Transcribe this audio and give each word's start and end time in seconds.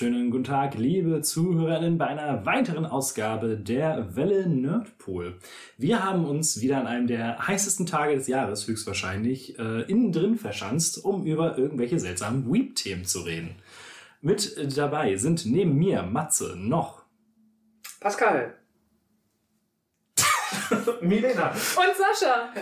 Wunderschönen 0.00 0.30
guten 0.30 0.44
Tag, 0.44 0.76
liebe 0.78 1.20
Zuhörerinnen, 1.20 1.98
bei 1.98 2.06
einer 2.06 2.46
weiteren 2.46 2.86
Ausgabe 2.86 3.58
der 3.58 4.16
Welle 4.16 4.48
Nerdpool. 4.48 5.38
Wir 5.76 6.02
haben 6.02 6.24
uns 6.24 6.62
wieder 6.62 6.78
an 6.78 6.86
einem 6.86 7.06
der 7.06 7.46
heißesten 7.46 7.84
Tage 7.84 8.14
des 8.14 8.26
Jahres 8.26 8.66
höchstwahrscheinlich 8.66 9.58
äh, 9.58 9.82
innen 9.82 10.10
drin 10.10 10.36
verschanzt, 10.36 11.04
um 11.04 11.26
über 11.26 11.58
irgendwelche 11.58 11.98
seltsamen 11.98 12.50
Weep-Themen 12.50 13.04
zu 13.04 13.20
reden. 13.20 13.56
Mit 14.22 14.74
dabei 14.78 15.16
sind 15.16 15.44
neben 15.44 15.76
mir 15.76 16.02
Matze 16.02 16.54
noch 16.56 17.02
Pascal. 18.00 18.54
Milena. 21.02 21.50
Und 21.50 22.18
Sascha. 22.18 22.54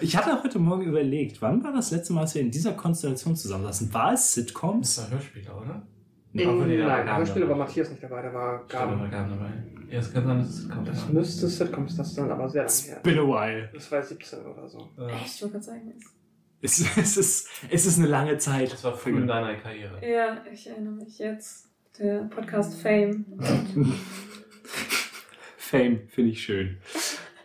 Ich 0.00 0.16
hatte 0.16 0.42
heute 0.42 0.58
Morgen 0.58 0.84
überlegt, 0.84 1.42
wann 1.42 1.62
war 1.62 1.74
das 1.74 1.90
letzte 1.90 2.14
Mal, 2.14 2.22
dass 2.22 2.34
wir 2.34 2.40
in 2.40 2.50
dieser 2.50 2.72
Konstellation 2.72 3.36
zusammensaßen? 3.36 3.92
War 3.92 4.14
es 4.14 4.32
Sitcoms? 4.32 4.96
Das 4.96 5.04
war 5.04 5.18
Hörspieler, 5.18 5.60
oder? 5.60 5.86
Nee. 6.32 6.44
Die 6.44 6.76
da 6.76 6.86
Nein, 6.86 7.06
Gaben 7.06 7.18
Hörspiele 7.18 7.48
war 7.48 7.56
Matthias 7.56 7.90
nicht 7.90 8.02
dabei, 8.02 8.22
da 8.22 8.32
war 8.32 8.64
Da 8.68 8.78
war 8.78 8.86
Gaben. 8.96 9.10
Gaben 9.10 9.30
dabei. 9.30 9.52
Ja, 9.92 9.98
es 9.98 10.12
kann 10.12 10.24
sein, 10.24 10.38
dass 10.38 10.48
es 10.50 10.68
kommt. 10.68 10.88
Das 10.88 11.08
müsste 11.08 11.48
Sitcoms, 11.48 11.96
das 11.96 12.14
dann 12.14 12.30
aber 12.30 12.48
sehr 12.48 12.62
lange 12.62 12.70
It's 12.72 12.86
her. 12.88 13.00
been 13.02 13.18
a 13.18 13.22
while. 13.22 13.68
Das 13.74 13.90
war 13.90 14.02
17 14.02 14.38
oder 14.46 14.68
so. 14.68 14.88
Echt, 15.08 15.34
ich 15.36 15.42
wollte 15.42 15.54
gerade 15.54 15.64
sagen. 15.64 15.94
Es, 16.62 16.78
es, 16.96 17.16
ist, 17.16 17.48
es 17.70 17.86
ist 17.86 17.98
eine 17.98 18.06
lange 18.06 18.38
Zeit. 18.38 18.72
Das 18.72 18.84
war 18.84 18.94
früh 18.94 19.16
in 19.16 19.26
deiner 19.26 19.54
Karriere. 19.56 19.98
Ja, 20.06 20.44
ich 20.52 20.68
erinnere 20.68 20.92
mich 20.92 21.18
jetzt. 21.18 21.68
Der 21.98 22.20
Podcast 22.24 22.80
Fame. 22.80 23.24
Fame, 25.56 26.00
finde 26.08 26.30
ich 26.30 26.42
schön. 26.42 26.78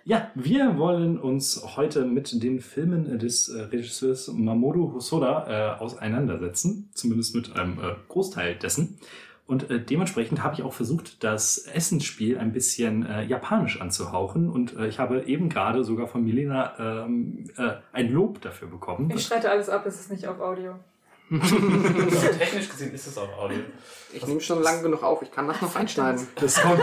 Ja, 0.08 0.30
wir 0.36 0.78
wollen 0.78 1.20
uns 1.20 1.64
heute 1.76 2.06
mit 2.06 2.44
den 2.44 2.62
Filmen 2.62 3.18
des 3.18 3.50
äh, 3.50 3.62
Regisseurs 3.64 4.28
Mamoru 4.28 4.94
Hosoda 4.94 5.48
äh, 5.80 5.82
auseinandersetzen, 5.82 6.92
zumindest 6.94 7.34
mit 7.34 7.56
einem 7.56 7.80
äh, 7.80 7.96
Großteil 8.08 8.54
dessen. 8.54 9.00
Und 9.48 9.72
äh, 9.72 9.84
dementsprechend 9.84 10.44
habe 10.44 10.54
ich 10.54 10.62
auch 10.62 10.74
versucht, 10.74 11.24
das 11.24 11.58
Essensspiel 11.58 12.38
ein 12.38 12.52
bisschen 12.52 13.04
äh, 13.04 13.24
japanisch 13.24 13.82
anzuhauchen. 13.82 14.48
Und 14.48 14.78
äh, 14.78 14.86
ich 14.86 15.00
habe 15.00 15.24
eben 15.24 15.50
gerade 15.50 15.84
sogar 15.84 16.06
von 16.06 16.24
Milena 16.24 17.06
ähm, 17.06 17.46
äh, 17.58 17.72
ein 17.92 18.12
Lob 18.12 18.42
dafür 18.42 18.68
bekommen. 18.68 19.10
Ich 19.10 19.26
streite 19.26 19.50
alles 19.50 19.70
ab, 19.70 19.88
es 19.88 20.00
ist 20.00 20.12
nicht 20.12 20.28
auf 20.28 20.40
Audio. 20.40 20.76
Also, 21.32 21.56
technisch 22.38 22.70
gesehen 22.70 22.94
ist 22.94 23.08
es 23.08 23.18
auch 23.18 23.38
Audio. 23.38 23.60
Ich 24.14 24.26
nehme 24.26 24.40
schon 24.40 24.62
lang 24.62 24.84
genug 24.84 25.04
auf, 25.04 25.22
ich 25.22 25.32
kann 25.32 25.48
das 25.48 25.62
noch 25.62 25.76
einschneiden. 25.76 26.28
Das 26.36 26.62
kommt, 26.62 26.82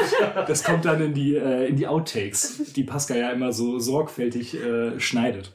das 0.49 0.65
kommt 0.65 0.85
dann 0.85 1.01
in 1.01 1.15
die, 1.15 1.37
äh, 1.37 1.69
in 1.69 1.77
die 1.77 1.87
Outtakes, 1.87 2.73
die 2.73 2.85
Pascal 2.85 3.19
ja 3.19 3.31
immer 3.31 3.53
so 3.53 3.79
sorgfältig 3.79 4.55
äh, 4.55 4.99
schneidet. 4.99 5.53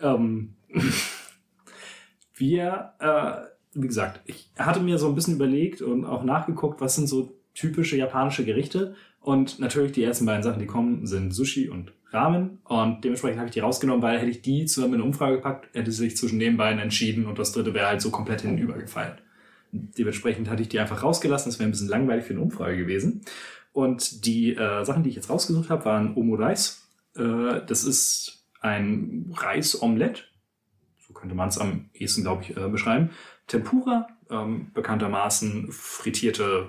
Ähm, 0.00 0.54
wir, 2.34 2.92
äh, 2.98 3.32
wie 3.74 3.86
gesagt, 3.86 4.20
ich 4.26 4.50
hatte 4.58 4.80
mir 4.80 4.98
so 4.98 5.08
ein 5.08 5.14
bisschen 5.14 5.34
überlegt 5.34 5.80
und 5.82 6.04
auch 6.04 6.22
nachgeguckt, 6.22 6.80
was 6.80 6.96
sind 6.96 7.06
so 7.06 7.32
typische 7.54 7.96
japanische 7.96 8.44
Gerichte. 8.44 8.94
Und 9.20 9.58
natürlich 9.58 9.92
die 9.92 10.02
ersten 10.02 10.26
beiden 10.26 10.42
Sachen, 10.42 10.60
die 10.60 10.66
kommen, 10.66 11.06
sind 11.06 11.32
Sushi 11.32 11.68
und 11.68 11.92
Ramen. 12.10 12.58
Und 12.64 13.04
dementsprechend 13.04 13.38
habe 13.38 13.48
ich 13.48 13.54
die 13.54 13.60
rausgenommen, 13.60 14.02
weil 14.02 14.18
hätte 14.18 14.30
ich 14.30 14.42
die 14.42 14.66
zusammen 14.66 14.94
in 14.94 15.00
eine 15.00 15.08
Umfrage 15.08 15.36
gepackt, 15.36 15.68
hätte 15.74 15.92
sich 15.92 16.16
zwischen 16.16 16.38
den 16.38 16.56
beiden 16.56 16.80
entschieden 16.80 17.26
und 17.26 17.38
das 17.38 17.52
dritte 17.52 17.74
wäre 17.74 17.86
halt 17.86 18.00
so 18.00 18.10
komplett 18.10 18.42
hinübergefallen. 18.42 19.18
Dementsprechend 19.72 20.50
hatte 20.50 20.62
ich 20.62 20.68
die 20.68 20.80
einfach 20.80 21.02
rausgelassen. 21.02 21.50
Das 21.50 21.58
wäre 21.58 21.68
ein 21.68 21.72
bisschen 21.72 21.88
langweilig 21.88 22.24
für 22.24 22.32
eine 22.32 22.42
Umfrage 22.42 22.76
gewesen. 22.76 23.22
Und 23.72 24.24
die 24.26 24.54
äh, 24.54 24.84
Sachen, 24.84 25.04
die 25.04 25.10
ich 25.10 25.16
jetzt 25.16 25.30
rausgesucht 25.30 25.70
habe, 25.70 25.84
waren 25.84 26.16
Omo-Reis. 26.16 26.88
Äh, 27.16 27.60
das 27.66 27.84
ist 27.84 28.44
ein 28.60 29.32
Reis-Omelette. 29.36 30.22
So 31.06 31.12
könnte 31.12 31.36
man 31.36 31.48
es 31.48 31.58
am 31.58 31.88
ehesten, 31.94 32.22
glaube 32.22 32.42
ich, 32.42 32.56
äh, 32.56 32.68
beschreiben. 32.68 33.10
Tempura, 33.46 34.08
ähm, 34.28 34.72
bekanntermaßen 34.74 35.68
frittierte 35.70 36.68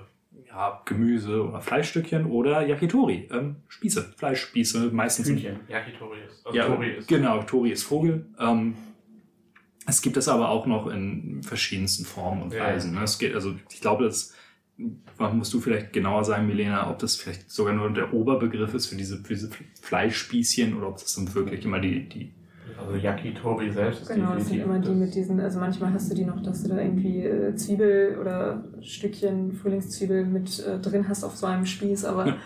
ja, 0.53 0.81
Gemüse- 0.85 1.47
oder 1.47 1.62
Fleischstückchen 1.62 2.25
oder 2.25 2.66
Yakitori, 2.67 3.29
ähm, 3.31 3.57
Spieße, 3.69 4.13
Fleischspieße, 4.17 4.91
meistens 4.91 5.29
Hühnchen. 5.29 5.62
Yakitori 5.69 6.17
ist. 6.28 6.45
Also 6.45 6.57
ja, 6.57 6.66
Tori 6.67 6.91
ist. 6.91 7.07
Genau, 7.07 7.41
Tori 7.44 7.72
ist 7.72 7.84
Vogel. 7.84 8.25
Ähm, 8.38 8.75
es 9.88 10.01
gibt 10.01 10.17
es 10.17 10.28
aber 10.28 10.50
auch 10.50 10.66
noch 10.66 10.88
in 10.88 11.41
verschiedensten 11.44 12.06
Formen 12.06 12.44
und 12.44 12.53
Ja. 12.53 12.66
Weisen. 12.66 12.94
Ne? 12.94 13.03
Es 13.03 13.17
geht, 13.17 13.34
also 13.34 13.56
ich 13.72 13.81
glaube, 13.81 14.06
das 14.06 14.35
musst 15.17 15.53
du 15.53 15.59
vielleicht 15.61 15.94
genauer 15.94 16.23
sagen, 16.23 16.47
Milena, 16.47 16.90
ob 16.90 17.00
das 17.00 17.16
vielleicht 17.16 17.50
sogar 17.50 17.73
nur 17.73 17.90
der 17.91 18.13
Oberbegriff 18.13 18.73
ist 18.73 18.88
für 18.88 18.95
diese, 18.95 19.17
für 19.23 19.34
diese 19.34 19.50
Fleischspießchen 19.81 20.75
oder 20.75 20.88
ob 20.90 20.97
das 21.00 21.16
dann 21.16 21.34
wirklich 21.34 21.63
immer 21.66 21.79
die, 21.79 22.07
die 22.09 22.31
Also 22.81 22.95
Yakitori 22.97 23.69
selbst 23.71 24.01
ist 24.01 24.07
Genau, 24.09 24.33
das 24.33 24.45
sind 24.47 24.57
definitiv 24.57 24.65
immer 24.65 24.79
die 24.79 24.91
mit 24.99 25.15
diesen, 25.15 25.39
also 25.39 25.59
manchmal 25.59 25.93
hast 25.93 26.11
du 26.11 26.15
die 26.15 26.25
noch, 26.25 26.41
dass 26.41 26.63
du 26.63 26.69
da 26.69 26.77
irgendwie 26.79 27.23
äh, 27.25 27.55
Zwiebel 27.55 28.17
oder 28.19 28.63
Stückchen 28.81 29.53
Frühlingszwiebel 29.53 30.25
mit 30.25 30.59
äh, 30.65 30.79
drin 30.79 31.07
hast 31.07 31.23
auf 31.23 31.35
so 31.35 31.45
einem 31.45 31.65
Spieß, 31.65 32.05
aber 32.05 32.27
Ja. 32.27 32.37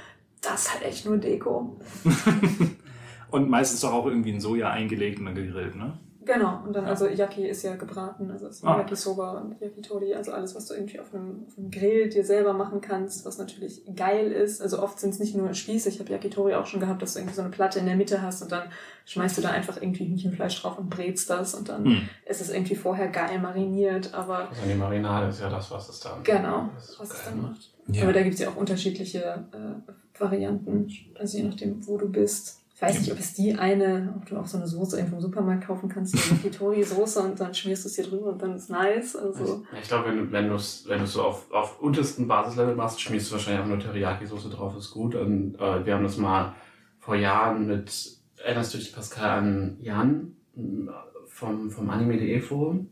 das 0.41 0.63
ist 0.63 0.73
halt 0.73 0.85
echt 0.85 1.05
nur 1.05 1.17
Deko. 1.17 1.77
und 3.31 3.49
meistens 3.49 3.81
doch 3.81 3.93
auch 3.93 4.05
irgendwie 4.05 4.31
in 4.31 4.39
Soja 4.41 4.69
eingelegt 4.71 5.19
und 5.19 5.25
dann 5.25 5.35
gegrillt, 5.35 5.75
ne? 5.75 5.97
Genau, 6.25 6.61
und 6.65 6.73
dann, 6.75 6.85
also 6.85 7.07
Yaki 7.07 7.47
ist 7.47 7.61
ja 7.63 7.75
gebraten, 7.75 8.31
also 8.31 8.47
es 8.47 8.57
ist 8.57 8.63
Ah. 8.65 8.77
Yakisoba 8.79 9.33
und 9.39 9.61
Yakitori, 9.61 10.13
also 10.15 10.31
alles, 10.31 10.55
was 10.55 10.65
du 10.65 10.73
irgendwie 10.73 10.99
auf 10.99 11.13
einem, 11.13 11.45
auf 11.47 11.57
einem 11.57 11.69
Grill 11.69 12.09
dir 12.09 12.25
selber 12.25 12.53
machen 12.53 12.81
kannst, 12.81 13.25
was 13.25 13.37
natürlich 13.37 13.83
geil 13.95 14.31
ist. 14.31 14.61
Also 14.61 14.81
oft 14.81 14.99
sind 14.99 15.11
es 15.11 15.19
nicht 15.19 15.35
nur 15.35 15.53
Spieße, 15.53 15.87
ich 15.89 15.99
habe 15.99 16.11
Yakitori 16.11 16.55
auch 16.55 16.65
schon 16.65 16.79
gehabt, 16.79 17.01
dass 17.01 17.13
du 17.13 17.19
irgendwie 17.19 17.35
so 17.35 17.41
eine 17.41 17.51
Platte 17.51 17.77
in 17.79 17.85
der 17.85 17.95
Mitte 17.95 18.21
hast 18.21 18.41
und 18.41 18.51
dann 18.51 18.63
schmeißt 19.05 19.37
du 19.37 19.41
da 19.43 19.49
einfach 19.51 19.79
irgendwie 19.81 20.05
Hühnchenfleisch 20.07 20.61
drauf 20.61 20.79
und 20.79 20.89
brätst 20.89 21.29
das 21.29 21.53
und 21.53 21.69
dann 21.69 21.85
Hm. 21.85 22.09
ist 22.25 22.41
es 22.41 22.49
irgendwie 22.49 22.75
vorher 22.75 23.07
geil 23.09 23.39
mariniert, 23.39 24.13
aber 24.13 24.49
Also 24.49 24.61
die 24.67 24.73
Marinade 24.75 25.27
ist 25.29 25.41
ja 25.41 25.49
das, 25.49 25.69
was 25.69 25.89
es 25.89 25.99
dann. 25.99 26.23
genau, 26.23 26.69
das 26.75 26.89
ist 26.89 26.99
was 26.99 27.09
es 27.11 27.15
geil 27.23 27.23
dann 27.33 27.41
macht. 27.43 27.51
macht. 27.87 27.95
Ja. 27.95 28.03
Aber 28.03 28.13
da 28.13 28.23
gibt 28.23 28.33
es 28.33 28.39
ja 28.41 28.49
auch 28.49 28.55
unterschiedliche 28.55 29.45
äh, 29.53 30.19
Varianten, 30.19 30.89
also 31.19 31.37
je 31.37 31.43
nachdem, 31.43 31.85
wo 31.87 31.97
du 31.97 32.09
bist. 32.09 32.61
Ich 32.75 32.81
weiß 32.81 32.99
nicht, 32.99 33.11
ob 33.13 33.19
es 33.19 33.33
die 33.33 33.53
eine, 33.53 34.13
ob 34.17 34.25
du 34.25 34.35
auch 34.37 34.45
so 34.45 34.57
eine 34.57 34.67
Soße 34.67 34.97
irgendwo 34.97 35.15
im 35.15 35.21
Supermarkt 35.21 35.65
kaufen 35.65 35.87
kannst, 35.87 36.17
so 36.17 36.17
eine 36.17 36.41
Yakitori-Soße 36.43 37.21
und 37.21 37.39
dann 37.39 37.53
schmierst 37.53 37.85
du 37.85 37.87
es 37.87 37.95
hier 37.95 38.03
drüber 38.03 38.27
und 38.27 38.41
dann 38.41 38.53
ist 38.57 38.69
nice. 38.69 39.15
Also, 39.15 39.63
Ja, 39.71 39.79
Ich 39.81 39.87
glaube, 39.87 40.09
wenn 40.09 40.17
du 40.17 40.31
wenn 40.31 40.49
du's, 40.49 40.83
wenn 40.85 40.99
du's 40.99 41.13
so 41.13 41.21
auf, 41.23 41.49
auf 41.51 41.79
untersten 41.79 42.27
Basislevel 42.27 42.75
machst, 42.75 42.99
schmierst 42.99 43.29
du 43.29 43.35
wahrscheinlich 43.35 43.63
auch 43.63 43.67
nur 43.67 43.79
Teriyaki-Soße 43.79 44.49
drauf, 44.49 44.75
ist 44.75 44.91
gut. 44.91 45.15
Und 45.15 45.55
äh, 45.55 45.85
wir 45.85 45.93
haben 45.93 46.03
das 46.03 46.17
mal 46.17 46.53
vor 46.99 47.15
Jahren 47.15 47.65
mit, 47.65 48.17
erinnerst 48.43 48.73
du 48.73 48.77
dich, 48.77 48.93
Pascal, 48.93 49.39
an 49.39 49.77
Jan 49.79 50.35
m, 50.57 50.89
vom, 51.27 51.71
vom 51.71 51.89
Anime.de 51.89 52.41
Forum? 52.41 52.89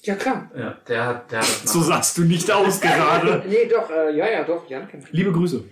Ja, 0.00 0.14
klar. 0.14 0.50
Ja, 0.56 0.78
der 0.88 1.06
hat, 1.06 1.30
der 1.30 1.40
hat 1.40 1.46
das 1.64 1.70
So 1.70 1.80
sahst 1.80 2.16
du 2.16 2.22
nicht 2.24 2.50
aus 2.50 2.80
gerade. 2.80 3.44
Nee, 3.48 3.68
doch, 3.70 3.90
äh, 3.90 4.16
ja, 4.16 4.26
ja, 4.30 4.42
doch, 4.44 4.68
Jan 4.70 4.88
kennt 4.88 5.12
Liebe 5.12 5.30
Grüße. 5.32 5.64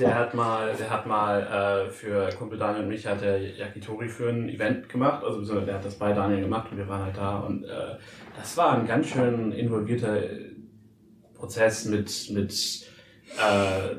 Der 0.00 0.14
hat 0.14 0.34
mal, 0.34 0.74
der 0.74 0.90
hat 0.90 1.06
mal 1.06 1.86
äh, 1.86 1.90
für 1.90 2.28
Kumpel 2.38 2.58
Daniel 2.58 2.82
und 2.82 2.88
mich 2.88 3.06
hat 3.06 3.20
der 3.20 3.40
Yakitori 3.40 4.08
für 4.08 4.28
ein 4.28 4.48
Event 4.48 4.88
gemacht, 4.88 5.22
also 5.24 5.60
der 5.60 5.74
hat 5.74 5.84
das 5.84 5.96
bei 5.96 6.12
Daniel 6.12 6.42
gemacht 6.42 6.70
und 6.70 6.78
wir 6.78 6.88
waren 6.88 7.04
halt 7.04 7.16
da 7.16 7.40
und 7.40 7.64
äh, 7.64 7.96
das 8.36 8.56
war 8.56 8.78
ein 8.78 8.86
ganz 8.86 9.08
schön 9.08 9.52
involvierter 9.52 10.22
äh, 10.22 10.50
Prozess 11.34 11.86
mit, 11.86 12.30
mit 12.30 12.86
äh, 13.38 13.96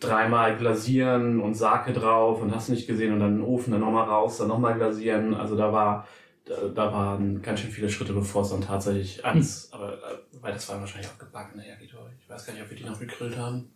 dreimal 0.00 0.56
glasieren 0.56 1.40
und 1.40 1.54
Sake 1.54 1.92
drauf 1.92 2.40
und 2.40 2.54
hast 2.54 2.68
nicht 2.68 2.86
gesehen 2.86 3.12
und 3.12 3.20
dann 3.20 3.30
in 3.30 3.36
den 3.38 3.44
Ofen, 3.44 3.72
dann 3.72 3.80
nochmal 3.80 4.08
raus, 4.08 4.38
dann 4.38 4.48
nochmal 4.48 4.74
glasieren. 4.74 5.34
Also 5.34 5.56
da 5.56 5.72
war, 5.72 6.06
da, 6.44 6.92
waren 6.92 7.42
ganz 7.42 7.60
schön 7.60 7.70
viele 7.70 7.88
Schritte, 7.88 8.12
bevor 8.12 8.42
es 8.42 8.50
dann 8.50 8.60
tatsächlich 8.60 9.24
ans, 9.24 9.70
aber 9.72 9.94
äh, 9.94 10.16
weil 10.40 10.52
das 10.52 10.68
waren 10.68 10.80
wahrscheinlich 10.80 11.10
auch 11.10 11.18
gebackene 11.18 11.66
Yakitori. 11.66 12.12
Ich 12.20 12.28
weiß 12.28 12.46
gar 12.46 12.52
nicht, 12.52 12.62
ob 12.62 12.70
wir 12.70 12.76
die 12.76 12.84
noch 12.84 12.98
gegrillt 12.98 13.36
haben. 13.36 13.70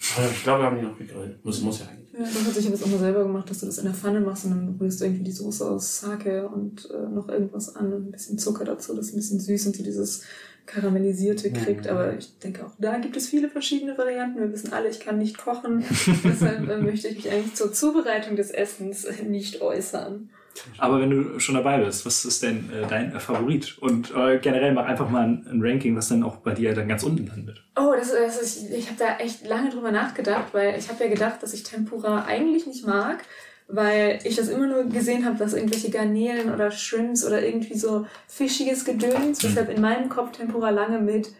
Ich 0.00 0.42
glaube, 0.42 0.62
wir 0.62 0.66
haben 0.66 0.78
die 0.78 0.82
noch 0.82 0.98
gegrillt. 0.98 1.44
Muss, 1.44 1.60
muss 1.60 1.80
ja 1.80 1.86
eigentlich. 1.86 2.12
Ja, 2.12 2.24
hat 2.24 2.54
sich 2.54 2.70
das 2.70 2.82
auch 2.82 2.88
mal 2.88 2.98
selber 2.98 3.22
gemacht, 3.22 3.48
dass 3.50 3.60
du 3.60 3.66
das 3.66 3.78
in 3.78 3.84
der 3.84 3.94
Pfanne 3.94 4.20
machst 4.20 4.44
und 4.44 4.50
dann 4.50 4.76
rührst 4.80 5.00
du 5.00 5.04
irgendwie 5.04 5.24
die 5.24 5.32
Soße 5.32 5.70
aus 5.70 6.00
Sake 6.00 6.48
und 6.48 6.90
äh, 6.90 7.08
noch 7.08 7.28
irgendwas 7.28 7.76
an 7.76 7.92
und 7.92 8.08
ein 8.08 8.10
bisschen 8.10 8.38
Zucker 8.38 8.64
dazu, 8.64 8.94
das 8.94 9.12
ein 9.12 9.16
bisschen 9.16 9.40
süß 9.40 9.66
und 9.66 9.76
so 9.76 9.82
dieses 9.82 10.22
karamellisierte 10.66 11.52
kriegt. 11.52 11.84
Mhm. 11.84 11.90
Aber 11.90 12.16
ich 12.16 12.38
denke 12.38 12.64
auch, 12.64 12.72
da 12.78 12.98
gibt 12.98 13.16
es 13.16 13.28
viele 13.28 13.48
verschiedene 13.48 13.96
Varianten. 13.96 14.40
Wir 14.40 14.52
wissen 14.52 14.72
alle, 14.72 14.88
ich 14.88 15.00
kann 15.00 15.18
nicht 15.18 15.38
kochen. 15.38 15.84
Deshalb 16.24 16.68
äh, 16.68 16.78
möchte 16.78 17.08
ich 17.08 17.16
mich 17.16 17.30
eigentlich 17.30 17.54
zur 17.54 17.72
Zubereitung 17.72 18.36
des 18.36 18.50
Essens 18.50 19.06
nicht 19.26 19.60
äußern. 19.60 20.30
Aber 20.78 21.00
wenn 21.00 21.10
du 21.10 21.40
schon 21.40 21.54
dabei 21.54 21.78
bist, 21.78 22.06
was 22.06 22.24
ist 22.24 22.42
denn 22.42 22.70
äh, 22.72 22.86
dein 22.88 23.14
äh, 23.14 23.20
Favorit? 23.20 23.78
Und 23.78 24.14
äh, 24.14 24.38
generell 24.38 24.72
mach 24.72 24.86
einfach 24.86 25.08
mal 25.08 25.24
ein, 25.24 25.46
ein 25.50 25.60
Ranking, 25.62 25.96
was 25.96 26.08
dann 26.08 26.22
auch 26.22 26.36
bei 26.36 26.54
dir 26.54 26.74
dann 26.74 26.88
ganz 26.88 27.02
unten 27.02 27.26
landet. 27.26 27.62
Oh, 27.76 27.92
das, 27.96 28.12
das 28.12 28.40
ist, 28.40 28.70
ich 28.70 28.86
habe 28.86 28.98
da 28.98 29.16
echt 29.18 29.46
lange 29.46 29.70
drüber 29.70 29.90
nachgedacht, 29.90 30.52
weil 30.52 30.78
ich 30.78 30.88
habe 30.88 31.04
ja 31.04 31.10
gedacht, 31.10 31.42
dass 31.42 31.54
ich 31.54 31.62
Tempura 31.62 32.24
eigentlich 32.24 32.66
nicht 32.66 32.86
mag, 32.86 33.24
weil 33.68 34.18
ich 34.24 34.36
das 34.36 34.48
immer 34.48 34.66
nur 34.66 34.84
gesehen 34.84 35.24
habe, 35.24 35.36
dass 35.36 35.54
irgendwelche 35.54 35.90
Garnelen 35.90 36.52
oder 36.52 36.70
Shrimps 36.70 37.24
oder 37.24 37.42
irgendwie 37.42 37.78
so 37.78 38.06
fischiges 38.26 38.84
Gedöns, 38.84 39.42
weshalb 39.44 39.68
in 39.68 39.80
meinem 39.80 40.08
Kopf 40.08 40.32
Tempura 40.32 40.70
lange 40.70 40.98
mit 40.98 41.32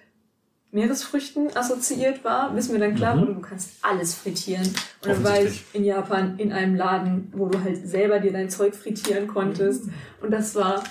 Meeresfrüchten 0.72 1.56
assoziiert 1.56 2.24
war, 2.24 2.52
bis 2.52 2.68
mir 2.68 2.78
dann 2.78 2.94
klar 2.94 3.16
Mhm. 3.16 3.34
du 3.34 3.40
kannst 3.40 3.70
alles 3.82 4.14
frittieren. 4.14 4.66
Und 4.66 5.08
dann 5.08 5.24
war 5.24 5.40
ich 5.42 5.64
in 5.72 5.84
Japan 5.84 6.38
in 6.38 6.52
einem 6.52 6.76
Laden, 6.76 7.32
wo 7.34 7.46
du 7.48 7.62
halt 7.62 7.86
selber 7.88 8.20
dir 8.20 8.32
dein 8.32 8.50
Zeug 8.50 8.74
frittieren 8.74 9.26
konntest. 9.26 9.84
Und 10.22 10.30
das 10.30 10.54
war 10.54 10.82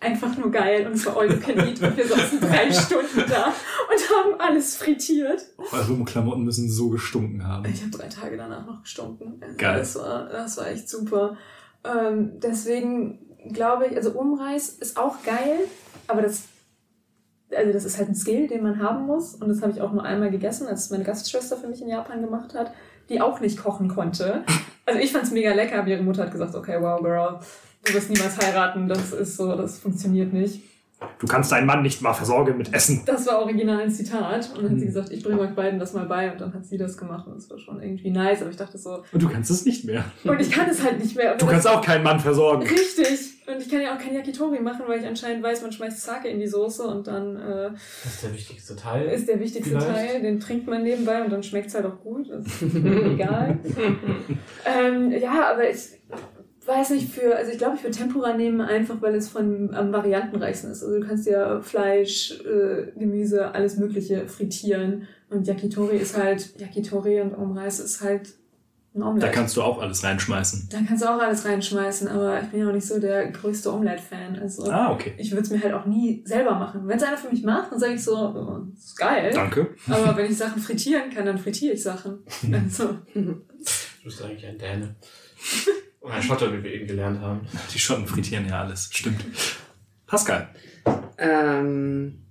einfach 0.00 0.36
nur 0.36 0.50
geil 0.50 0.84
und 0.86 0.94
es 0.94 1.06
war 1.06 1.16
all 1.16 1.30
you 1.30 1.38
can 1.38 1.56
eat 1.60 1.80
und 1.80 1.96
wir 1.96 2.04
saßen 2.08 2.40
drei 2.40 2.72
Stunden 2.72 3.22
da 3.28 3.46
und 3.46 4.10
haben 4.10 4.40
alles 4.40 4.76
frittiert. 4.76 5.42
Eure 5.70 6.04
Klamotten 6.04 6.42
müssen 6.42 6.68
so 6.68 6.88
gestunken 6.90 7.46
haben. 7.46 7.64
Ich 7.72 7.80
habe 7.82 7.92
drei 7.92 8.08
Tage 8.08 8.36
danach 8.36 8.66
noch 8.66 8.82
gestunken. 8.82 9.40
Also 9.40 9.56
Geil. 9.56 9.78
Das 9.78 9.94
war, 9.94 10.28
das 10.28 10.56
war 10.56 10.66
echt 10.68 10.88
super. 10.88 11.36
Ähm, 11.84 12.40
deswegen 12.40 13.20
glaube 13.52 13.86
ich, 13.86 13.96
also 13.96 14.10
Umreis 14.10 14.70
ist 14.70 14.96
auch 14.96 15.22
geil, 15.22 15.58
aber 16.08 16.22
das, 16.22 16.42
also 17.56 17.72
das 17.72 17.84
ist 17.84 17.98
halt 17.98 18.08
ein 18.08 18.14
Skill, 18.14 18.48
den 18.48 18.62
man 18.62 18.82
haben 18.82 19.06
muss. 19.06 19.34
Und 19.34 19.48
das 19.48 19.62
habe 19.62 19.72
ich 19.72 19.80
auch 19.80 19.92
nur 19.92 20.04
einmal 20.04 20.30
gegessen, 20.30 20.66
als 20.66 20.90
meine 20.90 21.04
Gastschwester 21.04 21.56
für 21.56 21.68
mich 21.68 21.82
in 21.82 21.88
Japan 21.88 22.22
gemacht 22.22 22.54
hat, 22.54 22.72
die 23.08 23.20
auch 23.20 23.40
nicht 23.40 23.58
kochen 23.58 23.88
konnte. 23.88 24.44
Also 24.84 24.98
ich 24.98 25.12
fand 25.12 25.22
es 25.22 25.30
mega 25.30 25.54
lecker, 25.54 25.78
aber 25.78 25.86
ihre 25.86 26.02
Mutter 26.02 26.24
hat 26.24 26.32
gesagt, 26.32 26.56
okay, 26.56 26.76
wow, 26.80 27.00
girl, 27.00 27.38
du 27.84 27.94
wirst 27.94 28.10
niemals 28.10 28.36
heiraten, 28.36 28.88
das 28.88 29.12
ist 29.12 29.36
so, 29.36 29.54
das 29.54 29.78
funktioniert 29.78 30.32
nicht. 30.32 30.60
Du 31.18 31.26
kannst 31.26 31.52
deinen 31.52 31.66
Mann 31.66 31.82
nicht 31.82 32.02
mal 32.02 32.12
versorgen 32.12 32.56
mit 32.58 32.72
Essen. 32.74 33.02
Das 33.06 33.26
war 33.26 33.40
original 33.40 33.80
ein 33.82 33.90
Zitat. 33.90 34.50
Und 34.56 34.62
dann 34.64 34.70
hat 34.72 34.78
sie 34.78 34.86
Hm. 34.86 34.92
gesagt, 34.94 35.10
ich 35.12 35.22
bringe 35.22 35.40
euch 35.40 35.54
beiden 35.54 35.78
das 35.78 35.92
mal 35.92 36.06
bei. 36.06 36.32
Und 36.32 36.40
dann 36.40 36.52
hat 36.54 36.64
sie 36.66 36.78
das 36.78 36.96
gemacht. 36.96 37.26
Und 37.26 37.36
das 37.36 37.48
war 37.50 37.58
schon 37.58 37.80
irgendwie 37.82 38.10
nice. 38.10 38.40
Aber 38.42 38.50
ich 38.50 38.56
dachte 38.56 38.76
so, 38.78 39.02
Und 39.12 39.22
du 39.22 39.28
kannst 39.28 39.50
es 39.50 39.64
nicht 39.64 39.84
mehr. 39.84 40.04
und 40.24 40.40
ich 40.40 40.50
kann 40.50 40.68
es 40.68 40.82
halt 40.82 40.98
nicht 40.98 41.16
mehr. 41.16 41.36
Du 41.36 41.46
kannst 41.46 41.66
auch 41.68 41.80
keinen 41.80 42.02
Mann 42.02 42.18
versorgen. 42.20 42.62
Richtig. 42.62 43.30
Und 43.44 43.60
ich 43.60 43.68
kann 43.68 43.80
ja 43.80 43.94
auch 43.94 43.98
kein 43.98 44.14
Yakitori 44.14 44.60
machen, 44.60 44.82
weil 44.86 45.00
ich 45.00 45.06
anscheinend 45.06 45.42
weiß, 45.42 45.62
man 45.62 45.72
schmeißt 45.72 46.00
Sake 46.00 46.28
in 46.28 46.38
die 46.38 46.46
Soße 46.46 46.84
und 46.84 47.08
dann 47.08 47.34
äh, 47.36 47.70
Das 48.04 48.14
ist 48.14 48.22
der 48.22 48.32
wichtigste 48.32 48.76
Teil. 48.76 49.06
ist 49.08 49.28
der 49.28 49.40
wichtigste 49.40 49.80
Vielleicht. 49.80 50.12
Teil. 50.12 50.22
Den 50.22 50.38
trinkt 50.38 50.68
man 50.68 50.84
nebenbei 50.84 51.22
und 51.24 51.30
dann 51.30 51.42
schmeckt 51.42 51.66
es 51.66 51.74
halt 51.74 51.84
auch 51.86 52.00
gut. 52.02 52.30
Das 52.30 52.46
ist 52.62 52.72
mir 52.72 53.04
egal. 53.14 53.58
ähm, 54.64 55.10
ja, 55.10 55.50
aber 55.52 55.68
ich 55.68 55.76
weiß 56.66 56.90
nicht 56.90 57.10
für, 57.12 57.36
also 57.36 57.50
ich 57.50 57.58
glaube, 57.58 57.76
ich 57.76 57.82
würde 57.82 57.96
Tempura 57.96 58.34
nehmen, 58.34 58.60
einfach 58.60 59.00
weil 59.00 59.14
es 59.14 59.28
von 59.28 59.74
am 59.74 59.92
variantenreichsten 59.92 60.70
ist. 60.70 60.82
Also 60.82 61.00
du 61.00 61.06
kannst 61.06 61.26
ja 61.26 61.60
Fleisch, 61.60 62.40
äh, 62.40 62.92
Gemüse, 62.98 63.54
alles 63.54 63.76
Mögliche 63.76 64.28
frittieren. 64.28 65.06
Und 65.30 65.46
Yakitori 65.46 65.96
ist 65.96 66.16
halt, 66.16 66.58
Yakitori 66.60 67.20
und 67.20 67.34
Omreis 67.34 67.80
ist 67.80 68.02
halt 68.02 68.28
ein 68.94 69.00
Da 69.00 69.06
Omelette. 69.06 69.32
kannst 69.32 69.56
du 69.56 69.62
auch 69.62 69.80
alles 69.80 70.04
reinschmeißen. 70.04 70.68
Da 70.70 70.78
kannst 70.86 71.02
du 71.02 71.08
auch 71.08 71.18
alles 71.18 71.46
reinschmeißen, 71.46 72.08
aber 72.08 72.42
ich 72.42 72.48
bin 72.48 72.60
ja 72.60 72.68
auch 72.68 72.72
nicht 72.74 72.86
so 72.86 73.00
der 73.00 73.30
größte 73.30 73.72
Omelette-Fan. 73.72 74.38
Also 74.38 74.70
Ah, 74.70 74.92
okay. 74.92 75.14
ich 75.16 75.30
würde 75.30 75.42
es 75.44 75.50
mir 75.50 75.62
halt 75.62 75.72
auch 75.72 75.86
nie 75.86 76.22
selber 76.26 76.54
machen. 76.56 76.86
Wenn 76.86 76.98
es 76.98 77.02
einer 77.02 77.16
für 77.16 77.30
mich 77.30 77.42
macht, 77.42 77.72
dann 77.72 77.78
sage 77.80 77.94
ich 77.94 78.04
so, 78.04 78.14
oh, 78.14 78.60
das 78.74 78.84
ist 78.84 78.96
geil. 78.98 79.30
Danke. 79.32 79.68
Aber 79.88 80.14
wenn 80.18 80.30
ich 80.30 80.36
Sachen 80.36 80.60
frittieren 80.60 81.08
kann, 81.08 81.24
dann 81.24 81.38
frittiere 81.38 81.72
ich 81.74 81.82
Sachen. 81.82 82.18
Also, 82.52 82.98
Du 83.14 84.04
bist 84.04 84.22
eigentlich 84.22 84.46
ein 84.46 84.58
Däne. 84.58 84.94
Und 86.02 86.10
ein 86.12 86.22
Schotter, 86.22 86.52
wie 86.52 86.62
wir 86.62 86.72
eben 86.72 86.86
gelernt 86.86 87.20
haben. 87.20 87.40
Die 87.72 87.78
Schotten 87.78 88.06
frittieren 88.06 88.46
ja 88.48 88.60
alles. 88.60 88.90
Stimmt. 88.92 89.24
Pascal. 90.06 90.48
Ähm, 91.18 92.22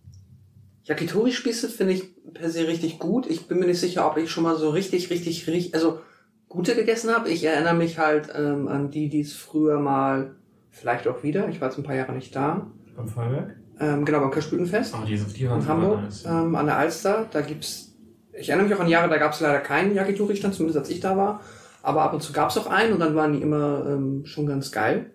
Yakitori-Spieße 0.83 1.69
finde 1.69 1.93
ich 1.93 2.03
per 2.33 2.49
se 2.49 2.67
richtig 2.67 2.99
gut. 2.99 3.27
Ich 3.27 3.47
bin 3.47 3.59
mir 3.59 3.65
nicht 3.67 3.79
sicher, 3.79 4.05
ob 4.09 4.17
ich 4.17 4.29
schon 4.29 4.43
mal 4.43 4.57
so 4.57 4.69
richtig, 4.71 5.09
richtig, 5.09 5.47
richtig, 5.47 5.73
also 5.73 6.01
gute 6.49 6.75
gegessen 6.75 7.11
habe. 7.15 7.29
Ich 7.29 7.43
erinnere 7.43 7.75
mich 7.75 7.97
halt 7.97 8.29
ähm, 8.35 8.67
an 8.67 8.91
die, 8.91 9.07
die 9.09 9.21
es 9.21 9.33
früher 9.33 9.79
mal, 9.79 10.35
vielleicht 10.69 11.07
auch 11.07 11.23
wieder, 11.23 11.47
ich 11.49 11.61
war 11.61 11.69
jetzt 11.69 11.77
ein 11.77 11.83
paar 11.83 11.95
Jahre 11.95 12.11
nicht 12.13 12.35
da, 12.35 12.67
Beim 12.95 13.07
Feuerwerk? 13.07 13.55
ähm, 13.79 14.03
genau 14.05 14.19
beim 14.19 14.31
Kirschblütenfest 14.31 14.93
Oh, 14.95 15.05
diese, 15.05 15.25
die 15.33 15.49
waren 15.49 15.61
in 15.61 15.67
Hamburg 15.67 16.01
nice. 16.03 16.25
ähm, 16.25 16.55
an 16.55 16.65
der 16.65 16.77
Alster. 16.77 17.27
Da 17.31 17.41
gibt's, 17.41 17.93
ich 18.33 18.49
erinnere 18.49 18.67
mich 18.67 18.75
auch 18.77 18.81
an 18.81 18.89
Jahre, 18.89 19.07
da 19.09 19.17
gab 19.17 19.31
es 19.33 19.39
leider 19.39 19.59
keinen 19.59 19.95
Yakitori-Stand, 19.95 20.53
zumindest 20.55 20.77
als 20.79 20.89
ich 20.89 20.99
da 20.99 21.15
war. 21.15 21.41
Aber 21.83 22.01
ab 22.03 22.13
und 22.13 22.21
zu 22.21 22.31
gab 22.33 22.49
es 22.49 22.57
auch 22.57 22.67
einen 22.67 22.93
und 22.93 22.99
dann 22.99 23.15
waren 23.15 23.33
die 23.33 23.41
immer 23.41 23.85
ähm, 23.87 24.25
schon 24.25 24.45
ganz 24.45 24.71
geil. 24.71 25.11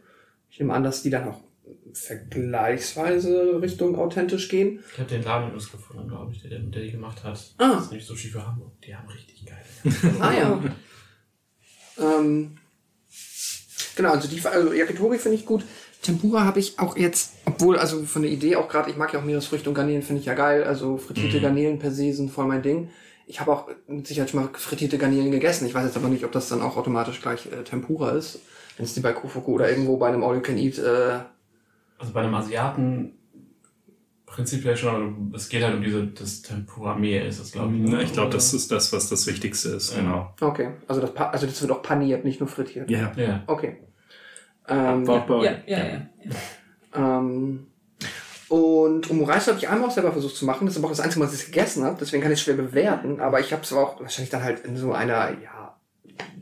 Ich 0.50 0.58
nehme 0.58 0.72
an, 0.74 0.82
dass 0.82 1.02
die 1.02 1.10
dann 1.10 1.28
auch 1.28 1.40
vergleichsweise 1.92 3.60
Richtung 3.62 3.96
authentisch 3.96 4.48
gehen. 4.48 4.82
Ich 4.92 4.98
habe 4.98 5.08
den 5.08 5.22
Laden 5.22 5.48
übrigens 5.48 5.70
gefunden, 5.70 6.08
glaube 6.08 6.32
ich, 6.32 6.40
der, 6.42 6.50
der 6.50 6.60
der 6.60 6.82
die 6.82 6.92
gemacht 6.92 7.22
hat. 7.24 7.54
Ah. 7.58 7.72
Das 7.74 7.84
ist 7.84 7.90
nämlich 7.90 8.06
Sushi 8.06 8.28
für 8.28 8.46
Hamburg. 8.46 8.72
Die 8.82 8.94
haben 8.94 9.08
richtig 9.08 9.44
geil. 9.46 9.56
Ah 10.20 10.32
ja. 10.32 10.60
ähm, 11.98 12.56
genau, 13.96 14.12
also 14.12 14.28
die 14.28 14.44
also 14.44 14.72
Yakitori 14.72 15.18
finde 15.18 15.36
ich 15.36 15.46
gut. 15.46 15.64
Tempura 16.02 16.44
habe 16.44 16.60
ich 16.60 16.78
auch 16.78 16.96
jetzt, 16.96 17.32
obwohl, 17.46 17.78
also 17.78 18.04
von 18.04 18.22
der 18.22 18.30
Idee 18.30 18.56
auch 18.56 18.68
gerade, 18.68 18.90
ich 18.90 18.96
mag 18.96 19.12
ja 19.12 19.18
auch 19.20 19.24
Meeresfrüchte 19.24 19.68
und 19.68 19.74
Garnelen, 19.74 20.02
finde 20.02 20.20
ich 20.20 20.26
ja 20.26 20.34
geil. 20.34 20.62
Also 20.64 20.98
frittierte 20.98 21.38
Mhm. 21.38 21.42
Garnelen 21.42 21.78
per 21.78 21.90
se 21.90 22.12
sind 22.12 22.30
voll 22.30 22.46
mein 22.46 22.62
Ding. 22.62 22.90
Ich 23.28 23.40
habe 23.40 23.52
auch 23.52 23.68
mit 23.88 24.06
Sicherheit 24.06 24.30
schon 24.30 24.40
mal 24.40 24.48
frittierte 24.52 24.98
Garnelen 24.98 25.32
gegessen. 25.32 25.66
Ich 25.66 25.74
weiß 25.74 25.84
jetzt 25.84 25.96
aber 25.96 26.08
nicht, 26.08 26.24
ob 26.24 26.32
das 26.32 26.48
dann 26.48 26.62
auch 26.62 26.76
automatisch 26.76 27.20
gleich 27.20 27.46
äh, 27.46 27.64
Tempura 27.64 28.10
ist. 28.10 28.38
Wenn 28.76 28.84
es 28.86 28.94
die 28.94 29.00
bei 29.00 29.12
Kofuku 29.12 29.52
oder 29.52 29.68
irgendwo 29.68 29.96
bei 29.96 30.08
einem 30.08 30.22
All 30.22 30.36
You 30.36 30.42
Can 30.42 30.56
Eat 30.58 30.78
äh, 30.78 31.18
Also 31.98 32.12
bei 32.12 32.20
einem 32.22 32.34
Asiaten 32.34 33.12
prinzipiell 34.26 34.76
schon, 34.76 34.94
aber 35.28 35.36
es 35.36 35.48
geht 35.48 35.62
halt 35.62 35.74
um 35.74 35.82
diese, 35.82 36.06
das 36.08 36.42
Tempura-Mehl 36.42 37.24
ist 37.26 37.40
das, 37.40 37.52
glaube 37.52 37.74
ich. 37.74 37.80
ne? 37.80 38.02
Ich 38.02 38.12
glaube, 38.12 38.30
das 38.32 38.52
ist 38.52 38.70
das, 38.70 38.92
was 38.92 39.08
das 39.08 39.26
Wichtigste 39.26 39.70
ist. 39.70 39.94
Ja. 39.94 40.00
Genau. 40.02 40.34
Okay, 40.40 40.70
also 40.88 41.00
das, 41.00 41.14
pa- 41.14 41.30
also 41.30 41.46
das 41.46 41.60
wird 41.62 41.70
auch 41.72 41.82
paniert, 41.82 42.24
nicht 42.24 42.40
nur 42.40 42.48
frittiert. 42.48 42.90
Ja. 42.90 43.12
Ja. 43.16 43.42
Okay. 43.46 43.78
Ähm, 44.68 45.04
ja, 45.06 45.24
ja, 45.44 45.52
ja. 45.66 45.78
ja. 45.86 46.08
Ähm, 47.18 47.66
und 48.48 49.10
Omurice 49.10 49.48
habe 49.48 49.58
ich 49.58 49.68
einmal 49.68 49.88
auch 49.88 49.92
selber 49.92 50.12
versucht 50.12 50.36
zu 50.36 50.44
machen. 50.44 50.66
Das 50.66 50.74
ist 50.74 50.78
aber 50.78 50.86
auch 50.86 50.92
das 50.92 51.00
Einzige, 51.00 51.24
was 51.24 51.34
ich 51.34 51.46
gegessen 51.46 51.84
habe. 51.84 51.96
Deswegen 52.00 52.22
kann 52.22 52.30
ich 52.30 52.38
es 52.38 52.44
schwer 52.44 52.54
bewerten. 52.54 53.20
Aber 53.20 53.40
ich 53.40 53.52
habe 53.52 53.62
es 53.62 53.72
auch 53.72 54.00
wahrscheinlich 54.00 54.30
dann 54.30 54.44
halt 54.44 54.64
in 54.64 54.76
so 54.76 54.92
einer, 54.92 55.30
ja, 55.42 55.55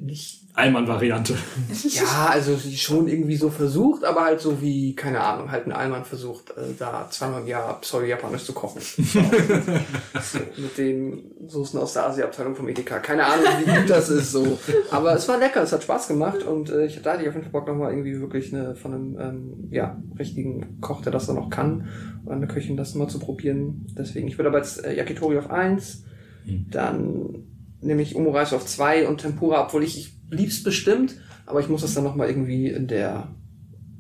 nicht, 0.00 0.44
Allmann-Variante. 0.54 1.34
ja, 1.88 2.28
also 2.30 2.56
schon 2.56 3.08
irgendwie 3.08 3.36
so 3.36 3.50
versucht, 3.50 4.04
aber 4.04 4.24
halt 4.24 4.40
so 4.40 4.62
wie, 4.62 4.94
keine 4.94 5.20
Ahnung, 5.20 5.50
halt 5.50 5.66
ein 5.66 5.72
Allmann 5.72 6.04
versucht, 6.04 6.50
äh, 6.50 6.74
da 6.78 7.08
zweimal 7.10 7.42
im 7.42 7.48
Jahr 7.48 7.80
pseudo-japanisch 7.80 8.44
zu 8.44 8.52
kochen. 8.52 8.80
so, 9.02 10.38
mit 10.56 10.78
den 10.78 11.48
Soßen 11.48 11.80
aus 11.80 11.94
der 11.94 12.06
Asia-Abteilung 12.06 12.54
vom 12.54 12.68
Edeka. 12.68 13.00
Keine 13.00 13.26
Ahnung, 13.26 13.46
wie 13.64 13.70
gut 13.70 13.90
das 13.90 14.10
ist 14.10 14.30
so. 14.30 14.58
Aber 14.92 15.14
es 15.14 15.26
war 15.28 15.38
lecker, 15.38 15.62
es 15.62 15.72
hat 15.72 15.82
Spaß 15.82 16.06
gemacht 16.08 16.44
und 16.44 16.70
äh, 16.70 16.86
ich 16.86 17.02
da 17.02 17.14
hatte 17.14 17.28
auf 17.28 17.34
jeden 17.34 17.42
Fall 17.42 17.52
Bock 17.52 17.66
nochmal 17.66 17.90
irgendwie 17.90 18.20
wirklich 18.20 18.54
eine, 18.54 18.76
von 18.76 18.94
einem 18.94 19.18
ähm, 19.18 19.68
ja, 19.70 20.00
richtigen 20.18 20.80
Koch, 20.80 21.02
der 21.02 21.12
das 21.12 21.26
dann 21.26 21.38
auch 21.38 21.50
kann, 21.50 21.88
oder 22.24 22.36
eine 22.36 22.46
Köchin 22.46 22.76
das 22.76 22.94
mal 22.94 23.08
zu 23.08 23.18
probieren. 23.18 23.86
Deswegen, 23.98 24.28
ich 24.28 24.38
würde 24.38 24.50
aber 24.50 24.58
jetzt 24.58 24.84
äh, 24.84 24.94
Yakitori 24.94 25.36
auf 25.36 25.50
eins, 25.50 26.04
Hm. 26.44 26.66
dann 26.70 27.44
nehme 27.84 28.02
ich 28.02 28.16
Omurice 28.16 28.56
auf 28.56 28.66
zwei 28.66 29.06
und 29.06 29.20
Tempura, 29.20 29.64
obwohl 29.64 29.82
ich, 29.84 29.98
ich 29.98 30.12
lieb's 30.30 30.62
bestimmt, 30.62 31.16
aber 31.46 31.60
ich 31.60 31.68
muss 31.68 31.82
das 31.82 31.94
dann 31.94 32.04
nochmal 32.04 32.28
irgendwie 32.28 32.68
in 32.68 32.86
der, 32.88 33.28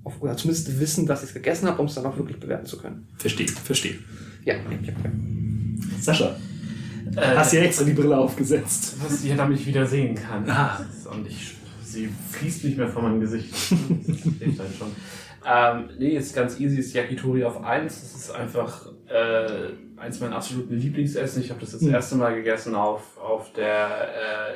auf, 0.02 0.20
oder 0.20 0.36
zumindest 0.36 0.80
wissen, 0.80 1.06
dass 1.06 1.22
ich 1.22 1.28
es 1.28 1.34
gegessen 1.34 1.68
habe, 1.68 1.80
um 1.80 1.86
es 1.86 1.94
dann 1.94 2.06
auch 2.06 2.16
wirklich 2.16 2.40
bewerten 2.40 2.66
zu 2.66 2.78
können. 2.78 3.08
Verstehe, 3.16 3.48
verstehe. 3.48 3.96
Ja, 4.44 4.54
ja, 4.54 4.60
ja. 4.82 4.92
ja. 4.92 5.10
Sascha, 6.00 6.36
Äh, 7.16 7.36
hast 7.36 7.52
dir 7.52 7.62
extra 7.62 7.84
die 7.84 7.92
Brille 7.92 8.16
aufgesetzt. 8.16 8.96
was 9.02 9.22
ich 9.24 9.36
damit 9.36 9.60
ich 9.60 9.66
wieder 9.66 9.86
sehen 9.86 10.14
kann. 10.14 10.48
Ah. 10.48 10.80
Und 11.12 11.26
ich, 11.26 11.54
sie 11.84 12.08
fließt 12.30 12.64
nicht 12.64 12.78
mehr 12.78 12.88
von 12.88 13.02
meinem 13.04 13.20
Gesicht. 13.20 13.52
Das 13.52 14.38
hilft 14.38 14.58
halt 14.58 14.70
schon. 14.78 14.88
Ähm, 15.46 15.90
nee, 15.98 16.16
ist 16.16 16.34
ganz 16.34 16.58
easy, 16.58 16.78
ist 16.78 16.94
Yakitori 16.94 17.44
auf 17.44 17.62
1. 17.62 18.00
Das 18.00 18.14
ist 18.14 18.30
einfach 18.30 18.86
äh, 19.08 19.68
eins 19.96 20.20
meiner 20.20 20.36
absoluten 20.36 20.74
Lieblingsessen. 20.76 21.42
Ich 21.42 21.50
habe 21.50 21.60
das 21.60 21.72
jetzt 21.72 21.82
das 21.82 21.88
Mhm. 21.88 21.94
erste 21.94 22.14
Mal 22.16 22.34
gegessen 22.34 22.74
auf, 22.74 23.18
auf 23.18 23.52
der 23.52 24.08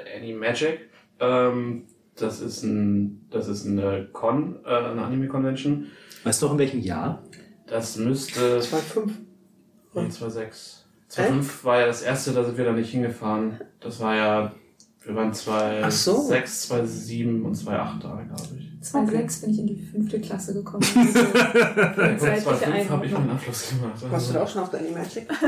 äh, 0.06 0.18
Any 0.18 0.32
Magic. 0.32 0.88
Ähm, 1.20 1.84
das 2.16 2.40
ist 2.40 2.62
ein, 2.64 3.26
das 3.30 3.48
ist 3.48 3.66
eine 3.66 4.08
Con, 4.12 4.58
äh, 4.64 4.68
eine 4.68 5.02
Anime-Convention. 5.02 5.86
Weißt 6.24 6.42
du 6.42 6.46
noch 6.46 6.52
in 6.54 6.58
welchem 6.58 6.80
Jahr? 6.80 7.22
Das 7.66 7.96
müsste 7.96 8.58
2,5. 8.60 9.10
Nee, 9.94 10.00
2,6. 10.08 10.84
2005 11.08 11.64
war 11.64 11.80
ja 11.80 11.86
das 11.86 12.02
erste, 12.02 12.32
da 12.32 12.44
sind 12.44 12.58
wir 12.58 12.64
dann 12.64 12.76
nicht 12.76 12.90
hingefahren. 12.90 13.60
Das 13.80 14.00
war 14.00 14.14
ja, 14.16 14.52
wir 15.04 15.14
waren 15.14 15.30
Ach 15.30 15.90
so. 15.90 16.12
2006, 16.26 16.62
2007 16.68 17.44
und 17.44 17.54
2008 17.54 18.04
da, 18.04 18.22
glaube 18.26 18.48
ich. 18.58 18.67
2006 18.80 19.40
bin 19.40 19.50
ich 19.50 19.58
in 19.58 19.66
die 19.66 19.76
fünfte 19.76 20.20
Klasse 20.20 20.54
gekommen. 20.54 20.84
Ja, 20.94 21.92
Also, 21.96 22.26
2005 22.26 22.90
habe 22.90 23.06
ich 23.06 23.12
meinen 23.12 23.30
Abschluss 23.30 23.70
gemacht. 23.70 24.10
Warst 24.10 24.30
du 24.30 24.34
da 24.34 24.42
auch 24.42 24.48
schon 24.48 24.62
auf 24.62 24.70
der 24.70 24.80
Animagic? 24.80 25.26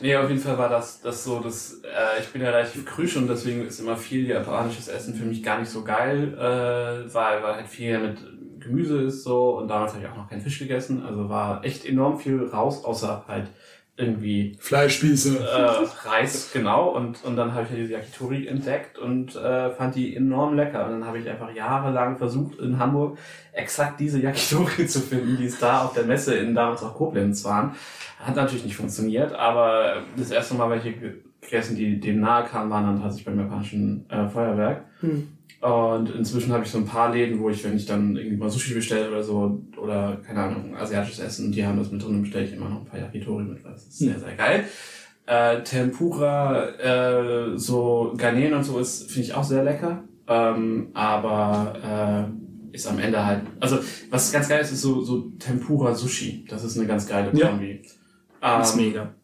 Nee, 0.00 0.14
auf 0.14 0.28
jeden 0.28 0.42
Fall 0.42 0.58
war 0.58 0.68
das, 0.68 1.00
das 1.00 1.24
so, 1.24 1.40
das, 1.40 1.80
äh, 1.82 2.20
ich 2.20 2.28
bin 2.28 2.42
ja 2.42 2.50
relativ 2.50 2.84
krüsch 2.84 3.16
und 3.16 3.28
deswegen 3.28 3.66
ist 3.66 3.80
immer 3.80 3.96
viel 3.96 4.28
japanisches 4.28 4.88
Essen 4.88 5.14
für 5.14 5.24
mich 5.24 5.42
gar 5.42 5.58
nicht 5.58 5.70
so 5.70 5.84
geil, 5.84 6.34
äh, 6.34 7.14
weil, 7.14 7.42
weil 7.42 7.54
halt 7.54 7.66
viel 7.66 7.98
mit 7.98 8.18
Gemüse 8.60 9.02
ist 9.02 9.22
so 9.22 9.56
und 9.58 9.68
damals 9.68 9.94
habe 9.94 10.02
ich 10.04 10.10
auch 10.10 10.16
noch 10.16 10.28
keinen 10.28 10.42
Fisch 10.42 10.58
gegessen, 10.58 11.02
also 11.02 11.28
war 11.30 11.64
echt 11.64 11.86
enorm 11.86 12.18
viel 12.18 12.44
raus, 12.44 12.84
außer 12.84 13.24
halt 13.26 13.48
irgendwie 13.96 14.56
Fleischspieße. 14.60 15.38
äh, 15.38 16.08
Reis, 16.08 16.50
genau. 16.52 16.90
Und, 16.90 17.24
und 17.24 17.36
dann 17.36 17.54
habe 17.54 17.64
ich 17.64 17.70
ja 17.70 17.76
diese 17.76 17.92
Yakitori 17.94 18.46
entdeckt 18.46 18.98
und 18.98 19.34
äh, 19.36 19.70
fand 19.70 19.94
die 19.94 20.14
enorm 20.14 20.54
lecker. 20.54 20.84
Und 20.84 20.92
dann 20.92 21.04
habe 21.06 21.18
ich 21.18 21.28
einfach 21.28 21.54
jahrelang 21.54 22.16
versucht, 22.16 22.58
in 22.58 22.78
Hamburg 22.78 23.18
exakt 23.52 23.98
diese 24.00 24.20
Yakitori 24.20 24.86
zu 24.88 25.00
finden, 25.00 25.36
die 25.38 25.46
es 25.46 25.58
da 25.58 25.84
auf 25.84 25.94
der 25.94 26.04
Messe 26.04 26.34
in 26.34 26.54
damals 26.54 26.82
auch 26.82 26.94
Koblenz 26.94 27.44
waren. 27.44 27.74
Hat 28.20 28.36
natürlich 28.36 28.64
nicht 28.64 28.76
funktioniert, 28.76 29.32
aber 29.32 30.02
das 30.16 30.30
erste 30.30 30.54
Mal 30.54 30.70
welche 30.70 30.94
gegessen, 31.40 31.76
die 31.76 32.00
dem 32.00 32.20
nahe 32.20 32.44
kamen, 32.44 32.70
waren 32.70 32.84
dann 32.84 33.00
tatsächlich 33.00 33.26
beim 33.26 33.38
japanischen 33.38 34.08
äh, 34.10 34.28
Feuerwerk. 34.28 34.84
Hm. 35.00 35.35
Und 35.60 36.10
inzwischen 36.14 36.52
habe 36.52 36.64
ich 36.64 36.70
so 36.70 36.78
ein 36.78 36.84
paar 36.84 37.12
Läden, 37.12 37.40
wo 37.40 37.48
ich, 37.48 37.64
wenn 37.64 37.76
ich 37.76 37.86
dann 37.86 38.14
irgendwie 38.16 38.36
mal 38.36 38.50
Sushi 38.50 38.74
bestelle 38.74 39.08
oder 39.08 39.22
so, 39.22 39.62
oder 39.76 40.18
keine 40.24 40.40
Ahnung, 40.42 40.76
asiatisches 40.76 41.18
Essen, 41.20 41.50
die 41.50 41.64
haben 41.66 41.78
das 41.78 41.90
mit 41.90 42.02
drin, 42.04 42.22
bestelle 42.22 42.44
ich 42.44 42.52
immer 42.52 42.68
noch 42.68 42.80
ein 42.80 42.84
paar 42.84 43.00
Yakitori 43.00 43.44
mit, 43.44 43.64
weil 43.64 43.72
das 43.72 43.84
ist 43.84 43.98
sehr, 43.98 44.18
sehr 44.18 44.34
geil. 44.34 44.64
Äh, 45.26 45.62
Tempura, 45.64 46.68
äh, 46.78 47.58
so 47.58 48.14
Garnelen 48.16 48.54
und 48.54 48.64
so 48.64 48.78
ist, 48.78 49.10
finde 49.10 49.22
ich 49.28 49.34
auch 49.34 49.42
sehr 49.44 49.64
lecker. 49.64 50.04
Ähm, 50.28 50.88
aber 50.94 52.28
äh, 52.72 52.74
ist 52.76 52.86
am 52.86 52.98
Ende 52.98 53.24
halt, 53.24 53.42
also 53.58 53.78
was 54.10 54.30
ganz 54.32 54.48
geil 54.48 54.60
ist, 54.60 54.72
ist 54.72 54.82
so, 54.82 55.00
so 55.02 55.30
Tempura 55.38 55.94
Sushi. 55.94 56.44
Das 56.48 56.62
ist 56.64 56.76
eine 56.78 56.86
ganz 56.86 57.06
geile 57.08 57.36
Ja. 57.36 57.48
Kombi. 57.48 57.80
Das 58.40 58.70
ist 58.70 58.76
Ähm, 58.76 58.84
mega. 58.86 59.14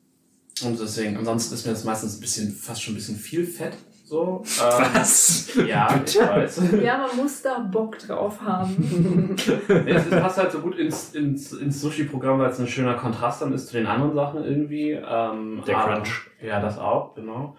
und 0.65 0.81
deswegen, 0.81 1.17
ansonsten 1.19 1.55
ist 1.55 1.67
mir 1.67 1.73
das 1.73 1.85
meistens 1.85 2.17
ein 2.17 2.21
bisschen, 2.21 2.51
fast 2.53 2.83
schon 2.83 2.95
ein 2.95 2.97
bisschen 2.97 3.17
viel 3.17 3.45
Fett. 3.45 3.75
So. 4.13 4.43
Ähm, 4.61 4.85
Was? 4.93 5.55
Ja, 5.67 5.89
ich 6.05 6.21
weiß. 6.21 6.63
Ja, 6.83 6.99
man 6.99 7.17
muss 7.17 7.41
da 7.41 7.61
Bock 7.61 7.99
drauf 7.99 8.43
haben. 8.43 9.35
es 9.87 10.11
passt 10.11 10.37
halt 10.37 10.53
so 10.53 10.59
gut 10.61 10.77
ins, 10.77 11.15
ins, 11.15 11.55
ins 11.55 11.81
Sushi-Programm, 11.81 12.39
weil 12.39 12.51
es 12.51 12.61
ein 12.61 12.67
schöner 12.67 12.93
Kontrast 12.93 13.41
dann 13.41 13.55
ist 13.55 13.69
zu 13.69 13.79
den 13.79 13.87
anderen 13.87 14.15
Sachen 14.15 14.45
irgendwie. 14.45 14.91
Ähm, 14.91 15.63
Der 15.67 15.79
aber- 15.79 15.95
Crunch. 15.95 16.31
Ja, 16.43 16.61
das 16.61 16.79
auch, 16.79 17.15
genau. 17.15 17.57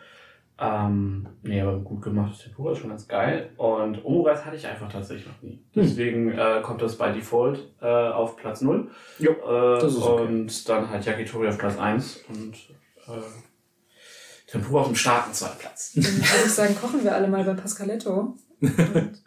Ähm, 0.59 1.27
nee, 1.41 1.59
aber 1.59 1.79
gut 1.79 2.03
gemacht. 2.03 2.39
Tempura 2.43 2.73
ist 2.73 2.77
schon 2.77 2.91
ganz 2.91 3.07
geil. 3.07 3.49
Und 3.57 4.05
Omurice 4.05 4.45
hatte 4.45 4.55
ich 4.55 4.67
einfach 4.67 4.91
tatsächlich 4.91 5.25
noch 5.25 5.41
nie. 5.41 5.59
Deswegen 5.75 6.33
äh, 6.33 6.61
kommt 6.61 6.83
das 6.83 6.99
bei 6.99 7.11
Default 7.11 7.67
äh, 7.81 7.87
auf 7.87 8.37
Platz 8.37 8.61
0. 8.61 8.91
Jo, 9.17 9.31
äh, 9.31 9.79
das 9.81 9.95
ist 9.95 10.03
okay. 10.03 10.21
Und 10.27 10.69
dann 10.69 10.87
halt 10.91 11.03
Yakitori 11.03 11.47
auf 11.47 11.57
Platz 11.57 11.79
1 11.79 12.25
und 12.29 12.53
äh, 13.07 13.19
Tempura 14.53 14.81
auf 14.81 14.87
dem 14.87 14.95
starken 14.95 15.33
zweiten 15.33 15.57
Platz. 15.57 15.93
Dann 15.95 16.03
würde 16.03 16.45
ich 16.45 16.51
sagen, 16.51 16.77
kochen 16.79 17.03
wir 17.03 17.15
alle 17.15 17.27
mal 17.27 17.43
bei 17.43 17.55
Pascaletto. 17.55 18.37
Und 18.61 19.23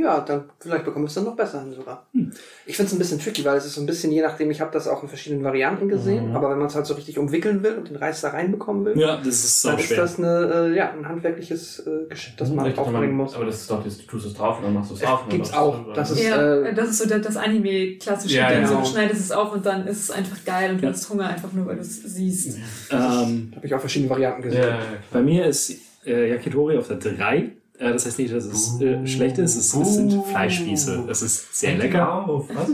Ja, 0.00 0.20
dann 0.20 0.44
vielleicht 0.60 0.84
bekommen 0.84 1.06
wir 1.06 1.08
es 1.08 1.14
dann 1.14 1.24
noch 1.24 1.34
besser 1.34 1.60
hin 1.60 1.72
sogar. 1.74 2.06
Hm. 2.12 2.30
Ich 2.66 2.76
finde 2.76 2.86
es 2.88 2.92
ein 2.94 2.98
bisschen 3.00 3.18
tricky, 3.18 3.44
weil 3.44 3.56
es 3.56 3.66
ist 3.66 3.74
so 3.74 3.80
ein 3.80 3.86
bisschen, 3.86 4.12
je 4.12 4.22
nachdem, 4.22 4.48
ich 4.52 4.60
habe 4.60 4.70
das 4.72 4.86
auch 4.86 5.02
in 5.02 5.08
verschiedenen 5.08 5.42
Varianten 5.42 5.88
gesehen, 5.88 6.28
Mhm. 6.30 6.36
aber 6.36 6.50
wenn 6.50 6.58
man 6.58 6.68
es 6.68 6.76
halt 6.76 6.86
so 6.86 6.94
richtig 6.94 7.18
umwickeln 7.18 7.64
will 7.64 7.74
und 7.78 7.88
den 7.88 7.96
Reis 7.96 8.20
da 8.20 8.28
reinbekommen 8.28 8.84
will, 8.84 8.96
Ja, 8.96 9.16
das 9.16 9.26
ist 9.44 9.64
dann 9.64 9.72
sau 9.72 9.78
ist 9.78 9.86
schwer. 9.88 9.96
das 9.96 10.18
eine, 10.18 10.52
äh, 10.72 10.76
ja, 10.76 10.92
ein 10.92 11.08
handwerkliches 11.08 11.80
äh, 11.80 12.06
Geschick, 12.08 12.36
das 12.36 12.50
man 12.50 12.64
Richtig, 12.66 12.80
aufbringen 12.80 13.16
muss. 13.16 13.34
Aber 13.34 13.46
das 13.46 13.56
ist 13.62 13.70
doch, 13.72 13.82
das, 13.82 13.98
du 13.98 14.04
tust 14.04 14.26
es 14.26 14.34
drauf 14.34 14.58
und 14.58 14.64
dann 14.66 14.74
machst 14.74 14.90
du 14.90 14.94
es 14.94 15.00
Es 15.02 15.06
auf. 15.08 15.24
und 15.24 15.32
dann 15.32 15.36
gibt's 15.38 15.50
machst 15.50 15.64
du 15.64 15.68
es 15.80 15.88
auch. 15.88 15.94
Das 15.94 16.10
ist- 16.12 16.22
ja, 16.22 16.62
äh, 16.62 16.74
das 16.74 16.90
ist 16.90 16.98
so 16.98 17.08
das, 17.08 17.20
das 17.22 17.36
Anime-klassische 17.36 18.36
Ja, 18.36 18.50
Ding. 18.52 18.66
So, 18.66 18.74
genau. 18.74 18.84
du 18.86 18.90
schneidest 18.92 19.20
es 19.20 19.32
auf 19.32 19.52
und 19.52 19.66
dann 19.66 19.84
ist 19.88 20.00
es 20.04 20.10
einfach 20.12 20.36
geil 20.44 20.70
und 20.70 20.78
du 20.80 20.86
Ja. 20.86 20.92
hast 20.92 21.10
Hunger 21.10 21.26
einfach 21.28 21.52
nur, 21.52 21.66
weil 21.66 21.74
du 21.74 21.82
es 21.82 22.02
siehst. 22.04 22.56
Ähm, 22.92 23.52
Habe 23.56 23.66
ich 23.66 23.74
auch 23.74 23.80
verschiedene 23.80 24.10
Varianten 24.10 24.42
gesehen. 24.42 24.74
Bei 25.12 25.22
mir 25.22 25.46
ist 25.46 25.74
äh, 26.06 26.30
Yakitori 26.30 26.78
auf 26.78 26.86
der 26.88 26.98
3. 26.98 27.50
Äh, 27.78 27.92
das 27.92 28.06
heißt 28.06 28.18
nicht, 28.18 28.32
dass 28.32 28.44
es 28.44 28.80
äh, 28.80 29.06
schlecht 29.06 29.38
ist. 29.38 29.56
Es, 29.56 29.74
es 29.74 29.94
sind 29.94 30.24
Fleischspieße. 30.24 31.04
Es 31.08 31.22
ist 31.22 31.58
sehr 31.58 31.76
lecker. 31.76 32.28
Auf, 32.28 32.48
was? 32.54 32.70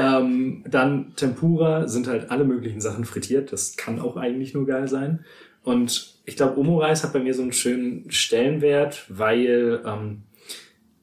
Ähm, 0.00 0.64
dann 0.68 1.14
Tempura 1.16 1.86
sind 1.88 2.08
halt 2.08 2.30
alle 2.30 2.44
möglichen 2.44 2.80
Sachen 2.80 3.04
frittiert. 3.04 3.52
Das 3.52 3.76
kann 3.76 4.00
auch 4.00 4.16
eigentlich 4.16 4.54
nur 4.54 4.66
geil 4.66 4.88
sein. 4.88 5.24
Und 5.62 6.14
ich 6.26 6.36
glaube, 6.36 6.58
Omurice 6.58 7.04
hat 7.04 7.12
bei 7.12 7.20
mir 7.20 7.34
so 7.34 7.42
einen 7.42 7.52
schönen 7.52 8.10
Stellenwert, 8.10 9.06
weil, 9.08 9.80
ähm, 9.86 10.22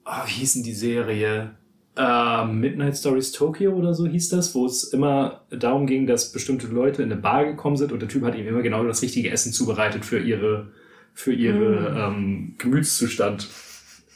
oh, 0.05 0.25
wie 0.27 0.31
hieß 0.31 0.53
denn 0.53 0.63
die 0.63 0.73
Serie? 0.73 1.51
Ähm, 1.97 2.59
Midnight 2.59 2.97
Stories 2.97 3.31
Tokyo 3.31 3.73
oder 3.73 3.93
so 3.93 4.07
hieß 4.07 4.29
das, 4.29 4.55
wo 4.55 4.65
es 4.65 4.85
immer 4.85 5.41
darum 5.49 5.87
ging, 5.87 6.07
dass 6.07 6.31
bestimmte 6.31 6.67
Leute 6.67 7.03
in 7.03 7.11
eine 7.11 7.19
Bar 7.19 7.45
gekommen 7.45 7.75
sind 7.75 7.91
und 7.91 8.01
der 8.01 8.07
Typ 8.07 8.23
hat 8.23 8.35
ihm 8.35 8.47
immer 8.47 8.61
genau 8.61 8.83
das 8.85 9.01
richtige 9.01 9.29
Essen 9.29 9.51
zubereitet 9.51 10.05
für 10.05 10.19
ihre, 10.19 10.69
für 11.13 11.33
ihre 11.33 11.95
ähm, 11.97 12.55
Gemütszustand. 12.57 13.49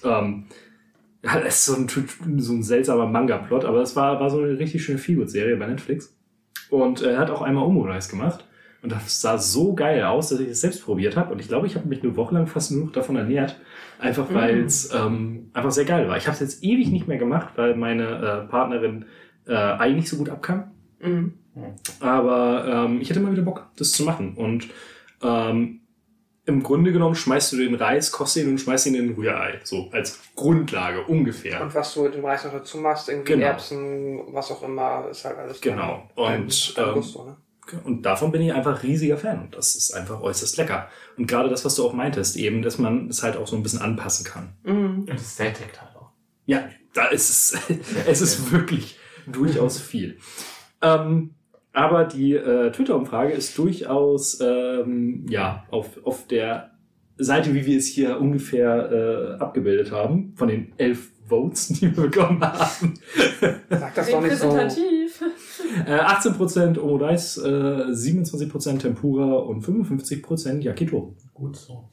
Ähm, 0.03 0.45
ja, 1.23 1.39
das 1.39 1.55
ist 1.55 1.65
so 1.65 1.75
ein, 1.75 2.39
so 2.39 2.53
ein 2.53 2.63
seltsamer 2.63 3.07
Manga-Plot, 3.07 3.65
aber 3.65 3.81
es 3.81 3.95
war, 3.95 4.19
war 4.19 4.29
so 4.29 4.39
eine 4.39 4.59
richtig 4.59 4.83
schöne 4.83 4.99
Feelgood-Serie 4.99 5.57
bei 5.57 5.65
Netflix. 5.65 6.15
Und 6.69 7.01
er 7.01 7.17
hat 7.17 7.29
auch 7.29 7.41
einmal 7.41 7.65
Omurice 7.65 8.09
gemacht. 8.09 8.45
Und 8.81 8.91
das 8.91 9.19
sah 9.19 9.39
so 9.39 9.73
geil 9.73 10.03
aus, 10.03 10.29
dass 10.29 10.39
ich 10.39 10.49
es 10.49 10.61
selbst 10.61 10.83
probiert 10.83 11.17
habe. 11.17 11.33
Und 11.33 11.41
ich 11.41 11.47
glaube, 11.47 11.65
ich 11.65 11.75
habe 11.75 11.87
mich 11.87 12.03
eine 12.03 12.15
Woche 12.15 12.35
lang 12.35 12.45
fast 12.45 12.71
nur 12.71 12.85
noch 12.85 12.91
davon 12.91 13.15
ernährt. 13.15 13.59
Einfach 13.97 14.31
weil 14.31 14.59
es 14.59 14.93
ähm, 14.93 15.49
einfach 15.53 15.71
sehr 15.71 15.85
geil 15.85 16.07
war. 16.07 16.17
Ich 16.17 16.27
habe 16.27 16.35
es 16.35 16.41
jetzt 16.41 16.63
ewig 16.63 16.91
nicht 16.91 17.07
mehr 17.07 17.17
gemacht, 17.17 17.53
weil 17.55 17.75
meine 17.75 18.03
äh, 18.03 18.47
Partnerin 18.47 19.05
äh, 19.47 19.55
eigentlich 19.55 19.95
nicht 19.95 20.09
so 20.09 20.17
gut 20.17 20.29
abkam. 20.29 20.71
Mhm. 21.01 21.33
Aber 21.99 22.85
ähm, 22.87 23.01
ich 23.01 23.09
hätte 23.09 23.21
mal 23.21 23.31
wieder 23.31 23.41
Bock, 23.41 23.69
das 23.77 23.91
zu 23.91 24.03
machen. 24.03 24.35
Und 24.35 24.67
ähm, 25.23 25.81
im 26.45 26.61
Grunde 26.63 26.91
genommen 26.91 27.15
schmeißt 27.15 27.53
du 27.53 27.57
den 27.57 27.75
Reis, 27.75 28.11
kochst 28.11 28.37
ihn 28.37 28.47
und 28.49 28.59
schmeißt 28.59 28.85
ihn 28.87 28.95
in 28.95 29.07
den 29.07 29.15
Rührei. 29.15 29.59
So 29.63 29.89
als 29.91 30.19
Grundlage 30.35 31.01
ungefähr. 31.03 31.61
Und 31.61 31.73
was 31.73 31.93
du 31.93 32.03
mit 32.03 32.13
dem 32.13 32.23
Reis 32.25 32.43
noch 32.43 32.51
dazu 32.51 32.77
machst, 32.77 33.09
irgendwie 33.09 33.33
Genau. 33.33 33.45
Erbsen, 33.47 34.19
was 34.33 34.51
auch 34.51 34.61
immer, 34.63 35.07
ist 35.09 35.25
halt 35.25 35.37
alles 35.37 35.59
Genau. 35.61 36.07
dein- 36.15 36.43
Und, 36.43 36.77
dein 36.77 36.87
ähm, 36.89 36.93
Gusto, 36.93 37.23
ne? 37.25 37.37
Und 37.83 38.03
davon 38.03 38.31
bin 38.31 38.43
ich 38.43 38.53
einfach 38.53 38.83
riesiger 38.83 39.17
Fan. 39.17 39.39
Und 39.45 39.55
das 39.55 39.73
ist 39.75 39.91
einfach 39.95 40.21
äußerst 40.21 40.55
lecker. 40.57 40.87
Und 41.17 41.25
gerade 41.27 41.49
das, 41.49 41.65
was 41.65 41.73
du 41.75 41.83
auch 41.87 41.93
meintest, 41.93 42.35
eben, 42.37 42.61
dass 42.61 42.77
man 42.77 43.09
es 43.09 43.23
halt 43.23 43.37
auch 43.37 43.47
so 43.47 43.55
ein 43.55 43.63
bisschen 43.63 43.81
anpassen 43.81 44.23
kann. 44.23 44.53
Mhm. 44.63 44.99
Und 44.99 45.09
das 45.09 45.35
sättigt 45.35 45.81
halt 45.81 45.95
auch. 45.95 46.11
Ja, 46.45 46.69
da 46.93 47.07
ist 47.07 47.29
es, 47.29 47.57
es 48.07 48.21
ist 48.21 48.51
wirklich 48.51 48.99
durchaus 49.25 49.79
viel. 49.79 50.19
Ähm, 50.83 51.33
aber 51.75 52.05
die 52.05 52.33
äh, 52.33 52.71
Twitter-Umfrage 52.71 53.33
ist 53.33 53.57
durchaus 53.57 54.39
ähm, 54.41 55.25
ja, 55.29 55.65
auf, 55.69 55.99
auf 56.05 56.25
der 56.27 56.71
Seite, 57.17 57.53
wie 57.53 57.65
wir 57.65 57.77
es 57.77 57.87
hier 57.87 58.19
ungefähr 58.19 58.91
äh, 58.91 59.41
abgebildet 59.41 59.91
haben, 59.91 60.33
von 60.35 60.47
den 60.47 60.73
elf 60.77 61.11
Votes, 61.27 61.67
die 61.69 61.95
wir 61.95 62.03
bekommen 62.03 62.41
haben. 62.41 62.93
Sag 63.69 63.95
das 63.95 64.09
doch 64.09 64.21
nicht 64.21 64.37
so. 64.37 64.49
Repräsentativ. 64.49 65.23
Äh, 65.87 65.99
18% 65.99 66.79
Omurice, 66.79 67.41
äh, 67.41 67.91
27% 67.91 68.79
Tempura 68.79 69.33
und 69.39 69.65
55% 69.65 70.61
Yakitori. 70.61 71.13
Gut 71.33 71.57
so. 71.57 71.89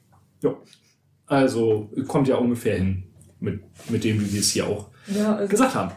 Also 1.26 1.90
kommt 2.06 2.28
ja 2.28 2.36
ungefähr 2.36 2.76
hin 2.76 3.04
mit, 3.40 3.60
mit 3.90 4.04
dem, 4.04 4.20
wie 4.20 4.32
wir 4.32 4.40
es 4.40 4.50
hier 4.50 4.66
auch 4.66 4.90
Ja, 5.08 5.36
also 5.36 5.48
gesagt 5.48 5.74
haben. 5.74 5.92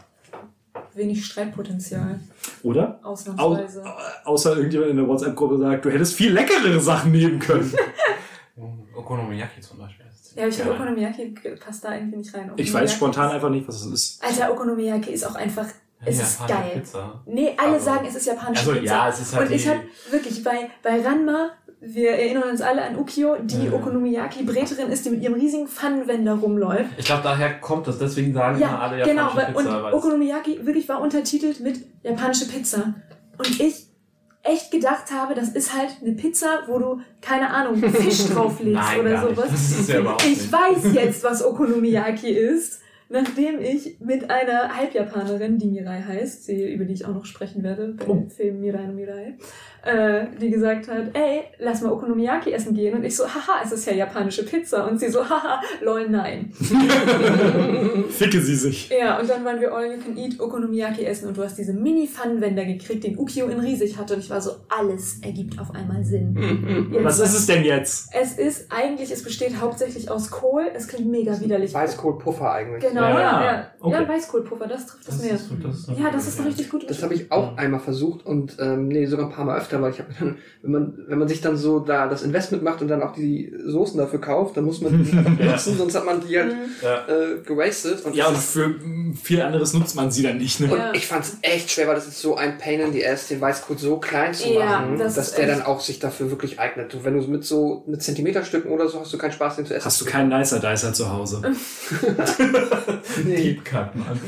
Wenig 0.96 1.24
Streitpotenzial. 1.24 2.20
Oder? 2.62 3.00
Au 3.02 3.10
Ausnahmsweise. 3.10 3.84
außer 4.24 4.56
irgendjemand 4.56 4.90
in 4.90 4.96
der 4.96 5.08
WhatsApp-Gruppe 5.08 5.58
sagt, 5.58 5.84
du 5.84 5.90
hättest 5.90 6.14
viel 6.14 6.32
leckerere 6.32 6.80
Sachen 6.80 7.12
nehmen 7.12 7.38
können. 7.38 7.72
Okonomiyaki 8.96 9.60
zum 9.60 9.78
Beispiel. 9.78 10.06
Ja, 10.36 10.42
aber 10.42 10.48
ich 10.50 10.56
finde, 10.56 10.72
geil. 10.72 10.80
Okonomiyaki 10.80 11.34
passt 11.58 11.84
da 11.84 11.94
irgendwie 11.94 12.18
nicht 12.18 12.34
rein. 12.34 12.52
Ich 12.56 12.72
weiß 12.72 12.92
spontan 12.92 13.30
einfach 13.30 13.48
nicht, 13.48 13.66
was 13.66 13.80
es 13.80 13.86
ist. 13.86 14.24
Alter, 14.24 14.52
Okonomiyaki 14.52 15.10
ist 15.10 15.24
auch 15.24 15.34
einfach. 15.34 15.66
Es 16.04 16.18
Ja, 16.18 16.24
ist 16.24 16.46
geil. 16.46 16.70
Pizza. 16.74 17.22
Nee, 17.26 17.54
alle 17.56 17.70
Aber- 17.72 17.80
sagen, 17.80 18.06
es 18.08 18.14
ist 18.16 18.26
japanische 18.26 18.68
Also, 18.68 18.80
Pizza. 18.80 18.94
ja, 18.94 19.08
es 19.08 19.20
ist 19.20 19.34
halt 19.36 19.48
Und 19.48 19.54
ich 19.56 19.66
habe 19.68 19.80
wirklich 20.10 20.44
bei, 20.44 20.70
bei 20.82 21.00
Ranma, 21.00 21.50
wir 21.80 22.10
erinnern 22.10 22.50
uns 22.50 22.60
alle 22.60 22.82
an 22.82 22.96
Ukio, 22.98 23.36
die 23.42 23.66
Ja. 23.66 23.72
Okonomiyaki-Breterin 23.72 24.88
ist, 24.90 25.04
die 25.06 25.10
mit 25.10 25.22
ihrem 25.22 25.34
riesigen 25.34 25.66
Pfannenwender 25.68 26.34
rumläuft. 26.34 26.90
Ich 26.98 27.06
glaube, 27.06 27.22
daher 27.22 27.60
kommt 27.60 27.86
das. 27.86 27.98
Deswegen 27.98 28.32
sagen 28.34 28.58
Ja, 28.60 28.78
alle 28.78 28.96
genau. 29.04 29.22
japanische 29.28 29.36
Weil, 29.36 29.46
Pizza. 29.54 29.58
und 29.76 29.82
weil 29.84 29.88
es- 29.92 29.94
Okonomiyaki 29.98 30.66
wirklich 30.66 30.88
war 30.88 31.00
untertitelt 31.00 31.60
mit 31.60 31.80
japanische 32.02 32.46
Pizza. 32.46 32.94
Und 33.38 33.60
ich 33.60 33.86
echt 34.42 34.70
gedacht 34.70 35.10
habe, 35.12 35.34
das 35.34 35.48
ist 35.50 35.76
halt 35.76 35.90
eine 36.02 36.12
Pizza, 36.12 36.60
wo 36.68 36.78
du, 36.78 37.00
keine 37.20 37.50
Ahnung, 37.50 37.76
Fisch 37.82 38.26
drauflegst 38.32 38.74
Nein, 38.80 39.00
oder 39.00 39.20
sowas. 39.22 39.88
Ja 39.88 40.16
ich 40.24 40.52
weiß 40.52 40.92
jetzt, 40.94 41.24
was 41.24 41.44
Okonomiyaki 41.44 42.28
ist. 42.30 42.80
Nachdem 43.08 43.60
ich 43.60 44.00
mit 44.00 44.30
einer 44.30 44.76
Halbjapanerin, 44.76 45.58
die 45.58 45.68
Mirai 45.68 46.02
heißt, 46.02 46.48
die, 46.48 46.72
über 46.72 46.84
die 46.84 46.94
ich 46.94 47.04
auch 47.04 47.14
noch 47.14 47.24
sprechen 47.24 47.62
werde 47.62 47.94
bei 47.94 48.06
Oh. 48.06 48.28
Film 48.28 48.60
Mirai 48.60 48.86
no 48.86 48.92
Mirai, 48.92 49.36
äh, 49.86 50.26
die 50.40 50.50
gesagt 50.50 50.88
hat, 50.88 51.04
ey, 51.14 51.44
lass 51.58 51.80
mal 51.82 51.92
Okonomiyaki 51.92 52.52
essen 52.52 52.74
gehen. 52.74 52.94
Und 52.96 53.04
ich 53.04 53.16
so, 53.16 53.24
haha, 53.24 53.62
es 53.64 53.72
ist 53.72 53.86
ja 53.86 53.94
japanische 53.94 54.44
Pizza. 54.44 54.86
Und 54.88 54.98
sie 54.98 55.08
so, 55.08 55.20
haha, 55.28 55.60
lol, 55.82 56.08
nein. 56.08 56.52
Ficke 58.10 58.40
sie 58.40 58.54
sich. 58.56 58.90
Ja, 58.90 59.18
und 59.18 59.28
dann 59.28 59.44
waren 59.44 59.60
wir 59.60 59.72
All 59.72 59.86
You 59.92 59.98
Can 60.02 60.16
Eat 60.16 60.40
Okonomiyaki 60.40 61.04
essen 61.04 61.28
und 61.28 61.36
du 61.36 61.42
hast 61.42 61.56
diese 61.58 61.72
Mini-Pfannenwender 61.72 62.64
gekriegt, 62.64 63.04
den 63.04 63.18
Ukio 63.18 63.46
in 63.46 63.60
riesig 63.60 63.96
hatte. 63.98 64.14
Und 64.14 64.20
ich 64.20 64.30
war 64.30 64.40
so, 64.40 64.52
alles 64.68 65.20
ergibt 65.22 65.58
auf 65.58 65.74
einmal 65.74 66.04
Sinn. 66.04 66.88
Jetzt 66.92 67.04
Was 67.04 67.20
ist 67.20 67.34
es 67.34 67.46
denn 67.46 67.64
jetzt? 67.64 68.08
Es 68.12 68.38
ist 68.38 68.66
eigentlich, 68.70 69.10
es 69.10 69.22
besteht 69.22 69.60
hauptsächlich 69.60 70.10
aus 70.10 70.30
Kohl. 70.30 70.66
Es 70.74 70.88
klingt 70.88 71.10
mega 71.10 71.38
widerlich. 71.40 71.72
Weißkohlpuffer 71.74 72.50
eigentlich. 72.52 72.82
Genau, 72.88 73.02
Ja, 73.02 73.18
ja, 73.20 73.44
ja. 73.44 73.66
okay. 73.80 74.02
Ja, 74.02 74.08
Weißkohlpuffer, 74.08 74.66
das 74.66 74.86
trifft 74.86 75.08
es 75.08 75.16
Das 75.16 75.22
mehr. 75.24 75.34
ist, 75.34 75.50
das 75.62 75.78
ist 75.78 75.90
Ja, 75.98 76.10
das 76.10 76.28
ist 76.28 76.44
richtig 76.44 76.70
gute 76.70 76.86
Das 76.86 77.02
habe 77.02 77.14
ich 77.14 77.30
auch 77.30 77.56
einmal 77.56 77.80
versucht 77.80 78.24
und 78.26 78.56
ähm, 78.60 78.88
nee, 78.88 79.06
sogar 79.06 79.26
ein 79.26 79.32
paar 79.32 79.44
Mal 79.44 79.58
öfter, 79.58 79.75
weil 79.82 79.92
ich 79.92 79.98
habe 79.98 80.10
dann, 80.18 80.36
wenn 80.62 80.70
man, 80.72 80.98
wenn 81.08 81.18
man 81.18 81.28
sich 81.28 81.40
dann 81.40 81.56
so 81.56 81.80
da 81.80 82.06
das 82.08 82.22
Investment 82.22 82.62
macht 82.62 82.82
und 82.82 82.88
dann 82.88 83.02
auch 83.02 83.12
die 83.14 83.52
Soßen 83.66 83.98
dafür 83.98 84.20
kauft, 84.20 84.56
dann 84.56 84.64
muss 84.64 84.80
man 84.80 85.02
die 85.04 85.12
einfach 85.16 85.36
benutzen, 85.36 85.76
sonst 85.78 85.94
hat 85.94 86.04
man 86.04 86.20
die 86.26 86.38
halt 86.38 86.46
Mhm. 86.52 86.70
Ja. 86.82 87.06
äh, 87.08 87.40
gewastet. 87.44 88.04
Und 88.04 88.14
Ja, 88.14 88.28
und 88.28 88.36
für 88.38 88.74
viel 89.22 89.40
anderes 89.42 89.72
nutzt 89.74 89.96
man 89.96 90.10
sie 90.10 90.22
dann 90.22 90.38
nicht. 90.38 90.60
Ne? 90.60 90.70
und 90.70 90.78
Ja. 90.78 90.92
ich 90.94 91.06
fand 91.06 91.24
es 91.24 91.36
echt 91.42 91.70
schwer, 91.70 91.88
weil 91.88 91.94
das 91.96 92.06
ist 92.06 92.20
so 92.20 92.36
ein 92.36 92.58
Pain 92.58 92.80
in 92.80 92.92
the 92.92 93.06
Ass, 93.06 93.28
den 93.28 93.40
Weißkohl 93.40 93.78
so 93.78 93.98
klein 93.98 94.32
zu 94.34 94.48
Ja, 94.52 94.64
machen, 94.64 94.98
das 94.98 95.14
dass 95.14 95.34
der 95.34 95.48
echt- 95.48 95.58
dann 95.60 95.66
auch 95.66 95.80
sich 95.80 95.98
dafür 95.98 96.30
wirklich 96.30 96.58
eignet. 96.60 96.92
Du, 96.92 97.04
wenn 97.04 97.16
du 97.18 97.26
mit 97.26 97.44
so 97.44 97.82
mit 97.86 98.02
Zentimeterstücken 98.02 98.70
oder 98.70 98.88
so 98.88 99.00
hast 99.00 99.12
du 99.12 99.18
keinen 99.18 99.32
Spaß, 99.32 99.56
den 99.56 99.66
zu 99.66 99.74
essen. 99.74 99.84
Hast 99.84 100.00
du 100.00 100.04
keinen 100.04 100.28
Nicer 100.28 100.58
Dicer 100.60 100.92
zu 100.92 101.10
Hause? 101.12 101.42
Nee, 103.24 103.36
Deep 103.36 103.64
Cut, 103.64 103.94
Mann. 103.96 104.18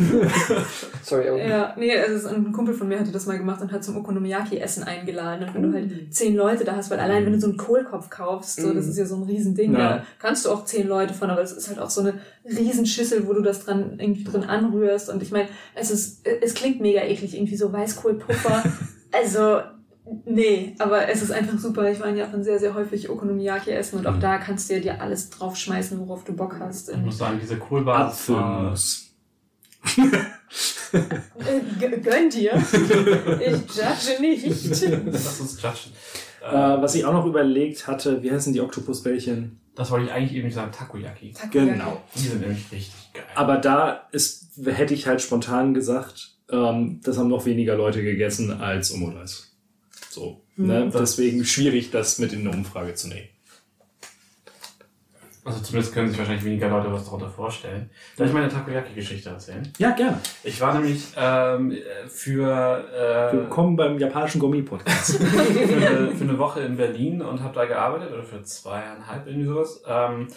sorry, 1.02 1.28
aber 1.28 1.38
Ja, 1.44 1.74
nee, 1.76 1.96
also 1.96 2.28
ein 2.28 2.52
Kumpel 2.52 2.74
von 2.74 2.88
mir 2.88 2.98
hatte 2.98 3.10
das 3.12 3.26
mal 3.26 3.38
gemacht 3.38 3.60
und 3.60 3.72
hat 3.72 3.84
zum 3.84 3.96
Okonomiyaki-Essen 3.96 4.82
eingeladen. 4.84 5.37
Und 5.42 5.54
wenn 5.54 5.62
du 5.62 5.72
halt 5.72 6.14
zehn 6.14 6.34
Leute 6.36 6.64
da 6.64 6.76
hast, 6.76 6.90
weil 6.90 7.00
allein 7.00 7.24
wenn 7.26 7.32
du 7.32 7.40
so 7.40 7.46
einen 7.48 7.56
Kohlkopf 7.56 8.10
kaufst, 8.10 8.60
so, 8.60 8.72
das 8.72 8.86
ist 8.86 8.98
ja 8.98 9.06
so 9.06 9.16
ein 9.16 9.22
Riesending, 9.24 9.72
Ja. 9.72 9.78
da 9.98 10.04
kannst 10.18 10.44
du 10.46 10.50
auch 10.50 10.64
zehn 10.64 10.86
Leute 10.88 11.14
von, 11.14 11.30
aber 11.30 11.42
es 11.42 11.52
ist 11.52 11.68
halt 11.68 11.78
auch 11.78 11.90
so 11.90 12.00
eine 12.02 12.14
Riesenschüssel, 12.44 13.26
wo 13.26 13.32
du 13.32 13.42
das 13.42 13.64
dran 13.64 13.98
irgendwie 13.98 14.24
drin 14.24 14.44
anrührst. 14.44 15.08
Und 15.10 15.22
ich 15.22 15.30
meine, 15.30 15.48
es 15.74 15.90
ist, 15.90 16.26
es 16.26 16.54
klingt 16.54 16.80
mega 16.80 17.02
eklig, 17.02 17.34
irgendwie 17.34 17.56
so 17.56 17.72
Weißkohlpuffer. 17.72 18.62
also, 19.12 19.60
nee, 20.24 20.74
aber 20.78 21.08
es 21.08 21.22
ist 21.22 21.30
einfach 21.32 21.58
super. 21.58 21.90
Ich 21.90 22.00
war 22.00 22.08
in 22.08 22.16
Japan 22.16 22.42
sehr, 22.42 22.58
sehr 22.58 22.74
häufig 22.74 23.08
Okonomiyaki 23.10 23.70
essen 23.70 23.98
und 23.98 24.06
auch 24.06 24.18
da 24.18 24.38
kannst 24.38 24.68
du 24.70 24.74
ja 24.74 24.80
dir 24.80 25.00
alles 25.02 25.30
draufschmeißen, 25.30 25.98
worauf 26.00 26.24
du 26.24 26.32
Bock 26.34 26.56
hast. 26.60 26.88
Ich 26.90 26.96
muss 26.96 27.18
sagen, 27.18 27.38
diese 27.40 27.56
Kohlbasis 27.58 28.30
war... 28.30 28.44
Apfelmus. 28.72 29.04
äh, 29.04 29.04
g- 29.04 29.08
gönn 32.02 32.30
dir. 32.30 32.56
Ich 32.56 33.76
judge 33.76 34.20
nicht. 34.20 34.46
Das 34.46 35.40
ist 35.40 35.62
Judgen. 35.62 35.92
Äh, 36.40 36.52
was 36.52 36.94
ich 36.94 37.04
auch 37.04 37.12
noch 37.12 37.26
überlegt 37.26 37.86
hatte, 37.86 38.22
wie 38.22 38.30
heißen 38.30 38.52
die 38.52 38.60
Oktopusbällchen? 38.60 39.60
Das 39.74 39.90
wollte 39.90 40.06
ich 40.06 40.12
eigentlich 40.12 40.34
eben 40.34 40.46
nicht 40.46 40.54
sagen, 40.54 40.72
Takoyaki. 40.72 41.34
Genau. 41.50 42.02
Die 42.14 42.20
sind 42.20 42.40
nämlich 42.40 42.70
richtig 42.72 43.12
geil. 43.12 43.24
Aber 43.34 43.58
da 43.58 44.08
ist, 44.12 44.58
hätte 44.64 44.94
ich 44.94 45.06
halt 45.06 45.20
spontan 45.20 45.74
gesagt, 45.74 46.36
ähm, 46.50 47.00
das 47.04 47.18
haben 47.18 47.28
noch 47.28 47.46
weniger 47.46 47.76
Leute 47.76 48.02
gegessen 48.02 48.60
als 48.60 48.92
Omotais. 48.92 49.52
So. 50.10 50.42
Ne? 50.56 50.90
Deswegen 50.92 51.44
schwierig, 51.44 51.90
das 51.90 52.18
mit 52.18 52.32
in 52.32 52.40
eine 52.40 52.50
Umfrage 52.50 52.94
zu 52.94 53.08
nehmen. 53.08 53.28
Also 55.48 55.60
zumindest 55.62 55.94
können 55.94 56.08
sich 56.10 56.18
wahrscheinlich 56.18 56.44
weniger 56.44 56.68
Leute 56.68 56.92
was 56.92 57.06
darunter 57.06 57.30
vorstellen. 57.30 57.88
Darf 58.18 58.26
ich 58.28 58.34
meine 58.34 58.48
Takoyaki-Geschichte 58.50 59.30
erzählen? 59.30 59.66
Ja, 59.78 59.92
gerne. 59.92 60.20
Ich 60.44 60.60
war 60.60 60.74
nämlich 60.74 61.04
ähm, 61.16 61.74
für, 62.06 62.84
äh, 62.94 63.32
Willkommen 63.34 63.74
beim 63.74 63.98
japanischen 63.98 64.40
Gourmet-Podcast. 64.40 65.16
für, 65.16 65.26
eine, 65.26 66.10
für 66.14 66.24
eine 66.24 66.38
Woche 66.38 66.60
in 66.60 66.76
Berlin 66.76 67.22
und 67.22 67.42
habe 67.42 67.54
da 67.54 67.64
gearbeitet, 67.64 68.12
oder 68.12 68.22
für 68.22 68.42
zweieinhalb, 68.42 69.26
irgendwie 69.26 69.46
sowas. 69.46 69.82
Ähm, 69.88 70.28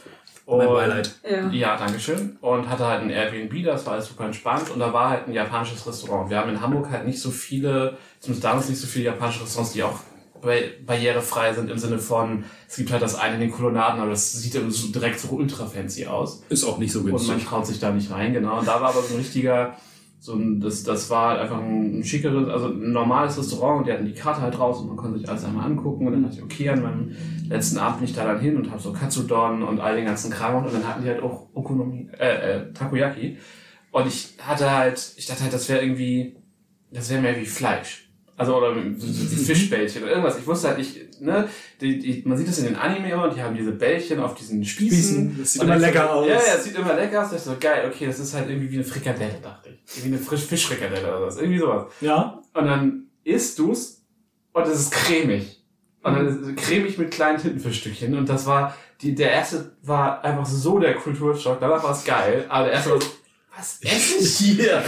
mein 0.46 0.68
und- 0.68 0.74
Beileid. 0.76 1.14
Ja. 1.30 1.50
Ja, 1.50 1.76
danke 1.78 2.00
schön. 2.00 2.38
Und 2.40 2.70
hatte 2.70 2.86
halt 2.88 3.02
ein 3.02 3.10
Airbnb, 3.10 3.66
das 3.66 3.86
war 3.86 3.94
alles 3.94 4.08
super 4.08 4.24
entspannt. 4.24 4.70
Und 4.70 4.80
da 4.80 4.94
war 4.94 5.10
halt 5.10 5.28
ein 5.28 5.34
japanisches 5.34 5.86
Restaurant. 5.86 6.30
Wir 6.30 6.38
haben 6.38 6.52
in 6.52 6.62
Hamburg 6.62 6.90
halt 6.90 7.06
nicht 7.06 7.20
so 7.20 7.32
viele, 7.32 7.98
zumindest 8.22 8.46
damals 8.46 8.70
nicht 8.70 8.80
so 8.80 8.88
viele 8.88 9.08
japanische 9.08 9.44
Restaurants, 9.44 9.74
die 9.74 9.84
auch 9.84 10.00
barrierefrei 10.42 11.54
sind 11.54 11.70
im 11.70 11.78
Sinne 11.78 12.00
von, 12.00 12.44
es 12.68 12.76
gibt 12.78 12.92
halt 12.92 13.02
das 13.02 13.16
eine 13.16 13.36
in 13.36 13.42
den 13.42 13.52
Kolonnaden, 13.52 14.00
aber 14.02 14.10
das 14.12 14.34
sieht 14.34 14.56
immer 14.56 14.72
so 14.72 14.88
direkt 14.92 15.20
so 15.20 15.30
ultra 15.30 15.66
fancy 15.66 16.06
aus. 16.08 16.44
Ist 16.50 16.64
auch 16.64 16.78
nicht 16.78 16.92
so 16.92 17.00
Und 17.00 17.06
man 17.12 17.18
günstig. 17.18 17.46
traut 17.46 17.66
sich 17.68 17.80
da 17.80 17.92
nicht 17.92 18.12
rein, 18.12 18.34
genau. 18.34 18.60
Und 18.60 18.68
da 18.68 18.82
war 18.82 18.90
aber 18.90 19.02
so 19.02 19.14
ein 19.14 19.20
richtiger, 19.20 19.76
so 20.20 20.34
ein, 20.34 20.60
das, 20.60 20.84
das 20.84 21.10
war 21.10 21.30
halt 21.30 21.42
einfach 21.42 21.60
ein 21.60 22.04
schickeres, 22.04 22.48
also 22.50 22.68
ein 22.68 22.92
normales 22.92 23.38
Restaurant 23.38 23.80
und 23.80 23.88
die 23.88 23.94
hatten 23.94 24.06
die 24.06 24.14
Karte 24.14 24.42
halt 24.42 24.58
raus 24.60 24.80
und 24.80 24.88
man 24.88 24.98
konnte 24.98 25.18
sich 25.20 25.28
alles 25.30 25.44
einmal 25.46 25.66
angucken 25.66 26.06
und 26.08 26.14
dann 26.14 26.24
dachte 26.24 26.36
ich, 26.38 26.44
okay, 26.44 26.70
an 26.70 26.82
meinem 26.84 27.16
letzten 27.50 27.78
Abend 27.80 28.00
bin 28.00 28.08
ich 28.08 28.16
da 28.16 28.26
dann 28.26 28.40
hin 28.40 28.56
und 28.56 28.70
habe 28.70 28.82
so 28.82 28.94
Katsudon 28.94 29.64
und 29.64 29.80
all 29.80 29.96
den 29.96 30.06
ganzen 30.06 30.32
Kram 30.32 30.64
und 30.64 30.74
dann 30.74 30.88
hatten 30.88 31.02
die 31.04 31.10
halt 31.10 31.24
auch 31.24 31.48
Okonomi, 31.54 32.10
äh, 32.20 32.58
äh, 32.58 32.74
Takoyaki 32.74 33.38
und 33.92 34.08
ich 34.08 34.36
hatte 34.40 34.72
halt, 34.72 35.14
ich 35.18 35.26
dachte 35.26 35.44
halt, 35.44 35.54
das 35.54 35.68
wäre 35.70 35.82
irgendwie, 35.82 36.36
das 36.92 37.10
wäre 37.10 37.22
mehr 37.22 37.38
wie 37.40 37.46
Fleisch. 37.46 38.11
Also, 38.42 38.58
oder 38.58 38.76
Fischbällchen 38.76 40.04
oder 40.04 40.12
irgendwas. 40.14 40.40
Ich 40.40 40.48
wusste 40.48 40.70
halt 40.70 40.80
nicht, 40.80 41.22
ne, 41.22 41.48
die, 41.80 42.00
die, 42.00 42.24
man 42.26 42.38
sieht 42.38 42.48
das 42.48 42.58
in 42.58 42.66
den 42.66 42.76
Anime 42.76 43.12
immer 43.12 43.26
und 43.26 43.36
die 43.36 43.42
haben 43.42 43.56
diese 43.56 43.72
Bällchen 43.72 44.20
auf 44.20 44.34
diesen 44.34 44.66
Spießen. 44.66 44.98
Spießen, 44.98 45.38
das 45.40 45.54
sieht 45.54 45.62
immer 45.62 45.76
ich 45.76 45.82
so, 45.82 45.86
lecker 45.86 46.14
aus. 46.14 46.28
Ja, 46.28 46.34
ja, 46.34 46.56
es 46.56 46.64
sieht 46.64 46.76
immer 46.76 46.96
lecker 46.96 47.24
aus. 47.24 47.34
Ich 47.34 47.42
so, 47.42 47.56
geil, 47.60 47.88
okay, 47.88 48.08
das 48.08 48.20
ist 48.20 48.34
halt 48.34 48.50
irgendwie 48.50 48.72
wie 48.72 48.76
eine 48.76 48.84
Frikadelle, 48.84 49.40
dachte 49.42 49.70
ich. 49.70 50.04
Wie 50.04 50.08
eine 50.08 50.18
frisch 50.18 50.42
Fischfrikadelle 50.46 51.08
oder 51.08 51.28
was. 51.28 51.38
Irgendwie 51.38 51.60
sowas. 51.60 51.86
Ja. 52.02 52.42
Und 52.54 52.66
dann 52.66 53.04
isst 53.24 53.60
du's 53.60 54.04
und 54.54 54.68
es 54.68 54.80
ist 54.80 54.92
cremig. 54.92 55.64
Und 56.04 56.16
dann 56.16 56.28
ist 56.28 56.36
es 56.42 56.56
cremig 56.56 56.98
mit 56.98 57.12
kleinen 57.12 57.38
Tintenfischstückchen. 57.38 58.18
Und 58.18 58.28
das 58.28 58.48
war, 58.48 58.76
die, 59.02 59.14
der 59.14 59.32
erste 59.32 59.78
war 59.84 60.24
einfach 60.24 60.46
so 60.46 60.80
der 60.80 60.96
Kulturschock. 60.96 61.60
Danach 61.60 61.84
war 61.84 61.92
es 61.92 62.04
geil. 62.04 62.46
Aber 62.50 62.66
der 62.66 62.74
erste 62.74 62.92
war 62.92 63.02
so, 63.02 63.08
was 63.56 63.80
esse 63.82 64.18
ich 64.24 64.38
hier? 64.58 64.82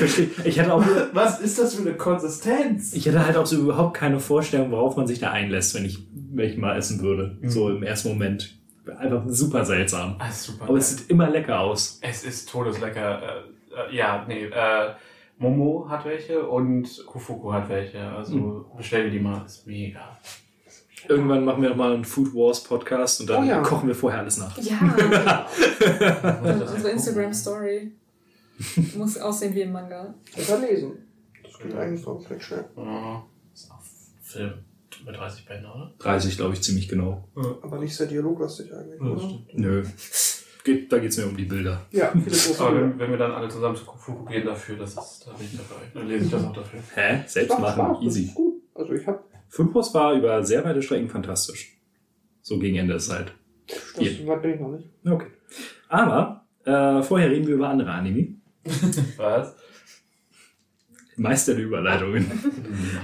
Ich 0.46 0.60
hatte 0.60 0.74
auch, 0.74 0.84
Was 1.14 1.40
ist 1.40 1.60
das 1.60 1.76
für 1.76 1.82
eine 1.82 1.94
Konsistenz? 1.96 2.94
ich 2.94 3.08
hatte 3.08 3.26
halt 3.26 3.38
auch 3.38 3.46
so 3.46 3.58
überhaupt 3.58 3.96
keine 3.96 4.20
Vorstellung, 4.20 4.72
worauf 4.72 4.96
man 4.96 5.06
sich 5.08 5.20
da 5.20 5.32
einlässt, 5.32 5.76
wenn 5.76 5.86
ich, 5.86 6.00
wenn 6.32 6.50
ich 6.50 6.58
mal 6.58 6.78
essen 6.78 7.02
würde. 7.02 7.38
So 7.44 7.70
im 7.70 7.84
ersten 7.84 8.10
Moment. 8.10 8.56
Einfach 9.00 9.24
super 9.28 9.64
seltsam. 9.66 10.16
Ah, 10.20 10.30
super. 10.32 10.66
Aber 10.68 10.78
es 10.78 10.90
sieht 10.98 11.10
immer 11.10 11.30
lecker 11.30 11.60
aus. 11.60 12.00
Es 12.02 12.24
ist 12.24 12.50
todeslecker. 12.50 13.22
Äh, 13.22 13.94
äh, 13.94 13.96
ja, 13.96 14.26
nee, 14.28 14.46
äh, 14.46 14.92
Momo 15.38 15.88
hat 15.90 16.06
welche 16.06 16.46
und 16.48 17.06
Kufuku 17.06 17.52
hat 17.54 17.70
welche. 17.70 18.00
Also 18.02 18.66
bestell 18.78 19.06
dir 19.06 19.12
die 19.12 19.20
mal, 19.20 19.42
ist 19.46 19.66
mega. 19.68 20.18
Irgendwann 21.08 21.44
machen 21.44 21.62
wir 21.62 21.70
noch 21.70 21.76
mal 21.76 21.94
einen 21.94 22.06
Food 22.06 22.34
Wars 22.34 22.64
Podcast 22.64 23.20
und 23.22 23.30
dann 23.30 23.44
Oh 23.44 23.48
ja. 23.48 23.62
kochen 23.62 23.88
wir 23.88 23.96
vorher 23.96 24.20
alles 24.22 24.38
nach. 24.38 24.58
Ja, 24.58 24.80
unsere 26.44 26.80
mal 26.80 26.90
Instagram-Story 26.90 27.92
muss 28.98 29.18
aussehen 29.18 29.54
wie 29.56 29.62
im 29.62 29.72
Manga. 29.72 30.14
Oder 30.36 30.60
lesen. 30.60 30.94
Das 31.44 31.60
geht 31.60 31.76
eigentlich 31.76 32.06
auch 32.08 32.30
recht 32.30 32.44
schnell. 32.44 32.66
Ja, 32.78 33.26
ist 33.54 33.72
auch 33.72 33.82
Film 34.22 34.54
mit 35.06 35.16
30 35.16 35.46
Bänden, 35.46 35.66
oder? 35.66 35.94
30, 36.00 36.38
glaube 36.38 36.54
ich, 36.54 36.62
ziemlich 36.62 36.88
genau. 36.88 37.28
Aber 37.62 37.80
nicht 37.80 37.96
sehr 37.96 38.08
dialoglastig 38.08 38.74
eigentlich, 38.74 39.02
oder? 39.02 39.40
Nö. 39.54 39.84
Geht, 40.64 40.92
da 40.94 41.00
geht's 41.00 41.18
mir 41.18 41.26
um 41.26 41.36
die 41.36 41.44
Bilder. 41.44 41.86
Ja, 41.92 42.12
viele 42.12 42.24
große 42.26 42.60
Aber 42.60 42.72
Bilder. 42.72 42.90
wenn, 42.92 43.00
wenn 43.00 43.10
wir 43.12 43.18
dann 43.18 43.32
alle 43.32 43.50
zusammen 43.50 43.76
zu 43.76 43.84
Kufuku 43.84 44.24
gehen 44.26 44.46
dafür, 44.46 44.78
das 44.78 44.92
ist, 44.92 45.26
da 45.28 45.34
bin 45.34 45.46
ich 45.46 45.58
dabei. 45.58 45.82
Dann 45.94 46.08
lese 46.08 46.26
ich 46.26 46.32
das 46.32 46.44
auch 46.46 46.54
dafür. 46.54 46.80
Hä? 46.96 47.24
Selbst 47.28 47.60
machen, 47.60 47.74
Spaß, 47.74 47.98
das 47.98 48.06
easy. 48.06 48.24
ist 48.26 48.36
gut. 48.36 48.54
Also 48.74 48.94
ich 48.94 49.06
hab, 49.06 49.24
Wars 49.58 49.94
war 49.94 50.14
über 50.14 50.44
sehr 50.44 50.64
weite 50.64 50.82
Strecken 50.82 51.10
fantastisch. 51.10 51.78
So 52.42 52.60
gegen 52.60 52.78
Ende 52.78 52.94
ist 52.94 53.12
halt. 53.12 53.34
das 53.68 53.78
Hier. 53.98 54.28
weit 54.28 54.42
bin 54.42 54.54
ich 54.54 54.60
noch 54.60 54.72
nicht. 54.72 54.90
Okay. 55.06 55.28
Aber 55.90 56.46
äh, 56.66 57.04
vorher 57.04 57.30
reden 57.30 57.46
wir 57.48 57.56
über 57.56 57.70
andere 57.70 57.92
Anime. 57.92 58.36
Was? 59.18 59.56
Meister 61.16 61.56
der 61.56 61.66
Überleitungen. 61.66 62.26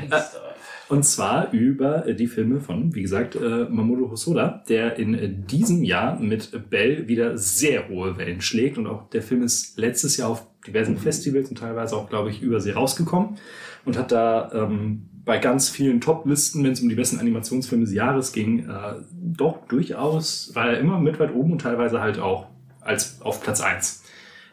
Meister. 0.10 0.50
Und 0.90 1.06
zwar 1.06 1.52
über 1.52 2.08
äh, 2.08 2.16
die 2.16 2.26
Filme 2.26 2.60
von, 2.60 2.96
wie 2.96 3.04
gesagt, 3.04 3.36
äh, 3.36 3.66
Mamoru 3.70 4.10
Hosoda, 4.10 4.64
der 4.68 4.98
in 4.98 5.14
äh, 5.14 5.30
diesem 5.30 5.84
Jahr 5.84 6.20
mit 6.20 6.70
Bell 6.72 7.08
wieder 7.08 7.38
sehr 7.38 7.88
hohe 7.90 8.18
Wellen 8.18 8.42
schlägt. 8.42 8.80
Und 8.80 8.88
auch 8.88 9.08
der 9.12 9.22
Film 9.22 9.44
ist 9.44 9.78
letztes 9.78 10.18
Jahr 10.18 10.30
auf 10.30 10.48
diversen 10.66 10.98
Festivals 10.98 11.50
und 11.50 11.60
teilweise 11.60 11.96
auch, 11.96 12.10
glaube 12.10 12.32
ich, 12.32 12.42
übersee 12.42 12.72
rausgekommen 12.72 13.38
und 13.86 13.98
hat 13.98 14.12
da 14.12 14.52
ähm, 14.52 15.04
bei 15.24 15.38
ganz 15.38 15.70
vielen 15.70 16.02
Top-Listen, 16.02 16.64
wenn 16.64 16.72
es 16.72 16.82
um 16.82 16.90
die 16.90 16.96
besten 16.96 17.20
Animationsfilme 17.20 17.86
des 17.86 17.94
Jahres 17.94 18.32
ging, 18.32 18.68
äh, 18.68 18.96
doch 19.12 19.68
durchaus, 19.68 20.56
war 20.56 20.72
er 20.72 20.80
immer 20.80 21.00
mit 21.00 21.20
weit 21.20 21.36
oben 21.36 21.52
und 21.52 21.62
teilweise 21.62 22.02
halt 22.02 22.18
auch 22.18 22.48
als 22.82 23.22
auf 23.22 23.42
Platz 23.44 23.62
eins. 23.62 24.04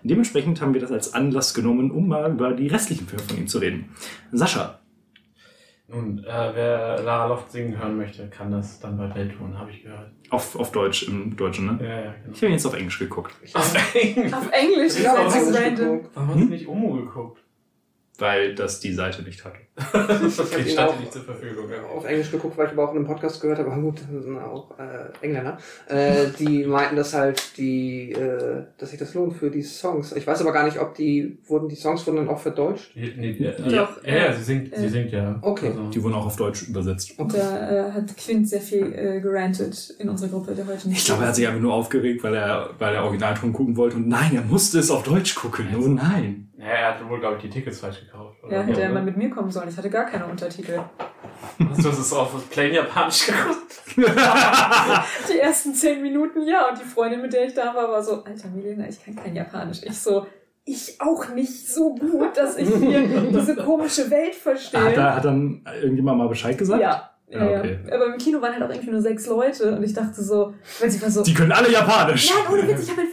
Dementsprechend 0.02 0.60
haben 0.60 0.74
wir 0.74 0.80
das 0.80 0.92
als 0.92 1.14
Anlass 1.14 1.54
genommen, 1.54 1.90
um 1.90 2.08
mal 2.08 2.30
über 2.30 2.52
die 2.52 2.68
restlichen 2.68 3.06
Filme 3.06 3.24
von 3.24 3.38
ihm 3.38 3.46
zu 3.48 3.58
reden. 3.58 3.88
Sascha, 4.32 4.78
Nun, 5.88 6.18
äh, 6.24 6.50
wer 6.54 7.02
Lara 7.02 7.26
Loft 7.26 7.52
singen 7.52 7.78
hören 7.78 7.96
möchte, 7.96 8.28
kann 8.28 8.50
das 8.50 8.80
dann 8.80 8.96
bei 8.98 9.06
Bell 9.06 9.28
tun, 9.28 9.56
habe 9.58 9.70
ich 9.70 9.82
gehört. 9.84 10.10
Auf, 10.30 10.56
auf 10.56 10.72
Deutsch, 10.72 11.04
im 11.08 11.36
Deutschen, 11.36 11.66
ne? 11.66 11.78
Ja, 11.80 11.88
ja, 11.88 12.14
genau. 12.22 12.34
Ich 12.34 12.42
habe 12.42 12.52
jetzt 12.52 12.66
auf 12.66 12.74
Englisch 12.74 12.98
geguckt. 12.98 13.32
Auf 13.54 13.94
Englisch. 13.94 14.32
Auf 14.32 14.50
Englisch 14.50 14.98
Ich 14.98 15.06
habe 15.06 15.30
so 15.30 15.38
Englisch 15.38 15.78
geguckt. 15.78 16.10
Warum 16.14 16.28
hast 16.30 16.40
du 16.40 16.44
nicht 16.46 16.68
Omo 16.68 16.94
geguckt? 16.94 17.42
Weil 18.18 18.54
das 18.54 18.80
die 18.80 18.92
Seite 18.92 19.22
nicht 19.22 19.44
hatte. 19.44 19.58
ihn 20.24 20.68
stand 20.68 20.90
auch- 20.90 20.98
nicht 20.98 21.12
zur 21.12 21.22
Verfügung. 21.22 21.66
Ja. 21.70 21.82
auf 21.84 22.04
Englisch 22.06 22.30
geguckt, 22.30 22.56
weil 22.56 22.66
ich 22.66 22.72
aber 22.72 22.84
auch 22.84 22.92
in 22.92 22.98
einem 22.98 23.06
Podcast 23.06 23.40
gehört 23.42 23.58
habe, 23.58 23.70
aber 23.70 23.80
gut, 23.82 24.00
das 24.10 24.24
sind 24.24 24.38
auch 24.38 24.70
äh, 24.78 25.24
Engländer, 25.24 25.58
äh, 25.88 26.26
die 26.38 26.64
meinten, 26.66 26.96
dass 26.96 27.12
halt 27.12 27.58
die, 27.58 28.12
äh, 28.12 28.64
dass 28.78 28.90
sich 28.90 28.98
das 28.98 29.12
lohnt 29.12 29.34
für 29.36 29.50
die 29.50 29.62
Songs. 29.62 30.12
Ich 30.12 30.26
weiß 30.26 30.40
aber 30.40 30.52
gar 30.52 30.64
nicht, 30.64 30.78
ob 30.80 30.94
die, 30.94 31.38
wurden 31.46 31.68
die 31.68 31.74
Songs 31.76 32.06
wurden 32.06 32.16
dann 32.16 32.28
auch 32.28 32.40
verdeutscht? 32.40 32.92
Nee, 32.96 33.12
nee, 33.16 33.32
ja, 33.38 33.50
Doch, 33.52 33.66
ja, 33.70 33.88
ja, 34.04 34.26
äh, 34.28 34.36
sie 34.36 34.44
singt, 34.44 34.74
sie 34.74 34.84
äh, 34.86 34.88
singt 34.88 35.12
ja. 35.12 35.38
Okay. 35.42 35.68
Also, 35.68 35.90
Die 35.90 36.02
wurden 36.02 36.14
auch 36.14 36.26
auf 36.26 36.36
Deutsch 36.36 36.68
übersetzt. 36.68 37.12
Okay. 37.18 37.36
Da 37.36 37.88
äh, 37.88 37.92
hat 37.92 38.16
Quint 38.16 38.48
sehr 38.48 38.60
viel 38.62 38.92
äh, 38.94 39.20
gerantet 39.20 39.94
in 39.98 40.08
unserer 40.08 40.30
Gruppe, 40.30 40.54
der 40.54 40.66
heute 40.66 40.88
nicht 40.88 40.98
Ich 41.00 41.04
glaube, 41.04 41.22
er 41.24 41.28
hat 41.28 41.36
sich 41.36 41.46
einfach 41.46 41.60
nur 41.60 41.74
aufgeregt, 41.74 42.22
weil 42.24 42.34
er, 42.34 42.70
weil 42.78 42.94
er 42.94 43.04
Originalton 43.04 43.52
gucken 43.52 43.76
wollte. 43.76 43.96
Und 43.96 44.08
nein, 44.08 44.34
er 44.34 44.42
musste 44.42 44.78
es 44.78 44.90
auf 44.90 45.02
Deutsch 45.02 45.34
gucken. 45.34 45.66
Oh 45.76 45.86
nein. 45.86 46.45
Ja, 46.58 46.66
er 46.66 46.94
hat 46.94 47.08
wohl, 47.08 47.20
glaube 47.20 47.36
ich, 47.36 47.42
die 47.42 47.50
Tickets 47.50 47.80
falsch 47.80 48.00
gekauft. 48.00 48.38
Ja, 48.50 48.62
hätte 48.62 48.80
er 48.80 48.86
oder? 48.86 48.94
mal 48.94 49.02
mit 49.04 49.16
mir 49.16 49.30
kommen 49.30 49.50
sollen. 49.50 49.68
Ich 49.68 49.76
hatte 49.76 49.90
gar 49.90 50.06
keine 50.06 50.26
Untertitel. 50.26 50.80
Hast 51.70 51.84
du 51.84 51.88
es 51.88 52.12
auf 52.12 52.50
Plain 52.50 52.72
Japanisch 52.72 53.26
geguckt? 53.26 53.82
Die 55.28 55.38
ersten 55.38 55.74
zehn 55.74 56.02
Minuten, 56.02 56.46
ja. 56.46 56.68
Und 56.68 56.78
die 56.78 56.84
Freundin, 56.84 57.22
mit 57.22 57.32
der 57.32 57.46
ich 57.46 57.54
da 57.54 57.74
war, 57.74 57.88
war 57.90 58.02
so, 58.02 58.24
Alter 58.24 58.48
Milena, 58.48 58.86
ich 58.88 59.02
kann 59.04 59.16
kein 59.16 59.34
Japanisch. 59.34 59.82
Ich 59.82 59.98
so, 59.98 60.26
ich 60.64 61.00
auch 61.00 61.28
nicht 61.28 61.68
so 61.68 61.94
gut, 61.94 62.36
dass 62.36 62.56
ich 62.56 62.68
hier 62.74 63.06
diese 63.32 63.56
komische 63.56 64.10
Welt 64.10 64.34
verstehe. 64.34 64.80
Hat, 64.82 64.96
da, 64.96 65.14
hat 65.16 65.24
dann 65.24 65.62
irgendjemand 65.80 66.18
mal 66.18 66.28
Bescheid 66.28 66.56
gesagt? 66.56 66.80
ja. 66.80 67.10
Ja, 67.28 67.44
Ja, 67.44 67.50
ja. 67.50 67.58
okay. 67.58 67.78
Aber 67.92 68.06
im 68.06 68.18
Kino 68.18 68.40
waren 68.40 68.52
halt 68.52 68.62
auch 68.62 68.70
irgendwie 68.70 68.92
nur 68.92 69.00
sechs 69.00 69.26
Leute 69.26 69.76
und 69.76 69.82
ich 69.82 69.92
dachte 69.92 70.22
so, 70.22 70.54
weil 70.78 70.88
sie 70.88 71.02
war 71.02 71.10
so, 71.10 71.24
Die 71.24 71.34
können 71.34 71.50
alle 71.50 71.72
Japanisch. 71.72 72.30
Nein, 72.30 72.52
ohne 72.52 72.68
Witz, 72.68 72.84
ich 72.84 72.90
habe 72.90 73.00
halt 73.00 73.10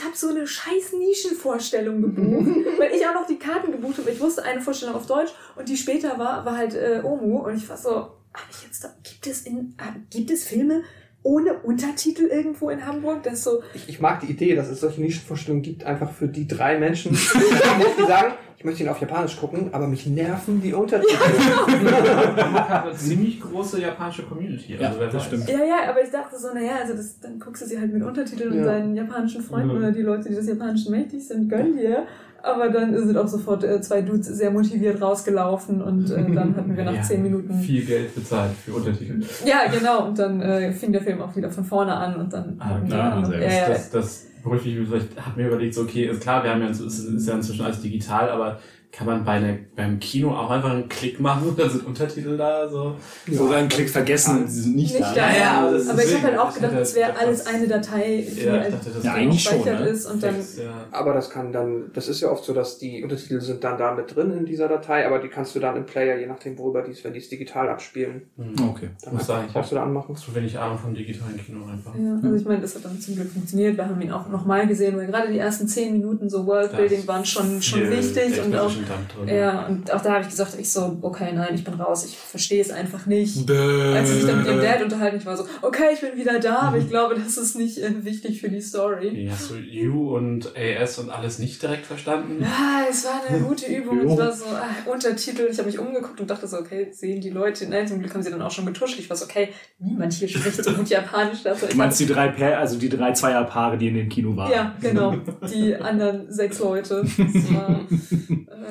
ich 0.00 0.06
habe 0.06 0.16
so 0.16 0.28
eine 0.28 0.46
scheiß 0.46 0.94
Nischenvorstellung 0.94 2.00
gebucht, 2.00 2.66
weil 2.78 2.92
ich 2.92 3.06
auch 3.06 3.12
noch 3.12 3.26
die 3.26 3.38
Karten 3.38 3.70
gebucht 3.70 3.98
habe. 3.98 4.10
Ich 4.10 4.20
wusste 4.20 4.42
eine 4.42 4.62
Vorstellung 4.62 4.94
auf 4.94 5.06
Deutsch 5.06 5.32
und 5.56 5.68
die 5.68 5.76
später 5.76 6.18
war, 6.18 6.44
war 6.46 6.56
halt 6.56 6.74
äh, 6.74 7.02
Omu 7.04 7.40
und 7.40 7.54
ich 7.54 7.68
war 7.68 7.76
so, 7.76 7.90
hab 8.32 8.46
ich 8.50 8.62
jetzt 8.62 8.82
da, 8.82 8.94
gibt 9.02 9.26
es 9.26 9.42
in, 9.42 9.74
äh, 9.76 9.98
gibt 10.08 10.30
es 10.30 10.44
Filme 10.44 10.84
ohne 11.22 11.54
Untertitel 11.54 12.22
irgendwo 12.24 12.70
in 12.70 12.86
Hamburg? 12.86 13.22
Das 13.22 13.34
ist 13.34 13.44
so, 13.44 13.62
Ich, 13.74 13.88
ich 13.88 14.00
mag 14.00 14.20
die 14.20 14.26
Idee, 14.32 14.54
dass 14.54 14.68
es 14.68 14.80
solche 14.80 15.00
Nischenvorstellungen 15.02 15.62
gibt, 15.62 15.84
einfach 15.84 16.10
für 16.10 16.28
die 16.28 16.46
drei 16.48 16.78
Menschen, 16.78 17.12
die 17.98 18.06
sagen, 18.06 18.32
ich 18.56 18.64
möchte 18.64 18.82
ihn 18.82 18.88
auf 18.90 19.00
Japanisch 19.00 19.38
gucken, 19.38 19.70
aber 19.72 19.86
mich 19.86 20.06
nerven 20.06 20.60
die 20.60 20.72
Untertitel. 20.74 21.14
Hamburg 21.16 22.68
hat 22.68 22.84
eine 22.86 22.94
ziemlich 22.96 23.40
große 23.40 23.80
japanische 23.80 24.22
Community. 24.24 24.74
Ja, 24.74 24.92
wer 24.98 25.06
das 25.06 25.14
weiß. 25.14 25.24
stimmt. 25.26 25.48
ja, 25.48 25.64
ja, 25.64 25.76
aber 25.90 26.02
ich 26.02 26.10
dachte 26.10 26.38
so, 26.38 26.52
naja, 26.52 26.72
also 26.82 26.94
das, 26.94 27.18
dann 27.20 27.38
guckst 27.38 27.62
du 27.62 27.66
sie 27.66 27.78
halt 27.78 27.92
mit 27.92 28.02
Untertiteln 28.02 28.52
und 28.52 28.58
Ja. 28.58 28.64
deinen 28.64 28.94
japanischen 28.94 29.42
Freunden 29.42 29.68
Mhm. 29.70 29.76
oder 29.78 29.92
die 29.92 30.02
Leute, 30.02 30.28
die 30.28 30.34
des 30.34 30.46
Japanischen 30.46 30.90
mächtig 30.92 31.26
sind, 31.26 31.48
gönn 31.48 31.76
dir. 31.76 32.06
Aber 32.42 32.68
dann 32.68 32.96
sind 32.96 33.16
auch 33.16 33.28
sofort 33.28 33.64
äh, 33.64 33.80
zwei 33.80 34.02
Dudes 34.02 34.26
sehr 34.26 34.50
motiviert 34.50 35.00
rausgelaufen 35.00 35.82
und 35.82 36.10
äh, 36.10 36.16
dann 36.32 36.56
hatten 36.56 36.76
wir 36.76 36.84
nach 36.86 36.94
Ja, 36.94 37.02
zehn 37.02 37.22
Minuten 37.22 37.54
Viel 37.60 37.84
Geld 37.84 38.14
bezahlt 38.14 38.52
für 38.64 38.72
Untertitel. 38.72 39.20
Ja, 39.44 39.62
genau. 39.72 40.06
Und 40.06 40.18
dann 40.18 40.40
äh, 40.40 40.72
fing 40.72 40.92
der 40.92 41.02
Film 41.02 41.20
auch 41.20 41.34
wieder 41.36 41.50
von 41.50 41.64
vorne 41.64 41.94
an 41.94 42.16
und 42.16 42.32
dann 42.32 42.56
Ah, 42.58 42.80
klar, 42.86 43.32
ja, 43.32 43.68
Das, 43.68 43.90
das 43.90 44.26
beruhigt 44.42 44.64
mich, 44.64 44.88
vielleicht 44.88 45.20
hat 45.20 45.36
mir 45.36 45.48
überlegt, 45.48 45.74
so, 45.74 45.82
okay, 45.82 46.06
ist 46.06 46.22
klar, 46.22 46.42
wir 46.42 46.50
haben 46.50 46.62
ja, 46.62 46.68
es 46.68 46.80
ist 46.80 47.28
ja 47.28 47.34
inzwischen 47.34 47.64
alles 47.64 47.80
digital, 47.82 48.30
aber 48.30 48.58
kann 48.92 49.06
man 49.06 49.24
bei 49.24 49.32
einer, 49.32 49.56
beim 49.76 50.00
Kino 50.00 50.30
auch 50.34 50.50
einfach 50.50 50.70
einen 50.72 50.88
Klick 50.88 51.20
machen 51.20 51.48
und 51.48 51.58
dann 51.58 51.70
sind 51.70 51.86
Untertitel 51.86 52.36
da, 52.36 52.68
so. 52.68 52.96
Oder 53.38 53.56
einen 53.58 53.68
Klick 53.68 53.88
vergessen, 53.88 54.48
sie 54.48 54.62
sind 54.62 54.74
nicht, 54.76 54.94
nicht 54.94 55.00
da. 55.00 55.14
da. 55.14 55.30
Ja, 55.30 55.36
ja, 55.38 55.60
aber 55.60 55.70
das 55.72 56.04
ich 56.06 56.14
habe 56.16 56.24
halt 56.26 56.38
auch 56.38 56.46
das 56.46 56.54
gedacht, 56.56 56.74
es 56.74 56.94
wäre 56.96 57.12
das- 57.12 57.20
alles 57.20 57.46
eine 57.46 57.68
Datei, 57.68 58.26
die 58.28 58.40
Ja, 58.44 58.52
halt 58.52 58.72
dachte, 58.74 58.90
das 58.92 59.04
Ja, 59.04 59.14
eigentlich 59.14 59.42
schon, 59.44 59.58
gespeichert 59.58 59.80
ne? 59.84 59.86
ist 59.90 60.06
und 60.06 60.22
dann 60.22 60.34
ja. 60.34 60.86
Aber 60.90 61.14
das 61.14 61.30
kann 61.30 61.52
dann, 61.52 61.90
das 61.94 62.08
ist 62.08 62.20
ja 62.20 62.30
oft 62.30 62.44
so, 62.44 62.52
dass 62.52 62.78
die 62.78 63.02
Untertitel 63.02 63.40
sind 63.40 63.62
dann 63.62 63.78
da 63.78 63.94
mit 63.94 64.14
drin 64.14 64.32
in 64.36 64.44
dieser 64.44 64.66
Datei, 64.68 65.06
aber 65.06 65.20
die 65.20 65.28
kannst 65.28 65.54
du 65.54 65.60
dann 65.60 65.76
im 65.76 65.86
Player, 65.86 66.18
je 66.18 66.26
nachdem 66.26 66.58
worüber 66.58 66.82
die 66.82 66.90
es, 66.90 67.04
wenn 67.04 67.12
die 67.12 67.20
es 67.20 67.28
digital 67.28 67.68
abspielen, 67.68 68.22
Hm. 68.36 68.54
Okay. 68.70 68.88
dann 69.04 69.14
Muss 69.14 69.26
sagen, 69.26 69.46
brauchst 69.52 69.70
du 69.70 69.76
da 69.76 69.84
anmachen. 69.84 70.16
Zu 70.16 70.34
wenig 70.34 70.58
Ahnung 70.58 70.78
vom 70.78 70.94
digitalen 70.94 71.36
Kino 71.38 71.60
einfach. 71.70 71.94
ja, 71.96 72.18
also 72.22 72.34
ich 72.36 72.44
meine, 72.44 72.60
das 72.60 72.74
hat 72.74 72.84
dann 72.84 73.00
zum 73.00 73.14
Glück 73.14 73.30
funktioniert. 73.32 73.76
Wir 73.76 73.86
haben 73.88 74.00
ihn 74.00 74.10
auch 74.10 74.28
nochmal 74.28 74.66
gesehen, 74.66 74.96
weil 74.96 75.06
gerade 75.06 75.30
die 75.32 75.38
ersten 75.38 75.68
zehn 75.68 75.92
Minuten 75.92 76.28
so 76.28 76.44
Worldbuilding 76.46 77.06
waren 77.06 77.24
schon, 77.24 77.62
schon 77.62 77.88
wichtig 77.88 78.40
und 78.44 78.56
auch 78.56 78.70
technischen 78.80 78.88
Dampf 78.88 79.14
drin. 79.26 79.36
ja, 79.36 79.66
und 79.66 79.92
auch 79.92 80.00
da 80.00 80.12
habe 80.12 80.22
ich 80.22 80.30
gesagt, 80.30 80.56
ich 80.58 80.70
so, 80.70 80.98
okay, 81.02 81.32
nein, 81.34 81.54
ich 81.54 81.64
bin 81.64 81.74
raus, 81.74 82.04
ich 82.04 82.16
verstehe 82.16 82.60
es 82.60 82.70
einfach 82.70 83.06
nicht. 83.06 83.50
Als 83.50 84.10
ich 84.10 84.16
mich 84.16 84.26
dann 84.26 84.38
mit 84.38 84.46
dem 84.46 84.60
Dad 84.60 84.82
unterhalten, 84.82 85.16
ich 85.18 85.26
war 85.26 85.36
so, 85.36 85.44
okay, 85.62 85.90
ich 85.94 86.00
bin 86.00 86.16
wieder 86.16 86.38
da, 86.38 86.58
aber 86.60 86.78
ich 86.78 86.88
glaube, 86.88 87.14
das 87.14 87.36
ist 87.36 87.56
nicht 87.56 87.78
äh, 87.78 88.04
wichtig 88.04 88.40
für 88.40 88.48
die 88.48 88.60
Story. 88.60 89.10
Wie, 89.12 89.30
Hast 89.30 89.50
du 89.50 89.54
U 89.90 90.16
und 90.16 90.52
AS 90.56 90.98
und 90.98 91.10
alles 91.10 91.38
nicht 91.38 91.62
direkt 91.62 91.86
verstanden? 91.86 92.42
Ja, 92.42 92.84
es 92.88 93.04
war 93.04 93.22
eine 93.28 93.40
gute 93.40 93.66
Übung. 93.74 94.08
Es 94.10 94.18
war 94.18 94.32
so 94.32 94.44
ah, 94.46 94.90
Untertitel. 94.90 95.48
Ich 95.50 95.58
habe 95.58 95.68
mich 95.68 95.78
umgeguckt 95.78 96.20
und 96.20 96.30
dachte 96.30 96.46
so, 96.46 96.58
okay, 96.58 96.88
sehen 96.92 97.20
die 97.20 97.30
Leute. 97.30 97.68
Nein, 97.68 97.86
zum 97.86 98.00
Glück 98.00 98.14
haben 98.14 98.22
sie 98.22 98.30
dann 98.30 98.42
auch 98.42 98.50
schon 98.50 98.66
getuschelt. 98.66 99.00
Ich 99.00 99.10
war 99.10 99.16
so, 99.16 99.24
okay, 99.24 99.48
niemand 99.78 100.12
hier 100.12 100.28
spricht 100.28 100.64
so 100.64 100.72
gut 100.72 100.88
Japanisch. 100.88 101.44
Also 101.44 101.66
Du 101.66 101.76
meinst 101.76 102.00
die 102.00 102.06
drei 102.06 102.28
Pair, 102.28 102.58
also 102.58 102.78
die 102.78 102.88
drei 102.88 103.12
Zweierpaare, 103.12 103.78
die 103.78 103.88
in 103.88 103.94
dem 103.94 104.08
Kino 104.08 104.36
waren? 104.36 104.50
ja, 104.50 104.74
genau. 104.80 105.14
Die 105.52 105.74
anderen 105.76 106.30
sechs 106.32 106.58
Leute. 106.58 107.02
Das 107.04 107.52
war, 107.52 107.80
äh, 107.90 108.69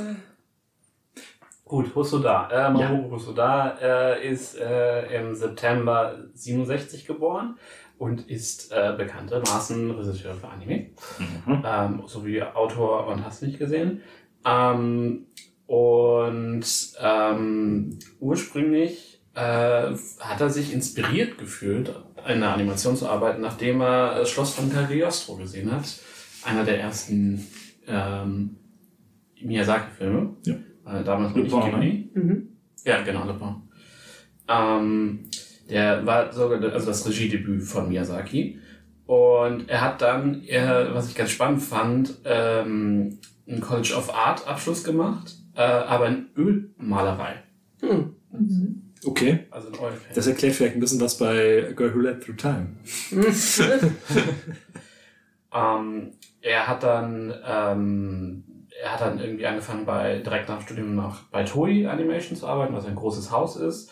Gut, 1.66 1.94
Hosoda. 1.96 2.50
Äh, 2.52 2.72
Mamoru 2.72 3.12
Hosoda 3.12 3.78
äh, 3.80 4.28
ist 4.28 4.58
äh, 4.58 5.20
im 5.20 5.36
September 5.36 6.18
67 6.34 7.06
geboren 7.06 7.58
und 8.00 8.28
ist 8.30 8.72
äh, 8.72 8.96
bekanntermaßen 8.98 9.92
Regisseur 9.92 10.34
für 10.34 10.48
Anime, 10.48 10.90
Mhm. 11.20 11.64
ähm, 11.66 12.04
sowie 12.08 12.42
Autor 12.42 13.06
und 13.08 13.24
hast 13.24 13.44
nicht 13.44 13.60
gesehen. 13.60 14.02
Ähm, 14.46 15.28
und 15.68 16.66
ähm, 17.00 18.00
ursprünglich 18.20 19.22
äh, 19.36 19.92
hat 20.20 20.42
er 20.42 20.50
sich 20.50 20.74
inspiriert 20.74 21.38
gefühlt, 21.38 21.94
in 22.28 22.40
der 22.40 22.54
Animation 22.54 22.96
zu 22.98 23.08
arbeiten, 23.08 23.42
nachdem 23.42 23.82
er 23.82 24.16
das 24.16 24.32
Schloss 24.32 24.56
von 24.56 24.72
Cagliostro 24.72 25.36
gesehen 25.36 25.72
hat. 25.72 25.86
Einer 26.44 26.64
der 26.64 26.80
ersten 26.80 27.46
ähm, 27.88 28.56
Miyazaki-Filme. 29.44 30.36
Ja. 30.46 30.56
Äh, 30.86 31.04
damals 31.04 31.36
Le 31.36 31.44
Ghibli. 31.44 32.12
Mhm. 32.14 32.50
Ja, 32.86 33.02
genau, 33.04 33.26
Le 33.26 33.34
Pen. 33.34 33.56
Ähm, 34.48 35.20
der 35.70 36.06
war 36.06 36.32
sogar 36.34 36.62
also 36.74 36.88
das 36.88 37.08
Regiedebüt 37.08 37.64
von 37.64 37.90
Miyazaki. 37.90 38.60
Und 39.06 39.70
er 39.70 39.82
hat 39.82 40.02
dann, 40.02 40.44
äh, 40.44 40.94
was 40.94 41.10
ich 41.10 41.16
ganz 41.16 41.32
spannend 41.32 41.62
fand, 41.62 42.20
ähm, 42.26 43.20
einen 43.48 43.62
College 43.62 43.96
of 43.96 44.14
Art 44.14 44.48
Abschluss 44.48 44.84
gemacht, 44.84 45.36
äh, 45.56 45.62
aber 45.62 46.08
in 46.08 46.28
Ölmalerei. 46.38 47.44
Hm. 47.82 48.16
mhm. 48.32 48.84
Okay. 49.06 49.46
Also 49.50 49.70
in 49.70 49.76
Oilpaint. 49.76 50.16
Das 50.16 50.28
erklärt 50.28 50.56
vielleicht 50.56 50.76
ein 50.76 50.82
bisschen 50.82 51.00
was 51.00 51.18
bei 51.18 51.74
Girl 51.76 51.96
Who 51.96 52.00
Led 52.00 52.22
Through 52.22 52.36
Time. 52.36 52.68
Ähm, 55.54 56.12
er 56.42 56.68
hat 56.68 56.84
dann, 56.84 57.34
ähm, 57.46 58.44
er 58.82 58.94
hat 58.94 59.02
dann 59.02 59.20
irgendwie 59.20 59.46
angefangen 59.46 59.86
bei, 59.86 60.20
direkt 60.20 60.50
nach 60.50 60.58
dem 60.58 60.64
Studium 60.64 60.96
nach, 60.96 61.24
bei 61.32 61.44
Toei 61.44 61.88
Animation 61.90 62.38
zu 62.38 62.48
arbeiten, 62.48 62.74
was 62.74 62.86
ein 62.86 62.96
großes 62.96 63.32
Haus 63.32 63.56
ist. 63.56 63.92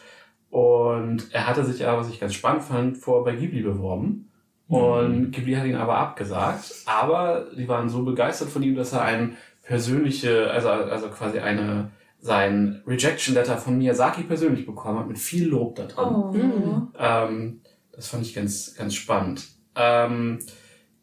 Und 0.50 1.28
er 1.34 1.48
hatte 1.48 1.66
sich 1.66 1.80
ja, 1.80 1.98
was 1.98 2.10
ich 2.10 2.20
ganz 2.20 2.34
spannend 2.34 2.64
fand, 2.64 2.98
vor 2.98 3.24
bei 3.24 3.36
Ghibli 3.36 3.62
beworben. 3.62 4.32
Und 4.68 5.32
Ghibli 5.32 5.54
hat 5.54 5.66
ihn 5.66 5.76
aber 5.76 5.98
abgesagt. 5.98 6.74
Aber 6.86 7.48
die 7.56 7.68
waren 7.68 7.90
so 7.90 8.04
begeistert 8.04 8.50
von 8.50 8.64
ihm, 8.64 8.76
dass 8.76 8.94
er 8.94 9.02
ein 9.02 9.38
persönliche, 9.64 10.50
also, 10.52 10.70
also 10.70 11.10
quasi 11.10 11.40
eine, 11.40 11.92
sein 12.20 12.82
Rejection 12.88 13.34
Letter 13.34 13.58
von 13.58 13.78
Miyazaki 13.78 14.24
persönlich 14.24 14.66
bekommen 14.66 15.00
hat, 15.00 15.08
mit 15.08 15.20
viel 15.20 15.48
Lob 15.48 15.76
da 15.76 15.86
drin. 15.86 16.16
Oh. 16.16 16.32
Mhm. 16.34 16.88
Ähm, 16.98 17.62
das 17.94 18.08
fand 18.08 18.26
ich 18.26 18.34
ganz, 18.34 18.76
ganz 18.76 18.96
spannend. 18.96 19.46
Ähm, 19.76 20.40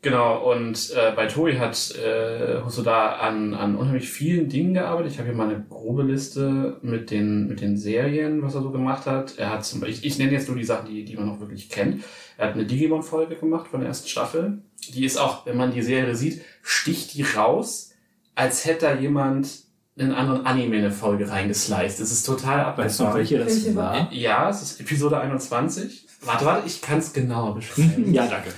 genau, 0.05 0.53
und 0.53 0.93
äh, 0.95 1.13
bei 1.17 1.27
Toei 1.27 1.55
hat 1.57 1.93
äh, 1.97 2.63
Hosoda 2.65 3.17
an, 3.17 3.55
an 3.55 3.75
unheimlich 3.75 4.09
vielen 4.09 4.49
Dingen 4.49 4.75
gearbeitet. 4.75 5.13
Ich 5.13 5.19
habe 5.19 5.29
hier 5.29 5.37
mal 5.37 5.49
eine 5.49 5.65
grobe 5.69 6.05
Liste 6.05 6.79
mit 6.83 7.11
den, 7.11 7.49
mit 7.49 7.61
den 7.61 7.77
Serien, 7.77 8.41
was 8.43 8.55
er 8.55 8.63
so 8.63 8.71
gemacht 8.71 9.07
hat. 9.07 9.37
Er 9.39 9.51
hat 9.51 9.65
zum 9.65 9.81
Beispiel, 9.81 9.99
ich, 9.99 10.05
ich 10.05 10.19
nenne 10.19 10.33
jetzt 10.33 10.47
nur 10.47 10.57
die 10.57 10.65
Sachen, 10.65 10.89
die, 10.89 11.05
die 11.05 11.17
man 11.17 11.29
auch 11.29 11.41
wirklich 11.41 11.69
kennt. 11.69 12.05
Er 12.37 12.49
hat 12.49 12.55
eine 12.55 12.67
Digimon-Folge 12.67 13.35
gemacht 13.35 13.67
von 13.67 13.81
der 13.81 13.89
ersten 13.89 14.09
Staffel. 14.09 14.59
Die 14.95 15.05
ist 15.05 15.17
auch, 15.17 15.47
wenn 15.47 15.57
man 15.57 15.73
die 15.73 15.83
Serie 15.83 16.15
sieht, 16.15 16.43
sticht 16.63 17.15
die 17.15 17.23
raus, 17.23 17.91
als 18.37 18.65
hätte 18.65 18.87
da 18.87 18.95
jemand 18.95 19.49
in 19.97 20.07
einen 20.07 20.15
anderen 20.15 20.47
Anime 20.47 20.77
eine 20.77 20.91
Folge 20.91 21.31
reingesliced. 21.31 22.01
Das 22.01 22.11
ist 22.11 22.25
total 22.25 22.77
Weißt 22.77 22.99
du 22.99 23.05
noch, 23.05 23.11
abgefahren. 23.11 23.17
welche 23.17 23.39
das 23.39 23.77
war? 23.77 24.13
Ja, 24.13 24.51
es 24.51 24.63
ist 24.63 24.81
Episode 24.81 25.21
21. 25.21 26.07
Warte, 26.23 26.45
warte, 26.45 26.67
ich 26.67 26.81
kann 26.83 26.99
es 26.99 27.13
genauer 27.13 27.55
beschreiben. 27.55 28.05
Ja, 28.13 28.27
danke. 28.27 28.51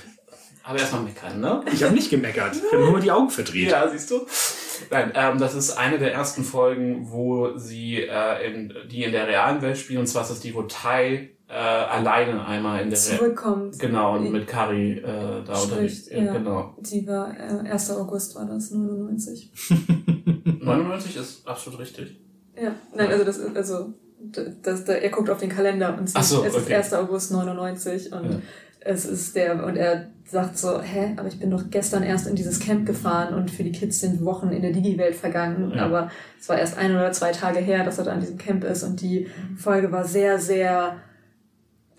Aber 0.67 0.79
erstmal 0.79 1.03
meckern, 1.03 1.39
ne? 1.39 1.63
Ich 1.71 1.81
habe 1.81 1.93
nicht 1.93 2.09
gemeckert. 2.09 2.57
Ich 2.57 2.73
habe 2.73 2.83
nur 2.83 2.91
mal 2.91 3.01
die 3.01 3.11
Augen 3.11 3.29
verdreht. 3.29 3.71
Ja, 3.71 3.87
siehst 3.87 4.11
du. 4.11 4.27
Nein, 4.91 5.13
ähm, 5.15 5.37
das 5.39 5.55
ist 5.55 5.77
eine 5.77 5.97
der 5.97 6.13
ersten 6.13 6.43
Folgen, 6.43 7.09
wo 7.09 7.57
sie 7.57 8.01
äh, 8.01 8.45
in, 8.45 8.73
die 8.91 9.05
in 9.05 9.13
der 9.13 9.27
realen 9.27 9.61
Welt 9.61 9.77
spielen. 9.77 10.01
Und 10.01 10.07
zwar 10.07 10.23
ist 10.23 10.31
das 10.31 10.39
die, 10.41 10.53
wo 10.53 10.63
Tai 10.63 11.29
äh, 11.47 11.53
alleine 11.53 12.45
einmal 12.45 12.81
in 12.81 12.89
der 12.89 12.99
Re 12.99 13.17
Zurückkommt. 13.17 13.79
Genau, 13.79 14.17
und 14.17 14.29
mit 14.33 14.45
Kari 14.45 14.97
äh, 14.97 15.03
da 15.45 15.57
unterwegs. 15.57 16.07
Spricht, 16.07 16.11
ja. 16.11 16.33
Genau. 16.33 16.75
Die 16.79 17.07
war, 17.07 17.33
äh, 17.33 17.69
1. 17.69 17.91
August 17.91 18.35
war 18.35 18.45
das, 18.45 18.69
99. 18.71 19.53
99 20.43 21.15
ist 21.21 21.47
absolut 21.47 21.79
richtig. 21.79 22.19
Ja, 22.61 22.75
nein, 22.93 23.09
also 23.09 23.23
das 23.23 23.37
ist, 23.37 23.55
also, 23.55 23.93
das, 24.19 24.47
das, 24.61 24.81
er 24.81 25.09
guckt 25.11 25.29
auf 25.29 25.37
den 25.37 25.49
Kalender 25.49 25.97
und 25.97 26.09
sieht, 26.09 26.21
so, 26.25 26.43
es 26.43 26.55
okay. 26.55 26.77
ist 26.77 26.93
1. 26.93 26.93
August 26.95 27.31
99 27.31 28.11
und 28.11 28.31
Ja. 28.31 28.41
Es 28.79 29.05
ist 29.05 29.35
der, 29.35 29.63
und 29.65 29.75
er 29.75 30.07
sagt 30.25 30.57
so, 30.57 30.81
hä, 30.81 31.13
aber 31.15 31.27
ich 31.27 31.39
bin 31.39 31.49
doch 31.51 31.63
gestern 31.69 32.03
erst 32.03 32.27
in 32.27 32.35
dieses 32.35 32.59
Camp 32.59 32.85
gefahren 32.85 33.33
und 33.33 33.49
für 33.49 33.63
die 33.63 33.71
Kids 33.71 33.99
sind 34.01 34.23
Wochen 34.25 34.49
in 34.49 34.61
der 34.61 34.71
Digi-Welt 34.71 35.15
vergangen, 35.15 35.71
Ja. 35.75 35.85
aber 35.85 36.11
es 36.39 36.49
war 36.49 36.59
erst 36.59 36.77
ein 36.77 36.91
oder 36.91 37.11
zwei 37.13 37.31
Tage 37.31 37.59
her, 37.59 37.83
dass 37.85 37.97
er 37.97 38.05
da 38.05 38.11
an 38.11 38.19
diesem 38.19 38.37
Camp 38.37 38.63
ist 38.65 38.83
und 38.83 39.01
die 39.01 39.27
Folge 39.55 39.91
war 39.91 40.03
sehr, 40.03 40.37
sehr, 40.39 40.97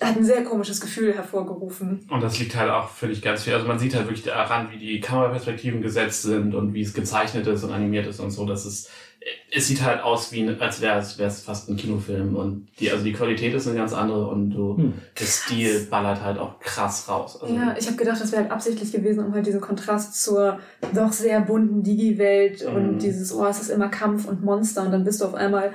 hat 0.01 0.17
ein 0.17 0.25
sehr 0.25 0.45
komisches 0.45 0.81
Gefühl 0.81 1.13
hervorgerufen. 1.15 2.07
Und 2.11 2.23
das 2.23 2.39
liegt 2.39 2.55
halt 2.57 2.71
auch, 2.71 2.89
ich, 3.03 3.23
ganz 3.23 3.43
viel. 3.45 3.55
Also 3.55 3.67
man 3.67 3.79
sieht 3.79 3.95
halt 3.95 4.07
wirklich 4.07 4.25
daran, 4.25 4.69
wie 4.73 4.79
die 4.79 5.01
Kameraperspektiven 5.01 5.83
gesetzt 5.83 6.23
sind 6.23 6.55
und 6.55 6.75
wie 6.75 6.83
es 6.83 6.95
gezeichnet 6.95 7.47
ist 7.47 7.65
und 7.65 7.73
animiert 7.73 8.07
ist 8.07 8.21
und 8.21 8.31
so. 8.31 8.47
Das 8.47 8.65
ist, 8.65 8.91
es 9.51 9.67
sieht 9.67 9.83
halt 9.83 10.01
aus 10.03 10.31
wie, 10.31 10.43
ein- 10.43 10.61
als 10.61 10.81
wäre 10.81 10.99
es, 11.01 11.19
wäre 11.19 11.29
es 11.29 11.43
fast 11.43 11.69
ein 11.69 11.77
Kinofilm. 11.77 12.37
Und 12.37 12.69
die, 12.79 12.91
also 12.93 13.03
die 13.03 13.13
Qualität 13.13 13.53
ist 13.55 13.67
eine 13.67 13.77
ganz 13.77 13.93
andere 13.93 14.29
und 14.29 14.51
du, 14.51 14.77
Hm. 14.77 14.95
der 15.19 15.27
Stil 15.27 15.87
ballert 15.91 16.23
halt 16.23 16.39
auch 16.39 16.61
krass 16.61 17.09
raus. 17.09 17.37
Also, 17.43 17.53
Ja, 17.55 17.75
ich 17.77 17.87
habe 17.89 17.97
gedacht, 17.97 18.21
das 18.21 18.31
wäre 18.31 18.43
halt 18.43 18.53
absichtlich 18.53 18.93
gewesen, 18.93 19.25
um 19.27 19.35
halt 19.35 19.47
diesen 19.47 19.61
Kontrast 19.61 20.23
zur 20.23 20.61
doch 20.95 21.13
sehr 21.13 21.41
bunten 21.41 21.83
Digi-Welt 21.83 22.65
Mhm. 22.69 22.75
und 22.77 22.99
dieses, 23.03 23.35
oh, 23.35 23.45
es 23.47 23.61
ist 23.61 23.71
immer 23.71 23.89
Kampf 23.89 24.27
und 24.29 24.45
Monster 24.45 24.83
und 24.85 24.93
dann 24.93 25.03
bist 25.03 25.21
du 25.21 25.25
auf 25.25 25.35
einmal, 25.35 25.73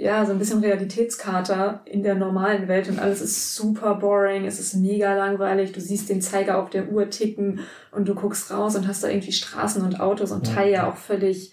ja, 0.00 0.24
so 0.24 0.32
ein 0.32 0.38
bisschen 0.38 0.60
Realitätskater 0.60 1.82
in 1.84 2.02
der 2.02 2.14
normalen 2.14 2.68
Welt 2.68 2.88
und 2.88 2.98
alles 2.98 3.20
ist 3.20 3.54
super 3.54 3.96
boring, 3.96 4.46
es 4.46 4.58
ist 4.58 4.74
mega 4.74 5.14
langweilig, 5.14 5.72
du 5.72 5.80
siehst 5.80 6.08
den 6.08 6.22
Zeiger 6.22 6.58
auf 6.58 6.70
der 6.70 6.90
Uhr 6.90 7.10
ticken 7.10 7.60
und 7.92 8.08
du 8.08 8.14
guckst 8.14 8.50
raus 8.50 8.76
und 8.76 8.88
hast 8.88 9.04
da 9.04 9.08
irgendwie 9.08 9.32
Straßen 9.32 9.84
und 9.84 10.00
Autos 10.00 10.32
und 10.32 10.48
Ja. 10.48 10.54
Tai 10.54 10.70
ja 10.70 10.90
auch 10.90 10.96
völlig 10.96 11.52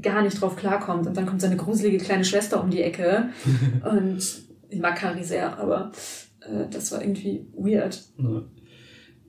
gar 0.00 0.22
nicht 0.22 0.40
drauf 0.40 0.54
klarkommt 0.54 1.08
und 1.08 1.16
dann 1.16 1.26
kommt 1.26 1.40
seine 1.40 1.56
gruselige 1.56 1.98
kleine 1.98 2.24
Schwester 2.24 2.62
um 2.62 2.70
die 2.70 2.82
Ecke 2.82 3.30
und 3.90 4.22
ich 4.68 4.80
mag 4.80 4.96
Kari 4.96 5.24
sehr, 5.24 5.58
aber 5.58 5.90
äh, 6.40 6.68
das 6.70 6.92
war 6.92 7.02
irgendwie 7.02 7.48
weird. 7.52 8.00
ne. 8.16 8.44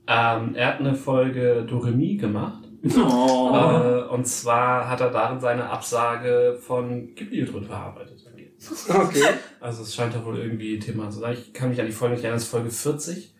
ähm, 0.06 0.54
er 0.54 0.66
hat 0.68 0.78
eine 0.78 0.94
Folge 0.94 1.66
Doremi 1.68 2.16
gemacht. 2.16 2.68
Oh. 2.96 3.50
Äh, 3.52 4.14
und 4.14 4.26
zwar 4.26 4.88
hat 4.88 5.00
er 5.00 5.10
darin 5.10 5.40
seine 5.40 5.70
Absage 5.70 6.58
von 6.60 7.14
Ghibli 7.14 7.44
drin 7.44 7.64
verarbeitet. 7.64 8.23
Okay. 8.88 9.22
Also 9.60 9.82
es 9.82 9.94
scheint 9.94 10.14
da 10.14 10.24
wohl 10.24 10.38
irgendwie 10.38 10.78
Thema 10.78 11.10
zu 11.10 11.20
sein. 11.20 11.34
Ich 11.34 11.52
kann 11.52 11.70
mich 11.70 11.80
an 11.80 11.86
die 11.86 11.92
Folge 11.92 12.14
nicht 12.14 12.24
erinnern, 12.24 12.38
es 12.38 12.44
ist 12.44 12.50
Folge 12.50 12.70
40. 12.70 13.34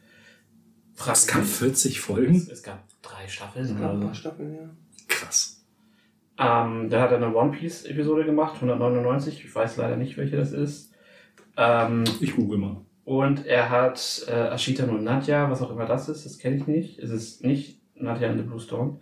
Frag 0.94 1.14
Es 1.14 1.26
gab 1.26 1.40
mich. 1.40 1.50
40 1.50 1.96
es, 1.96 2.02
Folgen? 2.04 2.48
es 2.50 2.62
gab 2.62 2.84
drei 3.02 3.24
Es 3.24 3.32
Staffeln 3.32 3.80
gab 3.80 3.92
ein 3.92 4.00
paar. 4.00 4.14
Staffeln, 4.14 4.54
ja. 4.54 4.70
Krass. 5.08 5.64
Ähm, 6.38 6.88
der 6.90 7.00
hat 7.00 7.12
eine 7.12 7.34
One 7.34 7.52
Piece 7.52 7.84
Episode 7.84 8.24
gemacht, 8.24 8.54
199. 8.56 9.44
Ich 9.44 9.54
weiß 9.54 9.76
leider 9.76 9.96
nicht, 9.96 10.16
welche 10.16 10.36
das 10.36 10.52
ist. 10.52 10.92
Ähm, 11.56 12.04
Ich 12.20 12.34
google 12.34 12.58
mal. 12.58 12.76
und 13.04 13.46
er 13.46 13.70
hat 13.70 14.24
äh, 14.28 14.48
Ashita 14.54 14.86
no 14.86 14.94
Nadja, 14.94 15.50
was 15.50 15.62
auch 15.62 15.70
immer 15.70 15.86
das 15.86 16.08
ist, 16.08 16.24
das 16.26 16.38
kenne 16.38 16.56
ich 16.56 16.66
nicht. 16.66 16.98
Es 16.98 17.10
ist 17.10 17.44
nicht 17.44 17.80
Nadja 17.94 18.28
in 18.30 18.38
the 18.38 18.42
Blue 18.44 18.58
Storm. 18.58 18.98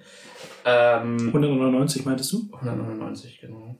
Ähm, 0.67 1.19
199 1.29 2.05
meintest 2.05 2.33
du? 2.33 2.49
199, 2.53 3.39
genau. 3.41 3.79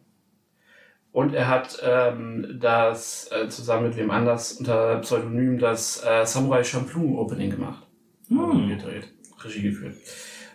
Und 1.13 1.35
er 1.35 1.49
hat 1.49 1.79
ähm, 1.85 2.59
das 2.59 3.31
äh, 3.31 3.49
zusammen 3.49 3.89
mit 3.89 3.97
wem 3.99 4.11
anders 4.11 4.53
unter 4.53 4.97
Pseudonym 5.01 5.59
das 5.59 6.03
äh, 6.05 6.25
Samurai 6.25 6.65
Champloo 6.65 7.21
Opening 7.21 7.51
gemacht. 7.51 7.87
Hm. 8.29 8.69
Gedreht, 8.69 9.09
Regie 9.45 9.63
geführt. 9.63 9.95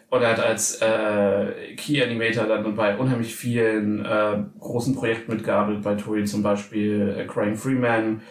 Und 0.10 0.22
er 0.22 0.32
hat 0.32 0.40
als 0.40 0.82
äh, 0.82 1.76
Key 1.76 2.02
Animator 2.02 2.48
dann 2.48 2.76
bei 2.76 2.98
unheimlich 2.98 3.36
vielen 3.36 4.04
äh, 4.06 4.44
großen 4.60 4.96
Projekten 4.96 5.34
mitgearbeitet, 5.34 5.84
bei 5.84 5.96
Toei 5.96 6.24
zum 6.24 6.42
Beispiel 6.42 7.16
äh, 7.18 7.26
Crying 7.26 7.56
Freeman, 7.56 8.22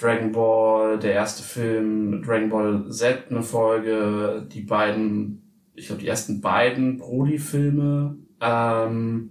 Dragon 0.00 0.32
Ball, 0.32 0.98
der 0.98 1.12
erste 1.12 1.42
Film, 1.42 2.22
Dragon 2.22 2.48
Ball 2.48 2.90
Z 2.90 3.24
eine 3.30 3.42
Folge, 3.42 4.46
die 4.50 4.62
beiden, 4.62 5.42
ich 5.74 5.88
glaube 5.88 6.00
die 6.00 6.08
ersten 6.08 6.40
beiden 6.40 6.96
Broly-Filme, 6.96 8.16
ähm, 8.40 9.30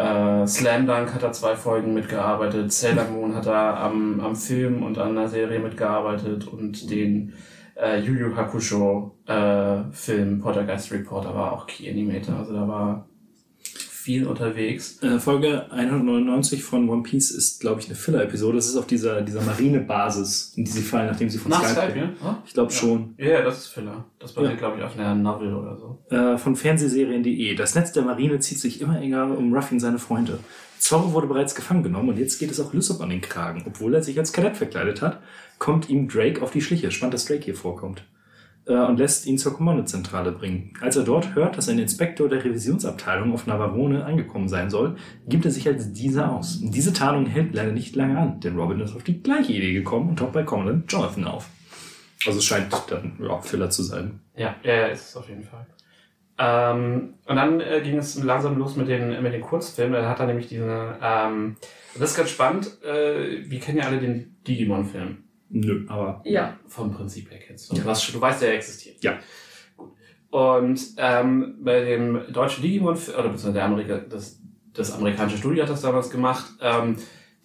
äh, 0.00 0.46
Slam 0.46 0.86
Dunk 0.86 1.14
hat 1.14 1.22
er 1.22 1.32
zwei 1.32 1.56
Folgen 1.56 1.94
mitgearbeitet, 1.94 2.72
Sailor 2.72 3.04
Moon 3.04 3.34
hat 3.34 3.46
er 3.46 3.78
am, 3.78 4.20
am 4.20 4.34
Film 4.34 4.82
und 4.82 4.98
an 4.98 5.10
einer 5.10 5.28
Serie 5.28 5.58
mitgearbeitet 5.58 6.46
und 6.48 6.90
den 6.90 7.34
äh, 7.76 8.00
Yu 8.00 8.14
Yu 8.14 8.36
Hakusho 8.36 9.16
äh, 9.26 9.84
Film 9.92 10.40
Poltergeist 10.40 10.92
Reporter 10.92 11.34
war 11.34 11.52
auch 11.52 11.66
Key 11.66 11.90
Animator, 11.90 12.36
also 12.36 12.54
da 12.54 12.66
war 12.66 13.09
viel 14.10 14.26
unterwegs. 14.26 15.00
Äh, 15.02 15.18
Folge 15.20 15.70
199 15.70 16.64
von 16.64 16.88
One 16.88 17.02
Piece 17.02 17.30
ist, 17.30 17.60
glaube 17.60 17.80
ich, 17.80 17.86
eine 17.86 17.94
Filler-Episode. 17.94 18.56
Das 18.56 18.66
ist 18.66 18.76
auf 18.76 18.86
dieser, 18.86 19.22
dieser 19.22 19.40
Marinebasis, 19.42 20.54
in 20.56 20.64
die 20.64 20.70
sie 20.70 20.82
fallen, 20.82 21.06
nachdem 21.06 21.28
sie 21.30 21.38
von 21.38 21.50
Nach 21.50 21.64
Skype 21.64 21.90
Skype, 21.92 21.98
ja? 22.22 22.42
Ich 22.44 22.52
glaube 22.54 22.72
Ja. 22.72 22.78
schon. 22.78 23.14
Ja, 23.18 23.26
ja, 23.28 23.42
das 23.42 23.58
ist 23.58 23.66
Filler. 23.68 24.04
Das 24.18 24.32
basiert, 24.32 24.54
Ja. 24.54 24.58
glaube 24.58 24.78
ich, 24.78 24.84
auf 24.84 24.98
einer 24.98 25.14
Novel 25.14 25.54
oder 25.54 25.76
so. 25.76 25.98
Äh, 26.14 26.38
von 26.38 26.56
Fernsehserien.de. 26.56 27.54
Das 27.54 27.74
Netz 27.74 27.92
der 27.92 28.02
Marine 28.02 28.40
zieht 28.40 28.58
sich 28.58 28.80
immer 28.80 29.00
enger 29.00 29.36
um 29.36 29.54
Ruffy 29.54 29.74
und 29.74 29.80
seine 29.80 29.98
Freunde. 29.98 30.38
Zorro 30.78 31.12
wurde 31.12 31.26
bereits 31.26 31.54
gefangen 31.54 31.82
genommen 31.82 32.08
und 32.08 32.18
jetzt 32.18 32.38
geht 32.38 32.50
es 32.50 32.58
auch 32.58 32.72
Lysop 32.72 33.00
an 33.00 33.10
den 33.10 33.20
Kragen. 33.20 33.62
Obwohl 33.66 33.94
er 33.94 34.02
sich 34.02 34.18
als 34.18 34.32
Kadett 34.32 34.56
verkleidet 34.56 35.02
hat, 35.02 35.20
kommt 35.58 35.88
ihm 35.90 36.08
Drake 36.08 36.42
auf 36.42 36.50
die 36.50 36.62
Schliche. 36.62 36.90
Spannend, 36.90 37.14
dass 37.14 37.26
Drake 37.26 37.44
hier 37.44 37.54
vorkommt. 37.54 38.02
Äh, 38.70 38.86
und 38.86 38.98
lässt 38.98 39.26
ihn 39.26 39.36
zur 39.36 39.52
Kommandozentrale 39.52 40.30
bringen. 40.30 40.72
Als 40.80 40.94
er 40.94 41.02
dort 41.02 41.34
hört, 41.34 41.56
dass 41.56 41.68
ein 41.68 41.80
Inspektor 41.80 42.28
der 42.28 42.44
Revisionsabteilung 42.44 43.32
auf 43.32 43.48
Navarone 43.48 44.04
angekommen 44.04 44.48
sein 44.48 44.70
soll, 44.70 44.96
gibt 45.26 45.44
er 45.44 45.50
sich 45.50 45.66
als 45.66 45.92
dieser 45.92 46.30
aus. 46.30 46.60
Diese 46.62 46.92
Tarnung 46.92 47.26
hält 47.26 47.52
leider 47.52 47.72
nicht 47.72 47.96
lange 47.96 48.16
an, 48.16 48.38
denn 48.38 48.56
Robin 48.56 48.78
ist 48.78 48.94
auf 48.94 49.02
die 49.02 49.22
gleiche 49.22 49.54
Idee 49.54 49.72
gekommen 49.72 50.10
und 50.10 50.20
taucht 50.20 50.32
bei 50.32 50.44
Commandant 50.44 50.90
Jonathan 50.90 51.24
auf. 51.24 51.48
Also 52.26 52.38
es 52.38 52.44
scheint 52.44 52.72
dann 52.88 53.18
ja, 53.20 53.40
Filler 53.40 53.70
zu 53.70 53.82
sein. 53.82 54.20
Ja, 54.36 54.54
ja, 54.62 54.86
ist 54.86 55.08
es 55.08 55.16
auf 55.16 55.28
jeden 55.28 55.42
Fall. 55.42 55.66
Ähm, 56.38 57.14
und 57.26 57.36
dann 57.36 57.60
äh, 57.60 57.80
ging 57.82 57.98
es 57.98 58.22
langsam 58.22 58.56
los 58.56 58.76
mit 58.76 58.86
den, 58.86 59.20
mit 59.20 59.32
den 59.32 59.40
Kurzfilmen. 59.40 60.00
Da 60.00 60.08
hat 60.08 60.20
er 60.20 60.26
nämlich 60.26 60.46
diese, 60.46 60.96
ähm, 61.02 61.56
das 61.98 62.12
ist 62.12 62.16
ganz 62.16 62.30
spannend, 62.30 62.82
äh, 62.84 63.50
wir 63.50 63.58
kennen 63.58 63.78
ja 63.78 63.84
alle 63.86 63.98
den 63.98 64.36
Digimon-Film. 64.46 65.24
Nö, 65.50 65.84
aber 65.88 66.22
Ja. 66.24 66.56
Vom 66.66 66.92
Prinzip 66.92 67.30
her 67.30 67.38
kennst 67.44 67.70
du. 67.70 67.76
Ja. 67.76 67.82
Du, 67.82 67.88
weißt, 67.88 68.04
schon- 68.04 68.14
du 68.14 68.20
weißt, 68.20 68.42
der 68.42 68.54
existiert. 68.54 69.02
Ja. 69.02 69.18
Gut. 69.76 69.90
Und 70.30 70.80
ähm, 70.96 71.56
bei 71.62 71.84
dem 71.84 72.20
deutschen 72.32 72.62
Digimon, 72.62 72.94
oder 72.94 73.28
beziehungsweise 73.28 73.52
der 73.52 73.64
Amerika, 73.64 73.98
das, 73.98 74.40
das 74.72 74.92
amerikanische 74.92 75.38
Studio 75.38 75.62
hat 75.64 75.70
das 75.70 75.82
damals 75.82 76.10
gemacht, 76.10 76.46
ähm, 76.60 76.96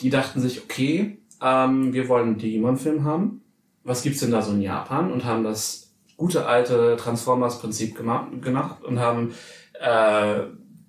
die 0.01 0.09
dachten 0.09 0.39
sich, 0.39 0.61
okay, 0.63 1.17
ähm, 1.41 1.93
wir 1.93 2.07
wollen 2.07 2.27
einen 2.27 2.37
Digimon-Film 2.37 3.03
haben. 3.03 3.41
Was 3.83 4.03
gibt's 4.03 4.19
denn 4.19 4.31
da 4.31 4.41
so 4.41 4.51
in 4.53 4.61
Japan? 4.61 5.11
Und 5.11 5.25
haben 5.25 5.43
das 5.43 5.93
gute 6.17 6.45
alte 6.45 6.95
Transformers-Prinzip 6.97 7.95
gemacht, 7.95 8.41
gemacht 8.41 8.83
und 8.83 8.99
haben 8.99 9.33
äh, 9.79 10.41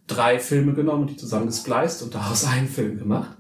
drei 0.07 0.39
Filme 0.39 0.73
genommen 0.75 1.07
die 1.07 1.17
zusammen 1.17 1.47
gespliced 1.47 2.03
und 2.03 2.15
daraus 2.15 2.45
einen 2.53 2.69
Film 2.69 2.99
gemacht. 2.99 3.37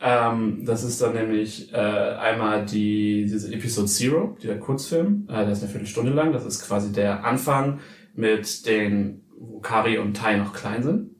Ähm, 0.00 0.64
das 0.66 0.84
ist 0.84 1.00
dann 1.00 1.14
nämlich 1.14 1.72
äh, 1.72 1.76
einmal 1.76 2.66
die, 2.66 3.24
diese 3.24 3.52
Episode 3.52 3.88
Zero, 3.88 4.36
dieser 4.42 4.56
Kurzfilm, 4.56 5.26
äh, 5.28 5.32
der 5.44 5.50
ist 5.52 5.62
eine 5.62 5.70
Viertelstunde 5.70 6.12
lang. 6.12 6.32
Das 6.32 6.44
ist 6.44 6.66
quasi 6.66 6.92
der 6.92 7.24
Anfang 7.24 7.80
mit 8.14 8.66
den, 8.66 9.22
wo 9.38 9.60
Kari 9.60 9.98
und 9.98 10.14
Tai 10.14 10.36
noch 10.36 10.52
klein 10.52 10.82
sind. 10.82 11.10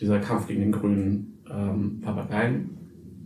Dieser 0.00 0.18
Kampf 0.18 0.46
gegen 0.48 0.60
den 0.60 0.72
grünen 0.72 1.42
ähm, 1.48 2.00
Papageien. 2.00 2.76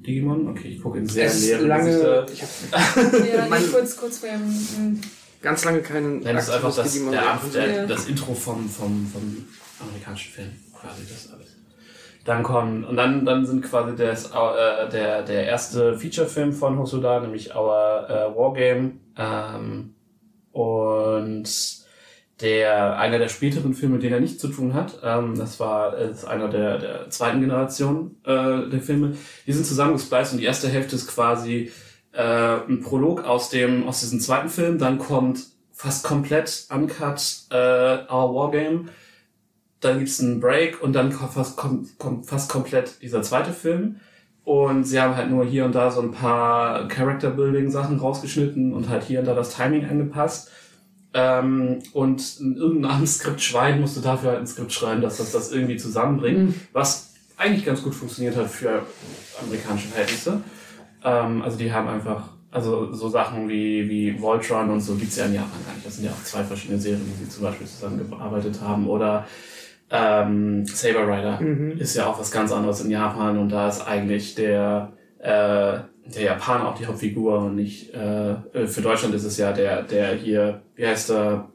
Digimon? 0.07 0.49
Okay, 0.49 0.69
ich 0.69 0.83
gucke 0.83 0.99
in 0.99 1.07
sehr 1.07 1.27
Es 1.27 1.41
leere 1.47 1.67
lange, 1.67 1.87
Gesichter. 2.27 2.27
ich 2.33 2.43
habe 2.43 3.27
Ja, 3.37 3.47
Mein- 3.49 3.63
nee, 3.63 3.69
kurz, 3.69 3.97
kurz 3.97 4.19
vor 4.19 4.29
dem. 4.29 5.01
ganz 5.41 5.65
lange 5.65 5.81
keinen 5.81 6.19
Nein, 6.21 6.35
das 6.37 6.49
ist 6.49 6.55
einfach 6.55 6.75
das, 6.77 6.93
der, 6.93 7.67
der, 7.67 7.87
das 7.87 8.07
Intro 8.07 8.35
vom, 8.35 8.69
vom, 8.69 9.07
vom 9.07 9.45
amerikanischen 9.81 10.33
Film, 10.33 10.49
quasi 10.79 11.03
das 11.09 11.33
alles. 11.33 11.44
Dann 12.25 12.43
kommen, 12.43 12.85
und 12.85 12.97
dann, 12.97 13.27
dann 13.27 13.45
sind 13.45 13.63
quasi 13.63 13.95
das, 13.97 14.31
äh, 14.31 14.89
der, 14.91 15.23
der 15.23 15.47
erste 15.47 15.99
Feature-Film 15.99 16.53
von 16.53 16.79
Hosoda, 16.79 17.21
nämlich 17.21 17.55
Our 17.55 18.07
äh, 18.09 18.37
Wargame, 18.37 18.93
ähm, 19.19 19.95
und 20.53 21.49
der, 22.41 22.99
einer 22.99 23.19
der 23.19 23.29
späteren 23.29 23.75
Filme, 23.75 23.99
denen 23.99 24.15
er 24.15 24.21
nichts 24.21 24.39
zu 24.39 24.49
tun 24.49 24.75
hat, 24.75 24.99
ähm, 25.03 25.37
das 25.37 25.61
war 25.61 25.97
ist 25.97 26.25
einer 26.25 26.49
der, 26.49 26.79
der 26.79 27.11
zweiten 27.11 27.41
Generation 27.41 28.17
äh, 28.25 28.69
der 28.71 28.81
Filme, 28.81 29.17
die 29.47 29.53
sind 29.53 29.67
zusammengespliced 29.67 30.33
und 30.33 30.39
die 30.39 30.45
erste 30.45 30.69
Hälfte 30.69 30.97
ist 30.97 31.07
quasi 31.09 31.71
äh, 32.13 32.23
ein 32.69 32.81
Prolog 32.81 33.25
aus 33.25 33.51
dem 33.51 33.87
aus 33.87 34.01
diesem 34.01 34.21
zweiten 34.21 34.49
Film, 34.49 34.79
dann 34.79 34.99
kommt 34.99 35.41
fast 35.73 36.05
komplett 36.05 36.67
uncut 36.71 37.21
äh, 37.51 37.57
Our 38.13 38.35
Wargame, 38.35 38.89
dann 39.85 39.99
gibt's 39.99 40.21
einen 40.21 40.41
Break 40.41 40.83
und 40.83 40.95
dann 40.95 41.13
kommt 41.13 41.33
fast, 41.35 41.57
kommt, 41.57 41.99
kommt 41.99 42.27
fast 42.27 42.51
komplett 42.51 43.03
dieser 43.03 43.23
zweite 43.23 43.53
Film. 43.53 43.97
Und 44.45 44.85
sie 44.85 45.01
haben 45.01 45.17
halt 45.17 45.31
nur 45.31 45.45
hier 45.45 45.65
und 45.65 45.75
da 45.75 45.91
so 45.91 46.03
ein 46.03 46.13
paar 46.13 46.87
Character-Building-Sachen 46.89 47.99
rausgeschnitten 47.99 48.75
und 48.75 48.89
halt 48.89 49.05
hier 49.05 49.21
und 49.21 49.27
da 49.27 49.35
das 49.35 49.57
Timing 49.57 49.87
angepasst. 49.87 50.51
Ähm, 51.15 51.79
und 51.93 52.41
in 52.41 52.57
irgendeinem 52.57 53.07
Skriptschwein 53.07 53.81
musste 53.81 54.01
dafür 54.01 54.31
halt 54.31 54.41
ein 54.41 54.47
Skript 54.47 54.73
schreiben, 54.73 55.01
dass 55.01 55.17
das 55.17 55.33
das 55.33 55.53
irgendwie 55.53 55.77
zusammenbringt. 55.77 56.55
Was 56.73 57.15
eigentlich 57.37 57.65
ganz 57.65 57.83
gut 57.83 57.95
funktioniert 57.95 58.37
hat 58.37 58.51
für 58.51 58.83
amerikanische 59.41 59.89
Verhältnisse. 59.89 60.43
Ähm, 61.03 61.41
also 61.43 61.57
die 61.57 61.73
haben 61.73 61.89
einfach, 61.89 62.29
also 62.51 62.93
so 62.93 63.09
Sachen 63.09 63.49
wie, 63.49 63.89
wie 63.89 64.21
Voltron 64.21 64.71
und 64.71 64.81
so 64.81 64.95
gibt's 64.95 65.17
ja 65.17 65.27
in 65.27 65.35
Japan 65.35 65.65
gar 65.67 65.75
nicht. 65.75 65.87
Das 65.87 65.97
sind 65.97 66.05
ja 66.05 66.11
auch 66.11 66.25
zwei 66.25 66.45
verschiedene 66.45 66.79
Serien, 66.79 67.03
die 67.07 67.25
sie 67.25 67.31
zum 67.31 67.45
Beispiel 67.45 67.67
zusammengearbeitet 67.67 68.61
haben. 68.61 68.89
Oder 68.89 69.27
ähm, 69.95 70.67
Saber 70.67 71.07
Rider 71.07 71.41
ist 71.79 71.95
ja 71.95 72.07
auch 72.07 72.19
was 72.19 72.33
ganz 72.33 72.51
anderes 72.51 72.81
in 72.85 72.91
Japan 72.91 73.39
und 73.39 73.49
da 73.51 73.69
ist 73.69 73.87
eigentlich 73.87 74.35
der, 74.35 74.93
äh, 75.21 75.79
der 76.07 76.23
Japaner 76.23 76.69
auch 76.69 76.75
die 76.77 76.87
Hauptfigur 76.87 77.39
und 77.39 77.55
nicht, 77.55 77.95
äh, 77.95 78.33
äh, 78.33 78.67
für 78.67 78.81
Deutschland 78.83 79.15
ist 79.15 79.25
es 79.25 79.37
ja 79.37 79.53
der, 79.53 79.83
der 79.83 80.15
hier, 80.15 80.63
wie 80.75 80.87
heißt 80.87 81.11
der, 81.11 81.49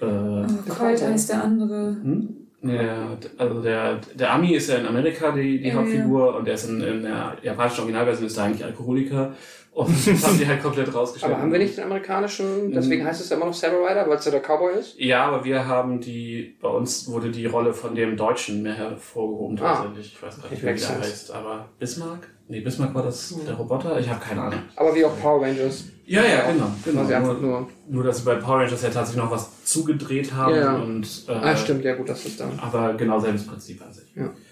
äh, 0.00 0.46
Colt 0.68 1.02
heißt 1.02 1.30
der 1.30 1.44
andere. 1.44 1.96
hm? 2.02 2.36
Ja, 2.62 3.16
also 3.36 3.62
der, 3.62 4.00
der 4.14 4.32
Ami 4.32 4.54
ist 4.54 4.70
ja 4.70 4.76
in 4.76 4.86
Amerika 4.86 5.30
die, 5.30 5.60
die 5.60 5.68
Ja, 5.68 5.74
Hauptfigur 5.74 6.34
und 6.36 6.46
der 6.46 6.54
ist 6.54 6.68
in, 6.68 6.80
in 6.80 7.02
der 7.02 7.36
japanischen 7.42 7.80
Originalversion 7.80 8.26
ist 8.26 8.38
er 8.38 8.44
eigentlich 8.44 8.64
Alkoholiker 8.64 9.34
und 9.76 10.06
das 10.06 10.26
haben 10.26 10.38
die 10.38 10.46
halt 10.46 10.62
komplett 10.62 10.92
rausgeschnitten. 10.94 11.34
Aber 11.34 11.42
haben 11.42 11.52
wir 11.52 11.58
nicht 11.58 11.76
den 11.76 11.84
amerikanischen, 11.84 12.72
deswegen 12.72 13.04
heißt 13.04 13.20
es 13.20 13.28
ja 13.28 13.36
immer 13.36 13.46
noch 13.46 13.54
Saber 13.54 13.76
Rider, 13.86 14.08
weil 14.08 14.16
es 14.16 14.24
ja 14.24 14.30
der 14.30 14.40
Cowboy 14.40 14.72
ist? 14.78 14.98
Ja, 14.98 15.26
aber 15.26 15.44
wir 15.44 15.66
haben 15.66 16.00
die, 16.00 16.56
bei 16.62 16.68
uns 16.68 17.08
wurde 17.10 17.30
die 17.30 17.44
Rolle 17.44 17.74
von 17.74 17.94
dem 17.94 18.16
Deutschen 18.16 18.62
mehr 18.62 18.74
hervorgehoben 18.74 19.58
Ah. 19.60 19.74
tatsächlich. 19.74 20.14
Ich 20.14 20.22
weiß 20.22 20.40
gar 20.42 20.50
nicht, 20.50 20.62
wie 20.62 20.66
der 20.66 20.98
heißt, 21.00 21.30
aber 21.30 21.68
Bismarck? 21.78 22.28
Nee, 22.48 22.60
Bismarck 22.60 22.94
war 22.94 23.02
das 23.02 23.34
der 23.46 23.54
Roboter? 23.54 23.98
Ich 24.00 24.08
habe 24.08 24.20
keine 24.20 24.40
Ahnung. 24.42 24.60
Aber 24.76 24.94
wie 24.94 25.04
auch 25.04 25.20
Power 25.20 25.42
Rangers. 25.42 25.84
Ja, 26.08 26.22
ja, 26.24 26.50
genau. 26.52 26.70
genau. 26.84 27.04
Sie 27.04 27.14
einfach 27.14 27.40
Nur, 27.40 27.50
nur. 27.50 27.68
nur, 27.88 28.04
dass 28.04 28.18
sie 28.18 28.24
bei 28.24 28.36
Power 28.36 28.58
Rangers 28.60 28.80
ja 28.82 28.90
tatsächlich 28.90 29.22
noch 29.24 29.30
was 29.32 29.64
zugedreht 29.64 30.32
haben 30.32 30.54
Ja. 30.54 30.76
und 30.76 31.24
äh, 31.28 31.32
Ah, 31.32 31.56
stimmt, 31.56 31.84
ja 31.84 31.96
gut, 31.96 32.08
das 32.08 32.24
ist 32.24 32.38
dann. 32.38 32.58
aber 32.60 32.94
genau 32.94 33.18
selbes 33.18 33.44
Prinzip 33.44 33.82
an 33.82 33.92
sich. 33.92 34.04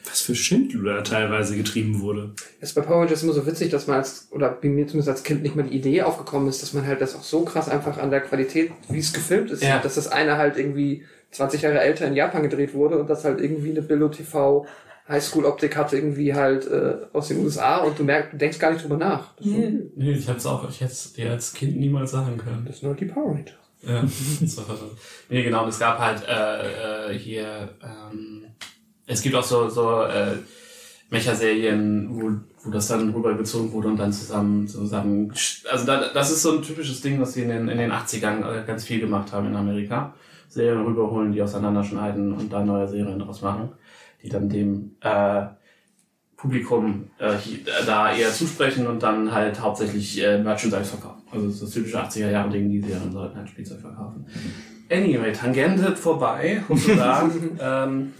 Was 0.04 0.20
für 0.20 0.34
Schindluder 0.34 1.02
teilweise 1.04 1.56
getrieben 1.56 2.00
wurde. 2.00 2.32
Es 2.60 2.70
ist 2.70 2.74
bei 2.74 2.80
Power 2.82 3.02
Rangers 3.02 3.22
immer 3.22 3.32
so 3.32 3.46
witzig, 3.46 3.70
dass 3.70 3.86
man 3.86 3.98
als, 3.98 4.28
oder 4.32 4.50
bei 4.50 4.68
mir 4.68 4.86
zumindest 4.88 5.08
als 5.08 5.22
Kind 5.22 5.42
nicht 5.42 5.54
mal 5.56 5.62
die 5.62 5.76
Idee 5.76 6.02
aufgekommen 6.02 6.48
ist, 6.48 6.60
dass 6.62 6.72
man 6.72 6.84
halt 6.86 7.00
das 7.00 7.14
auch 7.14 7.22
so 7.22 7.42
krass 7.44 7.68
einfach 7.68 7.98
an 7.98 8.10
der 8.10 8.20
Qualität, 8.20 8.72
wie 8.88 8.98
es 8.98 9.12
gefilmt 9.12 9.50
ist, 9.52 9.62
Ja. 9.62 9.78
dass 9.78 9.94
das 9.94 10.08
eine 10.08 10.36
halt 10.36 10.56
irgendwie 10.58 11.04
20 11.30 11.62
Jahre 11.62 11.80
älter 11.80 12.06
in 12.06 12.14
Japan 12.14 12.42
gedreht 12.42 12.74
wurde 12.74 12.98
und 12.98 13.08
das 13.08 13.24
halt 13.24 13.40
irgendwie 13.40 13.70
eine 13.70 13.82
Billo 13.82 14.08
TV 14.08 14.66
Highschool-Optik 15.08 15.76
hatte 15.76 15.96
irgendwie 15.96 16.32
halt 16.34 16.66
äh, 16.66 16.94
aus 17.12 17.28
den 17.28 17.44
USA 17.44 17.78
und 17.78 17.98
du 17.98 18.04
merkst, 18.04 18.32
du 18.32 18.36
denkst 18.38 18.58
gar 18.58 18.72
nicht 18.72 18.82
drüber 18.84 18.96
nach. 18.96 19.34
Das, 19.36 19.46
so, 19.46 19.52
Nee. 19.52 20.12
ich 20.12 20.28
hab's 20.28 20.46
auch, 20.46 20.68
ich 20.68 20.80
hätte 20.80 20.92
es 20.92 21.12
dir 21.12 21.30
als 21.30 21.52
Kind 21.52 21.76
niemals 21.76 22.12
sagen 22.12 22.38
können. 22.38 22.64
das 22.66 22.80
sind 22.80 22.88
halt 22.88 23.00
die 23.00 23.04
Power 23.06 23.32
Rangers. 23.32 23.54
Ja, 23.82 24.02
das 24.40 24.56
war 24.56 24.64
verrückt. 24.64 24.98
Nee, 25.28 25.42
genau, 25.42 25.64
und 25.64 25.68
es 25.68 25.78
gab 25.78 25.98
halt 25.98 26.22
äh, 26.26 27.12
äh, 27.12 27.18
hier, 27.18 27.68
ähm, 27.82 28.46
es 29.06 29.20
gibt 29.20 29.34
auch 29.34 29.44
so, 29.44 29.68
so 29.68 30.04
äh, 30.04 30.36
Mecha-Serien, 31.10 32.08
wo, 32.10 32.30
wo 32.64 32.70
das 32.70 32.88
dann 32.88 33.10
rübergezogen 33.12 33.72
wurde 33.72 33.88
und 33.88 33.98
dann 33.98 34.12
zusammen, 34.12 34.66
zusammen, 34.66 35.32
also 35.70 35.84
da, 35.86 36.08
das 36.12 36.30
ist 36.30 36.42
so 36.42 36.52
ein 36.56 36.62
typisches 36.62 37.02
Ding, 37.02 37.20
was 37.20 37.34
sie 37.34 37.42
in 37.42 37.48
den, 37.50 37.68
in 37.68 37.76
den 37.78 37.92
80ern 37.92 38.62
äh, 38.62 38.64
ganz 38.66 38.84
viel 38.84 39.00
gemacht 39.00 39.32
haben 39.32 39.46
in 39.48 39.54
Amerika. 39.56 40.14
Serien 40.48 40.84
rüberholen, 40.84 41.32
die 41.32 41.42
auseinanderschneiden 41.42 42.32
und 42.32 42.52
dann 42.52 42.66
neue 42.66 42.88
Serien 42.88 43.18
daraus 43.18 43.42
machen, 43.42 43.70
die 44.22 44.28
dann 44.28 44.48
dem 44.48 44.96
äh, 45.00 45.46
Publikum 46.36 47.08
äh, 47.18 47.34
äh, 47.34 47.38
da 47.86 48.14
eher 48.14 48.30
zusprechen 48.30 48.86
und 48.86 49.02
dann 49.02 49.32
halt 49.32 49.60
hauptsächlich 49.60 50.22
äh, 50.22 50.38
Merchandise 50.38 50.84
verkaufen. 50.84 51.22
Also 51.32 51.46
das 51.46 51.54
ist 51.54 51.62
das 51.62 51.70
typische 51.70 51.98
80er 51.98 52.30
Jahre 52.30 52.50
Ding, 52.50 52.70
die 52.70 52.80
Serien 52.80 53.10
sollten 53.10 53.36
halt 53.36 53.48
Spielzeug 53.48 53.80
verkaufen. 53.80 54.26
Anyway, 54.90 55.32
Tangente 55.32 55.96
vorbei, 55.96 56.62
sozusagen. 56.68 57.58
ähm, 57.60 58.12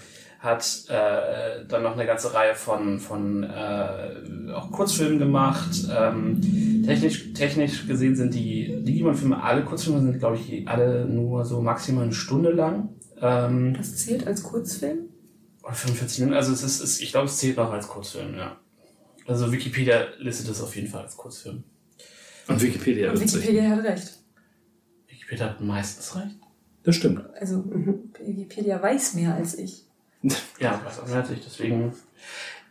hat 0.44 0.84
äh, 0.88 1.64
dann 1.66 1.82
noch 1.82 1.94
eine 1.94 2.06
ganze 2.06 2.34
Reihe 2.34 2.54
von, 2.54 3.00
von 3.00 3.42
äh, 3.44 4.52
auch 4.52 4.70
Kurzfilmen 4.70 5.18
gemacht. 5.18 5.70
Ähm, 5.90 6.84
technisch, 6.84 7.32
technisch 7.32 7.86
gesehen 7.86 8.14
sind 8.14 8.34
die 8.34 8.82
Digimon-Filme, 8.84 9.42
alle 9.42 9.64
Kurzfilme 9.64 10.02
sind, 10.02 10.18
glaube 10.18 10.36
ich, 10.36 10.68
alle 10.68 11.06
nur 11.06 11.44
so 11.46 11.62
maximal 11.62 12.04
eine 12.04 12.12
Stunde 12.12 12.50
lang. 12.52 12.90
Ähm, 13.20 13.74
Das 13.74 13.96
zählt 13.96 14.26
als 14.26 14.42
Kurzfilm? 14.42 15.08
oder 15.62 15.72
45 15.72 16.18
Minuten, 16.20 16.36
also 16.36 16.52
es 16.52 16.62
ist, 16.62 16.80
es, 16.82 17.00
ich 17.00 17.10
glaube, 17.10 17.26
es 17.26 17.38
zählt 17.38 17.56
noch 17.56 17.72
als 17.72 17.88
Kurzfilm, 17.88 18.34
ja. 18.36 18.60
Also 19.26 19.50
Wikipedia 19.50 20.08
listet 20.18 20.50
es 20.50 20.60
auf 20.60 20.76
jeden 20.76 20.88
Fall 20.88 21.04
als 21.04 21.16
Kurzfilm. 21.16 21.64
Und 22.48 22.60
Wikipedia 22.60 23.10
Und. 23.10 23.20
Wikipedia 23.20 23.70
hat 23.70 23.82
recht. 23.82 24.18
Wikipedia 25.08 25.46
hat 25.46 25.60
meistens 25.62 26.14
recht. 26.16 26.36
Das 26.82 26.96
stimmt. 26.96 27.24
Also 27.40 27.64
Wikipedia 28.22 28.82
weiß 28.82 29.14
mehr 29.14 29.34
als 29.34 29.56
ich. 29.56 29.86
Ja, 30.58 30.80
weiß 30.84 31.00
auch 31.00 31.06
mehr 31.06 31.16
als 31.16 31.30
ich, 31.30 31.44
deswegen. 31.44 31.92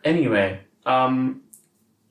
Anyway, 0.03 0.59
ähm, 0.85 1.41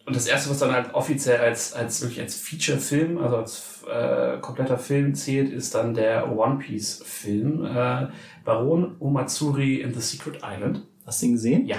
und 0.05 0.17
das 0.17 0.27
erste, 0.27 0.51
was 0.51 0.59
dann 0.59 0.73
halt 0.73 0.95
offiziell 0.95 1.39
als, 1.41 1.75
als 1.75 2.01
wirklich 2.03 2.21
als 2.21 2.37
Feature-Film, 2.37 3.19
also 3.19 3.37
als 3.37 3.85
äh, 3.89 4.39
kompletter 4.39 4.79
Film 4.79 5.15
zählt, 5.15 5.53
ist 5.53 5.75
dann 5.75 5.95
der 5.95 6.37
One 6.37 6.59
Piece-Film, 6.59 7.65
äh, 7.65 8.09
Baron 8.45 8.97
Omatsuri 8.99 9.81
in 9.81 9.95
the 9.95 10.01
Secret 10.01 10.41
Island. 10.43 10.83
Hast 11.07 11.23
du 11.23 11.27
ihn 11.27 11.33
gesehen? 11.33 11.67
Ja. 11.67 11.77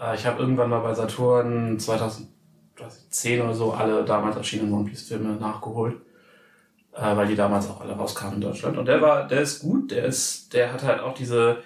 Äh, 0.00 0.14
ich 0.14 0.26
habe 0.26 0.40
irgendwann 0.40 0.70
mal 0.70 0.80
bei 0.80 0.94
Saturn 0.94 1.78
2010 1.78 3.42
oder 3.42 3.54
so 3.54 3.72
alle 3.72 4.04
damals 4.04 4.36
erschienenen 4.36 4.72
One 4.72 4.88
Piece 4.88 5.02
Filme 5.02 5.34
nachgeholt. 5.34 5.96
Äh, 6.94 7.16
weil 7.16 7.26
die 7.26 7.36
damals 7.36 7.68
auch 7.68 7.80
alle 7.80 7.92
rauskamen 7.94 8.36
in 8.36 8.40
Deutschland. 8.42 8.76
Und 8.76 8.86
der 8.86 9.00
war, 9.00 9.26
der 9.26 9.40
ist 9.40 9.60
gut, 9.60 9.90
der 9.90 10.04
ist, 10.04 10.52
der 10.52 10.72
hat 10.72 10.82
halt 10.82 11.00
auch 11.00 11.14
diese 11.14 11.58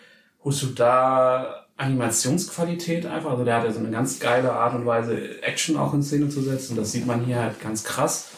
Hosoda 0.47 1.67
Animationsqualität 1.77 3.05
einfach. 3.05 3.33
Also 3.33 3.45
der 3.45 3.57
hat 3.57 3.65
ja 3.65 3.73
so 3.73 3.81
eine 3.81 3.91
ganz 3.91 4.19
geile 4.19 4.53
Art 4.53 4.75
und 4.75 4.87
Weise, 4.87 5.43
Action 5.43 5.77
auch 5.77 5.93
in 5.93 6.03
Szene 6.03 6.29
zu 6.29 6.41
setzen. 6.41 6.73
Und 6.73 6.79
das 6.79 6.93
sieht 6.93 7.07
man 7.07 7.25
hier 7.25 7.43
halt 7.43 7.61
ganz 7.61 7.85
krass. 7.85 8.29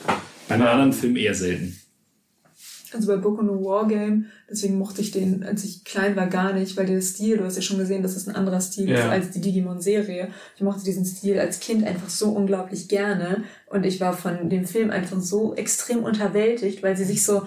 Bei 0.49 0.55
einem 0.57 0.67
anderen 0.67 0.93
Film 0.93 1.17
eher 1.17 1.35
selten. 1.35 1.79
Also 2.95 3.07
bei 3.09 3.17
Boku 3.19 3.43
no 3.43 3.63
Wargame, 3.63 4.25
deswegen 4.51 4.79
mochte 4.79 5.03
ich 5.03 5.11
den, 5.11 5.45
als 5.45 5.63
ich 5.63 5.85
klein 5.85 6.17
war, 6.17 6.27
gar 6.27 6.55
nicht, 6.55 6.75
weil 6.79 6.87
der 6.87 7.03
Stil, 7.03 7.37
du 7.37 7.45
hast 7.45 7.57
ja 7.57 7.61
schon 7.61 7.77
gesehen, 7.77 8.03
dass 8.03 8.17
es 8.17 8.27
ein 8.27 8.35
anderer 8.35 8.63
Stil 8.63 8.89
ist 8.89 9.01
Ja. 9.01 9.11
als 9.11 9.31
die 9.31 9.43
Digimon-Serie. 9.43 10.29
Ich 10.57 10.63
mochte 10.63 10.85
diesen 10.85 11.05
Stil 11.05 11.39
als 11.39 11.61
Kind 11.61 11.85
einfach 11.85 12.09
so 12.09 12.31
unglaublich 12.31 12.89
gerne 12.89 13.45
und 13.67 13.85
ich 13.85 14.01
war 14.01 14.17
von 14.17 14.49
dem 14.49 14.65
Film 14.65 14.91
einfach 14.91 15.21
so 15.21 15.55
extrem 15.55 16.03
unterwältigt, 16.03 16.83
weil 16.83 16.97
sie 16.97 17.05
sich 17.05 17.23
so 17.25 17.43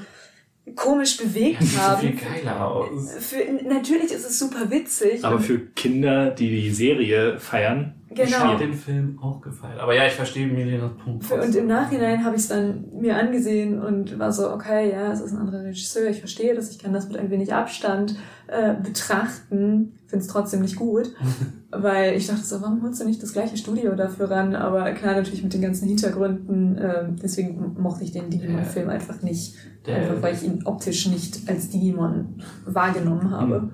komisch 0.76 1.18
bewegt 1.18 1.62
Sieht 1.62 1.72
so 1.72 1.80
haben. 1.80 2.02
viel 2.02 2.16
geiler 2.16 2.68
aus. 2.68 3.12
Für, 3.20 3.38
natürlich 3.68 4.12
ist 4.12 4.26
es 4.26 4.40
super 4.40 4.70
witzig. 4.70 5.24
Aber 5.24 5.40
für 5.40 5.60
Kinder, 5.60 6.32
die 6.32 6.50
die 6.50 6.70
Serie 6.70 7.40
feiern, 7.40 7.96
Ich 8.10 8.16
genau. 8.16 8.58
den 8.58 8.74
Film 8.74 9.20
auch 9.22 9.42
gefallen. 9.42 9.80
Aber 9.80 9.96
ja, 9.96 10.06
ich 10.06 10.14
verstehe 10.14 10.48
Milenas 10.48 10.92
Punkt. 11.04 11.26
Für, 11.26 11.42
und 11.42 11.56
im 11.56 11.68
Nachhinein 11.68 12.24
habe 12.24 12.36
ich 12.36 12.44
es 12.44 12.48
dann 12.50 12.86
mir 12.94 13.16
angesehen 13.16 13.82
und 13.82 14.20
war 14.20 14.32
so, 14.32 14.52
okay, 14.52 14.92
ja, 14.92 15.12
es 15.12 15.22
ist 15.22 15.32
ein 15.32 15.40
anderer 15.40 15.64
Regisseur, 15.64 16.10
ich 16.10 16.20
verstehe 16.20 16.54
das, 16.54 16.72
ich 16.72 16.80
kann 16.80 16.94
das 16.94 17.08
mit 17.08 17.18
ein 17.18 17.30
wenig 17.32 17.54
Abstand 17.54 18.16
äh, 18.52 18.76
betrachten, 18.84 19.94
finde 20.08 20.26
es 20.26 20.28
trotzdem 20.28 20.62
nicht 20.62 20.76
gut, 20.76 21.10
weil 21.72 22.18
ich 22.18 22.28
dachte 22.28 22.44
so, 22.44 22.62
warum 22.62 22.84
holst 22.84 23.02
du 23.02 23.06
nicht 23.06 23.24
das 23.24 23.32
gleiche 23.32 23.56
Studio 23.56 23.96
dafür 23.96 24.30
ran? 24.30 24.56
Aber 24.56 24.92
klar, 24.92 25.16
natürlich 25.16 25.42
mit 25.42 25.54
den 25.54 25.62
ganzen 25.62 25.88
Hintergründen, 25.88 26.78
äh, 26.78 27.06
deswegen 27.24 27.78
mochte 27.80 28.04
ich 28.04 28.12
den 28.12 28.30
Digimon-Film 28.30 28.90
einfach 28.90 29.22
nicht, 29.22 29.56
einfach 29.88 30.22
weil 30.22 30.36
ich 30.36 30.44
ihn 30.44 30.64
optisch 30.66 31.08
nicht 31.08 31.48
als 31.48 31.70
Digimon 31.70 32.42
wahrgenommen 32.66 33.32
habe. 33.32 33.72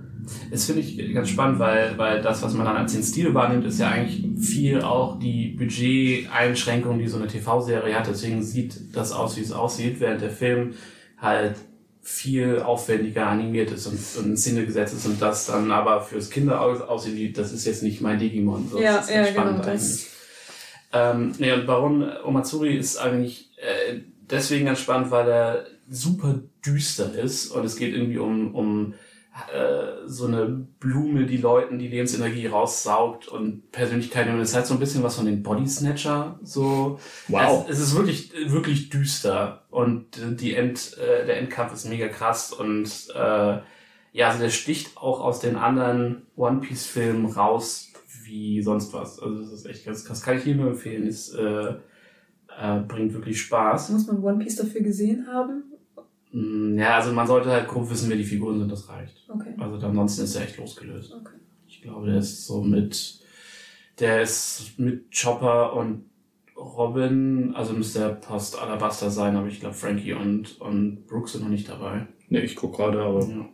Das 0.52 0.66
finde 0.66 0.82
ich 0.82 1.14
ganz 1.14 1.30
spannend, 1.30 1.58
weil, 1.58 1.98
weil 1.98 2.22
das, 2.22 2.44
was 2.44 2.54
man 2.54 2.66
dann 2.66 2.78
als 2.78 2.94
den 2.94 3.02
Stil 3.02 3.34
wahrnimmt, 3.34 3.66
ist 3.66 3.80
ja 3.80 3.90
eigentlich 3.90 4.24
viel 4.40 4.82
auch 4.82 5.18
die 5.18 5.56
Budgeteinschränkung, 5.58 7.00
die 7.00 7.08
so 7.08 7.18
eine 7.18 7.28
TV-Serie 7.28 7.98
hat. 7.98 8.08
Deswegen 8.08 8.44
sieht 8.44 8.96
das 8.96 9.12
aus, 9.12 9.38
wie 9.38 9.42
es 9.42 9.52
aussieht, 9.52 10.00
während 10.00 10.22
der 10.22 10.30
Film 10.30 10.74
halt 11.18 11.56
viel 12.10 12.62
aufwendiger 12.62 13.28
animiert 13.28 13.70
ist 13.70 13.86
und, 13.86 14.00
und 14.18 14.26
in 14.32 14.38
Szene 14.38 14.66
gesetzt 14.66 14.94
ist 14.94 15.06
und 15.06 15.22
das 15.22 15.46
dann 15.48 15.72
aber 15.72 16.02
fürs 16.02 16.30
Kinder 16.30 16.62
aus- 16.62 16.80
aussieht, 16.80 17.16
wie, 17.18 17.34
das 17.34 17.52
ist 17.52 17.66
jetzt 17.66 17.84
nicht 17.84 18.00
mein 18.00 18.18
Digimon. 18.18 18.70
So, 18.72 18.80
Ja, 18.82 18.96
das 18.98 19.10
ist 19.10 19.16
ja, 19.16 19.26
spannend 19.28 19.62
genau, 19.62 19.72
eigentlich. 19.74 20.06
Ähm, 20.94 21.34
nee, 21.38 21.52
und 21.52 21.68
Baron 21.68 22.10
Omatsuri 22.24 22.78
ist 22.78 22.98
eigentlich 22.98 23.50
äh, 23.58 24.00
deswegen 24.32 24.66
ganz 24.68 24.80
spannend, 24.80 25.12
weil 25.12 25.28
er 25.28 25.66
super 25.90 26.40
düster 26.66 27.14
ist 27.14 27.48
und 27.52 27.66
es 27.66 27.76
geht 27.76 27.94
irgendwie 27.94 28.20
um, 28.20 28.56
um 28.56 28.94
äh, 29.54 30.08
so 30.08 30.28
eine 30.28 30.46
Blume, 30.80 31.26
die 31.26 31.38
Leuten 31.38 31.80
die 31.80 31.88
Lebensenergie 31.88 32.48
raussaugt 32.48 33.28
und 33.28 33.72
Persönlichkeit. 33.72 34.28
Und 34.28 34.40
es 34.40 34.56
hat 34.56 34.68
so 34.68 34.74
ein 34.74 34.80
bisschen 34.80 35.04
was 35.04 35.16
von 35.16 35.26
den 35.26 35.44
Body 35.44 35.68
Snatcher. 35.68 36.40
So. 36.44 37.00
Wow. 37.28 37.66
Es, 37.70 37.78
es 37.78 37.88
ist 37.88 37.96
wirklich, 37.96 38.32
wirklich 38.52 38.90
düster 38.90 39.66
und 39.70 40.20
die 40.40 40.56
End, 40.56 40.98
äh, 40.98 41.26
der 41.26 41.40
Endkampf 41.40 41.74
ist 41.74 41.88
mega 41.88 42.08
krass 42.08 42.52
und 42.52 42.90
äh, 43.16 43.60
ja, 44.14 44.30
also 44.30 44.40
der 44.40 44.50
sticht 44.50 44.98
auch 44.98 45.22
aus 45.22 45.40
den 45.40 45.56
anderen 45.56 46.24
One 46.36 46.62
Piece 46.62 46.88
Filmen 46.88 47.28
raus 47.28 47.92
wie 48.24 48.62
sonst 48.62 48.94
was. 48.94 49.20
Also 49.20 49.42
das 49.42 49.52
ist 49.52 49.66
echt 49.66 49.86
ganz 49.86 50.04
krass. 50.04 50.22
Kann 50.22 50.38
ich 50.38 50.46
jedem 50.46 50.62
nur 50.62 50.72
empfehlen. 50.72 51.08
Ist, 51.08 51.34
äh, 51.34 51.76
äh, 52.60 52.80
bringt 52.88 53.14
wirklich 53.14 53.42
Spaß. 53.42 53.90
Muss 53.90 54.08
man 54.08 54.24
One 54.24 54.40
Piece 54.40 54.56
dafür 54.56 54.82
gesehen 54.82 55.28
haben? 55.28 55.64
Mm, 56.32 56.78
Ja, 56.78 56.96
also 56.98 57.12
man 57.12 57.28
sollte 57.28 57.50
halt 57.50 57.68
grob 57.68 57.90
wissen, 57.90 58.10
wer 58.10 58.18
die 58.18 58.24
Figuren 58.24 58.60
sind, 58.60 58.72
das 58.72 58.90
reicht. 58.90 59.26
Okay. 59.30 59.54
Also 59.58 59.86
ansonsten 59.86 60.24
ist 60.24 60.36
er 60.36 60.44
echt 60.44 60.58
losgelöst. 60.58 61.14
Okay. 61.14 61.36
Ich 61.68 61.82
glaube, 61.82 62.08
der 62.08 62.18
ist 62.20 62.46
so 62.46 62.62
mit, 62.62 63.20
der 64.00 64.22
ist 64.22 64.74
mit 64.78 65.06
Chopper 65.18 65.74
und 65.74 66.06
Robin, 66.56 67.54
also 67.56 67.74
müsste 67.74 68.00
er 68.00 68.10
Post 68.10 68.60
Alabaster 68.60 69.12
sein, 69.12 69.36
aber 69.36 69.48
ich 69.48 69.60
glaube 69.60 69.76
Frankie 69.76 70.14
und, 70.14 70.60
und 70.60 71.06
Brooks 71.06 71.34
sind 71.34 71.44
noch 71.44 71.50
nicht 71.50 71.70
dabei. 71.70 72.08
Ne, 72.30 72.42
ich 72.42 72.56
guck 72.56 72.76
gerade, 72.76 73.00
aber 73.02 73.24
Ja. 73.28 73.46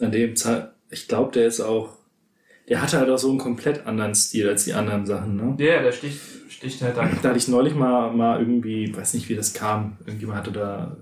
an 0.00 0.12
dem 0.12 0.34
Zeit, 0.36 0.72
ich 0.90 1.06
glaube, 1.08 1.32
der 1.32 1.46
ist 1.46 1.60
auch, 1.60 1.96
der 2.68 2.82
hatte 2.82 2.98
halt 2.98 3.08
auch 3.10 3.18
so 3.18 3.30
einen 3.30 3.38
komplett 3.38 3.86
anderen 3.86 4.14
Stil 4.14 4.48
als 4.48 4.64
die 4.64 4.74
anderen 4.74 5.06
Sachen, 5.06 5.36
ne? 5.36 5.56
Ja, 5.64 5.80
der 5.82 5.92
sticht, 5.92 6.20
sticht 6.48 6.82
halt 6.82 6.96
da. 6.96 7.08
Da 7.22 7.28
hatte 7.28 7.38
ich 7.38 7.48
neulich 7.48 7.74
mal, 7.74 8.12
mal 8.12 8.40
irgendwie, 8.40 8.94
weiß 8.94 9.14
nicht, 9.14 9.28
wie 9.28 9.36
das 9.36 9.54
kam, 9.54 9.96
irgendjemand 10.06 10.38
hatte 10.40 10.52
da 10.52 10.96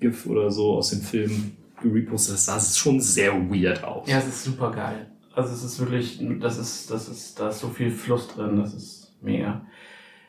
GIF 0.00 0.26
oder 0.26 0.50
so 0.50 0.76
aus 0.76 0.90
dem 0.90 1.00
Film 1.00 1.52
gerepostet, 1.82 2.34
das 2.34 2.46
sah 2.46 2.60
schon 2.60 3.00
sehr 3.00 3.32
weird 3.50 3.84
aus. 3.84 4.08
Ja, 4.08 4.18
es 4.18 4.26
ist 4.26 4.44
super 4.44 4.70
geil. 4.70 5.10
Also 5.34 5.52
es 5.52 5.62
ist 5.62 5.78
wirklich, 5.78 6.20
das 6.40 6.58
ist, 6.58 6.90
das 6.90 7.08
ist, 7.08 7.38
da 7.38 7.48
ist 7.48 7.60
so 7.60 7.68
viel 7.68 7.90
Fluss 7.90 8.28
drin, 8.28 8.58
das 8.58 8.74
ist 8.74 9.16
mega. 9.22 9.64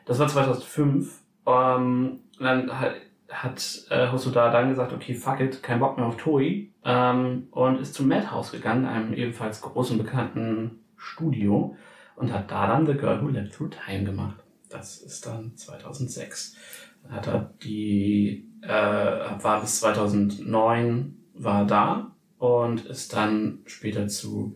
Das 0.05 0.19
war 0.19 0.27
2005. 0.27 1.19
Ähm, 1.45 2.19
dann 2.39 2.79
hat, 2.79 2.95
hat 3.29 3.85
äh, 3.89 4.11
Hosoda 4.11 4.51
dann 4.51 4.69
gesagt, 4.69 4.93
okay, 4.93 5.13
fuck 5.13 5.39
it, 5.39 5.63
kein 5.63 5.79
Bock 5.79 5.97
mehr 5.97 6.05
auf 6.05 6.17
Toei. 6.17 6.69
Ähm, 6.83 7.47
und 7.51 7.79
ist 7.79 7.93
zum 7.93 8.07
Madhouse 8.07 8.51
gegangen, 8.51 8.85
einem 8.85 9.13
ebenfalls 9.13 9.61
großen 9.61 9.97
bekannten 9.97 10.79
Studio. 10.97 11.75
Und 12.15 12.31
hat 12.31 12.51
da 12.51 12.67
dann 12.67 12.85
The 12.85 12.93
Girl 12.93 13.21
Who 13.21 13.29
Leapt 13.29 13.53
Through 13.53 13.71
Time 13.85 14.03
gemacht. 14.03 14.37
Das 14.69 14.99
ist 14.99 15.25
dann 15.25 15.55
2006. 15.55 16.55
Dann 17.03 17.13
hat 17.13 17.27
er 17.27 17.53
die, 17.63 18.50
äh, 18.61 18.67
war 18.67 19.61
bis 19.61 19.79
2009 19.79 21.17
war 21.33 21.65
da 21.65 22.15
und 22.37 22.85
ist 22.85 23.13
dann 23.13 23.59
später 23.65 24.07
zu, 24.07 24.55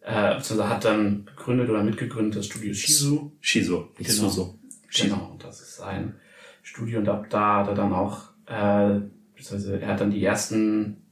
äh, 0.00 0.36
beziehungsweise 0.36 0.68
hat 0.68 0.84
dann 0.84 1.26
gegründet 1.26 1.70
oder 1.70 1.82
mitgegründet 1.82 2.36
das 2.36 2.46
Studio 2.46 2.72
Shizu. 2.74 3.32
Shizo, 3.40 3.90
nicht 3.98 4.10
Genau. 4.10 4.28
Suso. 4.28 4.58
Shizo. 4.88 5.14
Genau, 5.14 5.36
das 5.38 5.60
ist 5.60 5.76
sein 5.76 6.14
Studio 6.62 6.98
und 6.98 7.08
ab 7.08 7.26
da 7.30 7.58
hat 7.58 7.68
er 7.68 7.74
dann 7.74 7.92
auch, 7.92 8.30
äh, 8.46 9.00
beziehungsweise 9.34 9.80
er 9.80 9.88
hat 9.88 10.00
dann 10.00 10.10
die 10.10 10.24
ersten 10.24 11.02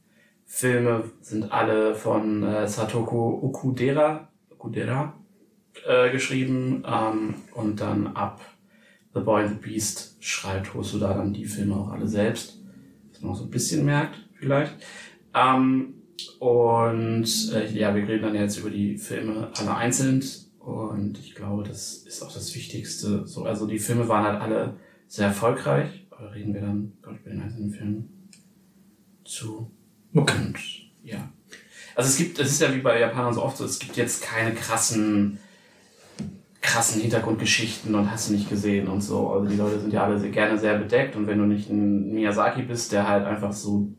Filme, 0.45 1.11
sind 1.21 1.51
alle 1.51 1.95
von 1.95 2.43
äh, 2.43 2.67
Satoko 2.67 3.39
Okudera, 3.41 4.29
Okudera 4.51 5.17
äh, 5.85 6.11
geschrieben 6.11 6.83
ähm, 6.87 7.35
und 7.53 7.81
dann 7.81 8.07
ab 8.07 8.41
The 9.15 9.21
Boy 9.21 9.43
and 9.43 9.49
the 9.49 9.69
Beast 9.69 10.17
schreibt 10.19 10.73
Hosoda 10.73 11.13
dann 11.13 11.33
die 11.33 11.45
Filme 11.45 11.75
auch 11.75 11.91
alle 11.91 12.07
selbst, 12.07 12.59
was 13.11 13.21
man 13.21 13.31
auch 13.31 13.37
so 13.37 13.45
ein 13.45 13.49
bisschen 13.49 13.85
merkt 13.85 14.19
vielleicht. 14.33 14.75
Ähm, 15.33 15.95
und 16.39 17.53
äh, 17.53 17.71
ja, 17.71 17.95
wir 17.95 18.07
reden 18.07 18.23
dann 18.23 18.35
jetzt 18.35 18.57
über 18.57 18.69
die 18.69 18.97
Filme 18.97 19.51
alle 19.57 19.75
einzeln 19.75 20.23
und 20.59 21.17
ich 21.19 21.33
glaube, 21.33 21.63
das 21.63 21.93
ist 21.93 22.21
auch 22.21 22.33
das 22.33 22.53
Wichtigste. 22.55 23.25
So, 23.25 23.45
also 23.45 23.67
die 23.67 23.79
Filme 23.79 24.07
waren 24.07 24.25
halt 24.25 24.41
alle 24.41 24.77
sehr 25.07 25.27
erfolgreich, 25.27 26.07
aber 26.09 26.33
reden 26.33 26.53
wir 26.53 26.61
dann 26.61 26.93
glaub 27.01 27.15
ich, 27.15 27.23
bei 27.23 27.31
den 27.31 27.41
einzelnen 27.41 27.71
Filmen 27.71 28.29
zu. 29.23 29.71
Okay. 30.13 30.35
Und 30.37 30.57
ja. 31.03 31.31
Also 31.95 32.09
es 32.09 32.17
gibt, 32.17 32.39
es 32.39 32.51
ist 32.51 32.61
ja 32.61 32.73
wie 32.73 32.81
bei 32.81 32.99
Japanern 32.99 33.33
so 33.33 33.43
oft 33.43 33.57
so, 33.57 33.65
es 33.65 33.79
gibt 33.79 33.95
jetzt 33.95 34.21
keine 34.23 34.53
krassen, 34.53 35.39
krassen 36.65 37.01
Hintergrundgeschichten 37.01 37.93
und 37.93 38.11
hast 38.11 38.29
du 38.29 38.33
nicht 38.33 38.49
gesehen 38.49 38.87
und 38.87 39.01
so. 39.01 39.29
Also 39.29 39.47
die 39.47 39.55
Leute 39.55 39.79
sind 39.79 39.93
ja 39.93 40.03
alle 40.03 40.19
sehr, 40.19 40.31
gerne 40.31 40.57
sehr 40.57 40.77
bedeckt 40.77 41.15
und 41.15 41.27
wenn 41.27 41.37
du 41.37 41.45
nicht 41.45 41.69
ein 41.69 42.11
Miyazaki 42.11 42.63
bist, 42.63 42.91
der 42.91 43.07
halt 43.07 43.25
einfach 43.25 43.53
so, 43.53 43.93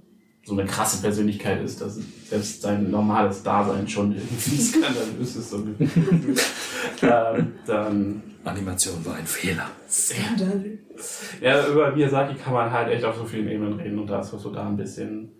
so 0.44 0.52
eine 0.52 0.66
krasse 0.66 1.00
Persönlichkeit 1.00 1.62
ist, 1.62 1.80
dass 1.80 1.98
selbst 2.28 2.62
sein 2.62 2.90
normales 2.90 3.42
Dasein 3.42 3.88
schon 3.88 4.12
irgendwie 4.12 4.56
skandalös 4.62 5.36
ist, 5.36 5.50
so 5.50 5.58
ähm, 7.02 7.52
dann 7.66 8.22
Animation 8.44 9.04
war 9.04 9.14
ein 9.14 9.26
Fehler. 9.26 9.70
Skandalös. 9.88 11.36
ja, 11.40 11.66
über 11.68 11.92
Miyazaki 11.92 12.34
kann 12.34 12.52
man 12.52 12.70
halt 12.70 12.92
echt 12.92 13.04
auf 13.04 13.16
so 13.16 13.24
vielen 13.24 13.48
Ebenen 13.48 13.74
reden 13.74 13.98
und 13.98 14.08
da 14.08 14.20
ist 14.20 14.30
so 14.30 14.50
da 14.50 14.66
ein 14.66 14.76
bisschen, 14.76 15.30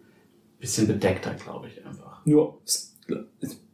bisschen 0.61 0.87
bedeckter, 0.87 1.35
glaube 1.35 1.69
ich 1.69 1.85
einfach. 1.85 2.21
Ja, 2.25 2.49
ist, 2.65 2.97
ist 3.41 3.66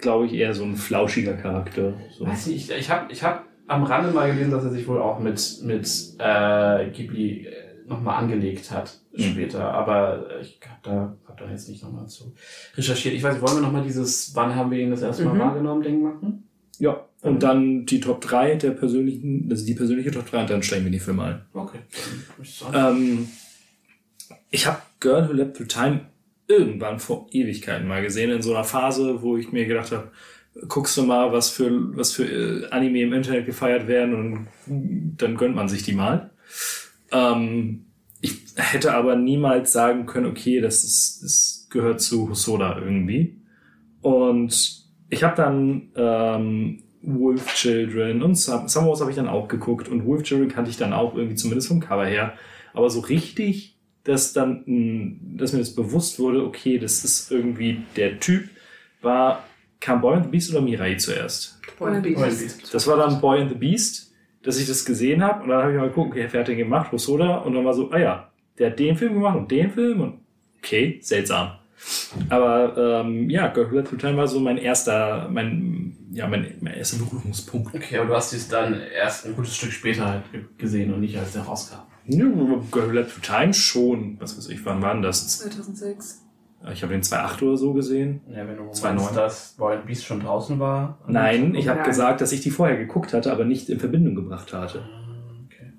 glaube 0.00 0.26
ich, 0.26 0.32
eher 0.34 0.54
so 0.54 0.64
ein 0.64 0.76
flauschiger 0.76 1.34
Charakter. 1.34 1.94
So. 2.16 2.26
Weiß 2.26 2.46
nicht, 2.46 2.70
ich, 2.70 2.76
ich 2.78 2.90
habe 2.90 3.12
ich 3.12 3.22
hab 3.22 3.46
am 3.66 3.84
Rande 3.84 4.10
mal 4.12 4.30
gelesen, 4.30 4.50
dass 4.50 4.64
er 4.64 4.70
sich 4.70 4.86
wohl 4.88 5.00
auch 5.00 5.18
mit, 5.20 5.58
mit 5.62 5.86
äh, 6.18 6.90
Ghibli 6.90 7.46
äh, 7.46 7.52
nochmal 7.86 8.16
angelegt 8.22 8.70
hat 8.70 8.96
Mhm. 9.12 9.22
später, 9.22 9.64
aber 9.74 10.38
ich 10.40 10.60
habe 10.64 10.78
da, 10.84 11.16
hab 11.26 11.36
da 11.36 11.50
jetzt 11.50 11.68
nicht 11.68 11.82
nochmal 11.82 12.06
zu 12.06 12.32
recherchiert. 12.76 13.12
Ich 13.16 13.24
weiß 13.24 13.34
nicht, 13.34 13.42
wollen 13.42 13.56
wir 13.56 13.62
nochmal 13.62 13.82
dieses, 13.82 14.36
wann 14.36 14.54
haben 14.54 14.70
wir 14.70 14.78
ihn 14.78 14.90
das 14.92 15.02
erste 15.02 15.24
Mal 15.24 15.34
Mhm. 15.34 15.38
wahrgenommen, 15.40 15.82
Ding 15.82 16.00
machen? 16.00 16.44
Ja, 16.78 17.04
und 17.22 17.42
dann 17.42 17.86
die 17.86 17.98
Top 17.98 18.20
3 18.20 18.54
der 18.54 18.70
persönlichen, 18.70 19.48
also 19.50 19.66
die 19.66 19.74
persönliche 19.74 20.12
Top 20.12 20.30
3 20.30 20.42
und 20.42 20.50
dann 20.50 20.62
steigen 20.62 20.84
wir 20.84 20.92
die 20.92 21.00
Filme 21.00 21.24
ein. 21.24 21.40
Okay. 21.52 21.80
Ähm, 22.72 23.28
ich 24.50 24.66
habe 24.68 24.78
Girl 25.00 25.28
Who 25.28 25.32
Leapt 25.32 25.56
Through 25.56 25.66
Time 25.68 26.00
irgendwann 26.50 26.98
vor 26.98 27.28
Ewigkeiten 27.30 27.86
mal 27.86 28.02
gesehen, 28.02 28.30
in 28.30 28.42
so 28.42 28.52
einer 28.52 28.64
Phase, 28.64 29.22
wo 29.22 29.36
ich 29.36 29.52
mir 29.52 29.66
gedacht 29.66 29.92
habe, 29.92 30.10
guckst 30.66 30.96
du 30.96 31.04
mal, 31.04 31.32
was 31.32 31.48
für, 31.50 31.96
was 31.96 32.12
für 32.12 32.24
äh, 32.24 32.68
Anime 32.70 33.02
im 33.02 33.12
Internet 33.12 33.46
gefeiert 33.46 33.86
werden 33.86 34.14
und 34.14 35.16
dann 35.16 35.36
gönnt 35.36 35.54
man 35.54 35.68
sich 35.68 35.84
die 35.84 35.92
mal. 35.94 36.30
Ähm, 37.12 37.86
ich 38.20 38.36
hätte 38.56 38.92
aber 38.94 39.16
niemals 39.16 39.72
sagen 39.72 40.06
können, 40.06 40.26
okay, 40.26 40.60
das, 40.60 40.84
ist, 40.84 41.22
das 41.22 41.68
gehört 41.70 42.00
zu 42.00 42.28
Hosoda 42.28 42.78
irgendwie. 42.78 43.36
Und 44.02 44.84
ich 45.08 45.22
habe 45.22 45.36
dann 45.36 45.90
ähm, 45.94 46.82
Wolf 47.02 47.54
Children 47.54 48.22
und 48.22 48.34
Sum- 48.34 48.68
Summer 48.68 48.88
Wars 48.88 49.00
habe 49.00 49.10
ich 49.10 49.16
dann 49.16 49.28
auch 49.28 49.48
geguckt 49.48 49.88
und 49.88 50.04
Wolf 50.04 50.24
Children 50.24 50.50
kannte 50.50 50.70
ich 50.70 50.76
dann 50.76 50.92
auch 50.92 51.14
irgendwie 51.14 51.36
zumindest 51.36 51.68
vom 51.68 51.80
Cover 51.80 52.06
her. 52.06 52.34
Aber 52.74 52.90
so 52.90 53.00
richtig, 53.00 53.78
dass 54.04 54.32
dann, 54.32 54.62
mh, 54.66 55.38
dass 55.38 55.52
mir 55.52 55.58
das 55.60 55.74
bewusst 55.74 56.18
wurde, 56.18 56.44
okay, 56.44 56.78
das 56.78 57.04
ist 57.04 57.30
irgendwie 57.30 57.82
der 57.96 58.18
Typ, 58.20 58.48
war, 59.02 59.44
kam 59.80 60.00
Boy 60.00 60.16
and 60.16 60.24
the 60.24 60.30
Beast 60.30 60.50
oder 60.50 60.60
Mirai 60.60 60.94
zuerst? 60.96 61.60
Boy 61.78 61.90
and 61.96 62.02
Boy 62.02 62.24
and 62.24 62.38
Beast. 62.38 62.74
Das 62.74 62.86
war 62.86 62.96
dann 62.96 63.20
Boy 63.20 63.40
and 63.40 63.50
the 63.50 63.56
Beast, 63.56 64.12
dass 64.42 64.58
ich 64.58 64.66
das 64.66 64.84
gesehen 64.84 65.22
habe 65.22 65.42
und 65.42 65.50
dann 65.50 65.62
habe 65.62 65.72
ich 65.72 65.78
mal 65.78 65.88
geguckt, 65.88 66.12
okay, 66.12 66.26
wer 66.30 66.40
hat 66.40 66.48
den 66.48 66.58
gemacht? 66.58 66.92
Hosoda 66.92 67.38
und 67.38 67.54
dann 67.54 67.64
war 67.64 67.74
so, 67.74 67.90
ah 67.90 67.98
ja, 67.98 68.30
der 68.58 68.70
hat 68.70 68.78
den 68.78 68.96
Film 68.96 69.14
gemacht 69.14 69.36
und 69.36 69.50
den 69.50 69.70
Film 69.70 70.00
und 70.00 70.20
okay, 70.58 70.98
seltsam. 71.02 71.52
Aber 72.28 73.02
ähm, 73.06 73.30
ja, 73.30 73.48
Girl 73.48 73.70
Who 73.72 73.96
Time 73.96 74.18
war 74.18 74.28
so 74.28 74.38
mein 74.38 74.58
erster, 74.58 75.28
mein, 75.30 75.96
ja, 76.12 76.26
mein, 76.26 76.54
mein 76.60 76.74
erster 76.74 76.98
Berührungspunkt. 76.98 77.74
Okay, 77.74 77.96
aber 77.96 78.06
du 78.08 78.14
hast 78.14 78.34
es 78.34 78.48
dann 78.48 78.80
erst 78.94 79.24
ein 79.26 79.34
gutes 79.34 79.56
Stück 79.56 79.72
später 79.72 80.06
halt 80.06 80.30
ge- 80.30 80.44
gesehen 80.58 80.92
und 80.92 81.00
nicht 81.00 81.16
als 81.16 81.32
der 81.32 81.42
rauskam. 81.42 81.76
Who 82.18 82.80
Let 82.92 83.08
Through 83.10 83.22
Time 83.22 83.54
schon, 83.54 84.16
was 84.20 84.36
weiß 84.36 84.48
ich, 84.48 84.64
wann 84.64 84.82
war 84.82 84.92
denn 84.94 85.02
das? 85.02 85.38
2006. 85.38 86.26
Ich 86.72 86.82
habe 86.82 86.92
den 86.92 87.02
2.8 87.02 87.42
oder 87.42 87.56
so 87.56 87.72
gesehen. 87.72 88.20
Ja, 88.28 88.46
wenn 88.46 88.56
du 88.56 88.64
2,9. 88.64 88.92
meinst, 88.94 89.16
dass 89.16 89.52
Boy 89.56 89.76
and 89.76 89.86
Beast 89.86 90.04
schon 90.04 90.20
draußen 90.20 90.58
war. 90.58 90.98
Nein, 91.06 91.54
ich 91.54 91.68
habe 91.68 91.82
gesagt, 91.82 92.20
dass 92.20 92.32
ich 92.32 92.42
die 92.42 92.50
vorher 92.50 92.76
geguckt 92.76 93.14
hatte, 93.14 93.32
aber 93.32 93.44
nicht 93.44 93.70
in 93.70 93.80
Verbindung 93.80 94.14
gebracht 94.14 94.52
hatte. 94.52 94.80
Ah, 94.82 94.96
Okay. 95.46 95.72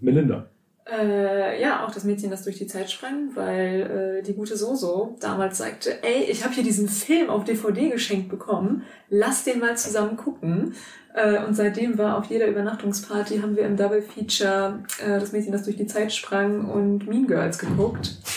Melinda. 0.00 0.46
Äh, 0.88 1.60
ja, 1.60 1.84
auch 1.84 1.90
das 1.92 2.04
Mädchen, 2.04 2.30
das 2.30 2.44
durch 2.44 2.58
die 2.58 2.66
Zeit 2.68 2.90
sprang, 2.90 3.30
weil 3.34 4.20
äh, 4.20 4.22
die 4.22 4.34
gute 4.34 4.56
Soso 4.56 5.16
damals 5.20 5.58
sagte, 5.58 6.02
ey, 6.04 6.24
ich 6.30 6.44
habe 6.44 6.54
hier 6.54 6.62
diesen 6.62 6.88
Film 6.88 7.28
auf 7.28 7.42
DVD 7.44 7.90
geschenkt 7.90 8.28
bekommen, 8.28 8.84
lass 9.08 9.42
den 9.44 9.58
mal 9.58 9.76
zusammen 9.76 10.16
gucken. 10.16 10.74
Äh, 11.18 11.42
und 11.46 11.54
seitdem 11.54 11.96
war 11.96 12.18
auf 12.18 12.26
jeder 12.26 12.46
Übernachtungsparty 12.46 13.38
haben 13.38 13.56
wir 13.56 13.64
im 13.64 13.74
Double 13.76 14.02
Feature 14.02 14.80
äh, 15.02 15.18
das 15.18 15.32
Mädchen, 15.32 15.50
das 15.52 15.62
durch 15.62 15.76
die 15.76 15.86
Zeit 15.86 16.12
sprang 16.12 16.66
und 16.66 17.08
Mean 17.08 17.26
Girls 17.26 17.58
geguckt. 17.58 18.16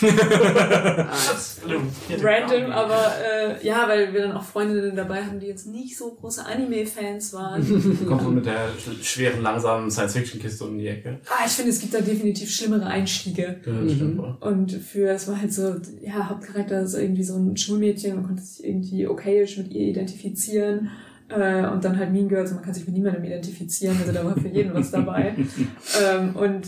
Random, 2.22 2.70
aber 2.72 3.12
äh, 3.22 3.66
ja, 3.66 3.86
weil 3.88 4.12
wir 4.12 4.22
dann 4.22 4.32
auch 4.32 4.42
Freundinnen 4.42 4.96
dabei 4.96 5.22
haben, 5.24 5.38
die 5.40 5.46
jetzt 5.46 5.66
nicht 5.66 5.96
so 5.96 6.12
große 6.12 6.44
Anime-Fans 6.46 7.32
waren. 7.32 7.60
Du 8.00 8.06
kommst 8.06 8.24
so 8.24 8.30
mit 8.30 8.46
der 8.46 8.68
sch- 8.78 9.02
schweren, 9.02 9.42
langsamen 9.42 9.90
Science-Fiction-Kiste 9.90 10.64
um 10.64 10.78
die 10.78 10.88
Ecke. 10.88 11.18
ah, 11.28 11.44
ich 11.44 11.52
finde, 11.52 11.70
es 11.70 11.80
gibt 11.80 11.92
da 11.94 12.00
definitiv 12.00 12.50
schlimmere 12.50 12.86
Einstiege. 12.86 13.56
Stimmt 13.62 14.18
wohl. 14.18 14.36
Und 14.40 14.72
für, 14.72 15.10
es 15.10 15.28
war 15.28 15.40
halt 15.40 15.52
so, 15.52 15.74
ja, 16.00 16.28
Hauptcharakter 16.28 16.80
ist 16.82 16.94
irgendwie 16.94 17.24
so 17.24 17.36
ein 17.36 17.56
Schulmädchen, 17.56 18.16
man 18.16 18.26
konnte 18.26 18.42
sich 18.42 18.64
irgendwie 18.64 19.06
okayisch 19.06 19.58
mit 19.58 19.70
ihr 19.72 19.88
identifizieren. 19.88 20.90
Äh, 21.30 21.66
und 21.66 21.84
dann 21.84 21.98
halt 21.98 22.12
Mean 22.12 22.28
Girls, 22.28 22.52
man 22.52 22.62
kann 22.62 22.74
sich 22.74 22.86
mit 22.86 22.94
niemandem 22.94 23.24
identifizieren, 23.24 23.96
also 24.00 24.12
da 24.12 24.24
war 24.24 24.36
für 24.36 24.48
jeden 24.48 24.74
was 24.74 24.90
dabei. 24.90 25.34
ähm, 26.02 26.34
und 26.34 26.66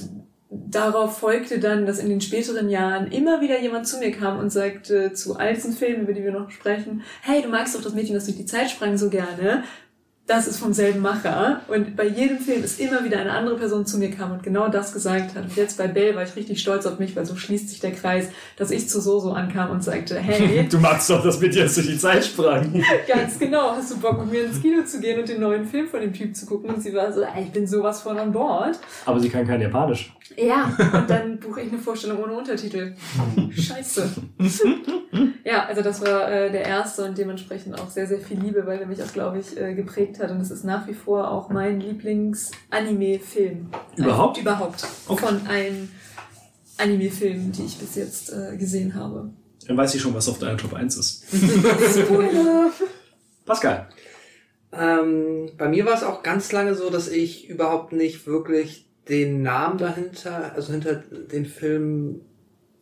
darauf 0.51 1.19
folgte 1.19 1.59
dann, 1.59 1.87
dass 1.87 1.99
in 1.99 2.09
den 2.09 2.21
späteren 2.21 2.69
Jahren 2.69 3.07
immer 3.11 3.41
wieder 3.41 3.61
jemand 3.61 3.87
zu 3.87 3.99
mir 3.99 4.13
kam 4.13 4.39
und 4.39 4.51
sagte 4.51 5.13
zu 5.13 5.37
alten 5.37 5.73
Filmen, 5.73 6.03
über 6.03 6.13
die 6.13 6.23
wir 6.23 6.33
noch 6.33 6.51
sprechen, 6.51 7.03
hey, 7.23 7.43
du 7.43 7.49
magst 7.49 7.75
doch 7.75 7.83
das 7.83 7.95
Mädchen, 7.95 8.15
das 8.15 8.27
durch 8.27 8.37
die 8.37 8.47
Zeit 8.47 8.71
sprang 8.71 8.99
so 8.99 9.09
gerne 9.09 9.65
das 10.33 10.47
ist 10.47 10.61
vom 10.61 10.72
selben 10.72 11.01
Macher. 11.01 11.61
Und 11.68 11.95
bei 11.95 12.07
jedem 12.07 12.39
Film 12.39 12.64
ist 12.64 12.80
immer 12.80 13.05
wieder 13.05 13.18
eine 13.18 13.33
andere 13.33 13.57
Person 13.57 13.85
zu 13.85 13.99
mir 13.99 14.11
kam 14.11 14.33
und 14.33 14.43
genau 14.43 14.68
das 14.68 14.95
gesagt 14.95 15.35
hat. 15.35 15.45
Und 15.45 15.57
jetzt 15.57 15.76
bei 15.76 15.87
Bell 15.87 16.16
war 16.16 16.22
ich 16.22 16.35
richtig 16.37 16.59
stolz 16.59 16.87
auf 16.87 16.99
mich, 16.99 17.14
weil 17.14 17.26
so 17.26 17.37
schließt 17.37 17.68
sich 17.68 17.80
der 17.80 17.93
Kreis, 17.93 18.28
dass 18.57 18.70
ich 18.70 18.89
zu 18.89 19.03
Soso 19.03 19.33
ankam 19.33 19.70
und 19.70 19.85
sagte, 19.85 20.18
hey. 20.18 20.66
Du 20.70 20.78
magst 20.78 21.11
doch 21.11 21.22
das 21.22 21.39
mit 21.39 21.55
dir, 21.55 21.64
dass 21.64 21.74
durch 21.74 21.87
die 21.87 21.99
Zeit 21.99 22.24
sprang. 22.24 22.83
Ganz 23.07 23.39
genau. 23.39 23.72
Hast 23.76 23.91
du 23.91 23.99
Bock, 23.99 24.20
mit 24.20 24.33
mir 24.33 24.45
ins 24.47 24.62
Kino 24.62 24.83
zu 24.85 25.01
gehen 25.01 25.20
und 25.20 25.28
den 25.28 25.41
neuen 25.41 25.66
Film 25.66 25.87
von 25.87 26.01
dem 26.01 26.14
Typ 26.14 26.35
zu 26.35 26.47
gucken? 26.47 26.70
Und 26.70 26.83
sie 26.83 26.95
war 26.95 27.12
so, 27.12 27.22
ich 27.39 27.53
bin 27.53 27.66
sowas 27.66 28.01
von 28.01 28.18
an 28.18 28.33
Bord. 28.33 28.78
Aber 29.05 29.20
sie 29.20 29.28
kann 29.28 29.47
kein 29.47 29.61
Japanisch. 29.61 30.14
Ja, 30.37 30.74
und 30.95 31.11
dann 31.11 31.39
buche 31.39 31.61
ich 31.61 31.72
eine 31.72 31.80
Vorstellung 31.80 32.22
ohne 32.22 32.33
Untertitel. 32.33 32.95
Scheiße. 33.51 34.09
ja, 35.45 35.66
also 35.66 35.83
das 35.83 36.01
war 36.01 36.30
äh, 36.30 36.51
der 36.51 36.64
erste 36.64 37.05
und 37.05 37.18
dementsprechend 37.18 37.78
auch 37.78 37.91
sehr, 37.91 38.07
sehr 38.07 38.18
viel 38.18 38.41
Liebe, 38.41 38.66
weil 38.66 38.78
er 38.78 38.87
mich 38.87 39.03
auch, 39.03 39.12
glaube 39.12 39.39
ich, 39.39 39.61
äh, 39.61 39.74
geprägt 39.74 40.20
hat. 40.20 40.22
Und 40.31 40.41
es 40.41 40.51
ist 40.51 40.64
nach 40.64 40.87
wie 40.87 40.95
vor 40.95 41.31
auch 41.31 41.49
mein 41.49 41.81
Lieblings-Anime-Film. 41.81 43.68
Überhaupt? 43.97 44.39
Äh, 44.39 44.41
überhaupt. 44.43 44.87
Okay. 45.09 45.27
Von 45.27 45.47
allen 45.47 45.91
Anime-Filmen, 46.79 47.53
die 47.53 47.64
ich 47.64 47.79
bis 47.79 47.95
jetzt 47.95 48.33
äh, 48.33 48.57
gesehen 48.57 48.95
habe. 48.95 49.31
Dann 49.66 49.77
weiß 49.77 49.95
ich 49.95 50.03
schon, 50.03 50.14
was 50.14 50.29
auf 50.29 50.39
deiner 50.39 50.57
Top 50.57 50.75
1 50.75 50.97
ist. 50.97 51.25
Spoiler! 51.33 52.70
Pascal. 53.45 53.89
Ähm, 54.73 55.51
bei 55.59 55.68
mir 55.68 55.85
war 55.85 55.95
es 55.95 56.03
auch 56.03 56.23
ganz 56.23 56.51
lange 56.53 56.75
so, 56.75 56.91
dass 56.91 57.09
ich 57.09 57.49
überhaupt 57.49 57.93
nicht 57.93 58.27
wirklich 58.27 58.89
den 59.09 59.43
Namen 59.43 59.79
dahinter, 59.79 60.53
also 60.55 60.73
hinter 60.73 60.95
den 60.95 61.45
Film 61.47 62.23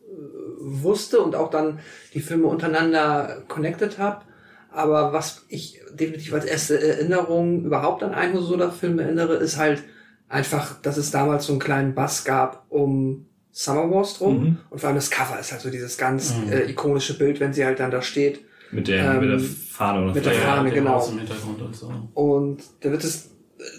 äh, 0.03 0.13
wusste 0.59 1.19
und 1.19 1.35
auch 1.35 1.49
dann 1.49 1.79
die 2.13 2.21
Filme 2.21 2.47
untereinander 2.47 3.43
connected 3.47 3.97
habe. 3.97 4.25
Aber 4.73 5.11
was 5.13 5.43
ich 5.49 5.81
definitiv 5.93 6.33
als 6.33 6.45
erste 6.45 6.81
Erinnerung 6.81 7.65
überhaupt 7.65 8.03
an 8.03 8.13
einen 8.13 8.33
Hosoda-Film 8.35 8.99
erinnere, 8.99 9.35
ist 9.35 9.57
halt 9.57 9.83
einfach, 10.29 10.81
dass 10.81 10.95
es 10.97 11.11
damals 11.11 11.45
so 11.45 11.53
einen 11.53 11.59
kleinen 11.59 11.93
Bass 11.93 12.23
gab 12.23 12.65
um 12.69 13.25
Summer 13.51 13.91
Wars 13.91 14.17
drum. 14.17 14.43
Mhm. 14.43 14.57
Und 14.69 14.79
vor 14.79 14.87
allem 14.87 14.95
das 14.95 15.11
Cover 15.11 15.37
ist 15.39 15.51
halt 15.51 15.61
so 15.61 15.69
dieses 15.69 15.97
ganz 15.97 16.33
Mhm. 16.35 16.53
äh, 16.53 16.69
ikonische 16.69 17.17
Bild, 17.17 17.39
wenn 17.41 17.51
sie 17.53 17.65
halt 17.65 17.79
dann 17.81 17.91
da 17.91 18.01
steht. 18.01 18.39
Mit 18.71 18.87
der, 18.87 19.15
Ähm, 19.15 19.19
mit 19.19 19.29
der 19.31 19.39
Fahne 19.39 20.03
oder 20.05 20.13
mit 20.13 20.25
der 20.25 20.33
Ja, 20.33 20.39
Fahne, 20.39 20.69
dem 20.69 20.75
genau. 20.75 20.91
Haus 20.95 21.09
im 21.11 21.17
Hintergrund 21.19 21.61
und 21.61 21.75
so. 21.75 21.91
Und 22.13 22.63
da 22.79 22.91
wird 22.91 23.03
es, 23.03 23.29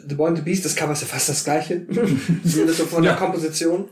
The 0.07 0.15
Boy 0.15 0.29
and 0.29 0.37
the 0.39 0.45
Beast, 0.45 0.67
das 0.67 0.77
Cover 0.77 0.93
ist 0.93 1.01
ja 1.01 1.07
fast 1.09 1.31
das 1.31 1.43
gleiche. 1.45 1.87
Zumindest 2.47 2.79
so 2.79 2.85
von 2.85 3.03
Ja. 3.03 3.13
der 3.13 3.19
Komposition. 3.19 3.89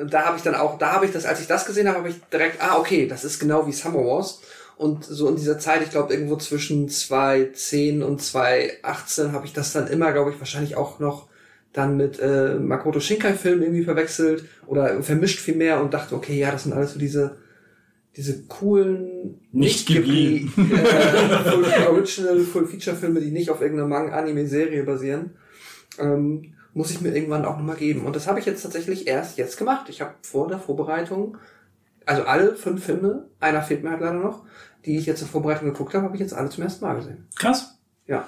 Und 0.00 0.14
da 0.14 0.22
habe 0.24 0.38
ich 0.38 0.42
dann 0.42 0.54
auch, 0.54 0.78
da 0.78 0.92
habe 0.92 1.04
ich 1.04 1.12
das, 1.12 1.26
als 1.26 1.40
ich 1.40 1.46
das 1.46 1.66
gesehen 1.66 1.88
habe, 1.88 1.98
habe 1.98 2.08
ich 2.08 2.16
direkt, 2.32 2.62
ah, 2.62 2.78
okay, 2.78 3.06
das 3.06 3.24
ist 3.24 3.38
genau 3.38 3.66
wie 3.66 3.72
Summer 3.72 3.98
Wars. 4.04 4.40
Und 4.78 5.04
so 5.04 5.28
in 5.28 5.36
dieser 5.36 5.58
Zeit, 5.58 5.82
ich 5.82 5.90
glaube 5.90 6.12
irgendwo 6.14 6.36
zwischen 6.36 6.88
2010 6.88 8.02
und 8.02 8.22
2018 8.22 9.32
habe 9.32 9.44
ich 9.44 9.52
das 9.52 9.72
dann 9.72 9.88
immer, 9.88 10.12
glaube 10.12 10.30
ich, 10.30 10.38
wahrscheinlich 10.38 10.76
auch 10.76 11.00
noch 11.00 11.28
dann 11.72 11.96
mit 11.96 12.18
äh, 12.20 12.54
Makoto 12.54 13.00
Shinkai-Filmen 13.00 13.62
irgendwie 13.62 13.84
verwechselt 13.84 14.44
oder 14.66 15.02
vermischt 15.02 15.40
viel 15.40 15.56
mehr 15.56 15.80
und 15.82 15.92
dachte, 15.92 16.14
okay, 16.14 16.38
ja, 16.38 16.50
das 16.52 16.62
sind 16.62 16.72
alles 16.72 16.92
so 16.92 16.98
diese 16.98 17.36
diese 18.16 18.46
coolen 18.46 19.40
Nicht 19.52 19.86
Ghibli. 19.86 20.44
äh, 20.44 20.48
Full 21.50 21.64
Original 21.88 22.40
Full 22.40 22.66
Feature 22.66 22.96
Filme, 22.96 23.20
die 23.20 23.30
nicht 23.30 23.50
auf 23.50 23.60
irgendeiner 23.60 23.88
Manga 23.88 24.16
Anime 24.16 24.46
Serie 24.46 24.82
basieren, 24.82 25.36
ähm, 26.00 26.54
muss 26.74 26.90
ich 26.90 27.00
mir 27.00 27.14
irgendwann 27.14 27.44
auch 27.44 27.56
nochmal 27.56 27.76
geben. 27.76 28.06
Und 28.06 28.16
das 28.16 28.26
habe 28.26 28.40
ich 28.40 28.46
jetzt 28.46 28.62
tatsächlich 28.62 29.06
erst 29.06 29.38
jetzt 29.38 29.56
gemacht. 29.56 29.88
Ich 29.88 30.00
habe 30.00 30.14
vor 30.22 30.48
der 30.48 30.58
Vorbereitung, 30.58 31.36
also 32.06 32.22
alle 32.24 32.56
fünf 32.56 32.84
Filme, 32.84 33.28
einer 33.38 33.62
fehlt 33.62 33.84
mir 33.84 33.90
halt 33.90 34.00
leider 34.00 34.18
noch, 34.18 34.44
die 34.84 34.96
ich 34.98 35.06
jetzt 35.06 35.22
in 35.22 35.28
Vorbereitung 35.28 35.66
geguckt 35.72 35.94
habe, 35.94 36.04
habe 36.04 36.14
ich 36.16 36.20
jetzt 36.20 36.34
alle 36.34 36.48
zum 36.48 36.62
ersten 36.64 36.84
Mal 36.84 36.94
gesehen. 36.94 37.26
Krass. 37.36 37.78
Ja. 38.06 38.26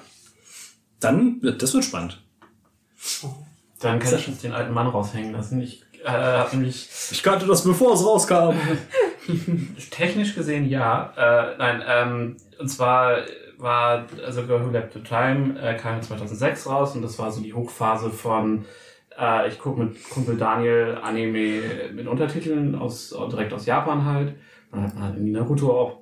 Dann, 0.99 1.41
wird- 1.41 1.61
das 1.61 1.73
wird 1.73 1.83
spannend. 1.85 2.21
Dann 3.79 3.99
kann 3.99 4.13
ich 4.15 4.27
jetzt 4.27 4.43
den 4.43 4.53
alten 4.53 4.73
Mann 4.73 4.87
raushängen 4.87 5.31
lassen. 5.31 5.59
Ich 5.61 5.83
äh, 6.03 6.09
habe 6.09 6.55
nämlich 6.55 6.87
Ich 7.11 7.23
kannte 7.23 7.45
das, 7.47 7.63
bevor 7.63 7.93
es 7.93 8.05
rauskam. 8.05 8.53
Technisch 9.89 10.35
gesehen 10.35 10.69
ja. 10.69 11.13
Äh, 11.17 11.57
nein, 11.57 11.83
ähm, 11.87 12.37
und 12.59 12.67
zwar 12.69 13.17
war, 13.57 14.05
also 14.25 14.43
Girl 14.45 14.65
Who 14.65 14.69
Left 14.71 14.93
the 14.93 15.01
Time 15.01 15.59
äh, 15.59 15.75
kam 15.77 16.01
2006 16.01 16.67
raus 16.67 16.95
und 16.95 17.01
das 17.01 17.17
war 17.19 17.31
so 17.31 17.41
die 17.41 17.53
Hochphase 17.53 18.09
von, 18.11 18.65
äh, 19.19 19.47
ich 19.49 19.59
gucke 19.59 19.79
mit 19.83 20.09
Kumpel 20.09 20.37
Daniel 20.37 20.97
Anime 21.01 21.91
mit 21.93 22.07
Untertiteln 22.07 22.75
aus 22.75 23.09
direkt 23.31 23.53
aus 23.53 23.65
Japan 23.65 24.05
halt. 24.05 24.35
Dann 24.71 24.83
hat 24.83 24.93
man 24.95 25.03
halt 25.03 25.15
irgendwie 25.15 25.31
Naruto 25.33 25.71
auch 25.79 26.00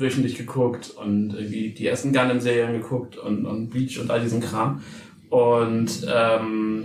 wöchentlich 0.00 0.36
geguckt 0.36 0.90
und 0.90 1.34
irgendwie 1.34 1.70
die 1.70 1.86
ersten 1.86 2.12
Gundam-Serien 2.12 2.80
geguckt 2.80 3.16
und, 3.16 3.46
und 3.46 3.70
Bleach 3.70 3.98
und 4.00 4.10
all 4.10 4.20
diesen 4.20 4.40
Kram. 4.40 4.82
Und 5.28 6.06
ähm, 6.12 6.84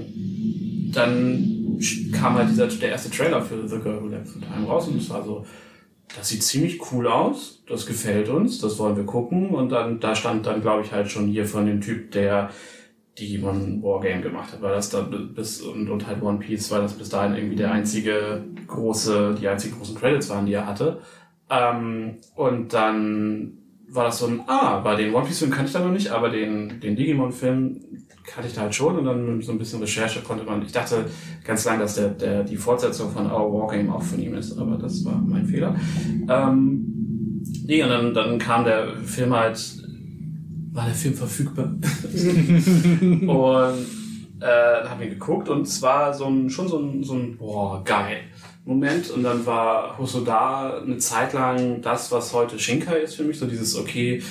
dann 0.94 1.80
kam 2.14 2.36
halt 2.36 2.50
dieser, 2.50 2.68
der 2.68 2.90
erste 2.90 3.10
Trailer 3.10 3.42
für 3.42 3.68
The 3.68 3.80
Girl 3.80 4.02
Who 4.02 4.08
Left 4.08 4.34
Time 4.34 4.68
raus 4.68 4.88
und 4.88 4.98
es 4.98 5.10
war 5.10 5.24
so, 5.24 5.46
das 6.16 6.30
sieht 6.30 6.44
ziemlich 6.44 6.80
cool 6.92 7.08
aus, 7.08 7.64
das 7.68 7.86
gefällt 7.86 8.30
uns, 8.30 8.60
das 8.60 8.78
wollen 8.78 8.96
wir 8.96 9.06
gucken. 9.06 9.50
Und 9.50 9.70
dann, 9.70 10.00
da 10.00 10.16
stand 10.16 10.46
dann, 10.46 10.62
glaube 10.62 10.84
ich, 10.84 10.92
halt 10.92 11.10
schon 11.10 11.28
hier 11.28 11.46
von 11.46 11.66
dem 11.66 11.82
Typ, 11.82 12.12
der 12.12 12.52
Digimon 13.20 13.82
Wargame 13.82 14.22
gemacht 14.22 14.52
hat, 14.52 14.62
weil 14.62 14.74
das 14.74 14.90
da 14.90 15.02
bis 15.02 15.62
und, 15.62 15.90
und 15.90 16.06
halt 16.06 16.22
One 16.22 16.40
Piece, 16.40 16.70
weil 16.72 16.82
das 16.82 16.94
bis 16.94 17.10
dahin 17.10 17.36
irgendwie 17.36 17.56
der 17.56 17.72
einzige 17.72 18.44
große, 18.68 19.38
die 19.40 19.48
einzigen 19.48 19.78
großen 19.78 19.96
Credits 19.96 20.30
waren, 20.30 20.46
die 20.46 20.54
er 20.54 20.68
hatte. 20.68 21.00
Ähm, 21.50 22.18
und 22.36 22.74
dann 22.74 23.54
war 23.88 24.06
das 24.06 24.20
so 24.20 24.28
ein, 24.28 24.42
ah, 24.48 24.80
bei 24.80 24.96
den 24.96 25.14
One 25.14 25.26
Piece 25.26 25.40
Film 25.40 25.52
kannte 25.52 25.68
ich 25.68 25.74
da 25.74 25.80
noch 25.80 25.92
nicht, 25.92 26.10
aber 26.10 26.30
den, 26.30 26.80
den 26.80 26.96
Digimon 26.96 27.32
Film 27.32 27.82
kannte 28.26 28.50
ich 28.50 28.56
da 28.56 28.62
halt 28.62 28.76
schon 28.76 28.98
und 28.98 29.06
dann 29.06 29.38
mit 29.38 29.46
so 29.46 29.52
ein 29.52 29.60
bisschen 29.60 29.80
Recherche 29.80 30.22
konnte 30.22 30.44
man, 30.44 30.62
ich 30.64 30.72
dachte 30.72 31.06
ganz 31.44 31.66
lang, 31.66 31.80
dass 31.80 31.96
der, 31.96 32.10
der, 32.10 32.44
die 32.44 32.58
Fortsetzung 32.58 33.12
von 33.12 33.32
Our 33.32 33.54
Wargame 33.54 33.94
auch 33.94 34.02
von 34.02 34.20
ihm 34.20 34.34
ist, 34.34 34.58
aber 34.58 34.78
das 34.78 35.06
war 35.06 35.16
mein 35.16 35.46
Fehler. 35.46 35.76
Ähm, 36.28 37.44
nee, 37.66 37.84
und 37.84 37.90
dann, 37.90 38.14
dann 38.14 38.40
kam 38.40 38.66
der 38.66 38.96
Film 38.98 39.34
halt, 39.36 39.60
war 40.72 40.86
der 40.86 40.96
Film 40.96 41.14
verfügbar? 41.14 41.66
und 42.12 43.86
äh, 44.40 44.82
dann 44.82 44.90
haben 44.90 45.00
wir 45.00 45.10
geguckt 45.10 45.48
und 45.50 45.62
es 45.62 45.82
war 45.82 46.14
so 46.14 46.26
ein, 46.26 46.50
schon 46.50 46.68
so 46.68 46.80
ein, 46.80 47.04
so 47.04 47.14
ein, 47.14 47.38
boah, 47.38 47.84
geil. 47.84 48.18
Moment 48.66 49.12
und 49.12 49.24
dann 49.24 49.46
war 49.46 49.98
Hosoda 49.98 50.80
eine 50.82 50.98
Zeit 50.98 51.34
lang 51.34 51.82
das, 51.82 52.12
was 52.12 52.34
heute 52.34 52.58
Shinkai 52.60 52.98
ist 53.02 53.16
für 53.16 53.24
mich, 53.24 53.38
so 53.38 53.46
dieses, 53.46 53.76
okay, 53.76 54.22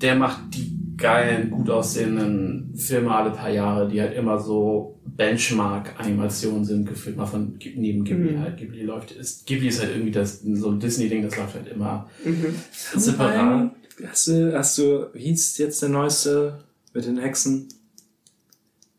der 0.00 0.16
macht 0.16 0.54
die 0.54 0.72
geilen, 0.96 1.50
gut 1.50 1.70
aussehenden 1.70 2.74
Filme 2.76 3.10
alle 3.14 3.30
paar 3.30 3.50
Jahre, 3.50 3.86
die 3.88 4.00
halt 4.00 4.16
immer 4.16 4.38
so 4.40 4.98
Benchmark-Animationen 5.16 6.64
sind, 6.64 6.86
gefühlt 6.88 7.16
mal 7.16 7.26
von 7.26 7.56
neben 7.76 8.04
Ghibli 8.04 8.32
Mhm. 8.32 8.40
halt. 8.40 8.56
Ghibli 8.58 8.82
läuft, 8.82 9.12
ist, 9.12 9.46
Ghibli 9.46 9.68
ist 9.68 9.80
halt 9.80 9.90
irgendwie 9.92 10.10
das, 10.12 10.40
so 10.42 10.70
ein 10.70 10.80
Disney-Ding, 10.80 11.22
das 11.22 11.36
läuft 11.36 11.54
halt 11.54 11.68
immer 11.68 12.08
Mhm. 12.24 12.54
separat. 12.96 13.70
Hast 14.10 14.26
du, 14.28 14.52
hast 14.58 14.78
du, 14.78 15.06
wie 15.14 15.20
hieß 15.24 15.56
jetzt 15.58 15.80
der 15.82 15.88
neueste 15.88 16.58
mit 16.92 17.06
den 17.06 17.18
Hexen? 17.18 17.68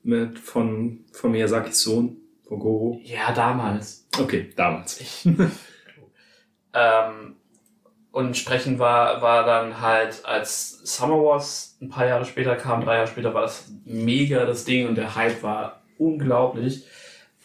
Mit, 0.03 0.39
von, 0.39 0.99
von 1.11 1.31
Miyazakis 1.31 1.81
Sohn, 1.81 2.15
von 2.47 2.59
Goro? 2.59 2.99
Ja, 3.03 3.31
damals. 3.33 4.07
Okay, 4.19 4.49
damals. 4.55 4.99
Ähm, 6.73 7.35
und 8.11 8.27
entsprechend 8.27 8.79
war, 8.79 9.21
war 9.21 9.45
dann 9.45 9.81
halt, 9.81 10.23
als 10.25 10.79
Summer 10.83 11.23
Wars 11.23 11.77
ein 11.81 11.89
paar 11.89 12.05
Jahre 12.05 12.25
später 12.25 12.55
kam, 12.55 12.83
drei 12.83 12.95
Jahre 12.95 13.07
später, 13.07 13.33
war 13.33 13.43
das 13.43 13.71
mega 13.85 14.45
das 14.45 14.65
Ding 14.65 14.87
und 14.87 14.95
der 14.95 15.15
Hype 15.15 15.43
war 15.43 15.81
unglaublich. 15.97 16.85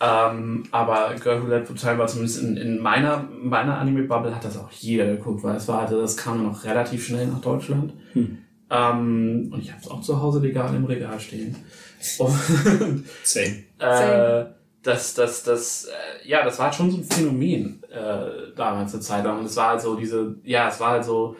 Ähm, 0.01 0.65
aber 0.71 1.15
Girl 1.23 1.43
Who 1.43 1.47
the 1.47 1.75
Time 1.75 1.99
war 1.99 2.07
zumindest 2.09 2.43
in, 2.43 2.57
in 2.57 2.81
meiner, 2.81 3.29
meiner 3.31 3.79
Anime-Bubble 3.79 4.35
hat 4.35 4.45
das 4.45 4.59
auch 4.59 4.71
jeder 4.73 5.07
geguckt, 5.07 5.45
weil 5.45 5.57
es 5.57 5.69
war, 5.69 5.81
also 5.81 6.01
das 6.01 6.17
kam 6.17 6.43
noch 6.43 6.65
relativ 6.65 7.07
schnell 7.07 7.27
nach 7.27 7.41
Deutschland. 7.41 7.93
Hm. 8.15 8.39
Ähm, 8.71 9.51
und 9.53 9.61
ich 9.61 9.71
habe 9.71 9.81
es 9.81 9.89
auch 9.89 10.01
zu 10.01 10.21
Hause 10.21 10.41
legal 10.41 10.75
im 10.75 10.87
Regal 10.87 11.21
stehen. 11.21 11.55
Und 12.19 13.05
Same. 13.23 13.63
äh, 13.79 14.47
das, 14.83 15.15
das, 15.15 15.43
das, 15.43 15.87
äh, 15.87 16.29
ja, 16.29 16.45
das 16.45 16.59
war 16.59 16.67
halt 16.67 16.75
schon 16.75 16.91
so 16.91 16.99
ein 16.99 17.05
Phänomen 17.05 17.83
äh, 17.91 18.55
damals 18.57 18.93
eine 18.93 19.03
Zeit 19.03 19.25
lang. 19.25 19.39
Und 19.39 19.47
es 19.47 19.57
war 19.57 19.71
halt 19.71 19.81
so 19.81 19.97
diese, 19.97 20.37
ja, 20.45 20.69
es 20.69 20.81
war 20.81 20.91
halt 20.91 21.05
so 21.05 21.37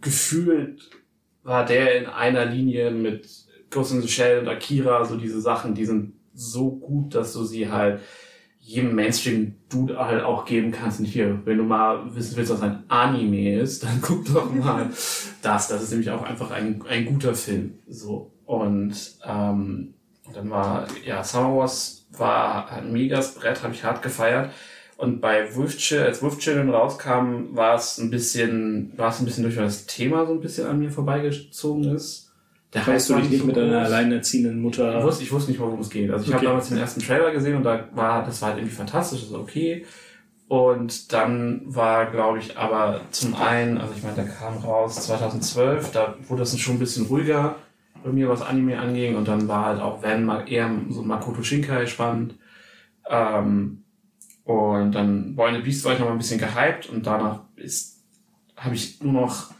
gefühlt 0.00 0.90
war 1.46 1.64
der 1.64 1.96
in 1.96 2.06
einer 2.06 2.44
Linie 2.44 2.90
mit 2.90 3.28
Ghost 3.70 3.92
in 3.92 4.02
the 4.02 4.08
Shell 4.08 4.40
und 4.40 4.48
Akira, 4.48 5.04
so 5.04 5.16
diese 5.16 5.40
Sachen, 5.40 5.74
die 5.74 5.86
sind 5.86 6.14
so 6.34 6.70
gut, 6.70 7.14
dass 7.14 7.32
du 7.32 7.44
sie 7.44 7.70
halt 7.70 8.00
jedem 8.58 8.96
Mainstream-Dude 8.96 9.96
halt 9.96 10.24
auch 10.24 10.44
geben 10.44 10.72
kannst. 10.72 10.98
Und 10.98 11.06
hier, 11.06 11.40
wenn 11.44 11.58
du 11.58 11.62
mal 11.62 12.14
wissen 12.16 12.36
willst, 12.36 12.52
was 12.52 12.62
ein 12.62 12.82
Anime 12.88 13.60
ist, 13.60 13.84
dann 13.84 14.00
guck 14.02 14.24
doch 14.26 14.52
mal 14.52 14.90
das. 15.42 15.68
Das 15.68 15.82
ist 15.82 15.90
nämlich 15.90 16.10
auch 16.10 16.22
einfach 16.22 16.50
ein, 16.50 16.82
ein 16.88 17.06
guter 17.06 17.34
Film. 17.34 17.78
So. 17.86 18.32
Und 18.44 19.18
ähm, 19.24 19.94
Dann 20.34 20.50
war, 20.50 20.86
ja, 21.04 21.22
Summer 21.24 21.56
Wars 21.56 22.06
war 22.10 22.70
ein 22.70 22.92
megas 22.92 23.34
Brett, 23.34 23.62
habe 23.62 23.74
ich 23.74 23.84
hart 23.84 24.02
gefeiert. 24.02 24.50
Und 24.96 25.20
bei 25.20 25.54
Wolf 25.54 25.76
Children, 25.76 26.06
als 26.08 26.22
Wolf 26.22 26.38
Children 26.38 26.70
rauskam, 26.70 27.54
war 27.54 27.76
es 27.76 27.98
ein 27.98 28.10
bisschen, 28.10 28.92
war 28.96 29.10
es 29.10 29.18
ein 29.20 29.26
bisschen 29.26 29.42
durch, 29.44 29.56
weil 29.56 29.64
das 29.64 29.86
Thema 29.86 30.26
so 30.26 30.32
ein 30.32 30.40
bisschen 30.40 30.66
an 30.66 30.78
mir 30.78 30.90
vorbeigezogen 30.90 31.94
ist. 31.94 32.32
Der 32.72 32.86
Weißt 32.86 33.10
du 33.10 33.16
dich 33.16 33.30
nicht 33.30 33.44
mit 33.44 33.56
einer 33.56 33.84
alleinerziehenden 33.84 34.60
Mutter. 34.60 34.98
Ich 34.98 35.04
wusste, 35.04 35.22
ich 35.24 35.32
wusste 35.32 35.50
nicht, 35.50 35.60
worum 35.60 35.80
es 35.80 35.90
geht. 35.90 36.10
Also 36.10 36.24
ich 36.24 36.28
Okay. 36.28 36.36
habe 36.38 36.46
damals 36.46 36.68
den 36.68 36.78
ersten 36.78 37.00
Trailer 37.00 37.30
gesehen 37.30 37.56
und 37.56 37.62
da 37.62 37.88
war, 37.94 38.24
das 38.24 38.40
war 38.42 38.50
halt 38.50 38.58
irgendwie 38.58 38.74
fantastisch, 38.74 39.20
das 39.20 39.32
war 39.32 39.40
okay. 39.40 39.84
Und 40.48 41.12
dann 41.12 41.62
war, 41.64 42.10
glaube 42.10 42.38
ich, 42.38 42.56
aber 42.56 43.00
zum 43.10 43.34
einen, 43.34 43.78
also 43.78 43.92
ich 43.96 44.02
meine, 44.02 44.14
der 44.16 44.26
kam 44.28 44.58
raus 44.58 44.94
2012, 45.06 45.90
da 45.92 46.14
wurde 46.28 46.40
das 46.40 46.58
schon 46.58 46.76
ein 46.76 46.78
bisschen 46.78 47.06
ruhiger 47.06 47.56
bei 48.06 48.12
mir, 48.12 48.28
was 48.28 48.42
Anime 48.42 48.78
anging. 48.78 49.16
Und 49.16 49.28
dann 49.28 49.48
war 49.48 49.66
halt 49.66 49.80
auch 49.80 50.02
Van 50.02 50.24
mal 50.24 50.48
eher 50.50 50.70
so 50.88 51.02
Makoto 51.02 51.42
Shinkai 51.42 51.86
spannend. 51.86 52.34
Ähm, 53.08 53.82
und 54.44 54.92
dann 54.92 55.34
Boy 55.34 55.48
and 55.48 55.56
the 55.58 55.62
Beast 55.62 55.84
war 55.84 55.92
ich 55.92 55.98
noch 55.98 56.06
mal 56.06 56.12
ein 56.12 56.18
bisschen 56.18 56.38
gehypt 56.40 56.88
und 56.88 57.04
danach 57.06 57.40
ist, 57.56 58.04
habe 58.56 58.74
ich 58.74 59.02
nur 59.02 59.12
noch 59.12 59.50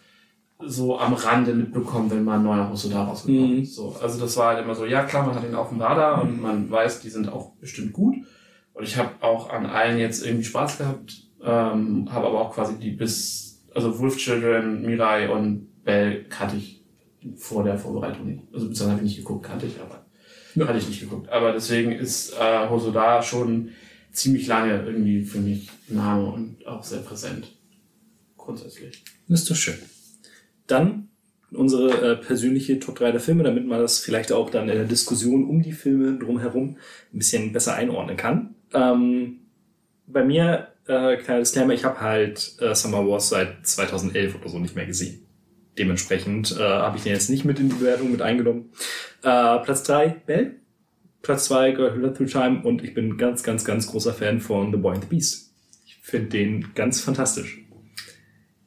so 0.60 0.98
am 0.98 1.12
Rande 1.12 1.52
mitbekommen, 1.52 2.10
wenn 2.10 2.24
mal 2.24 2.38
ein 2.38 2.44
neuer 2.44 2.70
Hosoda 2.70 3.04
rausgekommen 3.04 3.56
Mhm. 3.56 3.62
ist. 3.62 3.74
So, 3.74 3.94
also 4.00 4.18
das 4.20 4.36
war 4.36 4.54
halt 4.54 4.64
immer 4.64 4.74
so, 4.74 4.86
ja 4.86 5.02
klar, 5.02 5.26
man 5.26 5.34
hat 5.34 5.44
ihn 5.44 5.54
auf 5.54 5.68
dem 5.68 5.80
Radar 5.80 6.22
und 6.22 6.40
man 6.40 6.70
weiß, 6.70 7.00
die 7.00 7.10
sind 7.10 7.28
auch 7.30 7.50
bestimmt 7.56 7.92
gut. 7.92 8.14
Und 8.72 8.84
ich 8.84 8.96
habe 8.96 9.10
auch 9.20 9.50
an 9.50 9.66
allen 9.66 9.98
jetzt 9.98 10.24
irgendwie 10.24 10.44
Spaß 10.44 10.78
gehabt, 10.78 11.22
ähm, 11.42 12.08
habe 12.10 12.26
aber 12.26 12.40
auch 12.40 12.54
quasi 12.54 12.78
die 12.78 12.92
bis, 12.92 13.64
also 13.74 13.98
Wolf 13.98 14.16
Children, 14.16 14.82
Mirai 14.82 15.28
und 15.30 15.68
Bell 15.84 16.24
kannte 16.28 16.56
ich 16.56 16.75
vor 17.36 17.64
der 17.64 17.78
Vorbereitung 17.78 18.26
nicht. 18.26 18.42
Also 18.52 18.68
bisher 18.68 18.88
habe 18.88 18.98
ich 18.98 19.04
nicht 19.04 19.16
geguckt, 19.18 19.46
kannte 19.46 19.66
ich, 19.66 19.80
aber 19.80 20.04
Ja. 20.54 20.66
hatte 20.68 20.78
ich 20.78 20.88
nicht 20.88 21.00
geguckt. 21.00 21.28
Aber 21.30 21.52
deswegen 21.52 21.92
ist 21.92 22.32
äh, 22.34 22.68
Hosoda 22.68 23.22
schon 23.22 23.70
ziemlich 24.12 24.46
lange 24.46 24.82
irgendwie 24.86 25.22
für 25.22 25.38
mich 25.38 25.68
Name 25.88 26.26
und 26.26 26.66
auch 26.66 26.82
sehr 26.82 27.00
präsent. 27.00 27.48
Grundsätzlich. 28.36 29.02
Das 29.28 29.40
ist 29.42 29.50
doch 29.50 29.56
schön. 29.56 29.74
Dann 30.66 31.08
unsere 31.52 32.12
äh, 32.12 32.16
persönliche 32.16 32.78
Top 32.80 32.96
3 32.98 33.12
der 33.12 33.20
Filme, 33.20 33.42
damit 33.44 33.66
man 33.66 33.80
das 33.80 33.98
vielleicht 33.98 34.32
auch 34.32 34.50
dann 34.50 34.68
in 34.68 34.74
der 34.76 34.84
Diskussion 34.84 35.44
um 35.48 35.62
die 35.62 35.72
Filme 35.72 36.18
drumherum 36.18 36.76
ein 37.12 37.18
bisschen 37.18 37.52
besser 37.52 37.74
einordnen 37.74 38.16
kann. 38.16 38.54
Ähm, 38.72 39.38
bei 40.06 40.24
mir, 40.24 40.68
äh, 40.86 41.16
kleiner 41.16 41.40
Disclaimer, 41.40 41.74
ich 41.74 41.84
habe 41.84 42.00
halt 42.00 42.56
äh, 42.60 42.74
Summer 42.74 43.06
Wars 43.06 43.28
seit 43.28 43.66
2011 43.66 44.34
oder 44.36 44.48
so 44.48 44.58
nicht 44.58 44.76
mehr 44.76 44.86
gesehen. 44.86 45.25
Dementsprechend 45.78 46.56
äh, 46.58 46.62
habe 46.62 46.96
ich 46.96 47.02
den 47.04 47.12
jetzt 47.12 47.28
nicht 47.30 47.44
mit 47.44 47.58
in 47.58 47.68
die 47.68 47.74
Bewertung 47.76 48.10
mit 48.10 48.22
eingenommen. 48.22 48.70
Äh, 49.22 49.58
Platz 49.58 49.82
3, 49.84 50.08
Bell. 50.26 50.56
Platz 51.22 51.46
2, 51.46 51.72
Girl 51.72 52.00
Who 52.02 52.08
Through 52.10 52.30
Time. 52.30 52.62
Und 52.62 52.82
ich 52.84 52.94
bin 52.94 53.16
ganz, 53.18 53.42
ganz, 53.42 53.64
ganz 53.64 53.86
großer 53.88 54.14
Fan 54.14 54.40
von 54.40 54.70
The 54.70 54.78
Boy 54.78 54.94
and 54.94 55.04
the 55.04 55.08
Beast. 55.10 55.52
Ich 55.84 55.98
finde 56.02 56.28
den 56.28 56.72
ganz 56.74 57.00
fantastisch. 57.00 57.58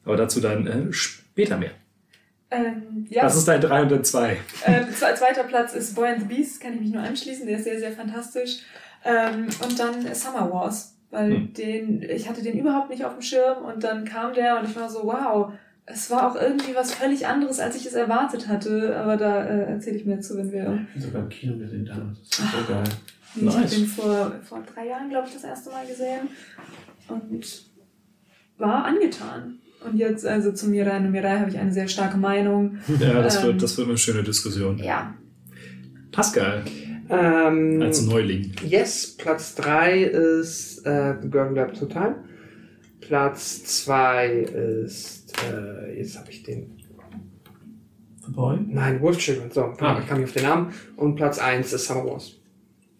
Aber 0.04 0.16
dazu 0.16 0.40
dann 0.40 0.66
äh, 0.66 0.92
später 0.92 1.56
mehr. 1.56 1.70
Ähm, 2.52 3.06
ja, 3.08 3.24
Was 3.24 3.36
ist 3.36 3.46
dein 3.48 3.60
3 3.60 3.82
und 3.82 3.92
dein 3.92 4.04
2? 4.04 4.36
ähm, 4.66 4.84
zwe- 4.92 5.14
zweiter 5.14 5.44
Platz 5.44 5.72
ist 5.74 5.94
Boy 5.94 6.08
and 6.08 6.20
the 6.20 6.26
Beast, 6.26 6.60
kann 6.60 6.74
ich 6.74 6.80
mich 6.80 6.90
nur 6.90 7.02
anschließen, 7.02 7.46
der 7.46 7.58
ist 7.58 7.64
sehr, 7.64 7.78
sehr 7.78 7.92
fantastisch. 7.92 8.58
Ähm, 9.04 9.46
und 9.62 9.78
dann 9.78 10.12
Summer 10.14 10.50
Wars, 10.52 10.96
weil 11.10 11.30
Hm. 11.32 11.52
den, 11.54 12.02
ich 12.02 12.28
hatte 12.28 12.42
den 12.42 12.58
überhaupt 12.58 12.90
nicht 12.90 13.04
auf 13.04 13.12
dem 13.12 13.22
Schirm 13.22 13.64
und 13.64 13.84
dann 13.84 14.04
kam 14.04 14.34
der 14.34 14.58
und 14.58 14.68
ich 14.68 14.74
war 14.74 14.90
so, 14.90 15.04
wow, 15.04 15.52
es 15.92 16.10
war 16.10 16.30
auch 16.30 16.36
irgendwie 16.40 16.74
was 16.74 16.92
völlig 16.94 17.26
anderes, 17.26 17.58
als 17.60 17.76
ich 17.76 17.86
es 17.86 17.94
erwartet 17.94 18.48
hatte, 18.48 18.96
aber 18.96 19.16
da 19.16 19.44
äh, 19.44 19.72
erzähle 19.72 19.96
ich 19.98 20.04
mehr 20.06 20.20
zu, 20.20 20.36
wenn 20.36 20.52
wir... 20.52 20.86
Ich 20.88 20.94
bin 20.94 21.02
sogar 21.02 21.22
im 21.22 21.28
Kino 21.28 21.58
gesehen 21.58 21.84
damals. 21.84 22.18
Das 22.28 22.38
ist 22.38 22.52
so 22.52 22.72
geil. 22.72 22.84
Ich 23.36 23.56
habe 23.56 23.66
den 23.68 23.86
vor, 23.86 24.32
vor 24.42 24.62
drei 24.74 24.88
Jahren, 24.88 25.08
glaube 25.08 25.28
ich, 25.28 25.34
das 25.34 25.44
erste 25.44 25.70
Mal 25.70 25.86
gesehen 25.86 26.28
und 27.08 27.64
war 28.58 28.84
angetan. 28.84 29.58
Und 29.84 29.96
jetzt, 29.96 30.26
also 30.26 30.52
zu 30.52 30.68
Mirai 30.68 30.98
und 30.98 31.10
Mirai 31.10 31.38
habe 31.38 31.50
ich 31.50 31.58
eine 31.58 31.72
sehr 31.72 31.88
starke 31.88 32.18
Meinung. 32.18 32.78
Ja, 32.98 33.22
das, 33.22 33.38
Ähm. 33.38 33.44
wird, 33.44 33.62
das 33.62 33.78
wird 33.78 33.88
eine 33.88 33.96
schöne 33.98 34.22
Diskussion. 34.22 34.78
Ja, 34.78 35.14
Pascal, 36.12 36.64
Ähm, 37.08 37.80
als 37.82 38.02
Neuling. 38.02 38.52
Yes, 38.64 39.16
Platz 39.16 39.54
3 39.56 40.02
ist 40.02 40.84
äh, 40.86 41.14
The 41.22 41.28
Girl 41.30 41.54
Through 41.72 41.88
Time. 41.88 42.16
Platz 43.00 43.64
2 43.84 44.28
ist, 44.84 45.19
äh, 45.42 45.98
jetzt 45.98 46.18
habe 46.18 46.30
ich 46.30 46.42
den, 46.42 46.76
The 48.26 48.32
Boy? 48.32 48.58
nein, 48.66 49.00
Wolf 49.00 49.18
Children, 49.18 49.50
so, 49.50 49.62
Ah. 49.78 49.98
ich 50.00 50.06
kam 50.06 50.18
nicht 50.20 50.28
auf 50.28 50.34
den 50.34 50.42
Namen. 50.44 50.72
Und 50.96 51.16
Platz 51.16 51.38
1 51.38 51.72
ist 51.72 51.86
Summer 51.86 52.04
Wars. 52.06 52.36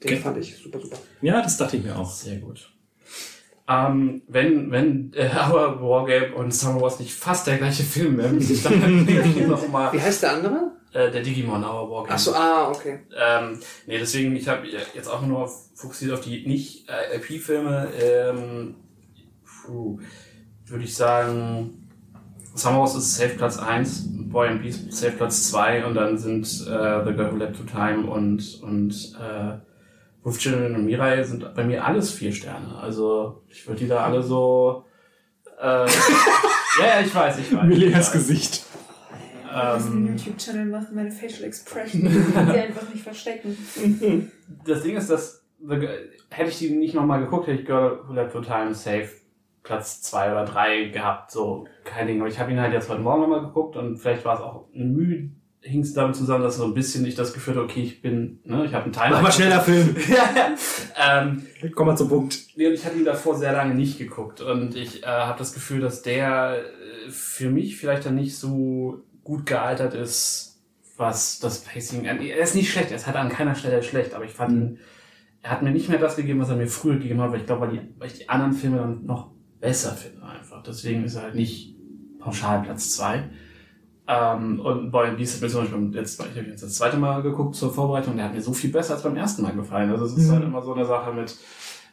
Den 0.02 0.12
Okay. 0.12 0.16
fand 0.16 0.38
ich 0.38 0.56
super, 0.56 0.80
super. 0.80 0.96
Ja, 1.20 1.42
das 1.42 1.56
dachte 1.58 1.76
ich 1.76 1.84
mir 1.84 1.96
auch. 1.96 2.10
Sehr 2.10 2.38
gut. 2.38 2.72
Ähm, 3.68 4.22
wenn, 4.26 4.70
wenn 4.70 5.12
äh, 5.14 5.28
Our 5.50 5.80
Wargame 5.80 6.34
und 6.34 6.52
Summer 6.52 6.80
Wars 6.80 6.98
nicht 6.98 7.12
fast 7.12 7.46
der 7.46 7.58
gleiche 7.58 7.82
Film 7.84 8.16
wären, 8.16 8.38
ich 8.40 8.62
dann 8.62 9.48
nochmal 9.48 9.92
Wie 9.92 10.00
heißt 10.00 10.22
der 10.22 10.32
andere? 10.32 10.72
äh, 10.92 11.10
der 11.10 11.22
Digimon 11.22 11.62
Our 11.62 11.88
Wargame. 11.90 12.14
Ach 12.14 12.18
so, 12.18 12.34
ah, 12.34 12.68
okay. 12.70 13.00
Ähm, 13.16 13.60
nee, 13.86 13.98
deswegen, 13.98 14.34
ich 14.34 14.48
habe 14.48 14.66
jetzt 14.66 15.06
auch 15.08 15.24
nur 15.24 15.44
auf, 15.44 15.68
fokussiert 15.76 16.12
auf 16.12 16.20
die 16.22 16.46
nicht 16.48 16.88
äh. 16.88 17.20
Ähm, 18.02 18.74
puh, 19.64 20.00
würde 20.66 20.84
ich 20.84 20.94
sagen, 20.96 21.79
Summer 22.60 22.80
Wars 22.80 22.94
ist 22.94 23.16
Safe 23.16 23.30
Platz 23.30 23.58
1, 23.58 24.08
Boy 24.28 24.48
and 24.48 24.62
Beast 24.62 24.92
Safe 24.92 25.12
Platz 25.12 25.50
2 25.50 25.86
und 25.86 25.94
dann 25.94 26.18
sind 26.18 26.44
äh, 26.44 27.04
The 27.04 27.12
Girl 27.12 27.32
Who 27.32 27.36
Left 27.36 27.56
to 27.56 27.62
Time 27.64 28.10
und, 28.10 28.60
und 28.62 29.16
äh, 29.18 29.58
Wolf 30.22 30.38
Children 30.38 30.74
und 30.74 30.84
Mirai 30.84 31.22
sind 31.22 31.54
bei 31.54 31.64
mir 31.64 31.84
alles 31.84 32.10
vier 32.12 32.32
Sterne. 32.32 32.76
Also 32.78 33.42
ich 33.48 33.66
würde 33.66 33.80
die 33.80 33.88
da 33.88 34.04
alle 34.04 34.22
so... 34.22 34.84
Äh, 35.58 35.64
ja, 36.80 36.86
ja, 36.86 37.00
ich 37.04 37.14
weiß, 37.14 37.38
ich 37.38 37.52
weiß. 37.52 37.62
ich 37.62 37.68
Milias. 37.68 38.12
Gesicht. 38.12 38.64
was 39.50 39.86
ein 39.86 40.06
Ähm, 40.06 40.16
YouTube-Channel 40.16 40.66
macht, 40.66 40.92
meine 40.92 41.10
Facial 41.10 41.44
Expression, 41.44 42.02
die 42.52 42.58
einfach 42.58 42.88
nicht 42.92 43.02
verstecken. 43.02 43.56
das 44.66 44.82
Ding 44.82 44.96
ist, 44.96 45.08
dass 45.08 45.40
hätte 46.30 46.50
ich 46.50 46.58
die 46.58 46.70
nicht 46.70 46.94
nochmal 46.94 47.20
geguckt, 47.20 47.46
hätte 47.46 47.60
ich 47.60 47.66
Girl 47.66 48.00
Who 48.06 48.12
Left 48.12 48.32
Time 48.32 48.74
safe 48.74 49.19
Platz 49.62 50.02
zwei 50.02 50.32
oder 50.32 50.44
drei 50.44 50.84
gehabt, 50.84 51.30
so 51.30 51.66
kein 51.84 52.06
Ding. 52.06 52.20
Aber 52.20 52.28
ich 52.28 52.38
habe 52.38 52.50
ihn 52.50 52.60
halt 52.60 52.72
jetzt 52.72 52.88
heute 52.88 53.02
Morgen 53.02 53.22
nochmal 53.22 53.42
geguckt 53.42 53.76
und 53.76 53.98
vielleicht 53.98 54.24
war 54.24 54.36
es 54.36 54.40
auch 54.40 54.66
eine 54.74 54.84
Mühe, 54.84 55.30
hing 55.62 55.82
es 55.82 55.92
damit 55.92 56.16
zusammen, 56.16 56.42
dass 56.42 56.56
so 56.56 56.64
ein 56.64 56.74
bisschen 56.74 57.04
ich 57.04 57.14
das 57.14 57.32
Gefühl 57.32 57.54
hatte, 57.54 57.64
okay, 57.64 57.82
ich 57.82 58.00
bin, 58.00 58.40
ne, 58.44 58.64
ich 58.64 58.72
habe 58.72 58.84
einen 58.84 58.92
Timer. 58.92 59.10
Mach 59.10 59.22
mal 59.22 59.32
schneller 59.32 59.60
Film. 59.60 59.94
ja. 60.08 60.54
Ähm, 60.98 61.46
Komm 61.74 61.88
mal 61.88 61.96
zum 61.96 62.08
Punkt. 62.08 62.38
Nee, 62.56 62.66
und 62.66 62.72
ich 62.72 62.84
hatte 62.84 62.96
ihn 62.96 63.04
davor 63.04 63.36
sehr 63.36 63.52
lange 63.52 63.74
nicht 63.74 63.98
geguckt 63.98 64.40
und 64.40 64.74
ich 64.74 65.02
äh, 65.02 65.06
habe 65.06 65.38
das 65.38 65.52
Gefühl, 65.52 65.80
dass 65.80 66.02
der 66.02 66.56
äh, 66.58 67.10
für 67.10 67.50
mich 67.50 67.76
vielleicht 67.76 68.06
dann 68.06 68.14
nicht 68.14 68.36
so 68.38 69.02
gut 69.22 69.46
gealtert 69.46 69.94
ist, 69.94 70.62
was 70.96 71.40
das 71.40 71.60
Pacing. 71.60 72.04
Er 72.04 72.38
ist 72.38 72.54
nicht 72.54 72.70
schlecht, 72.70 72.90
er 72.90 72.96
ist 72.96 73.06
halt 73.06 73.16
an 73.16 73.28
keiner 73.28 73.54
Stelle 73.54 73.82
schlecht, 73.82 74.14
aber 74.14 74.24
ich 74.24 74.32
fand 74.32 74.52
ihn, 74.52 74.78
er 75.42 75.50
hat 75.50 75.62
mir 75.62 75.70
nicht 75.70 75.88
mehr 75.88 75.98
das 75.98 76.16
gegeben, 76.16 76.40
was 76.40 76.50
er 76.50 76.56
mir 76.56 76.66
früher 76.66 76.98
gegeben 76.98 77.20
hat, 77.20 77.32
weil 77.32 77.40
ich 77.40 77.46
glaube, 77.46 77.68
weil, 77.68 77.88
weil 77.98 78.08
ich 78.08 78.18
die 78.18 78.28
anderen 78.28 78.52
Filme 78.52 78.78
dann 78.78 79.04
noch 79.06 79.30
besser 79.60 79.92
finde 79.92 80.22
einfach. 80.24 80.62
Deswegen 80.62 81.04
ist 81.04 81.16
er 81.16 81.22
halt 81.22 81.34
nicht 81.34 81.74
pauschal 82.18 82.62
Platz 82.62 82.92
zwei. 82.92 83.28
Ähm, 84.08 84.60
und 84.60 84.90
Boy 84.90 85.08
and 85.08 85.18
Beast 85.18 85.34
hat 85.36 85.42
mir 85.42 85.48
zum 85.48 85.60
Beispiel 85.60 85.78
beim 85.78 85.92
letzten 85.92 86.22
Mal, 86.22 86.28
ich 86.32 86.38
habe 86.38 86.48
jetzt 86.50 86.62
das 86.62 86.74
zweite 86.74 86.96
Mal 86.96 87.22
geguckt 87.22 87.54
zur 87.54 87.72
Vorbereitung, 87.72 88.16
der 88.16 88.26
hat 88.26 88.34
mir 88.34 88.42
so 88.42 88.52
viel 88.52 88.70
besser 88.70 88.94
als 88.94 89.02
beim 89.02 89.16
ersten 89.16 89.42
Mal 89.42 89.52
gefallen. 89.54 89.90
Also 89.90 90.04
es 90.06 90.16
ist 90.16 90.26
Mhm. 90.28 90.32
halt 90.32 90.44
immer 90.44 90.62
so 90.62 90.74
eine 90.74 90.84
Sache 90.84 91.12
mit 91.12 91.34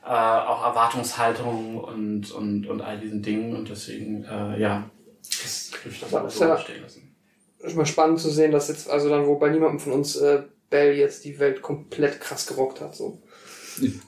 äh, 0.03 0.09
auch 0.09 0.63
Erwartungshaltung 0.65 1.77
und, 1.77 2.31
und, 2.31 2.65
und 2.67 2.81
all 2.81 2.97
diesen 2.99 3.21
Dingen 3.21 3.55
und 3.55 3.69
deswegen, 3.69 4.23
äh, 4.23 4.59
ja, 4.59 4.89
das 5.21 5.71
würde 5.83 5.95
ich 5.95 5.99
das 6.09 6.33
ist 6.33 6.39
so 6.39 6.45
ja- 6.45 6.57
stehen 6.57 6.81
lassen. 6.81 7.03
Ist 7.59 7.75
mal 7.75 7.85
spannend 7.85 8.19
zu 8.19 8.29
sehen, 8.29 8.51
dass 8.51 8.69
jetzt, 8.69 8.89
also 8.89 9.09
dann, 9.09 9.25
wo 9.25 9.37
bei 9.37 9.49
niemandem 9.49 9.79
von 9.79 9.91
uns 9.93 10.15
äh, 10.15 10.43
Bell 10.69 10.95
jetzt 10.95 11.25
die 11.25 11.37
Welt 11.39 11.61
komplett 11.61 12.21
krass 12.21 12.47
gerockt 12.47 12.79
hat. 12.81 12.95
So. 12.95 13.21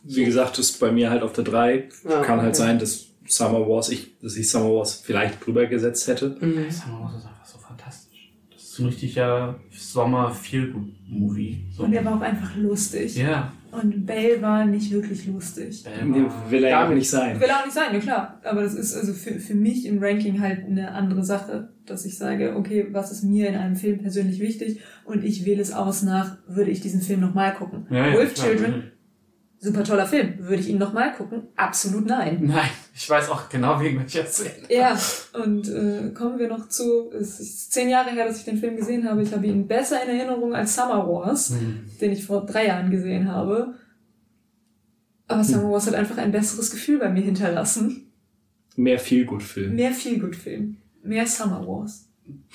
Wie 0.03 0.23
gesagt, 0.25 0.57
das 0.57 0.69
ist 0.69 0.79
bei 0.79 0.91
mir 0.91 1.09
halt 1.09 1.21
auf 1.23 1.33
der 1.33 1.43
3. 1.43 1.89
Ja, 2.07 2.21
Kann 2.21 2.39
halt 2.41 2.49
okay. 2.55 2.57
sein, 2.57 2.79
dass 2.79 3.07
Summer 3.29 3.67
Wars, 3.67 3.89
ich, 3.89 4.19
dass 4.19 4.35
ich 4.35 4.49
Summer 4.49 4.75
Wars 4.75 4.95
vielleicht 4.95 5.45
drüber 5.45 5.65
gesetzt 5.67 6.07
hätte. 6.07 6.37
Mhm. 6.41 6.69
Summer 6.69 7.01
Wars 7.01 7.15
ist 7.17 7.25
einfach 7.27 7.45
so 7.45 7.57
fantastisch. 7.59 8.33
Das 8.51 8.63
ist 8.63 8.73
so 8.73 8.83
ein 8.83 8.89
richtiger 8.89 9.59
Sommer-Feel-Movie. 9.71 11.65
So. 11.75 11.83
Und 11.83 11.93
er 11.93 12.05
war 12.05 12.17
auch 12.17 12.21
einfach 12.21 12.55
lustig. 12.55 13.15
Ja. 13.15 13.53
Und 13.71 14.07
Bale 14.07 14.41
war 14.41 14.65
nicht 14.65 14.91
wirklich 14.91 15.27
lustig. 15.27 15.83
Nee, 16.03 16.25
will 16.49 16.63
er 16.63 16.69
ja 16.71 16.81
Gar 16.81 16.89
auch 16.89 16.95
nicht. 16.95 17.09
sein. 17.09 17.39
Will 17.39 17.49
auch 17.49 17.65
nicht 17.65 17.75
sein, 17.75 17.93
ja 17.93 17.99
klar. 17.99 18.41
Aber 18.43 18.63
das 18.63 18.73
ist 18.73 18.95
also 18.95 19.13
für, 19.13 19.39
für 19.39 19.53
mich 19.53 19.85
im 19.85 20.01
Ranking 20.01 20.41
halt 20.41 20.65
eine 20.65 20.91
andere 20.91 21.23
Sache, 21.23 21.69
dass 21.85 22.03
ich 22.05 22.17
sage, 22.17 22.55
okay, 22.55 22.87
was 22.91 23.11
ist 23.11 23.23
mir 23.23 23.47
in 23.47 23.55
einem 23.55 23.75
Film 23.75 23.99
persönlich 23.99 24.39
wichtig 24.39 24.79
und 25.05 25.23
ich 25.23 25.45
wähle 25.45 25.61
es 25.61 25.71
aus 25.71 26.01
nach, 26.01 26.37
würde 26.47 26.71
ich 26.71 26.81
diesen 26.81 27.01
Film 27.01 27.19
nochmal 27.19 27.53
gucken. 27.53 27.85
Ja, 27.91 28.07
ja, 28.07 28.13
Wolf 28.13 28.33
klar. 28.33 28.47
Children 28.47 28.91
Super 29.61 29.83
toller 29.83 30.05
Film. 30.05 30.35
Würde 30.39 30.61
ich 30.61 30.69
ihn 30.69 30.77
nochmal 30.77 31.13
gucken? 31.13 31.43
Absolut 31.57 32.05
nein. 32.05 32.39
Nein, 32.43 32.69
ich 32.95 33.09
weiß 33.09 33.29
auch 33.29 33.49
genau, 33.49 33.79
wegen 33.81 33.99
welcher 33.99 34.25
Szene. 34.25 34.51
Ja, 34.69 34.97
und 35.33 35.67
äh, 35.67 36.11
kommen 36.13 36.39
wir 36.39 36.47
noch 36.47 36.69
zu, 36.69 37.11
es 37.11 37.41
ist 37.41 37.73
zehn 37.73 37.89
Jahre 37.89 38.11
her, 38.11 38.25
dass 38.25 38.37
ich 38.37 38.45
den 38.45 38.57
Film 38.57 38.77
gesehen 38.77 39.07
habe. 39.07 39.21
Ich 39.21 39.33
habe 39.33 39.45
ihn 39.45 39.67
besser 39.67 40.01
in 40.01 40.17
Erinnerung 40.17 40.55
als 40.55 40.75
Summer 40.75 41.05
Wars, 41.05 41.53
den 41.99 42.11
ich 42.11 42.25
vor 42.25 42.45
drei 42.45 42.67
Jahren 42.67 42.89
gesehen 42.89 43.29
habe. 43.29 43.73
Aber 45.27 45.43
Summer 45.43 45.71
Wars 45.71 45.87
hat 45.87 45.95
einfach 45.95 46.17
ein 46.17 46.31
besseres 46.31 46.71
Gefühl 46.71 46.99
bei 46.99 47.09
mir 47.09 47.21
hinterlassen. 47.21 48.11
Mehr 48.77 48.97
Feelgood-Film. 48.97 49.75
Mehr 49.75 49.91
Feelgood-Film. 49.91 50.77
Mehr 51.03 51.27
Summer 51.27 51.67
Wars. 51.67 52.07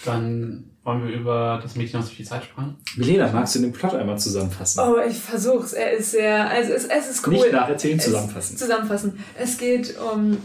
Dann 0.06 0.70
wollen 0.84 1.06
wir 1.08 1.14
über 1.14 1.58
das 1.62 1.76
Mädchen 1.76 1.98
aus 2.00 2.10
viel 2.10 2.26
Zeit 2.26 2.44
sprechen. 2.44 2.76
Milena, 2.96 3.30
magst 3.32 3.54
du 3.54 3.60
den 3.60 3.72
Plot 3.72 3.94
einmal 3.94 4.18
zusammenfassen? 4.18 4.80
Oh, 4.80 4.96
ich 5.08 5.18
versuch's. 5.18 5.72
Er 5.72 5.92
ist 5.92 6.10
sehr, 6.10 6.48
also 6.50 6.72
es, 6.72 6.84
es 6.84 7.08
ist 7.10 7.26
cool. 7.26 7.32
Nicht 7.34 7.52
nacherzählen, 7.52 7.98
Es- 7.98 8.04
zusammenfassen. 8.04 8.56
Zusammenfassen. 8.58 9.18
Es 9.38 9.56
geht 9.56 9.94
um 9.98 10.36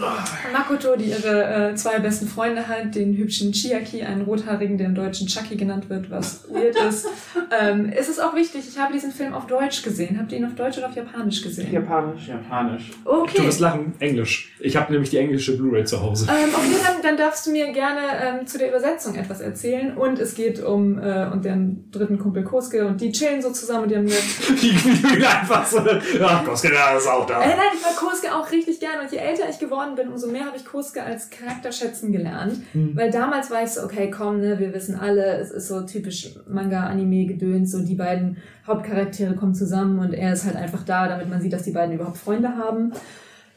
Makoto, 0.54 0.96
die 0.96 1.06
ihre 1.12 1.72
äh, 1.72 1.76
zwei 1.76 2.00
besten 2.00 2.28
Freunde 2.28 2.68
hat, 2.68 2.96
den 2.96 3.16
hübschen 3.18 3.52
Chiaki, 3.52 4.02
einen 4.04 4.22
rothaarigen, 4.22 4.78
der 4.78 4.88
im 4.88 4.96
Deutschen 4.96 5.28
Chucky 5.28 5.56
genannt 5.58 5.90
wird, 5.90 6.10
was 6.10 6.46
weird 6.50 6.76
ist. 6.88 7.08
ähm, 7.62 7.92
es 7.94 8.08
ist 8.10 8.20
auch 8.22 8.34
wichtig, 8.36 8.64
ich 8.68 8.80
habe 8.80 8.94
diesen 8.94 9.12
Film 9.12 9.34
auf 9.34 9.46
Deutsch 9.48 9.84
gesehen. 9.84 10.18
Habt 10.20 10.32
ihr 10.32 10.38
ihn 10.40 10.46
auf 10.46 10.56
Deutsch 10.56 10.78
oder 10.78 10.88
auf 10.88 10.96
Japanisch 10.96 11.42
gesehen? 11.42 11.72
Japanisch. 11.72 12.28
Japanisch. 12.28 12.92
Du 13.04 13.10
Okay. 13.12 13.46
wirst 13.46 13.60
lachen, 13.60 13.94
Englisch. 14.00 14.54
Ich 14.62 14.76
habe 14.78 14.92
nämlich 14.92 15.10
die 15.10 15.18
englische 15.18 15.58
Blu-ray 15.58 15.84
zu 15.86 16.02
Hause. 16.02 16.28
Ähm, 16.30 16.50
okay, 16.54 16.76
dann, 16.86 17.02
dann 17.04 17.18
darfst 17.18 17.46
du 17.46 17.52
mir 17.52 17.72
gerne 17.74 18.00
ähm, 18.22 18.48
zu 18.48 18.58
der 18.58 18.70
Übersetzung 18.70 19.16
etwas 19.16 19.42
erzählen. 19.42 19.96
Und 19.98 20.20
es 20.20 20.29
geht 20.36 20.64
um 20.64 20.98
äh, 21.00 21.28
und 21.32 21.46
deren 21.46 21.90
dritten 21.92 22.18
Kumpel 22.18 22.44
Kosuke 22.44 22.86
und 22.86 23.00
die 23.02 23.12
chillen 23.12 23.42
so 23.42 23.52
zusammen 23.52 23.84
und 23.84 23.90
die 23.90 23.96
haben 23.96 24.06
eine 24.06 24.12
Die 25.20 25.26
einfach 25.26 25.66
so. 25.66 25.80
Ach, 26.24 26.46
Koske, 26.46 26.70
da 26.70 26.98
ist 26.98 27.08
auch 27.08 27.26
da. 27.26 27.42
Äh, 27.42 27.50
nein, 27.50 27.68
ich 27.74 27.82
mag 27.82 27.96
Kosuke 27.96 28.34
auch 28.34 28.52
richtig 28.52 28.80
gern 28.80 29.00
und 29.02 29.12
je 29.12 29.18
älter 29.18 29.50
ich 29.50 29.60
geworden 29.60 29.96
bin, 29.96 30.10
umso 30.10 30.28
mehr 30.28 30.46
habe 30.46 30.58
ich 30.58 30.66
Kosuke 30.66 31.04
als 31.04 31.30
Charakter 31.30 31.72
schätzen 31.72 32.12
gelernt. 32.12 32.56
Weil 32.74 33.12
damals 33.12 33.52
war 33.52 33.64
ich 33.64 33.72
so, 33.72 33.84
okay, 33.84 34.10
komm, 34.10 34.42
ne, 34.42 34.60
wir 34.60 34.74
wissen 34.74 34.96
alle, 34.96 35.38
es 35.38 35.52
ist 35.52 35.68
so 35.68 35.82
typisch 35.82 36.36
Manga-Anime-Gedöns, 36.48 37.72
so 37.72 37.80
die 37.84 37.96
beiden 37.96 38.38
Hauptcharaktere 38.66 39.36
kommen 39.36 39.56
zusammen 39.56 40.00
und 40.00 40.14
er 40.14 40.34
ist 40.34 40.46
halt 40.46 40.56
einfach 40.56 40.84
da, 40.84 41.08
damit 41.08 41.30
man 41.30 41.42
sieht, 41.42 41.54
dass 41.54 41.64
die 41.64 41.72
beiden 41.72 41.96
überhaupt 41.96 42.18
Freunde 42.18 42.56
haben. 42.56 42.94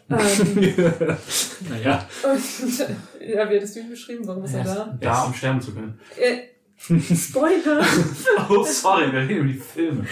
ähm, 0.13 0.75
naja. 1.71 2.07
und, 2.25 2.79
ja, 3.29 3.49
wie 3.49 3.55
hättest 3.55 3.77
du 3.77 3.81
ihn 3.81 3.91
beschrieben? 3.91 4.27
Warum 4.27 4.45
ist 4.45 4.55
er 4.55 4.65
da? 4.65 4.99
Da, 5.01 5.23
um 5.23 5.33
sterben 5.33 5.61
zu 5.61 5.73
können. 5.73 5.99
Äh, 6.19 6.52
Spoiler! 6.79 7.85
Oh, 8.51 8.65
sorry, 8.65 9.13
wir 9.13 9.21
reden 9.21 9.37
über 9.37 9.49
die 9.49 9.55
Filme. 9.59 10.05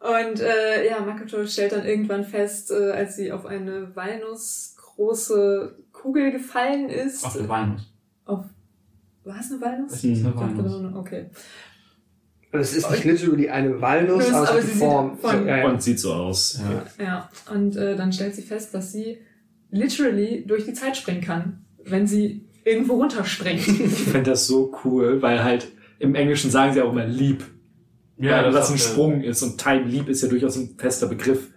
Und 0.00 0.40
äh, 0.40 0.88
ja, 0.88 1.00
Makoto 1.00 1.46
stellt 1.46 1.72
dann 1.72 1.84
irgendwann 1.84 2.24
fest, 2.24 2.70
äh, 2.70 2.90
als 2.92 3.16
sie 3.16 3.30
auf 3.32 3.44
eine 3.46 3.94
walnussgroße 3.94 5.76
Kugel 5.92 6.32
gefallen 6.32 6.88
ist. 6.88 7.24
Auf 7.24 7.34
den 7.36 7.48
Walnuss. 7.48 7.82
Auf, 8.24 8.44
war 9.24 9.38
es 9.40 9.50
eine 9.52 9.60
Walnuss? 9.60 9.92
Das 9.92 10.04
ist 10.04 10.20
eine 10.24 10.28
Ich 10.30 10.34
dachte, 10.40 10.56
Walnuss. 10.58 10.80
nur- 10.80 10.96
okay. 10.96 11.26
Also 12.52 12.62
es 12.62 12.76
ist 12.84 12.90
nicht 12.90 13.04
literally 13.04 13.48
eine 13.50 13.80
Walnuss, 13.80 14.26
Das- 14.26 14.34
aber, 14.34 14.48
aber 14.48 14.52
sie 14.52 14.56
hat 14.56 14.62
die 14.64 14.68
sieht 14.72 14.78
Form. 14.78 15.18
von- 15.18 15.30
so, 15.40 15.44
ja, 15.46 15.56
ja. 15.58 15.68
Und 15.68 15.82
sieht 15.82 16.00
so 16.00 16.12
aus. 16.14 16.60
Ja. 16.98 17.04
Ja, 17.04 17.30
und 17.54 17.76
äh, 17.76 17.94
dann 17.94 18.12
stellt 18.12 18.34
sie 18.34 18.42
fest, 18.42 18.74
dass 18.74 18.90
sie 18.92 19.18
literally 19.70 20.44
durch 20.46 20.64
die 20.64 20.72
Zeit 20.72 20.96
springen 20.96 21.20
kann, 21.20 21.64
wenn 21.84 22.06
sie 22.06 22.48
irgendwo 22.64 22.94
runterspringt. 22.94 23.68
Ich 23.68 24.04
finde 24.04 24.30
das 24.30 24.46
so 24.46 24.74
cool, 24.84 25.20
weil 25.22 25.44
halt 25.44 25.68
im 26.00 26.14
Englischen 26.14 26.50
sagen 26.50 26.72
sie 26.72 26.82
auch 26.82 26.92
immer 26.92 27.06
Leap. 27.06 27.44
Ja, 28.16 28.42
weil 28.44 28.52
das 28.52 28.70
ein 28.70 28.78
Sprung 28.78 29.22
ist 29.22 29.42
und 29.42 29.56
Time 29.56 29.84
Leap 29.84 30.08
ist 30.08 30.22
ja 30.22 30.28
durchaus 30.28 30.56
ein 30.56 30.74
fester 30.76 31.06
Begriff. 31.06 31.52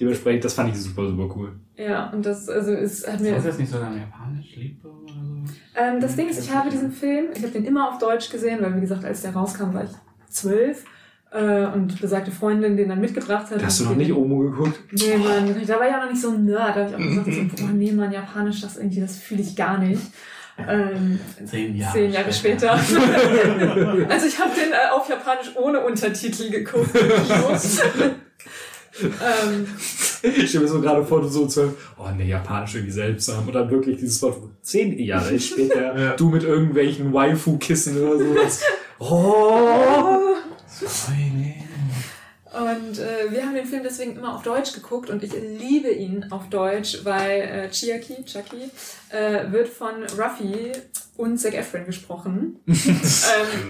Dementsprechend, 0.00 0.44
das 0.44 0.54
fand 0.54 0.70
ich 0.70 0.80
super, 0.80 1.06
super 1.06 1.32
cool. 1.36 1.58
ja, 1.76 2.10
und 2.10 2.24
das 2.24 2.48
also 2.48 2.72
es 2.72 3.06
hat 3.06 3.16
Ist 3.16 3.20
mir 3.20 3.34
das 3.34 3.44
jetzt 3.44 3.58
nicht 3.58 3.70
sogar 3.70 3.94
Japanisch? 3.94 4.56
Liebe 4.56 4.88
oder 4.88 5.12
so? 5.12 5.52
Ähm, 5.76 6.00
das 6.00 6.16
Ding 6.16 6.28
ist, 6.28 6.40
ich 6.40 6.52
habe 6.52 6.70
diesen 6.70 6.90
Film, 6.90 7.26
ich 7.34 7.42
habe 7.42 7.52
den 7.52 7.64
immer 7.64 7.88
auf 7.88 7.98
Deutsch 7.98 8.30
gesehen, 8.30 8.58
weil 8.62 8.74
wie 8.76 8.80
gesagt, 8.80 9.04
als 9.04 9.22
der 9.22 9.32
rauskam, 9.32 9.74
war 9.74 9.84
ich 9.84 9.90
zwölf 10.28 10.84
äh, 11.30 11.66
und 11.66 12.00
besagte 12.00 12.30
Freundin 12.30 12.76
den 12.76 12.88
dann 12.88 13.00
mitgebracht 13.00 13.50
hat. 13.50 13.64
Hast 13.64 13.80
du 13.80 13.84
noch 13.84 13.96
nicht 13.96 14.12
Omo 14.12 14.38
geguckt? 14.38 14.78
Nee, 14.92 15.16
Mann, 15.16 15.54
da 15.66 15.78
war 15.78 15.88
ich 15.88 15.94
auch 15.94 16.02
noch 16.02 16.10
nicht 16.10 16.22
so 16.22 16.30
ein 16.30 16.44
Nerd. 16.44 16.76
Da 16.76 16.92
habe 16.92 17.02
ich 17.02 17.18
auch 17.18 17.24
gesagt, 17.24 17.58
so, 17.58 17.66
boah, 17.66 17.72
nee, 17.72 17.92
Mann, 17.92 18.12
Japanisch, 18.12 18.60
das 18.60 18.76
irgendwie, 18.76 19.00
das 19.00 19.18
fühle 19.18 19.42
ich 19.42 19.54
gar 19.56 19.78
nicht. 19.78 20.02
Ähm, 20.66 21.20
Zehn 21.46 21.76
Jahre. 21.76 21.92
zehn 21.92 22.10
Jahre 22.12 22.32
später. 22.32 22.72
also 22.72 24.26
ich 24.26 24.38
habe 24.38 24.50
den 24.54 24.72
äh, 24.72 24.90
auf 24.92 25.08
Japanisch 25.08 25.50
ohne 25.54 25.80
Untertitel 25.80 26.50
geguckt. 26.50 26.90
ähm, 29.00 29.66
Ich 30.22 30.48
stelle 30.48 30.64
mir 30.64 30.70
so 30.70 30.80
gerade 30.80 31.04
vor, 31.04 31.20
du 31.20 31.28
so 31.28 31.46
zwölf, 31.46 31.72
oh 31.96 32.08
ne, 32.16 32.24
Japanisch 32.24 32.74
irgendwie 32.74 32.92
seltsam. 32.92 33.46
Und 33.46 33.52
dann 33.54 33.70
wirklich 33.70 33.98
dieses 33.98 34.20
Wort, 34.22 34.38
zehn 34.62 34.98
Jahre 34.98 35.38
später, 35.38 35.96
Ja. 35.98 36.16
du 36.16 36.28
mit 36.28 36.42
irgendwelchen 36.42 37.12
Waifu-Kissen 37.12 37.96
oder 38.02 38.18
sowas. 38.18 38.62
Oh! 39.00 40.18
Und 42.58 42.98
äh, 42.98 43.30
wir 43.30 43.44
haben 43.44 43.54
den 43.54 43.66
Film 43.66 43.84
deswegen 43.84 44.16
immer 44.16 44.34
auf 44.34 44.42
Deutsch 44.42 44.72
geguckt 44.72 45.10
und 45.10 45.22
ich 45.22 45.32
liebe 45.32 45.90
ihn 45.90 46.26
auf 46.32 46.48
Deutsch, 46.50 47.04
weil 47.04 47.40
äh, 47.40 47.70
Chiaki, 47.70 48.24
Chucky, 48.24 48.70
äh, 49.10 49.52
wird 49.52 49.68
von 49.68 50.02
Ruffy 50.18 50.72
und 51.18 51.36
Zac 51.36 51.54
Efron 51.54 51.84
gesprochen. 51.84 52.60
ähm, 52.66 52.74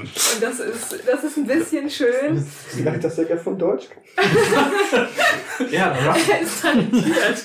und 0.01 0.43
das 0.43 0.61
ist, 0.61 1.03
das 1.07 1.25
ist 1.25 1.39
ein 1.39 1.47
bisschen 1.47 1.89
schön. 1.89 2.45
Vielleicht, 2.69 3.03
dass 3.03 3.17
der 3.17 3.39
von 3.39 3.59
Deutsch 3.59 3.89
kommt. 3.89 4.07
Ja, 5.73 5.93
da 6.05 6.15
Er 6.15 6.41
ist 6.41 6.63
talentiert. 6.63 7.45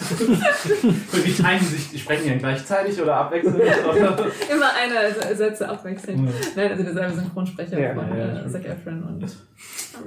Und 1.12 1.26
die 1.26 1.34
teilen 1.34 1.64
sich, 1.64 1.90
die 1.90 1.98
sprechen 1.98 2.28
ja 2.28 2.38
gleichzeitig 2.38 3.02
oder 3.02 3.16
abwechselnd? 3.16 3.58
Oder? 3.58 4.18
Immer 4.54 4.72
einer 4.76 5.36
Sätze 5.36 5.68
abwechselnd. 5.68 6.30
Nein, 6.56 6.72
also 6.72 6.84
derselbe 6.84 7.16
Synchronsprecher 7.16 7.80
Ja, 7.80 7.96
von 7.96 8.16
ja, 8.16 8.46
äh, 8.46 8.50
Zac 8.50 8.66
Efron 8.66 9.04
und 9.04 9.26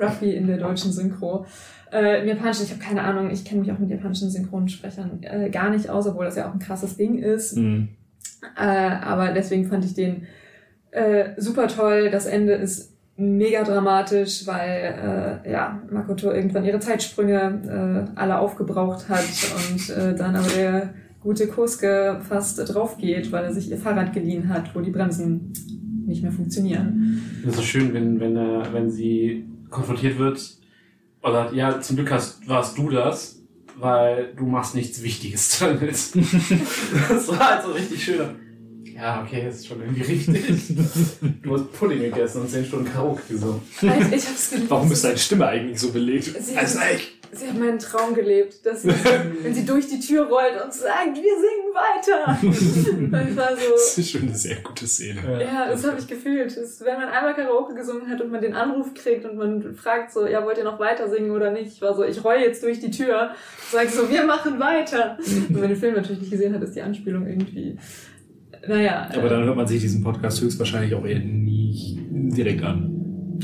Ruffy 0.01 0.37
in 0.37 0.47
der 0.47 0.59
deutschen 0.59 0.93
Synchro. 0.93 1.47
Äh, 1.91 2.23
Im 2.23 2.29
Japanischen, 2.29 2.65
ich 2.65 2.71
habe 2.71 2.81
keine 2.81 3.03
Ahnung, 3.03 3.31
ich 3.31 3.45
kenne 3.45 3.63
mich 3.63 3.73
auch 3.73 3.79
mit 3.79 3.91
japanischen 3.91 4.31
Synchronsprechern 4.31 5.23
äh, 5.23 5.51
gar 5.51 5.71
nicht 5.71 5.89
aus, 5.89 6.07
obwohl 6.07 6.27
das 6.27 6.37
ja 6.37 6.49
auch 6.49 6.53
ein 6.53 6.61
krasses 6.61 6.97
Ding 6.97 7.19
ist. 7.19 7.57
Hm. 7.57 7.89
Äh, 8.57 8.61
aber 8.61 9.33
deswegen 9.33 9.67
fand 9.67 9.85
ich 9.85 9.95
den 9.95 10.27
äh, 10.91 11.31
super 11.37 11.69
toll. 11.69 12.11
Das 12.11 12.27
Ende 12.27 12.53
ist 12.53 12.95
mega 13.17 13.65
dramatisch, 13.65 14.47
weil 14.47 15.43
äh, 15.45 15.51
ja, 15.51 15.83
Makoto 15.91 16.31
irgendwann 16.31 16.65
ihre 16.65 16.81
Zeitsprünge 16.81 18.11
äh, 18.15 18.19
alle 18.19 18.39
aufgebraucht 18.39 19.09
hat 19.09 19.25
und 19.71 19.91
äh, 19.91 20.15
dann 20.15 20.37
aber 20.37 20.49
der 20.49 20.95
gute 21.21 21.47
Kosuke 21.49 22.21
fast 22.21 22.59
drauf 22.73 22.99
geht, 22.99 23.33
weil 23.33 23.45
er 23.45 23.53
sich 23.53 23.71
ihr 23.71 23.79
Fahrrad 23.79 24.13
geliehen 24.13 24.49
hat, 24.49 24.75
wo 24.75 24.81
die 24.81 24.91
Bremsen 24.91 25.53
nicht 26.07 26.23
mehr 26.23 26.33
funktionieren. 26.33 27.43
Das 27.45 27.57
ist 27.57 27.65
schön, 27.65 27.93
wenn, 27.95 28.21
wenn, 28.21 28.37
äh, 28.37 28.63
wenn 28.73 28.91
sie 28.91 29.47
konfrontiert 29.71 30.19
wird 30.19 30.57
sagt, 31.33 31.55
ja, 31.55 31.81
zum 31.81 31.97
Glück 31.97 32.11
hast, 32.11 32.49
warst 32.49 32.79
du 32.79 32.91
das, 32.91 33.36
weil 33.79 34.33
du 34.37 34.47
machst 34.47 34.75
nichts 34.75 35.03
Wichtiges 35.03 35.59
damit. 35.61 35.91
das 35.93 37.29
war 37.29 37.39
halt 37.51 37.65
so 37.65 37.73
richtig 37.73 38.03
schön. 38.05 38.37
Ja, 38.95 39.23
okay, 39.23 39.43
das 39.45 39.57
ist 39.57 39.67
schon 39.69 39.81
irgendwie 39.83 40.03
richtig. 40.03 40.43
Du 41.43 41.55
hast 41.55 41.71
Pudding 41.73 41.99
gegessen 42.01 42.41
und 42.41 42.49
10 42.51 42.65
Stunden 42.65 42.91
Karaoke 42.91 43.23
gesungen. 43.29 43.61
Also 43.83 44.15
ich 44.15 44.27
hab's 44.27 44.51
geliebt. 44.51 44.71
Warum 44.71 44.91
ist 44.91 45.05
deine 45.05 45.19
Stimme 45.19 45.47
eigentlich 45.49 45.79
so 45.79 45.91
belegt? 45.93 46.25
Sie- 46.43 46.57
Also, 46.57 46.79
echt. 46.79 47.16
Sie 47.33 47.47
hat 47.47 47.59
meinen 47.59 47.79
Traum 47.79 48.15
gelebt, 48.15 48.65
dass 48.65 48.83
sie, 48.83 48.89
wenn 49.43 49.55
sie 49.55 49.65
durch 49.67 49.87
die 49.89 50.01
Tür 50.01 50.27
rollt 50.29 50.63
und 50.65 50.73
sagt, 50.73 51.15
wir 51.15 51.23
singen 51.23 51.73
weiter. 51.75 52.39
Ich 53.31 53.37
war 53.37 53.57
so, 53.57 53.73
Das 53.73 53.99
ist 53.99 54.11
schon 54.11 54.23
eine 54.23 54.35
sehr 54.35 54.57
gute 54.57 54.87
Szene. 54.87 55.21
Ja, 55.43 55.69
das 55.69 55.87
habe 55.87 55.99
ich 55.99 56.07
gefühlt. 56.07 56.57
Das, 56.57 56.81
wenn 56.85 56.95
man 56.99 57.09
einmal 57.09 57.35
Karaoke 57.35 57.75
gesungen 57.75 58.09
hat 58.09 58.21
und 58.21 58.31
man 58.31 58.41
den 58.41 58.55
Anruf 58.55 58.95
kriegt 58.95 59.25
und 59.25 59.37
man 59.37 59.75
fragt 59.75 60.13
so, 60.13 60.27
ja, 60.27 60.45
wollt 60.45 60.59
ihr 60.59 60.65
noch 60.65 60.79
weiter 60.79 61.09
singen 61.09 61.31
oder 61.31 61.51
nicht? 61.51 61.67
Ich 61.73 61.83
war 61.83 61.95
so, 61.95 62.05
ich 62.05 62.23
roll 62.25 62.37
jetzt 62.41 62.63
durch 62.63 62.81
die 62.81 62.91
Tür, 62.91 63.31
sag 63.71 63.89
so, 63.91 64.09
wir 64.11 64.25
machen 64.25 64.59
weiter. 64.59 65.19
Und 65.19 65.61
wenn 65.61 65.69
den 65.69 65.77
Film 65.77 65.95
natürlich 65.95 66.21
nicht 66.21 66.31
gesehen 66.31 66.55
hat, 66.55 66.63
ist 66.63 66.75
die 66.75 66.83
Anspielung 66.83 67.27
irgendwie, 67.27 67.77
naja. 68.67 69.09
Aber 69.15 69.29
dann 69.29 69.45
hört 69.45 69.57
man 69.57 69.67
sich 69.67 69.81
diesen 69.81 70.03
Podcast 70.03 70.41
höchstwahrscheinlich 70.41 70.95
auch 70.95 71.05
eher 71.07 71.21
nicht 71.21 71.99
direkt 72.11 72.63
an. 72.63 73.39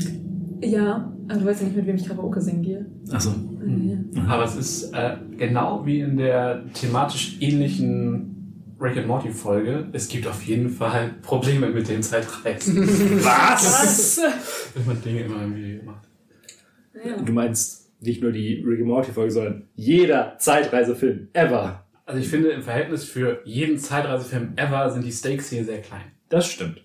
ja, 0.61 1.13
aber 1.29 1.39
du 1.39 1.45
weißt 1.45 1.61
ja 1.61 1.67
nicht, 1.67 1.77
mit 1.77 1.85
wem 1.87 1.95
ich 1.95 2.07
Karaoke 2.07 2.41
singen 2.41 2.61
gehe. 2.63 2.85
Achso. 3.11 3.31
Ja. 3.65 4.23
Aber 4.27 4.43
es 4.43 4.55
ist 4.55 4.93
äh, 4.93 5.17
genau 5.37 5.85
wie 5.85 5.99
in 6.01 6.17
der 6.17 6.63
thematisch 6.73 7.37
ähnlichen 7.39 8.75
Rick 8.79 8.97
and 8.97 9.07
Morty 9.07 9.29
Folge. 9.29 9.87
Es 9.93 10.07
gibt 10.07 10.27
auf 10.27 10.43
jeden 10.43 10.69
Fall 10.69 11.15
Probleme 11.21 11.69
mit 11.69 11.87
den 11.87 12.03
Zeitreisen. 12.03 12.85
Was? 13.23 13.63
Was? 13.63 14.21
wenn 14.75 14.85
man 14.85 15.01
Dinge 15.01 15.21
immer 15.21 15.41
irgendwie 15.41 15.79
macht. 15.83 16.07
Ja. 17.05 17.17
Du 17.17 17.31
meinst 17.31 17.91
nicht 18.01 18.21
nur 18.21 18.31
die 18.31 18.63
Rick 18.65 18.79
and 18.79 18.87
Morty 18.87 19.11
Folge, 19.11 19.31
sondern 19.31 19.67
jeder 19.75 20.37
Zeitreisefilm 20.37 21.29
ever. 21.33 21.85
Also 22.05 22.19
ich 22.19 22.27
finde, 22.27 22.49
im 22.49 22.61
Verhältnis 22.61 23.05
für 23.05 23.41
jeden 23.45 23.77
Zeitreisefilm 23.77 24.53
ever 24.57 24.91
sind 24.91 25.05
die 25.05 25.11
Stakes 25.11 25.49
hier 25.49 25.63
sehr 25.63 25.81
klein. 25.81 26.11
Das 26.27 26.47
stimmt. 26.47 26.83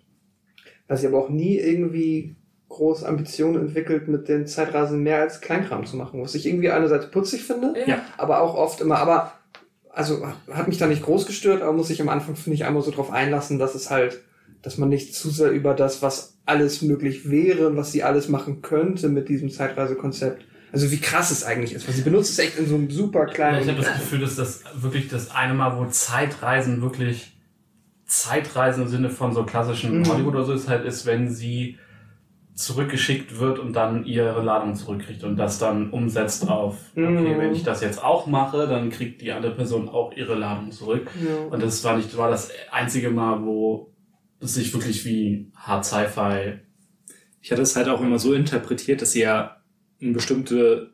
Was 0.87 1.03
ich 1.03 1.09
aber 1.09 1.25
auch 1.25 1.29
nie 1.29 1.57
irgendwie 1.57 2.37
groß 2.69 3.05
Ambitionen 3.05 3.61
entwickelt, 3.61 4.09
mit 4.09 4.29
den 4.29 4.47
Zeitreisen 4.47 5.03
mehr 5.03 5.21
als 5.21 5.41
Kleinkram 5.41 5.87
zu 5.87 5.97
machen, 5.97 6.23
was 6.23 6.35
ich 6.35 6.47
irgendwie 6.47 6.71
einerseits 6.71 7.11
putzig 7.11 7.45
finde, 7.45 7.75
Ja. 7.87 8.01
aber 8.19 8.41
auch 8.43 8.55
oft 8.55 8.81
immer, 8.81 8.99
aber 8.99 9.33
also 9.91 10.25
hat 10.53 10.69
mich 10.69 10.79
da 10.79 10.87
nicht 10.87 11.03
groß 11.03 11.27
gestört, 11.27 11.63
aber 11.63 11.73
muss 11.73 11.89
sich 11.89 12.01
am 12.03 12.09
Anfang, 12.11 12.37
finde 12.37 12.55
ich, 12.55 12.65
einmal 12.67 12.83
so 12.83 12.91
drauf 12.91 13.11
einlassen, 13.11 13.59
dass 13.59 13.75
es 13.75 13.91
halt, 13.91 14.21
dass 14.63 14.77
man 14.79 14.91
nicht 14.91 15.15
zu 15.15 15.31
sehr 15.31 15.51
über 15.51 15.75
das, 15.75 16.03
was 16.03 16.35
alles 16.47 16.83
möglich 16.83 17.31
wäre 17.31 17.69
und 17.69 17.77
was 17.77 17.91
sie 17.93 18.03
alles 18.03 18.29
machen 18.29 18.63
könnte 18.63 19.09
mit 19.09 19.29
diesem 19.29 19.51
Zeitreisekonzept. 19.51 20.45
Also 20.71 20.91
wie 20.91 21.01
krass 21.01 21.31
es 21.31 21.45
eigentlich 21.45 21.73
ist, 21.73 21.89
weil 21.89 21.95
sie 21.95 22.03
benutzt 22.03 22.31
es 22.31 22.39
echt 22.39 22.59
in 22.59 22.67
so 22.69 22.75
einem 22.75 22.91
super 22.91 23.25
kleinen. 23.27 23.63
ich 23.63 23.69
habe 23.69 23.81
das 23.81 23.95
Gefühl, 23.95 24.21
dass 24.21 24.37
das 24.37 24.63
wirklich 24.75 25.09
das 25.09 25.31
eine 25.35 25.55
Mal, 25.55 25.77
wo 25.79 25.87
Zeitreisen 25.87 26.83
wirklich 26.83 27.33
Zeitreisen 28.07 28.85
im 28.85 28.89
Sinne 28.89 29.11
von 29.11 29.33
so 29.33 29.45
klassischen 29.45 30.01
Mhm. 30.01 30.07
Hollywood 30.09 30.35
oder 30.35 30.45
so 30.45 30.53
ist 30.53 30.69
halt 30.69 30.85
ist, 30.85 31.07
wenn 31.07 31.31
sie 31.31 31.79
zurückgeschickt 32.59 33.39
wird 33.39 33.61
und 33.61 33.73
dann 33.75 34.05
ihre 34.05 34.43
Ladung 34.43 34.75
zurückkriegt 34.75 35.23
und 35.23 35.37
das 35.37 35.61
dann 35.61 35.91
umsetzt 35.91 36.49
auf, 36.49 36.75
okay, 36.93 37.07
Mhm. 37.07 37.39
wenn 37.39 37.53
ich 37.55 37.63
das 37.63 37.81
jetzt 37.83 38.03
auch 38.03 38.27
mache, 38.27 38.67
dann 38.67 38.91
kriegt 38.91 39.23
die 39.23 39.31
andere 39.31 39.55
Person 39.55 39.89
auch 39.89 40.13
ihre 40.17 40.35
Ladung 40.35 40.73
zurück. 40.73 41.09
ja. 41.25 41.47
Und 41.51 41.63
das 41.63 41.85
war 41.85 41.97
nicht, 41.97 42.17
war 42.17 42.31
das 42.31 42.51
einzige 42.73 43.11
Mal, 43.11 43.45
wo 43.45 43.93
es 44.41 44.55
sich 44.55 44.73
wirklich 44.75 45.05
wie 45.05 45.53
Hard 45.55 45.85
Sci-Fi 45.85 46.59
Ich 47.41 47.53
hatte 47.53 47.63
es 47.63 47.77
halt 47.77 47.89
auch 47.89 48.01
immer 48.01 48.19
so 48.19 48.35
interpretiert, 48.35 49.03
dass 49.03 49.13
sie 49.13 49.21
ja 49.23 49.57
eine 50.03 50.13
bestimmte, 50.13 50.91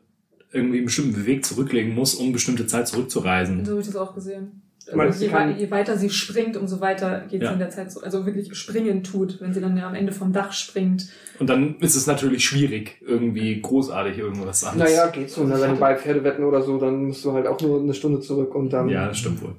irgendwie 0.51 0.77
einen 0.77 0.85
bestimmten 0.85 1.25
Weg 1.25 1.45
zurücklegen 1.45 1.95
muss, 1.95 2.13
um 2.13 2.31
bestimmte 2.31 2.67
Zeit 2.67 2.87
zurückzureisen. 2.87 3.65
So 3.65 3.71
habe 3.71 3.81
ich 3.81 3.87
das 3.87 3.95
auch 3.95 4.13
gesehen. 4.13 4.61
Also 4.87 4.97
Meinst 4.97 5.21
je, 5.21 5.29
kann- 5.29 5.57
je 5.57 5.71
weiter 5.71 5.97
sie 5.97 6.09
springt, 6.09 6.57
umso 6.57 6.79
weiter 6.79 7.25
geht 7.29 7.41
Ja. 7.41 7.47
sie 7.49 7.53
in 7.53 7.59
der 7.59 7.69
Zeit 7.71 7.91
so. 7.91 8.01
Also 8.01 8.25
wirklich 8.25 8.53
springen 8.55 9.03
tut, 9.03 9.41
wenn 9.41 9.53
sie 9.53 9.61
dann 9.61 9.75
ja 9.75 9.87
am 9.87 9.95
Ende 9.95 10.11
vom 10.11 10.31
Dach 10.31 10.51
springt. 10.53 11.07
Und 11.39 11.49
dann 11.49 11.77
ist 11.79 11.95
es 11.95 12.05
natürlich 12.07 12.45
schwierig, 12.45 12.97
irgendwie 13.01 13.59
großartig 13.61 14.17
irgendwas 14.19 14.63
anderes. 14.63 14.91
Naja, 14.91 15.07
geht 15.07 15.29
so. 15.31 15.43
Ne? 15.43 15.55
Wenn 15.59 15.71
du 15.71 15.77
bei 15.77 15.95
Pferde 15.95 16.23
wetten 16.23 16.43
oder 16.43 16.61
so, 16.61 16.77
dann 16.77 17.05
musst 17.05 17.25
du 17.25 17.31
halt 17.33 17.47
auch 17.47 17.59
nur 17.61 17.81
eine 17.81 17.93
Stunde 17.93 18.19
zurück 18.21 18.53
und 18.53 18.71
dann. 18.71 18.87
Ja, 18.89 19.07
das 19.07 19.17
stimmt 19.17 19.41
wohl. 19.41 19.55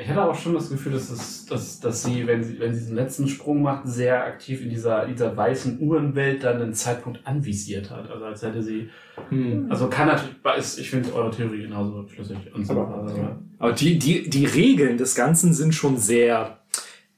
Ich 0.00 0.08
hatte 0.08 0.20
aber 0.22 0.34
schon 0.34 0.54
das 0.54 0.70
Gefühl, 0.70 0.92
dass, 0.92 1.10
es, 1.10 1.44
dass, 1.46 1.80
dass 1.80 2.02
sie, 2.04 2.26
wenn 2.26 2.42
sie, 2.42 2.58
wenn 2.58 2.72
sie 2.72 2.80
diesen 2.80 2.96
letzten 2.96 3.28
Sprung 3.28 3.60
macht, 3.62 3.86
sehr 3.86 4.24
aktiv 4.24 4.62
in 4.62 4.70
dieser, 4.70 5.06
dieser 5.06 5.36
weißen 5.36 5.78
Uhrenwelt 5.80 6.42
dann 6.42 6.62
einen 6.62 6.74
Zeitpunkt 6.74 7.26
anvisiert 7.26 7.90
hat. 7.90 8.10
Also 8.10 8.24
als 8.24 8.42
hätte 8.42 8.62
sie, 8.62 8.88
Hm. 9.28 9.66
also 9.70 9.88
kann 9.88 10.06
natürlich, 10.08 10.78
ich 10.78 10.88
finde 10.90 11.12
eure 11.14 11.30
Theorie 11.30 11.62
genauso 11.62 12.08
schlüssig 12.08 12.38
und 12.54 12.64
so. 12.66 12.72
Aber- 12.80 13.02
also, 13.02 13.36
Aber 13.58 13.72
die, 13.72 13.98
die, 13.98 14.30
die 14.30 14.46
Regeln 14.46 14.96
des 14.96 15.14
Ganzen 15.14 15.52
sind 15.52 15.74
schon 15.74 15.98
sehr 15.98 16.58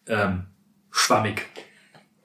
ähm, 0.09 0.45
schwammig. 0.91 1.47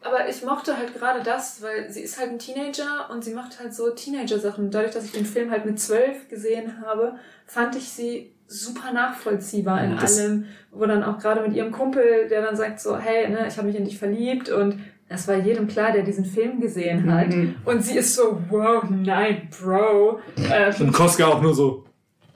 Aber 0.01 0.27
ich 0.29 0.43
mochte 0.43 0.75
halt 0.77 0.93
gerade 0.95 1.21
das, 1.23 1.61
weil 1.61 1.91
sie 1.91 2.01
ist 2.01 2.17
halt 2.19 2.31
ein 2.31 2.39
Teenager 2.39 3.09
und 3.11 3.23
sie 3.23 3.33
macht 3.33 3.59
halt 3.59 3.73
so 3.75 3.89
Teenager-Sachen. 3.91 4.71
Dadurch, 4.71 4.93
dass 4.93 5.03
ich 5.05 5.11
den 5.11 5.25
Film 5.25 5.51
halt 5.51 5.65
mit 5.65 5.79
zwölf 5.79 6.29
gesehen 6.29 6.81
habe, 6.81 7.15
fand 7.45 7.75
ich 7.75 7.89
sie 7.89 8.33
super 8.47 8.91
nachvollziehbar 8.93 9.83
in 9.83 9.97
Das- 9.97 10.17
allem. 10.19 10.45
Wo 10.71 10.85
dann 10.85 11.03
auch 11.03 11.17
gerade 11.19 11.41
mit 11.41 11.53
ihrem 11.55 11.71
Kumpel, 11.71 12.27
der 12.29 12.41
dann 12.43 12.55
sagt 12.55 12.79
so, 12.79 12.97
hey, 12.97 13.27
ne, 13.29 13.45
ich 13.47 13.57
habe 13.57 13.67
mich 13.67 13.75
in 13.77 13.85
dich 13.85 13.97
verliebt 13.97 14.49
und 14.49 14.79
es 15.09 15.27
war 15.27 15.35
jedem 15.35 15.67
klar, 15.67 15.91
der 15.91 16.03
diesen 16.03 16.25
Film 16.25 16.59
gesehen 16.59 17.11
hat. 17.11 17.29
Mhm. 17.29 17.55
Und 17.65 17.83
sie 17.83 17.97
ist 17.97 18.13
so, 18.15 18.41
wow, 18.49 18.83
nein, 18.89 19.49
Bro. 19.49 20.19
Äh, 20.51 20.71
Und 20.79 20.91
Koska 20.91 21.25
auch 21.27 21.41
nur 21.41 21.55
so. 21.55 21.85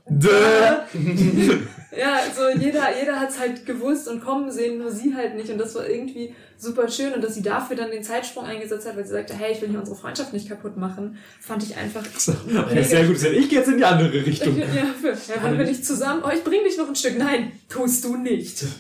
Däh. 0.10 0.30
Ja, 1.98 2.20
so 2.34 2.58
jeder, 2.58 2.98
jeder 2.98 3.20
hat's 3.20 3.38
halt 3.38 3.66
gewusst 3.66 4.08
und 4.08 4.24
kommen 4.24 4.50
sehen, 4.50 4.80
nur 4.80 4.92
sie 4.92 5.14
halt 5.14 5.36
nicht. 5.36 5.50
Und 5.50 5.58
das 5.58 5.76
war 5.76 5.88
irgendwie 5.88 6.34
super 6.58 6.88
schön. 6.90 7.14
Und 7.14 7.24
dass 7.24 7.36
sie 7.36 7.42
dafür 7.42 7.76
dann 7.76 7.92
den 7.92 8.04
Zeitsprung 8.04 8.46
eingesetzt 8.46 8.88
hat, 8.88 8.96
weil 8.96 9.04
sie 9.04 9.12
sagte, 9.12 9.34
hey, 9.34 9.52
ich 9.52 9.62
will 9.62 9.70
hier 9.70 9.80
unsere 9.80 9.98
Freundschaft 9.98 10.32
nicht 10.32 10.48
kaputt 10.48 10.78
machen, 10.78 11.18
fand 11.40 11.64
ich 11.64 11.76
einfach. 11.76 12.04
Ja, 12.52 12.84
sehr 12.84 13.06
gut. 13.06 13.22
Ich 13.22 13.50
gehe 13.50 13.60
jetzt 13.60 13.68
in 13.68 13.78
die 13.78 13.86
andere 13.86 14.16
Ich, 14.18 14.26
Richtung. 14.26 14.58
ja, 14.60 14.66
für, 15.00 15.10
ja, 15.10 15.44
wollen 15.44 15.58
wir 15.58 15.66
nicht 15.66 15.86
zusammen? 15.86 16.24
Oh, 16.26 16.30
ich 16.34 16.44
bring 16.44 16.64
dich 16.64 16.78
noch 16.78 16.88
ein 16.88 16.96
Stück. 16.96 17.18
Nein, 17.18 17.52
tust 17.68 18.04
du 18.04 18.16
nicht. 18.16 18.64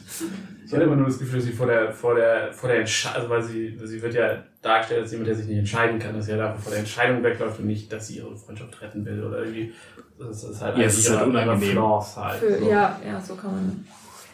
Ich 0.72 0.76
hatte 0.76 0.86
immer 0.86 0.96
nur 0.96 1.08
das 1.08 1.20
Gefühl, 1.20 1.40
dass 1.40 1.46
sie 1.46 1.52
vor 1.52 1.68
der, 1.68 1.92
vor 1.92 2.16
der, 2.16 2.54
vor 2.54 2.70
der 2.70 2.80
Entscheidung, 2.80 3.18
also 3.24 3.30
weil 3.30 3.44
sie, 3.44 3.78
sie 3.84 4.02
wird 4.02 4.14
ja 4.14 4.42
dargestellt 4.62 5.02
als 5.02 5.12
jemand, 5.12 5.28
der 5.28 5.36
sich 5.36 5.48
nicht 5.48 5.58
entscheiden 5.58 6.00
kann, 6.00 6.16
dass 6.16 6.26
sie 6.28 6.32
ja 6.32 6.38
dafür 6.38 6.62
vor 6.62 6.72
der 6.72 6.80
Entscheidung 6.80 7.22
wegläuft 7.24 7.60
und 7.60 7.66
nicht, 7.66 7.92
dass 7.92 8.08
sie 8.08 8.20
ihre 8.20 8.38
Freundschaft 8.38 8.82
retten 8.82 9.04
will 9.04 9.22
oder 9.22 9.40
irgendwie. 9.40 9.74
Das 10.18 10.46
ist 10.46 10.62
halt 10.62 10.78
Ja, 10.78 10.86
es 10.86 10.98
ist 10.98 11.10
halt 11.10 11.28
unangenehm. 11.28 11.78
Halt. 11.82 12.40
Für, 12.40 12.58
so. 12.58 12.70
ja, 12.70 13.02
ja, 13.06 13.20
so 13.20 13.36
kann 13.36 13.52
man 13.52 13.86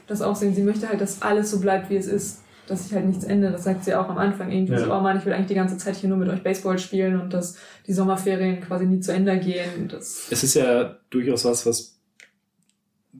das 0.05 0.21
auch 0.21 0.35
sehen. 0.35 0.53
Sie 0.53 0.61
möchte 0.61 0.87
halt, 0.87 1.01
dass 1.01 1.23
alles 1.23 1.49
so 1.49 1.59
bleibt, 1.59 1.89
wie 1.89 1.95
es 1.97 2.05
ist. 2.05 2.43
Dass 2.67 2.83
sich 2.83 2.93
halt 2.93 3.05
nichts 3.05 3.23
ändert. 3.23 3.53
Das 3.55 3.63
sagt 3.63 3.85
sie 3.85 3.95
auch 3.95 4.09
am 4.09 4.17
Anfang 4.17 4.51
irgendwie 4.51 4.73
Ja. 4.73 4.79
so, 4.79 4.93
oh 4.93 4.99
Mann, 4.99 5.17
ich 5.17 5.25
will 5.25 5.31
eigentlich 5.33 5.47
die 5.47 5.55
ganze 5.55 5.77
Zeit 5.77 5.95
hier 5.95 6.09
nur 6.09 6.17
mit 6.19 6.27
euch 6.29 6.43
Baseball 6.43 6.77
spielen 6.77 7.19
und 7.19 7.33
dass 7.33 7.57
die 7.87 7.93
Sommerferien 7.93 8.59
quasi 8.61 8.85
nie 8.85 8.99
zu 8.99 9.11
Ende 9.13 9.39
gehen. 9.39 9.87
Das 9.89 10.27
Es 10.29 10.43
ist 10.43 10.53
ja 10.53 10.97
durchaus 11.09 11.45
was, 11.45 11.65
was 11.65 11.97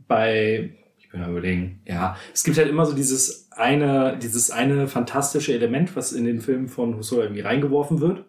bei, 0.07 0.72
mal 1.20 1.30
überlegen, 1.30 1.82
ja, 1.86 2.18
es 2.34 2.43
gibt 2.43 2.57
halt 2.57 2.70
immer 2.70 2.86
so 2.86 2.93
dieses 2.93 3.51
eine, 3.51 4.18
dieses 4.22 4.51
eine 4.51 4.88
fantastische 4.88 5.53
Element, 5.53 5.95
was 5.95 6.11
in 6.11 6.26
den 6.26 6.41
Film 6.41 6.68
von 6.68 6.95
Husserl 6.95 7.24
irgendwie 7.24 7.41
reingeworfen 7.41 8.01
wird. 8.01 8.26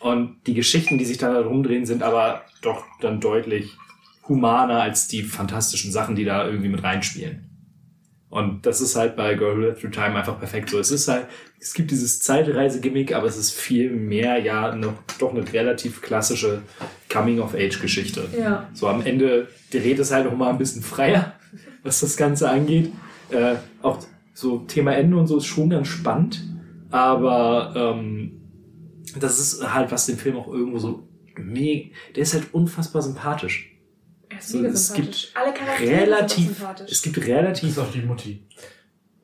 Und 0.00 0.36
die 0.46 0.54
Geschichten, 0.54 0.98
die 0.98 1.04
sich 1.04 1.18
da 1.18 1.40
rumdrehen, 1.40 1.86
sind 1.86 2.02
aber 2.02 2.42
doch 2.62 2.84
dann 3.00 3.20
deutlich 3.20 3.76
humaner 4.28 4.82
als 4.82 5.08
die 5.08 5.22
fantastischen 5.22 5.92
Sachen, 5.92 6.14
die 6.14 6.24
da 6.24 6.46
irgendwie 6.46 6.68
mit 6.68 6.82
reinspielen. 6.82 7.50
Und 8.34 8.66
das 8.66 8.80
ist 8.80 8.96
halt 8.96 9.14
bei 9.14 9.34
Girl 9.34 9.56
Who 9.56 9.60
Lived 9.60 9.80
Through 9.80 9.92
Time 9.92 10.16
einfach 10.16 10.40
perfekt 10.40 10.68
so. 10.68 10.80
Es 10.80 10.90
ist 10.90 11.06
halt, 11.06 11.26
es 11.60 11.72
gibt 11.72 11.92
dieses 11.92 12.18
Zeitreise-Gimmick, 12.18 13.14
aber 13.14 13.28
es 13.28 13.36
ist 13.36 13.52
viel 13.52 13.90
mehr 13.90 14.38
ja 14.38 14.74
noch, 14.74 14.94
doch 15.20 15.32
eine 15.32 15.50
relativ 15.52 16.02
klassische 16.02 16.62
Coming-of-Age-Geschichte. 17.12 18.28
ja. 18.36 18.68
So 18.74 18.88
am 18.88 19.06
Ende 19.06 19.46
dreht 19.70 20.00
es 20.00 20.10
halt 20.10 20.24
noch 20.24 20.36
mal 20.36 20.50
ein 20.50 20.58
bisschen 20.58 20.82
freier, 20.82 21.34
was 21.82 22.00
das 22.00 22.16
Ganze 22.16 22.48
angeht. 22.50 22.92
Äh, 23.30 23.56
auch 23.82 23.98
so 24.32 24.58
Thema 24.60 24.94
Ende 24.94 25.16
und 25.16 25.26
so 25.26 25.38
ist 25.38 25.46
schon 25.46 25.70
ganz 25.70 25.88
spannend, 25.88 26.42
aber 26.90 27.72
ähm, 27.76 28.40
das 29.18 29.38
ist 29.38 29.72
halt, 29.72 29.90
was 29.92 30.06
den 30.06 30.16
Film 30.16 30.36
auch 30.36 30.48
irgendwo 30.48 30.78
so 30.78 31.08
mega, 31.36 31.90
der 32.14 32.22
ist 32.22 32.34
halt 32.34 32.52
unfassbar 32.52 33.02
sympathisch. 33.02 33.70
Er 34.28 34.38
ist 34.38 34.48
So, 34.48 34.64
es 34.64 34.88
sympathisch. 34.88 35.30
Alle 35.34 35.54
Charaktere 35.54 36.00
Relativ, 36.00 36.36
sind 36.36 36.50
auch 36.50 36.56
sympathisch. 36.56 36.92
es 36.92 37.02
gibt 37.02 37.16
Das 37.16 37.24
relativ, 37.26 37.68
ist 37.70 37.78
auch 37.78 37.90
die 37.92 38.02
Mutti. 38.02 38.46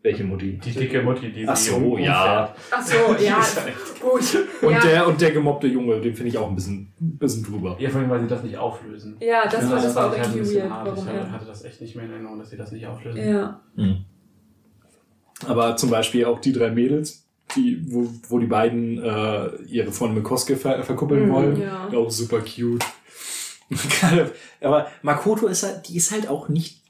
Welche 0.03 0.25
Mutti? 0.25 0.59
Die 0.59 0.71
dicke 0.73 1.03
Mutti, 1.03 1.31
die 1.33 1.47
Ach 1.47 1.55
sie 1.57 1.71
so, 1.71 1.99
ja. 1.99 2.55
Ach 2.71 2.83
so, 2.87 2.95
ja, 3.23 3.39
gut. 4.01 4.23
Und 4.63 4.73
ja. 4.73 4.81
der, 4.81 5.07
und 5.07 5.21
der 5.21 5.31
gemobbte 5.33 5.67
Junge, 5.67 6.01
den 6.01 6.15
finde 6.15 6.31
ich 6.31 6.39
auch 6.39 6.49
ein 6.49 6.55
bisschen, 6.55 6.93
ein 7.01 7.19
bisschen 7.19 7.43
drüber. 7.45 7.77
Ja, 7.79 7.91
vor 7.91 8.01
allem, 8.01 8.09
weil 8.11 8.21
sie 8.23 8.27
das 8.29 8.43
nicht 8.43 8.57
auflösen. 8.57 9.17
Ja, 9.21 9.47
das, 9.47 9.69
war, 9.71 9.77
das 9.83 9.95
war 9.95 10.07
auch 10.07 10.11
halt 10.11 10.19
ein 10.21 10.25
irgendwie 10.33 10.39
bisschen 10.41 10.63
weird. 10.63 10.71
hart. 10.73 10.87
Warum 10.89 11.05
Ich 11.07 11.13
hatte, 11.15 11.33
hatte 11.33 11.47
das 11.47 11.65
echt 11.65 11.81
nicht 11.83 11.97
mehr 11.97 12.05
in 12.07 12.13
Erinnerung, 12.13 12.39
dass 12.39 12.51
sie 12.51 12.57
das 12.57 12.73
nicht 12.73 12.87
auflösen. 12.87 13.29
Ja. 13.29 13.61
Aber 15.47 15.77
zum 15.77 15.91
Beispiel 15.91 16.25
auch 16.27 16.39
die 16.41 16.53
drei 16.53 16.71
Mädels, 16.71 17.27
die, 17.57 17.83
wo, 17.93 18.09
wo 18.29 18.39
die 18.39 18.47
beiden 18.47 19.03
äh, 19.03 19.51
ihre 19.67 19.91
Freundin 19.93 20.17
mit 20.19 20.25
Koske 20.25 20.57
ver 20.57 20.83
verkuppeln 20.83 21.29
Mhm, 21.29 21.33
wollen. 21.33 21.61
ja. 21.61 21.89
Auch 21.95 22.11
super 22.11 22.41
cute. 22.41 22.85
Gerade- 23.71 24.33
Aber 24.61 24.89
Makoto 25.03 25.47
ist 25.47 25.63
halt, 25.63 25.89
die 25.89 25.97
ist 25.97 26.11
halt 26.13 26.29
auch 26.29 26.49
nicht 26.49 26.83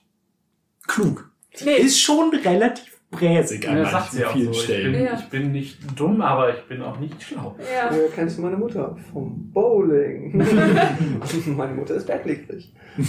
klug. 0.86 1.30
Die 1.60 1.64
Nee. 1.64 1.76
ist 1.76 2.00
schon 2.00 2.30
relativ 2.34 2.89
bräsig 3.10 3.64
Ja, 3.64 3.70
an 3.70 3.76
das 3.78 3.90
sagt 3.90 4.02
manchen 4.14 4.16
sie 4.18 4.24
auch 4.24 4.32
vielen 4.32 4.44
so. 4.46 4.50
Ich 4.52 4.62
Stellen. 4.64 4.92
bin, 4.92 5.02
Ja. 5.04 5.14
ich 5.18 5.24
bin 5.26 5.52
nicht 5.52 5.78
dumm, 5.98 6.20
aber 6.22 6.54
ich 6.56 6.62
bin 6.64 6.80
auch 6.82 6.98
nicht 7.00 7.22
schlau. 7.22 7.56
Ja. 7.58 7.90
Woher 7.90 8.08
kennst 8.08 8.38
du 8.38 8.42
meine 8.42 8.56
Mutter? 8.56 8.96
Vom 9.12 9.50
Bowling. 9.52 10.36
meine 11.56 11.74
Mutter 11.74 11.94
ist 11.96 12.06
berglegrig. 12.06 12.72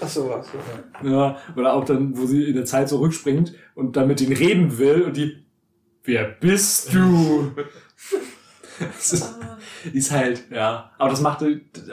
Ach 0.00 0.08
so, 0.08 0.28
was. 0.30 0.48
Ja. 1.02 1.10
Ja, 1.10 1.38
oder 1.56 1.72
auch 1.74 1.84
dann, 1.84 2.16
wo 2.16 2.26
sie 2.26 2.44
in 2.44 2.54
der 2.54 2.64
Zeit 2.64 2.88
zurückspringt 2.88 3.54
und 3.74 3.96
dann 3.96 4.08
mit 4.08 4.20
denen 4.20 4.32
reden 4.36 4.78
will 4.78 5.02
und 5.02 5.16
die, 5.16 5.44
wer 6.04 6.24
bist 6.24 6.92
du? 6.94 7.52
Das 8.80 9.12
ist, 9.12 9.34
ist 9.92 10.10
halt, 10.10 10.44
ja. 10.50 10.90
Aber 10.98 11.10
das 11.10 11.20
macht, 11.20 11.44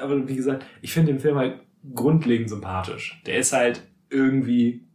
aber 0.02 0.28
wie 0.28 0.36
gesagt, 0.36 0.66
ich 0.82 0.92
finde 0.94 1.12
den 1.14 1.20
Film 1.22 1.38
halt 1.38 1.60
grundlegend 1.94 2.50
sympathisch. 2.50 3.22
Der 3.26 3.38
ist 3.38 3.54
halt 3.54 3.84
irgendwie, 4.10 4.88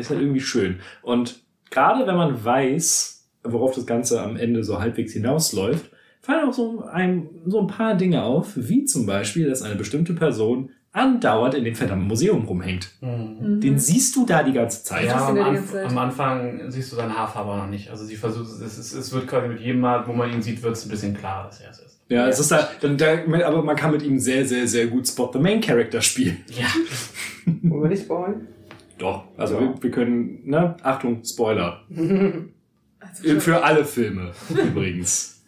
ist 0.00 0.10
halt 0.10 0.20
irgendwie 0.20 0.40
schön. 0.40 0.80
Und 1.02 1.40
gerade 1.70 2.06
wenn 2.06 2.16
man 2.16 2.44
weiß, 2.44 3.28
worauf 3.44 3.74
das 3.74 3.86
Ganze 3.86 4.22
am 4.22 4.36
Ende 4.36 4.64
so 4.64 4.80
halbwegs 4.80 5.12
hinausläuft, 5.12 5.90
fallen 6.20 6.48
auch 6.48 6.52
so 6.52 6.84
ein, 6.84 7.28
so 7.46 7.60
ein 7.60 7.66
paar 7.66 7.94
Dinge 7.94 8.22
auf, 8.22 8.52
wie 8.56 8.84
zum 8.84 9.06
Beispiel, 9.06 9.48
dass 9.48 9.62
eine 9.62 9.74
bestimmte 9.74 10.14
Person 10.14 10.70
andauernd 10.92 11.54
in 11.54 11.64
dem 11.64 11.74
verdammten 11.74 12.06
Museum 12.06 12.44
rumhängt. 12.44 12.90
Mhm. 13.00 13.60
Den 13.60 13.78
siehst 13.78 14.14
du 14.14 14.26
da 14.26 14.42
die 14.42 14.52
ganze 14.52 14.84
Zeit. 14.84 15.06
Ja. 15.06 15.16
Ja, 15.16 15.28
am, 15.28 15.38
Anf 15.38 15.56
ganze 15.56 15.72
Zeit. 15.72 15.86
am 15.90 15.98
Anfang 15.98 16.70
siehst 16.70 16.92
du 16.92 16.96
seine 16.96 17.16
Haarfarbe 17.16 17.56
noch 17.56 17.68
nicht. 17.68 17.90
Also 17.90 18.04
sie 18.04 18.16
versucht, 18.16 18.46
es, 18.62 18.78
ist, 18.78 18.92
es 18.92 19.12
wird 19.12 19.26
quasi 19.26 19.48
mit 19.48 19.60
jedem 19.60 19.80
Mal, 19.80 20.06
wo 20.06 20.12
man 20.12 20.30
ihn 20.30 20.42
sieht, 20.42 20.62
wird 20.62 20.76
es 20.76 20.84
ein 20.84 20.90
bisschen 20.90 21.16
klarer, 21.16 21.46
dass 21.46 21.60
er 21.60 21.70
es 21.70 21.78
ist. 21.78 22.00
Ja, 22.08 22.28
es 22.28 22.38
ist 22.38 22.52
da, 22.52 22.68
dann, 22.82 22.98
da, 22.98 23.16
aber 23.46 23.62
man 23.62 23.74
kann 23.74 23.90
mit 23.90 24.02
ihm 24.02 24.18
sehr, 24.18 24.44
sehr, 24.46 24.68
sehr 24.68 24.86
gut 24.88 25.08
Spot 25.08 25.30
the 25.32 25.38
Main 25.38 25.62
Character 25.62 26.02
spielen. 26.02 26.44
Ja. 26.48 26.66
Wollen 27.62 27.84
wir 27.84 27.88
nicht 27.88 28.02
spoilern? 28.02 28.46
Doch, 29.02 29.24
also 29.36 29.54
Ja. 29.56 29.60
wir, 29.62 29.82
wir 29.82 29.90
können, 29.90 30.40
ne, 30.44 30.76
Achtung, 30.82 31.22
Spoiler. 31.24 31.80
Also 33.00 33.40
Für 33.40 33.64
alle 33.64 33.84
Filme 33.84 34.30
übrigens. 34.48 35.42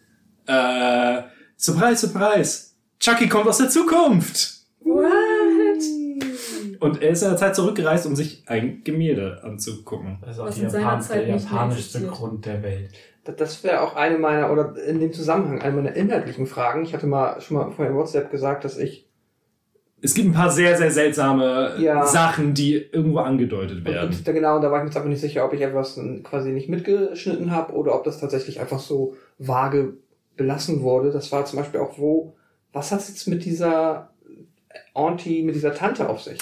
Äh, 0.47 1.23
Surprise, 1.57 2.09
Surprise! 2.09 2.73
Chucky 2.99 3.29
kommt 3.29 3.47
aus 3.47 3.59
der 3.59 3.69
Zukunft! 3.69 4.55
What? 4.81 6.81
Und 6.81 7.01
er 7.01 7.11
ist 7.11 7.23
in 7.23 7.29
der 7.29 7.39
Zeit 7.39 7.55
zurückgereist, 7.55 8.07
um 8.07 8.17
sich 8.17 8.43
ein 8.47 8.83
Gemälde 8.83 9.41
anzugucken. 9.45 10.19
Das 10.23 10.33
ist 10.33 10.41
auch 10.41 10.47
Was 10.49 10.57
die 10.57 10.63
Japan 10.63 11.01
Zeit 11.01 11.29
der 11.29 11.37
japanischste. 11.37 12.01
Grund 12.09 12.45
der 12.45 12.63
Welt. 12.65 12.91
Das- 13.25 13.37
Das 13.37 13.65
wäre 13.65 13.81
auch 13.83 13.95
eine 13.95 14.19
meiner, 14.19 14.51
oder 14.51 14.75
in 14.85 14.99
dem 14.99 15.13
Zusammenhang, 15.13 15.63
eine 15.63 15.77
meiner 15.77 15.95
inhaltlichen 15.95 16.47
Fragen. 16.47 16.83
Ich 16.83 16.93
hatte 16.93 17.07
mal 17.07 17.41
schon 17.41 17.57
mal 17.57 17.71
vorher 17.71 17.93
in 17.93 17.97
WhatsApp 17.97 18.33
gesagt, 18.33 18.65
dass 18.65 18.77
ich 18.77 19.09
Es 20.05 20.13
gibt 20.13 20.29
ein 20.29 20.35
paar 20.35 20.51
sehr, 20.51 20.77
sehr 20.77 20.91
seltsame 20.91 21.77
Ja. 21.79 22.05
Sachen, 22.05 22.53
die 22.53 22.75
irgendwo 22.75 23.21
angedeutet 23.21 23.87
werden. 23.87 24.11
Und 24.11 24.29
da 24.29 24.33
genau, 24.33 24.61
da 24.61 24.71
war 24.71 24.79
ich 24.79 24.83
mir 24.83 24.89
jetzt 24.91 24.97
einfach 24.97 25.09
nicht 25.09 25.23
sicher, 25.23 25.47
ob 25.47 25.55
ich 25.55 25.63
etwas 25.63 25.99
quasi 26.25 26.53
nicht 26.53 26.69
mitgeschnitten 26.69 27.51
habe 27.51 27.73
oder 27.73 27.95
ob 27.95 28.05
das 28.05 28.21
tatsächlich 28.21 28.61
einfach 28.61 28.81
so 28.81 29.17
vage 29.39 29.95
belassen 30.37 30.83
wurde. 30.83 31.11
Das 31.11 31.33
war 31.33 31.47
zum 31.47 31.59
Beispiel 31.59 31.81
auch 31.81 31.99
wo, 31.99 32.37
was 32.75 32.93
hat 32.93 33.01
es 33.01 33.09
jetzt 33.09 33.27
mit 33.29 33.47
dieser 33.47 34.11
Auntie, 34.93 35.43
mit 35.43 35.55
dieser 35.55 35.75
Tante 35.75 36.07
auf 36.07 36.21
sich? 36.21 36.39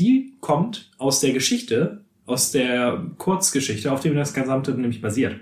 Die 0.00 0.34
kommt 0.40 0.90
aus 0.98 1.20
der 1.20 1.32
Geschichte, 1.32 2.00
aus 2.26 2.50
der 2.50 3.00
Kurzgeschichte, 3.18 3.92
auf 3.92 4.00
dem 4.00 4.16
das 4.16 4.34
Gesamte 4.34 4.72
nämlich 4.72 5.00
basiert. 5.00 5.36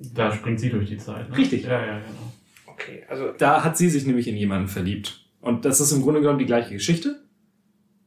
Da 0.00 0.32
springt 0.32 0.58
sie 0.58 0.70
durch 0.70 0.88
die 0.88 0.98
Zeit. 0.98 1.30
Ne? 1.30 1.36
Richtig. 1.36 1.62
Ja, 1.62 1.80
ja, 1.86 1.98
genau. 1.98 2.32
Okay, 2.66 3.04
also 3.08 3.30
Da 3.38 3.62
hat 3.62 3.76
sie 3.76 3.88
sich 3.88 4.04
nämlich 4.04 4.26
in 4.26 4.36
jemanden 4.36 4.66
verliebt. 4.66 5.29
Und 5.40 5.64
das 5.64 5.80
ist 5.80 5.92
im 5.92 6.02
Grunde 6.02 6.20
genommen 6.20 6.38
die 6.38 6.46
gleiche 6.46 6.74
Geschichte, 6.74 7.22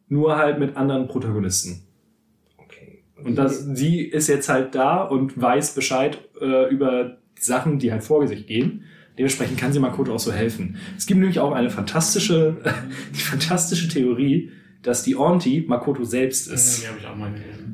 nur 0.08 0.38
halt 0.38 0.60
mit 0.60 0.78
anderen 0.78 1.08
Protagonisten. 1.08 1.84
okay. 2.58 3.04
Und 3.24 3.36
das, 3.36 3.66
sie 3.66 4.02
ist 4.02 4.28
jetzt 4.28 4.50
halt 4.50 4.76
da 4.76 5.02
und 5.04 5.40
weiß 5.40 5.76
Bescheid 5.76 6.20
äh, 6.40 6.70
über 6.70 7.18
die 7.38 7.44
Sachen, 7.44 7.80
die 7.80 7.92
halt 7.92 8.04
vor 8.04 8.28
sich 8.28 8.46
gehen. 8.46 8.84
Dementsprechend 9.18 9.60
kann 9.60 9.72
sie 9.74 9.80
Makoto 9.80 10.14
auch 10.14 10.20
so 10.20 10.32
helfen. 10.32 10.78
Es 10.98 11.06
gibt 11.06 11.20
nämlich 11.20 11.40
auch 11.40 11.52
eine 11.52 11.70
fantastische, 11.70 12.58
die 13.16 13.20
fantastische 13.20 13.88
Theorie, 13.88 14.52
dass 14.82 15.04
die 15.04 15.16
Auntie 15.16 15.62
Makoto 15.68 16.04
selbst 16.04 16.50
Die 16.50 16.54
ist. 16.54 16.88
habe 16.88 17.00
ich 17.00 17.08
auch 17.08 17.16
mal 17.16 17.32
gelesen. 17.32 17.73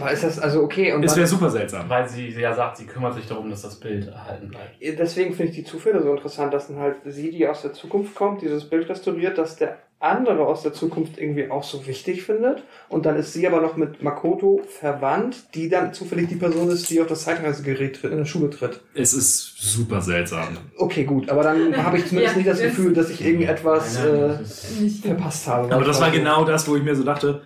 Aber 0.00 0.12
ist 0.12 0.24
das 0.24 0.38
also 0.38 0.62
okay 0.62 0.92
und 0.92 1.04
Es 1.04 1.16
wäre 1.16 1.26
super 1.26 1.50
seltsam. 1.50 1.88
Weil 1.88 2.08
sie, 2.08 2.30
sie 2.30 2.40
ja 2.40 2.54
sagt, 2.54 2.76
sie 2.78 2.86
kümmert 2.86 3.14
sich 3.14 3.26
darum, 3.26 3.50
dass 3.50 3.62
das 3.62 3.76
Bild 3.76 4.08
erhalten 4.08 4.48
bleibt. 4.48 4.76
Deswegen 4.80 5.34
finde 5.34 5.50
ich 5.52 5.56
die 5.58 5.64
Zufälle 5.64 6.02
so 6.02 6.12
interessant, 6.12 6.52
dass 6.54 6.68
dann 6.68 6.78
halt 6.78 6.96
sie, 7.04 7.30
die 7.30 7.46
aus 7.46 7.62
der 7.62 7.72
Zukunft 7.72 8.14
kommt, 8.14 8.42
dieses 8.42 8.64
Bild 8.68 8.88
restauriert, 8.88 9.38
dass 9.38 9.56
der 9.56 9.78
andere 10.00 10.46
aus 10.46 10.62
der 10.62 10.72
Zukunft 10.72 11.18
irgendwie 11.18 11.50
auch 11.50 11.64
so 11.64 11.84
wichtig 11.88 12.22
findet. 12.22 12.62
Und 12.88 13.04
dann 13.04 13.16
ist 13.16 13.32
sie 13.32 13.44
aber 13.48 13.60
noch 13.60 13.76
mit 13.76 14.00
Makoto 14.00 14.60
verwandt, 14.68 15.54
die 15.56 15.68
dann 15.68 15.92
zufällig 15.92 16.28
die 16.28 16.36
Person 16.36 16.70
ist, 16.70 16.88
die 16.88 17.00
auf 17.00 17.08
das 17.08 17.24
Zeitreisegerät 17.24 17.96
tritt, 18.00 18.12
in 18.12 18.18
der 18.18 18.24
Schule 18.24 18.48
tritt. 18.50 18.80
Es 18.94 19.12
ist 19.12 19.54
super 19.58 20.00
seltsam. 20.00 20.56
Okay, 20.76 21.02
gut, 21.02 21.28
aber 21.28 21.42
dann 21.42 21.76
habe 21.84 21.98
ich 21.98 22.06
zumindest 22.06 22.34
Ja, 22.36 22.38
nicht 22.38 22.48
das 22.48 22.58
das- 22.60 22.66
Gefühl, 22.68 22.92
dass 22.92 23.10
ich 23.10 23.24
irgendetwas 23.24 23.98
Nein, 23.98 24.12
nein, 24.12 24.20
äh, 24.22 24.28
das 24.38 24.40
ist- 24.70 24.80
Nicht 24.80 25.04
verpasst 25.04 25.46
habe. 25.48 25.74
Aber 25.74 25.84
das 25.84 26.00
war 26.00 26.12
genau 26.12 26.44
das, 26.44 26.68
wo 26.68 26.76
ich 26.76 26.82
mir 26.84 26.94
so 26.94 27.02
dachte, 27.02 27.42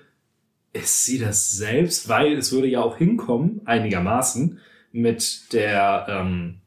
ist 0.72 1.04
sie 1.04 1.18
das 1.18 1.50
selbst? 1.50 2.08
Weil 2.08 2.34
es 2.38 2.52
würde 2.52 2.68
ja 2.68 2.82
auch 2.82 2.96
hinkommen, 2.96 3.60
einigermaßen, 3.64 4.58
mit 4.92 5.52
der, 5.52 6.06
ähm, 6.08 6.60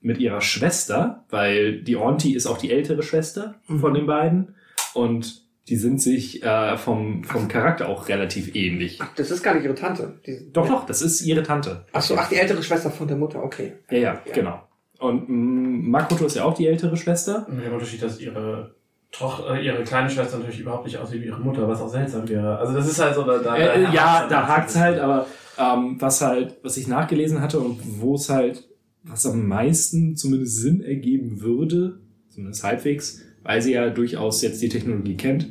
mit 0.00 0.18
ihrer 0.18 0.40
Schwester, 0.40 1.24
weil 1.28 1.82
die 1.82 1.96
Auntie 1.96 2.34
ist 2.34 2.46
auch 2.46 2.58
die 2.58 2.70
ältere 2.70 3.02
Schwester 3.02 3.56
Mhm. 3.68 3.80
von 3.80 3.94
den 3.94 4.06
beiden 4.06 4.54
und 4.94 5.42
die 5.68 5.76
sind 5.76 6.00
sich 6.00 6.42
äh, 6.42 6.76
vom, 6.78 7.24
vom 7.24 7.46
Charakter 7.48 7.88
auch 7.88 8.08
relativ 8.08 8.54
ähnlich. 8.54 9.00
Das 9.16 9.30
ist 9.30 9.42
gar 9.42 9.54
nicht 9.54 9.64
ihre 9.64 9.74
Tante. 9.74 10.18
Die, 10.26 10.50
Doch, 10.52 10.66
doch, 10.66 10.86
das 10.86 11.02
ist 11.02 11.20
ihre 11.22 11.42
Tante. 11.42 11.84
Ach 11.92 12.00
so, 12.00 12.16
ach, 12.16 12.28
die 12.30 12.36
ältere 12.36 12.62
Schwester 12.62 12.90
von 12.90 13.06
der 13.06 13.18
Mutter, 13.18 13.42
okay. 13.42 13.74
Ja, 13.90 13.98
ja, 13.98 14.22
genau. 14.32 14.62
Und 14.98 15.28
mm, 15.28 15.90
Makoto 15.90 16.24
ist 16.26 16.36
ja 16.36 16.44
auch 16.44 16.54
die 16.54 16.66
ältere 16.66 16.96
Schwester. 16.96 17.46
Mit 17.50 17.66
dem 17.66 17.72
Unterschied, 17.74 18.02
dass 18.02 18.18
ihre 18.18 18.76
Toch 19.10 19.50
äh, 19.50 19.64
ihre 19.64 19.82
kleine 19.84 20.10
Schwester 20.10 20.38
natürlich 20.38 20.60
überhaupt 20.60 20.84
nicht 20.84 20.98
aussieht 20.98 21.22
wie 21.22 21.26
ihre 21.26 21.40
Mutter, 21.40 21.66
was 21.66 21.80
auch 21.80 21.88
seltsam 21.88 22.28
wäre. 22.28 22.58
Also 22.58 22.74
das 22.74 22.88
ist 22.88 23.00
halt 23.00 23.14
so, 23.14 23.24
da, 23.24 23.38
da, 23.38 23.56
Äh, 23.56 23.82
da 23.82 23.92
ja, 23.92 24.26
da 24.28 24.46
hakt's 24.46 24.76
halt, 24.76 24.98
aber 25.00 25.26
ähm, 25.58 25.96
was 25.98 26.20
halt, 26.20 26.58
was 26.62 26.76
ich 26.76 26.86
nachgelesen 26.88 27.40
hatte 27.40 27.58
und 27.58 27.78
wo 28.00 28.14
es 28.14 28.28
halt, 28.28 28.68
was 29.02 29.24
am 29.26 29.46
meisten 29.48 30.16
zumindest 30.16 30.58
Sinn 30.58 30.82
ergeben 30.82 31.40
würde, 31.40 32.00
zumindest 32.28 32.62
halbwegs, 32.64 33.22
weil 33.42 33.62
sie 33.62 33.72
ja 33.72 33.88
durchaus 33.88 34.42
jetzt 34.42 34.60
die 34.60 34.68
Technologie 34.68 35.16
kennt, 35.16 35.50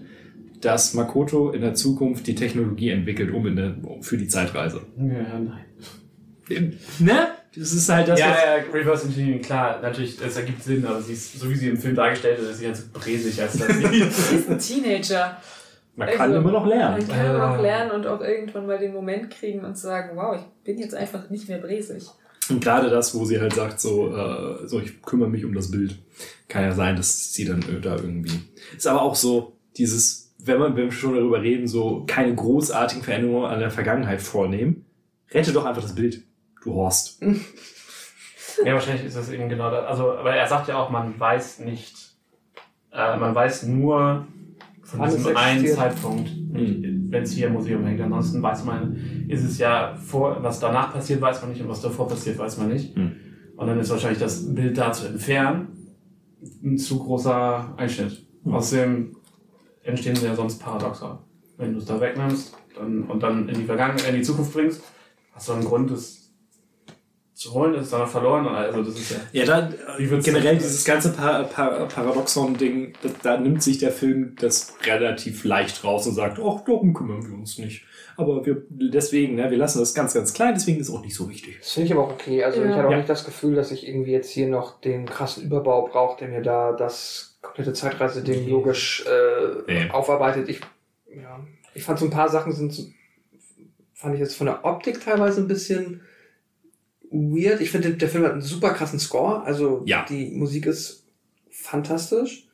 dass 0.61 0.93
Makoto 0.93 1.51
in 1.51 1.61
der 1.61 1.73
Zukunft 1.73 2.27
die 2.27 2.35
Technologie 2.35 2.89
entwickelt, 2.89 3.33
um 3.33 3.47
in 3.47 3.55
der, 3.55 3.75
für 4.01 4.17
die 4.17 4.27
Zeitreise. 4.27 4.81
Ja, 4.97 5.39
nein. 5.39 6.73
Ne? 6.99 7.27
Das 7.59 7.73
ist 7.73 7.89
halt 7.89 8.07
das, 8.07 8.19
ja, 8.19 8.29
was, 8.29 8.37
ja, 8.43 8.71
Reverse 8.73 9.07
Engineering, 9.07 9.41
klar, 9.41 9.79
natürlich, 9.81 10.21
es 10.21 10.37
ergibt 10.37 10.63
Sinn, 10.63 10.85
aber 10.85 11.01
sie 11.01 11.13
ist, 11.13 11.39
so 11.39 11.49
wie 11.49 11.55
sie 11.55 11.69
im 11.69 11.77
Film 11.77 11.95
dargestellt 11.95 12.39
ist, 12.39 12.49
ist 12.49 12.57
sie 12.59 12.65
halt 12.67 12.77
so 12.77 12.83
bresig, 12.93 13.41
als 13.41 13.57
dass 13.57 13.67
sie. 13.67 13.83
Sie 14.11 14.35
ist 14.35 14.49
ein 14.49 14.59
Teenager. 14.59 15.37
man 15.95 16.09
kann 16.09 16.21
also, 16.21 16.37
immer 16.37 16.51
noch 16.51 16.65
lernen. 16.67 16.97
Man 16.99 17.07
kann 17.07 17.25
immer 17.25 17.47
noch 17.49 17.57
Äh. 17.59 17.61
lernen 17.61 17.91
und 17.91 18.05
auch 18.07 18.21
irgendwann 18.21 18.67
mal 18.67 18.77
den 18.77 18.93
Moment 18.93 19.29
kriegen 19.31 19.63
und 19.65 19.77
sagen, 19.77 20.15
wow, 20.15 20.35
ich 20.35 20.63
bin 20.63 20.77
jetzt 20.77 20.93
einfach 20.93 21.29
nicht 21.29 21.47
mehr 21.49 21.57
bresig. 21.57 22.03
Und 22.49 22.63
gerade 22.63 22.89
das, 22.89 23.13
wo 23.15 23.25
sie 23.25 23.39
halt 23.39 23.53
sagt, 23.53 23.79
so, 23.81 24.15
äh, 24.15 24.67
so, 24.67 24.79
ich 24.79 25.01
kümmere 25.01 25.29
mich 25.29 25.43
um 25.43 25.53
das 25.53 25.71
Bild. 25.71 25.97
Kann 26.47 26.63
ja 26.63 26.71
sein, 26.73 26.95
dass 26.95 27.33
sie 27.33 27.45
dann 27.45 27.61
äh, 27.61 27.81
da 27.81 27.95
irgendwie. 27.95 28.39
Ist 28.75 28.87
aber 28.87 29.01
auch 29.01 29.15
so, 29.15 29.57
dieses, 29.77 30.33
wenn 30.39 30.59
man, 30.59 30.75
wenn 30.75 30.85
wir 30.85 30.91
schon 30.91 31.15
darüber 31.15 31.41
reden, 31.41 31.67
so 31.67 32.03
keine 32.07 32.33
großartigen 32.33 33.03
Veränderungen 33.03 33.45
an 33.45 33.59
der 33.59 33.71
Vergangenheit 33.71 34.21
vornehmen, 34.21 34.85
rette 35.31 35.51
doch 35.51 35.65
einfach 35.65 35.81
das 35.81 35.95
Bild. 35.95 36.23
Du 36.67 36.73
Horst. 36.73 37.21
ja, 38.65 38.73
wahrscheinlich 38.73 39.05
ist 39.05 39.15
das 39.15 39.31
eben 39.31 39.47
genau 39.47 39.71
das. 39.71 39.85
Also, 39.85 40.11
aber 40.11 40.35
er 40.35 40.47
sagt 40.47 40.67
ja 40.67 40.77
auch, 40.77 40.89
man 40.89 41.17
weiß 41.17 41.59
nicht, 41.59 41.95
äh, 42.91 43.15
man 43.15 43.33
weiß 43.33 43.63
nur 43.63 44.27
von 44.83 45.01
Alles 45.01 45.15
diesem 45.15 45.37
einen 45.37 45.63
existiert. 45.63 45.93
Zeitpunkt, 45.93 46.29
wenn 46.51 47.23
es 47.23 47.31
hier 47.31 47.47
im 47.47 47.53
Museum 47.53 47.85
hängt. 47.85 48.01
Ansonsten 48.01 48.43
weiß 48.43 48.65
man, 48.65 48.97
ist 49.29 49.45
es 49.45 49.57
ja 49.59 49.95
vor, 49.95 50.43
was 50.43 50.59
danach 50.59 50.91
passiert, 50.91 51.21
weiß 51.21 51.41
man 51.41 51.51
nicht 51.51 51.61
und 51.61 51.69
was 51.69 51.81
davor 51.81 52.09
passiert, 52.09 52.37
weiß 52.37 52.57
man 52.57 52.67
nicht. 52.67 52.93
Hm. 52.97 53.15
Und 53.55 53.67
dann 53.67 53.79
ist 53.79 53.89
wahrscheinlich 53.89 54.19
das 54.19 54.53
Bild 54.53 54.77
da 54.77 54.91
zu 54.91 55.07
entfernen 55.07 55.69
ein 56.63 56.77
zu 56.77 56.99
großer 56.99 57.75
Einschnitt. 57.77 58.25
Hm. 58.43 58.53
Außerdem 58.53 59.15
entstehen 59.83 60.17
ja 60.21 60.35
sonst 60.35 60.59
Paradoxa. 60.59 61.23
Wenn 61.55 61.71
du 61.71 61.79
es 61.79 61.85
da 61.85 62.01
wegnimmst 62.01 62.57
dann, 62.75 63.03
und 63.03 63.23
dann 63.23 63.47
in 63.47 63.55
die 63.55 63.65
Vergangenheit, 63.65 64.09
in 64.09 64.15
die 64.15 64.21
Zukunft 64.21 64.53
bringst, 64.53 64.83
hast 65.31 65.47
du 65.47 65.53
einen 65.53 65.63
Grund, 65.63 65.91
es 65.91 66.26
zu 67.37 67.53
holen, 67.53 67.75
ist 67.75 67.93
dann 67.93 68.07
verloren. 68.07 68.47
Also 68.47 68.81
das 68.83 68.95
ist 68.95 69.11
ja. 69.11 69.17
Ja, 69.31 69.45
da, 69.45 69.69
Wie 69.97 70.09
würdest 70.09 70.25
generell 70.27 70.55
dieses 70.57 70.83
ganze 70.83 71.13
pa 71.13 71.43
pa 71.43 71.85
Paradoxon-Ding, 71.85 72.93
da, 73.03 73.09
da 73.23 73.37
nimmt 73.39 73.61
sich 73.61 73.77
der 73.77 73.91
Film 73.91 74.35
das 74.39 74.73
relativ 74.85 75.43
leicht 75.43 75.83
raus 75.83 76.07
und 76.07 76.15
sagt, 76.15 76.39
ach, 76.39 76.61
darum 76.65 76.93
kümmern 76.93 77.27
wir 77.27 77.35
uns 77.37 77.57
nicht. 77.59 77.83
Aber 78.15 78.43
wir, 78.45 78.63
deswegen, 78.69 79.35
ne, 79.35 79.51
wir 79.51 79.57
lassen 79.57 79.77
das 79.79 79.93
ganz, 79.93 80.13
ganz 80.15 80.33
klein, 80.33 80.55
deswegen 80.55 80.79
ist 80.79 80.89
es 80.89 80.95
auch 80.95 81.01
nicht 81.03 81.13
so 81.15 81.29
wichtig. 81.29 81.57
Das 81.59 81.71
finde 81.73 81.85
ich 81.85 81.93
aber 81.93 82.05
auch 82.05 82.11
okay. 82.13 82.43
Also 82.43 82.61
Ja. 82.61 82.69
ich 82.69 82.75
hatte 82.75 82.87
auch 82.87 82.91
Ja. 82.91 82.97
nicht 82.97 83.09
das 83.09 83.23
Gefühl, 83.25 83.53
dass 83.55 83.71
ich 83.71 83.87
irgendwie 83.87 84.11
jetzt 84.11 84.31
hier 84.31 84.47
noch 84.47 84.81
den 84.81 85.05
krassen 85.05 85.43
Überbau 85.43 85.87
brauche, 85.87 86.17
der 86.17 86.29
mir 86.29 86.41
da 86.41 86.71
das 86.73 87.37
komplette 87.43 87.73
Zeitreise-Ding 87.73 88.45
Nee. 88.45 88.49
logisch 88.51 89.05
äh, 89.05 89.71
Nee. 89.71 89.89
aufarbeitet. 89.91 90.49
Ich, 90.49 90.61
ja, 91.15 91.39
ich 91.75 91.83
fand 91.83 91.99
so 91.99 92.05
ein 92.05 92.11
paar 92.11 92.29
Sachen 92.29 92.51
sind 92.53 92.73
so, 92.73 92.83
fand 93.93 94.15
ich 94.15 94.19
jetzt 94.19 94.35
von 94.35 94.47
der 94.47 94.65
Optik 94.65 94.99
teilweise 95.03 95.41
ein 95.41 95.47
bisschen 95.47 96.01
weird. 97.11 97.61
Ich 97.61 97.71
finde, 97.71 97.91
der 97.91 98.09
Film 98.09 98.23
hat 98.25 98.33
einen 98.33 98.41
super 98.41 98.69
krassen 98.71 98.99
Score. 98.99 99.43
Also 99.43 99.83
Ja. 99.85 100.05
die 100.09 100.31
Musik 100.31 100.65
ist 100.65 101.05
fantastisch. 101.49 102.47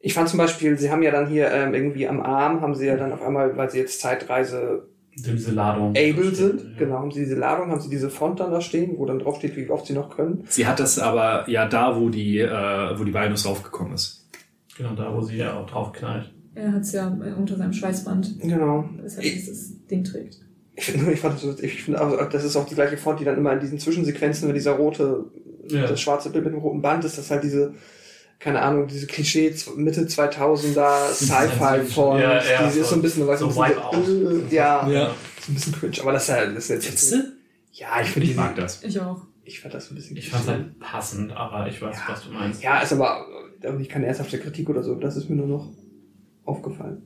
Ich 0.00 0.14
fand 0.14 0.28
zum 0.28 0.38
Beispiel, 0.38 0.78
sie 0.78 0.90
haben 0.90 1.02
ja 1.02 1.10
dann 1.10 1.28
hier 1.28 1.50
ähm, 1.50 1.74
irgendwie 1.74 2.06
am 2.06 2.20
Arm, 2.20 2.60
haben 2.60 2.74
sie 2.74 2.86
ja 2.86 2.96
dann 2.96 3.12
auf 3.12 3.20
einmal, 3.22 3.56
weil 3.56 3.68
sie 3.70 3.78
jetzt 3.78 4.00
Zeitreise 4.00 4.88
Diese 5.16 5.50
Ladung. 5.50 5.90
able 5.96 6.32
sind, 6.34 6.60
Ja. 6.60 6.78
genau, 6.78 6.98
haben 7.00 7.10
sie 7.10 7.20
diese 7.20 7.34
Ladung, 7.34 7.70
haben 7.72 7.80
sie 7.80 7.90
diese 7.90 8.08
Font 8.08 8.38
dann 8.38 8.52
da 8.52 8.60
stehen, 8.60 8.96
wo 8.96 9.06
dann 9.06 9.18
drauf 9.18 9.38
steht, 9.38 9.56
wie 9.56 9.68
oft 9.68 9.86
sie 9.86 9.94
noch 9.94 10.14
können. 10.14 10.44
Sie 10.48 10.66
hat 10.68 10.78
das 10.78 11.00
aber 11.00 11.48
ja 11.50 11.66
da, 11.66 11.98
wo 12.00 12.08
die, 12.10 12.38
äh, 12.38 12.48
wo 12.98 13.02
die 13.02 13.12
Venus 13.12 13.44
raufgekommen 13.44 13.94
ist. 13.94 14.28
Genau, 14.76 14.94
da 14.94 15.12
wo 15.12 15.20
sie 15.20 15.36
ja 15.38 15.58
auch 15.58 15.68
drauf 15.68 15.92
knallt. 15.92 16.32
Er 16.54 16.72
hat 16.72 16.82
es 16.82 16.92
ja 16.92 17.08
unter 17.36 17.56
seinem 17.56 17.72
Schweißband, 17.72 18.40
Genau. 18.40 18.88
dass 19.02 19.16
er 19.16 19.22
dieses 19.22 19.84
Ding 19.86 20.04
trägt. 20.04 20.38
Ich 20.78 20.84
finde, 20.84 21.10
ich 21.12 21.20
fand 21.20 21.34
das, 21.34 21.42
so- 21.42 21.56
ich 21.62 21.82
finde 21.82 22.00
auch, 22.00 22.28
das 22.28 22.44
ist 22.44 22.54
auch 22.56 22.64
die 22.66 22.74
gleiche 22.76 22.96
Font, 22.96 23.18
die 23.18 23.24
dann 23.24 23.36
immer 23.36 23.52
in 23.52 23.60
diesen 23.60 23.78
Zwischensequenzen, 23.80 24.46
wenn 24.46 24.54
dieser 24.54 24.72
rote, 24.72 25.24
Ja. 25.66 25.86
das 25.86 26.00
schwarze 26.00 26.30
Bild 26.30 26.44
mit 26.44 26.54
dem 26.54 26.60
roten 26.60 26.80
Band 26.82 27.04
ist, 27.04 27.18
das 27.18 27.30
halt 27.30 27.42
diese, 27.42 27.74
keine 28.38 28.62
Ahnung, 28.62 28.86
diese 28.86 29.06
Klischee 29.08 29.52
Mitte 29.76 30.02
2000er 30.06 31.08
Sci-Fi-Font, 31.12 32.20
Ja, 32.20 32.42
ja, 32.42 32.70
die 32.70 32.78
ist 32.78 32.88
so 32.90 32.94
ein 32.94 33.02
bisschen, 33.02 33.26
weißt 33.26 33.42
du, 33.42 33.50
so 33.50 33.60
bisschen 33.62 34.50
äh, 34.50 34.54
ja, 34.54 34.88
Ja. 34.88 35.14
so 35.44 35.50
ein 35.52 35.54
bisschen 35.54 35.72
cringe, 35.74 35.96
aber 36.00 36.12
das 36.12 36.22
ist 36.22 36.28
ja, 36.28 36.46
das 36.46 36.70
ist 36.70 36.84
jetzt, 36.86 37.12
du? 37.12 37.16
ja, 37.72 38.00
ich 38.00 38.08
finde, 38.10 38.28
Ich 38.28 38.36
mag 38.36 38.54
das. 38.54 38.82
Ich 38.84 39.00
auch. 39.00 39.22
ich 39.44 39.58
fand 39.60 39.74
das 39.74 39.90
ein 39.90 39.96
bisschen 39.96 40.16
Ich 40.16 40.30
fand 40.30 40.44
es 40.44 40.48
halt 40.50 40.78
passend, 40.78 41.32
aber 41.32 41.66
ich 41.66 41.82
weiß, 41.82 41.96
Ja. 41.96 42.02
was 42.12 42.22
du 42.24 42.30
meinst. 42.30 42.62
ja, 42.62 42.78
ist 42.80 42.92
aber, 42.92 43.26
aber 43.64 43.78
nicht 43.78 43.90
keine 43.90 44.06
ernsthafte 44.06 44.38
Kritik 44.38 44.68
oder 44.70 44.84
so, 44.84 44.94
das 44.94 45.16
ist 45.16 45.28
mir 45.28 45.36
nur 45.36 45.48
noch 45.48 45.72
aufgefallen. 46.44 47.02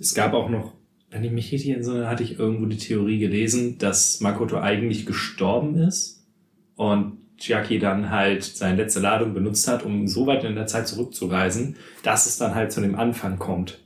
Es 0.00 0.14
gab 0.14 0.32
auch 0.32 0.48
noch, 0.48 0.72
wenn 1.12 1.24
ich 1.24 1.30
mich 1.30 1.52
richtig 1.52 1.70
entsinne, 1.70 2.08
hatte 2.08 2.22
ich 2.22 2.38
irgendwo 2.38 2.66
die 2.66 2.78
Theorie 2.78 3.18
gelesen, 3.18 3.76
dass 3.78 4.20
Makoto 4.20 4.58
eigentlich 4.58 5.04
gestorben 5.04 5.76
ist 5.76 6.26
und 6.74 7.18
Chiaki 7.36 7.78
dann 7.78 8.10
halt 8.10 8.42
seine 8.42 8.76
letzte 8.76 9.00
Ladung 9.00 9.34
benutzt 9.34 9.68
hat, 9.68 9.84
um 9.84 10.08
so 10.08 10.26
weit 10.26 10.44
in 10.44 10.54
der 10.54 10.66
Zeit 10.66 10.88
zurückzureisen, 10.88 11.76
dass 12.02 12.26
es 12.26 12.38
dann 12.38 12.54
halt 12.54 12.72
zu 12.72 12.80
dem 12.80 12.94
Anfang 12.94 13.38
kommt 13.38 13.78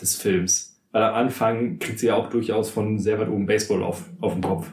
des 0.00 0.16
Films. 0.16 0.80
Weil 0.90 1.04
am 1.04 1.14
Anfang 1.14 1.78
kriegt 1.78 2.00
sie 2.00 2.08
ja 2.08 2.14
auch 2.14 2.28
durchaus 2.28 2.70
von 2.70 2.98
sehr 2.98 3.20
weit 3.20 3.28
oben 3.28 3.46
Baseball 3.46 3.82
auf, 3.82 4.04
auf 4.20 4.32
den 4.32 4.42
Kopf. 4.42 4.68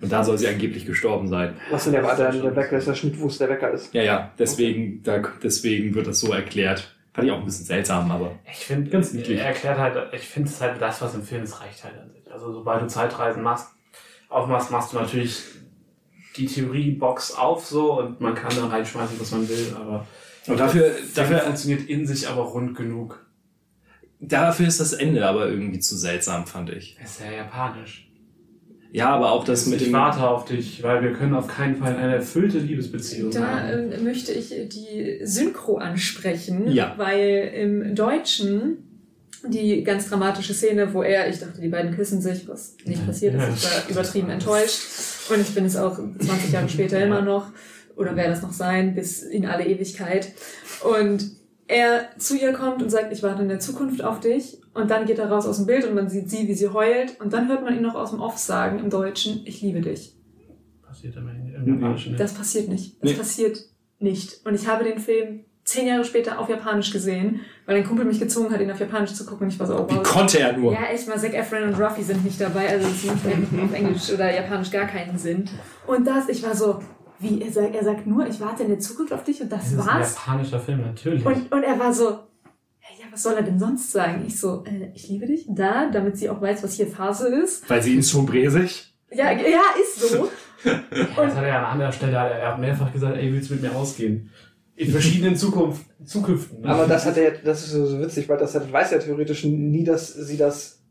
Und 0.00 0.10
da 0.10 0.24
soll 0.24 0.38
sie 0.38 0.48
angeblich 0.48 0.86
gestorben 0.86 1.28
sein. 1.28 1.56
Was 1.70 1.84
denn 1.84 1.92
der 1.92 2.02
war 2.02 2.16
dann 2.16 2.40
der 2.40 2.56
Wecker, 2.56 2.78
ist 2.78 2.88
der 2.88 2.94
Schnitt, 2.94 3.20
wo 3.20 3.26
es 3.26 3.36
der 3.36 3.50
Wecker 3.50 3.70
ist. 3.70 3.92
Ja, 3.92 4.02
ja, 4.02 4.32
deswegen, 4.38 5.02
da, 5.02 5.22
deswegen 5.42 5.94
wird 5.94 6.06
das 6.06 6.20
so 6.20 6.32
erklärt. 6.32 6.96
Fand 7.20 7.28
ich 7.28 7.32
auch 7.32 7.38
ein 7.38 7.44
bisschen 7.44 7.66
seltsam, 7.66 8.10
aber. 8.10 8.32
Ich 8.50 8.64
finde, 8.66 8.90
Ganz 8.90 9.12
niedlich. 9.12 9.38
er 9.38 9.46
erklärt 9.46 9.78
halt, 9.78 10.14
ich 10.14 10.26
finde 10.26 10.48
es 10.48 10.60
halt 10.60 10.80
das, 10.80 11.00
was 11.02 11.14
im 11.14 11.22
Film 11.22 11.42
ist, 11.44 11.60
reicht 11.60 11.84
halt 11.84 11.98
an 11.98 12.10
sich. 12.10 12.30
Also 12.32 12.52
sobald 12.52 12.82
du 12.82 12.86
Zeitreisen 12.88 13.42
machst, 13.42 13.68
aufmachst, 14.28 14.70
machst 14.70 14.92
du 14.92 14.96
natürlich 14.98 15.42
die 16.36 16.46
Theoriebox 16.46 17.32
auf 17.34 17.66
so 17.66 17.98
und 17.98 18.20
man 18.20 18.34
kann 18.34 18.54
da 18.54 18.66
reinschmeißen, 18.66 19.18
was 19.20 19.30
man 19.32 19.48
will, 19.48 19.74
aber 19.76 20.06
Und 20.46 20.58
dafür, 20.60 20.92
dafür, 21.14 21.40
funktioniert 21.40 21.88
in 21.88 22.06
sich 22.06 22.28
aber 22.28 22.42
rund 22.42 22.76
genug. 22.76 23.24
dafür 24.20 24.66
ist 24.68 24.80
das 24.80 24.92
Ende 24.92 25.26
aber 25.26 25.48
irgendwie 25.48 25.80
zu 25.80 25.96
seltsam, 25.96 26.46
fand 26.46 26.70
ich. 26.70 26.98
Ist 27.02 27.20
ja 27.20 27.30
japanisch. 27.30 28.09
Ja, 28.92 29.10
aber 29.10 29.30
auch 29.32 29.44
das 29.44 29.66
mit 29.66 29.80
ich 29.80 29.86
dem. 29.88 29.92
warte 29.92 30.26
auf 30.28 30.44
dich, 30.46 30.82
weil 30.82 31.02
wir 31.02 31.12
können 31.12 31.34
auf 31.34 31.46
keinen 31.46 31.76
Fall 31.76 31.94
eine 31.96 32.16
erfüllte 32.16 32.58
Liebesbeziehung 32.58 33.30
Da 33.30 33.60
haben. 33.60 33.92
ähm, 33.92 34.04
möchte 34.04 34.32
ich 34.32 34.48
die 34.68 35.20
Synchro 35.24 35.76
ansprechen, 35.78 36.70
Ja. 36.72 36.94
weil 36.96 37.52
im 37.54 37.94
Deutschen 37.94 38.78
die 39.46 39.82
ganz 39.84 40.08
dramatische 40.08 40.52
Szene, 40.52 40.92
wo 40.92 41.02
er, 41.02 41.28
ich 41.30 41.38
dachte, 41.38 41.60
die 41.60 41.68
beiden 41.68 41.94
küssen 41.94 42.20
sich, 42.20 42.46
was 42.48 42.76
nicht 42.84 43.06
passiert 43.06 43.34
ist, 43.36 43.64
ich 43.64 43.64
war 43.64 43.90
übertrieben 43.90 44.28
enttäuscht 44.30 44.80
und 45.30 45.40
ich 45.40 45.54
bin 45.54 45.64
es 45.64 45.76
auch 45.76 45.96
20 45.98 46.52
Jahre 46.52 46.68
später 46.68 47.00
immer 47.02 47.22
noch 47.22 47.46
oder 47.96 48.16
werde 48.16 48.32
es 48.34 48.42
noch 48.42 48.52
sein, 48.52 48.94
bis 48.94 49.22
in 49.22 49.46
alle 49.46 49.64
Ewigkeit 49.66 50.32
und 50.98 51.30
er 51.70 52.08
zu 52.18 52.36
ihr 52.36 52.52
kommt 52.52 52.82
und 52.82 52.90
sagt, 52.90 53.12
ich 53.12 53.22
warte 53.22 53.42
in 53.42 53.48
der 53.48 53.60
Zukunft 53.60 54.02
auf 54.02 54.20
dich 54.20 54.58
und 54.74 54.90
dann 54.90 55.06
geht 55.06 55.18
er 55.18 55.30
raus 55.30 55.46
aus 55.46 55.56
dem 55.58 55.66
Bild 55.66 55.86
und 55.86 55.94
man 55.94 56.08
sieht 56.08 56.28
sie, 56.28 56.48
wie 56.48 56.54
sie 56.54 56.68
heult 56.68 57.20
und 57.20 57.32
dann 57.32 57.48
hört 57.48 57.62
man 57.64 57.74
ihn 57.74 57.82
noch 57.82 57.94
aus 57.94 58.10
dem 58.10 58.20
Off 58.20 58.36
sagen 58.38 58.78
im 58.80 58.90
Deutschen, 58.90 59.42
ich 59.44 59.62
liebe 59.62 59.80
dich. 59.80 60.14
Passiert 60.86 61.16
im, 61.16 61.28
im 61.28 61.74
Japanischen 61.74 62.12
nicht. 62.12 62.20
Das 62.20 62.34
passiert 62.34 62.68
nicht. 62.68 62.96
Das 63.02 63.10
Nee. 63.12 63.16
passiert 63.16 63.58
nicht. 64.00 64.44
Und 64.44 64.54
ich 64.54 64.66
habe 64.66 64.84
den 64.84 64.98
Film 64.98 65.44
zehn 65.64 65.86
Jahre 65.86 66.04
später 66.04 66.40
auf 66.40 66.48
Japanisch 66.48 66.90
gesehen, 66.90 67.40
weil 67.66 67.76
ein 67.76 67.84
Kumpel 67.84 68.04
mich 68.04 68.18
gezwungen 68.18 68.50
hat, 68.50 68.60
ihn 68.60 68.70
auf 68.72 68.80
Japanisch 68.80 69.12
zu 69.12 69.24
gucken. 69.24 69.44
Und 69.46 69.52
ich 69.52 69.60
war 69.60 69.66
so, 69.68 69.78
oh, 69.78 69.86
Wie 69.88 69.94
wow. 69.94 70.02
konnte 70.02 70.40
er 70.40 70.56
nur? 70.56 70.72
Ja, 70.72 70.86
echt 70.92 71.06
mal, 71.06 71.16
Zac 71.18 71.32
Efron 71.34 71.62
und 71.62 71.78
Ruffy 71.80 72.02
sind 72.02 72.24
nicht 72.24 72.40
dabei, 72.40 72.68
also 72.68 72.88
es 72.88 73.04
macht 73.04 73.18
auf 73.62 73.72
Englisch 73.72 74.10
oder 74.12 74.34
Japanisch 74.34 74.70
gar 74.72 74.86
keinen 74.86 75.16
Sinn. 75.16 75.48
Und 75.86 76.04
das, 76.06 76.28
ich 76.28 76.42
war 76.42 76.56
so, 76.56 76.80
wie, 77.20 77.42
er 77.42 77.52
sagt, 77.52 77.74
er 77.74 77.84
sagt 77.84 78.06
nur, 78.06 78.26
ich 78.26 78.40
warte 78.40 78.62
in 78.62 78.70
der 78.70 78.78
Zukunft 78.78 79.12
auf 79.12 79.24
dich 79.24 79.40
und 79.42 79.50
das, 79.52 79.60
Das 79.64 79.72
ist 79.72 79.78
ein 79.78 79.86
war's. 79.86 80.14
japanischer 80.14 80.60
Film, 80.60 80.80
natürlich. 80.82 81.24
Und, 81.24 81.52
und 81.52 81.62
er 81.62 81.78
war 81.78 81.92
so, 81.92 82.04
ja, 82.08 83.06
was 83.10 83.22
soll 83.22 83.34
er 83.34 83.42
denn 83.42 83.58
sonst 83.58 83.92
sagen? 83.92 84.24
Ich 84.26 84.38
so, 84.40 84.64
äh, 84.64 84.90
ich 84.94 85.08
liebe 85.08 85.26
dich, 85.26 85.46
da, 85.48 85.90
damit 85.90 86.16
sie 86.16 86.28
auch 86.30 86.40
weiß, 86.40 86.62
was 86.62 86.74
hier 86.74 86.86
Phase 86.86 87.28
ist. 87.28 87.68
Weil 87.68 87.82
sie 87.82 87.94
ihn 87.94 88.02
schon 88.02 88.26
bräsig. 88.26 88.94
Ja, 89.12 89.30
ja, 89.32 89.60
ist 89.82 90.00
so. 90.10 90.28
das 90.64 91.34
hat 91.34 91.44
er 91.44 91.58
an 91.58 91.64
anderer 91.72 91.92
Stelle, 91.92 92.18
hat 92.18 92.30
er 92.32 92.48
hat 92.52 92.58
mehrfach 92.60 92.92
gesagt, 92.92 93.16
ey, 93.16 93.32
willst 93.32 93.50
du 93.50 93.54
mit 93.54 93.62
mir 93.62 93.74
ausgehen? 93.74 94.30
In 94.76 94.90
verschiedenen 94.90 95.36
Zukunft, 95.36 95.84
Zukünften. 96.04 96.64
Aber 96.64 96.86
das 96.86 97.04
hat 97.04 97.16
er, 97.18 97.32
das 97.32 97.64
ist 97.64 97.72
so, 97.72 98.00
witzig, 98.00 98.28
weil 98.28 98.38
das 98.38 98.54
hat, 98.54 98.72
weiß 98.72 98.92
er 98.92 99.00
theoretisch 99.00 99.44
nie, 99.44 99.84
dass 99.84 100.14
sie 100.14 100.38
das, 100.38 100.82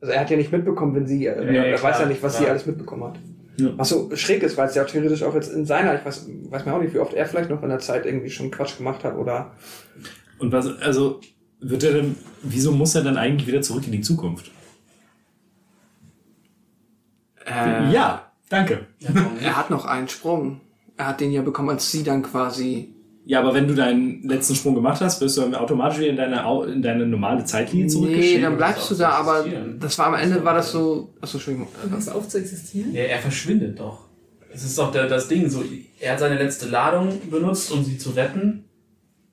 also 0.00 0.12
er 0.14 0.20
hat 0.20 0.30
ja 0.30 0.36
nicht 0.38 0.50
mitbekommen, 0.52 0.94
wenn 0.94 1.06
sie, 1.06 1.24
Ja, 1.24 1.32
er 1.32 1.74
klar, 1.76 1.90
weiß 1.92 2.00
ja 2.00 2.06
nicht, 2.06 2.22
was 2.22 2.34
klar. 2.36 2.44
sie 2.44 2.50
alles 2.50 2.64
mitbekommen 2.66 3.04
hat. 3.04 3.18
Ja. 3.58 3.70
Was 3.76 3.88
so 3.88 4.08
schräg 4.14 4.42
ist, 4.44 4.56
weil 4.56 4.68
es 4.68 4.74
ja 4.76 4.84
theoretisch 4.84 5.22
auch 5.24 5.34
jetzt 5.34 5.52
in 5.52 5.66
seiner, 5.66 5.98
ich 5.98 6.04
weiß, 6.04 6.28
weiß 6.50 6.64
mir 6.64 6.74
auch 6.74 6.80
nicht, 6.80 6.94
wie 6.94 7.00
oft 7.00 7.12
er 7.12 7.26
vielleicht 7.26 7.50
noch 7.50 7.62
in 7.62 7.68
der 7.68 7.80
Zeit 7.80 8.06
irgendwie 8.06 8.30
schon 8.30 8.50
Quatsch 8.52 8.76
gemacht 8.78 9.02
hat 9.02 9.16
oder, 9.16 9.52
Und 10.38 10.52
was, 10.52 10.66
also, 10.80 11.20
wird 11.60 11.82
er 11.82 11.94
denn, 11.94 12.16
wieso 12.42 12.70
muss 12.70 12.94
er 12.94 13.02
dann 13.02 13.16
eigentlich 13.16 13.48
wieder 13.48 13.60
zurück 13.60 13.84
in 13.86 13.92
die 13.92 14.00
Zukunft? 14.00 14.52
äh, 17.46 17.90
Ja, 17.92 18.30
danke. 18.48 18.86
Er 19.40 19.56
hat 19.56 19.70
noch 19.70 19.84
einen 19.84 20.08
Sprung. 20.08 20.60
Er 20.96 21.08
hat 21.08 21.20
den 21.20 21.32
ja 21.32 21.42
bekommen, 21.42 21.70
als 21.70 21.90
sie 21.90 22.02
dann 22.02 22.22
quasi, 22.22 22.94
Ja, 23.30 23.40
aber 23.40 23.52
wenn 23.52 23.68
du 23.68 23.74
deinen 23.74 24.22
letzten 24.26 24.54
Sprung 24.54 24.74
gemacht 24.74 25.02
hast, 25.02 25.20
wirst 25.20 25.36
du 25.36 25.42
dann 25.42 25.54
automatisch 25.54 25.98
wieder 25.98 26.08
in 26.08 26.16
deine, 26.16 26.46
Au- 26.46 26.62
in 26.62 26.80
deine 26.80 27.04
normale 27.06 27.44
Zeitlinie 27.44 27.84
nee, 27.84 27.90
zurückgeschickt. 27.92 28.42
dann 28.42 28.52
das 28.52 28.56
bleibst 28.58 28.90
du 28.90 28.94
da, 28.94 29.10
aber 29.10 29.44
das 29.78 29.98
war 29.98 30.06
am 30.06 30.14
Ende, 30.14 30.42
war 30.42 30.54
das 30.54 30.72
so, 30.72 31.12
achso, 31.20 31.36
Entschuldigung. 31.36 31.68
Hörst 31.90 32.08
du 32.08 32.12
auf 32.12 32.26
zu 32.26 32.38
existieren? 32.38 32.90
Ja, 32.94 33.02
er 33.02 33.18
verschwindet 33.18 33.78
doch. 33.78 34.06
Das 34.50 34.64
ist 34.64 34.78
doch 34.78 34.90
der, 34.92 35.08
das 35.08 35.28
Ding. 35.28 35.46
So, 35.50 35.62
er 36.00 36.12
hat 36.12 36.20
seine 36.20 36.36
letzte 36.42 36.70
Ladung 36.70 37.20
benutzt, 37.30 37.70
um 37.70 37.84
sie 37.84 37.98
zu 37.98 38.10
retten. 38.12 38.64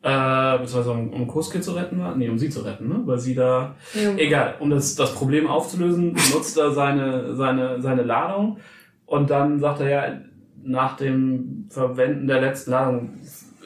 Äh, 0.03 0.57
beziehungsweise 0.59 0.91
um, 0.91 1.13
um 1.13 1.25
Kosuke 1.27 1.61
zu 1.61 1.71
retten 1.71 1.97
war? 1.97 2.15
Nee, 2.17 2.27
um 2.27 2.37
sie 2.37 2.49
zu 2.49 2.59
retten, 2.63 2.89
ne? 2.89 3.01
Weil 3.05 3.17
sie 3.19 3.33
da. 3.33 3.75
Ja. 3.93 4.13
Egal, 4.17 4.55
um 4.59 4.69
das, 4.71 4.95
das 4.95 5.15
Problem 5.15 5.47
aufzulösen, 5.47 6.17
nutzt 6.33 6.57
er 6.57 6.71
seine, 6.71 7.33
seine, 7.35 7.81
seine 7.81 8.03
Ladung. 8.03 8.57
Und 9.05 9.29
dann 9.29 9.59
sagt 9.61 9.79
er 9.79 9.89
ja, 9.89 10.19
nach 10.63 10.97
dem 10.97 11.67
Verwenden 11.69 12.27
der 12.27 12.41
letzten 12.41 12.71
Ladung, 12.71 13.13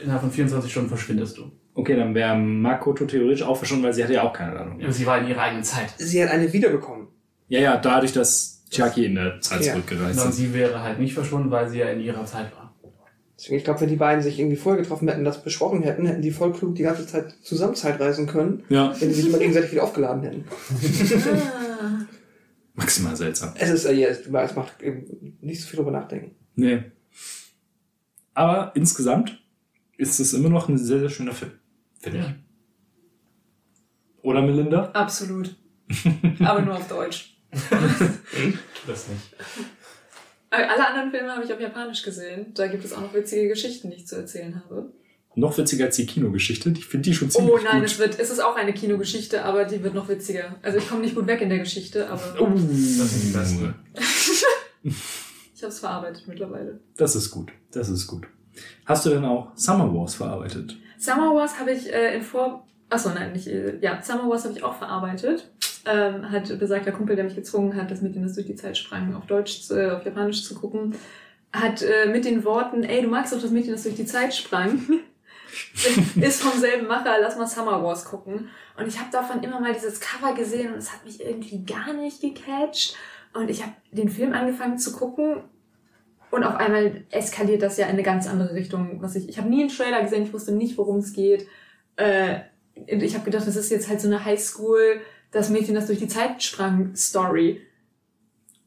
innerhalb 0.02 0.22
von 0.22 0.32
24 0.32 0.72
Stunden 0.72 0.89
verschwindest 0.89 1.38
du. 1.38 1.52
Okay, 1.74 1.95
dann 1.95 2.14
wäre 2.16 2.36
Makoto 2.36 3.06
theoretisch 3.06 3.43
auch 3.43 3.56
verschwunden, 3.58 3.84
weil 3.86 3.93
sie 3.93 4.04
hatte 4.04 4.14
ja 4.14 4.24
auch 4.24 4.34
keine 4.34 4.60
Ahnung. 4.60 4.80
Sie 4.91 5.06
war 5.06 5.20
in 5.20 5.28
ihrer 5.28 5.41
eigenen 5.41 5.64
Zeit. 5.64 5.93
Sie 5.97 6.22
hat 6.22 6.30
eine 6.32 6.52
wiederbekommen. 6.52 7.08
Ja, 7.47 7.60
ja, 7.60 7.78
dadurch, 7.78 8.12
dass 8.14 8.64
Chucky 8.70 9.06
in 9.06 9.16
der 9.16 9.39
Zeit 9.41 9.62
Ja. 9.66 9.74
zurückgereist 9.74 10.22
Und 10.24 10.30
ist. 10.30 10.36
sie 10.38 10.54
wäre 10.54 10.82
halt 10.84 11.00
nicht 11.00 11.14
verschwunden, 11.14 11.50
weil 11.52 11.70
sie 11.70 11.80
ja 11.80 11.89
in 11.89 12.00
ihrer 12.02 12.26
Zeit 12.26 12.52
war. 12.56 12.76
Deswegen, 13.38 13.56
ich 13.58 13.64
glaube, 13.64 13.80
wenn 13.82 13.88
die 13.89 13.95
beiden 13.95 14.22
sich 14.22 14.38
irgendwie 14.38 14.58
vorher 14.58 14.82
getroffen 14.82 15.08
hätten, 15.08 15.24
das 15.24 15.41
besprochen 15.41 15.82
hätten, 15.82 16.06
hätten 16.06 16.22
die 16.22 16.32
voll 16.32 16.52
klug 16.52 16.76
die 16.76 16.84
ganze 16.84 17.08
Zeit 17.08 17.34
zusammen 17.41 17.74
Zeitreisen 17.76 18.28
können, 18.28 18.64
Ja, 18.68 18.93
wenn 19.00 19.08
die 19.08 19.16
sich 19.16 19.28
immer 19.30 19.38
gegenseitig 19.39 19.72
wieder 19.72 19.84
aufgeladen 19.84 20.24
hätten. 20.24 20.43
Maximal 22.74 23.16
seltsam. 23.16 23.54
Es 23.56 23.70
ist, 23.70 23.86
äh, 23.86 23.93
ja, 23.93 24.08
es, 24.10 24.20
es 24.28 24.56
macht 24.56 24.82
eben 24.82 25.38
nicht 25.41 25.62
so 25.62 25.68
viel 25.68 25.78
drüber 25.78 25.91
nachdenken. 25.91 26.36
Nee. 26.56 26.84
Aber 28.34 28.72
insgesamt 28.76 29.39
ist 30.00 30.20
es 30.20 30.34
immer 30.34 30.50
noch 30.50 30.70
ein 30.70 30.78
sehr, 30.78 31.00
sehr 31.00 31.10
schöner 31.10 31.34
Film. 31.34 31.52
Finde 32.00 32.20
ich. 32.20 32.26
Ja. 32.26 32.36
Oder 34.24 34.41
Melinda? 34.41 34.86
Absolut. 34.93 35.56
Aber 36.39 36.62
nur 36.62 36.76
auf 36.76 36.88
Deutsch. 36.88 37.38
Das 38.88 39.08
nicht. 39.08 39.36
Alle 40.52 40.88
anderen 40.88 41.12
Filme 41.12 41.32
habe 41.32 41.43
ich 41.45 41.54
auf 41.54 41.60
Japanisch 41.60 42.02
gesehen. 42.04 42.54
Da 42.56 42.68
gibt 42.68 42.84
es 42.86 42.93
auch 42.93 43.02
noch 43.02 43.14
witzige 43.14 43.47
Geschichten, 43.50 43.89
die 43.91 43.97
ich 43.97 44.08
zu 44.08 44.16
erzählen 44.16 44.56
habe. 44.64 44.91
Noch 45.36 45.58
witziger 45.58 45.86
als 45.86 45.95
die 45.95 46.06
Kinogeschichte. 46.06 46.70
Ich 46.72 46.86
finde 46.86 47.10
die 47.10 47.16
schon 47.16 47.30
ziemlich 47.30 47.52
Oh 47.54 47.60
nein, 47.64 47.82
gut. 47.82 47.86
es 47.89 48.00
wird, 48.00 48.20
es 48.20 48.30
ist 48.30 48.39
auch 48.39 48.56
eine 48.56 48.74
Kinogeschichte, 48.74 49.45
aber 49.45 49.66
die 49.66 49.84
wird 49.84 49.93
noch 49.93 50.10
witziger. 50.10 50.56
Also 50.64 50.80
ich 50.80 50.89
komme 50.89 51.02
nicht 51.02 51.16
gut 51.16 51.28
weg 51.28 51.41
in 51.41 51.50
der 51.50 51.60
Geschichte, 51.60 52.10
aber 52.10 52.36
Oh, 52.41 52.47
Das 52.50 52.62
sind 53.12 53.24
die 53.30 53.38
besten. 53.38 53.76
ich 54.84 55.62
habe 55.64 55.72
es 55.72 55.80
verarbeitet 55.80 56.24
mittlerweile. 56.28 56.80
Das 56.97 57.16
ist 57.16 57.30
gut. 57.32 57.52
Das 57.72 57.89
ist 57.89 58.08
gut. 58.08 58.28
Hast 58.86 59.05
du 59.05 59.10
denn 59.12 59.26
auch 59.26 59.47
Summer 59.55 59.93
Wars 59.93 60.16
verarbeitet? 60.16 60.78
Summer 60.97 61.34
Wars 61.36 61.60
habe 61.60 61.72
ich 61.72 61.91
äh, 61.93 62.16
in 62.16 62.22
Vor... 62.22 62.66
Achso, 62.89 63.10
nein, 63.10 63.34
nicht... 63.34 63.47
Äh, 63.47 63.78
ja, 63.82 64.01
Summer 64.01 64.30
Wars 64.30 64.43
habe 64.45 64.55
ich 64.55 64.64
auch 64.64 64.76
verarbeitet. 64.76 65.49
Ähm, 65.86 66.30
hat 66.32 66.57
besagter 66.60 66.91
Kumpel, 66.91 67.16
der 67.16 67.26
mich 67.26 67.36
gezwungen 67.36 67.76
hat, 67.76 67.89
das 67.89 68.01
Mädchen, 68.01 68.24
das 68.24 68.34
durch 68.36 68.47
die 68.47 68.55
Zeit 68.55 68.78
sprang, 68.78 69.16
auf 69.16 69.26
Deutsch, 69.28 69.62
zu- 69.62 69.80
äh, 69.80 69.91
auf 69.91 70.03
Japanisch 70.05 70.43
zu 70.43 70.55
gucken, 70.55 70.93
hat 71.53 71.82
äh, 71.82 72.07
mit 72.12 72.26
den 72.26 72.43
Worten, 72.43 72.84
ey, 72.84 73.01
du 73.01 73.07
magst 73.07 73.32
doch 73.34 73.41
das 73.41 73.51
Mädchen, 73.51 73.72
das 73.72 73.84
durch 73.84 73.95
die 73.95 74.05
Zeit 74.05 74.36
sprang, 74.36 74.82
ist 76.22 76.41
vom 76.41 76.60
selben 76.60 76.88
Macher, 76.88 77.16
lass 77.22 77.38
mal 77.38 77.47
Summer 77.47 77.82
Wars 77.84 78.05
gucken. 78.05 78.49
Und 78.78 78.88
ich 78.88 78.99
habe 78.99 79.10
davon 79.12 79.41
immer 79.41 79.60
mal 79.60 79.74
dieses 79.74 79.99
Cover 79.99 80.34
gesehen 80.36 80.74
und 80.74 80.80
es 80.80 80.91
hat 80.93 81.05
mich 81.05 81.22
irgendwie 81.24 81.64
gar 81.64 81.93
nicht 81.93 82.22
gecatcht. 82.22 82.95
Und 83.34 83.49
ich 83.49 83.62
habe 83.62 83.74
den 83.91 84.10
Film 84.10 84.34
angefangen 84.34 84.78
zu 84.78 84.91
gucken 84.91 85.43
und 86.32 86.43
auf 86.43 86.55
einmal 86.55 87.03
eskaliert 87.11 87.61
das 87.61 87.77
ja 87.77 87.86
in 87.86 87.93
eine 87.93 88.03
ganz 88.03 88.27
andere 88.27 88.53
Richtung. 88.53 89.01
Was 89.01 89.15
ich 89.15 89.30
ich 89.30 89.38
habe 89.38 89.49
nie 89.49 89.61
einen 89.61 89.69
Trailer 89.69 90.01
gesehen, 90.01 90.23
ich 90.23 90.34
wusste 90.34 90.51
nicht, 90.51 90.77
worum 90.77 90.97
es 90.97 91.13
geht. 91.13 91.47
Äh, 91.95 92.39
und 92.75 93.03
ich 93.03 93.13
habe 93.15 93.25
gedacht, 93.25 93.47
das 93.47 93.55
ist 93.55 93.71
jetzt 93.71 93.89
halt 93.89 93.99
so 93.99 94.07
eine 94.07 94.23
Highschool, 94.23 95.01
das 95.32 95.49
Mädchen, 95.49 95.75
das 95.75 95.88
durch 95.88 95.99
die 95.99 96.07
Zeit 96.07 96.41
sprang, 96.41 96.95
Story. 96.95 97.61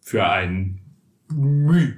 Für 0.00 0.26
ein 0.26 0.82
Müh. 1.34 1.94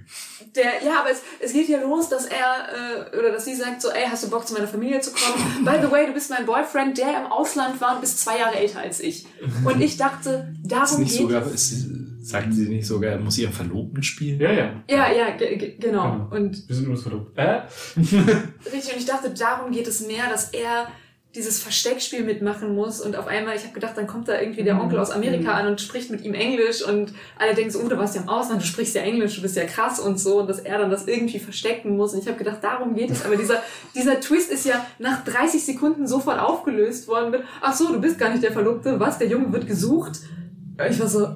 Der, 0.54 0.84
ja, 0.84 1.00
aber 1.00 1.10
es, 1.10 1.22
es 1.40 1.52
geht 1.52 1.66
hier 1.66 1.80
los, 1.80 2.08
dass 2.08 2.26
er 2.26 3.12
äh, 3.12 3.18
oder 3.18 3.32
dass 3.32 3.44
sie 3.44 3.56
sagt 3.56 3.82
so, 3.82 3.90
ey, 3.90 4.06
hast 4.08 4.22
du 4.22 4.30
Bock 4.30 4.46
zu 4.46 4.54
meiner 4.54 4.68
Familie 4.68 5.00
zu 5.00 5.10
kommen? 5.10 5.64
By 5.64 5.78
the 5.82 5.90
way, 5.90 6.06
du 6.06 6.12
bist 6.12 6.30
mein 6.30 6.46
Boyfriend, 6.46 6.96
der 6.96 7.24
im 7.24 7.26
Ausland 7.26 7.80
war 7.80 7.96
und 7.96 8.00
bist 8.00 8.20
zwei 8.20 8.38
Jahre 8.38 8.56
älter 8.56 8.80
als 8.80 9.00
ich. 9.00 9.26
Und 9.64 9.80
ich 9.80 9.96
dachte, 9.96 10.54
Ist 10.62 10.70
darum 10.70 11.00
nicht 11.00 11.12
geht 11.12 11.22
sogar, 11.22 11.50
ist, 11.50 11.72
sagt 12.24 12.52
sie 12.54 12.68
nicht 12.68 12.86
sogar, 12.86 13.12
er 13.12 13.18
muss 13.18 13.38
ihren 13.38 13.52
Verlobten 13.52 14.02
spielen? 14.02 14.40
Ja, 14.40 14.52
ja. 14.52 14.72
Ja, 14.88 15.12
ja, 15.12 15.30
ge- 15.36 15.56
ge- 15.56 15.76
genau. 15.78 16.12
Genau. 16.12 16.28
Und 16.30 16.68
Wir 16.68 16.74
sind 16.74 16.84
übrigens 16.84 17.02
verlobt. 17.02 17.36
Äh? 17.38 17.60
Richtig, 17.96 18.92
und 18.92 18.98
ich 18.98 19.06
dachte, 19.06 19.30
darum 19.30 19.72
geht 19.72 19.86
es 19.86 20.06
mehr, 20.06 20.28
dass 20.30 20.50
er 20.50 20.88
dieses 21.34 21.60
Versteckspiel 21.60 22.22
mitmachen 22.22 22.76
muss 22.76 23.00
und 23.00 23.16
auf 23.16 23.26
einmal, 23.26 23.56
ich 23.56 23.64
habe 23.64 23.74
gedacht, 23.74 23.94
dann 23.96 24.06
kommt 24.06 24.28
da 24.28 24.40
irgendwie 24.40 24.62
der 24.62 24.80
Onkel 24.80 25.00
aus 25.00 25.10
Amerika 25.10 25.50
an 25.54 25.66
und 25.66 25.80
spricht 25.80 26.08
mit 26.12 26.24
ihm 26.24 26.32
Englisch 26.32 26.80
und 26.86 27.12
alle 27.36 27.54
denken 27.56 27.72
so, 27.72 27.80
oh, 27.80 27.88
du 27.88 27.98
warst 27.98 28.14
ja 28.14 28.22
im 28.22 28.28
Ausland, 28.28 28.62
du 28.62 28.66
sprichst 28.66 28.94
ja 28.94 29.02
Englisch, 29.02 29.34
du 29.34 29.42
bist 29.42 29.56
ja 29.56 29.64
krass 29.64 29.98
und 29.98 30.20
so 30.20 30.38
und 30.38 30.48
dass 30.48 30.60
er 30.60 30.78
dann 30.78 30.92
das 30.92 31.08
irgendwie 31.08 31.40
verstecken 31.40 31.96
muss 31.96 32.14
und 32.14 32.20
ich 32.20 32.28
habe 32.28 32.38
gedacht, 32.38 32.58
darum 32.62 32.94
geht 32.94 33.10
es, 33.10 33.24
aber 33.24 33.34
dieser, 33.34 33.60
dieser 33.96 34.20
Twist 34.20 34.52
ist 34.52 34.64
ja 34.64 34.86
nach 35.00 35.24
30 35.24 35.64
Sekunden 35.64 36.06
sofort 36.06 36.38
aufgelöst 36.38 37.08
worden 37.08 37.32
mit, 37.32 37.42
ach 37.60 37.74
so, 37.74 37.92
du 37.92 38.00
bist 38.00 38.16
gar 38.16 38.30
nicht 38.30 38.44
der 38.44 38.52
Verlobte, 38.52 39.00
was, 39.00 39.18
der 39.18 39.26
Junge 39.26 39.52
wird 39.52 39.66
gesucht? 39.66 40.20
Ich 40.88 41.00
war 41.00 41.08
so, 41.08 41.26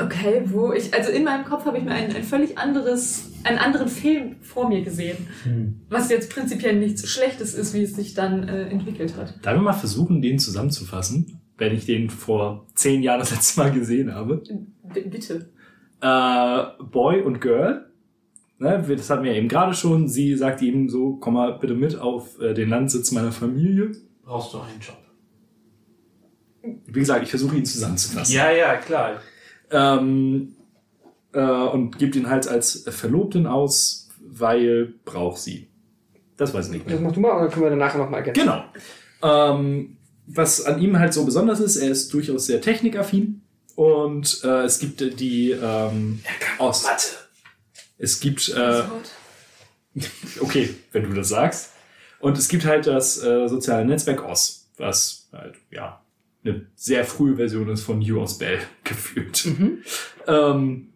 okay, 0.00 0.42
wo 0.46 0.72
ich, 0.72 0.92
also 0.94 1.10
in 1.10 1.24
meinem 1.24 1.44
Kopf 1.44 1.64
habe 1.64 1.78
ich 1.78 1.84
mir 1.84 1.92
ein, 1.92 2.14
ein 2.14 2.24
völlig 2.24 2.58
anderes, 2.58 3.30
einen 3.44 3.58
anderen 3.58 3.88
Film 3.88 4.36
vor 4.40 4.68
mir 4.68 4.82
gesehen, 4.82 5.16
was 5.88 6.10
jetzt 6.10 6.30
prinzipiell 6.30 6.76
nichts 6.76 7.08
Schlechtes 7.08 7.54
ist, 7.54 7.74
wie 7.74 7.82
es 7.82 7.94
sich 7.94 8.14
dann 8.14 8.48
äh, 8.48 8.68
entwickelt 8.68 9.16
hat. 9.16 9.34
Darf 9.42 9.56
ich 9.56 9.62
mal 9.62 9.72
versuchen, 9.72 10.22
den 10.22 10.38
zusammenzufassen, 10.38 11.40
wenn 11.58 11.74
ich 11.74 11.86
den 11.86 12.10
vor 12.10 12.66
zehn 12.74 13.02
Jahren 13.02 13.20
das 13.20 13.30
letzte 13.30 13.60
Mal 13.60 13.72
gesehen 13.72 14.14
habe? 14.14 14.42
B 14.92 15.00
bitte. 15.02 15.50
Äh, 16.00 16.84
Boy 16.90 17.22
und 17.22 17.40
Girl. 17.40 17.86
Ne, 18.58 18.84
das 18.86 19.08
hatten 19.08 19.24
wir 19.24 19.34
eben 19.34 19.48
gerade 19.48 19.72
schon. 19.74 20.08
Sie 20.08 20.36
sagt 20.36 20.60
ihm 20.60 20.90
so, 20.90 21.16
komm 21.16 21.34
mal 21.34 21.58
bitte 21.58 21.74
mit 21.74 21.98
auf 21.98 22.38
äh, 22.40 22.52
den 22.52 22.68
Landsitz 22.68 23.10
meiner 23.10 23.32
Familie. 23.32 23.92
Brauchst 24.22 24.52
du 24.52 24.58
einen 24.58 24.80
Job? 24.80 24.98
Wie 26.86 27.00
gesagt, 27.00 27.22
ich 27.22 27.30
versuche 27.30 27.56
ihn 27.56 27.64
zusammenzufassen. 27.64 28.34
Ja, 28.34 28.50
ja, 28.50 28.76
klar. 28.76 29.22
Ähm, 29.70 30.54
äh, 31.32 31.40
und 31.40 31.98
gibt 31.98 32.16
ihn 32.16 32.28
halt 32.28 32.48
als 32.48 32.84
Verlobten 32.88 33.46
aus, 33.46 34.08
weil 34.20 34.94
braucht 35.04 35.40
sie. 35.40 35.68
Das 36.36 36.54
weiß 36.54 36.66
ich 36.66 36.72
nicht 36.72 36.86
mehr. 36.86 36.96
Das 36.96 37.04
mach 37.04 37.12
du 37.12 37.20
mal 37.20 37.32
und 37.32 37.42
dann 37.42 37.50
können 37.50 37.64
wir 37.64 37.70
danach 37.70 37.94
noch 37.94 38.08
mal 38.08 38.18
ergänzen. 38.18 38.40
Genau. 38.40 38.64
Ähm, 39.22 39.96
was 40.26 40.64
an 40.64 40.80
ihm 40.80 40.98
halt 40.98 41.12
so 41.12 41.24
besonders 41.24 41.60
ist, 41.60 41.76
er 41.76 41.90
ist 41.90 42.12
durchaus 42.14 42.46
sehr 42.46 42.60
technikaffin 42.60 43.42
und 43.74 44.42
äh, 44.44 44.62
es 44.62 44.78
gibt 44.78 45.02
äh, 45.02 45.10
die 45.10 45.50
ähm, 45.50 46.20
aus 46.58 46.84
Mathe. 46.84 47.06
Es 47.98 48.20
gibt 48.20 48.48
äh, 48.48 48.82
okay, 50.40 50.74
wenn 50.92 51.04
du 51.04 51.14
das 51.14 51.28
sagst. 51.28 51.72
Und 52.20 52.36
es 52.38 52.48
gibt 52.48 52.64
halt 52.64 52.86
das 52.86 53.22
äh, 53.22 53.48
soziale 53.48 53.84
Netzwerk 53.84 54.24
OS, 54.24 54.68
was 54.76 55.28
halt 55.32 55.56
ja 55.70 56.02
eine 56.44 56.66
sehr 56.74 57.04
frühe 57.04 57.36
Version 57.36 57.68
ist 57.68 57.82
von 57.82 58.00
You 58.00 58.20
aus 58.20 58.38
Bell 58.38 58.58
gefühlt. 58.84 59.46
Ähm, 60.26 60.88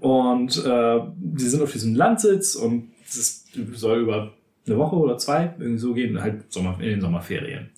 und 0.00 0.64
äh, 0.64 1.00
sie 1.36 1.48
sind 1.48 1.62
auf 1.62 1.72
diesem 1.72 1.94
Landsitz 1.94 2.54
und 2.54 2.90
es 3.06 3.46
soll 3.74 4.00
über 4.00 4.34
eine 4.66 4.78
Woche 4.78 4.96
oder 4.96 5.18
zwei 5.18 5.54
irgendwie 5.58 5.78
so 5.78 5.94
gehen, 5.94 6.20
halt 6.20 6.52
Sommer, 6.52 6.76
in 6.80 6.88
den 6.88 7.00
Sommerferien, 7.00 7.70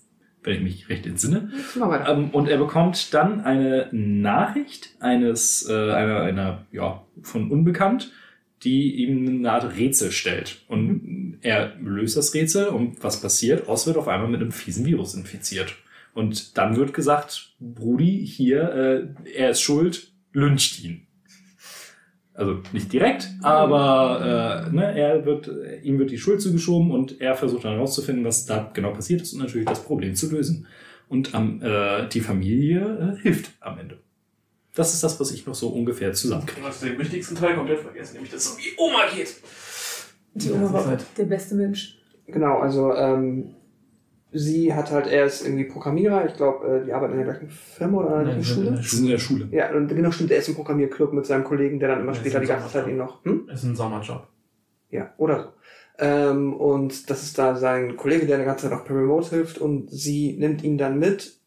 wenn 0.43 0.55
ich 0.55 0.63
mich 0.63 0.89
recht 0.89 1.07
entsinne. 1.07 1.51
Ähm, 1.77 2.31
und 2.31 2.49
er 2.49 2.59
bekommt 2.59 3.13
dann 3.13 3.41
eine 3.43 3.89
Nachricht 3.93 4.91
eines, 5.01 5.69
äh, 5.69 5.93
einer, 5.93 6.21
einer, 6.21 6.67
ja, 6.73 7.05
von 7.23 7.51
Unbekannt, 7.51 8.13
die 8.63 9.05
ihm 9.05 9.27
eine 9.27 9.53
Art 9.53 9.77
Rätsel 9.77 10.11
stellt. 10.11 10.63
Und 10.67 11.39
er 11.43 11.77
löst 11.81 12.17
das 12.17 12.35
Rätsel 12.35 12.69
und 12.69 13.03
was 13.05 13.21
passiert? 13.21 13.69
Oz 13.69 13.87
wird 13.87 13.97
auf 13.97 14.09
einmal 14.09 14.29
mit 14.29 14.41
einem 14.41 14.53
fiesen 14.53 14.85
Virus 14.85 15.15
infiziert. 15.15 15.77
Und 16.19 16.59
dann 16.59 16.74
wird 16.74 16.95
gesagt, 16.95 17.55
Brudi, 17.61 18.27
hier, 18.27 19.15
äh, 19.24 19.31
er 19.36 19.51
ist 19.51 19.61
schuld, 19.61 20.12
lyncht 20.32 20.82
ihn. 20.82 21.07
Also 22.35 22.61
nicht 22.73 22.93
direkt, 22.93 23.28
aber 23.40 24.66
äh, 24.66 24.74
ne, 24.74 24.99
er 24.99 25.24
wird, 25.24 25.49
ihm 25.85 26.01
wird 26.01 26.11
die 26.11 26.19
Schuld 26.19 26.43
zugeschoben 26.43 26.90
und 26.90 27.20
er 27.20 27.36
versucht 27.36 27.65
dann 27.65 27.74
herauszufinden, 27.74 28.24
was 28.24 28.47
da 28.47 28.69
genau 28.74 28.93
passiert 28.93 29.23
ist 29.23 29.32
und 29.32 29.39
natürlich 29.39 29.69
das 29.69 29.85
Problem 29.85 30.16
zu 30.16 30.28
lösen. 30.28 30.66
Und 31.09 31.36
am, 31.36 31.62
äh, 31.62 32.09
die 32.09 32.20
Familie 32.20 33.16
äh, 33.16 33.23
hilft 33.23 33.53
am 33.61 33.78
Ende. 33.78 34.01
Das 34.74 34.95
ist 34.95 35.05
das, 35.05 35.20
was 35.20 35.31
ich 35.31 35.47
noch 35.47 35.55
so 35.55 35.69
ungefähr 35.69 36.12
zusammenkriege. 36.15 36.62
Du 36.62 36.66
hast 36.66 36.82
den 36.82 36.99
wichtigsten 36.99 37.36
Teil 37.36 37.55
komplett 37.55 37.78
vergessen, 37.78 38.15
nämlich 38.15 38.32
dass 38.32 38.45
es 38.45 38.51
um 38.51 38.59
die 38.59 38.77
Oma 38.77 39.03
geht. 39.15 39.36
Die 40.35 40.51
Oma 40.51 40.73
war 40.73 40.99
der 41.16 41.24
beste 41.24 41.55
Mensch. 41.55 41.97
Genau, 42.27 42.59
also 42.59 42.93
ähm, 42.93 43.55
sie 44.33 44.75
hat 44.75 44.91
halt, 44.91 45.07
er 45.07 45.25
ist 45.25 45.45
irgendwie 45.45 45.65
Programmierer, 45.65 46.27
ich 46.27 46.35
glaube, 46.35 46.67
äh, 46.67 46.85
die 46.85 46.93
arbeiten 46.93 47.15
in 47.15 47.25
der 47.25 47.29
gleichen 47.29 47.51
Firma 47.51 47.99
oder 47.99 48.21
in 48.21 48.27
der 48.27 48.35
gleichen 48.35 48.45
Schule. 48.45 48.83
Sind 48.83 49.05
in 49.05 49.11
der 49.11 49.19
Schule. 49.19 49.49
Ja, 49.51 49.75
und 49.75 49.89
genau 49.89 50.11
stimmt, 50.11 50.31
er 50.31 50.39
ist 50.39 50.49
im 50.49 50.55
Programmierclub 50.55 51.13
mit 51.13 51.27
seinem 51.27 51.45
Kollegen, 51.45 51.79
der 51.79 51.89
dann 51.89 52.01
immer 52.01 52.13
Ja, 52.13 52.19
später 52.19 52.41
die 52.41 52.47
ganze 52.47 52.71
Zeit 52.71 52.87
ihn 52.89 52.97
noch. 52.97 53.25
Hm? 53.25 53.49
Ist 53.53 53.65
ein 53.65 53.77
Sommerjob. 53.77 54.27
Ja, 54.91 55.13
oder 55.17 55.43
so. 55.43 55.49
Ähm, 56.01 56.55
und 56.55 57.11
das 57.11 57.23
ist 57.25 57.39
da 57.39 57.57
sein 57.57 57.97
Kollege, 57.97 58.27
der 58.27 58.39
die 58.39 58.45
ganze 58.45 58.69
Zeit 58.69 58.79
auch 58.79 58.85
per 58.85 58.97
Remote 58.97 59.31
hilft 59.31 59.59
und 59.59 59.91
sie 59.91 60.37
nimmt 60.39 60.63
ihn 60.63 60.79
dann 60.79 60.99
mit, 60.99 61.39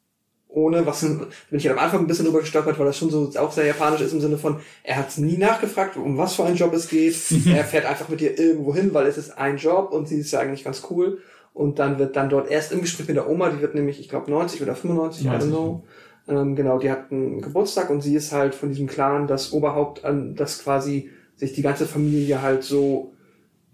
ohne, 0.50 0.86
was 0.86 1.02
bin 1.02 1.30
ich 1.52 1.66
halt 1.66 1.78
am 1.78 1.84
Anfang 1.84 2.02
ein 2.02 2.08
bisschen 2.08 2.26
drüber 2.26 2.42
gestolpert, 2.42 2.78
weil 2.78 2.86
das 2.86 2.98
schon 2.98 3.10
so 3.10 3.32
auch 3.40 3.52
sehr 3.54 3.66
japanisch 3.66 4.02
ist 4.02 4.12
im 4.12 4.20
Sinne 4.20 4.38
von, 4.38 4.60
er 4.84 4.98
hat 4.98 5.18
nie 5.18 5.38
nachgefragt, 5.38 5.96
um 5.96 6.18
was 6.18 6.36
für 6.36 6.44
einen 6.44 6.58
Job 6.58 6.74
es 6.74 6.90
geht. 6.90 7.16
er 7.46 7.64
fährt 7.64 7.86
einfach 7.86 8.10
mit 8.10 8.20
ihr 8.20 8.38
irgendwo 8.38 8.76
hin, 8.76 8.94
weil 8.94 9.08
es 9.08 9.18
ist 9.18 9.38
ein 9.38 9.56
Job 9.58 9.94
und 9.94 10.10
sie 10.10 10.20
ist 10.20 10.32
ja 10.32 10.40
eigentlich 10.40 10.66
ganz 10.66 10.86
cool. 10.90 11.20
Und 11.54 11.80
dann 11.80 12.00
wird 12.00 12.16
dann 12.16 12.30
dort 12.30 12.50
erst 12.50 12.72
im 12.72 12.82
Gespräch 12.82 13.08
mit 13.08 13.18
der 13.18 13.30
Oma, 13.30 13.50
die 13.50 13.62
wird 13.62 13.76
nämlich, 13.76 14.00
ich 14.00 14.10
glaube, 14.10 14.32
90 14.32 14.62
oder 14.62 14.76
95, 14.76 15.26
I 15.26 15.28
don't 15.28 15.32
90. 15.32 15.50
know. 15.50 15.84
Ähm, 16.28 16.56
genau, 16.56 16.80
die 16.80 16.90
hat 16.90 17.12
einen 17.12 17.42
Geburtstag 17.42 17.90
und 17.90 18.02
sie 18.02 18.16
ist 18.16 18.32
halt 18.32 18.56
von 18.56 18.70
diesem 18.70 18.88
Clan 18.88 19.28
das 19.28 19.52
Oberhaupt, 19.52 20.06
an 20.06 20.36
das 20.36 20.64
quasi 20.64 21.10
sich 21.36 21.54
die 21.54 21.62
ganze 21.62 21.86
Familie 21.86 22.42
halt 22.42 22.64
so, 22.64 23.14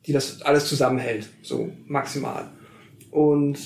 die 0.05 0.13
das 0.13 0.41
alles 0.41 0.67
zusammenhält, 0.67 1.29
so 1.41 1.69
maximal. 1.85 2.49
Und 3.11 3.59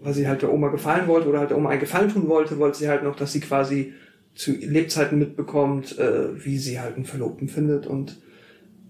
weil 0.00 0.14
sie 0.14 0.26
halt 0.26 0.42
der 0.42 0.52
Oma 0.52 0.68
gefallen 0.68 1.06
wollte 1.06 1.28
oder 1.28 1.40
halt 1.40 1.50
der 1.50 1.56
Oma 1.56 1.70
einen 1.70 1.80
Gefallen 1.80 2.10
tun 2.10 2.28
wollte, 2.28 2.58
wollte 2.58 2.78
sie 2.78 2.88
halt 2.88 3.04
noch, 3.04 3.16
dass 3.16 3.32
sie 3.32 3.40
quasi 3.40 3.92
zu 4.34 4.52
Lebzeiten 4.52 5.18
mitbekommt, 5.18 5.98
äh, 5.98 6.44
wie 6.44 6.58
sie 6.58 6.80
halt 6.80 6.96
einen 6.96 7.04
Verlobten 7.04 7.48
findet 7.48 7.86
und 7.86 8.20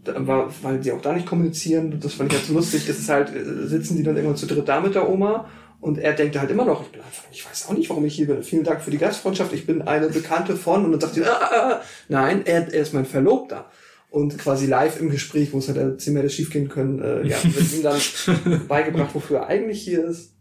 weil 0.05 0.83
sie 0.83 0.93
auch 0.93 1.01
da 1.01 1.13
nicht 1.13 1.27
kommunizieren, 1.27 1.99
das 2.01 2.15
fand 2.15 2.33
ich 2.33 2.39
halt 2.39 2.49
so 2.49 2.55
lustig, 2.55 2.89
ist 2.89 2.99
es 2.99 3.09
halt, 3.09 3.35
äh, 3.35 3.67
sitzen 3.67 3.97
die 3.97 4.03
dann 4.03 4.17
irgendwann 4.17 4.37
zu 4.37 4.47
dritt 4.47 4.69
da 4.69 4.81
mit 4.81 4.95
der 4.95 5.09
Oma 5.09 5.49
und 5.81 5.99
er 5.99 6.15
denkt 6.15 6.39
halt 6.39 6.51
immer 6.51 6.65
noch, 6.65 6.83
ich 6.83 6.93
bin 6.93 7.03
einfach, 7.03 7.25
ich 7.31 7.47
weiß 7.47 7.69
auch 7.69 7.75
nicht, 7.75 7.91
warum 7.91 8.05
ich 8.07 8.15
hier 8.15 8.27
bin. 8.27 8.43
Vielen 8.43 8.65
Dank 8.65 8.81
für 8.81 8.91
die 8.91 8.97
Gastfreundschaft, 8.99 9.53
ich 9.53 9.67
bin 9.67 9.83
eine 9.83 10.09
Bekannte 10.09 10.57
von 10.57 10.85
und 10.85 10.93
dann 10.93 11.01
sagt 11.01 11.15
sie, 11.15 11.25
ah, 11.25 11.39
ah, 11.39 11.51
ah. 11.53 11.81
nein, 12.09 12.43
er, 12.47 12.73
er 12.73 12.81
ist 12.81 12.95
mein 12.95 13.05
Verlobter. 13.05 13.67
Und 14.09 14.39
quasi 14.39 14.67
live 14.67 15.01
im 15.01 15.11
Gespräch, 15.11 15.53
wo 15.53 15.59
es 15.59 15.69
halt 15.69 15.77
äh, 15.77 15.97
zehnmal 15.99 16.23
hätte 16.23 16.33
schief 16.33 16.51
gehen 16.51 16.69
können, 16.69 17.03
äh, 17.03 17.27
ja, 17.27 17.37
wird 17.43 17.73
ihm 17.75 17.83
dann 17.83 18.67
beigebracht, 18.67 19.15
wofür 19.15 19.41
er 19.41 19.49
eigentlich 19.49 19.83
hier 19.83 20.05
ist. 20.05 20.33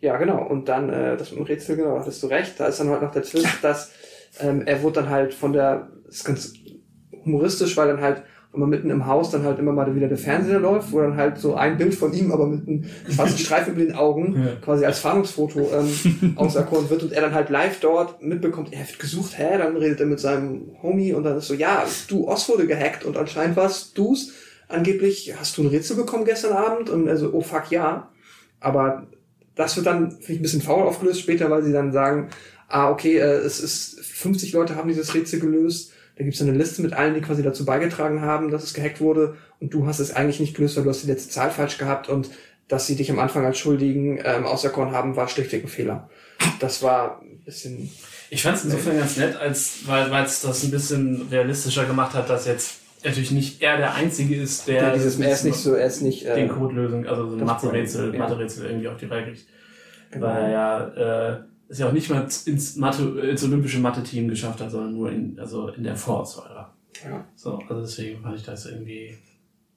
Ja, 0.00 0.16
genau. 0.16 0.44
Und 0.44 0.68
dann, 0.68 0.90
äh, 0.90 1.16
das 1.16 1.30
mit 1.30 1.40
dem 1.40 1.46
Rätsel, 1.46 1.76
genau, 1.76 1.94
da 1.94 2.00
hattest 2.00 2.22
du 2.22 2.26
recht. 2.26 2.58
Da 2.58 2.66
ist 2.66 2.80
dann 2.80 2.88
halt 2.88 3.02
noch 3.02 3.12
der 3.12 3.22
Twist, 3.22 3.58
dass 3.62 3.92
ähm, 4.40 4.62
er 4.66 4.82
wurde 4.82 5.02
dann 5.02 5.10
halt 5.10 5.34
von 5.34 5.52
der, 5.52 5.88
das 6.04 6.16
ist 6.16 6.24
ganz 6.24 6.52
humoristisch, 7.24 7.76
weil 7.76 7.88
dann 7.88 8.00
halt, 8.00 8.22
wenn 8.56 8.60
man 8.62 8.70
mitten 8.70 8.88
im 8.90 9.06
Haus 9.06 9.30
dann 9.30 9.44
halt 9.44 9.58
immer 9.58 9.72
mal 9.72 9.94
wieder 9.94 10.08
der 10.08 10.16
Fernseher 10.16 10.58
läuft, 10.58 10.90
wo 10.92 11.00
dann 11.00 11.16
halt 11.16 11.38
so 11.38 11.54
ein 11.54 11.76
Bild 11.76 11.94
von 11.94 12.12
ihm, 12.14 12.32
aber 12.32 12.46
mit 12.46 12.66
einem 12.66 12.84
schwarzen 13.08 13.38
Streifen 13.38 13.74
über 13.74 13.84
den 13.84 13.94
Augen, 13.94 14.34
Ja. 14.34 14.52
quasi 14.64 14.86
als 14.86 14.98
Fahndungsfoto 15.00 15.70
ähm, 15.74 16.32
auserkoren 16.36 16.88
wird 16.88 17.02
und 17.02 17.12
er 17.12 17.20
dann 17.20 17.34
halt 17.34 17.50
live 17.50 17.78
dort 17.80 18.22
mitbekommt, 18.22 18.72
er 18.72 18.80
wird 18.80 18.98
gesucht, 18.98 19.36
hä? 19.38 19.58
Dann 19.58 19.76
redet 19.76 20.00
er 20.00 20.06
mit 20.06 20.18
seinem 20.20 20.70
Homie 20.82 21.12
und 21.12 21.24
dann 21.24 21.36
ist 21.36 21.46
so, 21.48 21.54
ja, 21.54 21.84
du, 22.08 22.26
Oz 22.28 22.48
wurde 22.48 22.66
gehackt 22.66 23.04
und 23.04 23.16
anscheinend 23.16 23.56
warst 23.56 23.96
du's. 23.98 24.32
Angeblich 24.68 25.34
hast 25.38 25.56
du 25.58 25.62
ein 25.62 25.68
Rätsel 25.68 25.96
bekommen 25.96 26.24
gestern 26.24 26.54
Abend 26.54 26.90
und 26.90 27.08
also, 27.08 27.30
oh 27.32 27.42
fuck, 27.42 27.70
ja. 27.70 28.08
Aber 28.58 29.06
das 29.54 29.76
wird 29.76 29.86
dann, 29.86 30.10
finde 30.12 30.32
ich, 30.32 30.38
ein 30.40 30.42
bisschen 30.42 30.62
faul 30.62 30.82
aufgelöst 30.82 31.20
später, 31.20 31.50
weil 31.50 31.62
sie 31.62 31.72
dann 31.72 31.92
sagen, 31.92 32.28
ah, 32.68 32.90
okay, 32.90 33.18
äh, 33.18 33.22
es 33.36 33.60
ist, 33.60 34.00
50 34.00 34.52
Leute 34.52 34.74
haben 34.76 34.88
dieses 34.88 35.14
Rätsel 35.14 35.40
gelöst. 35.40 35.92
Da 36.16 36.24
gibt 36.24 36.34
es 36.34 36.42
eine 36.42 36.52
Liste 36.52 36.82
mit 36.82 36.94
allen, 36.94 37.14
die 37.14 37.20
quasi 37.20 37.42
dazu 37.42 37.64
beigetragen 37.64 38.22
haben, 38.22 38.50
dass 38.50 38.64
es 38.64 38.72
gehackt 38.72 39.00
wurde. 39.00 39.36
Und 39.60 39.74
du 39.74 39.86
hast 39.86 39.98
es 39.98 40.14
eigentlich 40.14 40.40
nicht 40.40 40.56
gelöst, 40.56 40.76
weil 40.76 40.84
du 40.84 40.90
hast 40.90 41.02
die 41.02 41.08
letzte 41.08 41.30
Zahl 41.30 41.50
falsch 41.50 41.76
gehabt 41.78 42.08
und 42.08 42.30
dass 42.68 42.86
sie 42.86 42.96
dich 42.96 43.10
am 43.10 43.18
Anfang 43.18 43.44
als 43.44 43.58
Schuldigen 43.58 44.18
ähm, 44.24 44.44
auserkoren 44.44 44.92
haben, 44.92 45.14
war 45.14 45.28
schlichtweg 45.28 45.64
ein 45.64 45.68
Fehler. 45.68 46.08
Das 46.58 46.82
war 46.82 47.20
ein 47.22 47.40
bisschen. 47.44 47.90
Ich 48.30 48.42
fand 48.42 48.56
es 48.56 48.64
insofern 48.64 48.98
ganz 48.98 49.16
nett, 49.16 49.36
als, 49.36 49.86
weil 49.86 50.12
es 50.24 50.40
das 50.40 50.64
ein 50.64 50.70
bisschen 50.70 51.28
realistischer 51.30 51.84
gemacht 51.84 52.14
hat, 52.14 52.28
dass 52.28 52.46
jetzt 52.46 52.78
natürlich 53.04 53.30
nicht 53.30 53.62
er 53.62 53.76
der 53.76 53.94
Einzige 53.94 54.34
ist, 54.34 54.66
der 54.66 54.82
Ja, 54.82 54.92
dieses, 54.92 55.18
er 55.20 55.30
ist 55.30 55.44
nicht 55.44 55.56
so, 55.56 55.74
er 55.74 55.86
ist 55.86 56.02
nicht. 56.02 56.26
Äh, 56.26 56.34
den 56.34 56.48
Codelösung, 56.48 57.06
also 57.06 57.28
so 57.28 57.36
ein 57.36 57.44
Mathe-Rätsel, 57.44 58.12
ja. 58.12 58.18
Mathe-Rätsel 58.18 58.66
irgendwie 58.66 58.88
auf 58.88 58.96
die 58.96 59.06
Reihe 59.06 59.24
kriegt. 59.24 59.46
genau. 60.10 60.26
Weil 60.26 60.42
er 60.42 60.50
ja 60.50 61.28
äh, 61.34 61.38
es 61.68 61.78
ja 61.78 61.88
auch 61.88 61.92
nicht 61.92 62.08
mal 62.10 62.26
ins, 62.46 62.76
Mathe, 62.76 63.02
ins 63.20 63.42
olympische 63.44 63.78
Mathe-Team 63.80 64.28
geschafft 64.28 64.60
hat, 64.60 64.70
sondern 64.70 64.94
nur 64.94 65.10
in, 65.10 65.38
also 65.38 65.68
in 65.68 65.84
der 65.84 65.96
Vorauswahl 65.96 66.54
war. 66.54 66.74
Ja. 67.04 67.24
So, 67.34 67.58
also 67.68 67.80
deswegen 67.82 68.22
fand 68.22 68.36
ich 68.36 68.44
das 68.44 68.66
irgendwie. 68.66 69.16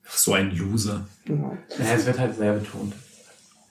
So 0.03 0.33
ein 0.33 0.51
Loser. 0.55 1.05
Genau. 1.25 1.57
Ja, 1.77 1.85
es 1.95 2.05
wird 2.05 2.19
halt 2.19 2.35
sehr 2.35 2.53
betont. 2.53 2.93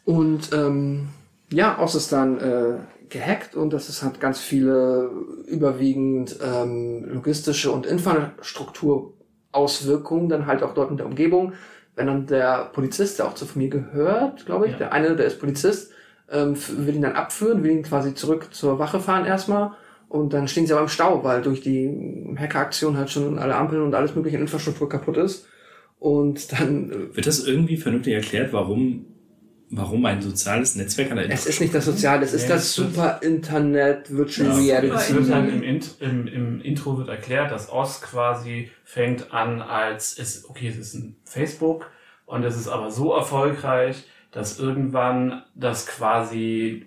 Und 0.04 0.52
ähm, 0.52 1.08
ja, 1.50 1.78
Oz 1.80 1.94
ist 1.96 2.12
dann 2.12 2.38
äh, 2.38 2.78
gehackt 3.08 3.54
und 3.56 3.72
das 3.72 3.88
ist 3.88 4.02
hat 4.02 4.20
ganz 4.20 4.38
viele 4.38 5.10
überwiegend 5.46 6.36
ähm, 6.44 7.04
logistische 7.06 7.70
und 7.72 7.86
Infrastrukturauswirkungen, 7.86 10.28
dann 10.28 10.46
halt 10.46 10.62
auch 10.62 10.74
dort 10.74 10.90
in 10.90 10.96
der 10.96 11.06
Umgebung. 11.06 11.52
wenn 11.96 12.06
dann 12.06 12.26
der 12.28 12.66
Polizist, 12.72 13.18
der 13.18 13.26
auch 13.26 13.34
zur 13.34 13.48
Familie 13.48 13.80
gehört, 13.80 14.46
glaube 14.46 14.66
ich, 14.66 14.72
Ja. 14.72 14.78
der 14.78 14.92
eine, 14.92 15.16
der 15.16 15.26
ist 15.26 15.40
Polizist, 15.40 15.90
ähm, 16.30 16.54
will 16.76 16.94
ihn 16.96 17.02
dann 17.02 17.12
abführen, 17.14 17.62
will 17.62 17.70
ihn 17.70 17.82
quasi 17.82 18.14
zurück 18.14 18.48
zur 18.52 18.78
Wache 18.78 19.00
fahren 19.00 19.24
erstmal. 19.26 19.72
Und 20.08 20.32
dann 20.32 20.48
stehen 20.48 20.66
sie 20.66 20.72
aber 20.72 20.82
im 20.82 20.88
Stau, 20.88 21.22
weil 21.22 21.42
durch 21.42 21.60
die 21.60 22.34
Hackeraktion 22.38 22.96
halt 22.96 23.10
schon 23.10 23.38
alle 23.38 23.54
Ampeln 23.56 23.82
und 23.82 23.94
alles 23.94 24.14
mögliche 24.14 24.38
Infrastruktur 24.38 24.88
kaputt 24.88 25.18
ist. 25.18 25.46
Und 25.98 26.52
dann, 26.52 26.90
äh, 26.90 27.16
Wird 27.16 27.26
das 27.26 27.44
irgendwie 27.46 27.76
vernünftig 27.76 28.14
erklärt, 28.14 28.52
warum, 28.54 29.04
warum 29.70 30.06
ein 30.06 30.22
soziales 30.22 30.76
Netzwerk 30.76 31.10
an 31.10 31.18
der 31.18 31.30
es 31.30 31.44
ist 31.44 31.60
nicht 31.60 31.74
das 31.74 31.84
Sozial, 31.84 32.22
es 32.22 32.32
ist 32.32 32.44
Nee, 32.44 32.48
das 32.48 32.62
das- 32.62 32.74
super 32.74 33.18
Internet 33.20 34.10
Virtual 34.16 34.46
Ja. 34.48 34.54
Es 34.54 34.82
Reality. 34.84 35.14
wird 35.14 35.30
dann 35.30 35.48
im, 35.50 35.62
Int 35.62 35.96
im, 36.00 36.26
im 36.26 36.60
Intro 36.62 36.96
wird 36.96 37.08
erklärt, 37.08 37.50
dass 37.50 37.70
Oz 37.70 38.00
quasi 38.00 38.70
fängt 38.84 39.32
an 39.34 39.60
als, 39.60 40.18
ist, 40.18 40.48
okay, 40.48 40.68
es 40.68 40.78
ist 40.78 40.94
ein 40.94 41.16
Facebook 41.24 41.90
und 42.24 42.44
es 42.44 42.56
ist 42.56 42.68
aber 42.68 42.90
so 42.90 43.12
erfolgreich, 43.12 44.04
dass 44.30 44.58
irgendwann 44.58 45.42
das 45.54 45.86
quasi 45.86 46.86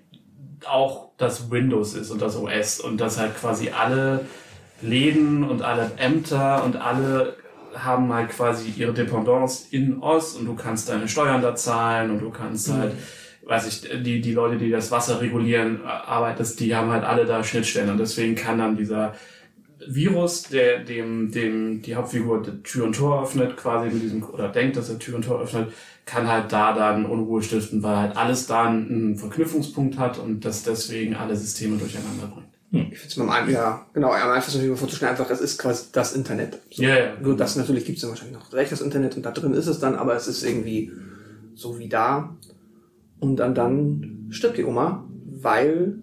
auch 0.66 1.10
das 1.18 1.50
Windows 1.52 1.94
ist 1.96 2.12
und 2.12 2.22
das 2.22 2.38
OS 2.38 2.80
und 2.80 3.00
dass 3.00 3.20
halt 3.20 3.36
quasi 3.36 3.70
alle 3.70 4.26
Läden 4.82 5.44
und 5.44 5.62
alle 5.62 5.92
Ämter 5.98 6.64
und 6.64 6.76
alle 6.76 7.36
haben 7.76 8.14
halt 8.14 8.30
quasi 8.30 8.74
ihre 8.76 8.94
Dependance 8.94 9.68
in 9.72 10.02
Oz 10.02 10.36
und 10.36 10.46
du 10.46 10.56
kannst 10.56 10.90
deine 10.90 11.08
Steuern 11.08 11.42
da 11.42 11.56
zahlen 11.56 12.12
und 12.12 12.20
du 12.20 12.30
kannst 12.30 12.72
halt, 12.72 12.94
weiß 13.46 13.68
ich, 13.68 14.04
die, 14.04 14.22
die 14.22 14.34
Leute, 14.34 14.58
die 14.58 14.70
das 14.70 14.92
Wasser 14.92 15.22
regulieren, 15.22 15.86
arbeitest, 15.86 16.60
die 16.60 16.76
haben 16.76 16.92
halt 16.92 17.04
alle 17.04 17.26
da 17.26 17.44
Schnittstellen 17.44 17.90
und 17.90 17.98
deswegen 17.98 18.36
kann 18.36 18.58
dann 18.58 18.76
dieser 18.76 19.14
Virus, 19.88 20.44
der 20.44 20.80
dem, 20.80 21.32
dem 21.32 21.82
die 21.82 21.96
Hauptfigur 21.96 22.44
die 22.44 22.62
Tür 22.64 22.86
und 22.86 22.96
Tor 22.96 23.24
öffnet, 23.24 23.58
quasi 23.58 23.90
mit 23.90 24.04
diesem, 24.04 24.24
oder 24.24 24.50
denkt, 24.50 24.78
dass 24.78 24.90
er 24.90 25.00
Tür 25.00 25.16
und 25.16 25.26
Tor 25.26 25.42
öffnet, 25.42 25.72
kann 26.12 26.28
halt 26.28 26.52
da 26.52 26.74
dann 26.74 27.06
Unruhe 27.06 27.42
stiften, 27.42 27.82
weil 27.84 27.96
halt 27.96 28.18
alles 28.18 28.46
da 28.46 28.66
einen 28.66 29.16
Verknüpfungspunkt 29.16 29.98
hat 29.98 30.20
und 30.20 30.44
das 30.44 30.64
deswegen 30.64 31.16
alle 31.16 31.38
Systeme 31.38 31.78
durcheinander 31.78 32.28
bringt. 32.28 32.92
Ich 32.92 33.00
finde 33.00 33.08
es 33.08 33.18
mal 33.18 33.42
am, 33.42 33.50
ja, 33.50 33.86
genau, 33.94 34.12
am 34.12 34.32
einfachsten 34.32 34.60
natürlich 34.60 34.78
vorzustellen, 34.78 35.12
einfach, 35.12 35.30
es 35.30 35.40
ist 35.40 35.58
quasi 35.58 35.86
das 35.94 36.14
Internet. 36.14 36.60
So. 36.70 36.84
Ja, 36.84 36.98
ja. 36.98 37.14
Nur 37.22 37.38
das 37.38 37.56
natürlich 37.56 37.86
gibt 37.86 37.98
es 37.98 38.02
dann 38.02 38.10
wahrscheinlich 38.10 38.38
noch 38.38 38.52
recht, 38.52 38.74
das 38.74 38.82
Internet, 38.82 39.16
und 39.16 39.26
da 39.26 39.32
drin 39.32 39.54
ist 39.54 39.68
es 39.68 39.80
dann, 39.80 39.96
aber 39.96 40.16
es 40.16 40.28
ist 40.28 40.44
irgendwie 40.44 40.92
so 41.54 41.80
wie 41.80 41.88
da. 41.88 42.36
Und 43.20 43.38
dann, 43.38 43.56
dann 43.56 44.28
stirbt 44.32 44.58
die 44.58 44.66
Oma, 44.66 45.08
weil 45.30 46.02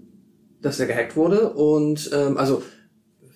das 0.62 0.78
ja 0.78 0.86
gehackt 0.86 1.16
wurde 1.16 1.50
und, 1.50 2.10
ähm, 2.14 2.38
also, 2.38 2.62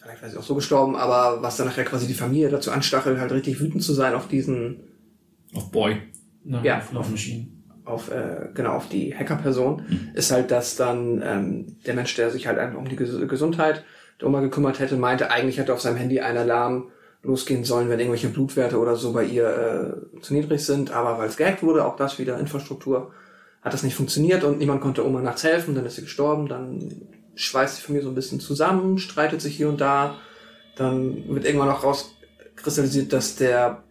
vielleicht 0.01 0.23
war 0.23 0.31
sie 0.31 0.39
auch 0.39 0.43
so 0.43 0.55
gestorben, 0.55 0.97
aber 0.97 1.43
was 1.43 1.59
dann 1.59 1.67
nachher 1.67 1.85
quasi 1.85 2.07
die 2.07 2.15
Familie 2.15 2.49
dazu 2.49 2.71
anstachelt, 2.71 3.19
halt 3.19 3.33
richtig 3.33 3.61
wütend 3.61 3.83
zu 3.83 3.93
sein 3.93 4.15
auf 4.15 4.27
diesen, 4.29 4.81
Auf 5.55 5.71
Boy. 5.71 6.01
Na, 6.45 6.63
Ja. 6.63 6.79
auf 6.79 6.93
Laufmaschinen. 6.93 7.65
auf, 7.85 8.11
äh, 8.11 8.49
genau, 8.55 8.73
auf 8.75 8.89
die 8.89 9.15
Hackerperson, 9.17 9.83
ist 10.15 10.31
halt, 10.31 10.51
dass 10.51 10.77
dann 10.77 11.21
ähm, 11.25 11.77
der 11.85 11.95
Mensch, 11.95 12.15
der 12.15 12.31
sich 12.31 12.47
halt 12.47 12.59
einfach 12.59 12.79
um 12.79 12.89
die 12.89 12.97
Ges 12.97 13.19
Gesundheit 13.29 13.85
der 14.21 14.29
Oma 14.29 14.41
gekümmert 14.41 14.79
hätte, 14.79 14.97
meinte, 14.97 15.31
eigentlich 15.33 15.59
hätte 15.59 15.73
auf 15.73 15.81
seinem 15.81 15.97
Handy 15.97 16.21
ein 16.21 16.37
Alarm 16.37 16.91
losgehen 17.25 17.65
sollen, 17.65 17.89
wenn 17.89 17.99
irgendwelche 17.99 18.29
Blutwerte 18.29 18.79
oder 18.79 18.97
so 18.97 19.13
bei 19.13 19.25
ihr 19.25 20.05
äh, 20.17 20.21
zu 20.21 20.35
niedrig 20.35 20.65
sind, 20.65 20.93
aber 20.93 21.19
weil 21.19 21.29
es 21.29 21.37
gehackt 21.37 21.63
wurde, 21.63 21.85
auch 21.85 21.97
das 21.97 22.19
wieder 22.19 22.39
Infrastruktur, 22.39 23.13
hat 23.63 23.73
das 23.73 23.83
nicht 23.85 23.95
funktioniert 23.95 24.43
und 24.45 24.59
niemand 24.59 24.81
konnte 24.81 25.07
Oma 25.07 25.21
nachts 25.21 25.45
helfen, 25.45 25.75
dann 25.75 25.87
ist 25.87 25.97
sie 25.97 26.03
gestorben, 26.03 26.49
dann 26.49 27.03
schweißt 27.35 27.79
die 27.79 27.83
Familie 27.83 28.05
so 28.05 28.11
ein 28.11 28.15
bisschen 28.17 28.41
zusammen, 28.41 28.99
streitet 28.99 29.41
sich 29.41 29.57
hier 29.57 29.69
und 29.69 29.81
da, 29.81 30.17
dann 30.77 31.29
wird 31.29 31.45
irgendwann 31.45 31.69
noch 31.69 31.85
rauskristallisiert, 31.85 33.13
dass 33.13 33.37
der 33.37 33.83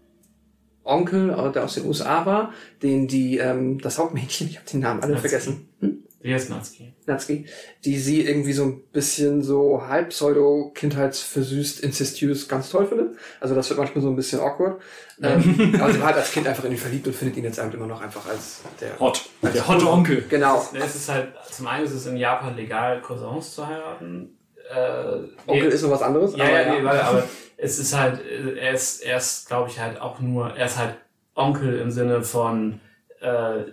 Onkel, 0.84 1.30
äh, 1.30 1.52
der 1.52 1.64
aus 1.64 1.76
den 1.76 1.86
USA 1.86 2.26
war, 2.26 2.54
den 2.82 3.08
die, 3.08 3.38
ähm, 3.38 3.80
das 3.80 3.98
Hauptmädchen, 3.98 4.48
ich 4.50 4.58
habe 4.58 4.70
den 4.70 4.80
Namen 4.82 5.02
alle 5.02 5.14
Natsuki. 5.14 5.30
vergessen, 5.30 5.70
hm? 5.80 6.04
Wer 6.24 6.36
ist 6.36 6.52
Natsuki? 6.52 6.94
Natsuki, 7.08 7.46
die 7.84 7.98
sie 7.98 8.22
irgendwie 8.24 8.54
so 8.54 8.64
ein 8.64 8.84
bisschen 8.94 9.42
so 9.42 9.82
halb 9.88 10.10
pseudo 10.10 10.72
kindheitsversüßt, 10.76 11.80
incestuös 11.80 12.48
ganz 12.48 12.70
toll 12.70 12.86
findet. 12.86 13.16
Also 13.40 13.56
das 13.56 13.70
wird 13.70 13.80
manchmal 13.80 14.04
so 14.04 14.10
ein 14.10 14.16
bisschen 14.16 14.40
awkward. 14.40 14.80
Ähm, 15.20 15.76
aber 15.82 15.92
sie 15.92 16.00
war 16.00 16.08
halt 16.08 16.18
als 16.18 16.32
Kind 16.32 16.48
einfach 16.48 16.64
in 16.66 16.74
ihn 16.74 16.78
verliebt 16.78 17.08
und 17.08 17.16
findet 17.16 17.38
ihn 17.38 17.44
jetzt 17.44 17.60
einfach 17.60 17.76
immer 17.76 17.88
noch 17.88 18.02
einfach 18.02 18.28
als 18.30 18.62
der... 18.80 19.00
Hot. 19.00 19.30
Der 19.42 19.68
hotte 19.68 19.88
Onkel. 19.90 20.24
Genau. 20.30 20.64
Ne, 20.74 20.82
Es 20.86 20.96
ist 20.96 21.10
halt, 21.10 21.30
zum 21.50 21.66
einen 21.66 21.86
ist 21.86 21.94
es 21.94 22.06
in 22.06 22.18
Japan 22.18 22.56
legal, 22.56 23.02
Cousins 23.02 23.56
zu 23.56 23.66
heiraten. 23.66 24.38
Äh, 24.70 25.50
Onkel 25.50 25.70
nee, 25.70 25.74
ist 25.74 25.82
noch 25.82 25.92
was 25.92 26.04
anderes. 26.04 26.36
Ja, 26.36 26.44
aber 26.44 26.62
ja, 26.62 26.74
nee, 26.76 26.84
warte, 26.84 27.04
aber 27.04 27.24
es 27.62 27.78
ist 27.80 27.96
halt, 27.98 28.20
äh, 28.26 28.58
er 28.58 28.74
ist, 28.74 29.02
er 29.04 29.18
ist, 29.18 29.48
glaube 29.48 29.70
ich, 29.70 29.80
halt 29.80 30.02
auch 30.02 30.20
nur, 30.20 30.50
er 30.56 30.66
ist 30.66 30.78
halt 30.78 30.96
Onkel 31.36 31.80
im 31.80 31.92
Sinne 31.92 32.24
von, 32.24 32.80
äh, 33.22 33.64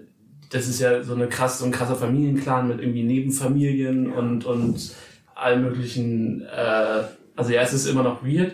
das 0.50 0.68
ist 0.68 0.80
ja 0.80 1.02
so 1.02 1.14
eine 1.14 1.28
krass, 1.28 1.58
so 1.58 1.64
ein 1.64 1.72
krasser 1.72 1.96
Familienclan 1.96 2.68
mit 2.68 2.80
irgendwie 2.80 3.02
Nebenfamilien 3.02 4.12
und, 4.12 4.44
und 4.44 4.92
allen 5.34 5.62
möglichen, 5.62 6.42
äh, 6.42 7.02
also 7.36 7.50
ja, 7.52 7.62
es 7.62 7.72
ist 7.72 7.86
immer 7.86 8.02
noch 8.02 8.22
weird. 8.24 8.52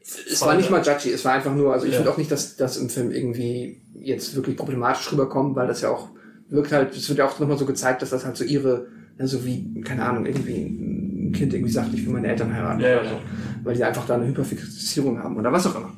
Es 0.00 0.40
war 0.42 0.54
nicht 0.56 0.70
mal 0.70 0.82
judgy, 0.84 1.10
es 1.12 1.24
war 1.24 1.32
einfach 1.32 1.54
nur, 1.54 1.72
also 1.72 1.84
ich 1.86 1.92
Ja. 1.92 1.98
finde 1.98 2.12
auch 2.12 2.16
nicht, 2.16 2.30
dass 2.30 2.56
das 2.56 2.76
im 2.76 2.88
Film 2.88 3.10
irgendwie 3.10 3.80
jetzt 3.94 4.36
wirklich 4.36 4.56
problematisch 4.56 5.10
rüberkommt, 5.12 5.56
weil 5.56 5.66
das 5.66 5.80
ja 5.80 5.90
auch 5.90 6.10
wirkt 6.48 6.70
halt, 6.72 6.94
es 6.96 7.08
wird 7.08 7.18
ja 7.18 7.26
auch 7.26 7.38
nochmal 7.40 7.58
so 7.58 7.66
gezeigt, 7.66 8.02
dass 8.02 8.10
das 8.10 8.24
halt 8.24 8.36
so 8.36 8.44
ihre, 8.44 8.86
so 9.18 9.44
wie, 9.44 9.80
keine 9.82 10.04
Ahnung, 10.04 10.26
irgendwie 10.26 10.64
ein 10.64 11.32
Kind 11.32 11.52
irgendwie 11.52 11.72
sagt, 11.72 11.92
ich 11.92 12.06
will 12.06 12.12
meine 12.12 12.28
Eltern 12.28 12.54
heiraten 12.54 12.80
Ja, 12.80 13.00
oder 13.00 13.04
ja. 13.04 13.20
Weil 13.66 13.74
die 13.74 13.84
einfach 13.84 14.06
da 14.06 14.14
eine 14.14 14.26
Hyperfixierung 14.28 15.22
haben 15.22 15.36
oder 15.36 15.52
was 15.52 15.66
auch 15.66 15.74
immer. 15.74 15.92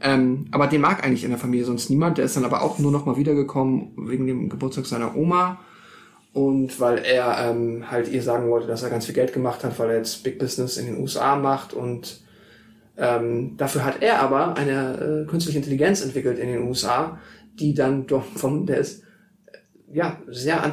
Ähm, 0.00 0.46
aber 0.50 0.66
den 0.66 0.80
mag 0.80 1.04
eigentlich 1.04 1.22
in 1.22 1.30
der 1.30 1.38
Familie 1.38 1.64
sonst 1.64 1.88
niemand, 1.88 2.18
der 2.18 2.24
ist 2.24 2.36
dann 2.36 2.44
aber 2.44 2.62
auch 2.62 2.80
nur 2.80 2.90
nochmal 2.90 3.16
wiedergekommen 3.16 3.92
wegen 4.08 4.26
dem 4.26 4.48
Geburtstag 4.48 4.86
seiner 4.86 5.16
Oma. 5.16 5.60
Und 6.32 6.80
weil 6.80 6.98
er 6.98 7.50
ähm, 7.50 7.90
halt 7.90 8.08
ihr 8.08 8.22
sagen 8.22 8.50
wollte, 8.50 8.66
dass 8.66 8.82
er 8.82 8.90
ganz 8.90 9.06
viel 9.06 9.14
Geld 9.14 9.32
gemacht 9.32 9.62
hat, 9.62 9.78
weil 9.78 9.90
er 9.90 9.98
jetzt 9.98 10.24
Big 10.24 10.38
Business 10.38 10.78
in 10.78 10.86
den 10.86 10.98
USA 10.98 11.36
macht. 11.36 11.74
Und 11.74 12.22
ähm, 12.96 13.56
dafür 13.56 13.84
hat 13.84 14.02
er 14.02 14.20
aber 14.20 14.56
eine 14.56 15.24
äh, 15.24 15.30
künstliche 15.30 15.58
Intelligenz 15.58 16.02
entwickelt 16.02 16.38
in 16.38 16.48
den 16.48 16.62
USA, 16.66 17.20
die 17.60 17.74
dann 17.74 18.06
doch 18.06 18.24
von, 18.24 18.66
der 18.66 18.78
ist 18.78 19.02
äh, 19.46 19.58
ja 19.92 20.18
sehr 20.26 20.64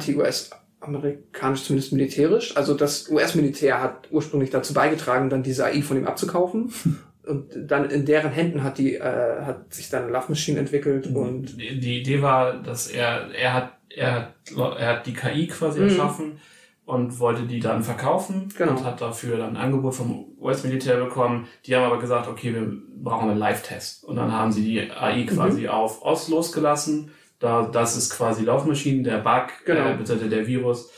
anti-US-amerikanisch, 0.80 1.64
zumindest 1.64 1.92
militärisch. 1.92 2.56
Also 2.56 2.74
das 2.74 3.08
US-Militär 3.10 3.80
hat 3.80 4.08
ursprünglich 4.10 4.50
dazu 4.50 4.74
beigetragen, 4.74 5.30
dann 5.30 5.42
diese 5.42 5.64
AI 5.66 5.82
von 5.82 5.96
ihm 5.96 6.06
abzukaufen. 6.06 6.72
Und 7.26 7.50
dann 7.54 7.90
in 7.90 8.06
deren 8.06 8.32
Händen 8.32 8.64
hat 8.64 8.78
die, 8.78 8.94
äh, 8.96 9.42
hat 9.44 9.72
sich 9.72 9.90
dann 9.90 10.10
Love 10.10 10.24
Machine 10.30 10.58
entwickelt 10.58 11.06
und 11.14 11.60
Die, 11.60 11.78
die 11.78 12.00
Idee 12.00 12.22
war, 12.22 12.54
dass 12.54 12.88
er, 12.88 13.28
er 13.34 13.52
hat, 13.52 13.72
er 13.94 14.12
hat, 14.14 14.34
er 14.56 14.86
hat 14.88 15.06
die 15.06 15.12
KI 15.12 15.46
quasi 15.46 15.80
Mhm. 15.80 15.88
erschaffen 15.90 16.40
und 16.86 17.20
wollte 17.20 17.42
die 17.42 17.60
dann 17.60 17.82
verkaufen 17.84 18.48
Genau. 18.56 18.72
und 18.72 18.84
hat 18.84 19.00
dafür 19.02 19.36
dann 19.36 19.50
ein 19.50 19.56
Angebot 19.58 19.94
vom 19.94 20.28
US-Militär 20.40 20.96
bekommen. 20.96 21.46
Die 21.66 21.76
haben 21.76 21.84
aber 21.84 22.00
gesagt, 22.00 22.26
okay, 22.26 22.54
wir 22.54 22.72
brauchen 22.96 23.28
einen 23.30 23.38
Live-Test. 23.38 24.02
Und 24.04 24.16
dann 24.16 24.32
haben 24.32 24.50
sie 24.50 24.64
die 24.64 24.90
AI 24.90 25.24
quasi 25.24 25.68
auf 25.68 26.02
Oz 26.02 26.28
losgelassen. 26.28 27.10
Da, 27.40 27.68
das 27.72 27.96
ist 27.96 28.10
quasi 28.10 28.44
Laufmaschinen, 28.44 29.02
der 29.02 29.18
Bug, 29.18 29.48
Genau. 29.64 29.90
äh, 29.90 30.28
der 30.28 30.46
Virus, 30.46 30.90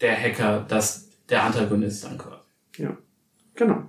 der 0.00 0.16
Hacker, 0.16 0.64
das, 0.68 1.08
der 1.28 1.42
Antagonist 1.42 2.04
dann 2.04 2.18
quasi. 2.18 2.38
Genau. 3.54 3.82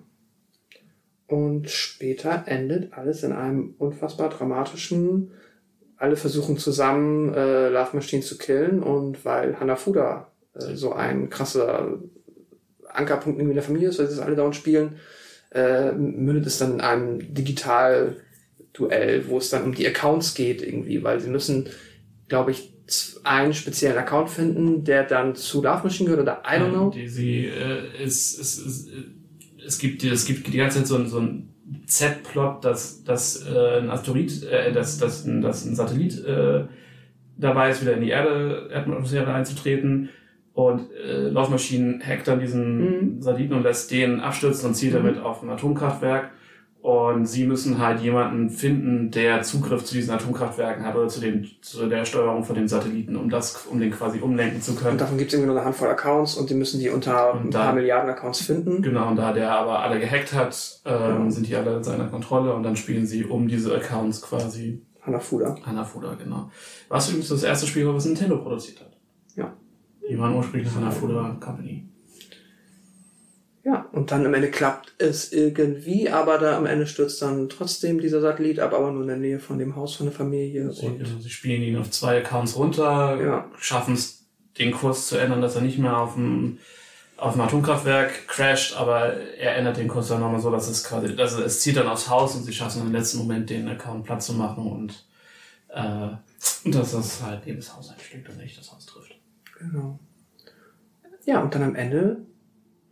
Und 1.27 1.69
später 1.69 2.43
endet 2.47 2.93
alles 2.93 3.21
in 3.21 3.31
einem 3.33 3.75
unfassbar 3.77 4.29
dramatischen, 4.29 5.31
alle 5.95 6.15
versuchen 6.15 6.57
zusammen 6.57 7.33
äh, 7.35 7.69
Love 7.69 7.89
Machine 7.93 8.23
zu 8.23 8.37
killen 8.39 8.81
und 8.81 9.23
weil 9.25 9.59
Hanafuda 9.59 10.31
äh, 10.55 10.73
so 10.75 10.93
ein 10.93 11.29
krasser 11.29 11.99
Ankerpunkt 12.87 13.37
irgendwie 13.37 13.51
in 13.51 13.57
der 13.57 13.63
Familie 13.63 13.89
ist, 13.89 13.99
weil 13.99 14.07
sie 14.07 14.15
das 14.15 14.25
alle 14.25 14.35
dauernd 14.35 14.55
spielen, 14.55 14.95
äh, 15.51 15.91
mündet 15.91 16.47
es 16.47 16.57
dann 16.57 16.73
in 16.75 16.81
einem 16.81 17.33
Digital-Duell, 17.33 19.27
wo 19.29 19.37
es 19.37 19.49
dann 19.51 19.63
um 19.63 19.75
die 19.75 19.87
Accounts 19.87 20.33
geht 20.33 20.63
irgendwie, 20.63 21.03
weil 21.03 21.19
sie 21.19 21.29
müssen, 21.29 21.69
glaube 22.29 22.51
ich, 22.51 22.73
einen 23.23 23.53
speziellen 23.53 23.97
Account 23.97 24.29
finden, 24.29 24.83
der 24.83 25.03
dann 25.03 25.35
zu 25.35 25.61
Love 25.61 25.83
Machine 25.83 26.09
gehört 26.09 26.23
oder 26.23 26.41
I 26.47 26.59
don't 26.59 26.71
know. 26.71 26.89
Die, 26.89 27.07
sie, 27.07 27.45
äh, 27.45 28.03
es, 28.03 28.37
es, 28.39 28.57
es, 28.65 28.87
es, 29.65 29.77
gibt, 29.77 30.01
die- 30.01 30.09
es 30.09 30.25
gibt 30.25 30.47
die 30.47 30.57
ganze 30.57 30.79
Zeit 30.79 30.87
so, 30.87 30.95
ein- 30.95 31.07
so 31.07 31.19
ein 31.19 31.49
Z-Plot, 31.85 32.63
dass, 32.65 33.03
dass 33.03 33.45
äh, 33.45 33.79
ein 33.79 33.89
Asteroid, 33.91 34.43
äh, 34.43 34.71
dass, 34.71 34.97
dass, 34.97 35.23
dass 35.25 35.65
ein 35.65 35.75
Satellit 35.75 36.23
äh, 36.25 36.63
dabei 37.37 37.69
ist, 37.69 37.81
wieder 37.81 37.93
in 37.93 38.01
die 38.01 38.09
Erde, 38.09 38.69
Atmosphäre 38.73 39.33
einzutreten. 39.33 40.09
Und 40.53 40.91
äh, 40.93 41.29
Laufmaschinen 41.29 42.01
hackt 42.05 42.27
dann 42.27 42.39
diesen 42.39 42.79
Mhm. 43.17 43.21
Satelliten 43.21 43.53
und 43.53 43.63
lässt 43.63 43.91
den 43.91 44.19
abstürzen 44.19 44.69
und 44.69 44.73
zielt 44.75 44.93
Mhm. 44.93 44.97
damit 44.97 45.17
auf 45.19 45.43
ein 45.43 45.49
Atomkraftwerk. 45.49 46.31
Und 46.81 47.25
sie 47.25 47.45
müssen 47.45 47.77
halt 47.79 47.99
jemanden 48.01 48.49
finden, 48.49 49.11
der 49.11 49.41
Zugriff 49.41 49.83
zu 49.83 49.93
diesen 49.95 50.11
Atomkraftwerken 50.13 50.85
hat 50.85 50.95
oder 50.95 51.09
zu, 51.09 51.19
den, 51.19 51.45
zu 51.61 51.89
der 51.89 52.05
Steuerung 52.05 52.45
von 52.45 52.55
den 52.55 52.69
Satelliten, 52.69 53.17
um 53.17 53.29
das, 53.29 53.65
um 53.69 53.81
den 53.81 53.91
quasi 53.91 54.19
umlenken 54.19 54.61
zu 54.61 54.75
können. 54.75 54.91
Und 54.93 55.01
davon 55.01 55.17
gibt 55.17 55.27
es 55.29 55.33
irgendwie 55.33 55.49
nur 55.51 55.57
eine 55.57 55.65
Handvoll 55.65 55.89
Accounts 55.89 56.35
und 56.37 56.49
die 56.49 56.53
müssen 56.53 56.79
die 56.79 56.89
unter 56.89 57.33
Und 57.33 57.47
ein 57.47 57.51
da- 57.51 57.65
paar 57.65 57.73
Milliarden 57.73 58.09
Accounts 58.09 58.41
finden. 58.41 58.81
Genau, 58.81 59.09
und 59.09 59.17
da 59.17 59.33
der 59.33 59.51
aber 59.51 59.79
alle 59.79 59.99
gehackt 59.99 60.31
hat, 60.33 60.81
ähm, 60.85 61.17
Genau. 61.17 61.29
sind 61.29 61.47
die 61.47 61.55
alle 61.57 61.75
in 61.75 61.83
seiner 61.83 62.05
Kontrolle 62.07 62.53
und 62.53 62.63
dann 62.63 62.77
spielen 62.77 63.05
sie 63.05 63.25
um 63.25 63.49
diese 63.49 63.75
Accounts 63.75 64.21
quasi 64.21 64.81
Hanafuda. 65.01 65.57
Hanafuda, 65.65 66.15
genau. 66.15 66.49
Was 66.87 67.09
übrigens 67.09 67.27
das 67.27 67.43
erste 67.43 67.67
Spiel 67.67 67.85
war, 67.87 67.93
was 67.95 68.05
Nintendo 68.05 68.37
produziert 68.37 68.79
hat. 68.79 68.97
Ja. 69.35 69.53
Die 70.09 70.17
waren 70.17 70.33
ursprünglich 70.33 70.73
Hanafuda 70.73 71.37
Company. 71.41 71.89
Ja, 73.65 73.85
und 73.91 74.11
dann 74.11 74.25
am 74.25 74.33
Ende 74.33 74.49
klappt 74.51 74.93
es 74.99 75.33
irgendwie, 75.33 76.09
aber 76.09 76.37
da 76.37 76.57
am 76.57 76.65
Ende 76.65 76.87
stürzt 76.87 77.21
dann 77.21 77.49
trotzdem 77.49 77.99
dieser 77.99 78.21
Satellit 78.21 78.59
ab, 78.59 78.73
aber 78.73 78.91
nur 78.91 79.01
in 79.01 79.07
der 79.09 79.17
Nähe 79.17 79.39
von 79.39 79.57
dem 79.59 79.75
Haus 79.75 79.95
von 79.95 80.05
der 80.05 80.15
Familie. 80.15 80.71
Sie, 80.71 80.85
Und 80.87 81.01
also 81.01 81.19
sie 81.19 81.29
spielen 81.29 81.61
ihn 81.61 81.75
auf 81.77 81.91
zwei 81.91 82.19
Accounts 82.19 82.55
runter, 82.55 83.19
Ja. 83.21 83.51
schaffen 83.59 83.95
es, 83.95 84.25
den 84.57 84.71
Kurs 84.71 85.07
zu 85.07 85.17
ändern, 85.17 85.41
dass 85.41 85.55
er 85.55 85.61
nicht 85.61 85.77
mehr 85.77 85.97
auf 85.97 86.13
dem, 86.15 86.57
auf 87.17 87.33
dem 87.33 87.41
Atomkraftwerk 87.41 88.27
crasht, 88.27 88.75
aber 88.77 89.13
er 89.37 89.55
ändert 89.57 89.77
den 89.77 89.89
Kurs 89.89 90.07
dann 90.07 90.21
nochmal 90.21 90.39
so, 90.39 90.51
dass 90.51 90.69
es 90.69 90.83
quasi, 90.85 91.13
also 91.17 91.41
es 91.43 91.59
zieht 91.59 91.75
dann 91.75 91.87
aufs 91.87 92.09
Haus 92.09 92.35
und 92.35 92.43
sie 92.43 92.53
schaffen 92.53 92.81
im 92.81 92.93
letzten 92.93 93.17
Moment 93.19 93.49
den 93.49 93.67
Account 93.67 94.05
platt 94.05 94.23
zu 94.23 94.33
machen 94.33 94.65
und, 94.71 95.05
äh, 95.69 96.09
dass 96.71 96.93
das 96.93 97.21
halt 97.21 97.45
neben 97.45 97.59
das 97.59 97.75
Haus 97.75 97.89
einschlägt 97.89 98.29
und 98.29 98.37
nicht 98.37 98.57
das 98.57 98.71
Haus 98.71 98.85
trifft. 98.85 99.15
Genau. 99.59 99.99
Ja, 101.25 101.41
und 101.43 101.53
dann 101.53 101.63
am 101.63 101.75
Ende, 101.75 102.25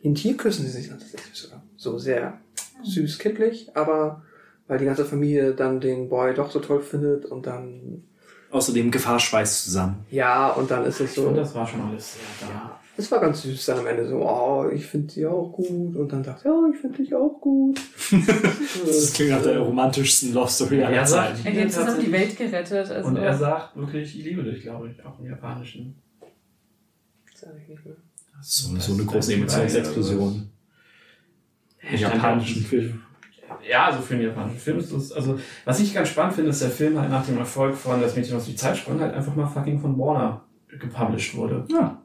in 0.07 0.15
Tier 0.15 0.35
küssen 0.37 0.65
sie 0.65 0.71
sich 0.71 0.89
tatsächlich 0.89 1.33
sogar. 1.33 1.61
So 1.75 1.97
sehr 1.97 2.39
süß, 2.83 3.19
kindlich, 3.19 3.69
aber 3.75 4.23
weil 4.67 4.79
die 4.79 4.85
ganze 4.85 5.05
Familie 5.05 5.53
dann 5.53 5.79
den 5.79 6.09
Boy 6.09 6.33
doch 6.33 6.51
so 6.51 6.59
toll 6.59 6.81
findet 6.81 7.25
und 7.25 7.45
dann, 7.45 8.03
Außerdem 8.51 8.91
Gefahr 8.91 9.19
schweißt 9.19 9.65
zusammen. 9.65 10.05
ja, 10.09 10.49
und 10.51 10.71
dann 10.71 10.85
ist 10.85 10.99
es 11.01 11.15
so, 11.15 11.27
Und 11.27 11.35
das 11.35 11.53
war 11.53 11.67
schon 11.67 11.81
alles 11.81 12.13
sehr 12.13 12.47
da. 12.49 12.79
es 12.95 13.11
war 13.11 13.19
ganz 13.19 13.41
süß 13.41 13.65
dann 13.65 13.79
am 13.79 13.87
Ende 13.87 14.07
so, 14.07 14.17
oh, 14.21 14.69
ich 14.73 14.85
finde 14.85 15.11
sie 15.13 15.25
auch 15.25 15.51
gut 15.51 15.95
und 15.95 16.11
dann 16.11 16.23
sagt 16.23 16.45
er, 16.45 16.51
ja, 16.51 16.57
ich 16.73 16.79
finde 16.79 16.97
dich 16.97 17.13
auch 17.13 17.39
gut. 17.41 17.79
Das 18.85 19.11
klingt 19.13 19.31
nach 19.31 19.41
der 19.43 19.59
romantischsten 19.59 20.33
Love 20.33 20.49
Story 20.49 20.81
aller 20.83 20.95
Er 20.97 21.05
Zeiten. 21.05 21.43
die 21.43 21.59
haben 21.61 21.69
zusammen 21.69 21.99
die 21.99 22.11
Welt 22.11 22.37
gerettet. 22.37 22.89
Also, 22.91 23.09
und 23.09 23.17
er 23.17 23.37
sagt 23.37 23.75
wirklich, 23.75 24.17
ich 24.17 24.23
liebe 24.25 24.43
dich, 24.43 24.63
glaube 24.63 24.89
ich, 24.89 25.05
auch 25.05 25.19
im 25.19 25.25
Japanischen. 25.27 25.95
Sag 27.35 27.51
ich 27.61 27.67
nicht 27.67 27.85
mehr. 27.85 27.95
So, 28.41 28.75
so 28.77 28.93
eine 28.93 29.05
große 29.05 29.33
Emotionsexplosion. 29.33 30.49
Im 31.89 31.99
japanischen 31.99 32.63
Film. 32.63 33.01
Ja, 33.67 33.85
also 33.85 34.01
für 34.01 34.15
einen 34.15 34.23
japanischen 34.23 34.59
Film 34.59 34.79
ist 34.79 34.93
das, 34.93 35.11
also, 35.11 35.39
was 35.65 35.79
ich 35.79 35.93
ganz 35.93 36.09
spannend 36.09 36.35
finde, 36.35 36.51
ist 36.51 36.61
der 36.61 36.69
Film 36.69 36.99
halt 36.99 37.09
nach 37.09 37.25
dem 37.25 37.37
Erfolg 37.37 37.75
von 37.75 38.01
Das 38.01 38.15
Mädchen 38.15 38.37
aus 38.37 38.45
die 38.45 38.55
Zeit 38.55 38.77
sprang 38.77 38.99
halt 38.99 39.13
einfach 39.13 39.35
mal 39.35 39.47
fucking 39.47 39.79
von 39.79 39.97
Warner 39.97 40.41
gepublished 40.69 41.35
wurde. 41.35 41.65
Ja. 41.69 42.01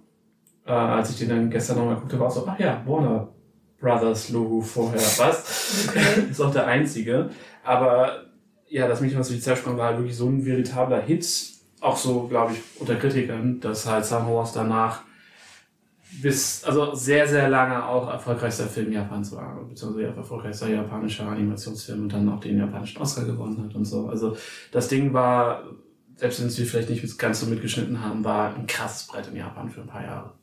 Äh, 0.65 0.73
als 0.73 1.11
ich 1.11 1.19
den 1.19 1.29
dann 1.29 1.51
gestern 1.51 1.79
nochmal 1.79 1.97
guckte, 1.97 2.19
war 2.19 2.29
es 2.29 2.35
so, 2.35 2.47
ach 2.47 2.59
ja, 2.59 2.83
Warner 2.87 3.29
Brothers 3.81 4.31
Logo 4.31 4.61
vorher, 4.61 5.01
was? 5.01 5.89
Okay. 5.89 6.27
ist 6.31 6.41
auch 6.41 6.53
der 6.53 6.67
einzige. 6.67 7.31
Aber 7.65 8.25
ja, 8.69 8.89
das 8.89 9.01
Mädchen 9.01 9.21
aus 9.21 9.29
die 9.29 9.41
Zeit 9.41 9.59
sprang 9.59 9.77
war 9.77 9.89
halt 9.89 9.99
wirklich 9.99 10.17
so 10.17 10.29
ein 10.29 10.47
veritabler 10.47 11.03
Hit, 11.03 11.27
auch 11.81 11.97
so, 11.97 12.29
glaube 12.29 12.53
ich, 12.53 12.81
unter 12.81 12.95
Kritikern, 12.95 13.61
dass 13.61 13.87
halt 13.87 14.05
Sam 14.05 14.29
Wars 14.29 14.53
danach 14.53 15.03
bis, 16.21 16.65
also 16.65 16.95
sehr, 16.95 17.27
sehr 17.27 17.49
lange 17.49 17.87
auch 17.87 18.09
erfolgreichster 18.09 18.67
Film 18.67 18.93
Japans 18.93 19.33
war, 19.33 19.65
beziehungsweise 19.65 20.15
erfolgreichster 20.15 20.69
japanischer 20.69 21.29
Animationsfilm 21.29 22.03
und 22.03 22.13
dann 22.13 22.29
auch 22.29 22.41
den 22.41 22.59
japanischen 22.59 23.01
Oscar 23.01 23.25
gewonnen 23.25 23.65
hat 23.65 23.75
und 23.75 23.85
so. 23.85 24.09
Also 24.09 24.37
das 24.71 24.89
Ding 24.89 25.13
war, 25.13 25.65
selbst 26.17 26.41
wenn 26.41 26.49
es 26.49 26.59
wir 26.59 26.67
vielleicht 26.67 26.91
nicht 26.91 27.19
ganz 27.19 27.41
so 27.41 27.47
mitgeschnitten 27.47 28.05
haben, 28.05 28.25
war 28.25 28.55
ein 28.55 28.67
krasses 28.67 29.07
Brett 29.07 29.29
in 29.29 29.37
Japan 29.37 29.71
für 29.71 29.81
ein 29.81 29.87
paar 29.87 30.05
Jahre. 30.05 30.35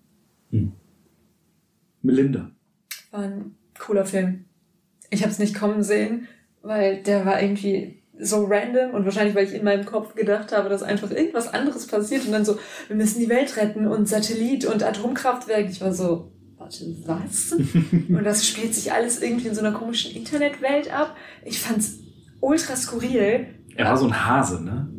Melinda. 2.01 2.51
War 3.11 3.21
ein 3.21 3.55
cooler 3.77 4.05
Film. 4.05 4.45
Ich 5.09 5.21
habe 5.21 5.31
es 5.31 5.39
nicht 5.39 5.55
kommen 5.55 5.83
sehen, 5.83 6.27
weil 6.61 7.03
der 7.03 7.25
war 7.25 7.41
irgendwie 7.41 7.98
so 8.19 8.45
random 8.45 8.93
und 8.93 9.05
wahrscheinlich, 9.05 9.35
weil 9.35 9.45
ich 9.45 9.53
in 9.53 9.63
meinem 9.63 9.85
Kopf 9.85 10.13
gedacht 10.13 10.51
habe, 10.51 10.69
dass 10.69 10.83
einfach 10.83 11.09
irgendwas 11.09 11.53
anderes 11.53 11.87
passiert 11.87 12.25
und 12.25 12.33
dann 12.33 12.45
so, 12.45 12.59
wir 12.87 12.95
müssen 12.95 13.19
die 13.19 13.29
Welt 13.29 13.55
retten 13.57 13.87
und 13.87 14.07
Satellit 14.07 14.65
und 14.65 14.83
Atomkraftwerk. 14.83 15.69
Ich 15.69 15.79
war 15.81 15.93
so, 15.93 16.31
warte, 16.57 16.85
was? 17.05 17.53
und 17.91 18.23
das 18.23 18.45
spielt 18.45 18.75
sich 18.75 18.91
alles 18.91 19.21
irgendwie 19.21 19.47
in 19.47 19.55
so 19.55 19.61
einer 19.61 19.71
komischen 19.71 20.15
Internetwelt 20.15 20.93
ab. 20.93 21.15
Ich 21.45 21.59
fand's 21.59 21.99
ultra 22.41 22.75
skurril. 22.75 23.47
Er 23.75 23.85
war 23.85 23.97
so 23.97 24.07
ein 24.07 24.25
Hase, 24.25 24.63
ne? 24.63 24.89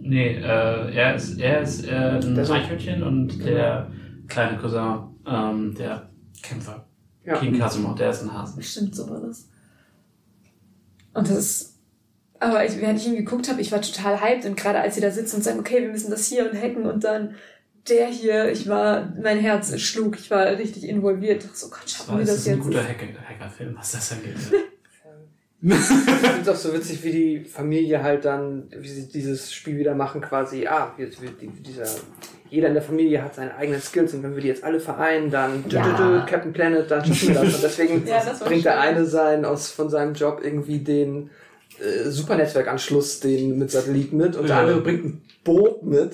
Nee, 0.00 0.36
äh, 0.36 0.94
er 0.94 1.14
ist, 1.16 1.38
er 1.40 1.62
ist 1.62 1.86
äh, 1.86 2.20
ein 2.22 2.38
Eichhörnchen 2.38 3.02
und 3.02 3.44
der 3.44 3.90
kleine 4.28 4.58
Cousin, 4.58 4.98
ähm, 5.26 5.74
der 5.74 6.10
Kämpfer, 6.42 6.86
Ja. 7.24 7.38
King 7.38 7.58
Kazuma, 7.58 7.94
der 7.94 8.10
ist 8.10 8.22
ein 8.22 8.32
Hase. 8.32 8.56
Bestimmt 8.56 8.94
so 8.94 9.08
war 9.08 9.20
das. 9.20 9.48
Und 11.14 11.28
das 11.28 11.38
ist. 11.38 11.75
Aber 12.40 12.64
ich, 12.64 12.80
während 12.80 12.98
ich 13.00 13.06
ihn 13.06 13.16
geguckt 13.16 13.48
habe, 13.48 13.60
ich 13.60 13.72
war 13.72 13.80
total 13.80 14.20
hyped 14.20 14.44
und 14.46 14.56
gerade 14.56 14.78
als 14.80 14.94
sie 14.94 15.00
da 15.00 15.10
sitzen 15.10 15.36
und 15.36 15.42
sagen, 15.42 15.58
okay, 15.60 15.80
wir 15.82 15.88
müssen 15.88 16.10
das 16.10 16.26
hier 16.26 16.50
und 16.50 16.56
hacken 16.60 16.86
und 16.86 17.04
dann 17.04 17.34
der 17.88 18.08
hier, 18.08 18.50
ich 18.50 18.68
war, 18.68 19.12
mein 19.22 19.38
Herz 19.38 19.78
schlug, 19.80 20.18
ich 20.18 20.30
war 20.30 20.44
richtig 20.46 20.88
involviert. 20.88 21.38
Ich 21.38 21.44
dachte 21.44 21.56
so, 21.58 21.68
Gott, 21.70 21.80
Das, 21.84 21.92
schaffen 21.92 22.08
war, 22.12 22.18
wir 22.18 22.24
das 22.26 22.34
das 22.34 22.40
ist 22.40 22.48
ein 22.48 22.56
jetzt? 22.56 22.64
guter 22.66 22.82
Hacker, 22.82 23.06
Hackerfilm, 23.28 23.76
was 23.78 23.92
das 23.92 24.12
angeht. 24.12 24.34
Ich 25.62 25.72
finde 25.72 26.40
es 26.42 26.48
auch 26.48 26.54
so 26.56 26.72
witzig, 26.74 27.02
wie 27.02 27.12
die 27.12 27.40
Familie 27.44 28.02
halt 28.02 28.24
dann, 28.24 28.68
wie 28.76 28.88
sie 28.88 29.08
dieses 29.08 29.52
Spiel 29.52 29.78
wieder 29.78 29.94
machen, 29.94 30.20
quasi, 30.20 30.66
ah, 30.66 30.92
jetzt 30.98 31.20
wird 31.22 31.40
die, 31.40 31.48
dieser, 31.48 31.86
jeder 32.50 32.68
in 32.68 32.74
der 32.74 32.82
Familie 32.82 33.22
hat 33.22 33.34
seine 33.34 33.54
eigenen 33.56 33.80
Skills 33.80 34.14
und 34.14 34.22
wenn 34.22 34.34
wir 34.34 34.42
die 34.42 34.48
jetzt 34.48 34.62
alle 34.62 34.78
vereinen, 34.80 35.30
dann 35.30 35.62
dü, 35.64 35.70
dü, 35.70 35.96
dü, 35.96 36.26
Captain 36.26 36.52
Planet, 36.52 36.90
dann 36.90 37.04
schaffen 37.04 37.28
wir 37.34 37.42
das. 37.42 37.54
Und 37.54 37.62
deswegen 37.62 38.06
Ja, 38.06 38.22
das 38.24 38.40
bringt 38.40 38.64
der 38.64 38.72
schön. 38.72 38.80
eine 38.80 39.06
sein 39.06 39.44
aus 39.44 39.70
von 39.70 39.88
seinem 39.88 40.14
Job 40.14 40.40
irgendwie 40.44 40.80
den 40.80 41.30
äh, 41.78 42.08
Supernetzwerkanschluss 42.10 43.20
den 43.20 43.58
mit 43.58 43.70
Satelliten 43.70 44.16
mit 44.16 44.36
und 44.36 44.48
der 44.48 44.56
Ja. 44.56 44.62
andere 44.62 44.80
bringt 44.80 45.04
ein 45.04 45.22
Boot 45.44 45.82
mit, 45.84 46.10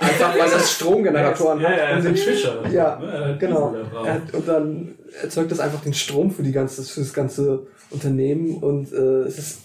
einfach 0.00 0.36
weil 0.38 0.50
das 0.50 0.72
Stromgeneratoren 0.72 1.60
ja, 1.60 1.68
hat. 1.68 1.78
ja, 1.78 1.88
ist 1.98 2.06
ein 2.06 2.14
den- 2.14 2.22
Fischer. 2.24 2.68
Ja, 2.72 3.36
genau. 3.38 3.74
Hat, 4.04 4.34
und 4.34 4.48
dann 4.48 4.94
erzeugt 5.22 5.50
das 5.52 5.60
einfach 5.60 5.82
den 5.82 5.94
Strom 5.94 6.30
für, 6.30 6.42
die 6.42 6.52
ganze, 6.52 6.82
für 6.82 7.00
das 7.00 7.12
ganze 7.12 7.66
Unternehmen 7.90 8.56
und 8.56 8.92
äh, 8.92 8.96
es 9.22 9.38
ist 9.38 9.60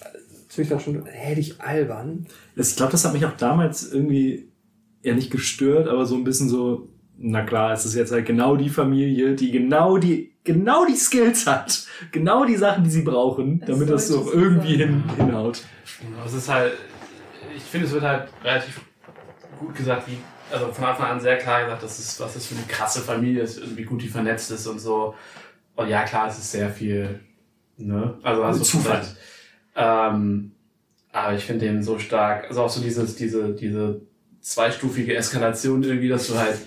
natürlich 0.49 0.69
dann 0.69 0.79
schon 0.79 1.05
herrlich 1.05 1.59
albern. 1.59 2.27
Ich 2.55 2.75
glaube, 2.75 2.91
das 2.91 3.05
hat 3.05 3.13
mich 3.13 3.25
auch 3.25 3.37
damals 3.37 3.91
irgendwie 3.91 4.49
eher 5.01 5.15
nicht 5.15 5.31
gestört, 5.31 5.87
aber 5.87 6.05
so 6.05 6.15
ein 6.15 6.23
bisschen 6.23 6.49
so, 6.49 6.89
na 7.17 7.43
klar, 7.43 7.73
es 7.73 7.85
ist 7.85 7.95
jetzt 7.95 8.11
halt 8.11 8.25
genau 8.25 8.55
die 8.55 8.69
Familie, 8.69 9.33
die 9.35 9.51
genau 9.51 9.97
die, 9.97 10.33
genau 10.47 10.85
die 10.85 10.95
Skills 10.95 11.45
hat. 11.45 11.85
Genau 12.11 12.45
die 12.45 12.55
Sachen, 12.55 12.83
die 12.83 12.89
sie 12.89 13.01
brauchen, 13.01 13.61
Es 13.61 13.67
damit 13.67 13.89
das 13.89 14.07
so 14.07 14.31
irgendwie 14.31 14.77
hin, 14.77 15.03
hinhaut. 15.17 15.61
Genau, 16.01 16.25
Es 16.25 16.33
ist 16.33 16.47
halt, 16.49 16.73
ich 17.55 17.63
finde, 17.63 17.85
es 17.85 17.93
wird 17.93 18.03
halt 18.03 18.29
relativ 18.43 18.81
gut 19.59 19.75
gesagt, 19.75 20.07
wie, 20.07 20.17
also 20.51 20.71
von 20.71 20.85
Anfang 20.85 21.11
an 21.11 21.19
sehr 21.19 21.37
klar 21.37 21.63
gesagt, 21.65 21.83
dass 21.83 21.99
es, 21.99 22.19
was 22.19 22.33
das 22.33 22.45
für 22.47 22.55
eine 22.55 22.63
krasse 22.65 23.01
Familie 23.01 23.43
ist, 23.43 23.59
und 23.61 23.77
wie 23.77 23.83
gut 23.83 24.01
die 24.01 24.07
vernetzt 24.07 24.49
ist 24.51 24.65
und 24.67 24.79
so. 24.79 25.13
Und 25.75 25.89
ja, 25.89 26.03
klar, 26.03 26.29
es 26.29 26.37
ist 26.37 26.51
sehr 26.51 26.69
viel, 26.69 27.19
ne? 27.77 28.17
Also 28.23 28.45
hast 28.45 28.59
du 28.59 28.63
Zufall. 28.63 28.99
gesagt. 28.99 29.17
Ähm, 29.75 30.53
aber 31.11 31.35
ich 31.35 31.43
finde 31.43 31.65
den 31.65 31.83
so 31.83 31.99
stark, 31.99 32.45
also 32.47 32.63
auch 32.63 32.69
so 32.69 32.81
dieses, 32.81 33.15
diese, 33.15 33.53
diese 33.53 34.01
zweistufige 34.39 35.15
Eskalation 35.15 35.83
irgendwie, 35.83 36.07
dass 36.07 36.27
du 36.27 36.37
halt 36.37 36.57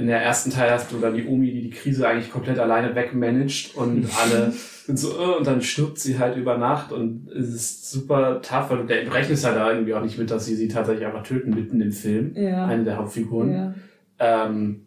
in 0.00 0.06
der 0.06 0.22
ersten 0.22 0.50
Teil 0.50 0.70
hast 0.70 0.90
du 0.90 0.98
dann 0.98 1.14
die 1.14 1.26
Omi, 1.26 1.52
die 1.52 1.62
die 1.62 1.70
Krise 1.70 2.08
eigentlich 2.08 2.32
komplett 2.32 2.58
alleine 2.58 2.94
wegmanagt 2.94 3.74
und 3.76 4.06
alle 4.22 4.52
sind 4.86 4.98
so, 4.98 5.10
äh, 5.10 5.36
und 5.38 5.46
dann 5.46 5.62
stirbt 5.62 5.98
sie 5.98 6.18
halt 6.18 6.36
über 6.36 6.58
Nacht 6.58 6.90
und 6.90 7.28
es 7.30 7.48
ist 7.48 7.90
super 7.90 8.40
tough, 8.42 8.70
weil 8.70 8.78
du 8.78 8.84
du 8.86 9.14
rechnest 9.14 9.44
halt 9.44 9.56
da 9.56 9.70
irgendwie 9.70 9.94
auch 9.94 10.02
nicht 10.02 10.18
mit, 10.18 10.30
dass 10.30 10.46
sie 10.46 10.56
sie 10.56 10.68
tatsächlich 10.68 11.06
einfach 11.06 11.22
töten 11.22 11.50
mitten 11.50 11.80
im 11.80 11.92
Film. 11.92 12.32
Ja. 12.34 12.66
Eine 12.66 12.84
der 12.84 12.96
Hauptfiguren. 12.96 13.52
ja. 13.52 13.74
Ähm, 14.18 14.86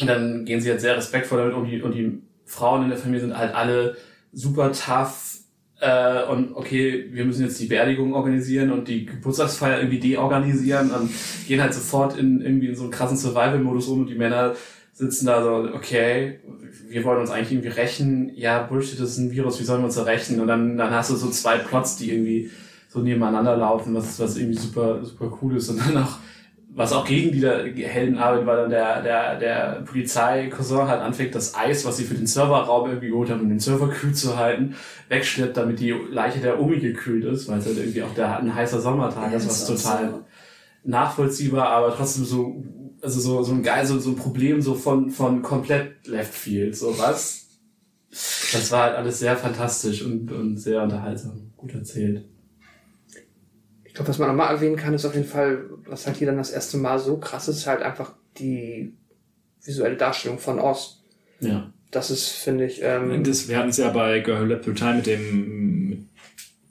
und 0.00 0.06
dann 0.06 0.44
gehen 0.44 0.60
sie 0.60 0.70
halt 0.70 0.80
sehr 0.80 0.96
respektvoll 0.96 1.38
damit 1.38 1.54
um 1.54 1.66
die, 1.66 1.82
und 1.82 1.94
die 1.94 2.22
Frauen 2.46 2.84
in 2.84 2.88
der 2.88 2.98
Familie 2.98 3.20
sind 3.20 3.36
halt 3.36 3.54
alle 3.54 3.96
super 4.32 4.72
tough. 4.72 5.38
Äh, 5.82 6.30
und 6.30 6.54
okay, 6.54 7.08
wir 7.10 7.24
müssen 7.24 7.42
jetzt 7.42 7.60
die 7.60 7.66
Beerdigung 7.66 8.14
organisieren 8.14 8.70
und 8.70 8.86
die 8.86 9.04
Geburtstagsfeier 9.04 9.78
irgendwie 9.80 9.98
deorganisieren 9.98 10.92
und 10.92 11.10
gehen 11.48 11.60
halt 11.60 11.74
sofort 11.74 12.16
in 12.16 12.40
irgendwie 12.40 12.68
in 12.68 12.76
so 12.76 12.84
einen 12.84 12.92
krassen 12.92 13.16
Survival-Modus 13.16 13.88
um 13.88 14.02
und 14.02 14.06
die 14.06 14.14
Männer 14.14 14.54
sitzen 14.92 15.26
da 15.26 15.42
so, 15.42 15.74
okay, 15.74 16.38
wir 16.88 17.02
wollen 17.02 17.18
uns 17.20 17.30
eigentlich 17.30 17.50
irgendwie 17.50 17.80
rächen. 17.80 18.30
Ja, 18.36 18.62
Bullshit, 18.62 19.00
das 19.00 19.10
ist 19.10 19.18
ein 19.18 19.32
Virus, 19.32 19.58
wie 19.58 19.64
sollen 19.64 19.80
wir 19.80 19.86
uns 19.86 19.96
da 19.96 20.04
rächen? 20.04 20.40
Und 20.40 20.46
dann, 20.46 20.76
dann 20.76 20.92
hast 20.92 21.10
du 21.10 21.16
so 21.16 21.28
zwei 21.30 21.58
Plots, 21.58 21.96
die 21.96 22.12
irgendwie 22.12 22.52
so 22.88 23.00
nebeneinander 23.00 23.56
laufen, 23.56 23.92
was, 23.92 24.20
was 24.20 24.36
irgendwie 24.36 24.58
super, 24.58 25.04
super 25.04 25.36
cool 25.42 25.56
ist. 25.56 25.68
Und 25.68 25.80
dann 25.80 25.96
auch, 25.96 26.18
was 26.74 26.92
auch 26.92 27.04
gegen 27.04 27.32
die 27.32 27.40
da 27.40 27.58
Helden 27.64 28.16
arbeitet, 28.18 28.46
weil 28.46 28.56
dann 28.56 28.70
der, 28.70 29.02
der, 29.02 29.38
der 29.38 29.82
Polizei-Cousin 29.84 30.88
halt 30.88 31.02
anfängt, 31.02 31.34
das 31.34 31.54
Eis, 31.54 31.84
was 31.84 31.98
sie 31.98 32.04
für 32.04 32.14
den 32.14 32.26
Serverraum 32.26 32.88
irgendwie 32.88 33.08
geholt 33.10 33.30
haben, 33.30 33.42
um 33.42 33.48
den 33.50 33.60
Server 33.60 33.88
kühl 33.88 34.14
zu 34.14 34.36
halten, 34.38 34.74
wegschleppt, 35.08 35.56
damit 35.56 35.80
die 35.80 35.90
Leiche 35.90 36.40
der 36.40 36.60
Omi 36.60 36.78
gekühlt 36.80 37.24
ist, 37.24 37.48
weil 37.48 37.58
es 37.58 37.66
halt 37.66 37.76
irgendwie 37.76 38.02
auch 38.02 38.14
der, 38.14 38.38
ein 38.38 38.54
heißer 38.54 38.80
Sommertag 38.80 39.30
Ja, 39.32 39.36
ist, 39.36 39.46
das 39.48 39.68
was 39.68 39.82
total 39.82 40.10
so. 40.10 40.24
nachvollziehbar, 40.84 41.68
aber 41.68 41.94
trotzdem 41.94 42.24
so, 42.24 42.64
also 43.02 43.20
so, 43.20 43.42
so 43.42 43.52
ein 43.52 43.62
geil, 43.62 43.86
so, 43.86 43.98
so 43.98 44.10
ein 44.10 44.16
Problem 44.16 44.62
so 44.62 44.74
von, 44.74 45.10
von 45.10 45.42
komplett 45.42 46.06
Left 46.06 46.34
Field, 46.34 46.76
so 46.76 46.96
was. 46.98 47.40
Das 48.10 48.70
war 48.70 48.82
halt 48.84 48.96
alles 48.96 49.18
sehr 49.20 49.36
fantastisch 49.36 50.02
und, 50.02 50.30
und 50.32 50.56
sehr 50.58 50.82
unterhaltsam, 50.82 51.52
gut 51.56 51.74
erzählt. 51.74 52.24
Ich 53.92 53.96
glaube, 53.96 54.08
was 54.08 54.18
man 54.18 54.28
nochmal 54.28 54.54
erwähnen 54.54 54.76
kann, 54.76 54.94
ist 54.94 55.04
auf 55.04 55.14
jeden 55.14 55.26
Fall, 55.26 55.66
was 55.86 56.06
halt 56.06 56.16
hier 56.16 56.26
dann 56.26 56.38
das 56.38 56.48
erste 56.50 56.78
Mal 56.78 56.98
so 56.98 57.18
krass 57.18 57.46
ist, 57.48 57.66
halt 57.66 57.82
einfach 57.82 58.14
die 58.38 58.94
visuelle 59.62 59.96
Darstellung 59.98 60.38
von 60.38 60.58
Oz. 60.58 61.02
Ja. 61.40 61.70
Das 61.90 62.10
ist, 62.10 62.28
finde 62.30 62.64
ich, 62.64 62.80
ähm, 62.82 63.22
Das, 63.22 63.48
wir 63.50 63.58
hatten 63.58 63.68
es 63.68 63.76
ja 63.76 63.90
bei 63.90 64.20
Girl 64.20 64.58
Through 64.62 64.76
Time 64.76 64.94
mit 64.94 65.06
dem, 65.06 65.88
mit 65.90 65.98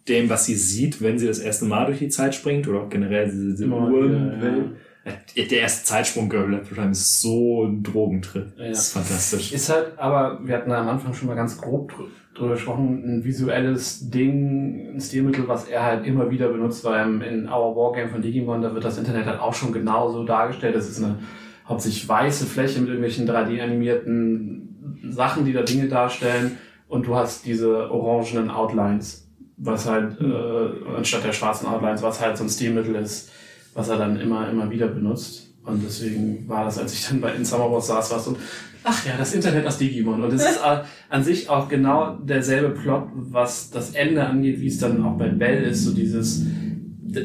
dem, 0.09 0.31
was 0.31 0.47
sie 0.47 0.55
sieht, 0.55 0.99
wenn 1.03 1.19
sie 1.19 1.27
das 1.27 1.37
erste 1.37 1.65
Mal 1.65 1.85
durch 1.85 1.99
die 1.99 2.09
Zeit 2.09 2.33
springt 2.33 2.67
oder 2.67 2.81
auch 2.81 2.89
generell 2.89 3.29
diese, 3.29 3.49
diese 3.51 3.65
Immer 3.65 3.87
Uhren. 3.91 4.75
Äh, 5.05 5.45
Der 5.45 5.59
erste 5.59 5.85
Zeitsprung 5.85 6.27
Girl 6.27 6.59
Through 6.63 6.73
Time 6.75 6.91
ist 6.91 7.21
so 7.21 7.65
ein 7.65 7.83
Drogentrip. 7.83 8.51
Ja. 8.57 8.69
Das 8.69 8.79
ist 8.87 8.93
fantastisch. 8.93 9.51
Ist 9.51 9.69
halt, 9.69 9.97
aber 9.99 10.39
wir 10.43 10.55
hatten 10.57 10.71
am 10.71 10.89
Anfang 10.89 11.13
schon 11.13 11.27
mal 11.27 11.35
ganz 11.35 11.55
grob 11.55 11.91
drü- 11.91 12.07
drüber 12.33 12.53
gesprochen, 12.53 13.03
ein 13.05 13.23
visuelles 13.23 14.09
Ding, 14.09 14.95
ein 14.95 15.01
Stilmittel, 15.01 15.47
was 15.47 15.67
er 15.67 15.83
halt 15.83 16.05
immer 16.05 16.31
wieder 16.31 16.47
benutzt, 16.47 16.83
weil 16.85 17.21
in 17.23 17.47
Our 17.47 17.75
Wargame 17.75 18.09
von 18.09 18.21
Digimon, 18.21 18.61
da 18.61 18.73
wird 18.73 18.85
das 18.85 18.97
Internet 18.97 19.25
halt 19.25 19.39
auch 19.39 19.53
schon 19.53 19.73
genauso 19.73 20.23
dargestellt. 20.23 20.75
Das 20.75 20.89
ist 20.89 21.03
eine 21.03 21.19
hauptsächlich 21.67 22.07
weiße 22.07 22.45
Fläche 22.45 22.79
mit 22.79 22.89
irgendwelchen 22.89 23.27
3D-animierten 23.27 25.09
Sachen, 25.09 25.45
die 25.45 25.53
da 25.53 25.61
Dinge 25.63 25.87
darstellen 25.87 26.57
und 26.87 27.07
du 27.07 27.15
hast 27.15 27.45
diese 27.45 27.89
orangenen 27.89 28.49
Outlines, 28.49 29.27
was 29.57 29.89
halt, 29.89 30.19
äh, 30.19 30.95
anstatt 30.97 31.23
der 31.23 31.33
schwarzen 31.33 31.67
Outlines, 31.67 32.01
was 32.01 32.21
halt 32.21 32.37
so 32.37 32.43
ein 32.43 32.49
Stilmittel 32.49 32.95
ist, 32.95 33.31
was 33.73 33.89
er 33.89 33.97
dann 33.97 34.19
immer, 34.19 34.49
immer 34.49 34.69
wieder 34.69 34.87
benutzt. 34.87 35.53
Und 35.63 35.83
deswegen 35.83 36.47
war 36.49 36.65
das, 36.65 36.79
als 36.79 36.93
ich 36.93 37.07
dann 37.07 37.21
bei 37.21 37.33
in 37.33 37.45
Summer 37.45 37.71
Wars 37.71 37.87
saß, 37.87 38.11
war 38.11 38.17
es 38.17 38.25
so, 38.25 38.35
ach 38.83 39.05
ja, 39.05 39.13
das 39.17 39.33
Internet 39.33 39.65
aus 39.67 39.77
Digimon. 39.77 40.23
Und 40.23 40.33
es 40.33 40.43
ist 40.43 40.59
an 41.09 41.23
sich 41.23 41.49
auch 41.49 41.67
genau 41.69 42.15
derselbe 42.15 42.69
Plot, 42.69 43.09
was 43.13 43.69
das 43.71 43.91
Ende 43.91 44.25
angeht, 44.25 44.59
wie 44.59 44.67
es 44.67 44.79
dann 44.79 45.03
auch 45.05 45.17
bei 45.17 45.29
Bell 45.29 45.63
ist, 45.63 45.83
so 45.83 45.93
dieses, 45.93 46.45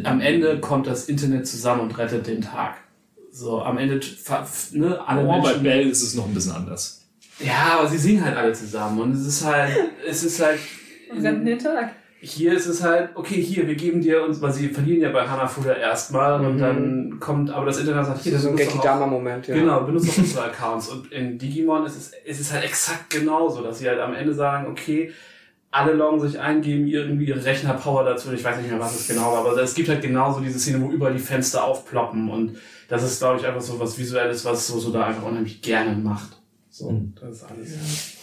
am 0.04 0.20
Ende 0.20 0.58
kommt 0.60 0.86
das 0.86 1.08
Internet 1.08 1.46
zusammen 1.46 1.82
und 1.82 1.98
rettet 1.98 2.26
den 2.26 2.40
Tag. 2.40 2.76
So, 3.30 3.60
am 3.62 3.76
Ende, 3.78 4.00
ne, 4.72 4.98
alle 5.06 5.24
Oh, 5.26 5.28
bei 5.42 5.48
Menschen. 5.48 5.62
Bell 5.62 5.86
ist 5.88 6.02
es 6.02 6.14
noch 6.14 6.26
ein 6.26 6.34
bisschen 6.34 6.52
anders. 6.52 7.02
Ja, 7.38 7.78
aber 7.78 7.88
sie 7.88 7.98
singen 7.98 8.24
halt 8.24 8.36
alle 8.36 8.52
zusammen 8.54 8.98
und 8.98 9.12
es 9.12 9.26
ist 9.26 9.44
halt, 9.44 9.72
es 10.08 10.24
ist 10.24 10.42
halt, 10.42 10.58
Und 11.10 11.20
retten 11.22 11.44
den 11.44 11.58
Tag. 11.58 11.92
Hier 12.26 12.52
ist 12.54 12.66
es 12.66 12.82
halt, 12.82 13.10
okay, 13.14 13.40
hier, 13.40 13.66
wir 13.66 13.74
geben 13.76 14.00
dir 14.00 14.22
uns, 14.24 14.40
weil 14.40 14.52
sie 14.52 14.68
verlieren 14.68 15.00
ja 15.00 15.10
bei 15.10 15.26
Hanafuda 15.28 15.72
erstmal 15.74 16.44
und 16.44 16.56
Mhm. 16.56 16.60
dann 16.60 17.20
kommt, 17.20 17.50
aber 17.50 17.66
das 17.66 17.78
Internet 17.78 18.06
sagt, 18.06 18.22
hier, 18.22 18.32
das 18.32 18.40
ist 18.40 18.44
so 18.46 18.50
ein 18.50 18.56
Genki-Dama-Moment, 18.56 19.46
ja. 19.48 19.54
Genau, 19.54 19.80
benutzt 19.82 20.10
auch 20.10 20.18
unsere 20.18 20.44
Accounts. 20.44 20.88
Und 20.88 21.12
in 21.12 21.38
Digimon 21.38 21.86
ist 21.86 21.96
es, 21.96 22.12
ist 22.24 22.40
es 22.40 22.52
halt 22.52 22.64
exakt 22.64 23.10
genauso, 23.10 23.62
dass 23.62 23.78
sie 23.78 23.88
halt 23.88 24.00
am 24.00 24.14
Ende 24.14 24.34
sagen, 24.34 24.66
okay, 24.70 25.12
alle 25.70 25.92
loggen 25.92 26.20
sich 26.20 26.38
ein, 26.40 26.62
geben 26.62 26.86
irgendwie 26.86 27.26
ihre 27.26 27.44
Rechnerpower 27.44 28.04
dazu. 28.04 28.32
Ich 28.32 28.42
weiß 28.42 28.56
nicht 28.58 28.70
mehr, 28.70 28.80
was 28.80 28.98
es 28.98 29.08
genau 29.08 29.32
war, 29.32 29.40
aber 29.46 29.56
es 29.62 29.74
gibt 29.74 29.88
halt 29.88 30.00
genauso 30.02 30.40
diese 30.40 30.58
Szene, 30.58 30.80
wo 30.80 30.90
überall 30.90 31.12
die 31.12 31.18
Fenster 31.18 31.64
aufploppen. 31.64 32.30
Und 32.30 32.56
das 32.88 33.02
ist, 33.02 33.18
glaube 33.18 33.38
ich, 33.40 33.46
einfach 33.46 33.60
so 33.60 33.78
was 33.78 33.98
Visuelles, 33.98 34.44
was 34.44 34.66
so, 34.66 34.78
so 34.78 34.90
da 34.90 35.06
einfach 35.06 35.24
unheimlich 35.24 35.60
gerne 35.60 35.94
macht. 35.96 36.40
So, 36.70 36.90
Mhm. 36.90 37.12
das 37.20 37.36
ist 37.36 37.44
alles. 37.50 38.15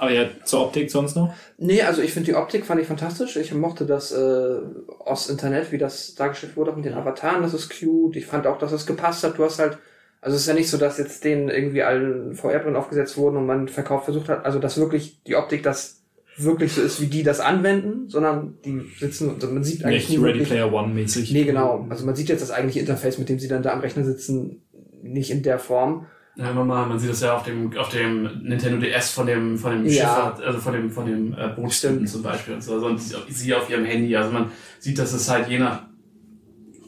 Aber 0.00 0.12
ja, 0.12 0.30
zur 0.44 0.62
Optik 0.62 0.90
sonst 0.90 1.14
noch? 1.14 1.34
Nee, 1.58 1.82
also 1.82 2.00
ich 2.00 2.14
finde 2.14 2.30
die 2.30 2.34
Optik 2.34 2.64
fand 2.64 2.80
ich 2.80 2.86
fantastisch. 2.86 3.36
Ich 3.36 3.52
mochte 3.52 3.84
das 3.84 4.12
äh, 4.12 4.56
aus 5.04 5.28
Internet, 5.28 5.72
wie 5.72 5.76
das 5.76 6.14
dargestellt 6.14 6.56
wurde, 6.56 6.70
auch 6.70 6.76
mit 6.76 6.86
den 6.86 6.94
Avataren, 6.94 7.42
das 7.42 7.52
ist 7.52 7.68
cute. 7.68 8.16
Ich 8.16 8.24
fand 8.24 8.46
auch, 8.46 8.56
dass 8.56 8.72
es 8.72 8.86
gepasst 8.86 9.22
hat. 9.24 9.36
Du 9.36 9.44
hast 9.44 9.58
halt, 9.58 9.76
also 10.22 10.36
es 10.36 10.42
ist 10.42 10.48
ja 10.48 10.54
nicht 10.54 10.70
so, 10.70 10.78
dass 10.78 10.96
jetzt 10.96 11.22
denen 11.22 11.50
irgendwie 11.50 11.82
allen 11.82 12.34
VR-Brillen 12.34 12.76
aufgesetzt 12.76 13.18
wurden 13.18 13.36
und 13.36 13.44
man 13.44 13.68
Verkauf 13.68 14.04
versucht 14.04 14.30
hat, 14.30 14.46
also 14.46 14.58
dass 14.58 14.78
wirklich 14.78 15.22
die 15.26 15.36
Optik 15.36 15.62
das 15.62 16.00
wirklich 16.38 16.72
so 16.72 16.80
ist, 16.80 17.02
wie 17.02 17.08
die 17.08 17.22
das 17.22 17.40
anwenden, 17.40 18.08
sondern 18.08 18.56
die 18.64 18.80
sitzen, 18.98 19.34
also 19.34 19.48
man 19.48 19.64
sieht 19.64 19.84
eigentlich 19.84 20.08
Nicht 20.08 20.18
Ready 20.18 20.38
wirklich, 20.38 20.48
Player 20.48 20.72
One 20.72 20.94
mäßig. 20.94 21.30
Nee, 21.30 21.44
genau. 21.44 21.86
Also 21.90 22.06
man 22.06 22.16
sieht 22.16 22.30
jetzt 22.30 22.40
das 22.40 22.52
eigentliche 22.52 22.80
Interface, 22.80 23.18
mit 23.18 23.28
dem 23.28 23.38
sie 23.38 23.48
dann 23.48 23.62
da 23.62 23.74
am 23.74 23.80
Rechner 23.80 24.04
sitzen, 24.04 24.62
nicht 25.02 25.30
in 25.30 25.42
der 25.42 25.58
Form. 25.58 26.06
Ja, 26.36 26.52
normal, 26.54 26.86
man 26.86 26.98
sieht 26.98 27.10
das 27.10 27.20
ja 27.20 27.36
auf 27.36 27.42
dem, 27.42 27.76
auf 27.76 27.88
dem 27.90 28.22
Nintendo 28.42 28.78
DS 28.78 29.10
von 29.10 29.26
dem, 29.26 29.58
von 29.58 29.72
dem 29.72 29.84
Ja. 29.86 29.90
Schiffer, 30.36 30.46
also 30.46 30.58
von 30.60 30.72
dem, 30.72 30.90
von 30.90 31.04
dem 31.06 31.32
äh, 31.34 31.48
Bootstunden 31.48 31.70
Stimmt. 32.06 32.08
zum 32.08 32.22
Beispiel 32.22 32.54
und 32.54 32.62
so. 32.62 32.74
Also, 32.74 32.86
und 32.86 32.98
sie- 33.00 33.54
auf 33.54 33.68
ihrem 33.68 33.84
Handy. 33.84 34.14
Also 34.16 34.30
man 34.32 34.50
sieht, 34.78 34.98
dass 34.98 35.12
es 35.12 35.28
halt 35.28 35.48
je 35.48 35.58
nach, 35.58 35.82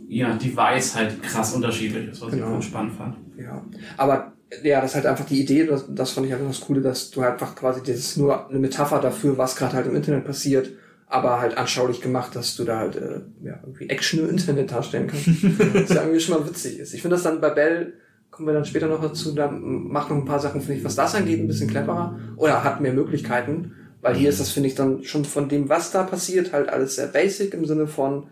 je 0.08 0.22
nach 0.22 0.38
Device 0.38 0.94
halt 0.94 1.22
krass 1.22 1.54
unterschiedlich 1.54 2.08
ist, 2.10 2.20
was 2.22 2.30
Genau. 2.32 2.46
ich 2.46 2.52
voll 2.52 2.62
spannend 2.62 2.92
fand. 2.94 3.16
Ja, 3.36 3.64
aber 3.96 4.32
ja, 4.62 4.80
das 4.80 4.90
ist 4.90 4.94
halt 4.96 5.06
einfach 5.06 5.24
die 5.24 5.40
Idee, 5.40 5.64
das, 5.66 5.86
das 5.88 6.10
fand 6.12 6.26
ich 6.26 6.32
einfach 6.34 6.46
das 6.46 6.60
Coole, 6.60 6.80
dass 6.82 7.10
du 7.10 7.22
halt 7.22 7.32
einfach 7.34 7.54
quasi, 7.56 7.80
das 7.80 7.96
ist 7.96 8.16
nur 8.18 8.48
eine 8.48 8.58
Metapher 8.58 9.00
dafür, 9.00 9.38
was 9.38 9.56
gerade 9.56 9.74
halt 9.74 9.86
im 9.86 9.96
Internet 9.96 10.24
passiert, 10.24 10.70
aber 11.06 11.40
halt 11.40 11.56
anschaulich 11.56 12.00
gemacht, 12.00 12.36
dass 12.36 12.54
du 12.56 12.64
da 12.64 12.78
halt 12.78 12.96
äh, 12.96 13.20
ja, 13.42 13.58
irgendwie 13.62 13.88
Action 13.88 14.20
im 14.20 14.28
Internet 14.30 14.70
darstellen 14.70 15.06
kannst. 15.08 15.26
was 15.74 15.88
ja 15.90 16.02
irgendwie 16.02 16.20
schon 16.20 16.38
mal 16.38 16.46
witzig 16.46 16.78
ist. 16.78 16.92
Ich 16.94 17.00
finde 17.02 17.16
das 17.16 17.22
dann 17.24 17.40
bei 17.40 17.50
Bell, 17.50 17.94
kommen 18.32 18.48
wir 18.48 18.54
dann 18.54 18.64
später 18.64 18.88
noch 18.88 19.02
dazu, 19.02 19.32
da 19.32 19.48
macht 19.50 20.10
noch 20.10 20.16
ein 20.16 20.24
paar 20.24 20.40
Sachen, 20.40 20.62
finde 20.62 20.78
ich, 20.78 20.84
was 20.84 20.96
das 20.96 21.14
angeht, 21.14 21.38
ein 21.38 21.46
bisschen 21.46 21.68
cleverer 21.68 22.18
oder 22.36 22.64
hat 22.64 22.80
mehr 22.80 22.94
Möglichkeiten, 22.94 23.76
weil 24.00 24.16
hier 24.16 24.30
ist 24.30 24.40
das, 24.40 24.50
finde 24.50 24.70
ich, 24.70 24.74
dann 24.74 25.04
schon 25.04 25.26
von 25.26 25.50
dem, 25.50 25.68
was 25.68 25.92
da 25.92 26.02
passiert, 26.02 26.52
halt 26.52 26.70
alles 26.70 26.96
sehr 26.96 27.06
basic 27.06 27.52
im 27.52 27.66
Sinne 27.66 27.86
von 27.86 28.28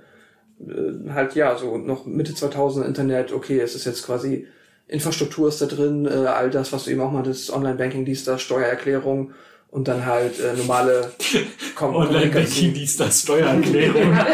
äh, 0.58 1.10
halt 1.10 1.34
ja, 1.34 1.54
so 1.56 1.76
noch 1.76 2.06
Mitte 2.06 2.34
2000 2.34 2.86
Internet, 2.86 3.32
okay, 3.32 3.60
es 3.60 3.74
ist 3.74 3.84
jetzt 3.84 4.04
quasi 4.04 4.46
Infrastruktur 4.88 5.48
ist 5.48 5.60
da 5.60 5.66
drin, 5.66 6.06
äh, 6.06 6.26
all 6.26 6.50
das, 6.50 6.72
was 6.72 6.84
du 6.84 6.90
eben 6.90 7.02
auch 7.02 7.12
mal 7.12 7.22
das 7.22 7.52
Online-Banking, 7.52 8.06
dies, 8.06 8.24
das, 8.24 8.40
Steuererklärung 8.40 9.32
und 9.68 9.86
dann 9.86 10.06
halt 10.06 10.40
äh, 10.40 10.56
normale 10.56 11.12
Kom 11.76 11.94
Online-Banking, 11.94 12.72
dies, 12.72 12.96
das, 12.96 13.20
Steuererklärung. 13.20 14.16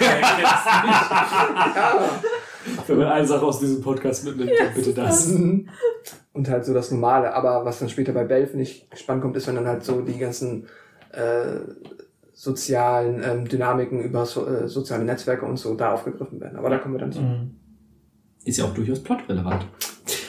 Ja. 0.00 2.20
Wenn 2.92 2.98
man 3.06 3.08
eine 3.12 3.26
Sache 3.26 3.44
aus 3.44 3.58
diesem 3.60 3.82
Podcast 3.82 4.24
mitnimmt, 4.24 4.50
dann 4.58 4.74
bitte 4.74 4.94
das. 4.94 5.30
Und 6.34 6.48
halt 6.48 6.64
so 6.64 6.72
das 6.72 6.90
Normale. 6.90 7.34
Aber 7.34 7.64
was 7.64 7.78
dann 7.80 7.88
später 7.90 8.12
bei 8.12 8.24
Bell, 8.24 8.46
finde 8.46 8.62
ich, 8.62 8.88
spannend 8.94 9.22
kommt, 9.22 9.36
ist, 9.36 9.46
wenn 9.48 9.54
dann 9.56 9.66
halt 9.68 9.84
so 9.84 10.00
die 10.00 10.18
ganzen 10.18 10.66
äh, 11.12 11.58
sozialen 12.32 13.22
ähm, 13.22 13.48
Dynamiken 13.48 14.00
über 14.02 14.24
so, 14.26 14.46
äh, 14.46 14.68
soziale 14.68 15.04
Netzwerke 15.04 15.44
und 15.44 15.56
so 15.58 15.74
da 15.74 15.92
aufgegriffen 15.92 16.40
werden. 16.40 16.56
Aber 16.58 16.70
da 16.70 16.78
kommen 16.78 16.94
wir 16.94 17.00
dann 17.00 17.12
zu. 17.12 17.20
Ist 18.44 18.58
ja 18.58 18.64
auch 18.64 18.74
durchaus 18.74 19.00
plotrelevant. 19.02 19.66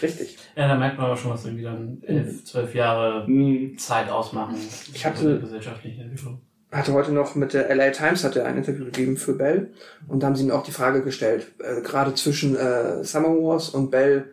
Richtig. 0.02 0.38
Ja, 0.56 0.68
da 0.68 0.76
merkt 0.77 0.98
man 0.98 1.07
aber 1.07 1.18
schon, 1.18 1.31
was 1.31 1.45
irgendwie 1.45 1.64
dann 1.64 1.98
elf, 2.03 2.44
zwölf 2.45 2.76
Jahre 2.76 3.27
Mhm. 3.27 3.77
Zeit 3.77 4.10
ausmachen. 4.10 4.56
Ich 4.94 5.06
hatte- 5.06 5.40
gesellschaftliche 5.40 6.02
Entwicklung. 6.02 6.41
Hatte 6.74 6.94
heute 6.94 7.12
noch 7.12 7.36
mit 7.36 7.54
der 7.54 7.74
LA 7.76 7.91
Times 7.91 8.24
hat 8.24 8.36
er 8.36 8.45
ein 8.45 8.58
Interview 8.58 8.86
gegeben 8.86 9.18
für 9.18 9.34
Bell 9.34 9.70
und 10.08 10.22
da 10.22 10.28
haben 10.28 10.36
sie 10.36 10.44
ihm 10.44 10.52
auch 10.52 10.64
die 10.64 10.72
Frage 10.72 11.02
gestellt, 11.04 11.48
äh, 11.60 11.82
gerade 11.82 12.14
zwischen 12.16 12.56
äh, 12.56 13.04
Summer 13.04 13.30
Wars 13.30 13.70
und 13.70 13.91
Bell, 13.91 14.26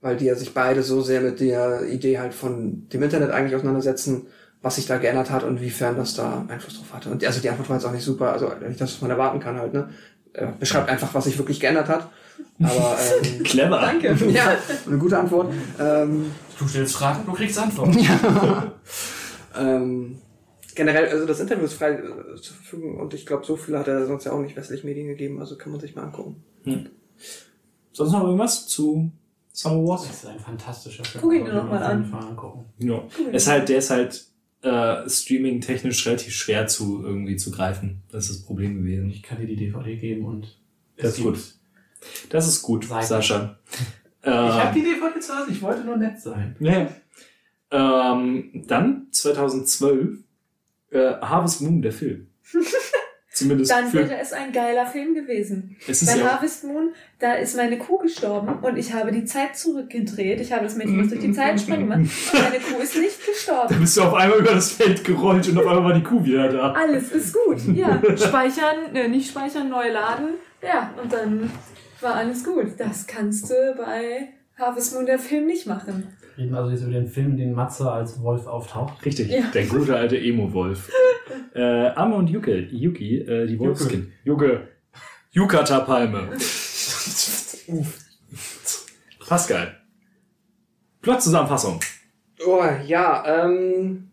weil 0.00 0.16
die 0.16 0.26
ja 0.26 0.34
sich 0.34 0.54
beide 0.54 0.82
so 0.82 1.00
sehr 1.02 1.20
mit 1.20 1.40
der 1.40 1.82
Idee 1.88 2.18
halt 2.18 2.34
von 2.34 2.88
dem 2.92 3.02
Internet 3.02 3.30
eigentlich 3.30 3.54
auseinandersetzen, 3.56 4.26
was 4.62 4.76
sich 4.76 4.86
da 4.86 4.98
geändert 4.98 5.30
hat 5.30 5.44
und 5.44 5.60
wiefern 5.60 5.96
das 5.96 6.14
da 6.14 6.44
Einfluss 6.48 6.78
drauf 6.78 6.92
hatte. 6.94 7.10
Und 7.10 7.22
die- 7.22 7.26
also 7.26 7.40
die 7.40 7.48
Antwort 7.50 7.68
war 7.68 7.76
jetzt 7.76 7.84
auch 7.86 7.92
nicht 7.92 8.04
super, 8.04 8.32
also 8.32 8.50
nicht 8.66 8.80
das, 8.80 8.94
was 8.94 9.00
man 9.02 9.10
erwarten 9.10 9.38
kann 9.40 9.58
halt, 9.58 9.72
ne? 9.74 9.88
Er 10.32 10.48
beschreibt 10.58 10.88
einfach, 10.90 11.14
was 11.14 11.24
sich 11.24 11.38
wirklich 11.38 11.60
geändert 11.60 11.88
hat. 11.88 12.10
Aber 12.62 12.96
ähm, 13.22 13.42
Clever. 13.44 13.80
Danke. 13.80 14.14
ja, 14.28 14.56
eine 14.86 14.98
gute 14.98 15.18
Antwort. 15.18 15.52
Ähm, 15.80 16.30
Du 16.58 16.66
stellst 16.66 16.94
Fragen, 16.94 17.24
du 17.26 17.32
kriegst 17.32 17.58
Antworten. 17.58 17.98
ähm, 19.58 20.18
generell, 20.76 21.08
also 21.08 21.26
das 21.26 21.40
Interview 21.40 21.64
ist 21.64 21.72
frei 21.74 21.94
äh, 21.94 22.36
zur 22.36 22.54
Verfügung 22.56 23.00
und 23.00 23.12
ich 23.14 23.26
glaube, 23.26 23.44
so 23.44 23.56
viel 23.56 23.76
hat 23.76 23.88
er 23.88 24.06
sonst 24.06 24.24
ja 24.24 24.32
auch 24.32 24.40
nicht 24.40 24.54
westlich 24.56 24.84
Medien 24.84 25.08
gegeben, 25.08 25.40
also 25.40 25.56
kann 25.58 25.72
man 25.72 25.80
sich 25.80 25.96
mal 25.96 26.04
angucken. 26.04 26.44
Sonst 27.92 28.12
noch 28.12 28.22
irgendwas 28.24 28.66
zu 28.68 29.10
Summer 29.52 29.80
Das 29.80 29.88
Wars? 29.88 30.10
ist 30.10 30.26
ein 30.26 30.38
fantastischer 30.38 31.04
Film. 31.04 31.22
Guck 31.22 31.32
ihn 31.34 31.44
dir 31.44 31.50
Den 31.52 31.56
noch 31.56 31.70
mal 31.70 31.82
auf 31.82 31.88
jeden 31.90 32.04
an. 32.04 32.10
Fall 32.10 32.28
angucken. 32.30 32.64
Ja. 32.78 33.02
Es 33.32 33.42
ist 33.44 33.48
halt, 33.48 33.68
der 33.68 33.78
ist 33.78 33.90
halt 33.90 34.26
äh, 34.62 35.08
streaming-technisch 35.08 36.06
relativ 36.06 36.34
schwer 36.34 36.66
zu 36.66 37.02
irgendwie 37.04 37.36
zu 37.36 37.50
greifen. 37.50 38.02
Das 38.10 38.28
ist 38.28 38.40
das 38.40 38.46
Problem 38.46 38.76
gewesen. 38.76 39.08
Ich 39.10 39.22
kann 39.22 39.38
dir 39.40 39.46
die 39.46 39.56
DVD 39.56 39.96
geben 39.96 40.24
und 40.26 40.58
Das 40.96 41.16
ist 41.16 41.22
gut. 41.24 41.38
Das 42.28 42.46
ist 42.46 42.62
gut, 42.62 42.84
Seiten. 42.84 43.06
Sascha. 43.06 43.58
Ich 44.22 44.32
habe 44.32 44.76
Ähm, 44.76 44.84
die 44.84 44.90
DVD 44.90 45.20
zu 45.20 45.32
Hause, 45.38 45.52
ich 45.52 45.62
wollte 45.62 45.84
nur 45.84 45.96
nett 45.96 46.20
sein. 46.20 46.56
ja. 46.58 46.88
ähm, 47.70 48.64
dann 48.66 49.06
2012 49.12 50.18
äh, 50.96 51.16
Harvest 51.20 51.60
Moon, 51.62 51.80
der 51.82 51.92
Film. 51.92 52.26
Zumindest 53.32 53.70
Dann 53.70 53.88
für, 53.88 53.98
wäre 53.98 54.18
es 54.18 54.32
ein 54.32 54.50
geiler 54.50 54.86
Film 54.86 55.14
gewesen. 55.14 55.76
es 55.86 56.00
ist 56.00 56.10
Bei 56.10 56.20
ja 56.20 56.32
Harvest 56.32 56.64
Moon, 56.64 56.94
da 57.18 57.34
ist 57.34 57.54
meine 57.54 57.76
Kuh 57.76 57.98
gestorben 57.98 58.60
und 58.62 58.78
ich 58.78 58.94
habe 58.94 59.12
die 59.12 59.26
Zeit 59.26 59.54
zurückgedreht. 59.58 60.40
Ich 60.40 60.52
habe 60.54 60.64
das 60.64 60.74
Mädchen, 60.74 61.02
was 61.02 61.08
durch 61.10 61.20
die 61.20 61.32
Zeit 61.32 61.60
springen 61.60 61.82
gemacht. 61.90 62.00
Und 62.32 62.42
meine 62.42 62.58
Kuh 62.60 62.80
ist 62.82 62.96
nicht 62.96 63.18
da 63.20 63.30
gestorben. 63.32 63.80
bist 63.80 63.94
du 63.98 64.02
auf 64.04 64.14
einmal 64.14 64.38
über 64.38 64.54
das 64.54 64.72
Feld 64.72 65.04
gerollt 65.04 65.46
und 65.48 65.58
auf 65.58 65.66
einmal 65.66 65.84
war 65.84 65.92
die 65.92 66.02
Kuh 66.02 66.24
wieder 66.24 66.48
da. 66.50 66.72
Alles 66.72 67.12
ist 67.12 67.34
gut. 67.34 67.58
Ja, 67.74 68.00
speichern, 68.16 68.92
ne, 68.94 69.06
nicht 69.10 69.28
speichern, 69.30 69.68
neu 69.68 69.90
laden. 69.90 70.28
Ja, 70.62 70.94
und 71.02 71.12
dann 71.12 71.50
war 72.00 72.14
alles 72.14 72.42
gut. 72.42 72.68
Das 72.78 73.06
kannst 73.06 73.50
du 73.50 73.54
bei 73.76 74.28
Harvest 74.58 74.94
Moon 74.94 75.04
der 75.04 75.18
Film 75.18 75.44
nicht 75.44 75.66
machen. 75.66 76.16
Reden 76.36 76.54
also 76.54 76.70
jetzt 76.70 76.82
über 76.82 76.92
den 76.92 77.06
Film, 77.08 77.32
in 77.32 77.36
dem 77.38 77.52
Matze 77.52 77.90
als 77.90 78.20
Wolf 78.22 78.46
auftaucht. 78.46 79.04
Richtig, 79.04 79.30
Ja. 79.30 79.50
der 79.52 79.66
gute 79.66 79.96
alte 79.96 80.18
Emo-Wolf. 80.18 80.90
äh, 81.54 81.88
Amme 81.88 82.16
und 82.16 82.28
Yuki, 82.28 82.68
Yuki 82.70 83.18
äh, 83.20 83.46
die 83.46 83.58
Wolfskin. 83.58 84.12
Juke. 84.24 84.68
Yukata-Palme. 85.32 86.30
Pascal. 89.28 89.76
Plot-Zusammenfassung. 91.02 91.80
Oh, 92.46 92.62
ja, 92.86 93.24
ähm, 93.44 94.10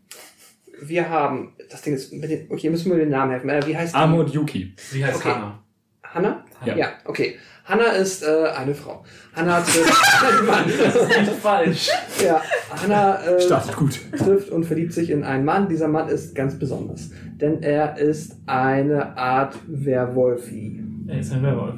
wir 0.81 1.09
haben, 1.09 1.55
das 1.69 1.81
Ding 1.81 1.93
ist, 1.93 2.13
mit 2.13 2.29
den, 2.29 2.51
okay, 2.51 2.69
müssen 2.69 2.91
wir 2.91 2.97
den 2.97 3.09
Namen 3.09 3.31
helfen. 3.31 3.49
Äh, 3.49 3.65
wie 3.67 3.75
heißt? 3.75 3.93
Amme 3.95 4.17
und 4.21 4.33
Yuki. 4.33 4.73
Wie 4.91 5.03
heißt 5.03 5.17
Okay. 5.17 5.29
Hannah? 5.33 5.59
Hanna? 6.03 6.45
Ja. 6.65 6.93
okay. 7.05 7.37
Hanna 7.65 7.85
ist 7.93 8.23
äh, 8.23 8.47
eine 8.57 8.73
Frau. 8.75 9.03
Hanna 9.35 9.61
trifft 9.61 10.23
einen 10.37 10.45
Mann. 10.47 10.65
Nicht 10.65 11.31
falsch. 11.41 11.89
ja, 12.23 12.41
Hanna 12.81 13.23
äh, 13.23 13.39
Startet 13.41 13.75
gut. 13.75 13.99
trifft 14.17 14.49
und 14.49 14.65
verliebt 14.65 14.91
sich 14.93 15.09
in 15.09 15.23
einen 15.23 15.45
Mann. 15.45 15.69
Dieser 15.69 15.87
Mann 15.87 16.09
ist 16.09 16.35
ganz 16.35 16.59
besonders, 16.59 17.09
denn 17.39 17.63
er 17.63 17.97
ist 17.97 18.35
eine 18.45 19.15
Art 19.17 19.55
Werwolfi. 19.67 20.83
Er 21.07 21.19
ist 21.19 21.31
ein 21.31 21.43
Werwolf. 21.43 21.75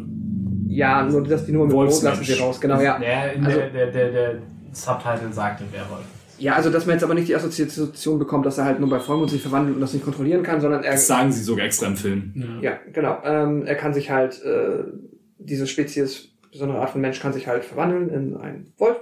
Ja, 0.68 1.04
nur 1.04 1.24
dass 1.24 1.46
die 1.46 1.52
nur 1.52 1.66
mit 1.66 1.74
Rot 1.76 1.86
Wolfsmensch. 1.88 2.20
lassen 2.20 2.34
sie 2.34 2.40
raus. 2.42 2.60
Genau, 2.60 2.82
ja. 2.82 2.98
Der, 3.00 3.34
Also- 3.46 3.60
der, 3.60 3.70
der, 3.70 3.92
der, 3.92 4.12
der 4.12 4.36
Subtitle 4.74 5.32
sagte 5.32 5.64
Werwolf. 5.72 6.04
Ja, 6.38 6.56
also 6.56 6.70
dass 6.70 6.86
man 6.86 6.96
jetzt 6.96 7.04
aber 7.04 7.14
nicht 7.14 7.30
die 7.30 7.36
Assoziation 7.36 8.20
bekommt, 8.20 8.46
dass 8.46 8.58
er 8.58 8.66
halt 8.66 8.80
nur 8.82 8.90
bei 8.90 9.00
Vollmond 9.00 9.30
sich 9.32 9.42
verwandelt 9.42 9.76
und 9.76 9.82
das 9.82 9.94
nicht 9.94 10.04
kontrollieren 10.04 10.44
kann, 10.44 10.60
sondern 10.60 10.84
er 10.84 10.92
Das 10.92 11.08
sagen 11.08 11.32
sie 11.32 11.42
sogar 11.42 11.66
extra 11.66 11.88
im 11.88 11.96
Film. 11.96 12.34
Ja, 12.62 12.74
genau. 12.92 13.20
Ähm, 13.24 13.66
er 13.66 13.76
kann 13.76 13.94
sich 13.94 14.12
halt, 14.12 14.42
äh, 14.44 14.84
diese 15.38 15.68
Spezies, 15.68 16.30
besondere 16.52 16.80
Art 16.80 16.92
von 16.92 17.02
Mensch 17.02 17.20
kann 17.20 17.34
sich 17.34 17.48
halt 17.48 17.66
verwandeln 17.66 18.10
in 18.10 18.38
einen 18.38 18.74
Wolf. 18.78 18.98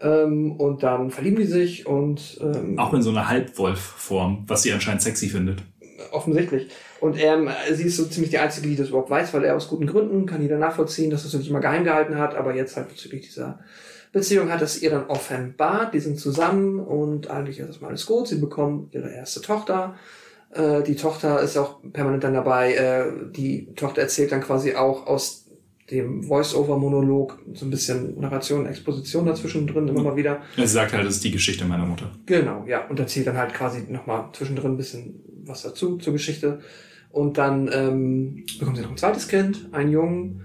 Ähm, 0.00 0.52
und 0.52 0.82
dann 0.82 1.10
verlieben 1.10 1.38
die 1.38 1.46
sich 1.46 1.86
und 1.86 2.38
ähm, 2.42 2.78
Auch 2.78 2.92
in 2.92 3.02
so 3.02 3.10
einer 3.10 3.28
Halbwolf-Form, 3.28 4.44
was 4.48 4.62
sie 4.62 4.72
anscheinend 4.72 5.02
sexy 5.02 5.28
findet. 5.28 5.62
offensichtlich. 6.10 6.68
Und 7.00 7.16
ähm, 7.22 7.48
sie 7.72 7.84
ist 7.84 7.96
so 7.96 8.04
ziemlich 8.06 8.30
die 8.30 8.38
Einzige, 8.38 8.68
die 8.68 8.76
das 8.76 8.88
überhaupt 8.88 9.10
weiß, 9.10 9.32
weil 9.34 9.44
er 9.44 9.56
aus 9.56 9.68
guten 9.68 9.86
Gründen 9.86 10.26
kann 10.26 10.42
jeder 10.42 10.58
nachvollziehen, 10.58 11.10
dass 11.10 11.22
er 11.22 11.28
es 11.28 11.34
nicht 11.34 11.50
immer 11.50 11.60
geheim 11.60 11.84
gehalten 11.84 12.18
hat, 12.18 12.34
aber 12.34 12.54
jetzt 12.54 12.76
halt 12.76 12.88
bezüglich 12.88 13.22
dieser 13.22 13.60
Beziehung 14.12 14.50
hat 14.52 14.60
es 14.62 14.82
ihr 14.82 14.90
dann 14.90 15.06
offenbart. 15.06 15.94
Die 15.94 16.00
sind 16.00 16.18
zusammen 16.18 16.80
und 16.80 17.30
eigentlich 17.30 17.58
ist 17.60 17.66
erstmal 17.66 17.90
alles 17.90 18.06
gut. 18.06 18.28
Sie 18.28 18.36
bekommen 18.38 18.88
ihre 18.92 19.10
erste 19.10 19.40
Tochter. 19.40 19.94
Äh, 20.50 20.82
die 20.82 20.96
Tochter 20.96 21.40
ist 21.40 21.56
auch 21.56 21.80
permanent 21.92 22.24
dann 22.24 22.34
dabei. 22.34 22.74
Äh, 22.74 23.30
die 23.30 23.72
Tochter 23.74 24.02
erzählt 24.02 24.32
dann 24.32 24.42
quasi 24.42 24.74
auch 24.74 25.06
aus 25.06 25.41
dem 25.90 26.22
Voice-Over-Monolog 26.22 27.38
so 27.54 27.66
ein 27.66 27.70
bisschen 27.70 28.18
Narration, 28.20 28.66
Exposition 28.66 29.26
dazwischen 29.26 29.66
drin 29.66 29.88
immer 29.88 30.02
mal 30.02 30.16
wieder. 30.16 30.42
Sie 30.56 30.66
sagt 30.66 30.92
halt, 30.92 31.04
das 31.04 31.16
ist 31.16 31.24
die 31.24 31.32
Geschichte 31.32 31.64
meiner 31.64 31.84
Mutter. 31.84 32.10
Genau, 32.26 32.64
ja. 32.66 32.86
Und 32.86 32.98
erzählt 32.98 33.26
dann 33.26 33.36
halt 33.36 33.52
quasi 33.52 33.82
nochmal 33.88 34.30
zwischendrin 34.32 34.72
ein 34.72 34.76
bisschen 34.76 35.20
was 35.44 35.62
dazu, 35.62 35.98
zur 35.98 36.12
Geschichte. 36.12 36.60
Und 37.10 37.36
dann 37.36 37.68
ähm, 37.72 38.46
bekommen 38.58 38.76
sie 38.76 38.82
noch 38.82 38.90
ein 38.90 38.96
zweites 38.96 39.28
Kind, 39.28 39.68
einen 39.72 39.90
Jungen, 39.90 40.42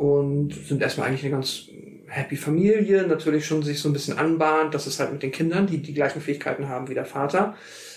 und 0.00 0.54
sind 0.54 0.80
erstmal 0.80 1.08
eigentlich 1.08 1.24
eine 1.24 1.32
ganz 1.32 1.66
happy 2.06 2.36
Familie, 2.36 3.06
natürlich 3.06 3.44
schon 3.44 3.62
sich 3.62 3.80
so 3.80 3.90
ein 3.90 3.92
bisschen 3.92 4.16
anbahnt, 4.16 4.72
dass 4.72 4.86
es 4.86 4.98
halt 4.98 5.12
mit 5.12 5.22
den 5.22 5.30
Kindern, 5.30 5.66
die 5.66 5.82
die 5.82 5.92
gleichen 5.92 6.22
Fähigkeiten 6.22 6.70
haben 6.70 6.88
wie 6.88 6.94
der 6.94 7.04
Vater, 7.04 7.54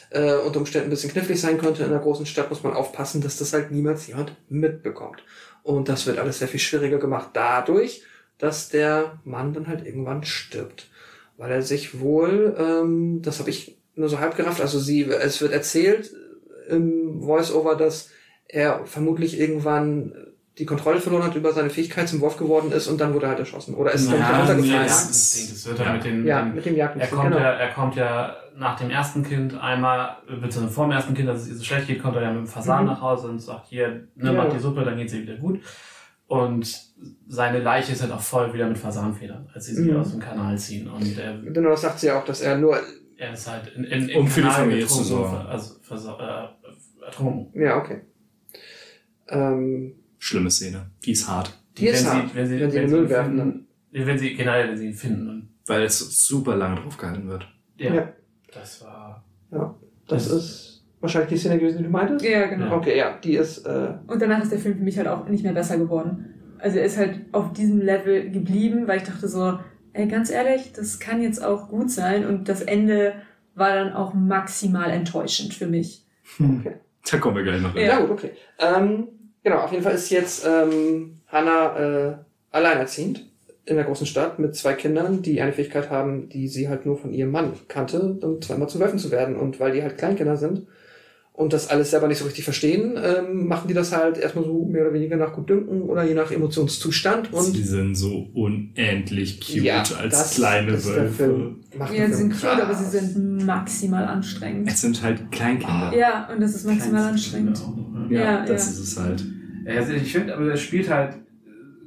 äh, 0.10 0.36
unter 0.36 0.60
Umständen 0.60 0.88
ein 0.88 0.90
bisschen 0.90 1.12
knifflig 1.12 1.40
sein 1.40 1.58
könnte. 1.58 1.84
In 1.84 1.92
einer 1.92 2.02
großen 2.02 2.26
Stadt 2.26 2.50
muss 2.50 2.62
man 2.62 2.74
aufpassen, 2.74 3.22
dass 3.22 3.38
das 3.38 3.54
halt 3.54 3.72
niemals 3.72 4.06
jemand 4.06 4.36
mitbekommt. 4.50 5.24
Und 5.64 5.88
das 5.90 6.06
wird 6.06 6.20
alles 6.20 6.40
sehr 6.40 6.48
viel 6.48 6.60
schwieriger 6.60 6.98
gemacht 7.00 7.30
dadurch, 7.34 8.04
dass 8.38 8.70
der 8.70 9.20
Mann 9.24 9.54
dann 9.54 9.68
halt 9.68 9.86
irgendwann 9.86 10.24
stirbt. 10.24 10.90
Weil 11.38 11.52
er 11.52 11.62
sich 11.62 12.00
wohl, 12.00 12.56
ähm, 12.60 13.22
das 13.22 13.40
habe 13.40 13.50
ich 13.50 13.78
nur 13.96 14.10
so 14.10 14.20
halb 14.20 14.36
gerafft, 14.36 14.60
also 14.62 14.80
sie, 14.80 15.04
es 15.04 15.42
wird 15.42 15.54
erzählt 15.54 16.12
im 16.70 17.22
Voice-Over, 17.22 17.76
dass 17.76 18.10
er 18.48 18.86
vermutlich 18.86 19.40
irgendwann 19.40 20.14
die 20.60 20.66
Kontrolle 20.66 21.00
verloren 21.00 21.24
hat 21.24 21.36
über 21.36 21.52
seine 21.54 21.70
Fähigkeit, 21.72 22.08
zum 22.08 22.22
Wolf 22.22 22.38
geworden 22.38 22.72
ist 22.72 22.88
und 22.88 23.02
dann 23.02 23.14
wurde 23.14 23.26
er 23.26 23.30
halt 23.30 23.40
erschossen. 23.40 23.74
Oder 23.74 23.92
ist 23.94 24.08
Ja, 24.12 24.18
ja, 24.18 24.32
nee, 24.32 24.38
runtergefallen. 24.40 24.86
es- 24.86 24.92
Jagdinstinkt. 24.92 25.52
Das 25.54 25.66
wird 25.68 25.80
dann 25.80 25.86
Ja. 25.88 25.94
mit 25.94 26.04
den, 26.06 26.26
Ja, 26.28 26.46
mit 26.46 26.66
dem 26.66 26.74
er 26.74 26.78
Jagdinstinkt, 26.80 27.16
kommt, 27.22 27.34
genau. 27.34 27.44
ja, 27.44 27.52
er 27.54 27.74
kommt 27.74 27.96
ja 27.96 28.36
nach 28.56 28.78
dem 28.80 28.90
ersten 28.90 29.24
Kind 29.24 29.56
einmal, 29.60 30.18
beziehungsweise 30.28 30.70
vor 30.70 30.86
dem 30.86 30.92
ersten 30.92 31.14
Kind, 31.14 31.28
dass 31.28 31.42
es 31.42 31.48
ihr 31.50 31.56
so 31.56 31.64
schlecht 31.64 31.88
geht, 31.88 32.02
kommt 32.02 32.16
er 32.16 32.22
ja 32.24 32.30
mit 32.32 32.40
dem 32.44 32.48
Fasan 32.48 32.82
Mhm. 32.84 32.90
nach 32.92 33.02
Hause 33.02 33.28
und 33.30 33.40
sagt, 33.40 33.68
hier, 33.68 34.08
ne, 34.16 34.32
Ja. 34.32 34.34
mach 34.34 34.54
die 34.54 34.60
Suppe, 34.60 34.84
dann 34.84 34.98
geht's 34.98 35.14
ihr 35.14 35.22
wieder 35.24 35.38
gut. 35.38 35.60
Und 36.28 36.94
seine 37.28 37.60
Leiche 37.60 37.92
ist 37.94 38.02
halt 38.02 38.12
auch 38.12 38.22
voll 38.22 38.54
wieder 38.54 38.68
mit 38.68 38.78
Fasanfedern, 38.78 39.50
als 39.54 39.66
sie 39.66 39.76
sie 39.76 39.92
Mhm. 39.92 39.98
aus 39.98 40.12
dem 40.12 40.20
Kanal 40.20 40.58
ziehen. 40.58 40.88
Und 40.90 41.18
er, 41.18 41.38
Genau, 41.40 41.70
das 41.72 41.82
sagt 41.82 42.00
sie 42.00 42.08
ja 42.08 42.20
auch, 42.20 42.26
dass 42.26 42.42
er 42.42 42.58
nur, 42.58 42.78
er 43.18 43.34
ist 43.34 43.50
halt 43.50 43.68
in, 43.76 43.84
in, 43.84 44.10
in 44.10 44.20
Um 44.20 44.28
für 44.28 44.42
die 44.42 44.48
Kanal 44.48 44.62
Familie 44.62 44.88
zu 44.88 45.04
sorgen. 45.04 45.36
Also 45.48 45.76
äh, 46.20 47.06
ertrunken. 47.06 47.62
ja, 47.62 47.78
okay. 47.78 48.02
Ähm, 49.28 49.96
Schlimme 50.20 50.50
Szene. 50.52 50.90
Die 51.04 51.12
ist 51.12 51.28
hart. 51.28 51.58
Die 51.78 51.88
ist 51.88 52.06
wenn 52.06 52.14
hart. 52.14 52.30
Sie, 52.30 52.36
wenn 52.36 52.48
sie, 52.48 52.60
Wenn 52.60 52.72
sie 52.72 52.78
wenn 52.78 52.90
sie 52.90 52.96
Müll 52.96 53.10
werfen, 53.10 53.38
finden, 53.38 53.68
wenn 53.92 54.20
sie, 54.20 54.34
generell, 54.36 54.70
wenn 54.70 54.78
sie 54.78 54.88
ihn 54.88 54.94
finden. 54.94 55.30
Und, 55.30 55.50
Weil 55.66 55.84
es 55.84 56.00
super 56.28 56.56
lange 56.56 56.82
drauf 56.82 56.98
gehalten 56.98 57.28
wird. 57.28 57.48
ja, 57.78 57.94
Ja. 57.94 58.14
Das 58.56 58.84
war, 58.84 59.24
das 59.52 59.70
Das- 60.08 60.28
ist 60.32 60.86
wahrscheinlich 61.02 61.30
die 61.32 61.38
Szene 61.38 61.60
gewesen, 61.60 61.78
die 61.80 61.84
du 61.84 61.90
meintest? 61.90 62.24
Ja, 62.26 62.46
genau. 62.48 62.76
Okay, 62.78 62.98
ja, 62.98 63.18
die 63.24 63.36
ist, 63.36 63.66
äh, 63.66 63.94
Und 64.08 64.22
danach 64.22 64.42
ist 64.42 64.52
der 64.52 64.60
Film 64.60 64.78
für 64.78 64.84
mich 64.84 64.98
halt 64.98 65.08
auch 65.08 65.28
nicht 65.28 65.44
mehr 65.44 65.54
besser 65.54 65.78
geworden. 65.78 66.56
Also 66.60 66.78
er 66.80 66.86
ist 66.86 66.98
halt 66.98 67.20
auf 67.34 67.52
diesem 67.54 67.82
Level 67.82 68.30
geblieben, 68.32 68.88
weil 68.88 68.98
ich 68.98 69.04
dachte 69.04 69.28
so, 69.28 69.60
ey, 69.92 70.08
ganz 70.08 70.30
ehrlich, 70.32 70.72
das 70.72 71.00
kann 71.00 71.22
jetzt 71.22 71.44
auch 71.44 71.68
gut 71.68 71.92
sein. 71.92 72.26
Und 72.26 72.48
das 72.48 72.62
Ende 72.62 73.16
war 73.56 73.74
dann 73.76 73.92
auch 73.94 74.14
maximal 74.14 74.90
enttäuschend 74.90 75.54
für 75.54 75.68
mich. 75.68 76.06
Da 77.12 77.18
kommen 77.18 77.36
wir 77.36 77.44
gleich 77.44 77.62
noch 77.62 77.74
hin. 77.74 77.86
Ja, 77.86 78.00
gut, 78.00 78.12
okay. 78.12 78.32
Ähm, 78.60 79.08
genau, 79.44 79.58
auf 79.58 79.72
jeden 79.72 79.84
Fall 79.84 79.94
ist 79.94 80.10
jetzt 80.10 80.48
ähm, 80.48 81.16
Hannah 81.28 81.78
äh, 82.12 82.16
alleinerziehend 82.52 83.30
in 83.66 83.76
der 83.78 83.86
großen 83.86 84.06
Stadt 84.08 84.40
mit 84.40 84.56
zwei 84.56 84.74
Kindern, 84.74 85.22
die 85.22 85.42
eine 85.42 85.54
Fähigkeit 85.54 85.90
haben, 85.90 86.28
die 86.30 86.48
sie 86.48 86.68
halt 86.68 86.86
nur 86.86 86.98
von 86.98 87.14
ihrem 87.14 87.32
Mann 87.32 87.54
kannte, 87.68 88.00
um 88.22 88.42
zweimal 88.42 88.68
zu 88.70 88.80
Wölfen 88.80 89.00
zu 89.00 89.10
werden. 89.12 89.36
Und 89.38 89.60
weil 89.60 89.72
die 89.72 89.82
halt 89.82 89.98
Kleinkinder 89.98 90.36
sind 90.36 90.64
und 91.32 91.54
das 91.54 91.70
alles 91.70 91.90
selber 91.92 92.08
nicht 92.10 92.18
so 92.20 92.26
richtig 92.26 92.44
verstehen, 92.44 92.96
ähm, 93.02 93.48
machen 93.48 93.68
die 93.70 93.74
das 93.74 93.96
halt 93.96 94.18
erstmal 94.18 94.44
so 94.44 94.66
mehr 94.66 94.84
oder 94.84 94.94
weniger 94.94 95.16
nach 95.16 95.34
Gutdünken 95.34 95.82
oder 95.84 96.04
je 96.04 96.14
nach 96.14 96.30
Emotionszustand. 96.30 97.32
Und 97.32 97.56
Sie 97.56 97.64
sind 97.64 97.96
so 97.96 98.28
unendlich 98.34 99.40
cute 99.40 99.64
ja, 99.64 99.78
als 99.80 99.90
das- 100.10 100.36
kleine 100.36 100.74
das 100.74 100.82
ist 100.86 100.90
der 100.90 101.04
Wölfe. 101.04 101.14
Film. 101.16 101.56
Macht 101.78 101.94
Ja, 101.94 102.08
sie 102.08 102.14
sind 102.14 102.34
cute, 102.34 102.62
aber 102.62 102.74
sie 102.76 102.98
sind 103.00 103.46
maximal 103.46 104.06
anstrengend. 104.06 104.70
Es 104.70 104.82
sind 104.82 105.02
halt 105.02 105.32
Kleinkinder. 105.32 105.94
Ja, 105.98 106.30
und 106.32 106.42
das 106.42 106.54
ist 106.54 106.66
maximal 106.68 107.04
anstrengend. 107.04 107.60
Ja. 108.10 108.20
Ja, 108.22 108.46
das 108.46 108.66
ja. 108.66 108.72
ist 108.74 108.80
es 108.80 109.00
halt. 109.00 109.24
Also 109.66 109.94
ich 109.94 110.12
finde, 110.12 110.36
aber 110.36 110.52
er 110.52 110.58
spielt 110.58 110.90
halt 110.90 111.16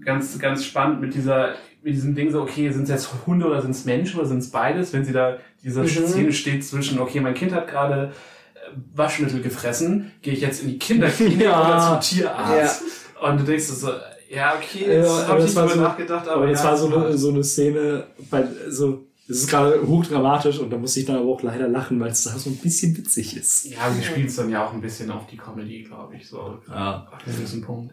ganz, 0.07 0.39
ganz 0.39 0.65
spannend 0.65 1.01
mit 1.03 1.15
dieser, 1.15 1.57
mit 1.83 1.93
diesem 1.95 2.15
Ding 2.15 2.31
so, 2.31 2.41
okay, 2.41 2.71
sind 2.71 2.85
es 2.85 2.89
jetzt 2.89 3.11
Hunde 3.27 3.47
oder 3.47 3.61
sind 3.61 3.73
es 3.73 3.85
Menschen 3.85 4.19
oder 4.19 4.29
sind 4.29 4.39
es 4.39 4.51
beides? 4.51 4.93
Wenn 4.95 5.05
sie 5.05 5.13
da, 5.13 5.37
diese 5.63 5.83
Mhm. 5.83 5.87
Szene 5.89 6.33
steht 6.33 6.65
zwischen, 6.65 6.99
okay, 6.99 7.21
mein 7.21 7.35
Kind 7.35 7.53
hat 7.53 7.69
gerade 7.69 8.13
äh, 8.55 8.59
Waschmittel 8.95 9.43
gefressen, 9.43 10.13
gehe 10.23 10.33
ich 10.33 10.41
jetzt 10.41 10.63
in 10.63 10.69
die 10.71 10.79
Kinderklinik 10.79 11.41
Ja. 11.43 11.61
oder 11.61 12.01
zum 12.01 12.19
Tierarzt? 12.19 12.83
Und 13.21 13.41
du 13.41 13.45
denkst 13.45 13.65
so, 13.67 13.91
ja, 14.31 14.55
okay, 14.57 14.87
Ja, 14.87 14.93
jetzt 14.95 15.11
aber 15.11 15.29
habe 15.29 15.39
ich 15.41 15.45
das 15.47 15.55
nicht 15.55 15.57
drüber 15.63 15.75
so- 15.75 15.81
nachgedacht, 15.81 16.29
aber, 16.29 16.37
Aber 16.43 16.49
jetzt 16.49 16.65
ja, 16.65 16.71
war 16.71 16.77
so 16.77 16.87
eine, 16.97 17.17
so 17.19 17.29
eine 17.31 17.45
Szene, 17.45 18.07
bei, 18.31 18.45
so, 18.69 19.05
es 19.29 19.39
ist 19.43 19.51
gerade 19.51 19.85
hochdramatisch 19.87 20.59
und 20.61 20.71
da 20.71 20.77
musste 20.79 21.01
ich 21.01 21.07
dann 21.07 21.17
aber 21.17 21.27
auch 21.29 21.43
leider 21.43 21.67
lachen, 21.69 21.99
weil 21.99 22.11
es 22.11 22.23
da 22.25 22.31
so 22.39 22.49
ein 22.51 22.57
bisschen 22.59 22.97
witzig 22.97 23.37
ist. 23.37 23.65
Ja, 23.67 23.91
sie 23.91 24.03
spielt 24.05 24.29
es 24.29 24.37
dann 24.37 24.51
ja 24.51 24.65
auch 24.65 24.73
ein 24.73 24.81
bisschen 24.81 25.11
auf 25.11 25.27
die 25.27 25.37
Comedy, 25.37 25.83
glaube 25.83 26.15
ich, 26.17 26.29
so. 26.29 26.59
Ja. 26.69 27.09
Auf 27.13 27.27
einen 27.27 27.37
gewissen 27.37 27.61
Punkt. 27.63 27.93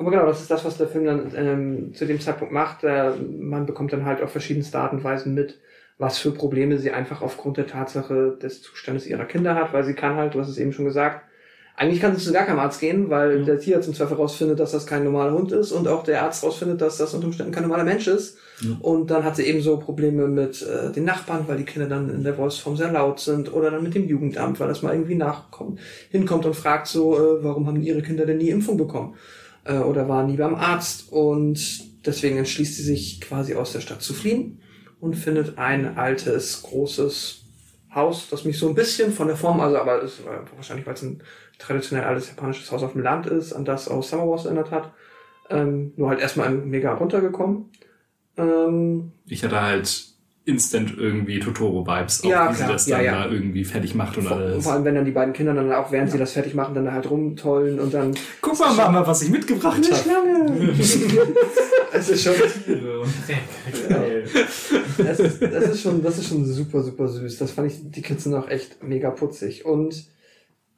Aber 0.00 0.10
genau, 0.10 0.24
das 0.24 0.40
ist 0.40 0.50
das, 0.50 0.64
was 0.64 0.78
der 0.78 0.88
Film 0.88 1.04
dann 1.04 1.32
ähm, 1.36 1.94
zu 1.94 2.06
dem 2.06 2.18
Zeitpunkt 2.18 2.54
macht. 2.54 2.84
Äh, 2.84 3.10
man 3.38 3.66
bekommt 3.66 3.92
dann 3.92 4.06
halt 4.06 4.22
auf 4.22 4.32
verschiedenste 4.32 4.78
Art 4.78 4.94
und 4.94 5.04
Weisen 5.04 5.34
mit, 5.34 5.58
was 5.98 6.16
für 6.16 6.30
Probleme 6.30 6.78
sie 6.78 6.90
einfach 6.90 7.20
aufgrund 7.20 7.58
der 7.58 7.66
Tatsache 7.66 8.38
des 8.42 8.62
Zustandes 8.62 9.06
ihrer 9.06 9.26
Kinder 9.26 9.54
hat, 9.54 9.74
weil 9.74 9.84
sie 9.84 9.92
kann 9.92 10.16
halt, 10.16 10.34
du 10.34 10.40
hast 10.40 10.48
es 10.48 10.56
eben 10.56 10.72
schon 10.72 10.86
gesagt, 10.86 11.26
eigentlich 11.76 12.00
kann 12.00 12.16
sie 12.16 12.24
zu 12.24 12.32
gar 12.32 12.46
keinem 12.46 12.60
Arzt 12.60 12.80
gehen, 12.80 13.10
weil 13.10 13.44
der 13.44 13.58
Tierarzt 13.58 13.88
im 13.88 13.94
Zweifel 13.94 14.16
rausfindet, 14.16 14.58
dass 14.58 14.72
das 14.72 14.86
kein 14.86 15.04
normaler 15.04 15.34
Hund 15.34 15.52
ist 15.52 15.70
und 15.70 15.86
auch 15.86 16.02
der 16.02 16.22
Arzt 16.22 16.42
rausfindet, 16.44 16.80
dass 16.80 16.96
das 16.96 17.12
unter 17.12 17.26
Umständen 17.26 17.52
kein 17.52 17.64
normaler 17.64 17.84
Mensch 17.84 18.06
ist. 18.06 18.38
Ja. 18.62 18.78
Und 18.80 19.10
dann 19.10 19.22
hat 19.22 19.36
sie 19.36 19.42
ebenso 19.42 19.76
Probleme 19.76 20.28
mit 20.28 20.62
äh, 20.62 20.92
den 20.92 21.04
Nachbarn, 21.04 21.44
weil 21.46 21.58
die 21.58 21.64
Kinder 21.64 21.90
dann 21.90 22.08
in 22.08 22.24
der 22.24 22.34
Voice-Form 22.34 22.78
sehr 22.78 22.90
laut 22.90 23.20
sind 23.20 23.52
oder 23.52 23.70
dann 23.70 23.82
mit 23.82 23.94
dem 23.94 24.08
Jugendamt, 24.08 24.60
weil 24.60 24.68
das 24.68 24.80
mal 24.80 24.94
irgendwie 24.94 25.14
nachkommt, 25.14 25.78
hinkommt 26.08 26.46
und 26.46 26.56
fragt 26.56 26.86
so, 26.86 27.18
äh, 27.18 27.44
warum 27.44 27.66
haben 27.66 27.82
ihre 27.82 28.00
Kinder 28.00 28.24
denn 28.24 28.38
nie 28.38 28.48
Impfung 28.48 28.78
bekommen? 28.78 29.14
Äh, 29.64 29.78
oder 29.78 30.08
war 30.08 30.24
nie 30.24 30.36
beim 30.36 30.54
Arzt 30.54 31.12
und 31.12 32.06
deswegen 32.06 32.38
entschließt 32.38 32.76
sie 32.76 32.82
sich 32.82 33.20
quasi 33.20 33.54
aus 33.54 33.72
der 33.72 33.80
Stadt 33.80 34.02
zu 34.02 34.14
fliehen 34.14 34.60
und 35.00 35.14
findet 35.14 35.58
ein 35.58 35.96
altes, 35.96 36.62
großes 36.62 37.42
Haus, 37.94 38.28
das 38.30 38.44
mich 38.44 38.58
so 38.58 38.68
ein 38.68 38.74
bisschen 38.74 39.12
von 39.12 39.26
der 39.26 39.36
Form, 39.36 39.60
also 39.60 39.76
aber 39.78 40.02
war 40.02 40.44
wahrscheinlich, 40.54 40.86
weil 40.86 40.94
es 40.94 41.02
ein 41.02 41.22
traditionell 41.58 42.06
altes 42.06 42.28
japanisches 42.28 42.70
Haus 42.70 42.82
auf 42.82 42.92
dem 42.92 43.02
Land 43.02 43.26
ist, 43.26 43.52
an 43.52 43.64
das 43.64 43.88
aus 43.88 44.10
Summer 44.10 44.28
Wars 44.28 44.44
erinnert 44.44 44.70
hat. 44.70 44.92
Ähm, 45.50 45.92
nur 45.96 46.08
halt 46.08 46.20
erstmal 46.20 46.50
mega 46.50 46.94
runtergekommen. 46.94 47.70
Ähm, 48.36 49.12
Ich 49.26 49.42
hatte 49.42 49.60
halt 49.60 50.09
instant 50.46 50.94
irgendwie 50.96 51.38
Totoro-Vibes, 51.38 52.24
auch 52.24 52.28
Ja, 52.30 52.50
wie 52.50 52.54
klar. 52.54 52.68
sie 52.68 52.72
das 52.72 52.86
Ja, 52.86 52.96
dann 52.96 53.04
ja. 53.04 53.24
da 53.24 53.30
irgendwie 53.30 53.64
fertig 53.64 53.94
macht 53.94 54.16
und 54.16 54.24
vor, 54.24 54.36
alles. 54.38 54.64
vor 54.64 54.72
allem, 54.72 54.84
wenn 54.84 54.94
dann 54.94 55.04
die 55.04 55.10
beiden 55.10 55.32
Kinder 55.34 55.52
dann 55.54 55.70
auch, 55.72 55.92
während 55.92 56.10
sie 56.10 56.18
das 56.18 56.32
fertig 56.32 56.54
machen, 56.54 56.74
dann 56.74 56.90
halt 56.92 57.10
rumtollen 57.10 57.78
und 57.78 57.92
dann 57.92 58.14
Guck 58.40 58.58
mal, 58.58 58.72
Mama, 58.74 59.06
was 59.06 59.22
ich 59.22 59.30
mitgebracht 59.30 59.76
eine 59.76 59.86
habe. 59.86 60.02
Schlange. 60.02 60.72
es 61.92 62.08
ist 62.08 62.22
schon, 62.24 62.34
es 65.06 65.20
ist, 65.20 65.42
das 65.42 65.68
ist 65.70 65.82
schon, 65.82 66.02
das 66.02 66.18
ist 66.18 66.28
schon 66.28 66.44
super, 66.44 66.82
super 66.82 67.08
süß. 67.08 67.38
Das 67.38 67.50
fand 67.52 67.70
ich, 67.70 67.90
die 67.90 68.02
Kids 68.02 68.24
sind 68.24 68.34
auch 68.34 68.48
echt 68.48 68.82
mega 68.82 69.10
putzig. 69.10 69.64
Und 69.64 70.06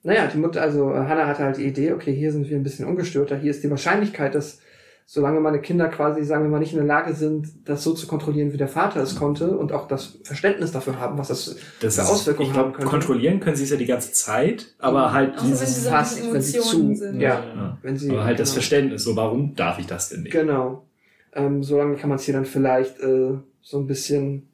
naja, 0.02 0.26
die 0.26 0.38
Mutter, 0.38 0.60
also 0.62 0.92
Hannah 0.94 1.26
hatte 1.26 1.44
halt 1.44 1.56
die 1.58 1.66
Idee, 1.66 1.92
okay, 1.92 2.12
hier 2.14 2.32
sind 2.32 2.48
wir 2.50 2.56
ein 2.56 2.62
bisschen 2.62 2.86
ungestörter. 2.86 3.36
Hier 3.36 3.50
ist 3.50 3.62
die 3.62 3.70
Wahrscheinlichkeit, 3.70 4.34
dass 4.34 4.58
solange 5.06 5.40
meine 5.40 5.60
Kinder 5.60 5.88
quasi, 5.88 6.24
sagen 6.24 6.44
wir 6.44 6.50
mal, 6.50 6.58
nicht 6.58 6.72
in 6.72 6.78
der 6.78 6.86
Lage 6.86 7.12
sind, 7.14 7.48
das 7.68 7.82
so 7.84 7.92
zu 7.92 8.06
kontrollieren, 8.06 8.52
wie 8.52 8.56
der 8.56 8.68
Vater 8.68 9.02
es 9.02 9.16
konnte 9.16 9.56
und 9.56 9.72
auch 9.72 9.86
das 9.88 10.18
Verständnis 10.24 10.72
dafür 10.72 10.98
haben, 10.98 11.18
was 11.18 11.28
das 11.28 11.56
Das 11.80 11.96
für 11.96 12.02
ist, 12.02 12.08
Auswirkungen 12.10 12.50
ich 12.50 12.56
haben 12.56 12.72
glaube, 12.72 12.76
könnte. 12.78 12.90
kontrollieren 12.90 13.40
können 13.40 13.56
sie 13.56 13.64
es 13.64 13.70
ja 13.70 13.76
die 13.76 13.86
ganze 13.86 14.12
Zeit, 14.12 14.74
aber 14.78 15.12
halt 15.12 15.34
Außer 15.34 15.44
wenn 15.44 15.54
sie 15.56 15.64
dieses, 15.64 15.86
ein 15.86 15.92
fast, 15.92 16.32
wenn 16.32 16.40
sie 16.42 16.58
zu- 16.60 16.94
sind. 16.94 17.20
ja. 17.20 17.28
ja. 17.54 17.78
wenn 17.82 17.96
sie, 17.96 18.10
aber 18.10 18.24
halt 18.24 18.38
das 18.40 18.48
genau. 18.50 18.54
Verständnis, 18.54 19.04
so 19.04 19.14
warum 19.16 19.54
darf 19.54 19.78
ich 19.78 19.86
das 19.86 20.08
denn 20.08 20.22
nicht? 20.22 20.32
Genau. 20.32 20.86
Ähm, 21.34 21.62
solange 21.62 21.96
kann 21.96 22.08
man 22.08 22.16
es 22.16 22.24
hier 22.24 22.34
dann 22.34 22.44
vielleicht 22.44 23.00
äh, 23.00 23.34
so 23.60 23.78
ein 23.78 23.86
bisschen 23.86 24.48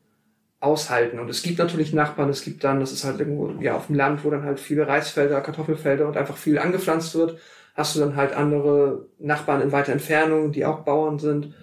aushalten. 0.61 1.19
Und 1.21 1.29
es 1.31 1.43
gibt 1.43 1.59
natürlich 1.59 1.93
Nachbarn, 1.93 2.29
es 2.31 2.43
gibt 2.43 2.65
dann, 2.65 2.81
das 2.81 2.91
ist 2.93 3.05
halt 3.05 3.21
irgendwo 3.21 3.53
ja 3.61 3.77
auf 3.77 3.87
dem 3.87 3.95
Land, 3.97 4.25
wo 4.25 4.31
dann 4.31 4.43
halt 4.43 4.59
viele 4.59 4.89
Reisfelder, 4.89 5.41
Kartoffelfelder 5.41 6.07
und 6.09 6.17
einfach 6.17 6.37
viel 6.37 6.59
angepflanzt 6.59 7.15
wird, 7.15 7.39
hast 7.79 7.95
du 7.95 8.01
dann 8.01 8.17
halt 8.17 8.35
andere 8.37 9.07
Nachbarn 9.21 9.63
in 9.63 9.71
weiter 9.71 9.93
Entfernung, 9.93 10.51
die 10.51 10.67
auch 10.67 10.81
Bauern 10.81 11.21
sind. 11.21 11.55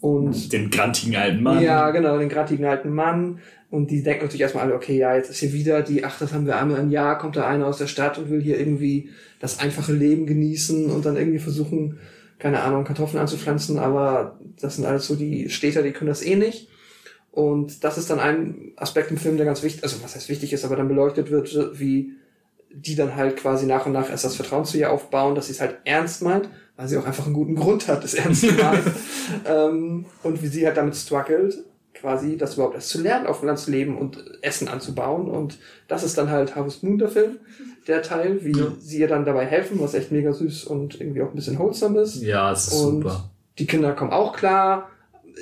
Und 0.00 0.52
Den 0.52 0.68
grantigen 0.68 1.14
alten 1.14 1.42
Mann. 1.42 1.62
ja, 1.62 1.90
genau, 1.92 2.18
den 2.18 2.28
grattigen 2.28 2.64
alten 2.64 2.92
Mann. 2.92 3.38
Und 3.70 3.92
die 3.92 4.02
denken 4.02 4.24
natürlich 4.24 4.40
erstmal 4.40 4.64
alle, 4.64 4.74
okay, 4.74 4.98
ja, 4.98 5.14
jetzt 5.14 5.30
ist 5.30 5.38
hier 5.38 5.52
wieder 5.52 5.82
die, 5.82 6.04
ach, 6.04 6.18
das 6.18 6.32
haben 6.32 6.46
wir 6.46 6.58
einmal 6.58 6.80
im 6.80 6.90
Jahr, 6.90 7.18
kommt 7.18 7.36
da 7.36 7.46
einer 7.46 7.66
aus 7.66 7.78
der 7.78 7.86
Stadt 7.86 8.18
und 8.18 8.30
will 8.30 8.42
hier 8.42 8.58
irgendwie 8.58 9.10
das 9.38 9.60
einfache 9.60 9.92
Leben 9.92 10.26
genießen 10.26 10.90
und 10.90 11.06
dann 11.06 11.16
irgendwie 11.16 11.38
versuchen, 11.38 12.00
keine 12.40 12.62
Ahnung, 12.62 12.82
Kartoffeln 12.82 13.20
anzupflanzen, 13.20 13.78
aber 13.78 14.40
das 14.60 14.74
sind 14.74 14.86
alles 14.86 15.06
so 15.06 15.14
die 15.14 15.50
Städter, 15.50 15.82
die 15.82 15.92
können 15.92 16.08
das 16.08 16.24
eh 16.24 16.34
nicht. 16.34 16.68
Und 17.30 17.84
das 17.84 17.96
ist 17.96 18.10
dann 18.10 18.18
ein 18.18 18.72
Aspekt 18.74 19.12
im 19.12 19.18
Film, 19.18 19.36
der 19.36 19.46
ganz 19.46 19.62
wichtig, 19.62 19.84
also 19.84 20.02
was 20.02 20.16
heißt 20.16 20.28
wichtig 20.28 20.52
ist, 20.52 20.64
aber 20.64 20.74
dann 20.74 20.88
beleuchtet 20.88 21.30
wird, 21.30 21.56
wie 21.78 22.14
die 22.72 22.94
dann 22.94 23.16
halt 23.16 23.36
quasi 23.36 23.66
nach 23.66 23.86
und 23.86 23.92
nach 23.92 24.08
erst 24.10 24.24
das 24.24 24.36
Vertrauen 24.36 24.64
zu 24.64 24.78
ihr 24.78 24.90
aufbauen, 24.92 25.34
dass 25.34 25.46
sie 25.46 25.52
es 25.52 25.60
halt 25.60 25.78
ernst 25.84 26.22
meint, 26.22 26.48
weil 26.76 26.88
sie 26.88 26.96
auch 26.96 27.04
einfach 27.06 27.24
einen 27.26 27.34
guten 27.34 27.56
Grund 27.56 27.88
hat, 27.88 28.04
das 28.04 28.14
ernst 28.14 28.42
zu 28.42 28.52
meinen. 28.52 28.94
ähm, 29.46 30.06
und 30.22 30.42
wie 30.42 30.46
sie 30.46 30.64
halt 30.66 30.76
damit 30.76 30.94
struggelt, 30.96 31.58
quasi 31.94 32.36
das 32.36 32.54
überhaupt 32.54 32.74
erst 32.76 32.88
zu 32.88 33.02
lernen, 33.02 33.26
auf 33.26 33.40
dem 33.40 33.46
Land 33.48 33.58
zu 33.58 33.70
leben 33.70 33.98
und 33.98 34.24
Essen 34.42 34.68
anzubauen. 34.68 35.28
Und 35.28 35.58
das 35.88 36.02
ist 36.02 36.16
dann 36.16 36.30
halt 36.30 36.54
Harvest 36.56 36.82
Moon, 36.82 36.96
der 36.98 37.08
Film, 37.08 37.38
der 37.86 38.00
Teil, 38.02 38.42
wie 38.44 38.56
Ja. 38.58 38.72
sie 38.78 39.00
ihr 39.00 39.08
dann 39.08 39.24
dabei 39.26 39.44
helfen, 39.44 39.78
was 39.80 39.94
echt 39.94 40.10
mega 40.12 40.32
süß 40.32 40.64
und 40.64 41.00
irgendwie 41.00 41.22
auch 41.22 41.28
ein 41.30 41.34
bisschen 41.36 41.58
wholesome 41.58 42.00
ist. 42.00 42.22
Ja, 42.22 42.52
es 42.52 42.68
ist 42.68 42.74
Und 42.74 43.02
super. 43.02 43.30
die 43.58 43.66
Kinder 43.66 43.92
kommen 43.92 44.12
auch 44.12 44.34
klar. 44.34 44.88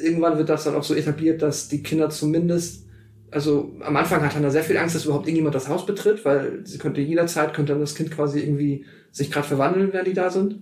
Irgendwann 0.02 0.38
wird 0.38 0.48
das 0.48 0.64
dann 0.64 0.74
auch 0.74 0.82
so 0.82 0.94
etabliert, 0.94 1.42
dass 1.42 1.68
die 1.68 1.82
Kinder 1.82 2.10
zumindest, 2.10 2.86
also 3.30 3.76
am 3.80 3.96
Anfang 3.96 4.22
hat 4.22 4.34
Hannah 4.34 4.50
sehr 4.50 4.64
viel 4.64 4.76
Angst, 4.76 4.94
dass 4.94 5.04
überhaupt 5.04 5.26
irgendjemand 5.26 5.54
das 5.54 5.68
Haus 5.68 5.86
betritt, 5.86 6.24
weil 6.24 6.60
sie 6.64 6.78
könnte 6.78 7.00
jederzeit, 7.00 7.54
könnte 7.54 7.72
dann 7.72 7.80
das 7.80 7.94
Kind 7.94 8.10
quasi 8.10 8.40
irgendwie 8.40 8.84
sich 9.10 9.30
gerade 9.30 9.46
verwandeln, 9.46 9.92
während 9.92 10.08
die 10.08 10.14
da 10.14 10.30
sind. 10.30 10.60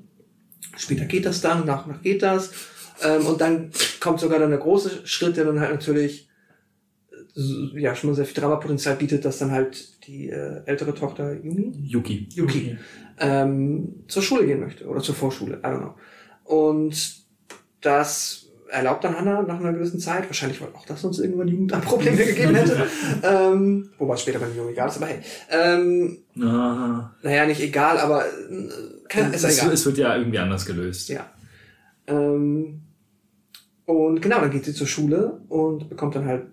Später 0.76 1.05
geht 1.05 1.26
das 1.26 1.40
dann, 1.40 1.66
nach 1.66 1.86
und 1.86 1.93
nach 1.93 2.02
geht 2.02 2.22
das. 2.22 2.52
Ähm, 3.02 3.26
und 3.26 3.40
dann 3.40 3.70
kommt 4.01 4.20
sogar 4.20 4.38
dann 4.38 4.51
der 4.51 4.59
große 4.59 5.06
Schritt, 5.06 5.36
der 5.36 5.44
dann 5.44 5.60
halt 5.60 5.72
natürlich 5.72 6.28
äh, 7.36 7.80
ja 7.80 7.94
schon 7.94 8.10
mal 8.10 8.16
sehr 8.16 8.24
viel 8.24 8.40
Dramapotenzial 8.40 8.97
bietet, 8.97 9.24
dass 9.24 9.38
dann 9.38 9.52
halt 9.52 10.06
die 10.06 10.30
äh, 10.30 10.62
ältere 10.66 10.94
Tochter 10.94 11.34
Yumi, 11.34 11.72
Yuki. 11.82 12.28
Yuki, 12.32 12.78
ähm, 13.18 14.05
zur 14.09 14.22
Schule 14.22 14.47
gehen 14.47 14.60
möchte 14.60 14.86
oder 14.86 15.01
zur 15.01 15.14
Vorschule, 15.14 15.59
I 15.59 15.66
don't 15.66 15.78
know. 15.78 15.94
Und 16.44 17.24
das 17.80 18.45
erlaubt 18.68 19.05
dann 19.05 19.16
Hannah 19.16 19.43
nach 19.43 19.60
einer 19.60 19.72
gewissen 19.72 20.01
Zeit, 20.01 20.26
wahrscheinlich 20.26 20.60
weil 20.60 20.68
auch 20.74 20.86
das 20.86 21.02
sonst 21.02 21.18
irgendwann 21.18 21.48
Jugendamtprobleme 21.48 22.16
gegeben 22.26 22.55
hätte, 22.55 22.86
ähm, 23.22 23.90
wobei 23.98 24.14
es 24.14 24.22
später 24.22 24.38
beim 24.38 24.56
Jungen 24.56 24.70
egal 24.70 24.88
ist, 24.88 24.97
aber 24.97 25.06
hey, 25.06 25.20
ähm, 25.51 26.18
Ah, 26.40 27.14
naja, 27.22 27.47
nicht 27.47 27.62
egal, 27.62 27.98
aber 27.98 28.26
äh, 28.26 28.68
kann, 29.09 29.32
ist 29.32 29.44
es, 29.44 29.59
egal. 29.59 29.72
es 29.72 29.86
wird 29.86 29.98
ja 29.98 30.16
irgendwie 30.16 30.38
anders 30.38 30.66
gelöst. 30.66 31.09
Ja. 31.09 31.30
Ähm, 32.06 32.82
und 33.86 34.20
genau, 34.20 34.40
dann 34.40 34.51
geht 34.51 34.64
sie 34.64 34.74
zur 34.74 34.86
Schule 34.86 35.40
und 35.48 35.88
bekommt 35.88 36.14
dann 36.14 36.26
halt 36.26 36.47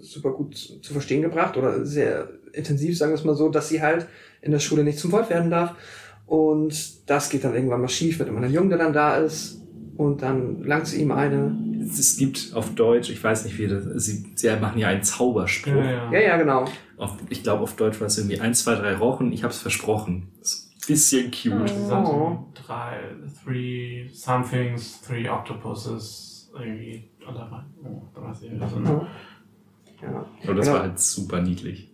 super 0.00 0.32
gut 0.32 0.56
zu 0.56 0.80
zu 0.80 0.92
verstehen 0.92 1.22
gebracht 1.22 1.56
oder 1.56 1.84
sehr 1.84 2.30
intensiv, 2.52 2.96
sagen 2.96 3.12
wir 3.12 3.18
es 3.18 3.24
mal 3.24 3.34
so, 3.34 3.48
dass 3.48 3.68
sie 3.68 3.82
halt 3.82 4.06
in 4.40 4.52
der 4.52 4.58
Schule 4.58 4.84
nicht 4.84 4.98
zum 4.98 5.12
Wolf 5.12 5.30
werden 5.30 5.50
darf. 5.50 5.74
Und 6.26 7.08
das 7.10 7.28
geht 7.30 7.44
dann 7.44 7.54
irgendwann 7.54 7.80
mal 7.80 7.88
schief 7.88 8.18
mit 8.18 8.28
einem 8.28 8.36
anderen 8.36 8.54
Jungen, 8.54 8.70
der 8.70 8.78
dann 8.78 8.92
da 8.92 9.16
ist. 9.16 9.60
Und 9.96 10.22
dann 10.22 10.62
langt 10.62 10.86
sie 10.86 11.02
ihm 11.02 11.12
eine. 11.12 11.54
Es 11.84 12.16
gibt 12.16 12.52
auf 12.54 12.74
Deutsch, 12.74 13.10
ich 13.10 13.22
weiß 13.22 13.44
nicht 13.44 13.58
wie 13.58 13.66
das, 13.68 13.84
sie, 14.04 14.32
sie 14.34 14.56
machen 14.56 14.78
ja 14.78 14.88
einen 14.88 15.02
Zauberspruch. 15.02 15.72
Ja, 15.74 16.10
Ja, 16.10 16.18
ja, 16.20 16.36
genau. 16.36 16.64
Auf, 16.96 17.16
ich 17.28 17.42
glaube, 17.42 17.62
auf 17.62 17.76
Deutsch 17.76 18.00
war 18.00 18.06
es 18.06 18.16
irgendwie 18.18 18.40
1, 18.40 18.62
2, 18.64 18.74
3 18.76 18.94
Rochen. 18.94 19.32
Ich 19.32 19.42
habe 19.42 19.52
es 19.52 19.60
versprochen. 19.60 20.28
Das 20.38 20.52
ist 20.52 20.72
ein 20.74 20.86
bisschen 20.86 21.30
cute. 21.30 21.70
Oh. 21.70 21.88
Something, 21.88 22.38
drei, 22.54 23.00
three 23.44 24.08
somethings, 24.12 25.02
three 25.02 25.28
octopuses, 25.28 26.50
irgendwie. 26.58 27.10
Oder, 27.28 27.66
oh, 27.84 28.02
da 28.14 28.22
weiß 28.22 28.42
ich 28.42 28.52
nicht. 28.52 28.62
Also, 28.62 28.80
Ja. 28.80 29.08
Ja. 30.02 30.26
Und 30.48 30.56
das 30.56 30.66
Genau. 30.66 30.78
war 30.78 30.82
halt 30.84 30.98
super 30.98 31.40
niedlich. 31.40 31.91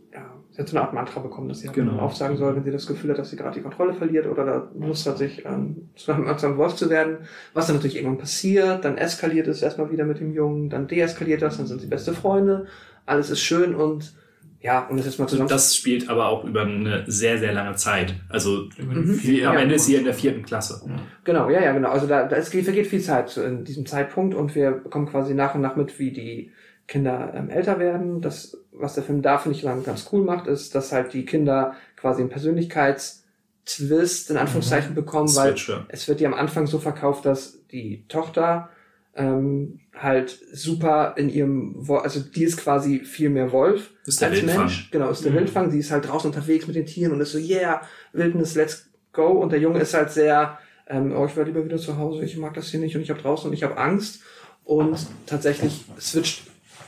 Ja, 0.59 0.62
sie 0.62 0.62
hat 0.62 0.68
so 0.68 0.76
eine 0.76 0.85
Art 0.86 0.93
Mantra 0.94 1.20
bekommen, 1.20 1.48
dass 1.48 1.60
sie 1.60 1.68
halt 1.68 1.76
Genau. 1.76 1.98
aufsagen 2.01 2.36
soll, 2.36 2.56
wenn 2.56 2.64
sie 2.64 2.70
das 2.72 2.86
Gefühl 2.86 3.10
hat, 3.10 3.18
dass 3.18 3.30
sie 3.30 3.36
gerade 3.36 3.55
die 3.55 3.62
Kontrolle 3.62 3.94
verliert 3.94 4.26
oder 4.26 4.44
da 4.44 4.70
Lust 4.78 5.06
hat, 5.06 5.16
sich 5.18 5.44
ähm, 5.47 5.89
zu 5.94 6.12
einem, 6.12 6.36
zu 6.36 6.47
einem 6.47 6.56
Wolf 6.59 6.74
zu 6.74 6.90
werden. 6.90 7.18
Was 7.55 7.66
dann 7.68 7.76
natürlich 7.76 7.97
irgendwann 7.97 8.18
passiert, 8.18 8.85
dann 8.85 8.98
eskaliert 8.98 9.47
es 9.47 9.62
erstmal 9.62 9.90
wieder 9.93 10.05
mit 10.05 10.18
dem 10.20 10.32
Jungen, 10.35 10.68
dann 10.68 10.89
deeskaliert 10.89 11.43
das, 11.43 11.56
dann 11.59 11.66
sind 11.66 11.80
sie 11.80 11.86
beste 11.86 12.12
Freunde, 12.12 12.66
alles 13.06 13.30
ist 13.30 13.40
schön 13.40 13.74
und 13.74 14.14
ja, 14.60 14.89
um 14.90 14.97
das 14.97 15.06
jetzt 15.06 15.20
mal 15.20 15.28
zusammen... 15.28 15.48
Das 15.48 15.76
spielt 15.76 16.10
aber 16.10 16.26
auch 16.26 16.43
über 16.44 16.62
eine 16.62 17.05
sehr, 17.06 17.39
sehr 17.39 17.52
lange 17.52 17.76
Zeit. 17.76 18.14
Also 18.28 18.64
Mhm. 18.76 19.05
sie, 19.14 19.47
am 19.47 19.52
Jahre. 19.52 19.62
Ende 19.62 19.76
ist 19.76 19.86
sie 19.86 19.94
in 19.94 20.02
der 20.05 20.14
vierten 20.14 20.43
Klasse. 20.43 20.82
Genau, 21.22 21.48
ja, 21.48 21.62
ja, 21.62 21.72
genau. 21.72 21.90
Also 21.90 22.09
da, 22.09 22.24
da 22.26 22.35
es 22.35 22.51
geht, 22.51 22.64
vergeht 22.64 22.89
viel 22.89 23.01
Zeit 23.01 23.28
zu- 23.28 23.44
in 23.44 23.62
diesem 23.62 23.86
Zeitpunkt 23.86 24.35
und 24.35 24.56
wir 24.56 24.72
bekommen 24.72 25.06
quasi 25.06 25.32
nach 25.35 25.55
und 25.55 25.60
nach 25.60 25.76
mit, 25.76 25.97
wie 26.01 26.10
die 26.10 26.51
Kinder 26.89 27.32
ähm, 27.35 27.51
älter 27.51 27.78
werden. 27.78 28.20
Das, 28.20 28.56
was 28.73 28.94
der 28.94 29.05
Film 29.05 29.23
da, 29.23 29.39
finde 29.39 29.56
ich, 29.56 29.62
dann 29.62 29.85
ganz 29.85 30.09
cool 30.10 30.24
macht, 30.24 30.48
ist, 30.48 30.74
dass 30.74 30.90
halt 30.90 31.12
die 31.12 31.24
Kinder 31.24 31.74
quasi 31.97 32.23
einen 32.23 32.31
Persönlichkeitstwist 32.31 34.31
in 34.31 34.36
Anführungszeichen 34.39 34.94
bekommen, 34.94 35.35
weil 35.36 35.51
Switch, 35.51 35.69
ja. 35.69 35.85
es 35.89 36.09
wird 36.09 36.20
ja 36.20 36.28
am 36.28 36.35
Anfang 36.35 36.66
so 36.66 36.78
verkauft, 36.78 37.27
dass 37.27 37.59
die 37.70 38.05
Tochter 38.09 38.70
ähm, 39.15 39.81
halt 39.94 40.39
super 40.52 41.15
in 41.16 41.28
ihrem, 41.28 41.85
also 41.90 42.20
die 42.20 42.44
ist 42.44 42.56
quasi 42.56 43.01
viel 43.01 43.31
mehr 43.31 43.52
Wolf 43.52 43.90
Ist 44.06 44.23
als 44.23 44.40
Wildfang. 44.40 44.60
Mensch. 44.60 44.90
Genau, 44.90 45.10
ist 45.10 45.24
der 45.24 45.32
Mhm. 45.32 45.36
Wildfang. 45.36 45.70
Sie 45.70 45.81
ist 45.81 45.90
halt 45.90 46.09
draußen 46.09 46.31
unterwegs 46.31 46.66
mit 46.66 46.77
den 46.77 46.86
Tieren 46.86 47.12
und 47.12 47.20
ist 47.20 47.32
so, 47.32 47.39
yeah, 47.39 47.82
Wildnis, 48.12 48.55
let's 48.55 48.89
go. 49.12 49.27
Und 49.27 49.52
der 49.52 49.60
Junge 49.60 49.81
ist 49.81 49.93
halt 49.93 50.10
sehr, 50.10 50.59
ähm, 50.86 51.12
oh, 51.15 51.27
ich 51.27 51.36
wäre 51.36 51.47
lieber 51.47 51.65
wieder 51.65 51.78
zu 51.78 51.98
Hause, 51.98 52.24
ich 52.24 52.36
mag 52.39 52.55
das 52.55 52.69
hier 52.69 52.81
nicht 52.81 52.97
und 52.97 53.02
ich 53.02 53.10
habe 53.10 53.20
draußen 53.20 53.51
und 53.51 53.55
ich 53.55 53.65
habe 53.65 53.77
Angst. 53.77 54.23
Und 54.65 54.98
tatsächlich 55.27 55.85
switcht 55.98 56.43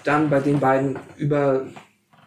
dann 0.05 0.31
bei 0.31 0.41
den 0.41 0.61
beiden 0.61 0.99
über 1.17 1.67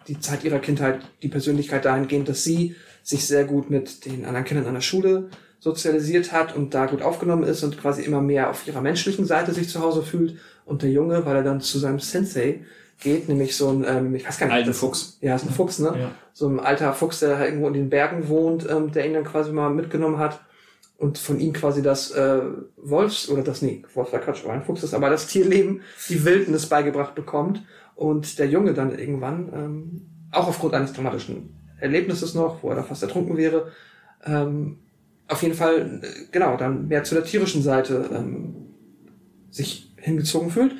die 0.08 0.20
Zeit 0.20 0.44
ihrer 0.44 0.60
Kindheit 0.60 1.02
die 1.22 1.30
Persönlichkeit 1.30 1.86
dahingehend, 1.86 2.28
dass 2.30 2.44
sie 2.44 2.76
sich 3.04 3.26
sehr 3.28 3.46
gut 3.46 3.70
mit 3.70 4.06
den 4.06 4.26
anderen 4.26 4.46
Kindern 4.46 4.68
an 4.68 4.74
der 4.76 4.82
Schule 4.82 5.30
sozialisiert 5.60 6.32
hat 6.34 6.56
und 6.56 6.74
da 6.74 6.86
gut 6.88 7.02
aufgenommen 7.02 7.44
ist 7.44 7.64
und 7.64 7.80
quasi 7.80 8.02
immer 8.04 8.22
mehr 8.22 8.50
auf 8.50 8.68
ihrer 8.68 8.82
menschlichen 8.82 9.26
Seite 9.26 9.54
sich 9.54 9.70
zu 9.70 9.82
Hause 9.82 10.04
fühlt. 10.04 10.38
Und 10.66 10.82
der 10.82 10.90
Junge, 10.92 11.26
weil 11.26 11.38
er 11.38 11.44
dann 11.44 11.62
zu 11.62 11.80
seinem 11.80 12.00
Sensei 12.00 12.66
geht, 13.02 13.28
nämlich 13.30 13.56
so 13.56 13.70
ein, 13.70 13.86
ähm, 13.88 14.16
ich 14.16 14.28
weiß 14.28 14.38
gar 14.40 14.48
nicht, 14.48 14.56
Alten 14.56 14.68
das- 14.70 14.78
Fuchs. 14.80 15.18
Ja, 15.22 15.36
ist 15.36 15.46
ein 15.46 15.54
Fuchs, 15.54 15.80
ne? 15.80 15.94
Ja. 15.98 16.12
So 16.34 16.48
ein 16.48 16.60
alter 16.60 16.94
Fuchs, 16.94 17.20
der 17.20 17.38
halt 17.38 17.50
irgendwo 17.50 17.68
in 17.68 17.74
den 17.74 17.90
Bergen 17.90 18.28
wohnt, 18.28 18.70
ähm, 18.70 18.92
der 18.92 19.06
ihn 19.06 19.14
dann 19.14 19.24
quasi 19.24 19.52
mal 19.52 19.70
mitgenommen 19.70 20.18
hat 20.20 20.42
und 20.98 21.18
von 21.18 21.40
ihm 21.40 21.54
quasi 21.54 21.82
das 21.82 22.12
äh, 22.12 22.42
Wolfs, 22.78 23.30
oder 23.30 23.44
das, 23.44 23.62
nee, 23.62 23.84
Wolf 23.94 24.14
war 24.14 24.20
Quatsch, 24.20 24.44
aber 24.44 24.54
ein 24.54 24.64
Fuchs 24.64 24.84
ist, 24.84 24.94
aber 24.94 25.10
das 25.10 25.28
Tierleben, 25.28 25.82
die 26.10 26.24
Wildnis 26.24 26.68
beigebracht 26.68 27.16
bekommt 27.16 27.64
und 27.96 28.40
der 28.40 28.48
Junge 28.48 28.74
dann 28.74 28.98
irgendwann, 28.98 29.52
ähm, 29.54 30.02
auch 30.32 30.48
aufgrund 30.48 30.74
eines 30.74 30.94
dramatischen 30.94 31.60
Erlebnisses 31.80 32.34
noch, 32.34 32.64
wo 32.64 32.70
er 32.70 32.76
da 32.76 32.84
fast 32.84 33.04
ertrunken 33.04 33.38
wäre, 33.38 33.72
ähm, 34.26 34.80
auf 35.28 35.42
jeden 35.42 35.56
Fall, 35.56 36.02
genau, 36.32 36.58
dann 36.58 36.88
mehr 36.88 37.04
zu 37.04 37.16
der 37.16 37.24
tierischen 37.24 37.64
Seite 37.64 38.10
ähm, 38.14 38.56
sich 39.50 39.94
hingezogen 39.98 40.52
fühlt, 40.52 40.76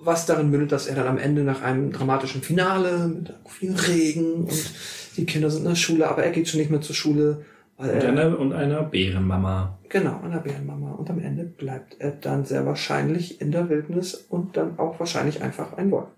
was 0.00 0.26
darin 0.26 0.50
mündet, 0.50 0.72
dass 0.72 0.86
er 0.86 0.94
dann 0.94 1.06
am 1.06 1.18
Ende 1.18 1.42
nach 1.42 1.62
einem 1.62 1.92
dramatischen 1.92 2.42
Finale 2.42 3.08
mit 3.08 3.32
viel 3.48 3.74
Regen 3.74 4.44
und 4.44 4.70
die 5.16 5.26
Kinder 5.26 5.50
sind 5.50 5.62
in 5.62 5.70
der 5.70 5.76
Schule, 5.76 6.08
aber 6.08 6.24
er 6.24 6.30
geht 6.30 6.48
schon 6.48 6.60
nicht 6.60 6.70
mehr 6.70 6.80
zur 6.80 6.94
Schule 6.94 7.44
Weil 7.78 7.90
Und 7.90 8.02
er, 8.02 8.08
einer, 8.08 8.38
und 8.38 8.52
einer 8.52 8.82
Bärenmama. 8.84 9.78
genau, 9.88 10.20
einer 10.22 10.38
Bärenmama. 10.40 10.92
Und 10.92 11.10
am 11.10 11.18
Ende 11.18 11.44
bleibt 11.44 11.96
er 12.00 12.12
dann 12.12 12.44
sehr 12.44 12.64
wahrscheinlich 12.64 13.40
in 13.40 13.52
der 13.52 13.68
Wildnis 13.68 14.14
und 14.14 14.56
dann 14.56 14.78
auch 14.78 14.98
wahrscheinlich 14.98 15.42
einfach 15.42 15.76
ein 15.76 15.90
Wolf. 15.90 16.08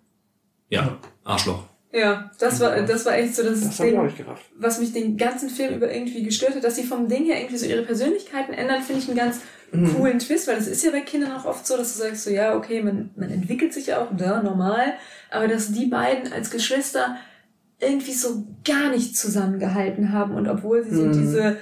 Ja, 0.68 0.98
Arschloch. 1.24 1.64
Ja, 1.90 2.30
das 2.39 2.60
war, 2.60 2.82
das 2.82 3.06
war 3.06 3.16
echt 3.16 3.35
so 3.35 3.43
das, 3.43 3.60
Das 3.62 3.76
Ding, 3.78 3.98
was 4.59 4.78
mich 4.78 4.93
den 4.93 5.16
ganzen 5.16 5.48
Film 5.48 5.74
über 5.76 5.90
irgendwie 5.93 6.22
gestört 6.22 6.55
hat, 6.55 6.62
dass 6.62 6.76
sie 6.76 6.82
vom 6.85 7.09
Ding 7.09 7.24
her 7.24 7.39
irgendwie 7.39 7.56
so 7.56 7.64
ihre 7.66 7.82
Persönlichkeiten 7.82 8.52
ändern, 8.52 8.82
finde 8.82 9.02
ich 9.02 9.09
einen 9.09 9.16
ganz 9.16 9.40
Mhm. 9.70 9.94
coolen 9.94 10.18
Twist, 10.18 10.48
weil 10.48 10.56
das 10.56 10.66
ist 10.66 10.82
ja 10.82 10.90
bei 10.90 11.01
Kindern 11.01 11.32
auch 11.32 11.44
oft 11.44 11.66
so, 11.66 11.76
dass 11.76 11.93
du 11.94 11.98
sagst 12.02 12.24
so, 12.24 12.30
ja, 12.30 12.56
okay, 12.56 12.82
man, 12.82 13.10
man 13.16 13.30
entwickelt 13.30 13.74
sich 13.74 13.89
ja 13.89 14.01
auch, 14.01 14.09
da, 14.16 14.43
normal, 14.43 14.94
aber 15.30 15.47
dass 15.47 15.72
die 15.72 15.85
beiden 15.85 16.32
als 16.32 16.51
Geschwister 16.51 17.16
irgendwie 17.80 18.12
so 18.12 18.44
gar 18.64 18.90
nicht 18.90 19.16
zusammengehalten 19.16 20.12
haben 20.12 20.34
und 20.34 20.48
obwohl 20.48 20.82
sie 20.84 20.94
so 20.96 21.05
Mhm. 21.06 21.12
diese, 21.12 21.56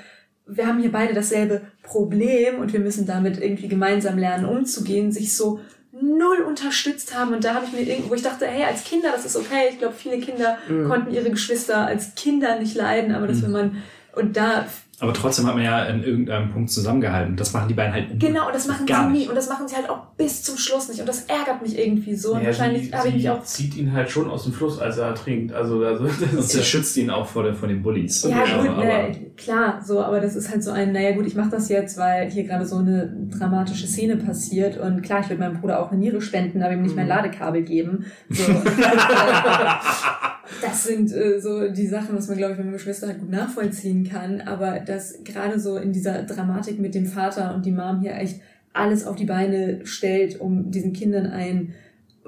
wir 0.46 0.66
haben 0.66 0.78
hier 0.80 0.92
beide 0.92 1.12
dasselbe 1.14 1.62
Problem 1.82 2.58
und 2.60 2.72
wir 2.72 2.80
müssen 2.80 3.06
damit 3.06 3.40
irgendwie 3.40 3.68
gemeinsam 3.68 4.16
lernen 4.18 4.44
umzugehen, 4.46 5.12
sich 5.12 5.36
so 5.36 5.60
null 5.92 6.40
unterstützt 6.46 7.18
haben 7.18 7.32
und 7.34 7.44
da 7.44 7.54
habe 7.54 7.64
ich 7.66 7.72
mir 7.72 7.80
irgendwo, 7.82 8.10
wo 8.10 8.14
ich 8.14 8.22
dachte, 8.22 8.46
hey, 8.46 8.64
als 8.64 8.84
Kinder, 8.84 9.10
das 9.12 9.24
ist 9.24 9.36
okay. 9.36 9.68
Ich 9.70 9.78
glaube, 9.78 9.94
viele 9.94 10.18
Kinder 10.18 10.58
Mhm. 10.68 10.88
konnten 10.88 11.12
ihre 11.14 11.30
Geschwister 11.30 11.86
als 11.86 12.14
Kinder 12.14 12.58
nicht 12.58 12.74
leiden, 12.74 13.14
aber 13.14 13.26
dass 13.26 13.42
wenn 13.42 13.52
man 13.52 13.82
und 14.14 14.36
da 14.36 14.66
Aber 14.98 15.12
trotzdem 15.12 15.46
hat 15.46 15.54
man 15.54 15.62
ja 15.64 15.84
in 15.84 16.02
irgendeinem 16.02 16.50
Punkt 16.50 16.70
zusammengehalten. 16.70 17.36
Das 17.36 17.52
machen 17.52 17.68
die 17.68 17.74
beiden 17.74 17.92
halt 17.92 18.18
genau 18.18 18.46
und 18.46 18.54
das 18.54 18.66
machen 18.66 18.86
gar 18.86 19.04
sie 19.06 19.12
nie 19.12 19.18
nicht. 19.18 19.28
und 19.28 19.34
das 19.34 19.48
machen 19.48 19.68
sie 19.68 19.76
halt 19.76 19.90
auch 19.90 20.06
bis 20.16 20.42
zum 20.42 20.56
Schluss 20.56 20.88
nicht 20.88 21.00
und 21.00 21.06
das 21.08 21.24
ärgert 21.24 21.60
mich 21.60 21.78
irgendwie 21.78 22.14
so 22.14 22.32
und 22.32 22.40
Ja, 22.40 22.46
wahrscheinlich 22.46 22.86
sie, 22.86 22.92
habe 22.94 23.08
ich 23.08 23.14
mich 23.14 23.28
auch 23.28 23.42
zieht 23.42 23.76
ihn 23.76 23.92
halt 23.92 24.10
schon 24.10 24.30
aus 24.30 24.44
dem 24.44 24.54
Fluss, 24.54 24.78
als 24.78 24.96
er 24.96 25.08
ertrinkt. 25.08 25.52
Also, 25.52 25.84
also 25.84 26.04
das 26.20 26.32
Und 26.32 26.42
sie 26.44 26.62
schützt 26.62 26.96
ihn 26.96 27.10
auch 27.10 27.26
vor, 27.26 27.42
der, 27.42 27.54
vor 27.54 27.68
den 27.68 27.82
Bullies. 27.82 28.22
Ja, 28.22 28.38
gut, 28.58 28.68
aber, 28.70 28.84
ne, 28.84 29.16
klar, 29.36 29.82
so, 29.84 30.00
aber 30.02 30.20
das 30.20 30.34
ist 30.34 30.50
halt 30.50 30.64
so 30.64 30.70
ein, 30.70 30.92
naja 30.92 31.12
gut, 31.12 31.26
ich 31.26 31.34
mache 31.34 31.50
das 31.50 31.68
jetzt, 31.68 31.98
weil 31.98 32.30
hier 32.30 32.44
gerade 32.44 32.64
so 32.64 32.76
eine 32.76 33.12
dramatische 33.38 33.86
Szene 33.86 34.16
passiert 34.16 34.78
und 34.78 35.02
klar, 35.02 35.20
ich 35.20 35.28
würde 35.28 35.40
meinem 35.42 35.60
Bruder 35.60 35.80
auch 35.82 35.90
eine 35.90 36.00
Niere 36.00 36.22
spenden, 36.22 36.62
aber 36.62 36.72
ihm 36.72 36.80
nicht 36.80 36.92
Mhm. 36.92 36.96
mein 36.96 37.08
Ladekabel 37.08 37.62
geben. 37.64 38.06
So, 38.30 38.44
das 40.62 40.84
sind 40.84 41.12
äh, 41.12 41.40
so 41.40 41.68
die 41.68 41.86
Sachen, 41.86 42.16
was 42.16 42.28
man, 42.28 42.36
glaube 42.36 42.52
ich, 42.52 42.58
wenn 42.58 42.66
man 42.66 42.74
Geschwister 42.74 43.08
halt 43.08 43.20
gut 43.20 43.30
nachvollziehen 43.30 44.08
kann, 44.08 44.40
aber 44.40 44.80
dass 44.80 45.22
gerade 45.24 45.58
so 45.58 45.76
in 45.76 45.92
dieser 45.92 46.22
Dramatik 46.22 46.78
mit 46.78 46.94
dem 46.94 47.06
Vater 47.06 47.54
und 47.54 47.66
die 47.66 47.72
Mom 47.72 48.00
hier 48.00 48.14
echt 48.14 48.40
alles 48.72 49.06
auf 49.06 49.16
die 49.16 49.24
Beine 49.24 49.84
stellt, 49.84 50.40
um 50.40 50.70
diesen 50.70 50.92
Kindern 50.92 51.26
ein 51.26 51.74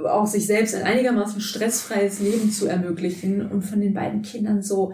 auch 0.04 0.26
sich 0.26 0.46
selbst 0.46 0.74
ein 0.74 0.82
einigermaßen 0.82 1.40
stressfreies 1.40 2.20
Leben 2.20 2.50
zu 2.50 2.66
ermöglichen 2.66 3.48
und 3.48 3.62
von 3.62 3.80
den 3.80 3.94
beiden 3.94 4.22
Kindern 4.22 4.62
so 4.62 4.92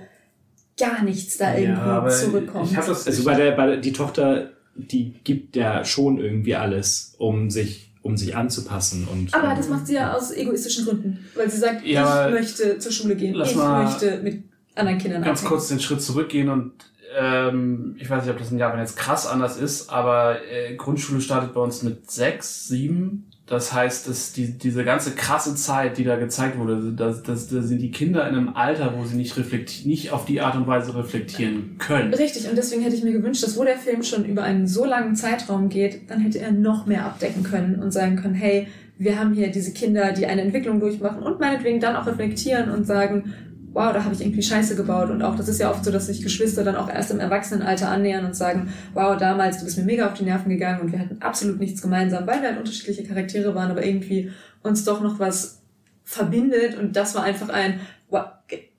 gar 0.78 1.02
nichts 1.04 1.36
da 1.36 1.56
irgendwie 1.56 2.10
zurückkommt. 2.10 2.70
Ich 2.70 2.76
das. 2.76 3.06
Also 3.06 3.24
bei 3.24 3.34
der, 3.34 3.52
bei 3.52 3.66
der, 3.66 3.76
die 3.78 3.92
Tochter, 3.92 4.50
die 4.74 5.14
gibt 5.24 5.56
ja 5.56 5.84
schon 5.84 6.18
irgendwie 6.18 6.56
alles, 6.56 7.14
um 7.18 7.50
sich, 7.50 7.92
um 8.04 8.16
sich 8.16 8.36
anzupassen 8.36 9.08
und. 9.10 9.34
aber 9.34 9.54
das 9.56 9.68
macht 9.68 9.86
sie 9.88 9.94
ja 9.94 10.12
aus 10.12 10.30
egoistischen 10.30 10.84
Gründen, 10.84 11.24
weil 11.34 11.50
sie 11.50 11.56
sagt, 11.58 11.84
Ja, 11.86 12.28
ich 12.28 12.34
möchte 12.34 12.78
zur 12.78 12.92
Schule 12.92 13.16
gehen, 13.16 13.34
ich 13.34 13.56
möchte 13.56 14.20
mit 14.22 14.44
anderen 14.76 14.98
Kindern 14.98 15.22
ganz 15.22 15.40
abhängen. 15.40 15.48
kurz 15.48 15.68
den 15.68 15.80
Schritt 15.80 16.02
zurückgehen 16.02 16.48
und 16.50 16.72
ähm, 17.18 17.96
ich 17.98 18.08
weiß 18.10 18.22
nicht, 18.24 18.32
ob 18.32 18.38
das 18.38 18.50
in 18.50 18.58
Japan 18.58 18.80
jetzt 18.80 18.96
krass 18.96 19.26
anders 19.26 19.56
ist, 19.56 19.88
aber 19.88 20.36
äh, 20.50 20.74
Grundschule 20.76 21.20
startet 21.20 21.54
bei 21.54 21.60
uns 21.60 21.82
mit 21.82 22.10
sechs, 22.10 22.68
sieben. 22.68 23.30
Das 23.46 23.74
heißt, 23.74 24.08
dass 24.08 24.32
die, 24.32 24.56
diese 24.56 24.84
ganze 24.84 25.10
krasse 25.10 25.54
Zeit, 25.54 25.98
die 25.98 26.04
da 26.04 26.16
gezeigt 26.16 26.58
wurde, 26.58 26.94
das, 26.96 27.22
das, 27.22 27.48
das 27.48 27.68
sind 27.68 27.82
die 27.82 27.90
Kinder 27.90 28.26
in 28.26 28.34
einem 28.34 28.48
Alter, 28.56 28.94
wo 28.96 29.04
sie 29.04 29.16
nicht 29.16 29.36
reflektieren, 29.36 29.90
nicht 29.90 30.12
auf 30.12 30.24
die 30.24 30.40
Art 30.40 30.56
und 30.56 30.66
Weise 30.66 30.96
reflektieren 30.96 31.76
können. 31.78 32.14
Richtig, 32.14 32.48
und 32.48 32.56
deswegen 32.56 32.82
hätte 32.82 32.96
ich 32.96 33.04
mir 33.04 33.12
gewünscht, 33.12 33.42
dass 33.42 33.58
wo 33.58 33.64
der 33.64 33.76
Film 33.76 34.02
schon 34.02 34.24
über 34.24 34.44
einen 34.44 34.66
so 34.66 34.86
langen 34.86 35.14
Zeitraum 35.14 35.68
geht, 35.68 36.10
dann 36.10 36.20
hätte 36.20 36.38
er 36.38 36.52
noch 36.52 36.86
mehr 36.86 37.04
abdecken 37.04 37.42
können 37.42 37.82
und 37.82 37.92
sagen 37.92 38.16
können, 38.16 38.34
hey, 38.34 38.66
wir 38.96 39.18
haben 39.18 39.34
hier 39.34 39.50
diese 39.50 39.72
Kinder, 39.72 40.12
die 40.12 40.24
eine 40.24 40.40
Entwicklung 40.40 40.80
durchmachen 40.80 41.22
und 41.22 41.38
meinetwegen 41.38 41.80
dann 41.80 41.96
auch 41.96 42.06
reflektieren 42.06 42.70
und 42.70 42.86
sagen, 42.86 43.34
wow, 43.74 43.92
da 43.92 44.04
habe 44.04 44.14
ich 44.14 44.20
irgendwie 44.20 44.42
Scheiße 44.42 44.76
gebaut. 44.76 45.10
Und 45.10 45.22
auch 45.22 45.34
das 45.34 45.48
ist 45.48 45.60
ja 45.60 45.70
oft 45.70 45.84
so, 45.84 45.90
dass 45.90 46.06
sich 46.06 46.22
Geschwister 46.22 46.64
dann 46.64 46.76
auch 46.76 46.88
erst 46.88 47.10
im 47.10 47.20
Erwachsenenalter 47.20 47.88
annähern 47.88 48.24
und 48.24 48.34
sagen, 48.34 48.72
wow, 48.94 49.16
damals, 49.16 49.58
du 49.58 49.64
bist 49.64 49.76
mir 49.76 49.84
mega 49.84 50.06
auf 50.06 50.14
die 50.14 50.24
Nerven 50.24 50.48
gegangen 50.48 50.80
und 50.80 50.92
wir 50.92 51.00
hatten 51.00 51.18
absolut 51.20 51.58
nichts 51.58 51.82
gemeinsam, 51.82 52.26
weil 52.26 52.40
wir 52.40 52.48
halt 52.48 52.58
unterschiedliche 52.58 53.04
Charaktere 53.04 53.54
waren, 53.54 53.70
aber 53.70 53.84
irgendwie 53.84 54.30
uns 54.62 54.84
doch 54.84 55.02
noch 55.02 55.18
was 55.18 55.60
verbindet. 56.04 56.78
Und 56.78 56.96
das 56.96 57.14
war 57.14 57.24
einfach 57.24 57.48
ein, 57.48 57.80
wow, 58.08 58.26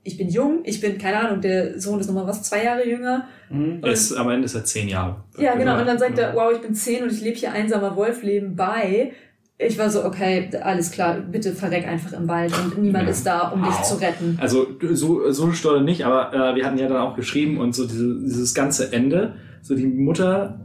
ich 0.03 0.17
bin 0.17 0.29
jung, 0.29 0.61
ich 0.63 0.79
bin, 0.79 0.97
keine 0.97 1.19
Ahnung, 1.19 1.41
der 1.41 1.79
Sohn 1.79 1.99
ist 1.99 2.07
nochmal 2.07 2.27
was, 2.27 2.43
zwei 2.43 2.63
Jahre 2.63 2.87
jünger. 2.87 3.27
Mhm. 3.49 3.83
Ist, 3.83 4.13
am 4.13 4.29
Ende 4.29 4.45
ist 4.45 4.55
er 4.55 4.63
zehn 4.63 4.87
Jahre. 4.87 5.23
Ja, 5.37 5.55
genau. 5.55 5.79
Und 5.79 5.87
dann 5.87 5.99
sagt 5.99 6.17
er, 6.19 6.33
wow, 6.35 6.53
ich 6.53 6.61
bin 6.61 6.73
zehn 6.73 7.03
und 7.03 7.11
ich 7.11 7.21
lebe 7.21 7.35
hier 7.35 7.51
einsamer 7.51 7.95
Wolfleben 7.95 8.55
bei. 8.55 9.11
Ich 9.57 9.77
war 9.77 9.89
so, 9.89 10.03
okay, 10.03 10.49
alles 10.61 10.91
klar, 10.91 11.17
bitte 11.21 11.53
verreck 11.53 11.87
einfach 11.87 12.11
im 12.11 12.27
Wald 12.27 12.51
und 12.61 12.77
niemand 12.77 13.05
Ja. 13.05 13.11
ist 13.11 13.25
da, 13.25 13.47
um 13.49 13.63
dich 13.63 13.71
Wow. 13.71 13.83
zu 13.83 13.95
retten. 14.01 14.37
Also 14.41 14.67
so, 14.91 15.31
so 15.31 15.51
Stolle 15.53 15.81
nicht, 15.81 16.03
aber 16.05 16.33
äh, 16.33 16.55
wir 16.55 16.65
hatten 16.65 16.77
ja 16.77 16.87
dann 16.89 16.97
auch 16.97 17.15
geschrieben 17.15 17.57
und 17.57 17.73
so 17.73 17.85
diese, 17.87 18.19
dieses 18.21 18.53
ganze 18.53 18.91
Ende, 18.91 19.35
so 19.61 19.73
die 19.75 19.85
Mutter 19.87 20.59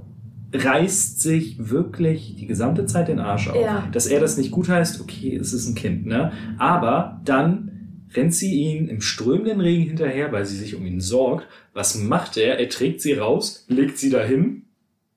reißt 0.53 1.21
sich 1.21 1.71
wirklich 1.71 2.35
die 2.35 2.47
gesamte 2.49 2.85
Zeit 2.87 3.07
den 3.07 3.21
Arsch 3.21 3.49
auf. 3.49 3.55
Ja. 3.62 3.87
Dass 3.93 4.07
er 4.09 4.19
das 4.19 4.37
nicht 4.37 4.51
gut 4.51 4.69
heißt, 4.69 5.01
okay, 5.01 5.37
es 5.37 5.53
ist 5.53 5.69
ein 5.69 5.77
Kind, 5.77 6.07
ne? 6.07 6.33
Aber 6.59 7.21
dann 7.25 7.71
rennt 8.12 8.35
sie 8.35 8.53
ihn 8.55 8.89
im 8.89 9.01
strömenden 9.01 9.61
Regen 9.61 9.85
hinterher, 9.85 10.33
weil 10.33 10.45
sie 10.45 10.57
sich 10.57 10.75
um 10.75 10.85
ihn 10.85 11.01
sorgt. 11.01 11.47
Was 11.75 11.95
macht 11.95 12.37
er? 12.37 12.59
Er 12.59 12.69
trägt 12.69 13.01
sie 13.01 13.12
raus, 13.12 13.65
legt 13.69 13.99
sie 13.99 14.11
dahin, 14.11 14.62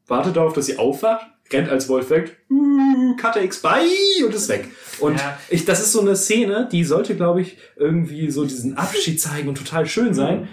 wartet 0.05 0.35
darauf, 0.35 0.53
dass 0.53 0.67
sie 0.67 0.77
aufwacht, 0.77 1.25
rennt 1.53 1.69
als 1.69 1.87
Wolf 1.89 2.09
weg, 2.09 2.37
uh, 2.49 3.15
Cutter 3.15 3.41
X 3.43 3.61
bye 3.61 3.81
und 4.25 4.33
ist 4.33 4.49
weg. 4.49 4.67
Und 4.99 5.17
Ja. 5.17 5.39
ich, 5.49 5.65
das 5.65 5.79
ist 5.81 5.91
so 5.91 6.01
eine 6.01 6.15
Szene, 6.15 6.67
die 6.71 6.83
sollte, 6.83 7.15
glaube 7.15 7.41
ich, 7.41 7.57
irgendwie 7.75 8.29
so 8.31 8.45
diesen 8.45 8.77
Abschied 8.77 9.19
zeigen 9.21 9.47
und 9.47 9.57
total 9.57 9.85
schön 9.85 10.13
sein. 10.13 10.49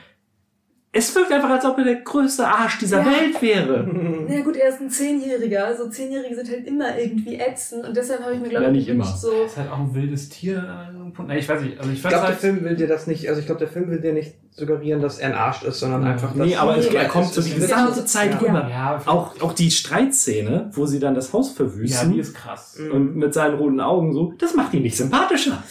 Es 0.92 1.14
wirkt 1.14 1.30
einfach, 1.30 1.50
als 1.50 1.64
ob 1.64 1.78
er 1.78 1.84
der 1.84 1.94
größte 2.00 2.44
Arsch 2.48 2.78
dieser 2.78 2.98
Ja. 2.98 3.06
Welt 3.06 3.40
wäre. 3.40 3.88
Na 4.28 4.34
ja, 4.34 4.40
gut, 4.42 4.56
er 4.56 4.70
ist 4.70 4.80
ein 4.80 4.90
Zehnjähriger. 4.90 5.66
Also 5.66 5.88
Zehnjährige 5.88 6.34
sind 6.34 6.48
halt 6.50 6.66
immer 6.66 6.98
irgendwie 6.98 7.36
ätzend 7.38 7.86
und 7.86 7.96
deshalb 7.96 8.22
habe 8.24 8.34
ich 8.34 8.40
mir, 8.40 8.48
glaube 8.48 8.64
Ja, 8.64 8.70
ich, 8.72 8.76
nicht 8.76 8.88
immer. 8.88 9.04
so. 9.04 9.30
ist 9.46 9.56
halt 9.56 9.70
auch 9.70 9.78
ein 9.78 9.94
wildes 9.94 10.28
Tier 10.30 10.58
an 10.58 10.96
einem 10.96 11.12
Punkt. 11.12 11.30
Nee, 11.30 11.38
ich 11.38 11.48
weiß 11.48 11.60
nicht. 11.62 11.78
Also 11.78 11.90
ich 11.90 11.96
Ich 11.96 12.02
glaube, 12.02 12.16
der 12.16 12.24
halt, 12.24 12.38
Film 12.38 12.64
will 12.64 12.74
dir 12.74 12.88
das 12.88 13.06
nicht, 13.06 13.28
also 13.28 13.38
ich 13.40 13.46
glaube, 13.46 13.60
der 13.60 13.68
Film 13.68 13.88
will 13.88 14.00
dir 14.00 14.12
nicht 14.12 14.34
suggerieren, 14.52 15.00
dass 15.00 15.20
er 15.20 15.28
ein 15.28 15.34
Arsch 15.34 15.62
ist, 15.62 15.78
sondern 15.78 16.02
einfach, 16.02 16.34
dass 16.36 16.44
Nee, 16.46 16.56
aber 16.56 16.76
es, 16.76 16.90
Nee, 16.90 16.96
er 16.96 17.06
kommt 17.06 17.32
so 17.32 17.40
die 17.40 17.50
ist- 17.50 17.60
gesamte 17.60 18.04
Zeit 18.04 18.32
Ja. 18.32 18.38
rüber. 18.38 18.68
ja, 18.68 19.00
Auch, 19.06 19.40
auch 19.40 19.52
die 19.52 19.70
Streitszene, 19.70 20.70
wo 20.74 20.86
sie 20.86 20.98
dann 20.98 21.14
das 21.14 21.32
Haus 21.32 21.50
ja, 21.50 21.54
verwüsten 21.54 22.12
die 22.14 22.18
ist 22.18 22.34
krass. 22.34 22.76
und 22.92 23.14
mit 23.14 23.32
seinen 23.32 23.54
roten 23.58 23.80
Augen 23.80 24.12
so, 24.12 24.34
das 24.38 24.54
macht 24.54 24.74
ihn 24.74 24.82
nicht 24.82 24.96
sympathischer. 24.96 25.62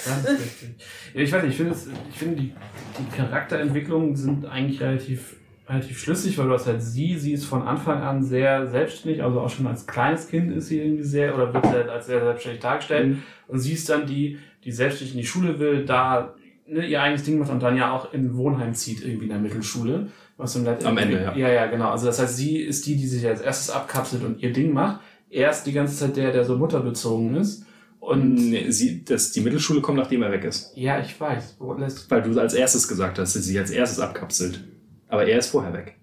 Ich 1.13 1.31
weiß 1.31 1.43
nicht, 1.43 1.51
ich 1.51 1.57
finde, 1.57 1.75
finde 2.11 2.35
die, 2.35 2.53
die 2.99 3.17
Charakterentwicklungen 3.17 4.15
sind 4.15 4.45
eigentlich 4.45 4.81
relativ, 4.81 5.35
relativ 5.67 5.99
schlüssig, 5.99 6.37
weil 6.37 6.47
du 6.47 6.53
hast 6.53 6.67
halt 6.67 6.81
sie, 6.81 7.17
sie 7.17 7.33
ist 7.33 7.45
von 7.45 7.63
Anfang 7.63 8.01
an 8.01 8.23
sehr 8.23 8.67
selbstständig, 8.67 9.23
also 9.23 9.39
auch 9.41 9.49
schon 9.49 9.67
als 9.67 9.87
kleines 9.87 10.27
Kind 10.27 10.51
ist 10.51 10.67
sie 10.67 10.79
irgendwie 10.79 11.03
sehr, 11.03 11.35
oder 11.35 11.53
wird 11.53 11.65
halt 11.65 11.89
als 11.89 12.07
sehr 12.07 12.21
selbstständig 12.21 12.61
dargestellt. 12.61 13.07
Mhm. 13.09 13.23
Und 13.47 13.59
sie 13.59 13.73
ist 13.73 13.89
dann 13.89 14.05
die, 14.05 14.37
die 14.63 14.71
selbstständig 14.71 15.15
in 15.15 15.21
die 15.21 15.27
Schule 15.27 15.59
will, 15.59 15.85
da 15.85 16.35
ne, 16.67 16.85
ihr 16.85 17.01
eigenes 17.01 17.23
Ding 17.23 17.39
macht 17.39 17.49
und 17.51 17.61
dann 17.63 17.77
ja 17.77 17.91
auch 17.91 18.13
in 18.13 18.25
ein 18.25 18.37
Wohnheim 18.37 18.73
zieht, 18.73 19.03
irgendwie 19.03 19.25
in 19.25 19.31
der 19.31 19.39
Mittelschule. 19.39 20.07
Was 20.37 20.55
Let- 20.55 20.85
Am 20.85 20.97
Ende, 20.97 21.21
ja. 21.21 21.35
Ja, 21.35 21.49
ja, 21.49 21.65
genau. 21.65 21.89
Also 21.89 22.05
das 22.05 22.19
heißt, 22.19 22.37
sie 22.37 22.57
ist 22.57 22.85
die, 22.85 22.95
die 22.95 23.07
sich 23.07 23.27
als 23.27 23.41
erstes 23.41 23.69
abkapselt 23.71 24.23
und 24.23 24.41
ihr 24.41 24.53
Ding 24.53 24.71
macht. 24.73 25.01
Er 25.29 25.49
ist 25.49 25.63
die 25.63 25.73
ganze 25.73 25.95
Zeit 25.97 26.15
der, 26.15 26.31
der 26.31 26.45
so 26.45 26.57
mutterbezogen 26.57 27.35
ist. 27.35 27.65
Und 27.99 28.35
Nee, 28.35 28.71
sie, 28.71 29.03
das, 29.03 29.31
die 29.31 29.41
Mittelschule 29.41 29.81
kommt, 29.81 29.97
nachdem 29.97 30.23
er 30.23 30.31
weg 30.31 30.43
ist. 30.45 30.71
ja, 30.75 30.99
ich 30.99 31.19
weiß. 31.19 31.57
Weil 31.59 32.21
du 32.21 32.39
als 32.39 32.53
erstes 32.53 32.87
gesagt 32.87 33.19
hast, 33.19 33.35
dass 33.35 33.43
sie 33.43 33.49
sich 33.51 33.59
als 33.59 33.71
erstes 33.71 33.99
abkapselt. 33.99 34.63
Aber 35.07 35.25
er 35.27 35.37
ist 35.39 35.47
vorher 35.49 35.73
weg. 35.73 35.95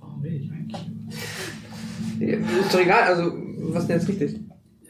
Warum 0.00 0.22
will 0.22 0.34
ich 0.34 0.50
eigentlich? 0.50 0.80
Ist 2.60 2.74
doch 2.74 2.80
egal, 2.80 3.02
also, 3.04 3.32
was 3.72 3.82
ist 3.82 3.88
denn 3.88 3.98
jetzt 3.98 4.08
richtig? 4.08 4.40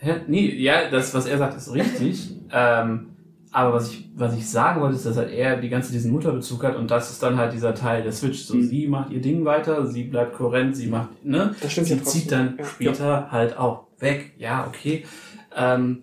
Hä? 0.01 0.15
Nee, 0.27 0.55
ja, 0.57 0.91
das, 0.91 1.13
was 1.15 1.27
er 1.27 1.39
sagt, 1.39 1.57
ist 1.57 1.73
richtig. 1.73 2.31
ähm, 2.53 3.07
aber 3.51 3.73
was 3.75 3.91
ich, 3.91 4.11
was 4.15 4.37
ich 4.37 4.49
sagen 4.49 4.81
wollte, 4.81 4.97
ist, 4.97 5.07
dass 5.07 5.17
halt 5.17 5.31
er 5.33 5.57
die 5.57 5.69
ganze 5.71 5.91
diesen 5.93 6.13
Mutterbezug 6.13 6.63
hat 6.65 6.77
und 6.77 6.91
das 6.91 7.11
ist 7.11 7.23
dann 7.23 7.37
halt 7.39 7.53
dieser 7.55 7.75
Teil 7.75 8.03
der 8.03 8.13
Switch. 8.13 8.41
So, 8.45 8.55
Mhm. 8.57 8.63
sie 8.69 8.87
macht 8.89 9.11
ihr 9.11 9.21
Ding 9.23 9.45
weiter, 9.45 9.87
sie 9.87 10.05
bleibt 10.05 10.35
kohärent, 10.35 10.77
sie 10.77 10.87
macht, 10.89 11.25
ne? 11.25 11.55
Das 11.61 11.73
stimmt 11.73 11.87
sie 11.89 11.95
ja 11.97 12.03
zieht 12.03 12.31
dann 12.33 12.57
Ja. 12.59 12.65
später 12.65 13.31
halt 13.33 13.57
auch 13.57 13.87
weg. 13.99 14.33
Ja, 14.39 14.67
okay. 14.69 15.05
Ähm, 15.57 16.03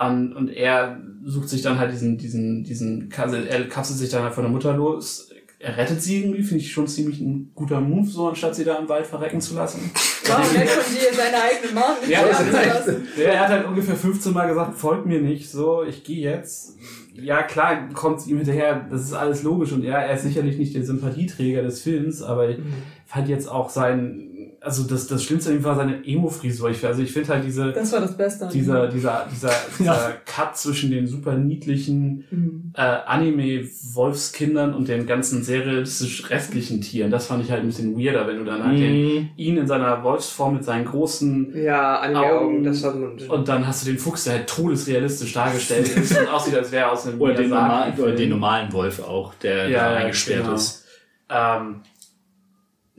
an, 0.00 0.32
und 0.32 0.48
er 0.48 1.00
sucht 1.24 1.48
sich 1.48 1.62
dann 1.62 1.78
halt 1.78 1.92
diesen, 1.92 2.16
diesen, 2.16 2.64
diesen, 2.64 3.10
er 3.10 3.68
kapselt 3.68 3.98
sich 3.98 4.10
dann 4.10 4.22
halt 4.22 4.34
von 4.34 4.44
der 4.44 4.50
Mutter 4.50 4.74
los. 4.74 5.30
Er 5.58 5.76
rettet 5.76 6.02
sie 6.02 6.20
irgendwie, 6.22 6.42
finde 6.42 6.64
ich 6.64 6.72
schon 6.72 6.88
ziemlich 6.88 7.20
ein 7.20 7.50
guter 7.54 7.82
Move, 7.82 8.08
so 8.08 8.28
anstatt 8.28 8.54
sie 8.54 8.64
da 8.64 8.76
im 8.76 8.88
Wald 8.88 9.06
verrecken 9.06 9.42
zu 9.42 9.54
lassen. 9.54 9.90
Wow, 10.24 10.52
nett 10.54 10.68
von 10.70 10.94
dir, 10.94 11.12
seine 11.12 11.42
eigene 11.42 11.72
Mom 11.74 12.00
mit 12.00 12.08
Ja, 12.08 12.20
abzulassen. 12.22 13.08
Der, 13.18 13.34
er 13.34 13.40
hat 13.40 13.48
halt 13.48 13.66
ungefähr 13.66 13.94
15 13.96 14.32
Mal 14.32 14.48
gesagt, 14.48 14.78
folgt 14.78 15.04
mir 15.04 15.20
nicht, 15.20 15.50
so, 15.50 15.82
ich 15.82 16.02
gehe 16.02 16.22
jetzt. 16.30 16.78
ja, 17.12 17.42
klar 17.42 17.90
kommt 17.92 18.26
ihm 18.26 18.38
hinterher, 18.38 18.86
das 18.90 19.02
ist 19.02 19.12
alles 19.12 19.42
logisch 19.42 19.72
und 19.72 19.84
er, 19.84 19.98
er 19.98 20.14
ist 20.14 20.22
sicherlich 20.22 20.56
nicht 20.56 20.74
der 20.74 20.84
Sympathieträger 20.84 21.62
des 21.62 21.82
Films, 21.82 22.22
aber 22.22 22.48
ich 22.48 22.58
fand 23.04 23.28
jetzt 23.28 23.48
auch 23.48 23.68
sein, 23.68 24.39
also 24.62 24.82
das, 24.84 25.06
das 25.06 25.24
Schlimmste 25.24 25.50
an 25.50 25.56
ihm 25.56 25.64
war 25.64 25.74
seine 25.74 26.04
Emo-Frisur. 26.06 26.70
Ich, 26.70 26.84
also 26.86 27.02
ich 27.02 27.12
finde 27.12 27.28
halt 27.30 27.44
diese, 27.44 27.72
Das 27.72 27.92
war 27.92 28.00
das 28.00 28.16
Beste. 28.16 28.46
dieser, 28.52 28.88
dieser, 28.88 29.26
dieser, 29.32 29.50
dieser 29.78 30.12
Cut 30.26 30.56
zwischen 30.56 30.90
den 30.90 31.06
super 31.06 31.34
niedlichen 31.34 32.24
Mhm. 32.30 32.72
äh, 32.76 32.80
Anime-Wolfskindern 32.80 34.74
und 34.74 34.88
den 34.88 35.06
ganzen 35.06 35.42
sehr 35.42 35.64
realistisch 35.64 36.28
restlichen 36.30 36.80
Tieren, 36.80 37.10
das 37.10 37.26
fand 37.26 37.44
ich 37.44 37.50
halt 37.50 37.60
ein 37.62 37.66
bisschen 37.66 37.98
weirder, 37.98 38.26
wenn 38.26 38.38
du 38.38 38.44
dann 38.44 38.64
halt 38.64 38.78
den, 38.78 39.14
Mhm. 39.14 39.28
ihn 39.36 39.56
in 39.56 39.66
seiner 39.66 40.02
Wolfsform 40.04 40.54
mit 40.54 40.64
seinen 40.64 40.84
großen 40.84 41.52
Ja, 41.56 42.02
Augen. 42.14 42.62
das 42.64 42.82
war 42.82 42.92
so 42.92 42.98
ein 43.06 43.28
und 43.30 43.48
dann 43.48 43.66
hast 43.66 43.82
du 43.86 43.90
den 43.90 43.98
Fuchs, 43.98 44.24
der 44.24 44.34
halt 44.34 44.46
todesrealistisch 44.48 45.32
dargestellt 45.32 45.88
ist 45.88 46.18
und 46.18 46.28
aussieht, 46.32 46.54
als 46.54 46.70
wäre 46.72 46.84
er 46.86 46.92
aus 46.92 47.06
einem 47.06 47.20
Oder 47.20 47.34
den, 47.34 47.50
normal, 47.50 47.68
Miyazaki-Film. 47.68 48.06
oder 48.08 48.16
den 48.16 48.28
normalen 48.30 48.72
Wolf 48.72 49.02
auch, 49.02 49.34
der 49.34 49.68
Ja, 49.68 49.84
da 49.84 49.92
ja, 49.92 49.98
eingesperrt 50.00 50.42
genau. 50.44 50.54
ist. 50.54 50.84
Ähm, 51.30 51.76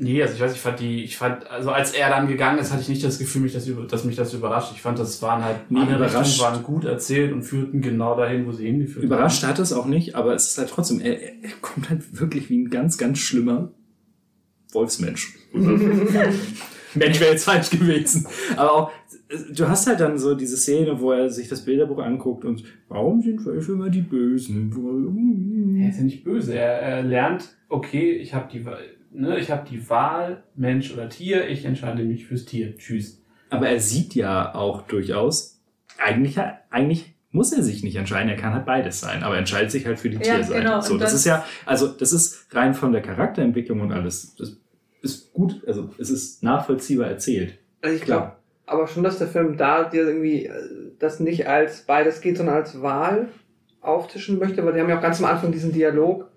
nee, 0.02 0.22
also 0.22 0.34
ich 0.36 0.41
weiß, 0.41 0.53
ich 0.53 0.60
fand 0.60 0.80
die, 0.80 1.03
ich 1.03 1.15
fand, 1.18 1.49
also 1.49 1.69
als 1.72 1.94
er 1.94 2.10
dann 2.10 2.28
gegangen 2.28 2.60
ist, 2.60 2.72
hatte 2.72 2.82
ich 2.82 2.90
nicht 2.90 3.03
das 3.03 3.19
Gefühl, 3.19 3.41
mich 3.44 3.53
das, 3.53 3.68
über- 3.68 3.86
dass 3.88 4.03
mich 4.03 4.15
das 4.18 4.34
überrascht. 4.34 4.72
Ich 4.76 4.82
fand, 4.82 4.99
das 4.99 5.22
waren 5.22 5.44
halt, 5.44 5.57
Nee, 5.69 5.84
überrascht. 5.84 6.15
Richtungen 6.18 6.40
waren 6.53 6.64
gut 6.64 6.86
erzählt 6.86 7.32
und 7.32 7.44
führten 7.44 7.82
genau 7.82 8.15
dahin, 8.18 8.45
wo 8.45 8.52
sie 8.52 8.65
hingeführt 8.65 9.06
Überrascht 9.06 9.44
hat 9.44 9.60
es 9.60 9.72
auch 9.72 9.86
nicht, 9.86 10.15
aber 10.15 10.34
es 10.36 10.48
ist 10.48 10.57
halt 10.57 10.69
trotzdem, 10.69 10.99
er, 10.99 11.22
er 11.22 11.52
kommt 11.61 11.90
halt 11.90 12.19
wirklich 12.19 12.49
wie 12.49 12.57
ein 12.64 12.69
ganz, 12.69 12.98
ganz 12.98 13.19
schlimmer 13.19 13.72
Wolfsmensch. 14.73 15.34
Mensch 16.94 17.19
wäre 17.22 17.32
jetzt 17.32 17.45
falsch 17.45 17.69
gewesen. 17.69 18.28
Aber 18.57 18.72
auch, 18.73 18.91
du 19.56 19.68
hast 19.69 19.88
halt 19.88 19.99
dann 20.02 20.18
so 20.18 20.36
diese 20.36 20.57
Szene, 20.57 20.99
wo 20.99 21.11
er 21.14 21.30
sich 21.30 21.48
das 21.48 21.64
Bilderbuch 21.64 21.99
anguckt 21.99 22.44
und 22.44 22.64
warum 22.90 23.22
sind 23.22 23.45
Wölfe 23.45 23.73
immer 23.73 23.90
die 23.90 24.02
Bösen? 24.02 25.78
Er 25.82 25.90
ist 25.90 25.98
ja 25.98 26.03
nicht 26.03 26.23
böse. 26.23 26.53
Er, 26.56 26.82
er 26.82 27.03
lernt, 27.03 27.56
okay, 27.69 28.11
ich 28.11 28.34
habe 28.34 28.49
die, 28.52 28.65
ne, 29.13 29.38
ich 29.39 29.51
habe 29.51 29.67
die 29.69 29.89
Wahl, 29.89 30.43
Mensch 30.55 30.91
oder 30.93 31.09
Tier, 31.09 31.47
ich 31.47 31.65
entscheide 31.65 32.03
mich 32.03 32.25
fürs 32.27 32.45
Tier. 32.45 32.75
Tschüss. 32.77 33.21
Aber 33.49 33.67
er 33.69 33.79
sieht 33.79 34.15
ja 34.15 34.55
auch 34.55 34.83
durchaus, 34.83 35.59
eigentlich, 35.97 36.38
eigentlich 36.69 37.13
muss 37.31 37.53
er 37.53 37.63
sich 37.63 37.83
nicht 37.83 37.95
entscheiden, 37.95 38.29
er 38.29 38.35
kann 38.38 38.53
halt 38.53 38.65
beides 38.65 38.99
sein, 38.99 39.23
aber 39.23 39.35
er 39.35 39.39
entscheidet 39.39 39.71
sich 39.71 39.85
halt 39.85 39.99
für 39.99 40.09
die 40.09 40.17
Ja, 40.17 40.35
Tierseite. 40.35 40.59
genau, 40.61 40.81
so, 40.81 40.97
das 40.97 41.11
das- 41.11 41.19
ist 41.21 41.25
ja, 41.25 41.45
also 41.65 41.88
das 41.88 42.11
ist 42.13 42.47
rein 42.55 42.73
von 42.73 42.91
der 42.91 43.01
Charakterentwicklung 43.01 43.81
und 43.81 43.91
alles, 43.91 44.35
das 44.35 44.57
ist 45.01 45.33
gut, 45.33 45.61
also 45.67 45.89
es 45.97 46.09
ist 46.09 46.43
nachvollziehbar 46.43 47.07
erzählt. 47.07 47.57
Also 47.81 47.95
ich 47.95 48.01
glaube 48.03 48.33
aber 48.67 48.88
schon, 48.88 49.03
dass 49.03 49.17
der 49.17 49.27
Film 49.27 49.57
da 49.57 49.83
dir 49.83 50.03
irgendwie 50.07 50.45
äh, 50.45 50.53
das 50.99 51.19
nicht 51.19 51.45
als 51.47 51.81
beides 51.81 52.21
geht, 52.21 52.38
sondern 52.38 52.55
als 52.55 52.81
Wahl 52.81 53.27
auftischen 53.81 54.39
möchte, 54.39 54.63
weil 54.65 54.73
die 54.73 54.79
haben 54.79 54.88
ja 54.89 54.97
auch 54.97 55.01
ganz 55.01 55.19
am 55.19 55.25
Anfang 55.25 55.51
diesen 55.51 55.73
Dialog. 55.73 56.30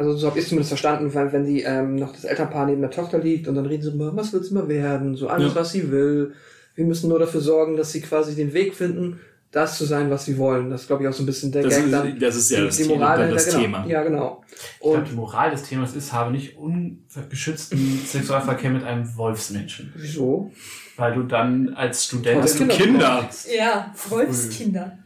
Also 0.00 0.16
so 0.16 0.28
habe 0.28 0.38
ich 0.38 0.46
zumindest 0.48 0.70
verstanden, 0.70 1.12
weil 1.14 1.30
wenn 1.30 1.44
die 1.44 1.60
ähm, 1.60 1.96
noch 1.96 2.12
das 2.14 2.24
Elternpaar 2.24 2.64
neben 2.64 2.80
der 2.80 2.90
Tochter 2.90 3.18
liegt 3.18 3.46
und 3.48 3.54
dann 3.54 3.66
reden 3.66 3.82
sie 3.82 3.90
immer, 3.90 4.16
was 4.16 4.32
wird's 4.32 4.48
immer 4.50 4.66
werden, 4.66 5.14
so 5.14 5.28
alles, 5.28 5.52
Ja. 5.54 5.60
was 5.60 5.72
sie 5.72 5.90
will. 5.92 6.32
Wir 6.74 6.86
müssen 6.86 7.10
nur 7.10 7.18
dafür 7.18 7.42
sorgen, 7.42 7.76
dass 7.76 7.92
sie 7.92 8.00
quasi 8.00 8.34
den 8.34 8.54
Weg 8.54 8.74
finden, 8.74 9.20
das 9.52 9.76
zu 9.76 9.84
sein, 9.84 10.08
was 10.10 10.24
sie 10.24 10.38
wollen. 10.38 10.70
Das 10.70 10.82
ist, 10.82 10.86
glaube 10.86 11.02
ich, 11.02 11.08
auch 11.10 11.12
so 11.12 11.22
ein 11.22 11.26
bisschen 11.26 11.52
der 11.52 11.64
Das 11.64 11.74
Gag 11.76 11.84
ist, 11.84 11.92
dann. 11.92 12.18
das 12.18 12.36
ist 12.36 12.50
ja 12.50 12.60
die, 12.60 12.64
das, 12.66 12.76
die 12.78 12.82
Thema, 12.84 12.96
Moral 12.98 13.30
das 13.30 13.44
dahinter, 13.46 13.60
genau. 13.68 13.78
Thema. 13.82 13.92
Ja, 13.92 14.02
genau. 14.04 14.44
Ich 14.48 14.80
glaube, 14.80 14.96
Und 14.98 15.08
die 15.10 15.14
Moral 15.14 15.50
des 15.50 15.62
Themas 15.64 15.94
ist, 15.96 16.12
habe 16.14 16.30
nicht 16.30 16.56
ungeschützten 16.56 18.00
Sexualverkehr 18.06 18.70
mit 18.70 18.84
einem 18.84 19.16
Wolfsmenschen. 19.16 19.92
wieso? 19.96 20.50
Weil 20.96 21.14
du 21.14 21.24
dann 21.24 21.74
als 21.74 22.06
Studentin... 22.06 22.40
Wolfskinder. 22.40 22.74
Kinder. 22.74 23.30
Ja, 23.54 23.92
Wolfskinder. 24.08 24.98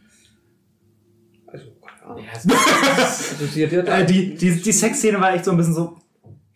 Ja, 2.07 3.85
Äh, 3.97 4.05
die, 4.05 4.35
die, 4.35 4.61
die 4.61 4.71
Sexszene 4.71 5.19
war 5.19 5.33
echt 5.33 5.45
so 5.45 5.51
ein 5.51 5.57
bisschen 5.57 5.73
so, 5.73 5.97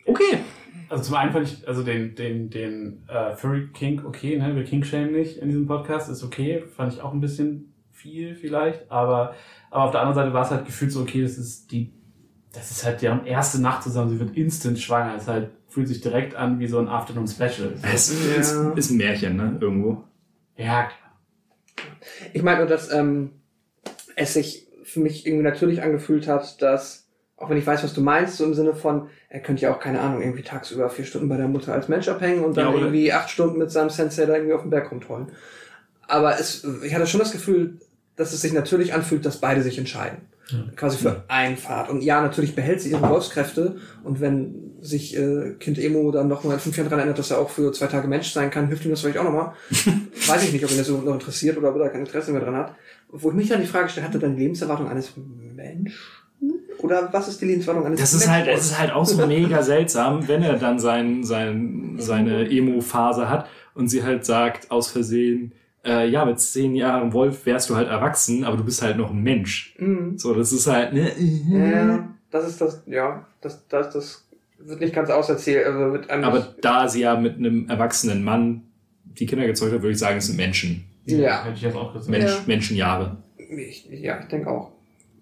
okay. 0.06 0.38
Also 0.88 1.04
zum 1.04 1.14
einen 1.16 1.32
fand 1.32 1.46
ich, 1.48 1.66
also 1.68 1.82
den, 1.82 2.14
den, 2.16 2.50
den 2.50 3.04
äh, 3.08 3.34
Furry 3.36 3.68
King, 3.72 4.04
okay, 4.04 4.36
ne, 4.38 4.54
wir 4.56 4.64
King-Shame 4.64 5.12
nicht 5.12 5.38
in 5.38 5.48
diesem 5.48 5.66
Podcast, 5.66 6.10
ist 6.10 6.22
okay, 6.24 6.64
fand 6.76 6.92
ich 6.92 7.00
auch 7.00 7.12
ein 7.12 7.20
bisschen 7.20 7.72
viel 7.92 8.34
vielleicht, 8.34 8.90
aber, 8.90 9.34
aber 9.70 9.84
auf 9.84 9.90
der 9.92 10.00
anderen 10.00 10.16
Seite 10.16 10.32
war 10.34 10.44
es 10.44 10.50
halt 10.50 10.66
gefühlt 10.66 10.90
so, 10.90 11.00
okay, 11.02 11.22
das 11.22 11.38
ist 11.38 11.70
die, 11.70 11.92
das 12.52 12.70
ist 12.72 12.84
halt 12.84 13.02
deren 13.02 13.24
erste 13.24 13.60
Nacht 13.60 13.82
zusammen, 13.84 14.10
sie 14.10 14.18
wird 14.18 14.36
instant 14.36 14.78
schwanger, 14.80 15.14
es 15.16 15.28
halt, 15.28 15.50
fühlt 15.68 15.86
sich 15.86 16.00
direkt 16.00 16.34
an 16.34 16.58
wie 16.58 16.66
so 16.66 16.78
ein 16.80 16.88
Afternoon 16.88 17.28
Special. 17.28 17.72
Es 17.92 18.10
Ja. 18.12 18.36
ist, 18.40 18.76
ist 18.76 18.90
ein 18.90 18.96
Märchen, 18.96 19.36
ne, 19.36 19.58
irgendwo. 19.60 20.02
Ja, 20.56 20.84
klar. 20.88 21.20
Ich 22.32 22.42
meine 22.42 22.58
nur, 22.58 22.66
dass 22.66 22.92
ähm, 22.92 23.30
es 24.16 24.34
sich 24.34 24.66
für 24.90 25.00
mich 25.00 25.26
irgendwie 25.26 25.44
natürlich 25.44 25.82
angefühlt 25.82 26.26
hat, 26.26 26.60
dass, 26.62 27.06
auch 27.36 27.48
wenn 27.50 27.56
ich 27.56 27.66
weiß, 27.66 27.82
was 27.84 27.94
du 27.94 28.00
meinst, 28.00 28.36
so 28.36 28.44
im 28.44 28.54
Sinne 28.54 28.74
von, 28.74 29.08
er 29.28 29.40
könnte 29.40 29.62
ja 29.62 29.74
auch, 29.74 29.80
keine 29.80 30.00
Ahnung, 30.00 30.20
irgendwie 30.20 30.42
tagsüber 30.42 30.90
vier 30.90 31.04
Stunden 31.04 31.28
bei 31.28 31.36
der 31.36 31.48
Mutter 31.48 31.72
als 31.72 31.88
Mensch 31.88 32.08
abhängen 32.08 32.44
und 32.44 32.56
dann 32.56 32.72
Ja, 32.72 32.78
irgendwie 32.78 33.12
acht 33.12 33.30
Stunden 33.30 33.58
mit 33.58 33.70
seinem 33.70 33.90
Sensei 33.90 34.26
da 34.26 34.34
irgendwie 34.34 34.54
auf 34.54 34.62
dem 34.62 34.70
Berg 34.70 34.90
rumtollen. 34.90 35.28
Aber 36.06 36.38
es, 36.38 36.66
ich 36.84 36.94
hatte 36.94 37.06
schon 37.06 37.20
das 37.20 37.32
Gefühl, 37.32 37.78
dass 38.16 38.32
es 38.32 38.42
sich 38.42 38.52
natürlich 38.52 38.92
anfühlt, 38.92 39.24
dass 39.24 39.38
beide 39.38 39.62
sich 39.62 39.78
entscheiden. 39.78 40.18
Quasi 40.76 40.98
für 40.98 41.24
einen 41.28 41.56
Pfad. 41.56 41.88
Und 41.90 42.02
ja, 42.02 42.20
natürlich 42.20 42.54
behält 42.54 42.80
sie 42.80 42.90
ihre 42.90 43.08
Wolfskräfte. 43.08 43.76
Und 44.02 44.20
wenn 44.20 44.72
sich 44.80 45.16
äh, 45.16 45.54
Kind 45.60 45.78
Emo 45.78 46.10
dann 46.10 46.28
nochmal 46.28 46.54
in 46.54 46.60
fünf 46.60 46.76
Jahren 46.76 46.88
daran 46.88 47.00
erinnert, 47.00 47.18
dass 47.18 47.30
er 47.30 47.38
auch 47.38 47.50
für 47.50 47.72
zwei 47.72 47.86
Tage 47.86 48.08
Mensch 48.08 48.32
sein 48.32 48.50
kann, 48.50 48.66
hilft 48.66 48.84
ihm 48.84 48.90
das 48.90 49.00
vielleicht 49.00 49.18
auch 49.18 49.24
nochmal. 49.24 49.52
Weiß 50.26 50.42
ich 50.42 50.52
nicht, 50.52 50.64
ob 50.64 50.70
ihn 50.72 50.78
das 50.78 50.88
so 50.88 50.98
noch 50.98 51.14
interessiert 51.14 51.56
oder 51.56 51.70
ob 51.70 51.76
er 51.76 51.84
da 51.84 51.88
kein 51.90 52.00
Interesse 52.00 52.32
mehr 52.32 52.40
dran 52.40 52.56
hat. 52.56 52.74
Wo 53.12 53.30
ich 53.30 53.34
mich 53.36 53.48
dann 53.48 53.60
die 53.60 53.66
Frage 53.66 53.88
stelle, 53.88 54.06
hat 54.06 54.14
er 54.14 54.20
dann 54.20 54.36
die 54.36 54.42
Lebenserwartung 54.42 54.88
eines 54.88 55.12
Menschen? 55.56 55.94
Oder 56.78 57.12
was 57.12 57.28
ist 57.28 57.40
die 57.40 57.46
Lebenserwartung 57.46 57.86
eines 57.86 58.00
Das 58.00 58.14
ist 58.14 58.26
Menschen? 58.26 58.46
halt, 58.46 58.48
es 58.48 58.66
ist 58.66 58.78
halt 58.78 58.92
auch 58.92 59.04
so 59.04 59.26
mega 59.26 59.62
seltsam, 59.62 60.26
wenn 60.28 60.42
er 60.42 60.54
dann 60.56 60.78
sein, 60.78 61.24
sein, 61.24 61.96
seine 61.98 62.48
Emo-Phase 62.50 63.28
hat 63.28 63.46
und 63.74 63.88
sie 63.88 64.02
halt 64.02 64.24
sagt, 64.24 64.70
aus 64.70 64.90
Versehen, 64.90 65.52
äh, 65.84 66.08
ja, 66.08 66.24
mit 66.24 66.40
zehn 66.40 66.74
Jahren 66.74 67.12
Wolf 67.12 67.46
wärst 67.46 67.70
du 67.70 67.76
halt 67.76 67.88
erwachsen, 67.88 68.44
aber 68.44 68.56
du 68.56 68.64
bist 68.64 68.82
halt 68.82 68.96
noch 68.96 69.10
ein 69.10 69.22
Mensch. 69.22 69.74
Mhm. 69.78 70.16
So, 70.18 70.34
das 70.34 70.52
ist 70.52 70.66
halt, 70.66 70.92
ne? 70.92 71.10
Ja, 71.18 72.08
das 72.30 72.48
ist 72.48 72.60
das, 72.60 72.82
ja, 72.86 73.26
das, 73.40 73.66
das, 73.68 73.92
das 73.92 74.28
wird 74.58 74.80
nicht 74.80 74.94
ganz 74.94 75.10
auserzählt. 75.10 75.66
Also 75.66 75.92
wird 75.92 76.10
Aber 76.10 76.54
da 76.60 76.88
sie 76.88 77.00
ja 77.00 77.16
mit 77.18 77.36
einem 77.36 77.68
erwachsenen 77.68 78.22
Mann 78.22 78.62
die 79.04 79.26
Kinder 79.26 79.46
gezeugt 79.46 79.72
hat, 79.72 79.82
würde 79.82 79.92
ich 79.92 79.98
sagen, 79.98 80.18
es 80.18 80.26
sind 80.26 80.36
Menschen. 80.36 80.84
Ja. 81.18 81.44
Hätte 81.44 81.56
ich 81.56 81.62
jetzt 81.62 81.76
auch 81.76 81.92
gesagt. 81.92 82.10
Mensch, 82.10 82.30
Ja. 82.30 82.42
Menschenjahre. 82.46 83.16
ich, 83.36 83.86
ja, 83.90 84.20
ich 84.20 84.26
denke 84.28 84.50
auch. 84.50 84.72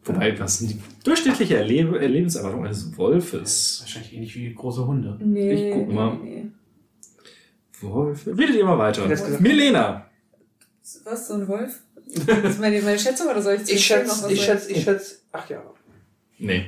Wobei, 0.04 0.38
was 0.40 0.58
sind 0.58 0.70
die 0.70 0.78
durchschnittliche 1.04 1.56
Erlebe 1.58 1.98
Lebenserwartung 1.98 2.64
eines 2.64 2.96
Wolfes? 2.96 3.78
Wahrscheinlich 3.82 4.14
ähnlich 4.14 4.36
wie 4.36 4.54
große 4.54 4.86
Hunde. 4.86 5.18
Nee. 5.22 5.68
Ich 5.68 5.74
guck 5.74 5.92
mal. 5.92 6.16
Nee, 6.22 6.30
nee. 6.30 6.46
Wolf. 7.80 8.26
Redet 8.26 8.56
ihr 8.56 8.64
mal 8.64 8.78
weiter. 8.78 9.06
Milena. 9.40 10.06
Was, 11.04 11.28
so 11.28 11.34
ein 11.34 11.46
Wolf? 11.48 11.82
Das 12.26 12.38
ist 12.54 12.60
meine, 12.60 12.80
meine 12.80 12.98
Schätzung 12.98 13.28
oder 13.28 13.42
soll 13.42 13.54
ich 13.56 13.64
zu 13.64 13.74
Ich 13.74 13.84
schätze, 13.84 14.32
ich 14.32 14.42
schätze, 14.42 14.72
ich 14.72 14.82
schätze 14.82 15.16
acht 15.32 15.50
Jahre. 15.50 15.74
Nee. 16.38 16.66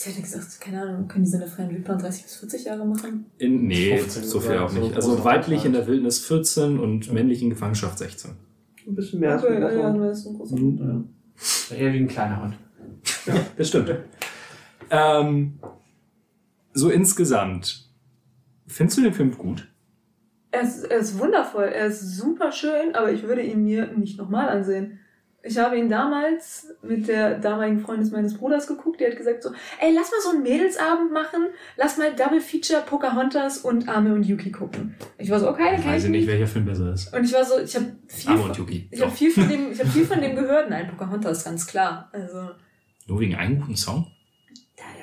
Ich 0.00 0.06
hätte 0.06 0.22
gesagt, 0.22 0.60
keine 0.60 0.82
Ahnung, 0.82 1.08
können 1.08 1.24
die 1.24 1.30
so 1.30 1.38
eine 1.38 1.48
freien 1.48 1.70
Wildbahn 1.70 1.98
30 1.98 2.22
bis 2.22 2.36
40 2.36 2.64
Jahre 2.66 2.86
machen? 2.86 3.26
In, 3.38 3.66
nee, 3.66 3.96
15 3.98 4.22
so 4.22 4.38
viel 4.40 4.58
auch 4.58 4.72
nicht. 4.72 4.94
Also 4.94 5.24
weiblich 5.24 5.64
in 5.64 5.72
der 5.72 5.86
Wildnis 5.88 6.20
14 6.24 6.78
und 6.78 7.12
männlich 7.12 7.42
in 7.42 7.50
Gefangenschaft 7.50 7.98
16. 7.98 8.30
Ein 8.86 8.94
bisschen 8.94 9.18
mehr 9.20 9.32
als 9.32 9.42
Okay, 9.44 9.56
ein 9.56 9.62
ja, 9.62 9.72
ja, 9.72 9.92
Hund. 9.92 10.00
das 10.02 10.18
ist 10.20 10.26
ein 10.26 10.34
großer 10.36 10.56
Mhm. 10.56 11.08
Eher 11.76 11.92
wie 11.92 11.98
ein 11.98 12.08
kleiner 12.08 12.42
Hund. 12.42 12.54
Das 13.56 13.68
stimmt. 13.68 13.94
Ähm, 14.90 15.58
so 16.72 16.90
insgesamt, 16.90 17.90
findest 18.66 18.98
du 18.98 19.02
den 19.02 19.12
Film 19.12 19.36
gut? 19.36 19.68
Er 20.50 20.62
ist, 20.62 20.84
er 20.84 20.98
ist 20.98 21.18
wundervoll, 21.18 21.64
er 21.64 21.86
ist 21.88 22.16
super 22.16 22.52
schön, 22.52 22.94
aber 22.94 23.12
ich 23.12 23.22
würde 23.24 23.42
ihn 23.42 23.64
mir 23.64 23.88
nicht 23.92 24.16
nochmal 24.18 24.48
ansehen. 24.48 25.00
Ich 25.48 25.56
habe 25.56 25.78
ihn 25.78 25.88
damals 25.88 26.68
mit 26.82 27.08
der 27.08 27.38
damaligen 27.38 27.80
Freundin 27.80 28.10
meines 28.12 28.36
Bruders 28.36 28.66
geguckt, 28.66 29.00
die 29.00 29.06
hat 29.06 29.16
gesagt 29.16 29.42
so, 29.42 29.50
ey, 29.80 29.94
lass 29.94 30.10
mal 30.10 30.20
so 30.22 30.30
einen 30.30 30.42
Mädelsabend 30.42 31.10
machen, 31.10 31.46
lass 31.78 31.96
mal 31.96 32.14
Double 32.14 32.40
Feature 32.40 32.82
Pocahontas 32.82 33.58
und 33.58 33.88
Arme 33.88 34.12
und 34.14 34.24
Yuki 34.24 34.52
gucken. 34.52 34.94
Ich 35.16 35.30
war 35.30 35.40
so, 35.40 35.48
okay, 35.48 35.76
kann 35.76 35.86
Weiß 35.86 36.02
ich 36.02 36.10
ich 36.10 36.10
nicht, 36.10 36.26
welcher 36.28 36.46
Film 36.46 36.66
besser 36.66 36.92
ist. 36.92 37.14
Und 37.14 37.24
ich 37.24 37.32
war 37.32 37.44
so, 37.44 37.58
ich 37.58 37.74
habe 37.74 37.86
viel, 38.06 38.30
Arme 38.30 38.40
von- 38.42 38.50
und 38.50 38.58
Yuki. 38.58 38.88
ich 38.90 39.00
habe 39.00 39.10
viel 39.10 39.30
von 39.30 39.48
dem, 39.48 39.72
ich 39.72 39.80
habe 39.80 39.88
viel 39.88 40.04
von 40.04 40.20
dem 40.20 40.36
gehört. 40.36 40.68
Nein, 40.68 40.86
Pocahontas, 40.88 41.44
ganz 41.44 41.66
klar. 41.66 42.10
Also, 42.12 42.50
Nur 43.06 43.20
wegen 43.20 43.34
einem 43.34 43.58
guten 43.60 43.76
Song? 43.76 44.06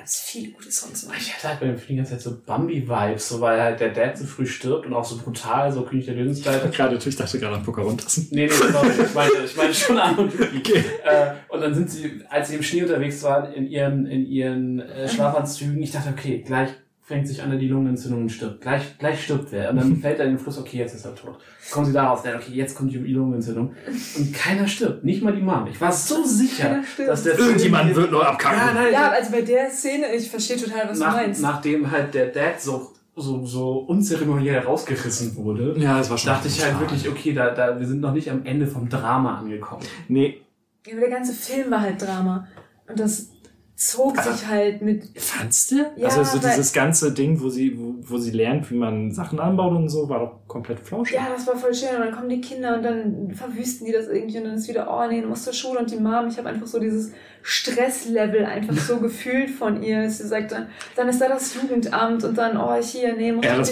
Es 0.06 0.20
viele 0.20 0.52
gute 0.52 0.70
Songs. 0.70 1.08
Ich 1.18 1.34
hatte 1.34 1.48
halt 1.48 1.60
bei 1.60 1.66
dem 1.66 1.76
Film 1.76 1.88
die 1.88 1.96
ganze 1.96 2.12
Zeit 2.12 2.22
so 2.22 2.36
Bambi-Vibes, 2.44 3.28
so 3.28 3.40
weil 3.40 3.60
halt 3.60 3.80
der 3.80 3.90
Dad 3.90 4.16
so 4.16 4.24
früh 4.24 4.46
stirbt 4.46 4.86
und 4.86 4.94
auch 4.94 5.04
so 5.04 5.18
brutal, 5.18 5.70
so 5.72 5.82
König 5.82 6.06
der 6.06 6.14
Löwenszeit. 6.14 6.72
Gerade, 6.76 6.96
ich 6.96 7.16
dachte 7.16 7.38
gerade 7.38 7.56
an 7.56 7.62
Pocahontas. 7.62 8.18
Nee, 8.30 8.46
nee, 8.46 8.48
sorry, 8.48 8.90
ich 8.90 9.14
meine, 9.14 9.32
ich 9.44 9.56
meine 9.56 9.74
schon 9.74 9.98
Arme 9.98 10.22
und 10.22 10.32
Yuki. 10.32 10.78
Äh, 10.78 11.34
und 11.48 11.60
dann 11.60 11.74
sind 11.74 11.90
sie, 11.90 12.20
als 12.28 12.48
sie 12.48 12.56
im 12.56 12.62
Schnee 12.62 12.82
unterwegs 12.82 13.22
waren, 13.22 13.52
in 13.52 13.66
ihren, 13.66 14.06
in 14.06 14.26
ihren 14.26 14.80
äh, 14.80 15.08
Schlafanzügen, 15.08 15.82
ich 15.82 15.92
dachte, 15.92 16.10
okay, 16.10 16.42
gleich 16.44 16.70
fängt 17.06 17.28
sich 17.28 17.40
an, 17.40 17.56
die 17.56 17.68
Lungenentzündung 17.68 18.22
und 18.22 18.30
stirbt. 18.30 18.60
Gleich, 18.62 18.98
gleich 18.98 19.22
stirbt 19.22 19.52
wer. 19.52 19.70
Und 19.70 19.76
dann 19.76 19.96
fällt 20.00 20.18
er 20.18 20.24
in 20.24 20.32
den 20.32 20.38
Fluss, 20.40 20.58
okay, 20.58 20.78
jetzt 20.78 20.92
ist 20.94 21.04
er 21.04 21.14
tot. 21.14 21.38
Kommen 21.70 21.86
sie 21.86 21.92
darauf, 21.92 22.22
dann, 22.22 22.34
okay, 22.34 22.52
jetzt 22.52 22.74
kommt 22.76 22.92
die 22.92 22.98
Lungenentzündung. 22.98 23.74
Und 24.18 24.34
keiner 24.34 24.66
stirbt. 24.66 25.04
Nicht 25.04 25.22
mal 25.22 25.32
die 25.32 25.40
Mom. 25.40 25.68
Ich 25.70 25.80
war 25.80 25.92
so 25.92 26.24
sicher, 26.24 26.82
dass 27.06 27.22
der 27.22 27.38
Irgendjemand 27.38 27.94
wird 27.94 28.10
noch 28.10 28.22
abkacken. 28.24 28.58
Ja, 28.58 28.74
nein, 28.74 28.92
Ja, 28.92 29.10
also 29.10 29.30
bei 29.30 29.42
der 29.42 29.70
Szene, 29.70 30.12
ich 30.16 30.28
verstehe 30.28 30.56
total, 30.56 30.88
was 30.88 30.98
nach, 30.98 31.12
du 31.12 31.16
meinst. 31.22 31.42
nachdem 31.42 31.88
halt 31.90 32.12
der 32.12 32.26
Dad 32.26 32.60
so, 32.60 32.92
so, 33.14 33.46
so 33.46 33.78
unzeremoniell 33.78 34.58
rausgerissen 34.58 35.36
wurde, 35.36 35.76
Ja, 35.78 35.98
das 35.98 36.10
war 36.10 36.18
schon. 36.18 36.30
dachte 36.32 36.48
ich 36.48 36.64
halt 36.64 36.80
wirklich, 36.80 37.08
okay, 37.08 37.32
da, 37.32 37.50
da, 37.50 37.78
wir 37.78 37.86
sind 37.86 38.00
noch 38.00 38.12
nicht 38.14 38.28
am 38.30 38.44
Ende 38.44 38.66
vom 38.66 38.88
Drama 38.88 39.38
angekommen. 39.38 39.84
Nee, 40.08 40.40
Ja, 40.84 40.92
aber 40.92 41.02
der 41.02 41.10
ganze 41.10 41.32
Film 41.32 41.70
war 41.70 41.82
halt 41.82 42.02
Drama. 42.02 42.48
Und 42.88 43.00
das 43.00 43.30
zog 43.76 44.18
sich 44.18 44.46
halt 44.46 44.80
mit. 44.80 45.04
fandst 45.20 45.70
du? 45.70 45.76
Ja, 45.96 46.08
also 46.08 46.24
so 46.24 46.38
dieses 46.38 46.72
ganze 46.72 47.12
Ding, 47.12 47.38
wo 47.42 47.50
sie, 47.50 47.78
wo, 47.78 47.94
wo 48.00 48.16
sie 48.16 48.30
lernt, 48.30 48.70
wie 48.70 48.74
man 48.74 49.12
Sachen 49.12 49.38
anbaut 49.38 49.76
und 49.76 49.90
so, 49.90 50.08
war 50.08 50.18
doch 50.18 50.48
komplett 50.48 50.80
flauschig. 50.80 51.16
Ja, 51.16 51.28
das 51.30 51.46
war 51.46 51.56
voll 51.56 51.74
schön. 51.74 51.90
Und 51.90 52.00
dann 52.00 52.12
kommen 52.12 52.30
die 52.30 52.40
Kinder 52.40 52.76
und 52.76 52.82
dann 52.82 53.30
verwüsten 53.34 53.86
die 53.86 53.92
das 53.92 54.08
irgendwie 54.08 54.38
und 54.38 54.44
dann 54.44 54.54
ist 54.54 54.66
wieder, 54.66 54.88
oh 54.90 55.06
nee, 55.06 55.20
du 55.20 55.28
musst 55.28 55.44
zur 55.44 55.52
Schule 55.52 55.80
und 55.80 55.90
die 55.90 55.96
Mom. 55.96 56.26
Ich 56.28 56.38
habe 56.38 56.48
einfach 56.48 56.66
so 56.66 56.80
dieses 56.80 57.12
Stresslevel 57.42 58.46
einfach 58.46 58.74
so 58.78 58.96
gefühlt 59.00 59.50
von 59.50 59.82
ihr. 59.82 60.08
Sie 60.08 60.26
sagt 60.26 60.52
dann, 60.52 60.68
dann 60.96 61.10
ist 61.10 61.20
da 61.20 61.28
das 61.28 61.54
Jugendamt 61.54 62.24
und 62.24 62.38
dann, 62.38 62.56
oh, 62.56 62.74
hier, 62.80 63.14
nee, 63.14 63.30
muss 63.30 63.44
Ja, 63.44 63.60
ich 63.60 63.70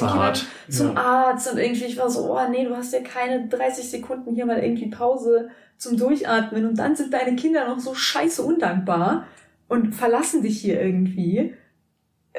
zum 0.69 0.99
Arzt 0.99 1.51
und 1.51 1.57
irgendwie, 1.57 1.87
ich 1.87 1.97
war 1.97 2.11
so, 2.11 2.31
oh 2.31 2.51
nee, 2.51 2.67
du 2.67 2.77
hast 2.77 2.93
ja 2.93 3.01
keine 3.01 3.49
30 3.49 3.89
Sekunden 3.89 4.35
hier 4.35 4.45
mal 4.45 4.63
irgendwie 4.63 4.91
Pause 4.91 5.49
zum 5.79 5.97
Durchatmen 5.97 6.67
und 6.67 6.79
dann 6.79 6.95
sind 6.95 7.13
deine 7.13 7.37
Kinder 7.37 7.67
noch 7.67 7.81
so 7.81 7.95
scheiße 7.95 8.43
undankbar 8.43 9.25
und 9.69 9.95
verlassen 9.95 10.43
dich 10.43 10.61
hier 10.61 10.81
irgendwie. 10.81 11.55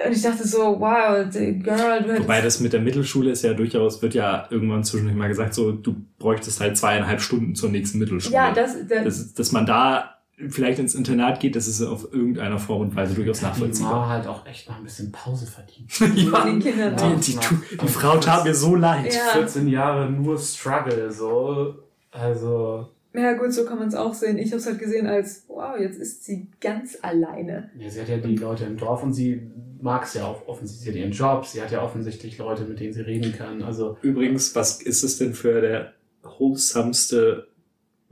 Und 0.06 0.11
ich 0.11 0.22
dachte 0.22 0.45
so, 0.45 0.80
wow, 0.80 1.26
the 1.30 1.57
girl, 1.60 2.03
du. 2.03 2.19
Wobei 2.19 2.41
das 2.41 2.60
mit 2.60 2.73
der 2.73 2.81
Mittelschule 2.81 3.31
ist 3.31 3.43
ja 3.43 3.53
durchaus, 3.53 4.02
wird 4.02 4.14
ja 4.14 4.45
irgendwann 4.49 4.84
zwischendurch 4.84 5.18
mal 5.18 5.30
gesagt, 5.30 5.53
so, 5.53 5.72
du 5.72 5.95
bräuchtest 6.19 6.60
halt 6.60 6.77
zweieinhalb 6.77 7.22
Stunden 7.22 7.56
zur 7.56 7.69
nächsten 7.69 7.99
Mittelschule. 7.99 8.35
ja, 8.35 8.52
das, 8.52 8.76
das, 8.88 9.03
das, 9.06 9.34
dass 9.34 9.52
man 9.53 9.65
da 9.65 10.15
vielleicht 10.49 10.80
ins 10.80 10.95
Internat 10.95 11.39
geht, 11.39 11.56
das 11.56 11.68
ist 11.68 11.81
auf 11.81 12.11
irgendeiner 12.11 12.60
Form 12.60 12.81
und 12.81 12.95
Weise 12.95 13.14
durchaus 13.14 13.39
Die 13.39 13.45
nachvollziehbar. 13.45 13.93
Mama 13.93 14.10
halt 14.10 14.27
auch 14.27 14.45
echt 14.45 14.68
mal 14.68 14.76
ein 14.76 14.84
bisschen 14.84 15.11
Pause 15.11 15.47
verdient. 15.47 15.97
ja, 16.18 16.43
den 16.43 16.60
Kindern 16.60 16.95
auch. 16.95 17.19
Die, 17.19 17.31
die, 17.31 17.38
die, 17.38 17.77
die 17.77 17.88
Frau 17.88 18.18
tat 18.18 18.43
mir 18.43 18.53
so 18.53 18.76
leid. 18.76 19.14
Ja. 19.14 19.31
14 19.34 19.68
Jahre 19.68 20.10
nur 20.11 20.38
Struggle, 20.38 21.11
so. 21.11 21.76
Also, 22.11 22.89
Ja 23.18 23.34
gut, 23.34 23.54
so 23.54 23.66
kann 23.66 23.80
man 23.80 23.88
es 23.88 23.96
auch 23.96 24.14
sehen. 24.14 24.38
Ich 24.38 24.52
habe 24.52 24.58
es 24.58 24.66
halt 24.66 24.80
gesehen 24.80 25.08
als, 25.08 25.46
wow, 25.48 25.78
jetzt 25.80 25.98
ist 26.00 26.24
sie 26.26 26.48
ganz 26.62 26.98
alleine. 27.02 27.70
ja, 27.78 27.90
sie 27.90 28.02
hat 28.02 28.10
ja 28.10 28.18
die 28.18 28.36
Leute 28.36 28.66
im 28.66 28.78
Dorf 28.78 29.04
und 29.04 29.14
sie 29.14 29.42
mag 29.82 30.04
es 30.04 30.14
ja 30.16 30.26
auch 30.26 30.48
offensichtlich. 30.48 30.84
Sie 30.84 30.90
hat 31.00 31.08
ihren 31.08 31.12
Job, 31.12 31.46
sie 31.46 31.62
hat 31.62 31.72
ja 31.72 31.82
offensichtlich 31.84 32.38
Leute, 32.38 32.64
mit 32.64 32.80
denen 32.80 32.94
sie 32.94 33.02
reden 33.02 33.34
kann. 33.34 33.62
Also, 33.64 33.98
Übrigens, 34.02 34.56
was 34.56 34.82
ist 34.82 35.04
es 35.04 35.18
denn 35.18 35.34
für 35.34 35.62
der 35.62 35.94
wholesameste 36.24 37.48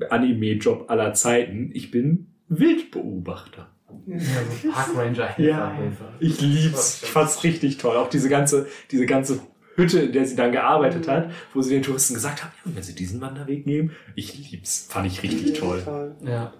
Anime-Job 0.09 0.85
aller 0.89 1.13
Zeiten? 1.13 1.71
Ich 1.73 1.91
bin 1.91 2.27
Wildbeobachter. 2.49 3.69
ja, 4.07 4.19
so 4.19 4.69
Park 4.71 4.89
Ranger 4.95 5.39
Ja. 5.39 5.71
Helfer. 5.71 6.13
Ich 6.19 6.41
lieb's. 6.41 7.01
Ich 7.03 7.09
fand's 7.09 7.43
richtig 7.43 7.77
toll. 7.77 7.95
Auch 7.97 8.09
diese 8.09 8.29
ganze, 8.29 8.67
diese 8.91 9.05
ganze 9.05 9.39
Hütte, 9.75 9.99
in 10.01 10.11
der 10.11 10.25
sie 10.25 10.35
dann 10.35 10.51
gearbeitet 10.51 11.07
hat, 11.07 11.31
wo 11.53 11.61
sie 11.61 11.73
den 11.73 11.83
Touristen 11.83 12.13
gesagt 12.13 12.43
haben, 12.43 12.51
ja, 12.65 12.71
wenn 12.75 12.83
sie 12.83 12.95
diesen 12.95 13.21
Wanderweg 13.21 13.65
nehmen, 13.65 13.91
ich 14.15 14.51
lieb's. 14.51 14.87
Fand 14.89 15.07
ich 15.07 15.23
richtig 15.23 15.53
toll. 15.59 16.15
Ja. 16.21 16.53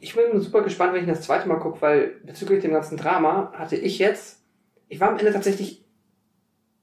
Ich 0.00 0.14
bin 0.14 0.40
super 0.40 0.62
gespannt, 0.62 0.94
wenn 0.94 1.02
ich 1.02 1.08
das 1.08 1.22
zweite 1.22 1.46
Mal 1.48 1.56
gucke, 1.58 1.82
weil 1.82 2.12
bezüglich 2.24 2.62
dem 2.62 2.72
ganzen 2.72 2.96
Drama 2.96 3.52
hatte 3.54 3.76
ich 3.76 3.98
jetzt, 3.98 4.38
ich 4.88 4.98
war 5.00 5.10
am 5.10 5.18
Ende 5.18 5.32
tatsächlich 5.32 5.84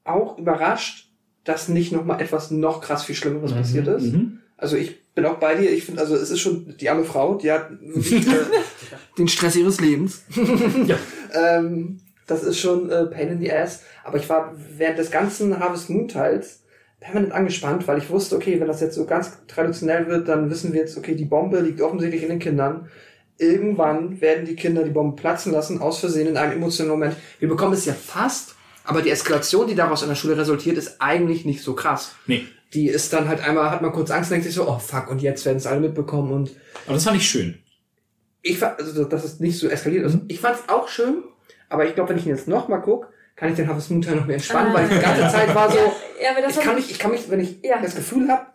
auch 0.04 0.38
überrascht, 0.38 1.10
dass 1.44 1.68
nicht 1.70 1.92
nochmal 1.92 2.22
etwas 2.22 2.52
noch 2.52 2.82
krass 2.82 3.04
viel 3.04 3.16
Schlimmeres 3.16 3.52
Mhm. 3.52 3.56
passiert 3.58 3.88
ist. 3.88 4.14
Mhm. 4.14 4.40
Also 4.58 4.76
ich 4.76 5.14
bin 5.14 5.26
auch 5.26 5.38
bei 5.38 5.56
dir. 5.56 5.72
Ich 5.72 5.84
finde, 5.86 6.02
also 6.02 6.16
es 6.16 6.30
ist 6.30 6.40
schon 6.40 6.76
die 6.78 6.90
arme 6.90 7.04
Frau, 7.04 7.36
die 7.36 7.52
hat 7.52 7.72
äh, 7.72 8.02
den 9.18 9.28
Stress 9.28 9.56
ihres 9.56 9.80
Lebens. 9.80 10.24
Ja. 10.88 10.98
ähm, 11.34 12.00
das 12.28 12.44
ist 12.44 12.60
schon 12.60 12.90
äh, 12.90 13.06
Pain 13.06 13.30
in 13.30 13.40
the 13.40 13.52
Ass. 13.52 13.84
Aber 14.08 14.18
ich 14.18 14.30
war 14.30 14.56
während 14.78 14.98
des 14.98 15.12
ganzen 15.12 15.60
Harvest 15.60 15.90
Moon 15.90 16.08
Teils 16.08 16.64
permanent 17.02 17.34
angespannt, 17.34 17.88
weil 17.90 17.98
ich 17.98 18.10
wusste, 18.10 18.38
okay, 18.38 18.58
wenn 18.60 18.68
das 18.68 18.80
jetzt 18.80 18.96
so 18.96 19.06
ganz 19.06 19.34
traditionell 19.48 20.08
wird, 20.08 20.30
dann 20.30 20.50
wissen 20.50 20.72
wir 20.72 20.80
jetzt, 20.80 20.98
okay, 20.98 21.14
die 21.14 21.26
Bombe 21.26 21.60
liegt 21.60 21.82
offensichtlich 21.82 22.24
in 22.24 22.30
den 22.30 22.40
Kindern. 22.40 22.90
Irgendwann 23.38 24.20
werden 24.22 24.46
die 24.46 24.56
Kinder 24.56 24.84
die 24.84 24.92
Bombe 24.92 25.16
platzen 25.22 25.52
lassen, 25.52 25.80
aus 25.82 26.00
Versehen 26.00 26.28
in 26.28 26.38
einem 26.38 26.54
emotionalen 26.54 26.98
Moment. 27.00 27.16
Wir 27.40 27.50
bekommen 27.50 27.74
es 27.74 27.86
ja 27.86 27.94
fast, 27.94 28.56
aber 28.86 29.02
die 29.02 29.10
Eskalation, 29.12 29.68
die 29.68 29.76
daraus 29.76 30.02
in 30.04 30.08
der 30.10 30.16
Schule 30.16 30.38
resultiert, 30.38 30.78
ist 30.78 31.02
eigentlich 31.02 31.44
nicht 31.46 31.62
so 31.62 31.76
krass 31.76 32.16
Nee. 32.28 32.46
die 32.74 32.88
ist 32.88 33.12
dann 33.14 33.28
halt 33.28 33.42
einmal, 33.42 33.70
hat 33.72 33.82
man 33.82 33.92
kurz 33.92 34.10
Angst, 34.10 34.32
denkt 34.32 34.46
sich 34.46 34.56
so, 34.56 34.68
oh 34.68 34.80
fuck, 34.80 35.12
und 35.12 35.22
jetzt 35.22 35.46
werden 35.46 35.58
es 35.58 35.68
alle 35.68 35.82
mitbekommen 35.82 36.32
und 36.32 36.52
Aber 36.86 36.94
das 36.96 37.04
fand 37.04 37.18
ich 37.18 37.28
schön. 37.30 37.60
ich 38.42 38.58
fand, 38.58 38.80
also 38.80 39.04
dass 39.04 39.26
es 39.26 39.40
nicht 39.42 39.60
so 39.60 39.68
eskaliert 39.68 40.06
ist. 40.06 40.18
Ich 40.30 40.40
fand 40.40 40.56
es 40.56 40.70
auch 40.70 40.88
schön, 40.88 41.24
aber 41.70 41.86
ich 41.86 41.94
glaube, 41.94 42.10
wenn 42.12 42.18
ich 42.18 42.26
ihn 42.26 42.36
jetzt 42.36 42.48
nochmal 42.48 42.82
gucke, 42.82 43.08
kann 43.38 43.50
ich 43.50 43.56
den 43.56 43.68
Harvest 43.68 43.90
Moon 43.92 44.02
Teil 44.02 44.16
noch 44.18 44.26
mehr 44.26 44.36
entspannen, 44.36 44.74
Ah. 44.74 44.80
weil 44.80 44.90
die 44.90 45.00
ganze 45.00 45.22
Zeit 45.30 45.56
war 45.56 45.72
so, 45.72 45.78
Ja, 46.22 46.32
aber 46.32 46.42
das 46.42 46.58
ich 46.58 46.64
kann 46.64 46.76
mich, 46.76 46.92
ich 46.92 47.00
kann 47.00 47.12
mich, 47.12 47.30
wenn 47.30 47.40
ich 47.40 47.60
Ja. 47.64 47.80
das 47.82 47.96
Gefühl 47.96 48.28
habe, 48.28 48.48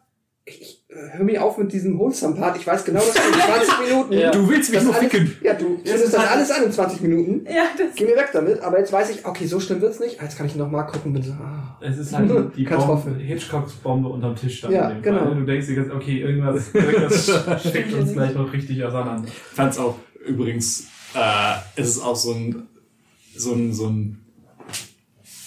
ich, 0.44 0.60
ich 0.60 0.84
äh, 0.88 1.16
hör 1.16 1.24
mir 1.24 1.40
auf 1.44 1.56
mit 1.56 1.72
diesem 1.72 1.96
wholesome 2.00 2.34
Part, 2.34 2.56
ich 2.56 2.66
weiß 2.66 2.84
genau, 2.84 2.98
dass 2.98 3.14
in 3.14 3.32
20 3.32 3.88
Minuten, 3.88 4.12
Ja. 4.14 4.32
Du 4.32 4.48
willst 4.48 4.70
mich 4.70 4.80
das 4.80 4.84
nur 4.84 4.94
ficken. 4.94 5.36
ja, 5.40 5.54
du 5.54 5.76
zündest 5.84 6.12
das 6.14 6.28
alles 6.28 6.50
an 6.50 6.64
in 6.64 6.72
20 6.72 7.00
Minuten, 7.00 7.46
Ja, 7.48 7.66
das, 7.78 7.94
geh 7.94 8.04
mir 8.06 8.16
weg 8.16 8.30
damit, 8.32 8.60
aber 8.60 8.80
jetzt 8.80 8.92
weiß 8.92 9.10
ich, 9.10 9.24
okay, 9.24 9.46
so 9.46 9.60
schlimm 9.60 9.80
wird's 9.80 10.00
nicht, 10.00 10.20
jetzt 10.20 10.36
kann 10.36 10.46
ich 10.46 10.56
nochmal 10.56 10.84
gucken, 10.88 11.12
bin 11.12 11.22
so, 11.22 11.30
ah. 11.34 11.78
Es 11.80 11.96
ist 11.96 12.12
halt 12.12 12.28
die 12.56 12.64
Kartoffel. 12.64 13.12
Bombe, 13.12 13.24
Hitchcocks 13.24 13.72
Bombe 13.74 14.08
unterm 14.08 14.34
Tisch 14.34 14.60
dann 14.62 14.72
Ja, 14.72 14.90
genau. 15.00 15.20
Fall. 15.26 15.34
Du 15.36 15.44
denkst 15.44 15.68
dir 15.68 15.94
okay, 15.94 16.20
irgendwas, 16.22 16.74
irgendwas 16.74 17.30
steckt 17.64 17.92
uns 17.94 18.12
gleich 18.12 18.34
noch 18.34 18.52
richtig 18.52 18.84
auseinander. 18.84 19.28
fand's 19.54 19.78
auch 19.78 19.94
übrigens, 20.26 20.88
äh, 21.14 21.54
es 21.80 21.90
ist 21.90 22.02
auch 22.04 22.16
so 22.16 22.32
ein, 22.32 22.66
so 23.36 23.52
ein, 23.54 23.72
so 23.72 23.86
ein, 23.86 24.18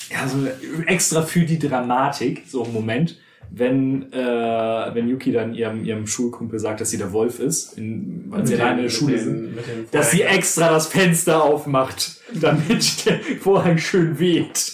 ja, 0.10 0.28
so 0.28 0.38
extra 0.86 1.22
für 1.22 1.46
die 1.46 1.60
Dramatik, 1.60 2.44
so 2.48 2.64
ein 2.64 2.74
Moment, 2.74 3.18
wenn, 3.50 4.12
äh, 4.12 4.94
wenn 4.94 5.08
Yuki 5.08 5.32
dann 5.32 5.54
ihrem, 5.54 5.86
ihrem 5.86 6.08
Schulkumpel 6.08 6.60
sagt, 6.60 6.82
dass 6.82 6.90
sie 6.90 6.98
der 6.98 7.12
Wolf 7.14 7.40
ist, 7.40 7.78
in, 7.78 8.26
weil 8.30 8.46
sie 8.46 8.54
Mit 8.54 8.62
alleine 8.62 8.78
in 8.80 8.84
der 8.84 8.90
Schule 8.90 9.18
sind, 9.18 9.58
dass 9.92 10.12
sie 10.12 10.24
extra 10.24 10.70
das 10.70 10.88
Fenster 10.88 11.44
aufmacht, 11.44 12.22
damit 12.34 13.06
der 13.06 13.20
Vorhang 13.40 13.78
schön 13.78 14.18
weht. 14.20 14.74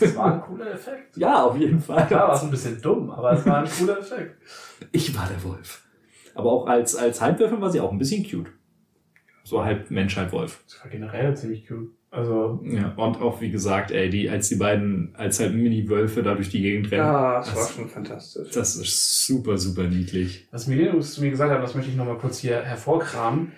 Das 0.00 0.14
war 0.16 0.34
ein 0.34 0.40
cooler 0.42 0.72
Effekt. 0.72 1.16
Ja, 1.16 1.42
auf 1.42 1.58
jeden 1.58 1.80
Fall. 1.80 2.06
Klar, 2.06 2.28
war 2.28 2.36
es 2.36 2.42
ein 2.42 2.50
bisschen 2.50 2.80
dumm, 2.80 3.10
aber 3.10 3.32
es 3.32 3.44
war 3.44 3.64
ein 3.64 3.68
cooler 3.68 3.98
Effekt. 3.98 4.40
Ich 4.92 5.16
war 5.16 5.28
der 5.28 5.42
Wolf. 5.42 5.82
Aber 6.34 6.52
auch 6.52 6.66
als, 6.66 6.94
als 6.94 7.20
Halbwölfin 7.20 7.60
war 7.60 7.70
sie 7.70 7.80
auch 7.80 7.90
ein 7.90 7.98
bisschen 7.98 8.22
cute. 8.22 8.52
So 9.42 9.64
halb 9.64 9.90
Mensch, 9.90 10.16
halb 10.16 10.32
Wolf. 10.32 10.62
Das 10.66 10.82
war 10.82 10.90
generell 10.90 11.36
ziemlich 11.36 11.68
cool. 11.70 11.90
Also, 12.16 12.60
Ja, 12.64 12.94
und 12.96 13.20
auch 13.20 13.40
wie 13.42 13.50
gesagt, 13.50 13.90
ey, 13.90 14.08
die, 14.08 14.30
als 14.30 14.48
die 14.48 14.54
beiden, 14.56 15.14
als 15.16 15.38
halt 15.38 15.54
Mini-Wölfe 15.54 16.22
da 16.22 16.34
durch 16.34 16.48
die 16.48 16.62
Gegend 16.62 16.90
rennen. 16.90 17.04
Ja, 17.04 17.38
das 17.40 17.48
war 17.54 17.62
das, 17.62 17.74
schon 17.74 17.88
fantastisch. 17.88 18.50
das 18.52 18.76
ist 18.76 19.26
super, 19.26 19.58
super 19.58 19.82
niedlich. 19.84 20.48
was 20.50 20.66
Millenniums 20.66 21.12
zu 21.14 21.20
mir 21.22 21.30
gesagt 21.30 21.52
hat, 21.52 21.62
das 21.62 21.74
möchte 21.74 21.90
ich 21.90 21.96
nochmal 21.96 22.16
kurz 22.18 22.38
hier 22.38 22.62
hervorkramen, 22.62 23.52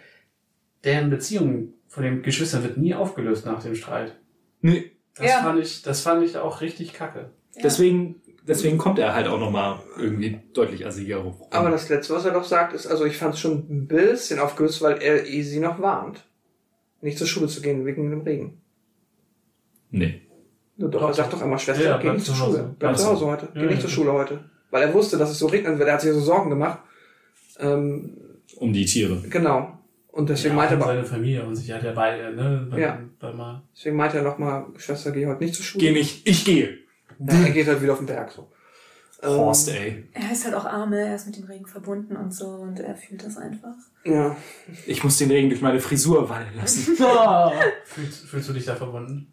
deren 0.84 1.08
Beziehung 1.10 1.74
von 1.86 2.02
den 2.02 2.22
Geschwistern 2.22 2.64
wird 2.64 2.76
nie 2.78 2.94
aufgelöst 2.94 3.46
nach 3.46 3.62
dem 3.62 3.74
Streit. 3.74 4.16
Nee. 4.60 4.90
Das, 5.16 5.26
Ja. 5.26 5.42
fand, 5.42 5.60
ich, 5.60 5.82
das 5.82 6.00
fand 6.00 6.24
ich 6.24 6.36
auch 6.36 6.60
richtig 6.60 6.92
kacke. 6.92 7.30
Deswegen, 7.62 8.16
deswegen 8.46 8.78
kommt 8.78 8.98
er 8.98 9.14
halt 9.14 9.26
auch 9.28 9.40
nochmal 9.40 9.80
irgendwie 9.96 10.38
deutlich 10.52 10.86
assiger 10.86 11.18
rum. 11.18 11.34
Aber 11.50 11.70
das 11.70 11.88
Letzte, 11.88 12.14
was 12.14 12.24
er 12.24 12.32
doch 12.32 12.44
sagt, 12.44 12.72
ist, 12.72 12.86
also 12.86 13.04
ich 13.04 13.16
fand 13.16 13.34
es 13.34 13.40
schon 13.40 13.66
ein 13.70 13.86
bisschen 13.88 14.38
aufgelöst, 14.38 14.82
weil 14.82 15.00
er 15.02 15.24
sie 15.24 15.60
noch 15.60 15.80
warnt. 15.80 16.24
Nicht 17.00 17.18
zur 17.18 17.26
Schule 17.26 17.46
zu 17.48 17.60
gehen 17.60 17.84
wegen 17.86 18.10
dem 18.10 18.22
Regen. 18.22 18.60
Nee. 19.90 20.22
Doch, 20.76 20.90
Doch, 20.90 21.08
er 21.08 21.14
sagt 21.14 21.32
doch. 21.32 21.42
immer, 21.42 21.58
Schwester, 21.58 21.84
Ja, 21.84 21.98
geh 21.98 22.10
nicht 22.10 22.24
zur. 22.26 22.34
Schule. 22.34 22.74
Bleib 22.78 22.96
zu 22.96 23.02
so. 23.04 23.08
Hause 23.10 23.26
heute. 23.26 23.48
Geh 23.54 23.60
Ja, 23.60 23.66
nicht 23.66 23.74
ja, 23.76 23.80
zur. 23.82 23.90
Schule 23.90 24.12
heute. 24.12 24.44
Weil 24.70 24.82
er 24.82 24.94
wusste, 24.94 25.16
dass 25.16 25.30
es 25.30 25.38
so 25.38 25.46
regnen 25.46 25.78
wird. 25.78 25.88
Er 25.88 25.94
hat 25.94 26.00
sich 26.02 26.12
so 26.12 26.20
Sorgen 26.20 26.50
gemacht. 26.50 26.80
Ähm, 27.58 28.16
Um 28.56 28.72
die 28.72 28.84
Tiere. 28.84 29.20
genau. 29.28 29.74
Und 30.08 30.28
deswegen 30.30 30.54
ja, 30.54 30.60
meinte 30.62 30.74
und 30.74 30.80
er, 30.80 30.86
seine 30.86 31.04
Familie 31.04 31.44
und 31.44 31.54
sich 31.54 31.70
hat 31.70 31.82
ja 31.84 31.92
beide, 31.92 32.34
ne? 32.34 32.66
Bei, 32.70 32.80
Ja. 32.80 32.98
Bei 33.20 33.32
mal. 33.32 33.62
deswegen 33.74 33.96
meinte 33.96 34.16
er 34.18 34.24
nochmal, 34.24 34.66
Schwester, 34.76 35.12
geh 35.12 35.26
heute 35.26 35.44
nicht 35.44 35.54
zur 35.54 35.64
Schule. 35.64 35.84
Geh 35.84 35.92
nicht, 35.92 36.26
ich 36.28 36.44
gehe. 36.44 36.78
Ja, 37.20 37.34
er 37.44 37.50
geht 37.50 37.66
halt 37.68 37.80
wieder 37.82 37.92
auf 37.92 37.98
den 37.98 38.06
Berg, 38.06 38.30
so. 38.32 38.48
Ähm, 39.20 39.30
Horst, 39.30 39.68
ey. 39.70 40.04
er 40.12 40.32
ist 40.32 40.44
halt 40.44 40.54
auch 40.54 40.64
arme, 40.64 41.00
er 41.00 41.16
ist 41.16 41.26
mit 41.26 41.36
dem 41.36 41.44
Regen 41.44 41.66
verbunden 41.66 42.16
und 42.16 42.32
so 42.32 42.46
und 42.46 42.78
er 42.78 42.94
fühlt 42.94 43.24
das 43.24 43.36
einfach. 43.36 43.74
Ja. 44.04 44.36
Ich 44.86 45.02
muss 45.02 45.18
den 45.18 45.30
Regen 45.30 45.48
durch 45.48 45.60
meine 45.60 45.80
Frisur 45.80 46.28
wallen 46.28 46.54
lassen. 46.56 46.96
Fühlst, 47.84 48.26
fühlst 48.26 48.48
du 48.48 48.52
dich 48.52 48.64
da 48.64 48.76
verbunden? 48.76 49.32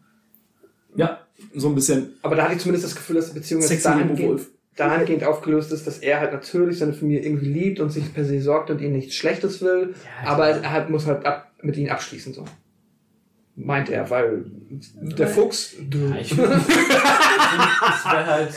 ja, 0.96 1.20
so 1.54 1.68
ein 1.68 1.74
bisschen 1.74 2.14
Aber 2.22 2.34
da 2.36 2.44
hatte 2.44 2.54
ich 2.54 2.60
zumindest 2.60 2.84
das 2.86 2.96
Gefühl, 2.96 3.16
dass 3.16 3.28
die 3.28 3.38
Beziehung 3.38 3.60
jetzt 3.62 3.84
dahingehend, 3.84 4.28
Wolf. 4.30 4.50
dahingehend 4.76 5.24
aufgelöst 5.24 5.70
ist, 5.72 5.86
dass 5.86 5.98
er 5.98 6.20
halt 6.20 6.32
natürlich 6.32 6.78
seine 6.78 6.92
Familie 6.94 7.22
irgendwie 7.24 7.46
liebt 7.46 7.80
und 7.80 7.90
sich 7.90 8.12
per 8.12 8.24
se 8.24 8.40
sorgt 8.40 8.70
und 8.70 8.80
ihnen 8.80 8.94
nichts 8.94 9.14
Schlechtes 9.14 9.60
will. 9.62 9.94
Ja, 10.24 10.30
aber 10.30 10.48
er 10.48 10.72
halt, 10.72 10.90
muss 10.90 11.06
halt 11.06 11.24
ab, 11.26 11.52
mit 11.62 11.76
ihnen 11.76 11.90
abschließen, 11.90 12.32
so. 12.32 12.44
Meint 13.56 13.88
er, 13.88 14.08
weil 14.10 14.44
der 14.92 15.26
Fuchs. 15.26 15.74
Du, 15.88 15.98
Ja, 16.08 16.16
ich 16.16 16.28
finde, 16.28 16.60
halt. 18.04 18.50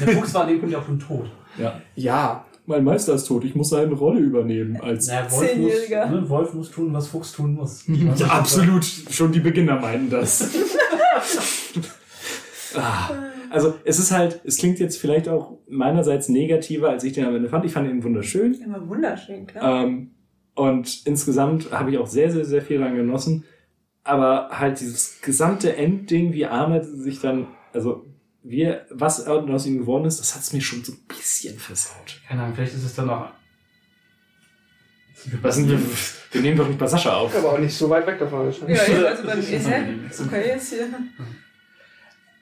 Der 0.00 0.08
Fuchs 0.08 0.34
war 0.34 0.46
Punkt 0.46 0.70
ja 0.70 0.78
auch 0.78 0.86
schon 0.86 0.98
tot. 0.98 1.30
Ja. 1.58 1.80
ja, 1.94 2.44
Mein 2.66 2.84
Meister 2.84 3.14
ist 3.14 3.24
tot, 3.24 3.44
ich 3.44 3.54
muss 3.54 3.70
seine 3.70 3.94
Rolle 3.94 4.20
übernehmen. 4.20 4.80
Als 4.80 5.08
Naja, 5.08 5.30
Wolf, 5.30 5.40
muss, 5.40 5.50
Zehnjähriger. 5.50 6.06
ne, 6.06 6.28
Wolf 6.28 6.54
muss 6.54 6.70
tun, 6.70 6.92
was 6.92 7.08
Fuchs 7.08 7.32
tun 7.32 7.54
muss. 7.54 7.84
ja, 8.16 8.26
absolut. 8.26 8.84
Schon 8.84 9.32
die 9.32 9.40
Beginner 9.40 9.80
meinen 9.80 10.08
das. 10.10 10.50
ah, 12.76 13.10
also 13.50 13.74
es 13.84 13.98
ist 13.98 14.12
halt, 14.12 14.40
es 14.44 14.58
klingt 14.58 14.78
jetzt 14.78 14.98
vielleicht 14.98 15.28
auch 15.28 15.58
meinerseits 15.68 16.28
negativer, 16.28 16.90
als 16.90 17.04
ich 17.04 17.12
den 17.14 17.24
am 17.24 17.34
Ende 17.34 17.48
fand. 17.48 17.64
Ich 17.64 17.72
fand 17.72 17.88
ihn 17.88 18.04
wunderschön. 18.04 18.54
Immer 18.54 18.88
wunderschön, 18.88 19.46
klar. 19.46 19.84
Ähm, 19.84 20.10
und 20.54 21.06
insgesamt 21.06 21.70
habe 21.72 21.90
ich 21.90 21.98
auch 21.98 22.06
sehr, 22.06 22.30
sehr, 22.30 22.44
sehr 22.44 22.62
viel 22.62 22.78
daran 22.78 22.96
genossen. 22.96 23.44
Aber 24.08 24.48
halt 24.58 24.80
dieses 24.80 25.20
gesamte 25.20 25.76
Endding, 25.76 26.32
wie 26.32 26.46
Ahmed 26.46 26.86
sich 26.86 27.20
dann, 27.20 27.48
also 27.74 28.06
wie, 28.42 28.74
was 28.88 29.26
aus 29.26 29.66
ihm 29.66 29.80
geworden 29.80 30.06
ist, 30.06 30.18
das 30.18 30.34
hat 30.34 30.40
es 30.40 30.54
mir 30.54 30.62
schon 30.62 30.82
so 30.82 30.92
ein 30.92 31.00
bisschen 31.06 31.58
versaut. 31.58 32.18
Keine 32.26 32.42
Ahnung, 32.42 32.54
vielleicht 32.54 32.72
ist 32.72 32.84
es 32.84 32.94
dann 32.94 33.10
auch. 33.10 33.28
Was 35.42 35.56
sind 35.56 35.68
wir, 35.68 35.78
wir 36.32 36.40
nehmen 36.40 36.56
doch 36.56 36.66
nicht 36.68 36.78
bei 36.78 36.86
Sascha 36.86 37.16
auf. 37.16 37.36
aber 37.36 37.52
auch 37.52 37.58
nicht 37.58 37.76
so 37.76 37.90
weit 37.90 38.06
weg 38.06 38.18
davon 38.18 38.50
ja, 38.66 38.80
also 39.08 39.24
beim 39.26 39.40
ist 39.40 40.20
Okay, 40.20 40.46
jetzt 40.46 40.70
hier. 40.70 40.88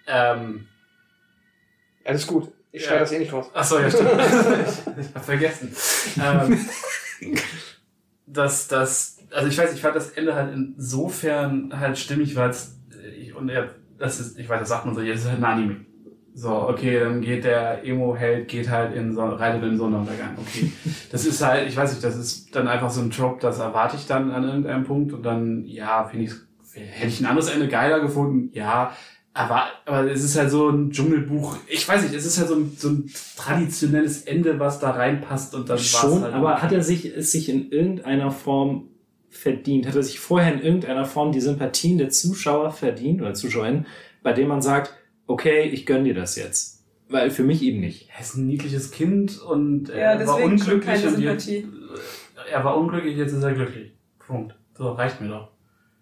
Ähm, 0.06 0.68
Alles 2.04 2.26
gut. 2.28 2.52
Ich 2.70 2.82
Ja. 2.82 2.88
schneide 2.88 3.00
das 3.00 3.12
eh 3.12 3.18
nicht 3.18 3.32
raus. 3.32 3.46
Achso, 3.52 3.80
ja, 3.80 3.90
stimmt. 3.90 4.10
ich 5.00 5.14
hab 5.16 5.24
vergessen. 5.24 5.74
Ähm, 6.22 6.68
dass 8.26 8.68
das, 8.68 9.15
also 9.36 9.48
ich 9.48 9.58
weiß, 9.58 9.74
ich 9.74 9.82
fand 9.82 9.94
das 9.94 10.10
Ende 10.10 10.34
halt 10.34 10.52
insofern 10.54 11.72
halt 11.78 11.98
stimmig, 11.98 12.34
weil 12.36 12.50
es, 12.50 12.80
ich, 13.20 13.34
und 13.34 13.48
er, 13.50 13.68
das 13.98 14.18
ist, 14.18 14.38
ich 14.38 14.48
weiß, 14.48 14.60
das 14.60 14.68
sagt 14.70 14.86
man 14.86 14.94
so, 14.94 15.02
das 15.02 15.20
ist 15.20 15.28
halt 15.28 15.38
ein 15.38 15.44
Anime. 15.44 15.76
So, 16.34 16.68
okay, 16.68 17.00
dann 17.00 17.20
geht 17.20 17.44
der 17.44 17.84
Emo-Held, 17.84 18.48
geht 18.48 18.68
halt 18.68 18.94
in 18.94 19.14
so, 19.14 19.24
reitet 19.24 19.62
in 19.62 19.76
Sonnenuntergang, 19.76 20.36
okay. 20.38 20.72
Das 21.12 21.24
ist 21.24 21.42
halt, 21.44 21.68
ich 21.68 21.76
weiß 21.76 21.92
nicht, 21.92 22.04
das 22.04 22.16
ist 22.16 22.54
dann 22.54 22.66
einfach 22.66 22.90
so 22.90 23.00
ein 23.00 23.10
Trope, 23.10 23.40
das 23.40 23.58
erwarte 23.58 23.96
ich 23.96 24.06
dann 24.06 24.30
an 24.30 24.44
irgendeinem 24.44 24.84
Punkt 24.84 25.12
und 25.12 25.22
dann, 25.22 25.64
ja, 25.64 26.04
finde 26.04 26.26
ich, 26.26 26.32
hätte 26.74 27.08
ich 27.08 27.20
ein 27.20 27.26
anderes 27.26 27.50
Ende 27.50 27.68
geiler 27.68 28.00
gefunden, 28.00 28.50
ja, 28.52 28.92
aber, 29.32 29.64
aber 29.84 30.10
es 30.10 30.24
ist 30.24 30.38
halt 30.38 30.50
so 30.50 30.70
ein 30.70 30.90
Dschungelbuch. 30.90 31.58
Ich 31.68 31.86
weiß 31.86 32.02
nicht, 32.02 32.14
es 32.14 32.24
ist 32.24 32.38
halt 32.38 32.48
so 32.48 32.54
ein, 32.54 32.72
so 32.76 32.88
ein 32.88 33.10
traditionelles 33.36 34.22
Ende, 34.22 34.58
was 34.58 34.78
da 34.78 34.92
reinpasst 34.92 35.54
und 35.54 35.68
dann 35.68 35.78
Schon, 35.78 36.22
halt 36.22 36.32
aber 36.32 36.62
hat 36.62 36.72
er 36.72 36.82
sich, 36.82 37.04
es 37.14 37.32
sich 37.32 37.50
in 37.50 37.70
irgendeiner 37.70 38.30
Form 38.30 38.88
verdient? 39.36 39.86
Hat 39.86 39.94
er 39.96 40.02
sich 40.02 40.18
vorher 40.18 40.52
in 40.52 40.60
irgendeiner 40.62 41.04
Form 41.04 41.32
die 41.32 41.40
Sympathien 41.40 41.98
der 41.98 42.10
Zuschauer 42.10 42.70
verdient 42.72 43.20
oder 43.20 43.34
Zuschauerinnen, 43.34 43.86
bei 44.22 44.32
denen 44.32 44.48
man 44.48 44.62
sagt, 44.62 44.94
okay, 45.26 45.62
ich 45.62 45.86
gönn 45.86 46.04
dir 46.04 46.14
das 46.14 46.36
jetzt? 46.36 46.84
Weil 47.08 47.30
für 47.30 47.44
mich 47.44 47.62
eben 47.62 47.80
nicht. 47.80 48.08
Er 48.14 48.20
ist 48.20 48.36
ein 48.36 48.46
niedliches 48.46 48.90
Kind 48.90 49.40
und 49.40 49.88
Ja, 49.88 49.94
er 50.14 50.26
war 50.26 50.42
unglücklich. 50.42 50.84
keine 50.84 51.14
und 51.14 51.20
jetzt, 51.20 51.48
er 52.50 52.64
war 52.64 52.76
unglücklich, 52.76 53.16
jetzt 53.16 53.32
ist 53.32 53.42
er 53.42 53.52
glücklich. 53.52 53.92
Punkt. 54.18 54.56
So, 54.74 54.90
reicht 54.92 55.20
mir 55.20 55.28
doch. 55.28 55.50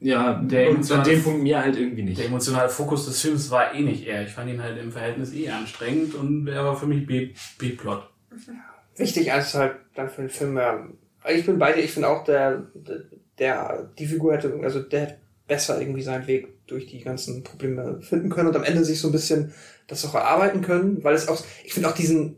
Ja, 0.01 0.35
Der 0.35 0.71
und 0.71 0.91
an 0.91 1.05
dem 1.05 1.23
Punkt 1.23 1.43
mir 1.43 1.63
halt 1.63 1.77
irgendwie 1.77 2.03
nicht. 2.03 2.19
Der 2.19 2.27
emotionale 2.27 2.69
Fokus 2.69 3.07
des 3.07 3.21
Films 3.21 3.51
war 3.51 3.75
eh 3.75 3.81
nicht 3.81 4.07
er. 4.07 4.23
Ich 4.25 4.33
fand 4.33 4.51
ihn 4.51 4.63
halt 4.63 4.79
im 4.79 4.93
Verhältnis 4.93 5.33
eh 5.33 5.49
anstrengend 5.49 6.15
und 6.15 6.47
er 6.49 6.65
war 6.65 6.77
für 6.77 6.87
mich 6.87 7.07
B-Plot. 7.07 8.03
Wichtig 8.97 9.29
ist 9.29 9.55
halt 9.55 9.77
dann 9.95 10.09
für 10.09 10.23
den 10.23 10.31
Film, 10.31 10.57
ja, 10.57 10.87
ich 11.33 11.47
bin 11.47 11.59
bei 11.59 11.73
dir, 11.73 11.83
ich 11.83 11.93
finde 11.93 12.09
auch, 12.09 12.25
der, 12.25 12.67
der, 12.75 13.05
die 13.39 14.07
Figur 14.07 14.35
hätte, 14.35 14.53
also 14.63 14.81
der 14.81 15.01
hätte 15.01 15.17
besser 15.47 15.81
irgendwie 15.81 16.03
seinen 16.03 16.27
Weg 16.27 16.67
durch 16.67 16.87
die 16.87 17.01
ganzen 17.01 17.43
Probleme 17.43 18.01
finden 18.01 18.31
können 18.31 18.49
und 18.49 18.57
am 18.57 18.65
Ende 18.65 18.85
sich 18.85 19.01
so 19.01 19.09
ein 19.09 19.13
bisschen 19.13 19.53
das 19.87 20.05
auch 20.07 20.15
erarbeiten 20.15 20.63
können, 20.63 21.05
weil 21.05 21.15
es 21.15 21.29
auch, 21.29 21.43
ich 21.65 21.75
finde 21.75 21.89
auch 21.89 21.95
diesen, 21.95 22.37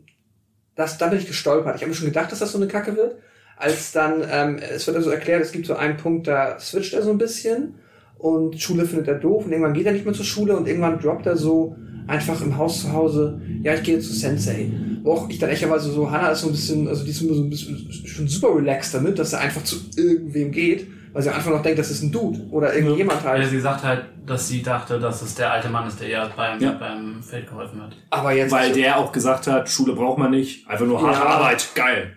das, 0.75 0.97
da 0.97 1.07
bin 1.07 1.19
ich 1.19 1.27
gestolpert. 1.27 1.75
Ich 1.75 1.81
habe 1.81 1.89
mir 1.89 1.95
schon 1.95 2.07
gedacht, 2.07 2.31
dass 2.31 2.39
das 2.39 2.51
so 2.51 2.57
eine 2.57 2.67
Kacke 2.67 2.95
wird, 2.97 3.15
als 3.55 3.91
dann, 3.91 4.23
ähm, 4.29 4.57
es 4.57 4.85
wird 4.85 4.97
also 4.97 5.09
erklärt, 5.09 5.41
es 5.41 5.51
gibt 5.51 5.65
so 5.65 5.75
einen 5.75 5.97
Punkt, 5.97 6.27
da 6.27 6.59
switcht 6.59 6.93
er 6.93 7.01
so 7.01 7.11
ein 7.11 7.17
bisschen 7.17 7.75
und 8.17 8.59
Schule 8.59 8.85
findet 8.85 9.07
er 9.07 9.15
doof 9.15 9.45
und 9.45 9.51
irgendwann 9.51 9.73
geht 9.73 9.85
er 9.85 9.93
nicht 9.93 10.05
mehr 10.05 10.13
zur 10.13 10.25
Schule 10.25 10.57
und 10.57 10.67
irgendwann 10.67 10.99
droppt 10.99 11.25
er 11.25 11.37
so 11.37 11.75
einfach 12.07 12.41
im 12.41 12.57
Haus 12.57 12.81
zu 12.81 12.91
Hause, 12.91 13.41
ja, 13.63 13.73
ich 13.73 13.83
gehe 13.83 13.99
zu 13.99 14.13
Sensei. 14.13 14.71
Auch 15.11 15.29
ich 15.29 15.39
dann 15.39 15.49
ehrlicherweise 15.49 15.91
so, 15.91 16.09
Hannah 16.09 16.29
ist 16.31 16.41
so 16.41 16.47
ein 16.47 16.51
bisschen, 16.53 16.87
also 16.87 17.03
die 17.03 17.11
ist 17.11 17.21
immer 17.21 17.33
so 17.33 17.41
ein 17.43 17.49
bisschen 17.49 17.91
schon 18.05 18.27
super 18.27 18.55
relaxed 18.55 18.93
damit, 18.93 19.17
dass 19.19 19.33
er 19.33 19.39
einfach 19.41 19.63
zu 19.63 19.77
irgendwem 19.95 20.51
geht, 20.51 20.87
weil 21.13 21.21
sie 21.23 21.29
einfach 21.33 21.51
noch 21.51 21.61
denkt, 21.61 21.79
das 21.79 21.89
ist 21.91 22.03
ein 22.03 22.11
Dude 22.11 22.39
oder 22.51 22.73
irgendjemand 22.75 23.23
Ja, 23.23 23.29
halt. 23.31 23.49
sie 23.49 23.59
sagt 23.59 23.83
halt, 23.83 24.05
dass 24.25 24.47
sie 24.47 24.61
dachte, 24.61 24.99
dass 24.99 25.21
es 25.21 25.35
der 25.35 25.51
alte 25.51 25.69
Mann 25.69 25.87
ist, 25.87 25.99
der 25.99 26.09
ihr 26.09 26.29
beim, 26.35 26.59
Ja. 26.61 26.71
beim 26.73 27.21
Feld 27.23 27.47
geholfen 27.47 27.81
hat. 27.81 27.91
Aber 28.09 28.33
jetzt. 28.33 28.51
Weil 28.51 28.71
der 28.73 28.97
auch 28.97 29.11
gesagt 29.11 29.47
hat, 29.47 29.69
Schule 29.69 29.93
braucht 29.93 30.17
man 30.17 30.31
nicht, 30.31 30.67
einfach 30.69 30.85
nur 30.85 31.01
harte 31.01 31.19
Ja. 31.19 31.25
Arbeit, 31.25 31.67
geil. 31.75 32.11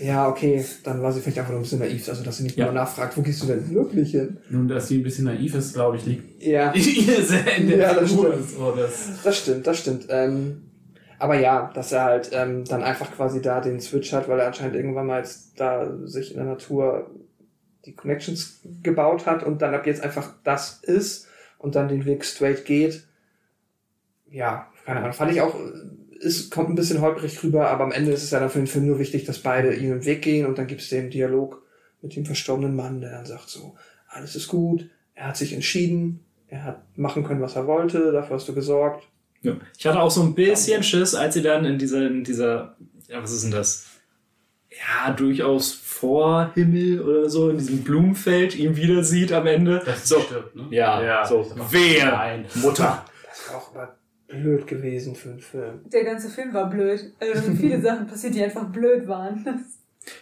Ja, 0.00 0.26
okay, 0.28 0.64
dann 0.82 1.00
war 1.02 1.12
sie 1.12 1.20
vielleicht 1.20 1.38
einfach 1.38 1.50
nur 1.52 1.60
ein 1.60 1.62
bisschen 1.62 1.78
naiv, 1.78 2.08
also 2.08 2.24
dass 2.24 2.38
sie 2.38 2.42
nicht 2.44 2.56
Ja. 2.56 2.64
immer 2.64 2.74
nachfragt, 2.74 3.16
wo 3.16 3.22
gehst 3.22 3.42
du 3.42 3.46
denn 3.46 3.72
wirklich 3.72 4.10
hin? 4.10 4.38
Nun, 4.50 4.66
dass 4.66 4.88
sie 4.88 4.96
ein 4.98 5.02
bisschen 5.04 5.26
naiv 5.26 5.54
ist, 5.54 5.74
glaube 5.74 5.98
ich, 5.98 6.06
liegt 6.06 6.42
Ja, 6.42 6.72
ihr 6.74 7.22
sehr 7.22 7.56
in 7.56 7.68
der 7.68 7.78
Ja, 7.78 7.94
das 7.94 8.10
stimmt. 8.10 8.34
Das 9.22 9.38
stimmt, 9.38 9.66
das 9.66 9.78
stimmt. 9.78 10.06
Ähm, 10.08 10.62
aber 11.22 11.38
ja, 11.38 11.70
dass 11.72 11.92
er 11.92 12.02
halt 12.02 12.30
ähm, 12.32 12.64
dann 12.64 12.82
einfach 12.82 13.12
quasi 13.12 13.40
da 13.40 13.60
den 13.60 13.78
Switch 13.78 14.12
hat, 14.12 14.28
weil 14.28 14.40
er 14.40 14.48
anscheinend 14.48 14.74
irgendwann 14.74 15.06
mal 15.06 15.20
jetzt 15.20 15.52
da 15.60 15.96
sich 16.04 16.32
in 16.32 16.38
der 16.38 16.46
Natur 16.46 17.12
die 17.84 17.94
Connections 17.94 18.58
gebaut 18.82 19.24
hat 19.24 19.44
und 19.44 19.62
dann 19.62 19.72
ab 19.72 19.86
jetzt 19.86 20.02
einfach 20.02 20.34
das 20.42 20.80
ist 20.82 21.28
und 21.58 21.76
dann 21.76 21.86
den 21.86 22.06
Weg 22.06 22.24
straight 22.24 22.64
geht. 22.64 23.06
Ja, 24.32 24.66
keine 24.84 24.98
Ahnung. 24.98 25.12
Fand 25.12 25.30
ich 25.30 25.40
auch, 25.40 25.54
es 26.20 26.50
kommt 26.50 26.70
ein 26.70 26.74
bisschen 26.74 27.00
holprig 27.00 27.40
rüber, 27.44 27.68
aber 27.68 27.84
am 27.84 27.92
Ende 27.92 28.10
ist 28.10 28.24
es 28.24 28.32
ja 28.32 28.40
dann 28.40 28.50
für 28.50 28.58
den 28.58 28.66
Film 28.66 28.86
nur 28.86 28.98
wichtig, 28.98 29.24
dass 29.24 29.38
beide 29.38 29.76
ihm 29.76 29.90
den 29.90 30.04
Weg 30.04 30.22
gehen 30.22 30.44
und 30.44 30.58
dann 30.58 30.66
gibt 30.66 30.80
es 30.80 30.88
den 30.88 31.08
Dialog 31.08 31.62
mit 32.00 32.16
dem 32.16 32.26
verstorbenen 32.26 32.74
Mann, 32.74 33.00
der 33.00 33.12
dann 33.12 33.26
sagt 33.26 33.48
so, 33.48 33.76
alles 34.08 34.34
ist 34.34 34.48
gut, 34.48 34.90
er 35.14 35.28
hat 35.28 35.36
sich 35.36 35.52
entschieden, 35.52 36.24
er 36.48 36.64
hat 36.64 36.98
machen 36.98 37.22
können, 37.22 37.42
was 37.42 37.54
er 37.54 37.68
wollte, 37.68 38.10
dafür 38.10 38.34
hast 38.34 38.48
du 38.48 38.54
gesorgt. 38.54 39.06
Ja. 39.42 39.56
Ich 39.76 39.86
hatte 39.86 40.00
auch 40.00 40.10
so 40.10 40.22
ein 40.22 40.34
bisschen 40.34 40.82
Schiss, 40.82 41.14
als 41.14 41.34
sie 41.34 41.42
dann 41.42 41.64
in 41.64 41.78
dieser, 41.78 42.06
in 42.06 42.24
dieser, 42.24 42.76
ja, 43.08 43.22
was 43.22 43.32
ist 43.32 43.44
denn 43.44 43.50
das? 43.50 43.86
Ja, 44.70 45.12
durchaus 45.12 45.72
Vorhimmel 45.72 47.00
oder 47.02 47.28
so, 47.28 47.50
in 47.50 47.58
diesem 47.58 47.82
Blumenfeld 47.84 48.56
ihn 48.56 48.76
wieder 48.76 49.04
sieht 49.04 49.32
am 49.32 49.46
Ende. 49.46 49.82
das 49.84 50.08
so, 50.08 50.20
stirbt, 50.20 50.56
ne? 50.56 50.66
ja, 50.70 51.24
so, 51.26 51.42
das 51.42 51.56
macht- 51.56 51.72
wehe, 51.72 52.04
Nein. 52.04 52.46
Mutter. 52.56 53.04
Das 53.28 53.48
wäre 53.48 53.58
auch 53.58 53.74
aber 53.74 53.96
blöd 54.28 54.66
gewesen 54.66 55.14
für 55.14 55.30
einen 55.30 55.40
Film. 55.40 55.80
Der 55.92 56.04
ganze 56.04 56.28
Film 56.30 56.54
war 56.54 56.70
blöd. 56.70 57.12
Also 57.20 57.34
da 57.34 57.40
sind 57.44 57.58
viele 57.58 57.80
Sachen 57.80 58.06
passiert, 58.06 58.34
die 58.34 58.42
einfach 58.42 58.64
blöd 58.68 59.06
waren. 59.06 59.64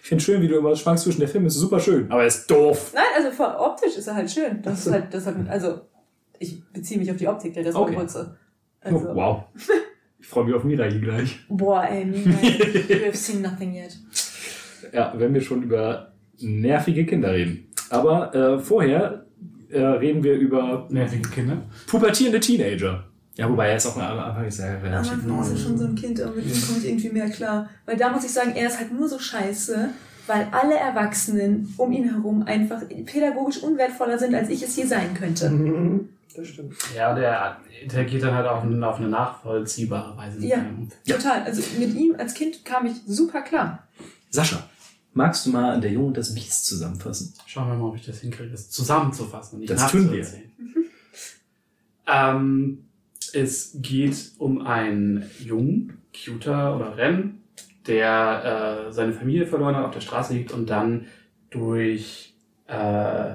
Ich 0.03 0.09
finde 0.09 0.23
schön, 0.25 0.43
wie 0.43 0.49
du 0.49 0.57
immer 0.59 0.75
schwankst 0.77 1.05
zwischen 1.05 1.21
der 1.21 1.29
Film 1.29 1.47
ist 1.47 1.55
super 1.55 1.81
schön, 1.81 2.11
aber 2.11 2.23
er 2.23 2.27
ist 2.27 2.51
doof. 2.51 2.93
Nein, 2.95 3.05
also 3.25 3.45
optisch 3.45 3.97
ist 3.97 4.07
er 4.09 4.15
halt 4.15 4.31
schön. 4.31 4.61
Das 4.63 4.85
ist 4.87 4.93
halt, 4.93 5.15
das 5.15 5.25
hat, 5.27 5.37
also 5.49 5.81
ich 6.39 6.63
beziehe 6.73 6.99
mich 7.01 7.11
auf 7.11 7.17
die 7.17 7.29
Optik, 7.29 7.55
der 7.55 7.65
Rest 7.65 7.77
Okay. 7.77 7.97
Oh, 8.85 8.89
Also, 8.89 9.15
wow. 9.15 9.43
Ich 10.19 10.27
freue 10.27 10.45
mich 10.45 10.55
auf 10.55 10.65
Miragi 10.65 11.01
gleich. 11.01 11.39
Boah, 11.49 11.85
ey, 11.85 12.05
nein, 12.05 12.25
we 12.89 13.07
have 13.07 13.17
seen 13.17 13.43
nothing 13.43 13.75
yet. 13.75 13.97
Ja, 14.93 15.13
wenn 15.17 15.33
wir 15.35 15.41
schon 15.41 15.63
über 15.63 16.13
nervige 16.39 17.05
Kinder 17.07 17.33
reden. 17.33 17.67
Aber 17.91 18.35
äh, 18.35 18.59
vorher 18.59 19.25
äh, 19.71 19.81
reden 19.81 20.23
wir 20.23 20.35
über 20.35 20.87
Nervige 20.91 21.29
Kinder. 21.29 21.59
pubertierende 21.87 22.41
Teenager. 22.41 23.05
Ja, 23.37 23.49
wobei 23.49 23.69
er 23.69 23.77
ist 23.77 23.87
auch 23.87 23.97
am 23.97 24.19
Anfang 24.19 24.45
ist 24.47 24.59
er 24.59 24.77
Am 24.77 24.83
relativ 24.83 25.13
Anfang 25.13 25.41
ist 25.43 25.51
er 25.53 25.57
schon 25.57 25.79
so 25.79 25.85
ein 25.87 25.95
Kind, 25.95 26.21
aber 26.21 26.35
mit 26.35 26.45
ihm 26.47 26.63
komme 26.67 26.79
ich 26.79 26.89
irgendwie 26.89 27.09
mehr 27.11 27.31
klar. 27.31 27.71
Weil 27.87 27.97
da 27.97 28.11
muss 28.11 28.25
ich 28.25 28.31
sagen, 28.33 28.53
er 28.55 28.67
ist 28.69 28.79
halt 28.79 28.93
nur 28.93 29.09
so 29.09 29.19
scheiße, 29.19 29.89
weil 30.27 30.49
alle 30.53 30.75
Erwachsenen 30.77 31.73
um 31.77 31.93
ihn 31.93 32.11
herum 32.13 32.43
einfach 32.43 32.83
pädagogisch 33.07 33.63
unwertvoller 33.63 34.19
sind, 34.19 34.35
als 34.35 34.49
ich 34.51 34.63
es 34.63 34.77
je 34.77 34.85
sein 34.85 35.15
könnte. 35.15 35.49
Mhm, 35.51 36.09
Das 36.37 36.47
stimmt. 36.47 36.75
Ja, 36.97 37.15
der 37.15 37.59
interagiert 37.83 38.23
dann 38.23 38.35
halt 38.35 38.47
auch 38.47 38.59
auf 38.59 38.97
eine 39.01 39.09
nachvollziehbare 39.09 40.17
Weise 40.17 40.39
mit 40.41 40.49
Ja. 40.49 40.59
einem. 40.59 40.89
Total. 41.07 41.43
Also 41.43 41.63
mit 41.79 41.95
ihm 41.95 42.15
als 42.19 42.35
Kind 42.35 42.65
kam 42.65 42.87
ich 42.87 42.95
super 43.07 43.43
klar. 43.43 43.87
Sascha, 44.31 44.63
magst 45.13 45.45
du 45.47 45.51
mal 45.51 45.81
Der 45.81 45.91
Junge 45.91 46.07
und 46.09 46.17
das 46.17 46.33
Biest 46.35 46.67
zusammenfassen? 46.67 47.35
Schauen 47.47 47.69
wir 47.69 47.75
mal, 47.77 47.89
ob 47.89 47.97
ich 47.97 48.07
das 48.07 48.21
hinkriege, 48.21 48.51
das 48.51 48.71
zusammenzufassen 48.71 49.55
und 49.57 49.61
nicht 49.61 49.71
Das 49.73 49.91
tun 49.91 50.11
wir. 50.13 50.25
ähm, 52.07 52.85
es 53.33 53.73
geht 53.81 54.33
um 54.39 54.67
einen 54.67 55.25
Jungen, 55.41 55.99
Cuter 56.25 56.77
oder 56.77 56.97
Ren, 56.97 57.43
der 57.87 58.87
äh, 58.89 58.93
seine 58.93 59.13
Familie 59.13 59.47
verloren 59.47 59.77
hat, 59.77 59.85
auf 59.85 59.93
der 59.95 60.01
Straße 60.01 60.35
liegt 60.35 60.53
und 60.53 60.69
dann 60.71 61.07
durch 61.51 62.35
äh, 62.67 63.35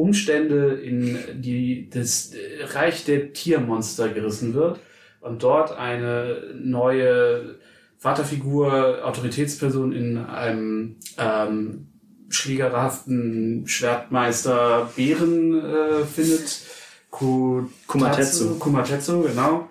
Umstände 0.00 0.74
in 0.74 1.18
die, 1.34 1.90
das 1.90 2.32
Reich 2.74 3.04
der 3.04 3.32
Tiermonster 3.34 4.08
gerissen 4.08 4.54
wird 4.54 4.80
und 5.20 5.42
dort 5.42 5.76
eine 5.76 6.54
neue 6.58 7.56
Vaterfigur, 7.98 9.04
Autoritätsperson 9.04 9.92
in 9.92 10.16
einem 10.16 10.96
ähm, 11.18 11.88
schlägerhaften 12.30 13.64
Schwertmeister 13.66 14.90
Bären 14.96 15.62
äh, 15.62 16.04
findet. 16.04 16.60
Ku- 17.10 17.68
Kumatetsu. 17.86 18.58
Kumatetsu, 18.58 19.22
genau. 19.22 19.68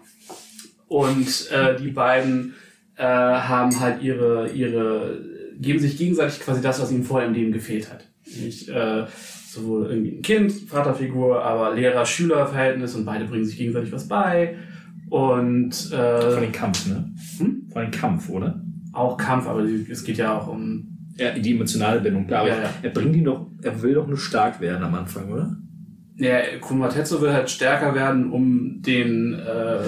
Und 0.87 1.49
äh, 1.51 1.75
die 1.77 1.89
beiden 1.89 2.53
äh, 2.97 3.03
haben 3.03 3.79
halt 3.79 4.03
ihre, 4.03 4.49
ihre, 4.49 5.21
geben 5.57 5.79
sich 5.79 5.97
gegenseitig 5.97 6.41
quasi 6.41 6.61
das, 6.61 6.81
was 6.81 6.91
ihnen 6.91 7.05
vorher 7.05 7.27
im 7.29 7.33
Leben 7.33 7.51
gefehlt 7.51 7.89
hat. 7.89 8.05
Nicht, 8.25 8.69
äh, 8.69 9.05
sowohl 9.51 9.87
irgendwie 9.87 10.17
ein 10.17 10.21
Kind, 10.21 10.51
Vaterfigur, 10.51 11.43
aber 11.43 11.73
Lehrer-Schüler-Verhältnis 11.73 12.95
und 12.95 13.05
beide 13.05 13.25
bringen 13.25 13.45
sich 13.45 13.57
gegenseitig 13.57 13.91
was 13.91 14.07
bei. 14.07 14.55
Und 15.09 15.73
Von 15.75 15.99
äh, 15.99 16.41
den 16.41 16.51
Kampf, 16.51 16.87
ne? 16.87 17.11
Hm? 17.39 17.67
Von 17.71 17.81
den 17.81 17.91
Kampf, 17.91 18.29
oder? 18.29 18.61
auch 18.93 19.17
Kampf, 19.17 19.47
aber 19.47 19.63
es 19.63 20.03
geht 20.03 20.17
ja 20.17 20.37
auch 20.37 20.47
um. 20.47 20.85
Ja, 21.17 21.31
die 21.37 21.53
emotionale 21.53 21.99
Bindung, 21.99 22.27
klar. 22.27 22.41
Aber 22.41 22.49
Ja, 22.49 22.61
ja. 22.63 22.69
er 22.81 22.89
bringt 22.91 23.15
ihn 23.15 23.25
doch, 23.25 23.47
er 23.61 23.81
will 23.81 23.93
doch 23.93 24.07
nur 24.07 24.17
stark 24.17 24.61
werden 24.61 24.83
am 24.83 24.95
Anfang, 24.95 25.29
oder? 25.31 25.57
Ja, 26.15 26.39
Kumatetsu 26.61 27.21
will 27.21 27.33
halt 27.33 27.49
stärker 27.49 27.93
werden, 27.93 28.31
um 28.31 28.81
den, 28.81 29.33
äh, 29.33 29.85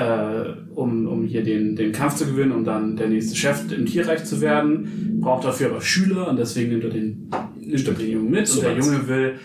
äh, 0.00 0.54
um, 0.74 1.06
um 1.06 1.24
hier 1.24 1.42
den, 1.42 1.76
den 1.76 1.92
Kampf 1.92 2.16
zu 2.16 2.26
gewinnen 2.26 2.52
und 2.52 2.64
dann 2.64 2.96
der 2.96 3.08
nächste 3.08 3.36
Chef 3.36 3.70
im 3.70 3.84
Tierreich 3.84 4.24
zu 4.24 4.40
werden. 4.40 5.18
Braucht 5.20 5.44
dafür 5.44 5.70
aber 5.70 5.80
Schüler 5.82 6.28
und 6.28 6.38
deswegen 6.38 6.70
nimmt 6.70 6.84
er 6.84 6.90
den, 6.90 7.30
nimmt 7.66 7.88
er 7.88 7.94
den 7.94 8.10
Jungen 8.10 8.30
mit. 8.30 8.46
So 8.48 8.60
und 8.60 8.66
der. 8.66 8.76
Junge 8.76 9.08
will 9.08 9.38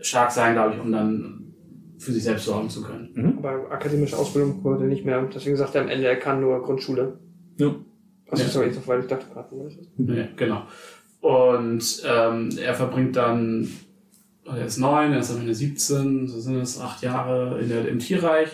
stark 0.00 0.30
sein, 0.30 0.54
glaube 0.54 0.74
ich, 0.74 0.80
um 0.80 0.90
dann 0.92 1.40
für 1.98 2.12
sich 2.12 2.22
selbst 2.24 2.44
sorgen 2.44 2.68
zu 2.68 2.82
können. 2.82 3.36
Aber 3.38 3.70
akademische 3.70 4.16
Ausbildung 4.18 4.62
wurde 4.64 4.84
nicht 4.84 5.04
mehr. 5.04 5.22
Deswegen 5.34 5.56
sagt 5.56 5.74
er 5.74 5.82
am 5.82 5.88
Ende, 5.88 6.06
er 6.06 6.16
kann 6.16 6.40
nur 6.40 6.62
Grundschule. 6.62 7.18
Ja. 7.58 7.74
Also 8.28 8.42
Ja. 8.44 8.48
sorry, 8.50 8.70
so 8.72 8.86
weit 8.86 9.02
ich 9.02 9.06
dachte 9.08 9.26
gerade, 9.32 9.48
wo 9.50 9.66
ist 9.66 9.78
das? 9.78 9.86
Ja, 10.16 10.26
genau. 10.36 10.62
Und 11.20 12.02
ähm, 12.06 12.50
er 12.62 12.74
verbringt 12.74 13.16
dann, 13.16 13.68
er 14.44 14.66
ist 14.66 14.78
neun, 14.78 15.12
er 15.12 15.20
ist 15.20 15.30
am 15.30 15.40
Ende 15.40 15.54
17, 15.54 16.28
so 16.28 16.38
sind 16.40 16.56
es 16.56 16.78
acht 16.78 17.02
Jahre 17.02 17.60
in 17.62 17.68
der, 17.70 17.88
im 17.88 17.98
Tierreich, 17.98 18.48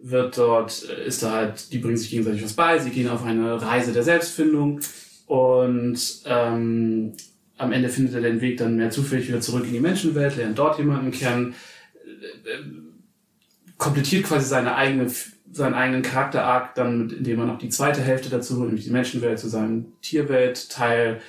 wird 0.00 0.36
dort, 0.38 0.88
äh, 0.90 1.06
ist 1.06 1.22
da 1.22 1.32
halt, 1.32 1.72
die 1.72 1.78
bringen 1.78 1.96
sich 1.96 2.10
gegenseitig 2.10 2.42
was 2.42 2.54
bei, 2.54 2.78
sie 2.80 2.90
gehen 2.90 3.08
auf 3.08 3.24
eine 3.24 3.60
Reise 3.62 3.92
der 3.92 4.02
Selbstfindung 4.02 4.80
und 5.26 6.22
ähm, 6.24 7.12
am 7.60 7.72
Ende 7.72 7.90
findet 7.90 8.14
er 8.14 8.22
den 8.22 8.40
Weg 8.40 8.56
dann 8.56 8.76
mehr 8.76 8.90
zufällig 8.90 9.28
wieder 9.28 9.40
zurück 9.40 9.66
in 9.66 9.74
die 9.74 9.80
Menschenwelt, 9.80 10.36
lernt 10.36 10.58
dort 10.58 10.78
jemanden 10.78 11.10
kennen, 11.10 11.54
äh, 12.04 12.48
äh, 12.50 12.64
komplettiert 13.76 14.24
quasi 14.24 14.46
seine 14.46 14.76
eigene, 14.76 15.10
seinen 15.52 15.74
eigenen 15.74 16.00
Charakter-Arc 16.00 16.74
dann, 16.74 17.10
indem 17.10 17.40
er 17.40 17.46
noch 17.46 17.58
die 17.58 17.68
zweite 17.68 18.00
Hälfte 18.00 18.30
dazu 18.30 18.56
holt, 18.56 18.68
nämlich 18.68 18.86
die 18.86 18.92
Menschenwelt 18.92 19.38
zu 19.38 19.48
seinem 19.48 19.92
Tierwelt-Teil. 20.00 21.20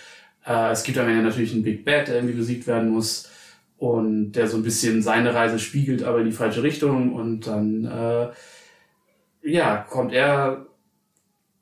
Äh, 0.46 0.72
es 0.72 0.84
gibt 0.84 0.98
am 0.98 1.10
Ende 1.10 1.22
natürlich 1.22 1.54
einen 1.54 1.64
Big 1.64 1.84
Bad, 1.84 2.08
der 2.08 2.16
irgendwie 2.16 2.36
besiegt 2.36 2.66
werden 2.66 2.92
muss 2.92 3.30
und 3.78 4.32
der 4.32 4.48
so 4.48 4.56
ein 4.56 4.64
bisschen 4.64 5.02
seine 5.02 5.34
Reise 5.34 5.60
spiegelt, 5.60 6.04
aber 6.04 6.20
in 6.20 6.28
die 6.28 6.32
falsche 6.32 6.64
Richtung 6.64 7.14
und 7.14 7.46
dann, 7.46 7.84
äh, 7.84 8.30
ja, 9.44 9.78
kommt 9.90 10.14
er 10.14 10.66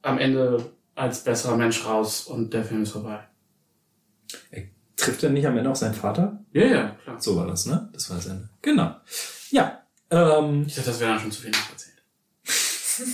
am 0.04 0.20
Ende 0.20 0.64
als 0.94 1.24
besserer 1.24 1.58
Mensch 1.58 1.84
raus 1.86 2.28
und 2.28 2.54
der 2.54 2.64
Film 2.64 2.84
ist 2.84 2.92
vorbei. 2.92 3.29
Trifft 4.96 5.24
er 5.24 5.30
nicht 5.30 5.48
am 5.48 5.58
Ende 5.58 5.70
auch 5.70 5.76
seinen 5.78 5.94
Vater? 5.94 6.44
Ja, 6.52 6.66
ja, 6.66 6.98
klar. 7.04 7.22
So 7.22 7.36
war 7.38 7.48
das, 7.48 7.66
ne? 7.66 7.90
Das 7.94 8.10
war 8.10 8.18
das 8.18 8.26
Ende. 8.26 8.50
Genau. 8.62 8.96
Ja. 9.50 9.82
Ähm, 10.12 10.66
Ich 10.68 10.76
dachte, 10.76 10.90
das 10.90 11.00
wäre 11.00 11.12
dann 11.12 11.20
schon 11.22 11.32
zu 11.32 11.42
viel 11.42 11.52
erzählt. 11.52 12.04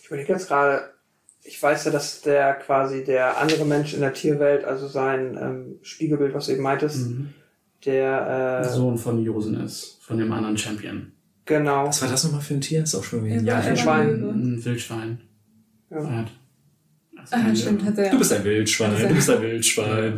Ich 0.00 0.06
überlege 0.10 0.32
jetzt 0.34 0.46
gerade, 0.48 0.92
ich 1.42 1.60
weiß 1.60 1.84
ja, 1.86 1.90
dass 1.90 2.20
der 2.22 2.54
quasi 2.54 3.02
der 3.04 3.38
andere 3.38 3.64
Mensch 3.66 3.92
in 3.92 4.00
der 4.00 4.12
Tierwelt, 4.14 4.64
also 4.64 4.86
sein 4.86 5.36
ähm, 5.40 5.78
Spiegelbild, 5.82 6.32
was 6.32 6.46
du 6.46 6.52
eben 6.52 6.62
meintest, 6.62 7.08
Mhm. 7.08 7.34
der, 7.84 8.62
äh, 8.64 8.68
Sohn 8.68 8.96
von 8.96 9.20
Josen 9.22 9.60
ist, 9.60 9.98
von 10.00 10.16
dem 10.16 10.30
anderen 10.32 10.56
Champion. 10.56 11.12
genau, 11.44 11.88
was 11.88 12.00
war 12.02 12.08
das 12.08 12.22
nochmal 12.24 12.40
für 12.40 12.54
ein 12.54 12.60
Tier? 12.60 12.84
Ist 12.84 12.94
auch 12.94 13.02
schon 13.04 13.24
wieder 13.24 13.36
Er 13.36 13.60
her. 13.60 13.70
ein 13.72 13.76
Schwein. 13.76 14.22
Ein 14.22 14.64
Wildschwein. 14.64 15.20
Ja. 15.90 15.98
Er 15.98 16.04
er 17.16 17.24
ist 17.24 17.32
Ah, 17.32 17.54
stimmt, 17.56 17.84
hat 17.84 17.98
er 17.98 18.10
Du 18.10 18.18
bist 18.18 18.32
ein 18.32 18.44
Wildschwein, 18.44 19.08
du 19.08 19.14
bist 19.14 19.28
ein 19.30 19.42
Wildschwein. 19.42 20.16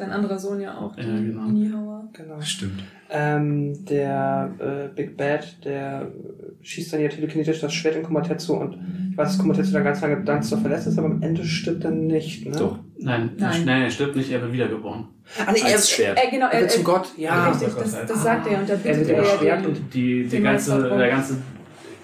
Sein 0.00 0.10
anderer 0.12 0.38
Sohn 0.38 0.60
ja 0.60 0.76
auch, 0.76 0.96
Ja, 0.96 1.04
genau. 1.04 1.42
Niehauer. 1.44 2.08
genau. 2.12 2.40
Stimmt. 2.40 2.82
Ähm, 3.10 3.84
der 3.84 4.50
äh, 4.58 4.88
Big 4.94 5.16
Bad, 5.16 5.64
der 5.64 6.02
äh, 6.02 6.64
schießt 6.64 6.92
dann 6.92 7.00
ja 7.00 7.08
telekinetisch 7.08 7.60
das 7.60 7.72
Schwert 7.74 7.96
in 7.96 8.02
Kumatetsu 8.02 8.54
und 8.54 8.78
ich 9.10 9.16
weiß, 9.18 9.28
dass 9.28 9.38
Kumatetsu 9.38 9.72
dann 9.72 9.84
ganz 9.84 10.00
lange 10.00 10.22
Dunstor 10.24 10.58
verletzt 10.58 10.86
ist, 10.86 10.98
aber 10.98 11.08
am 11.08 11.22
Ende 11.22 11.44
stirbt 11.44 11.84
er 11.84 11.90
nicht, 11.90 12.46
ne? 12.46 12.52
Doch. 12.56 12.78
Nein, 12.98 13.30
Nein. 13.38 13.64
nein, 13.64 13.82
er 13.82 13.90
stirbt 13.90 14.16
nicht, 14.16 14.30
er 14.30 14.40
wird 14.42 14.52
wiedergeboren. 14.52 15.04
Ah, 15.44 15.52
nee, 15.52 15.60
er, 15.60 15.74
Als 15.74 15.90
Schwert. 15.90 16.18
Äh, 16.22 16.30
genau, 16.30 16.46
er 16.46 16.60
er, 16.60 16.74
er, 16.76 16.82
Gott, 16.82 17.08
ja. 17.16 17.50
richtig, 17.50 17.74
das, 17.74 18.06
das 18.06 18.22
sagt 18.22 18.46
er 18.50 18.58
und 18.60 18.68
da 18.68 18.72
Er 18.74 18.78
bittet 18.78 19.08
wird 19.08 19.18
er 19.18 19.42
ja 19.44 19.56
und 19.58 19.76
Die, 19.92 20.22
die 20.24 20.28
Den 20.28 20.42
ganze, 20.44 20.88
der 20.88 21.08
ganze 21.10 21.36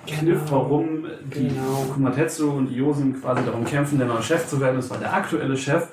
Kniff, 0.06 0.38
warum 0.50 1.04
die 1.34 1.48
Genau. 1.48 1.86
Kumatetsu 1.92 2.50
und 2.50 2.68
die 2.68 2.76
Yosen 2.76 3.20
quasi 3.20 3.44
darum 3.44 3.64
kämpfen, 3.64 3.98
der 3.98 4.06
neue 4.06 4.22
Chef 4.22 4.46
zu 4.46 4.60
werden, 4.60 4.76
das 4.76 4.88
war 4.90 4.98
der 4.98 5.12
aktuelle 5.12 5.56
Chef. 5.56 5.88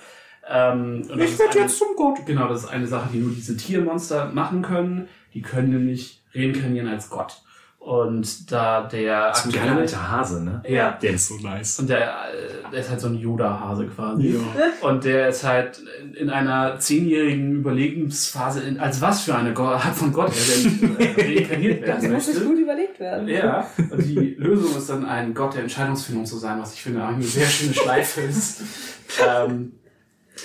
Ähm, 0.49 1.01
ich 1.17 1.39
werde 1.39 1.59
jetzt 1.59 1.77
zum 1.77 1.95
Gott. 1.95 2.25
Genau, 2.25 2.47
das 2.47 2.63
ist 2.63 2.69
eine 2.69 2.87
Sache, 2.87 3.09
die 3.13 3.19
nur 3.19 3.31
diese 3.33 3.55
Tiermonster 3.55 4.31
machen 4.33 4.61
können. 4.61 5.07
Die 5.33 5.41
können 5.41 5.69
nämlich 5.69 6.23
reinkarnieren 6.35 6.87
als 6.87 7.09
Gott. 7.09 7.41
Und 7.83 8.49
da 8.49 8.83
der 8.83 9.27
Das 9.27 9.39
ist 9.39 9.45
ein 9.47 9.51
geiler 9.51 9.77
alter 9.79 10.09
Hase, 10.09 10.41
ne? 10.41 10.63
Ja. 10.65 10.97
Der 11.01 11.11
ist 11.11 11.27
so 11.27 11.35
nice. 11.35 11.79
Und 11.79 11.89
der, 11.89 12.01
äh, 12.01 12.71
der 12.71 12.79
ist 12.79 12.89
halt 12.89 13.01
so 13.01 13.07
ein 13.07 13.15
Yoda-Hase 13.15 13.87
quasi. 13.87 14.39
Und 14.79 15.03
der 15.03 15.27
ist 15.27 15.43
halt 15.43 15.81
in 16.15 16.29
einer 16.29 16.79
zehnjährigen 16.79 17.51
Überlebensphase, 17.51 18.61
in, 18.61 18.79
als 18.79 19.01
was 19.01 19.23
für 19.23 19.35
eine 19.35 19.53
Go 19.53 19.63
Art 19.63 19.95
von 19.95 20.13
Gott 20.13 20.31
er 20.31 20.71
denn 20.71 20.97
äh, 20.97 21.21
reinkarniert 21.39 21.81
das 21.81 22.03
werden 22.03 22.13
muss 22.13 22.25
sich 22.25 22.35
möchte. 22.35 22.49
gut 22.49 22.59
überlegt 22.59 22.99
werden. 23.01 23.27
Ja, 23.27 23.67
und 23.77 24.01
die 24.01 24.35
Lösung 24.37 24.77
ist 24.77 24.89
dann 24.89 25.03
ein 25.05 25.33
Gott 25.33 25.55
der 25.55 25.63
Entscheidungsfindung 25.63 26.25
zu 26.25 26.37
sein, 26.37 26.61
was 26.61 26.73
ich 26.73 26.81
finde 26.81 27.03
eigentlich 27.03 27.35
eine 27.35 27.45
sehr 27.45 27.47
schöne 27.47 27.73
Schleife 27.73 28.21
ist. 28.21 28.61
ähm, 29.27 29.73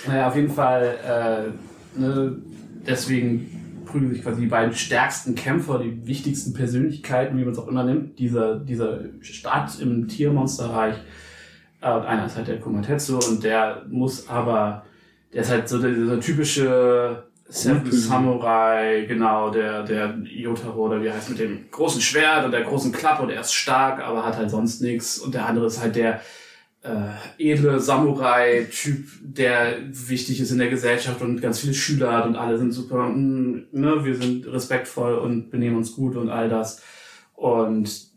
naja, 0.07 0.27
auf 0.27 0.35
jeden 0.35 0.51
Fall, 0.51 0.97
äh, 1.05 1.99
ne, 1.99 2.37
deswegen 2.87 3.83
prügeln 3.85 4.13
sich 4.13 4.23
quasi 4.23 4.41
die 4.41 4.47
beiden 4.47 4.73
stärksten 4.73 5.35
Kämpfer, 5.35 5.79
die 5.79 6.05
wichtigsten 6.05 6.53
Persönlichkeiten, 6.53 7.37
wie 7.37 7.43
man 7.43 7.53
es 7.53 7.59
auch 7.59 7.67
immer 7.67 7.83
nimmt, 7.83 8.19
dieser, 8.19 8.59
dieser 8.59 8.99
Stadt 9.21 9.79
im 9.79 10.07
Tiermonsterreich. 10.07 10.95
Äh, 11.81 11.93
und 11.93 12.05
einer 12.05 12.25
ist 12.25 12.35
halt 12.35 12.47
der 12.47 12.59
Kumatetsu 12.59 13.17
und 13.17 13.43
der 13.43 13.85
muss 13.89 14.29
aber, 14.29 14.85
der 15.33 15.41
ist 15.41 15.51
halt 15.51 15.67
so 15.67 15.79
der, 15.79 15.91
dieser 15.91 16.19
typische 16.19 17.23
Seven. 17.51 17.91
Samurai, 17.91 19.05
genau, 19.07 19.49
der, 19.49 19.81
der 19.83 20.19
Yotaro 20.23 20.85
oder 20.85 21.01
wie 21.01 21.11
heißt 21.11 21.31
mit 21.31 21.39
dem 21.39 21.71
großen 21.71 21.99
Schwert 21.99 22.45
und 22.45 22.51
der 22.51 22.61
großen 22.61 22.91
Klappe 22.91 23.23
und 23.23 23.31
er 23.31 23.41
ist 23.41 23.53
stark, 23.53 24.01
aber 24.01 24.23
hat 24.23 24.37
halt 24.37 24.51
sonst 24.51 24.83
nichts. 24.83 25.17
Und 25.17 25.33
der 25.33 25.47
andere 25.47 25.65
ist 25.65 25.81
halt 25.81 25.95
der 25.95 26.21
äh, 26.81 27.51
edle 27.51 27.79
Samurai-Typ, 27.79 29.05
der 29.21 29.79
wichtig 29.89 30.39
ist 30.39 30.51
in 30.51 30.59
der 30.59 30.69
Gesellschaft 30.69 31.21
und 31.21 31.41
ganz 31.41 31.59
viele 31.59 31.73
Schüler 31.73 32.13
hat 32.13 32.25
und 32.25 32.35
alle 32.35 32.57
sind 32.57 32.71
super, 32.71 33.09
mm, 33.09 33.67
ne, 33.71 34.05
wir 34.05 34.15
sind 34.15 34.47
respektvoll 34.47 35.15
und 35.15 35.49
benehmen 35.49 35.77
uns 35.77 35.95
gut 35.95 36.15
und 36.15 36.29
all 36.29 36.49
das. 36.49 36.81
Und 37.35 38.07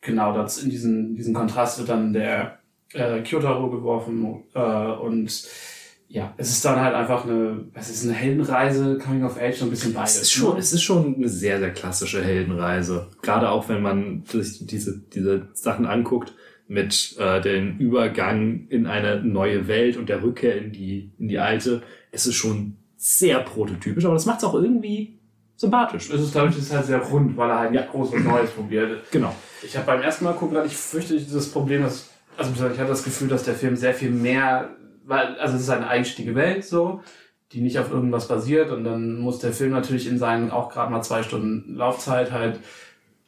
genau, 0.00 0.34
das 0.34 0.62
in 0.62 0.70
diesen, 0.70 1.16
diesen 1.16 1.34
Kontrast 1.34 1.78
wird 1.78 1.88
dann 1.88 2.12
der 2.12 2.58
äh, 2.92 3.22
Kyotaro 3.22 3.70
geworfen 3.70 4.44
äh, 4.54 4.60
und 4.60 5.48
ja, 6.08 6.32
es 6.36 6.50
ist 6.50 6.64
dann 6.64 6.80
halt 6.80 6.94
einfach 6.94 7.24
eine, 7.24 7.64
es 7.72 7.90
ist 7.90 8.04
eine 8.04 8.12
Heldenreise, 8.12 8.98
Coming 8.98 9.24
of 9.24 9.40
Age, 9.40 9.56
so 9.56 9.64
ein 9.64 9.70
bisschen 9.70 9.94
beides. 9.94 10.16
Es 10.16 10.22
ist, 10.22 10.32
schon, 10.32 10.52
ne? 10.52 10.60
es 10.60 10.72
ist 10.72 10.82
schon 10.82 11.16
eine 11.16 11.28
sehr, 11.28 11.58
sehr 11.58 11.72
klassische 11.72 12.22
Heldenreise. 12.22 13.08
Gerade 13.22 13.48
auch 13.48 13.68
wenn 13.68 13.82
man 13.82 14.22
sich 14.24 14.64
diese, 14.64 15.00
diese 15.12 15.48
Sachen 15.54 15.86
anguckt 15.86 16.34
mit 16.66 17.16
äh, 17.18 17.40
dem 17.40 17.78
Übergang 17.78 18.66
in 18.68 18.86
eine 18.86 19.22
neue 19.22 19.68
Welt 19.68 19.96
und 19.96 20.08
der 20.08 20.22
Rückkehr 20.22 20.56
in 20.56 20.72
die, 20.72 21.12
in 21.18 21.28
die 21.28 21.38
alte. 21.38 21.82
Es 22.10 22.26
ist 22.26 22.36
schon 22.36 22.76
sehr 22.96 23.40
prototypisch, 23.40 24.04
aber 24.04 24.14
das 24.14 24.26
macht 24.26 24.38
es 24.38 24.44
auch 24.44 24.54
irgendwie 24.54 25.18
sympathisch. 25.56 26.10
Es 26.10 26.20
ist 26.20 26.34
dadurch 26.34 26.56
ist 26.56 26.72
halt 26.72 26.86
sehr 26.86 27.00
rund, 27.00 27.36
weil 27.36 27.50
er 27.50 27.58
halt 27.58 27.72
nicht 27.72 27.90
groß 27.90 28.12
was 28.12 28.22
Neues 28.22 28.50
probiert. 28.50 29.10
Genau. 29.10 29.34
Ich 29.62 29.76
habe 29.76 29.86
beim 29.86 30.02
ersten 30.02 30.24
Mal 30.24 30.32
gucken, 30.32 30.58
ich 30.64 30.76
fürchte 30.76 31.14
dieses 31.14 31.50
Problem, 31.50 31.82
dass, 31.82 32.10
also 32.36 32.50
ich 32.52 32.78
hatte 32.78 32.88
das 32.88 33.04
Gefühl, 33.04 33.28
dass 33.28 33.44
der 33.44 33.54
Film 33.54 33.76
sehr 33.76 33.94
viel 33.94 34.10
mehr, 34.10 34.70
weil, 35.04 35.38
also 35.38 35.56
es 35.56 35.62
ist 35.62 35.70
eine 35.70 35.88
eigenständige 35.88 36.34
Welt 36.34 36.64
so, 36.64 37.02
die 37.52 37.60
nicht 37.60 37.78
auf 37.78 37.90
irgendwas 37.90 38.26
basiert 38.26 38.70
und 38.70 38.84
dann 38.84 39.20
muss 39.20 39.38
der 39.38 39.52
Film 39.52 39.70
natürlich 39.70 40.08
in 40.08 40.18
seinen 40.18 40.50
auch 40.50 40.70
gerade 40.70 40.90
mal 40.90 41.02
zwei 41.02 41.22
Stunden 41.22 41.74
Laufzeit 41.74 42.32
halt 42.32 42.58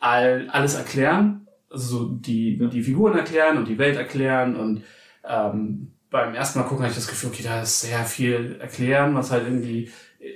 all, 0.00 0.48
alles 0.50 0.74
erklären, 0.74 1.45
also 1.77 1.98
so 1.98 2.09
die, 2.09 2.59
die 2.73 2.82
Figuren 2.82 3.16
erklären 3.16 3.59
und 3.59 3.69
die 3.69 3.78
Welt 3.78 3.97
erklären 3.97 4.57
und 4.57 4.82
ähm, 5.28 5.93
beim 6.11 6.35
ersten 6.35 6.59
Mal 6.59 6.65
gucken 6.65 6.85
hatte 6.85 6.93
ich 6.93 6.98
das 6.98 7.09
Gefühl, 7.09 7.31
okay, 7.31 7.43
da 7.43 7.62
ist 7.62 7.81
sehr 7.81 8.05
viel 8.05 8.57
erklären, 8.61 9.15
was 9.15 9.31
halt 9.31 9.44
irgendwie, 9.44 9.90
äh, 10.19 10.32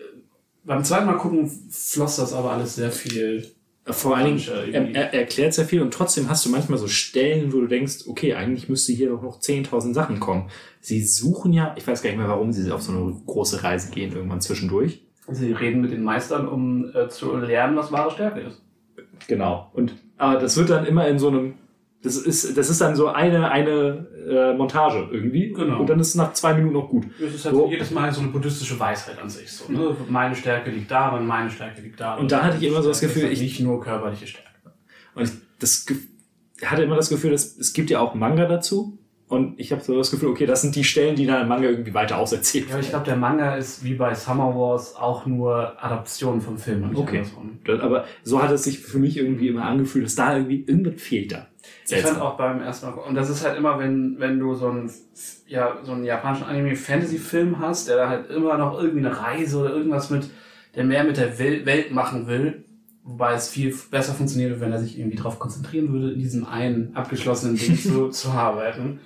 beim 0.64 0.84
zweiten 0.84 1.06
Mal 1.06 1.16
gucken 1.16 1.50
floss 1.70 2.16
das 2.16 2.32
aber 2.32 2.52
alles 2.52 2.74
sehr 2.74 2.92
viel 2.92 3.50
Vor 3.86 4.16
allen 4.16 4.36
Dingen, 4.36 4.74
er, 4.74 4.94
er 4.94 5.14
erklärt 5.14 5.54
sehr 5.54 5.64
viel 5.64 5.80
und 5.80 5.94
trotzdem 5.94 6.28
hast 6.28 6.44
du 6.44 6.50
manchmal 6.50 6.78
so 6.78 6.86
Stellen, 6.86 7.52
wo 7.52 7.60
du 7.60 7.66
denkst, 7.66 8.06
okay, 8.06 8.34
eigentlich 8.34 8.68
müsste 8.68 8.92
hier 8.92 9.08
doch 9.08 9.22
noch 9.22 9.40
10.000 9.40 9.94
Sachen 9.94 10.20
kommen. 10.20 10.50
Sie 10.80 11.02
suchen 11.02 11.52
ja, 11.52 11.74
ich 11.78 11.86
weiß 11.86 12.02
gar 12.02 12.10
nicht 12.10 12.18
mehr, 12.18 12.28
warum 12.28 12.52
sie 12.52 12.70
auf 12.70 12.82
so 12.82 12.92
eine 12.92 13.16
große 13.26 13.62
Reise 13.62 13.90
gehen, 13.90 14.12
irgendwann 14.12 14.42
zwischendurch. 14.42 15.06
Sie 15.30 15.52
reden 15.52 15.80
mit 15.80 15.92
den 15.92 16.02
Meistern, 16.02 16.46
um 16.46 16.92
äh, 16.94 17.08
zu 17.08 17.34
lernen, 17.36 17.76
was 17.76 17.90
wahre 17.90 18.10
Stärke 18.10 18.40
ist. 18.40 18.62
Genau. 19.28 19.70
Und 19.72 19.94
aber 20.20 20.38
das 20.38 20.56
wird 20.56 20.70
dann 20.70 20.84
immer 20.86 21.08
in 21.08 21.18
so 21.18 21.28
einem, 21.28 21.54
das 22.02 22.16
ist, 22.16 22.56
das 22.56 22.70
ist 22.70 22.80
dann 22.80 22.94
so 22.96 23.08
eine, 23.08 23.50
eine 23.50 24.06
äh, 24.28 24.54
Montage 24.56 25.08
irgendwie. 25.12 25.52
Genau. 25.52 25.80
Und 25.80 25.90
dann 25.90 25.98
ist 26.00 26.08
es 26.08 26.14
nach 26.14 26.32
zwei 26.32 26.54
Minuten 26.54 26.74
noch 26.74 26.88
gut. 26.88 27.06
Es 27.20 27.34
ist 27.34 27.44
halt 27.44 27.54
So. 27.56 27.68
jedes 27.70 27.90
Mal 27.90 28.10
so 28.12 28.20
eine 28.22 28.30
buddhistische 28.30 28.78
Weisheit 28.80 29.18
an 29.20 29.28
sich. 29.28 29.50
So, 29.52 29.70
ne? 29.72 29.94
Meine 30.08 30.34
Stärke 30.34 30.70
liegt 30.70 30.90
darin, 30.90 31.26
meine 31.26 31.50
Stärke 31.50 31.82
liegt 31.82 32.00
darin. 32.00 32.22
Und 32.22 32.32
da 32.32 32.42
hatte 32.42 32.56
ich 32.58 32.62
immer 32.62 32.82
so 32.82 32.88
das 32.88 33.00
Gefühl, 33.00 33.24
halt 33.24 33.32
ich- 33.32 33.40
nicht 33.42 33.60
nur 33.60 33.80
körperliche 33.80 34.26
Stärke. 34.26 34.48
Und 35.14 35.24
ich 35.24 35.30
das 35.58 35.84
hatte 36.64 36.82
immer 36.84 36.96
das 36.96 37.10
Gefühl, 37.10 37.32
dass 37.32 37.56
es 37.58 37.72
gibt 37.74 37.90
ja 37.90 38.00
auch 38.00 38.14
Manga 38.14 38.46
dazu. 38.46 38.96
Und 39.30 39.58
ich 39.60 39.70
habe 39.72 39.80
so 39.80 39.96
das 39.96 40.10
Gefühl, 40.10 40.28
okay, 40.30 40.44
das 40.44 40.60
sind 40.60 40.74
die 40.74 40.82
Stellen, 40.84 41.14
die 41.16 41.24
dann 41.24 41.42
im 41.42 41.48
Manga 41.48 41.68
irgendwie 41.68 41.94
weiter 41.94 42.18
auserzählt 42.18 42.66
Ja, 42.68 42.74
aber 42.74 42.82
ich 42.82 42.90
glaube, 42.90 43.04
der 43.04 43.16
Manga 43.16 43.54
ist 43.54 43.82
wie 43.84 43.94
bei 43.94 44.12
Summer 44.14 44.54
Wars 44.56 44.96
auch 44.96 45.24
nur 45.24 45.82
Adaption 45.82 46.40
vom 46.40 46.58
Film. 46.58 46.90
Okay. 46.94 47.22
Das- 47.64 47.80
Aber 47.80 48.04
so 48.24 48.42
hat 48.42 48.50
es 48.50 48.64
sich 48.64 48.80
für 48.80 48.98
mich 48.98 49.16
irgendwie 49.16 49.48
immer 49.48 49.64
angefühlt, 49.64 50.04
dass 50.04 50.16
da 50.16 50.36
irgendwie 50.36 50.64
irgendwas 50.66 51.00
fehlt 51.00 51.30
da. 51.32 51.46
Ich 51.84 52.02
fand 52.02 52.20
auch 52.20 52.36
beim 52.36 52.60
ersten 52.60 52.86
Mal, 52.86 52.92
und 52.94 53.14
das 53.14 53.30
ist 53.30 53.44
halt 53.44 53.56
immer, 53.56 53.78
wenn, 53.78 54.16
wenn 54.18 54.38
du 54.38 54.54
so 54.54 54.68
einen, 54.68 54.90
ja, 55.46 55.76
so 55.84 55.92
einen 55.92 56.04
japanischen 56.04 56.46
Anime-Fantasy-Film 56.46 57.58
hast, 57.60 57.88
der 57.88 57.96
da 57.96 58.08
halt 58.08 58.30
immer 58.30 58.56
noch 58.58 58.78
irgendwie 58.80 59.06
eine 59.06 59.16
Reise 59.20 59.58
oder 59.58 59.70
irgendwas 59.70 60.10
mit, 60.10 60.28
der 60.74 60.84
mehr 60.84 61.04
mit 61.04 61.16
der 61.16 61.38
Wel 61.38 61.66
Welt 61.66 61.92
machen 61.92 62.26
will, 62.26 62.64
wobei 63.10 63.34
es 63.34 63.48
viel 63.48 63.74
besser 63.90 64.14
funktioniert, 64.14 64.60
wenn 64.60 64.72
er 64.72 64.80
sich 64.80 64.98
irgendwie 64.98 65.16
darauf 65.16 65.38
konzentrieren 65.38 65.92
würde, 65.92 66.12
in 66.12 66.20
diesem 66.20 66.44
einen 66.46 66.94
abgeschlossenen 66.94 67.56
Ding 67.56 67.76
zu, 67.82 68.08
zu 68.08 68.28
arbeiten. 68.30 69.00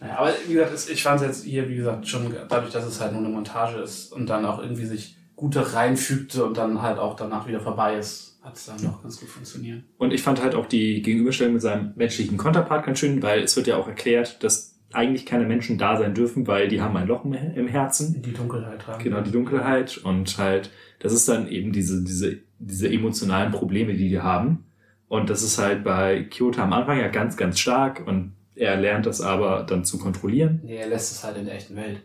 Naja, 0.00 0.18
aber 0.18 0.32
wie 0.46 0.54
gesagt, 0.54 0.72
es- 0.74 0.88
ich 0.88 1.02
fand 1.02 1.20
es 1.20 1.26
jetzt 1.26 1.44
hier, 1.44 1.68
wie 1.68 1.76
gesagt, 1.76 2.08
schon 2.08 2.34
dadurch, 2.48 2.72
dass 2.72 2.84
es 2.86 3.00
halt 3.00 3.12
nur 3.12 3.20
eine 3.22 3.30
Montage 3.32 3.78
ist 3.80 4.12
und 4.12 4.26
dann 4.28 4.44
auch 4.44 4.60
irgendwie 4.60 4.86
sich 4.86 5.16
gut 5.36 5.56
reinfügte 5.56 6.44
und 6.44 6.56
dann 6.56 6.82
halt 6.82 6.98
auch 6.98 7.16
danach 7.16 7.46
wieder 7.48 7.60
vorbei 7.60 7.96
ist, 7.96 8.38
hat 8.42 8.56
es 8.56 8.66
dann 8.66 8.82
doch 8.82 9.02
ganz 9.02 9.20
gut 9.20 9.28
funktioniert. 9.28 9.82
Und 9.98 10.12
ich 10.12 10.22
fand 10.22 10.42
halt 10.42 10.54
auch 10.54 10.66
die 10.66 11.02
Gegenüberstellung 11.02 11.54
mit 11.54 11.62
seinem 11.62 11.92
menschlichen 11.96 12.36
Konterpart 12.38 12.84
ganz 12.86 12.98
schön, 12.98 13.22
weil 13.22 13.42
es 13.42 13.56
wird 13.56 13.66
ja 13.66 13.76
auch 13.76 13.86
erklärt, 13.88 14.42
dass 14.42 14.69
eigentlich 14.92 15.26
keine 15.26 15.44
Menschen 15.46 15.78
da 15.78 15.96
sein 15.96 16.14
dürfen, 16.14 16.46
weil 16.46 16.68
die 16.68 16.80
haben 16.80 16.96
ein 16.96 17.06
Loch 17.06 17.24
im, 17.24 17.68
Herzen. 17.68 18.22
Die 18.22 18.32
Dunkelheit 18.32 18.82
tragen. 18.82 19.02
Genau, 19.02 19.20
die 19.20 19.30
Dunkelheit 19.30 19.98
und 19.98 20.36
halt, 20.38 20.70
das 20.98 21.12
ist 21.12 21.28
dann 21.28 21.48
eben 21.48 21.72
diese, 21.72 22.02
diese, 22.02 22.38
diese 22.58 22.90
emotionalen 22.90 23.52
Probleme, 23.52 23.94
die 23.94 24.08
die 24.08 24.20
haben. 24.20 24.64
Und 25.08 25.30
das 25.30 25.42
ist 25.42 25.58
halt 25.58 25.84
bei 25.84 26.24
Kyoto 26.24 26.60
am 26.60 26.72
Anfang 26.72 26.98
ja 26.98 27.08
ganz, 27.08 27.36
ganz 27.36 27.58
stark 27.58 28.06
und 28.06 28.32
er 28.54 28.76
lernt 28.76 29.06
das 29.06 29.20
aber 29.20 29.64
dann 29.68 29.84
zu 29.84 29.98
kontrollieren. 29.98 30.60
Nee, 30.64 30.76
er 30.76 30.88
lässt 30.88 31.12
es 31.12 31.24
halt 31.24 31.36
in 31.36 31.46
der 31.46 31.54
echten 31.54 31.76
Welt. 31.76 32.02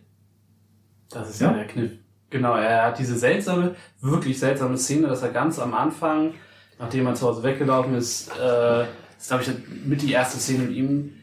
Das 1.10 1.30
ist 1.30 1.42
Ja? 1.42 1.52
ja, 1.52 1.58
der 1.58 1.68
Kniff. 1.68 1.92
Genau, 2.30 2.56
er 2.56 2.88
hat 2.88 3.00
diese 3.00 3.18
seltsame, 3.18 3.76
wirklich 4.02 4.40
seltsame 4.40 4.78
Szene, 4.78 5.08
dass 5.08 5.22
er 5.22 5.30
ganz 5.30 5.60
am 5.60 5.74
Anfang, 5.74 6.34
nachdem 6.80 7.06
er 7.08 7.14
zu 7.14 7.28
Hause 7.28 7.44
weggelaufen 7.44 7.96
ist, 7.96 8.30
äh, 8.30 8.40
das 8.40 8.88
ist, 9.20 9.28
glaube 9.28 9.44
ich, 9.44 9.86
mit 9.86 10.02
die 10.02 10.12
erste 10.12 10.38
Szene 10.40 10.66
mit 10.66 10.76
ihm, 10.76 11.14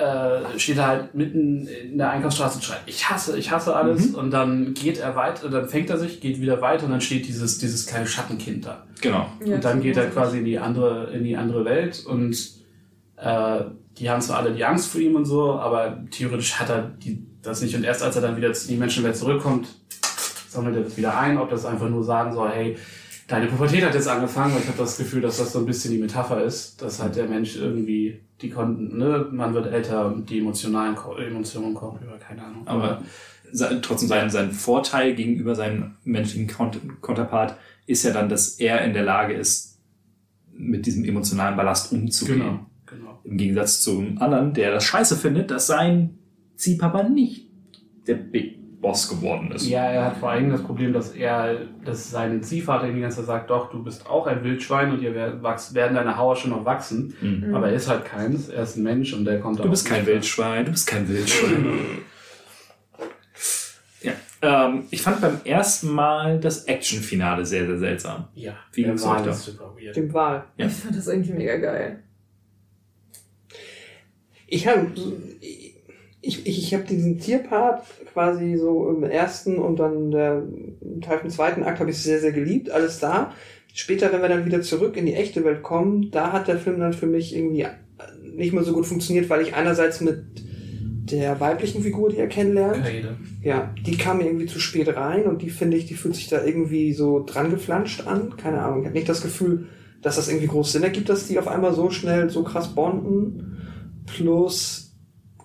äh, 0.00 0.58
steht 0.58 0.78
er 0.78 0.86
halt 0.86 1.14
mitten 1.14 1.66
in 1.66 1.98
der 1.98 2.10
Einkaufsstraße 2.10 2.56
und 2.56 2.64
schreit, 2.64 2.80
ich 2.86 3.10
hasse, 3.10 3.36
ich 3.36 3.50
hasse 3.50 3.76
alles. 3.76 4.14
Und 4.14 4.30
dann 4.30 4.72
geht 4.72 4.98
er 4.98 5.14
weiter, 5.14 5.50
dann 5.50 5.68
fängt 5.68 5.90
er 5.90 5.98
sich, 5.98 6.20
geht 6.20 6.40
wieder 6.40 6.60
weiter 6.62 6.86
und 6.86 6.90
dann 6.90 7.00
steht 7.00 7.28
dieses, 7.28 7.58
dieses 7.58 7.86
kleine 7.86 8.06
Schattenkind 8.06 8.64
da. 8.64 8.86
Genau. 9.00 9.26
Ja, 9.44 9.56
und 9.56 9.64
dann 9.64 9.82
geht 9.82 9.96
er 9.96 10.06
quasi 10.08 10.38
in 10.38 10.44
die 10.44 10.58
andere, 10.58 11.10
in 11.12 11.24
die 11.24 11.36
andere 11.36 11.64
Welt 11.64 12.04
und 12.06 12.34
äh, 13.16 13.60
die 13.98 14.08
haben 14.08 14.22
zwar 14.22 14.38
alle 14.38 14.52
die 14.52 14.64
Angst 14.64 14.90
vor 14.90 15.00
ihm 15.00 15.14
und 15.16 15.26
so, 15.26 15.52
aber 15.52 16.02
theoretisch 16.10 16.58
hat 16.58 16.70
er 16.70 16.82
die, 16.82 17.22
das 17.42 17.60
nicht. 17.60 17.74
Und 17.74 17.84
erst 17.84 18.02
als 18.02 18.16
er 18.16 18.22
dann 18.22 18.36
wieder 18.36 18.48
in 18.48 18.68
die 18.68 18.76
Menschenwelt 18.76 19.16
zurückkommt, 19.16 19.68
sammelt 20.48 20.76
er 20.76 20.82
das 20.82 20.96
wieder 20.96 21.18
ein, 21.18 21.36
ob 21.36 21.50
das 21.50 21.66
einfach 21.66 21.90
nur 21.90 22.02
sagen 22.02 22.32
soll, 22.32 22.50
hey, 22.50 22.78
deine 23.30 23.46
Pubertät 23.46 23.84
hat 23.84 23.94
jetzt 23.94 24.08
angefangen, 24.08 24.54
weil 24.54 24.62
ich 24.62 24.68
habe 24.68 24.78
das 24.78 24.98
Gefühl, 24.98 25.20
dass 25.20 25.38
das 25.38 25.52
so 25.52 25.60
ein 25.60 25.66
bisschen 25.66 25.92
die 25.92 25.98
Metapher 25.98 26.42
ist, 26.42 26.82
dass 26.82 27.00
halt 27.00 27.16
der 27.16 27.28
Mensch 27.28 27.56
irgendwie 27.56 28.20
die 28.42 28.50
konnten, 28.50 28.98
ne, 28.98 29.28
man 29.30 29.54
wird 29.54 29.66
älter 29.72 30.06
und 30.06 30.28
die 30.30 30.38
emotionalen 30.40 30.94
Ko 30.96 31.14
Emotionen 31.16 31.74
kommen 31.74 32.00
über, 32.02 32.16
keine 32.18 32.42
Ahnung. 32.42 32.66
Aber 32.66 33.02
trotzdem 33.82 34.08
sein, 34.08 34.30
sein 34.30 34.50
Vorteil 34.50 35.14
gegenüber 35.14 35.54
seinem 35.54 35.96
menschlichen 36.04 36.48
Kont- 36.48 36.80
Konterpart 37.00 37.56
ist 37.86 38.02
ja 38.02 38.12
dann, 38.12 38.28
dass 38.28 38.58
er 38.60 38.84
in 38.84 38.94
der 38.94 39.04
Lage 39.04 39.34
ist, 39.34 39.78
mit 40.52 40.86
diesem 40.86 41.04
emotionalen 41.04 41.56
Ballast 41.56 41.92
umzugehen. 41.92 42.38
genau, 42.38 42.66
genau. 42.86 43.20
Im 43.24 43.36
Gegensatz 43.36 43.80
zum 43.80 44.18
anderen, 44.18 44.54
der 44.54 44.72
das 44.72 44.84
scheiße 44.84 45.16
findet, 45.16 45.50
dass 45.50 45.66
sein 45.66 46.18
Ziehpapa 46.56 47.02
nicht 47.04 47.50
der 48.06 48.14
Big 48.14 48.59
Boss 48.80 49.08
geworden 49.08 49.52
ist. 49.52 49.68
Ja, 49.68 49.84
er 49.84 50.06
hat 50.06 50.16
vor 50.16 50.30
allem 50.30 50.50
das 50.50 50.62
Problem, 50.62 50.92
dass 50.92 51.12
er, 51.12 51.66
dass 51.84 52.10
sein 52.10 52.42
Ziehvater 52.42 52.88
ihm 52.88 52.94
die 52.94 53.02
ganze 53.02 53.18
Zeit 53.18 53.26
sagt, 53.26 53.50
doch, 53.50 53.70
du 53.70 53.82
bist 53.82 54.06
auch 54.06 54.26
ein 54.26 54.42
Wildschwein 54.42 54.92
und 54.92 55.02
ihr 55.02 55.14
werden 55.14 55.42
deine 55.74 56.16
Haare 56.16 56.36
schon 56.36 56.50
noch 56.50 56.64
wachsen. 56.64 57.14
Mhm. 57.20 57.54
Aber 57.54 57.68
er 57.68 57.74
ist 57.74 57.88
halt 57.88 58.06
keins, 58.06 58.48
er 58.48 58.62
ist 58.62 58.76
ein 58.76 58.82
Mensch 58.82 59.12
und 59.12 59.26
der 59.26 59.40
kommt 59.40 59.58
Du 59.58 59.68
bist 59.68 59.86
kein 59.86 60.06
Wildschwein, 60.06 60.64
du 60.64 60.70
bist 60.70 60.86
kein 60.86 61.06
Wildschwein. 61.08 61.66
ja. 64.02 64.12
Ähm, 64.40 64.84
ich 64.90 65.02
fand 65.02 65.20
beim 65.20 65.40
ersten 65.44 65.92
Mal 65.92 66.40
das 66.40 66.64
Actionfinale 66.64 67.44
sehr, 67.44 67.66
sehr 67.66 67.78
seltsam. 67.78 68.28
Ja, 68.34 68.54
Wie 68.72 68.84
der 68.84 68.94
da? 68.94 69.30
ist 69.30 69.44
super 69.44 69.74
weird. 69.78 69.94
Dem 69.94 70.12
Wahl. 70.14 70.44
Ja. 70.56 70.66
Ich 70.66 70.72
fand 70.72 70.96
das 70.96 71.06
irgendwie 71.06 71.32
mega 71.32 71.58
geil. 71.58 72.02
Ich 74.46 74.66
habe 74.66 74.90
ich, 76.22 76.46
ich, 76.46 76.58
ich 76.58 76.74
hab 76.74 76.86
diesen 76.86 77.18
Tierpart 77.18 77.84
quasi 78.12 78.56
so 78.56 78.88
im 78.90 79.04
ersten 79.04 79.56
und 79.58 79.78
dann 79.78 80.10
der 80.10 80.42
Teil 81.00 81.20
im 81.24 81.30
zweiten 81.30 81.62
Akt 81.62 81.80
habe 81.80 81.90
ich 81.90 81.98
sehr, 81.98 82.20
sehr 82.20 82.32
geliebt, 82.32 82.70
alles 82.70 82.98
da. 82.98 83.32
Später, 83.72 84.12
wenn 84.12 84.20
wir 84.20 84.28
dann 84.28 84.44
wieder 84.44 84.62
zurück 84.62 84.96
in 84.96 85.06
die 85.06 85.14
echte 85.14 85.44
Welt 85.44 85.62
kommen, 85.62 86.10
da 86.10 86.32
hat 86.32 86.48
der 86.48 86.58
Film 86.58 86.80
dann 86.80 86.92
für 86.92 87.06
mich 87.06 87.34
irgendwie 87.34 87.66
nicht 88.34 88.52
mehr 88.52 88.64
so 88.64 88.72
gut 88.72 88.86
funktioniert, 88.86 89.30
weil 89.30 89.42
ich 89.42 89.54
einerseits 89.54 90.00
mit 90.00 90.24
der 91.10 91.40
weiblichen 91.40 91.82
Figur, 91.82 92.10
die 92.10 92.18
er 92.18 92.28
kennenlernt, 92.28 92.84
Kaede. 92.84 93.16
ja, 93.42 93.74
die 93.84 93.96
kam 93.96 94.18
mir 94.18 94.26
irgendwie 94.26 94.46
zu 94.46 94.60
spät 94.60 94.94
rein 94.94 95.24
und 95.24 95.42
die 95.42 95.50
finde 95.50 95.76
ich, 95.76 95.86
die 95.86 95.94
fühlt 95.94 96.14
sich 96.14 96.28
da 96.28 96.44
irgendwie 96.44 96.92
so 96.92 97.24
dran 97.24 97.50
geflanscht 97.50 98.06
an. 98.06 98.36
Keine 98.36 98.60
Ahnung, 98.60 98.80
ich 98.80 98.86
habe 98.86 98.96
nicht 98.96 99.08
das 99.08 99.22
Gefühl, 99.22 99.68
dass 100.02 100.16
das 100.16 100.28
irgendwie 100.28 100.46
groß 100.46 100.72
Sinn 100.72 100.82
ergibt, 100.82 101.08
dass 101.08 101.26
die 101.26 101.38
auf 101.38 101.48
einmal 101.48 101.74
so 101.74 101.90
schnell 101.90 102.30
so 102.30 102.44
krass 102.44 102.74
bonden. 102.74 103.58
Plus 104.06 104.89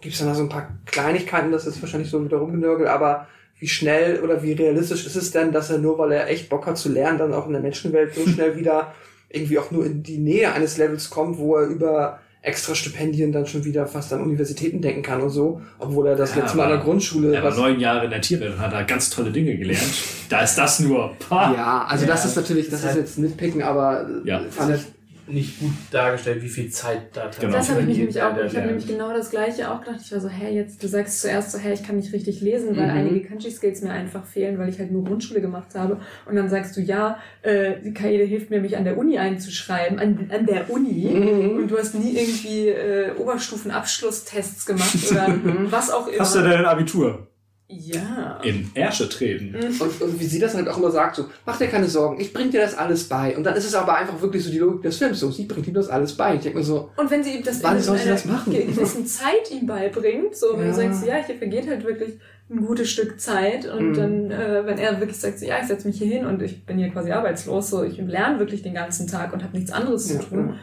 gibt's 0.06 0.20
dann 0.20 0.30
da 0.30 0.36
so 0.36 0.44
ein 0.44 0.50
paar 0.50 0.70
Kleinigkeiten, 0.86 1.52
das 1.52 1.66
ist 1.68 1.82
wahrscheinlich 1.82 2.10
so 2.10 2.24
wieder 2.24 2.38
rumgenörgelt, 2.38 2.88
aber 2.90 3.28
wie 3.60 3.68
schnell 3.68 4.22
oder 4.22 4.42
wie 4.44 4.54
realistisch 4.54 5.06
ist 5.06 5.16
es 5.16 5.32
denn, 5.32 5.52
dass 5.52 5.70
er 5.70 5.78
nur, 5.80 5.98
weil 5.98 6.12
er 6.14 6.30
echt 6.30 6.50
Bock 6.50 6.66
hat 6.66 6.78
zu 6.78 6.90
lernen, 6.90 7.18
dann 7.20 7.34
auch 7.34 7.48
in 7.48 7.54
der 7.54 7.62
Menschenwelt 7.62 8.14
so 8.16 8.26
schnell 8.28 8.56
wieder 8.60 8.94
irgendwie 9.30 9.60
auch 9.60 9.72
nur 9.72 9.86
in 9.86 10.04
die 10.04 10.18
Nähe 10.18 10.54
eines 10.54 10.78
Levels 10.78 11.10
kommt, 11.10 11.38
wo 11.38 11.56
er 11.58 11.68
über 11.68 12.20
extra 12.42 12.76
Stipendien 12.76 13.32
dann 13.32 13.48
schon 13.48 13.66
wieder 13.66 13.88
fast 13.88 14.14
an 14.14 14.22
Universitäten 14.22 14.80
denken 14.82 15.02
kann 15.02 15.20
und 15.22 15.32
so, 15.32 15.62
obwohl 15.80 16.08
er 16.08 16.16
das 16.16 16.36
Ja, 16.36 16.42
letzte 16.42 16.58
Mal 16.58 16.66
an 16.66 16.70
der 16.70 16.80
Grundschule 16.80 17.34
Er 17.34 17.44
war 17.44 17.56
neun 17.56 17.80
Jahre 17.80 18.06
in 18.06 18.12
der 18.12 18.22
Tierwelt 18.22 18.54
und 18.54 18.60
hat 18.60 18.72
da 18.72 18.84
ganz 18.84 19.10
tolle 19.10 19.32
Dinge 19.32 19.58
gelernt. 19.58 20.04
Da 20.30 20.42
ist 20.42 20.56
das 20.56 20.80
nur. 20.80 21.16
Pah. 21.28 21.54
Ja, 21.56 21.86
also 21.90 22.06
das 22.06 22.24
Ja, 22.24 22.30
ist 22.30 22.36
natürlich, 22.36 22.70
das 22.70 22.82
das 22.84 22.92
ist 22.92 22.98
ist 22.98 23.02
jetzt 23.02 23.18
Nitpicken, 23.20 23.64
aber 23.64 24.06
Ja. 24.26 24.42
fand 24.52 24.76
ich, 24.76 24.82
Nicht 25.28 25.60
gut 25.60 25.72
dargestellt, 25.92 26.44
wie 26.44 26.50
viel 26.50 26.70
Zeit 26.70 27.02
da 27.14 27.32
Genau. 27.40 27.54
Das 27.54 27.70
habe 27.70 27.82
ich 27.82 27.88
mich 27.88 27.98
nämlich 27.98 28.22
auch, 28.22 28.38
ich 28.38 28.56
habe 28.56 28.68
nämlich 28.68 28.86
genau 28.86 29.12
das 29.12 29.32
gleiche 29.32 29.72
auch 29.72 29.82
gedacht. 29.82 30.00
Ich 30.04 30.12
war 30.12 30.20
so, 30.20 30.30
hä, 30.30 30.54
jetzt, 30.54 30.84
du 30.84 30.88
sagst 30.88 31.22
zuerst 31.22 31.52
so, 31.52 31.58
hä, 31.58 31.74
ich 31.74 31.82
kann 31.84 31.96
nicht 31.96 32.14
richtig 32.14 32.42
lesen, 32.42 32.76
weil 32.78 32.86
Mhm. 32.86 32.92
einige 32.98 33.28
Kanji-Skills 33.28 33.82
mir 33.82 33.92
einfach 33.92 34.24
fehlen, 34.26 34.60
weil 34.60 34.70
ich 34.70 34.78
halt 34.80 34.92
nur 34.92 35.04
Grundschule 35.04 35.42
gemacht 35.42 35.74
habe. 35.74 36.00
Und 36.28 36.36
dann 36.36 36.48
sagst 36.50 36.78
du, 36.78 36.82
ja, 36.82 37.18
äh, 37.42 37.74
die 37.84 37.94
Kaede 37.94 38.24
hilft 38.24 38.52
mir, 38.52 38.62
mich 38.62 38.78
an 38.78 38.84
der 38.84 38.98
Uni 38.98 39.18
einzuschreiben, 39.18 39.98
an, 40.00 40.30
an 40.32 40.46
der 40.46 40.70
Uni. 40.70 41.10
Mhm. 41.12 41.58
Und 41.58 41.72
du 41.72 41.78
hast 41.78 41.96
nie 41.96 42.16
irgendwie 42.16 42.68
äh, 42.70 43.12
Oberstufen-Abschlusstests 43.18 44.66
gemacht 44.66 44.96
oder 45.12 45.28
was 45.72 45.90
auch 45.92 46.08
immer. 46.08 46.20
Hast 46.20 46.36
du 46.36 46.42
denn 46.42 46.52
ein 46.54 46.66
Abitur? 46.66 47.28
Ja. 47.68 48.40
In 48.44 48.70
Ärsche 48.76 49.10
treten. 49.10 49.56
und, 49.56 50.02
und 50.02 50.20
wie 50.20 50.26
sie 50.26 50.40
das 50.40 50.54
halt 50.54 50.68
auch 50.68 50.78
immer 50.78 50.92
sagt, 50.92 51.16
so, 51.16 51.26
mach 51.46 51.58
dir 51.58 51.68
keine 51.68 51.88
Sorgen, 51.88 52.20
ich 52.22 52.32
bring 52.32 52.52
dir 52.52 52.62
das 52.62 52.78
alles 52.78 53.06
bei. 53.06 53.36
Und 53.36 53.44
dann 53.44 53.56
ist 53.56 53.66
es 53.66 53.74
aber 53.74 53.96
einfach 53.98 54.22
wirklich 54.22 54.44
so 54.44 54.52
die 54.52 54.60
Logik 54.60 54.84
des 54.84 54.98
Films, 54.98 55.20
so, 55.20 55.32
sie 55.32 55.46
bringt 55.46 55.68
ihm 55.68 55.74
das 55.74 55.90
alles 55.90 56.14
bei. 56.14 56.36
Ich 56.36 56.42
denke 56.42 56.60
mir 56.60 56.64
so, 56.64 56.92
Und 56.96 57.10
wenn 57.10 57.24
sie 57.24 57.32
ihm 57.38 57.44
das 57.44 57.64
Wann 57.64 57.78
in 57.78 57.82
soll 57.82 57.98
sie 57.98 58.04
einer 58.04 58.12
das 58.14 58.26
machen? 58.26 58.54
gewissen 58.54 59.06
Zeit 59.08 59.50
ihm 59.52 59.66
beibringt, 59.66 60.36
so 60.36 60.54
wenn 60.58 60.66
Ja. 60.68 60.72
du 60.72 60.74
sagst, 60.76 61.06
ja, 61.06 61.16
hier 61.26 61.36
vergeht 61.36 61.68
halt 61.68 61.84
wirklich 61.84 62.20
ein 62.48 62.64
gutes 62.64 62.92
Stück 62.92 63.20
Zeit 63.20 63.66
und 63.66 63.90
Mhm. 63.90 63.94
dann, 63.96 64.32
äh, 64.32 64.62
wenn 64.68 64.78
er 64.78 65.00
wirklich 65.00 65.18
sagt, 65.18 65.40
so, 65.40 65.46
ja, 65.48 65.56
ich 65.60 65.66
setze 65.68 65.88
mich 65.88 65.98
hier 65.98 66.06
hin 66.08 66.26
und 66.28 66.44
ich 66.44 66.64
bin 66.64 66.78
hier 66.78 66.90
quasi 66.90 67.12
arbeitslos, 67.12 67.72
so 67.72 67.84
ich 67.84 67.98
lerne 67.98 68.38
wirklich 68.38 68.62
den 68.62 68.76
ganzen 68.76 69.08
Tag 69.08 69.34
und 69.34 69.44
habe 69.44 69.56
nichts 69.58 69.72
anderes 69.72 70.14
Ja, 70.14 70.20
zu 70.20 70.28
tun, 70.28 70.60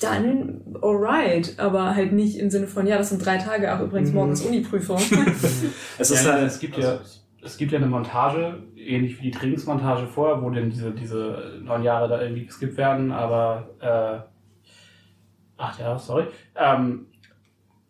dann 0.00 0.62
alright, 0.82 1.54
aber 1.58 1.94
halt 1.94 2.12
nicht 2.12 2.36
im 2.38 2.50
Sinne 2.50 2.66
von, 2.66 2.86
ja, 2.86 2.98
das 2.98 3.10
sind 3.10 3.24
drei 3.24 3.36
Tage, 3.38 3.74
auch 3.74 3.80
übrigens 3.80 4.10
Mhm. 4.10 4.14
morgens 4.16 4.40
Uni-Prüfung. 4.42 4.98
Es 5.98 6.10
ist 6.10 6.24
ja, 6.24 6.32
halt, 6.32 6.46
es 6.46 6.58
gibt 6.58 6.76
ja, 6.78 6.98
es 7.42 7.56
gibt 7.56 7.72
ja 7.72 7.78
eine 7.78 7.86
Montage, 7.86 8.62
ähnlich 8.76 9.18
wie 9.18 9.24
die 9.24 9.30
Trainingsmontage 9.30 10.06
vorher, 10.06 10.42
wo 10.42 10.50
denn 10.50 10.70
diese, 10.70 10.90
diese 10.92 11.60
neun 11.62 11.82
Jahre 11.82 12.08
da 12.08 12.20
irgendwie 12.22 12.46
geskippt 12.46 12.76
werden, 12.76 13.12
aber 13.12 13.70
äh, 13.80 15.62
acht 15.62 15.78
Jahre, 15.80 15.98
sorry. 15.98 16.24
Ähm, 16.56 17.06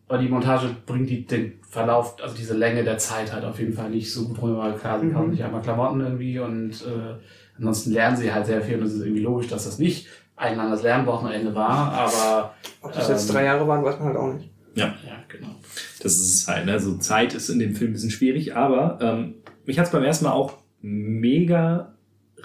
aber 0.09 0.19
die 0.19 0.28
Montage 0.28 0.74
bringt 0.87 1.09
die, 1.09 1.24
den 1.24 1.61
Verlauf, 1.69 2.16
also 2.20 2.35
diese 2.37 2.57
Länge 2.57 2.82
der 2.82 2.99
Zeit 2.99 3.32
halt 3.32 3.45
auf 3.45 3.61
jeden 3.61 3.73
Fall 3.73 3.91
nicht 3.91 4.12
so 4.12 4.27
gut 4.27 4.43
rüber, 4.43 4.59
weil 4.59 4.74
klar, 4.74 4.99
sie 4.99 5.07
Mhm. 5.07 5.15
kaufen 5.15 5.31
sich 5.31 5.45
einmal 5.45 5.62
Klamotten 5.62 6.01
irgendwie 6.01 6.39
und 6.41 6.73
äh, 6.85 7.15
ansonsten 7.57 7.93
lernen 7.93 8.16
sie 8.16 8.32
halt 8.32 8.47
sehr 8.47 8.61
viel 8.61 8.78
und 8.78 8.85
es 8.85 8.95
ist 8.95 9.03
irgendwie 9.05 9.23
logisch, 9.23 9.47
dass 9.47 9.65
das 9.65 9.78
nicht 9.78 10.09
ein 10.41 10.57
langes 10.57 10.83
Lernwochenende 10.83 11.55
war, 11.55 11.93
aber 11.93 12.55
Ob 12.83 12.93
das 12.93 13.09
jetzt 13.09 13.29
Ähm, 13.29 13.35
drei 13.35 13.45
Jahre 13.45 13.69
waren, 13.69 13.85
weiß 13.85 13.99
man 13.99 14.09
halt 14.09 14.17
auch 14.17 14.33
nicht. 14.33 14.51
ja, 14.75 14.95
genau. 15.29 15.55
Das 16.03 16.12
ist 16.15 16.35
es 16.35 16.49
halt. 16.49 16.67
Ne? 16.67 16.73
Also 16.73 16.97
Zeit 16.97 17.35
ist 17.35 17.51
in 17.51 17.59
dem 17.59 17.75
Film 17.75 17.91
ein 17.91 17.93
bisschen 17.95 18.11
schwierig, 18.11 18.57
aber 18.57 18.99
ähm, 19.03 19.35
mich 19.67 19.79
hat 19.79 19.87
es 19.87 19.93
beim 19.93 20.03
ersten 20.03 20.25
Mal 20.25 20.33
auch 20.33 20.55
mega 20.81 21.95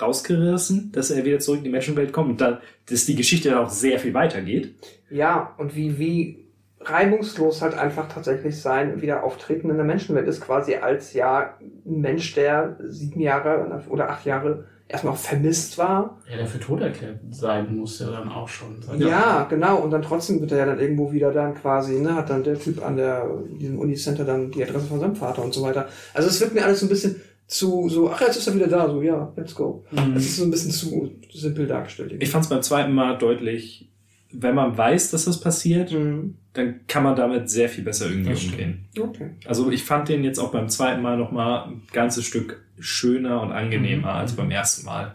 rausgerissen, 0.02 0.92
dass 0.92 1.10
er 1.10 1.24
wieder 1.24 1.40
zurück 1.40 1.60
in 1.60 1.64
die 1.64 1.70
Menschenwelt 1.70 2.12
kommt 2.12 2.30
und 2.32 2.42
dann, 2.42 2.58
dass 2.90 3.06
die 3.06 3.16
Geschichte 3.16 3.50
dann 3.50 3.60
auch 3.60 3.70
sehr 3.70 3.98
viel 4.00 4.14
weitergeht. 4.14 4.76
Ja, 5.10 5.54
und 5.58 5.76
wie, 5.76 5.98
wie 5.98 6.46
reibungslos 6.82 7.62
halt 7.62 7.76
einfach 7.76 8.10
tatsächlich 8.10 8.60
sein 8.60 9.02
Wiederauftreten 9.02 9.70
in 9.70 9.78
der 9.78 9.86
Menschenwelt 9.86 10.28
ist, 10.28 10.42
quasi 10.42 10.76
als 10.76 11.14
ja 11.14 11.58
ein 11.86 12.02
Mensch, 12.02 12.34
der 12.36 12.78
sieben 12.84 13.22
Jahre 13.22 13.84
oder 13.88 14.10
acht 14.10 14.26
Jahre 14.26 14.66
erstmal 14.88 15.14
auch 15.14 15.18
vermisst 15.20 15.78
war. 15.78 16.22
Ja, 16.30 16.38
der 16.38 16.46
für 16.46 16.60
tot 16.60 16.82
erklärt 16.82 17.20
sein 17.32 17.76
muss 17.76 18.00
ja 18.00 18.12
dann 18.12 18.30
auch 18.30 18.48
schon. 18.48 18.78
Ja. 18.98 19.44
genau. 19.50 19.78
Und 19.78 19.92
dann 19.92 20.02
trotzdem 20.02 20.42
wird 20.42 20.52
er 20.52 20.60
ja 20.60 20.66
dann 20.66 20.80
irgendwo 20.80 21.12
wieder 21.12 21.32
dann 21.32 21.56
quasi, 21.56 22.00
ne, 22.00 22.16
hat 22.16 22.30
dann 22.30 22.44
der 22.44 22.60
Typ 22.60 22.86
an 22.86 22.96
der, 22.98 23.28
diesem 23.60 23.80
Unicenter 23.80 24.26
dann 24.26 24.52
die 24.52 24.64
Adresse 24.64 24.86
von 24.86 25.00
seinem 25.00 25.16
Vater 25.16 25.44
und 25.44 25.54
so 25.54 25.62
weiter. 25.64 25.88
Also 26.14 26.30
es 26.30 26.40
wird 26.40 26.54
mir 26.54 26.64
alles 26.64 26.80
so 26.82 26.86
ein 26.86 26.90
bisschen 26.90 27.22
zu, 27.48 27.90
so, 27.90 28.10
ach, 28.10 28.22
jetzt 28.22 28.38
ist 28.38 28.48
er 28.48 28.56
wieder 28.56 28.68
da, 28.68 28.90
so, 28.90 29.02
ja, 29.02 29.32
let's 29.36 29.54
go. 29.56 29.86
Mhm. 29.92 30.16
Es 30.16 30.26
ist 30.26 30.38
so 30.38 30.44
ein 30.44 30.52
bisschen 30.52 30.72
zu 30.72 31.12
simpel 31.34 31.68
dargestellt. 31.68 32.16
Ich 32.20 32.30
fand 32.30 32.44
es 32.44 32.50
beim 32.50 32.62
zweiten 32.62 32.94
Mal 32.94 33.18
deutlich, 33.18 33.92
wenn 34.32 34.56
man 34.56 34.78
weiß, 34.78 35.12
dass 35.12 35.26
das 35.26 35.40
passiert, 35.40 35.92
Mhm. 35.92 36.38
Dann 36.56 36.80
kann 36.88 37.04
man 37.04 37.16
damit 37.16 37.50
sehr 37.50 37.70
viel 37.70 37.84
besser 37.84 38.10
irgendwie 38.10 38.34
umgehen. 38.34 38.86
Okay. 39.00 39.30
Also 39.46 39.70
ich 39.70 39.84
fand 39.84 40.10
den 40.10 40.24
jetzt 40.24 40.40
auch 40.40 40.52
beim 40.52 40.70
zweiten 40.70 41.02
Mal 41.02 41.18
nochmal 41.18 41.68
ein 41.68 41.82
ganzes 41.94 42.26
Stück 42.26 42.64
schöner 42.80 43.42
und 43.42 43.52
angenehmer 43.52 44.14
Mhm. 44.14 44.20
als 44.20 44.34
beim 44.36 44.50
ersten 44.52 44.86
Mal. 44.86 45.14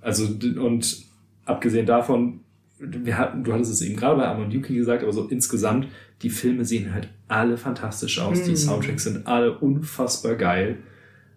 Also 0.00 0.24
und 0.24 1.04
abgesehen 1.44 1.86
davon, 1.86 2.40
wir 2.78 3.16
hatten, 3.16 3.44
du 3.44 3.52
hattest 3.52 3.70
es 3.72 3.82
eben 3.82 3.96
gerade 3.96 4.16
bei 4.16 4.26
Amon 4.26 4.50
Yuki 4.50 4.74
gesagt, 4.74 5.02
aber 5.04 5.12
so 5.12 5.28
insgesamt, 5.28 5.86
die 6.22 6.30
Filme 6.30 6.64
sehen 6.64 6.92
halt 6.92 7.08
alle 7.28 7.56
fantastisch 7.56 8.18
aus, 8.18 8.42
die 8.42 8.50
Mhm. 8.50 8.56
Soundtracks 8.56 9.04
sind 9.04 9.26
alle 9.26 9.56
unfassbar 9.58 10.34
geil. 10.34 10.78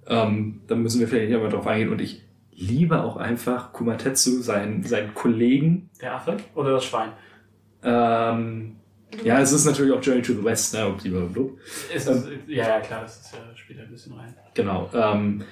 Ähm, 0.08 0.62
da 0.68 0.76
müssen 0.76 1.00
wir 1.00 1.08
vielleicht 1.08 1.30
nicht 1.32 1.40
mal 1.42 1.50
drauf 1.50 1.68
eingehen 1.68 1.90
und 1.90 2.02
ich 2.02 2.22
liebe 2.54 3.04
auch 3.04 3.18
einfach 3.18 3.74
Kumatetsu, 3.74 4.42
seinen, 4.42 4.84
seinen 4.84 5.14
Kollegen. 5.14 5.90
Der 6.02 6.16
Affe 6.16 6.38
oder 6.56 6.72
das 6.72 6.86
Schwein? 6.86 7.10
Ähm, 7.84 8.76
ja, 9.24 9.40
es 9.40 9.52
ist 9.52 9.66
natürlich 9.66 9.94
auch 9.94 10.02
Journey 10.04 10.22
to 10.22 10.34
the 10.34 10.44
West, 10.44 10.74
ne, 10.74 10.86
ob 10.86 11.02
die 11.02 11.10
blablabla. 11.10 11.50
Ist 11.94 12.08
das, 12.08 12.24
ja, 12.48 12.68
ja, 12.68 12.80
klar, 12.82 13.02
das 13.04 13.22
ist 13.22 13.34
ja 13.34 13.40
später 13.56 13.82
ein 13.84 13.90
bisschen 13.92 14.14
rein. 14.14 14.34
Genau. 14.54 14.90
Ähm, 14.94 15.44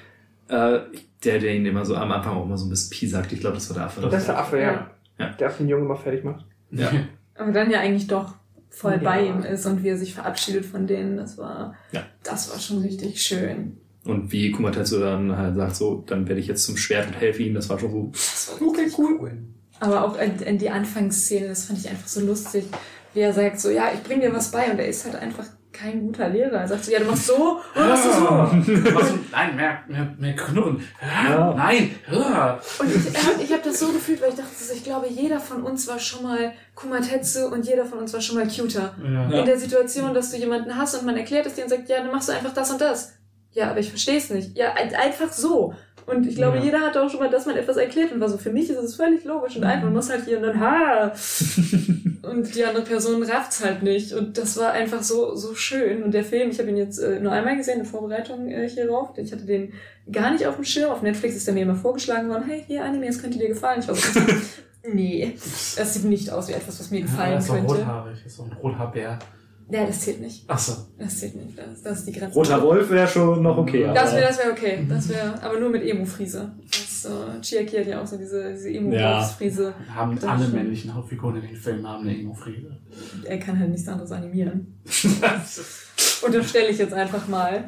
äh, 0.48 0.80
der, 1.24 1.40
der 1.40 1.56
ihn 1.56 1.66
immer 1.66 1.86
so 1.86 1.96
am 1.96 2.12
Anfang 2.12 2.36
auch 2.38 2.46
immer 2.46 2.58
so 2.58 2.66
ein 2.66 2.70
bisschen 2.70 2.90
Pi 2.92 3.08
sagt. 3.08 3.32
Ich 3.32 3.40
glaube, 3.40 3.56
das 3.56 3.70
war 3.70 3.76
der 3.78 3.86
Affe. 3.86 4.02
Das 4.02 4.14
ist 4.22 4.28
der 4.28 4.38
Affe, 4.40 4.60
ja. 4.60 4.92
Ja. 5.20 5.30
Der 5.30 5.48
Affe 5.48 5.64
den 5.64 5.70
Jungen 5.70 5.86
immer 5.86 5.96
fertig 5.96 6.24
macht. 6.24 6.46
Ja. 6.72 6.92
Aber 7.36 7.52
dann 7.52 7.72
ja 7.72 7.80
eigentlich 7.80 8.08
doch 8.08 8.36
voll 8.70 8.94
Ja. 8.94 8.98
bei 9.10 9.26
ihm 9.26 9.42
ist 9.44 9.66
und 9.66 9.84
wie 9.84 9.90
er 9.90 9.98
sich 9.98 10.14
verabschiedet 10.14 10.66
von 10.66 10.86
denen, 10.88 11.18
das 11.18 11.38
war, 11.38 11.76
Ja. 11.92 12.04
das 12.24 12.52
war 12.52 12.60
schon 12.60 12.80
richtig 12.80 13.22
schön. 13.22 13.78
Und 14.06 14.32
wie 14.34 14.52
Kumatetsu 14.52 15.00
dann 15.00 15.38
halt 15.38 15.56
sagt, 15.56 15.76
so, 15.78 16.04
dann 16.06 16.28
werde 16.28 16.42
ich 16.42 16.48
jetzt 16.48 16.66
zum 16.66 16.76
Schwert 16.76 17.08
und 17.08 17.14
helfe 17.14 17.42
ihm. 17.44 17.54
Das 17.54 17.70
war 17.70 17.80
schon 17.80 17.92
so. 17.92 18.10
Das 18.12 18.52
war 18.60 18.68
okay, 18.68 18.92
cool. 18.98 19.38
Aber 19.80 20.04
auch 20.04 20.18
in, 20.20 20.40
in 20.40 20.58
die 20.58 20.70
Anfangsszene, 20.70 21.48
das 21.48 21.66
fand 21.66 21.80
ich 21.80 21.90
einfach 21.90 22.08
so 22.08 22.20
lustig, 22.26 22.66
wie 23.14 23.22
er 23.22 23.34
sagt 23.34 23.60
so, 23.60 23.70
ja, 23.70 23.92
ich 23.94 24.04
bring 24.04 24.22
dir 24.22 24.34
was 24.34 24.52
bei 24.52 24.72
und 24.72 24.80
er 24.80 24.88
ist 24.88 25.06
halt 25.06 25.16
einfach 25.16 25.46
kein 25.74 26.02
guter 26.02 26.30
Lehrer. 26.30 26.62
Er 26.62 26.68
sagt 26.68 26.86
so, 26.86 26.92
ja, 26.92 27.00
du 27.00 27.06
machst 27.06 27.26
so 27.26 27.60
und 27.76 27.88
machst 27.88 28.06
du 28.06 28.12
so. 28.14 29.20
Nein, 29.32 29.56
mehr, 29.56 29.80
mehr, 29.88 30.16
mehr 30.20 30.36
Knurren. 30.36 30.82
Ja. 31.02 31.54
Nein. 31.54 31.96
Ja. 32.12 32.60
Und 32.80 32.96
ich, 32.96 33.08
ich 33.44 33.52
habe 33.52 33.64
das 33.64 33.80
so 33.80 33.92
gefühlt, 33.92 34.22
weil 34.22 34.30
ich 34.30 34.36
dachte, 34.36 34.52
ich 34.74 34.84
glaube, 34.84 35.08
jeder 35.10 35.40
von 35.40 35.64
uns 35.64 35.88
war 35.88 36.00
schon 36.00 36.24
mal 36.24 36.54
Kumatetsu 36.76 37.48
und 37.48 37.66
jeder 37.66 37.86
von 37.86 38.00
uns 38.00 38.14
war 38.14 38.22
schon 38.22 38.36
mal 38.36 38.48
Cuter. 38.48 38.94
Ja. 39.04 39.30
Ja. 39.30 39.40
In 39.40 39.46
der 39.46 39.58
Situation, 39.58 40.14
dass 40.14 40.32
du 40.32 40.38
jemanden 40.38 40.78
hast 40.78 40.96
und 40.96 41.06
man 41.06 41.18
erklärt 41.18 41.48
es 41.48 41.56
dir 41.56 41.64
und 41.64 41.70
sagt, 41.70 41.90
ja, 41.90 41.98
dann 41.98 42.12
machst 42.12 42.30
du 42.30 42.34
einfach 42.34 42.54
das 42.54 42.70
und 42.70 42.80
das. 42.80 43.14
Ja, 43.54 43.70
aber 43.70 43.80
ich 43.80 43.90
verstehe 43.90 44.18
es 44.18 44.30
nicht. 44.30 44.58
Ja, 44.58 44.74
ein- 44.74 44.94
einfach 44.96 45.32
so. 45.32 45.74
Und 46.06 46.28
ich 46.28 46.36
glaube, 46.36 46.58
Ja. 46.58 46.64
jeder 46.64 46.80
hat 46.82 46.98
auch 46.98 47.10
schon 47.10 47.22
mal, 47.22 47.30
dass 47.30 47.46
man 47.46 47.56
etwas 47.56 47.78
erklärt 47.78 48.12
und 48.12 48.20
war 48.20 48.28
so, 48.28 48.38
für 48.38 48.52
mich 48.52 48.70
ist 48.70 48.78
es 48.78 48.96
völlig 48.96 49.24
logisch 49.24 49.56
und 49.56 49.64
einfach. 49.64 49.86
Man 49.86 49.94
muss 49.94 50.10
halt 50.10 50.26
hier 50.26 50.38
und 50.38 50.44
dann, 50.44 50.60
ha. 50.60 51.14
und 52.24 52.56
die 52.56 52.66
andere 52.66 52.84
Person 52.84 53.24
rafft's 53.24 53.64
halt 53.64 53.84
nicht. 53.84 54.12
Und 54.12 54.38
das 54.38 54.58
war 54.58 54.74
einfach 54.74 55.02
so, 55.02 55.36
so 55.36 55.56
schön. 55.56 56.04
Und 56.04 56.14
der 56.14 56.26
Film, 56.26 56.50
ich 56.50 56.60
habe 56.60 56.70
ihn 56.70 56.78
jetzt 56.78 56.98
äh, 57.00 57.20
nur 57.22 57.32
einmal 57.32 57.56
gesehen 57.56 57.80
in 57.80 57.86
Vorbereitung 57.86 58.50
äh, 58.50 58.68
hierauf. 58.68 59.18
Ich 59.18 59.32
hatte 59.32 59.46
den 59.46 59.72
gar 60.12 60.32
nicht 60.32 60.46
auf 60.46 60.56
dem 60.56 60.66
Schirm. 60.66 60.92
Auf 60.92 61.02
Netflix 61.04 61.36
ist 61.36 61.48
der 61.48 61.54
mir 61.54 61.62
immer 61.64 61.76
vorgeschlagen 61.76 62.28
worden, 62.28 62.44
hey, 62.48 62.64
hier 62.68 62.84
Anime, 62.84 63.08
das 63.08 63.22
könnte 63.22 63.38
dir 63.38 63.48
gefallen. 63.48 63.80
Ich 63.80 63.88
war 63.88 63.96
so, 63.96 64.20
nee, 64.94 65.34
das 65.36 65.94
sieht 65.94 66.04
nicht 66.04 66.30
aus 66.32 66.50
wie 66.50 66.54
etwas, 66.54 66.80
was 66.82 66.92
mir 66.92 67.00
Ja, 67.00 67.06
gefallen 67.06 67.32
er 67.34 67.38
ist 67.40 67.48
so 67.48 67.54
könnte. 67.54 67.74
rothaarig, 67.76 68.26
ist 68.26 68.36
so 68.36 68.44
ein 68.44 68.52
Rothaarbär. 68.62 69.20
Ja, 69.70 69.86
das 69.86 70.02
zählt 70.02 70.22
nicht. 70.22 70.48
Achso. 70.50 70.74
Das 71.00 71.20
zählt 71.20 71.36
nicht. 71.36 71.58
Das, 71.58 71.82
das 71.82 72.00
ist 72.00 72.08
die 72.08 72.12
Grenze. 72.12 72.36
Roter 72.38 72.62
Wolf 72.62 72.90
wäre 72.90 73.08
schon 73.08 73.42
noch 73.42 73.58
okay. 73.58 73.90
Das 73.94 74.10
aber- 74.10 74.18
wäre 74.18 74.28
das 74.28 74.38
wär 74.40 74.52
okay. 74.52 74.86
Das 74.88 75.10
wäre, 75.10 75.42
aber 75.42 75.60
nur 75.60 75.70
mit 75.70 75.84
Emo-Friese. 75.84 76.52
Das, 76.70 77.06
äh, 77.06 77.42
Chiaki 77.42 77.78
hat 77.78 77.88
ja 77.88 78.02
auch 78.02 78.06
so 78.08 78.18
diese, 78.18 78.52
diese 78.54 78.70
Ja. 78.70 79.20
Emo-Friese. 79.20 79.74
Haben 79.94 80.16
Das 80.16 80.26
alle 80.26 80.48
männlichen 80.50 80.94
Hauptfiguren 80.94 81.38
in 81.42 81.48
den 81.48 81.56
Filmen 81.56 81.88
haben 81.88 82.04
eine 82.08 82.18
Emo-Friese. 82.20 82.78
Er 83.26 83.40
kann 83.40 83.58
halt 83.60 83.72
nichts 83.72 83.88
anderes 83.88 84.12
animieren. 84.12 84.80
Unterstelle 86.26 86.70
ich 86.70 86.78
jetzt 86.78 86.94
einfach 86.94 87.28
mal. 87.28 87.66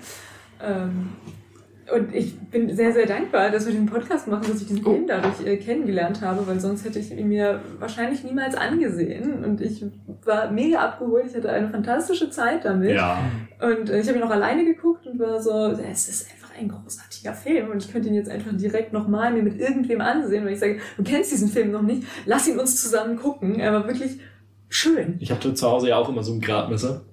Ähm, 0.62 1.10
und 1.94 2.16
ich 2.16 2.40
bin 2.40 2.76
sehr, 2.76 2.94
sehr 2.94 3.06
dankbar, 3.06 3.52
dass 3.52 3.68
wir 3.68 3.74
den 3.74 3.86
Podcast 3.86 4.28
machen, 4.28 4.46
dass 4.48 4.62
ich 4.62 4.68
diesen 4.68 4.84
Film 4.84 5.06
dadurch 5.08 5.46
äh, 5.46 5.58
kennengelernt 5.58 6.22
habe, 6.22 6.46
weil 6.48 6.60
sonst 6.60 6.84
hätte 6.84 7.00
ich 7.00 7.12
ihn 7.12 7.28
mir 7.28 7.62
wahrscheinlich 7.80 8.24
niemals 8.24 8.56
angesehen. 8.56 9.44
Und 9.44 9.62
ich 9.62 9.86
war 10.24 10.52
mega 10.52 10.80
abgeholt. 10.80 11.26
Ich 11.28 11.36
hatte 11.36 11.52
eine 11.52 11.70
fantastische 11.70 12.30
Zeit 12.32 12.66
damit. 12.66 12.96
Ja. 12.96 13.20
Und 13.62 13.90
äh, 13.90 14.00
ich 14.00 14.08
habe 14.08 14.18
ihn 14.18 14.24
auch 14.24 14.32
alleine 14.32 14.66
geguckt 14.66 15.06
und 15.06 15.20
war 15.20 15.42
so, 15.42 15.68
es 15.68 16.10
ist 16.10 16.32
einfach 16.32 16.46
ein 16.58 16.70
großartiger 16.70 17.34
Film 17.34 17.70
und 17.72 17.84
ich 17.84 17.92
könnte 17.92 18.08
ihn 18.08 18.16
jetzt 18.16 18.30
einfach 18.30 18.52
direkt 18.54 18.94
nochmal 18.94 19.32
mir 19.34 19.44
mit 19.44 19.60
irgendwem 19.60 20.02
ansehen, 20.02 20.46
weil 20.46 20.54
ich 20.54 20.60
sage, 20.60 20.80
du 20.98 21.04
kennst 21.04 21.32
diesen 21.32 21.50
Film 21.50 21.72
noch 21.72 21.82
nicht, 21.82 22.04
lass 22.26 22.48
ihn 22.48 22.58
uns 22.58 22.82
zusammen 22.82 23.18
gucken. 23.18 23.60
Er 23.60 23.74
war 23.74 23.88
wirklich 23.88 24.20
schön. 24.70 25.18
Ich 25.20 25.32
hatte 25.32 25.54
zu 25.54 25.70
Hause 25.70 25.90
ja 25.90 25.98
auch 25.98 26.10
immer 26.10 26.24
so 26.24 26.34
ein 26.34 26.42
Gradmesser, 26.42 27.06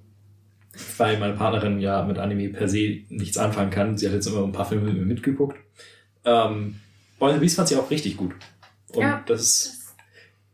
weil 0.99 1.19
meine 1.19 1.35
Partnerin 1.35 1.81
ja 1.81 2.03
mit 2.05 2.19
Anime 2.19 2.49
per 2.51 2.69
se 2.69 3.01
nichts 3.09 3.37
anfangen 3.39 3.71
kann. 3.71 3.99
Sie 3.99 4.07
hat 4.07 4.15
jetzt 4.15 4.27
immer 4.27 4.43
ein 4.45 4.53
paar 4.53 4.65
Filme 4.67 4.85
mit 4.87 4.95
mir 4.99 5.05
mitgeguckt. 5.05 5.59
Ähm, 6.25 6.81
Boy 7.19 7.31
and 7.31 7.39
the 7.39 7.45
Beast 7.45 7.57
fand 7.57 7.69
sie 7.69 7.77
auch 7.77 7.91
richtig 7.91 8.17
gut. 8.17 8.35
Und 8.89 9.03
Ja. 9.03 9.23
das 9.27 9.41
ist, 9.41 9.95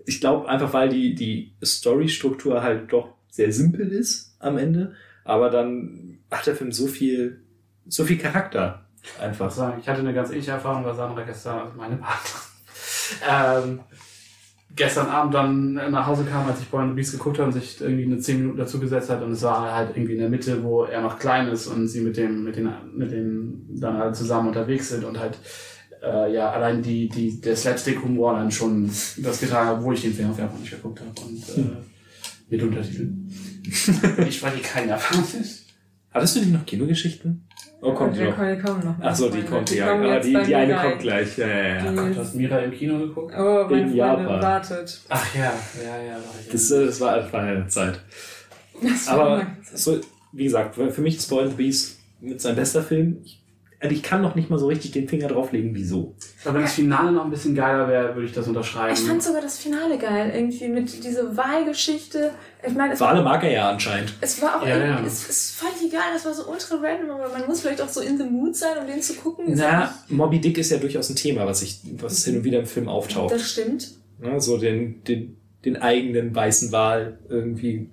ich 0.06 0.20
glaube 0.20 0.48
einfach, 0.48 0.72
weil 0.72 0.88
die, 0.88 1.14
die 1.14 1.52
Storystruktur 1.64 2.62
halt 2.62 2.92
doch 2.92 3.14
sehr 3.30 3.52
simpel 3.52 3.88
ist 3.92 4.34
am 4.38 4.58
Ende, 4.58 4.94
aber 5.24 5.50
dann 5.50 6.18
hat 6.30 6.46
der 6.46 6.56
Film 6.56 6.72
so 6.72 6.86
viel, 6.86 7.40
so 7.86 8.04
viel 8.04 8.18
Charakter 8.18 8.86
einfach. 9.20 9.50
sagen, 9.50 9.78
ich 9.80 9.88
hatte 9.88 10.00
eine 10.00 10.14
ganz 10.14 10.30
ähnliche 10.30 10.50
Erfahrung 10.52 10.82
bei 10.84 10.94
Sandra 10.94 11.22
gestern, 11.22 11.58
also 11.60 11.76
meine 11.76 11.96
Partnerin. 11.96 12.42
Ähm, 13.26 13.80
gestern 14.74 15.08
Abend 15.08 15.34
dann 15.34 15.74
nach 15.74 16.06
Hause 16.06 16.24
kam, 16.24 16.46
als 16.46 16.60
ich 16.60 16.66
the 16.70 16.94
Beast 16.94 17.12
geguckt 17.12 17.38
habe 17.38 17.48
und 17.48 17.52
sich 17.52 17.80
irgendwie 17.80 18.04
eine 18.04 18.18
10 18.18 18.38
Minuten 18.38 18.58
dazu 18.58 18.78
gesetzt 18.78 19.10
hat 19.10 19.22
und 19.22 19.32
es 19.32 19.42
war 19.42 19.72
halt 19.72 19.96
irgendwie 19.96 20.14
in 20.14 20.20
der 20.20 20.28
Mitte, 20.28 20.62
wo 20.62 20.84
er 20.84 21.02
noch 21.02 21.18
klein 21.18 21.48
ist 21.48 21.66
und 21.66 21.88
sie 21.88 22.00
mit 22.00 22.16
dem, 22.16 22.44
mit 22.44 22.56
den, 22.56 22.70
mit 22.94 23.10
den 23.10 23.66
dann 23.70 23.98
halt 23.98 24.16
zusammen 24.16 24.48
unterwegs 24.48 24.90
sind 24.90 25.04
und 25.04 25.18
halt 25.18 25.38
äh, 26.02 26.32
ja, 26.32 26.50
allein 26.50 26.82
die, 26.82 27.08
die, 27.08 27.40
der 27.40 27.56
Slapstick-Humor 27.56 28.34
dann 28.34 28.50
schon 28.50 28.86
das 28.86 29.40
getragen 29.40 29.68
hat, 29.68 29.78
obwohl 29.78 29.94
ich 29.94 30.02
den 30.02 30.14
Film 30.14 30.30
auf 30.30 30.40
einfach 30.40 30.58
nicht 30.58 30.70
geguckt 30.70 31.00
habe 31.00 31.28
und 31.28 31.48
äh, 31.56 31.76
mit 32.50 32.62
Untertiteln. 32.62 33.30
ich 34.28 34.42
war 34.42 34.50
die 34.50 34.62
kein 34.62 34.88
Japanisch. 34.88 35.64
Hattest 36.18 36.36
du 36.36 36.40
nicht 36.40 36.52
noch 36.52 36.66
Kinogeschichten? 36.66 37.44
Oh, 37.80 37.92
kommt 37.94 38.14
die 38.14 38.18
der 38.20 38.30
noch? 38.30 38.36
kommt, 38.36 38.64
kommen 38.64 38.84
noch. 38.84 38.94
Ach 39.00 39.14
so, 39.14 39.30
die 39.30 39.42
kommt, 39.42 39.70
ja. 39.70 39.86
kommen 39.88 40.04
Aber 40.04 40.14
jetzt 40.14 40.26
die, 40.26 40.32
die 40.46 40.54
eine 40.54 40.76
rein. 40.76 40.90
kommt 40.90 41.00
gleich. 41.02 41.38
Ja, 41.38 41.46
ja, 41.46 41.74
ja. 41.76 41.90
Die- 41.90 41.96
Gott, 41.96 42.10
du 42.16 42.16
hast 42.20 42.34
Mira 42.34 42.58
im 42.58 42.72
Kino 42.72 42.98
geguckt? 42.98 43.32
Oh, 43.38 43.42
meine 43.42 43.62
In 43.62 43.68
Freundin 43.68 43.96
Japan. 43.96 44.26
wartet. 44.42 45.00
Ach 45.08 45.34
ja, 45.34 45.40
ja, 45.84 46.02
ja. 46.02 46.12
War 46.14 46.20
ich 46.44 46.48
Das, 46.50 46.70
äh, 46.72 46.86
das 46.86 47.00
war 47.00 47.32
war 47.32 47.40
eine 47.40 47.66
Zeit. 47.68 48.00
Das 48.82 49.06
war 49.06 49.14
Aber 49.14 49.36
mal- 49.38 49.46
so, 49.74 50.00
wie 50.32 50.44
gesagt, 50.44 50.74
für 50.74 51.00
mich 51.00 51.16
ist 51.16 51.28
Boy 51.30 51.42
and 51.44 51.50
the 51.52 51.56
Beast 51.56 51.98
mit 52.20 52.40
seinem 52.40 52.56
bester 52.56 52.82
Film. 52.82 53.18
Ich 53.24 53.40
also 53.80 53.94
ich 53.94 54.02
kann 54.02 54.22
noch 54.22 54.34
nicht 54.34 54.50
mal 54.50 54.58
so 54.58 54.66
richtig 54.66 54.90
den 54.90 55.08
Finger 55.08 55.28
drauflegen, 55.28 55.72
wieso. 55.72 56.16
Aber 56.44 56.54
wenn 56.54 56.62
das 56.62 56.74
Finale 56.74 57.10
noch 57.10 57.24
ein 57.24 57.30
bisschen 57.30 57.54
geiler 57.54 57.88
wäre, 57.88 58.14
würde 58.14 58.26
ich 58.26 58.32
das 58.32 58.46
unterschreiben. 58.46 58.94
Ich 58.94 59.00
fand 59.00 59.22
sogar 59.22 59.42
das 59.42 59.58
Finale 59.58 59.98
geil, 59.98 60.30
irgendwie 60.32 60.68
mit 60.68 61.02
dieser 61.02 61.36
Wahlgeschichte. 61.36 62.30
Ich 62.64 62.74
meine, 62.74 62.94
es 62.94 63.00
Wale 63.00 63.22
mag 63.22 63.42
er 63.42 63.50
ja 63.50 63.70
anscheinend. 63.70 64.14
Es 64.20 64.40
war 64.40 64.60
auch 64.60 64.66
Ja, 64.66 64.76
irgendwie, 64.76 65.02
ja. 65.02 65.06
Es, 65.06 65.28
es 65.28 65.50
fand 65.50 65.72
ich 65.80 65.88
egal, 65.88 66.12
das 66.14 66.24
war 66.24 66.34
so 66.34 66.48
ultra 66.48 66.76
random, 66.76 67.10
aber 67.10 67.28
man 67.30 67.46
muss 67.46 67.60
vielleicht 67.62 67.82
auch 67.82 67.88
so 67.88 68.00
in 68.00 68.18
the 68.18 68.24
mood 68.24 68.54
sein, 68.54 68.78
um 68.80 68.86
den 68.86 69.02
zu 69.02 69.14
gucken. 69.14 69.48
Ist 69.48 69.58
Na, 69.58 69.86
auch 69.86 70.10
Moby 70.10 70.40
Dick 70.40 70.58
ist 70.58 70.70
ja 70.70 70.78
durchaus 70.78 71.10
ein 71.10 71.16
Thema, 71.16 71.44
was 71.44 71.62
ich, 71.62 71.80
was 71.96 72.24
hin 72.24 72.36
und 72.36 72.44
wieder 72.44 72.60
im 72.60 72.66
Film 72.66 72.88
auftaucht. 72.88 73.34
Das 73.34 73.50
stimmt. 73.50 73.88
Ne, 74.20 74.40
so 74.40 74.58
den, 74.58 75.02
den, 75.04 75.36
den 75.64 75.76
eigenen 75.76 76.34
weißen 76.34 76.70
Wal 76.70 77.18
irgendwie. 77.28 77.90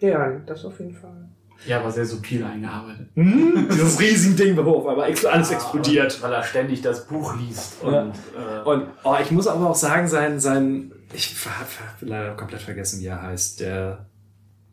Ja, 0.00 0.40
das 0.44 0.64
auf 0.64 0.80
jeden 0.80 0.94
Fall. 0.94 1.29
Ja, 1.66 1.80
aber 1.80 1.90
sehr 1.90 2.06
subtil 2.06 2.42
eingearbeitet. 2.44 3.08
Hm, 3.14 3.68
dieses 3.70 4.00
riesige 4.00 4.34
Ding, 4.44 4.56
wo 4.64 4.76
auf 4.76 4.86
einmal 4.86 5.12
alles 5.30 5.50
explodiert. 5.50 6.22
Weil 6.22 6.32
er 6.32 6.42
ständig 6.42 6.80
das 6.82 7.06
Buch 7.06 7.36
liest. 7.38 7.82
Und, 7.82 7.92
Ja. 7.92 8.06
äh, 8.06 8.62
Und 8.64 8.86
oh, 9.04 9.14
ich 9.22 9.30
muss 9.30 9.46
aber 9.46 9.68
auch 9.68 9.74
sagen, 9.74 10.08
sein, 10.08 10.40
sein, 10.40 10.92
ich 11.12 11.36
habe 11.46 11.66
leider 12.10 12.34
komplett 12.34 12.62
vergessen, 12.62 13.00
wie 13.00 13.06
er 13.06 13.20
heißt, 13.22 13.60
der, 13.60 14.06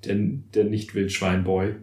der, 0.05 0.15
der 0.53 0.63
Nicht-Wildschwein-Boy. 0.65 1.75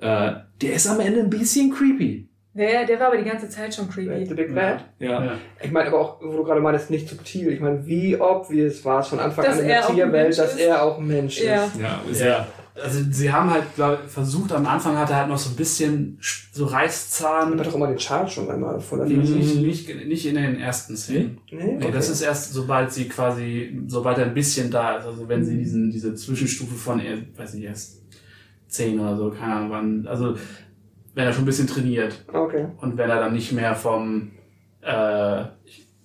Äh, 0.00 0.32
der 0.62 0.72
ist 0.74 0.86
am 0.86 1.00
Ende 1.00 1.20
ein 1.20 1.30
bisschen 1.30 1.72
creepy. 1.74 2.28
Der, 2.54 2.86
der 2.86 2.98
war 2.98 3.08
aber 3.08 3.18
die 3.18 3.28
ganze 3.28 3.50
Zeit 3.50 3.74
schon 3.74 3.84
The 3.86 3.90
creepy. 4.06 4.34
Big 4.34 4.54
Bad. 4.54 4.84
Ja. 4.98 5.22
ja. 5.22 5.32
Ich 5.62 5.70
meine 5.70 5.88
aber 5.88 6.00
auch, 6.00 6.20
wo 6.22 6.34
du 6.38 6.42
gerade 6.44 6.62
meinst, 6.62 6.90
nicht 6.90 7.06
subtil. 7.06 7.52
Ich 7.52 7.60
meine, 7.60 7.86
wie 7.86 8.18
obvious 8.18 8.82
war 8.86 9.00
es 9.00 9.08
von 9.08 9.18
Anfang 9.20 9.44
Dass 9.44 9.58
an 9.58 9.64
in 9.64 9.68
er 9.70 9.80
der 9.82 9.94
Tierwelt, 9.94 10.12
Mensch 10.12 10.36
dass 10.38 10.54
ist. 10.54 10.60
er 10.60 10.82
auch 10.82 10.96
ein 10.98 11.06
Mensch 11.06 11.38
Ja. 11.42 11.64
ist. 11.64 11.78
Ja, 11.78 12.00
ist 12.10 12.22
Ja. 12.22 12.46
Also 12.82 13.00
sie 13.10 13.32
haben 13.32 13.50
halt 13.50 13.64
glaub, 13.74 14.06
versucht, 14.08 14.52
am 14.52 14.66
Anfang 14.66 14.96
hat 14.98 15.08
er 15.10 15.16
halt 15.16 15.28
noch 15.28 15.38
so 15.38 15.50
ein 15.50 15.56
bisschen 15.56 16.18
sch- 16.20 16.48
so 16.52 16.66
Reißzahn. 16.66 17.52
Aber 17.54 17.64
doch 17.64 17.74
immer 17.74 17.86
den 17.86 17.96
Charles 17.96 18.32
schon 18.32 18.50
einmal 18.50 18.78
vor 18.80 18.98
der 18.98 19.06
Nicht, 19.06 19.32
Fresse. 19.32 19.60
nicht, 19.60 20.06
nicht 20.06 20.26
in 20.26 20.34
den 20.34 20.60
ersten 20.60 20.96
Szenen. 20.96 21.38
Nee, 21.50 21.78
Nee, 21.78 21.90
das 21.90 22.10
ist 22.10 22.20
erst, 22.20 22.52
sobald 22.52 22.92
sie 22.92 23.08
quasi, 23.08 23.80
sobald 23.86 24.18
er 24.18 24.26
ein 24.26 24.34
bisschen 24.34 24.70
da 24.70 24.96
ist. 24.98 25.06
Also 25.06 25.26
wenn 25.28 25.44
sie 25.44 25.56
diesen, 25.56 25.90
diese 25.90 26.14
Zwischenstufe 26.14 26.74
von, 26.74 27.00
weiß 27.36 27.54
nicht, 27.54 27.64
erst 27.64 28.02
zehn 28.68 29.00
oder 29.00 29.16
so, 29.16 29.30
keine 29.30 29.54
Ahnung 29.54 29.70
wann. 29.70 30.06
Also 30.06 30.36
wenn 31.14 31.24
er 31.24 31.32
schon 31.32 31.44
ein 31.44 31.46
bisschen 31.46 31.66
trainiert 31.66 32.24
Okay. 32.30 32.66
und 32.78 32.98
wenn 32.98 33.08
er 33.08 33.20
dann 33.20 33.32
nicht 33.32 33.52
mehr 33.52 33.74
vom 33.74 34.32
äh, 34.82 35.44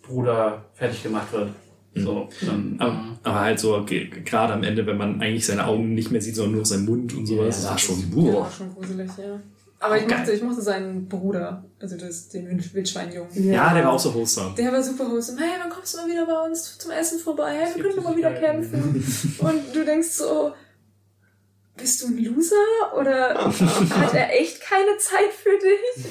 Bruder 0.01 0.65
fertig 0.73 1.03
gemacht 1.03 1.31
wird. 1.33 1.49
So, 1.93 2.29
dann. 2.41 2.75
Aber, 2.79 2.91
äh, 2.93 3.27
aber 3.29 3.39
halt 3.41 3.59
so, 3.59 3.85
gerade 3.85 4.53
am 4.53 4.63
Ende, 4.63 4.85
wenn 4.85 4.97
man 4.97 5.21
eigentlich 5.21 5.45
seine 5.45 5.65
Augen 5.67 5.93
nicht 5.93 6.09
mehr 6.11 6.21
sieht, 6.21 6.35
sondern 6.35 6.55
nur 6.55 6.65
seinen 6.65 6.85
Mund 6.85 7.13
und 7.13 7.25
sowas, 7.25 7.39
Ja, 7.63 7.63
das 7.63 7.69
war 7.71 7.77
schon, 7.77 7.99
ist- 7.99 8.11
Der 8.15 8.23
war 8.25 8.31
boah. 8.43 8.51
schon 8.51 8.73
gruselig, 8.73 9.11
ja. 9.17 9.39
Aber 9.83 9.97
ich 9.97 10.07
mochte, 10.07 10.31
ich 10.31 10.43
mochte 10.43 10.61
seinen 10.61 11.07
Bruder, 11.09 11.65
also 11.79 11.97
das, 11.97 12.29
den 12.29 12.47
Wild- 12.47 12.73
Wildschweinjungen. 12.73 13.29
Ja, 13.51 13.73
der 13.73 13.83
war 13.83 13.93
auch 13.93 13.99
so 13.99 14.13
wholesome. 14.13 14.53
Der 14.55 14.71
war 14.71 14.81
super 14.83 15.09
wholesome. 15.09 15.41
Hey, 15.41 15.59
wann 15.59 15.71
kommst 15.71 15.93
du 15.95 15.97
mal 15.97 16.07
wieder 16.07 16.25
bei 16.27 16.39
uns 16.47 16.77
zum 16.77 16.91
Essen 16.91 17.17
vorbei? 17.19 17.51
Hey, 17.57 17.75
wir 17.75 17.83
können 17.83 17.95
doch 17.95 18.03
mal 18.03 18.15
wieder 18.15 18.31
kämpfen. 18.31 19.03
Und 19.39 19.75
du 19.75 19.83
denkst 19.83 20.09
so, 20.11 20.53
bist 21.75 22.03
du 22.03 22.07
ein 22.07 22.23
Loser? 22.23 22.55
Oder 22.99 23.35
hat 23.43 24.13
er 24.13 24.39
echt 24.39 24.61
keine 24.61 24.97
Zeit 24.99 25.31
für 25.33 25.57
dich? 25.57 26.05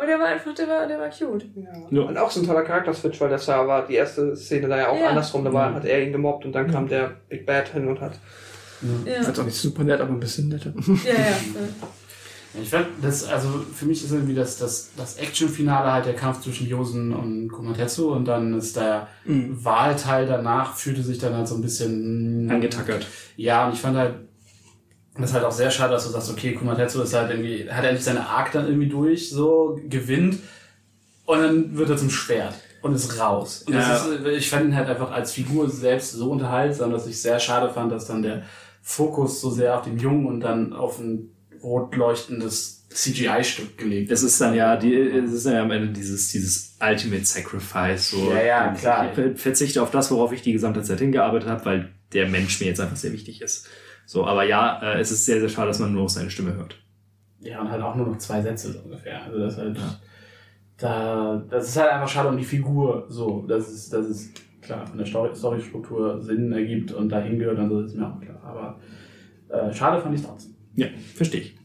Und 0.00 0.06
der 0.06 0.18
war 0.18 0.26
einfach, 0.26 0.54
der 0.54 0.68
war, 0.68 0.86
der 0.86 0.98
war 0.98 1.08
cute. 1.08 1.46
Ja. 1.54 1.62
Ja. 1.90 2.02
Und 2.02 2.18
auch 2.18 2.30
so 2.30 2.40
ein 2.40 2.46
toller 2.46 2.62
Charakter-Switch, 2.62 3.20
weil 3.20 3.30
das 3.30 3.46
ja 3.46 3.66
war 3.66 3.86
die 3.86 3.94
erste 3.94 4.36
Szene 4.36 4.68
da 4.68 4.76
ja 4.76 4.88
auch 4.88 4.98
Ja. 5.00 5.08
andersrum. 5.08 5.44
Da 5.44 5.52
war, 5.52 5.72
hat 5.74 5.84
er 5.84 6.02
ihn 6.02 6.12
gemobbt 6.12 6.44
und 6.44 6.52
dann 6.52 6.70
kam 6.70 6.86
der 6.88 7.12
Big 7.28 7.46
Bad 7.46 7.68
hin 7.68 7.88
und 7.88 8.00
hat. 8.00 8.18
Ja, 9.06 9.22
auch 9.32 9.44
nicht 9.44 9.56
super 9.56 9.84
nett, 9.84 10.00
aber 10.00 10.10
ein 10.12 10.20
bisschen 10.20 10.48
netter. 10.48 10.72
ja, 11.04 11.12
ja. 11.12 11.18
Ich 12.62 12.70
fand, 12.70 12.86
das, 13.02 13.26
also 13.28 13.48
für 13.74 13.84
mich 13.84 14.02
ist 14.02 14.12
irgendwie 14.12 14.34
das, 14.34 14.56
das, 14.58 14.90
das 14.96 15.16
Action-Finale 15.18 15.92
halt 15.92 16.06
der 16.06 16.14
Kampf 16.14 16.40
zwischen 16.42 16.66
Yosen 16.66 17.14
und 17.14 17.48
Komatetsu 17.48 18.12
und 18.12 18.24
dann 18.26 18.56
ist 18.56 18.76
der 18.76 19.08
Mhm. 19.24 19.64
Wahlteil 19.64 20.26
danach 20.26 20.74
fühlte 20.76 21.02
sich 21.02 21.18
dann 21.18 21.34
halt 21.34 21.48
so 21.48 21.56
ein 21.56 21.60
bisschen 21.62 22.48
Angetackert. 22.50 23.06
Ja, 23.36 23.66
und 23.66 23.74
ich 23.74 23.80
fand 23.80 23.96
halt, 23.96 24.14
das 25.22 25.30
ist 25.30 25.34
halt 25.34 25.44
auch 25.44 25.52
sehr 25.52 25.70
schade, 25.70 25.92
dass 25.92 26.04
du 26.04 26.10
sagst, 26.10 26.30
okay, 26.30 26.52
Kumatetsu 26.54 27.02
ist 27.02 27.14
halt 27.14 27.30
irgendwie, 27.30 27.70
hat 27.70 27.84
endlich 27.84 28.04
seine 28.04 28.26
Arc 28.26 28.52
dann 28.52 28.66
irgendwie 28.66 28.88
durch, 28.88 29.30
so, 29.30 29.80
gewinnt 29.88 30.38
und 31.24 31.40
dann 31.40 31.76
wird 31.76 31.90
er 31.90 31.96
zum 31.96 32.10
Schwert 32.10 32.54
und 32.82 32.94
ist 32.94 33.18
raus. 33.18 33.64
Und 33.66 33.74
Ja. 33.74 33.96
ist, 33.96 34.26
ich 34.26 34.50
fand 34.50 34.66
ihn 34.66 34.76
halt 34.76 34.88
einfach 34.88 35.10
als 35.10 35.32
Figur 35.32 35.68
selbst 35.70 36.12
so 36.12 36.30
unterhaltsam, 36.30 36.90
dass 36.90 37.06
ich 37.06 37.20
sehr 37.20 37.38
schade 37.38 37.72
fand, 37.72 37.92
dass 37.92 38.06
dann 38.06 38.22
der 38.22 38.42
Fokus 38.82 39.40
so 39.40 39.50
sehr 39.50 39.76
auf 39.76 39.84
den 39.84 39.98
Jungen 39.98 40.26
und 40.26 40.40
dann 40.40 40.72
auf 40.72 40.98
ein 40.98 41.30
rot 41.62 41.96
leuchtendes 41.96 42.86
CGI-Stück 42.88 43.76
gelegt 43.76 44.10
Das 44.10 44.22
ist 44.22 44.40
dann 44.40 44.54
ja, 44.54 44.76
die, 44.76 44.94
es 44.94 45.32
ist 45.32 45.46
ja 45.46 45.62
am 45.62 45.70
Ende 45.70 45.88
dieses, 45.88 46.28
dieses 46.28 46.76
Ultimate 46.80 47.24
Sacrifice. 47.24 48.10
So. 48.10 48.30
Ja, 48.30 48.42
ja, 48.42 48.74
klar. 48.74 49.10
Ich 49.18 49.40
verzichte 49.40 49.82
auf 49.82 49.90
das, 49.90 50.10
worauf 50.10 50.32
ich 50.32 50.42
die 50.42 50.52
gesamte 50.52 50.82
Zeit 50.82 51.00
hingearbeitet 51.00 51.48
habe, 51.48 51.64
weil 51.64 51.92
der 52.12 52.28
Mensch 52.28 52.60
mir 52.60 52.66
jetzt 52.66 52.80
einfach 52.80 52.96
sehr 52.96 53.12
wichtig 53.12 53.42
ist. 53.42 53.66
So, 54.06 54.24
aber 54.24 54.44
ja, 54.44 54.80
äh, 54.82 55.00
es 55.00 55.10
ist 55.10 55.26
sehr, 55.26 55.40
sehr 55.40 55.48
schade, 55.48 55.68
dass 55.68 55.78
man 55.80 55.92
nur 55.92 56.02
noch 56.04 56.08
seine 56.08 56.30
Stimme 56.30 56.54
hört. 56.54 56.80
Ja, 57.40 57.60
und 57.60 57.70
halt 57.70 57.82
auch 57.82 57.94
nur 57.96 58.06
noch 58.06 58.18
zwei 58.18 58.40
Sätze 58.40 58.72
so 58.72 58.78
ungefähr. 58.80 59.22
Also 59.24 59.38
das 59.38 59.52
ist 59.54 59.58
halt, 59.58 59.78
da, 60.78 61.44
das 61.50 61.68
ist 61.68 61.76
halt 61.76 61.90
einfach 61.92 62.08
schade 62.08 62.28
um 62.28 62.36
die 62.36 62.44
Figur, 62.44 63.06
so, 63.08 63.44
dass 63.46 63.68
es, 63.68 63.88
dass 63.90 64.06
es 64.06 64.30
klar 64.62 64.86
von 64.86 64.96
der 64.98 65.06
Story- 65.06 65.34
Storystruktur 65.34 66.22
Sinn 66.22 66.52
ergibt 66.52 66.92
und 66.92 67.08
dahin 67.08 67.38
gehört 67.38 67.58
und 67.58 67.68
so 67.68 67.80
ist 67.82 67.94
mir 67.96 68.06
auch 68.06 68.20
klar. 68.20 68.40
Aber 68.42 68.80
äh, 69.48 69.72
schade 69.72 70.00
fand 70.00 70.14
ich 70.18 70.24
trotzdem. 70.24 70.54
Ja, 70.76 70.86
verstehe 71.14 71.40
ich. 71.40 71.58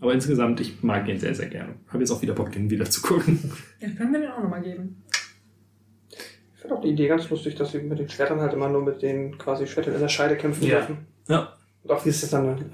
Aber 0.00 0.12
insgesamt, 0.14 0.60
ich 0.60 0.80
mag 0.82 1.08
ihn 1.08 1.18
sehr, 1.18 1.34
sehr 1.34 1.48
gerne. 1.48 1.74
Habe 1.88 1.98
jetzt 1.98 2.12
auch 2.12 2.22
wieder 2.22 2.34
Bock, 2.34 2.52
den 2.52 2.70
wieder 2.70 2.84
zu 2.84 3.02
gucken. 3.02 3.50
Ja, 3.80 3.88
können 3.90 4.12
wir 4.12 4.20
den 4.20 4.30
auch 4.30 4.42
nochmal 4.42 4.62
geben. 4.62 5.02
Ich 6.54 6.60
finde 6.60 6.76
auch 6.76 6.80
die 6.82 6.88
Idee 6.90 7.08
ganz 7.08 7.28
lustig, 7.30 7.56
dass 7.56 7.72
sie 7.72 7.78
mit 7.80 7.98
den 7.98 8.08
Schwertern 8.08 8.40
halt 8.40 8.52
immer 8.52 8.68
nur 8.68 8.82
mit 8.84 9.02
den 9.02 9.36
quasi 9.38 9.66
Schwertern 9.66 9.94
in 9.94 10.00
der 10.00 10.08
Scheide 10.08 10.36
kämpfen 10.36 10.64
Ja. 10.66 10.78
dürfen. 10.78 11.06
Ja. 11.28 11.52
Und 11.88 11.94
auch 11.96 12.04
wie 12.04 12.10
es 12.10 12.20
das 12.20 12.30
dann, 12.30 12.46
äh, 12.58 12.64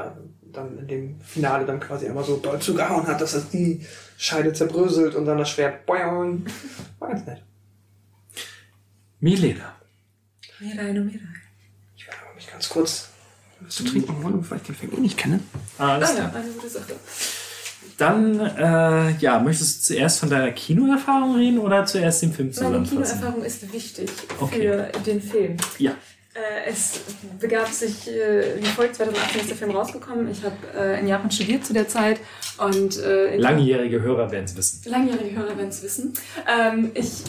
dann 0.52 0.78
in 0.78 0.88
dem 0.88 1.20
Finale 1.20 1.64
dann 1.64 1.78
quasi 1.80 2.06
einmal 2.06 2.24
so 2.24 2.36
doll 2.36 2.58
zugehauen 2.58 3.06
hat, 3.06 3.20
dass 3.20 3.32
das 3.32 3.48
die 3.50 3.84
Scheide 4.18 4.52
zerbröselt 4.52 5.14
und 5.14 5.24
dann 5.24 5.38
das 5.38 5.50
Schwert 5.50 5.86
boing. 5.86 6.44
War 6.98 7.08
ganz 7.10 7.24
nett. 7.26 7.42
Milena. 9.20 9.72
Mirai 10.60 10.92
no 10.92 11.04
Mirai. 11.04 11.18
Ich 11.96 12.06
werde 12.06 12.18
aber 12.26 12.34
mich 12.34 12.50
ganz 12.50 12.68
kurz 12.68 13.08
was 13.60 13.74
zu 13.76 13.84
trinken 13.84 14.22
holen, 14.22 14.44
weil 14.50 14.58
ich 14.58 14.64
den 14.64 14.74
Film 14.74 14.92
eh 14.96 15.00
nicht 15.00 15.16
kenne. 15.16 15.40
Alles 15.78 16.10
Ah 16.10 16.14
klar. 16.14 16.32
ja, 16.34 16.40
eine 16.40 16.50
gute 16.50 16.68
Sache. 16.68 16.94
Dann, 17.96 18.40
äh, 18.40 19.10
ja, 19.18 19.38
möchtest 19.38 19.82
du 19.88 19.94
zuerst 19.94 20.18
von 20.18 20.28
deiner 20.28 20.50
Kinoerfahrung 20.50 21.36
reden 21.36 21.58
oder 21.58 21.86
zuerst 21.86 22.22
den 22.22 22.32
Film 22.32 22.48
Meine 22.48 22.54
zusammenfassen? 22.84 23.04
Kinoerfahrung 23.20 23.44
ist 23.44 23.72
wichtig 23.72 24.10
Okay. 24.40 24.60
für 24.92 25.00
den 25.02 25.22
Film. 25.22 25.56
Ja. 25.78 25.92
Äh, 26.34 26.68
es 26.70 27.00
begab 27.38 27.68
sich 27.68 28.08
äh, 28.10 28.60
wie 28.60 28.66
folgt, 28.66 28.96
2018 28.96 29.40
ist 29.42 29.50
der 29.50 29.56
Film 29.56 29.70
rausgekommen. 29.70 30.28
Ich 30.30 30.42
habe 30.42 30.56
äh, 30.76 30.98
in 31.00 31.06
Japan 31.06 31.30
studiert 31.30 31.64
zu 31.64 31.72
der 31.72 31.86
Zeit 31.88 32.18
und 32.58 32.98
äh, 33.00 33.36
Langjährige 33.36 34.02
Hörer 34.02 34.30
werden 34.32 34.44
es 34.44 34.56
wissen. 34.56 34.82
langjährige 34.90 35.36
Hörer 35.38 35.56
werden 35.56 35.68
es 35.68 35.82
wissen. 35.82 36.12
Ähm, 36.48 36.90
ich 36.94 37.22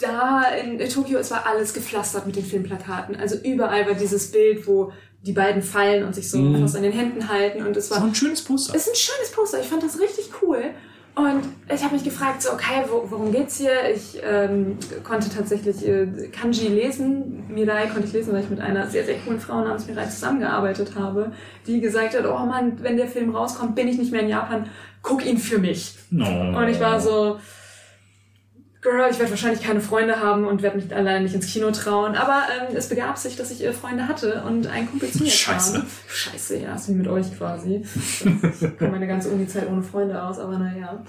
da 0.00 0.42
in 0.62 0.78
Tokio, 0.88 1.18
es 1.18 1.30
war 1.30 1.46
alles 1.46 1.72
gepflastert 1.72 2.26
mit 2.26 2.36
den 2.36 2.44
Filmplakaten. 2.44 3.16
Also 3.16 3.36
überall 3.42 3.86
war 3.86 3.94
dieses 3.94 4.30
Bild, 4.32 4.66
wo 4.66 4.92
die 5.22 5.32
beiden 5.32 5.62
fallen 5.62 6.04
und 6.04 6.14
sich 6.14 6.28
so 6.30 6.36
Mhm. 6.38 6.60
fast 6.60 6.76
an 6.76 6.82
den 6.82 6.92
Händen 6.92 7.28
halten 7.28 7.64
und 7.64 7.74
es 7.76 7.88
So 7.88 7.94
war 7.94 8.04
ein 8.04 8.14
schönes 8.14 8.42
Poster. 8.42 8.74
ist 8.74 8.88
ein 8.88 8.94
schönes 8.96 9.30
Poster. 9.32 9.60
Ich 9.60 9.66
fand 9.68 9.82
das 9.82 9.98
richtig 9.98 10.30
cool. 10.42 10.62
Und 11.16 11.44
ich 11.72 11.84
habe 11.84 11.94
mich 11.94 12.02
gefragt, 12.02 12.42
so, 12.42 12.52
okay, 12.52 12.84
wo, 12.88 13.04
worum 13.08 13.30
geht's 13.30 13.58
hier? 13.58 13.88
Ich 13.94 14.20
ähm, 14.24 14.78
konnte 15.04 15.30
tatsächlich 15.30 15.86
äh, 15.86 16.06
Kanji 16.32 16.66
lesen. 16.66 17.44
Mirai 17.48 17.86
konnte 17.86 18.08
ich 18.08 18.12
lesen, 18.12 18.32
weil 18.32 18.42
ich 18.42 18.50
mit 18.50 18.60
einer 18.60 18.88
sehr, 18.88 19.04
sehr 19.04 19.18
coolen 19.18 19.38
Frau 19.38 19.60
namens 19.60 19.86
Mirai 19.86 20.06
zusammengearbeitet 20.06 20.96
habe, 20.96 21.30
die 21.68 21.80
gesagt 21.80 22.18
hat, 22.18 22.26
oh 22.26 22.46
Mann, 22.46 22.78
wenn 22.82 22.96
der 22.96 23.06
Film 23.06 23.34
rauskommt, 23.34 23.76
bin 23.76 23.86
ich 23.86 23.96
nicht 23.96 24.10
mehr 24.10 24.22
in 24.22 24.28
Japan. 24.28 24.68
Guck 25.02 25.24
ihn 25.24 25.38
für 25.38 25.58
mich. 25.58 25.94
No. 26.10 26.58
Und 26.58 26.68
ich 26.68 26.80
war 26.80 26.98
so, 27.00 27.38
Girl, 28.84 29.10
ich 29.10 29.18
werde 29.18 29.30
wahrscheinlich 29.30 29.62
keine 29.62 29.80
Freunde 29.80 30.20
haben 30.20 30.46
und 30.46 30.60
werde 30.62 30.76
mich 30.76 30.94
alleine 30.94 31.24
nicht 31.24 31.34
ins 31.34 31.46
Kino 31.46 31.70
trauen. 31.70 32.16
Aber 32.16 32.42
ähm, 32.52 32.76
es 32.76 32.90
begab 32.90 33.16
sich, 33.16 33.34
dass 33.34 33.50
ich 33.50 33.64
äh, 33.64 33.72
Freunde 33.72 34.06
hatte 34.06 34.44
und 34.46 34.66
ein 34.66 34.90
Kumpel 34.90 35.10
zu 35.10 35.22
mir 35.22 35.30
Scheiße. 35.30 35.78
kam. 35.78 35.86
Scheiße, 36.06 36.58
ja, 36.58 36.74
ist 36.74 36.90
wie 36.90 36.92
mit 36.92 37.08
euch 37.08 37.34
quasi. 37.36 37.82
Ich 37.82 38.78
komme 38.78 38.90
meine 38.90 39.06
ganze 39.06 39.30
Uni-Zeit 39.30 39.70
ohne 39.70 39.82
Freunde 39.82 40.22
aus, 40.22 40.38
aber 40.38 40.58
naja. 40.58 41.02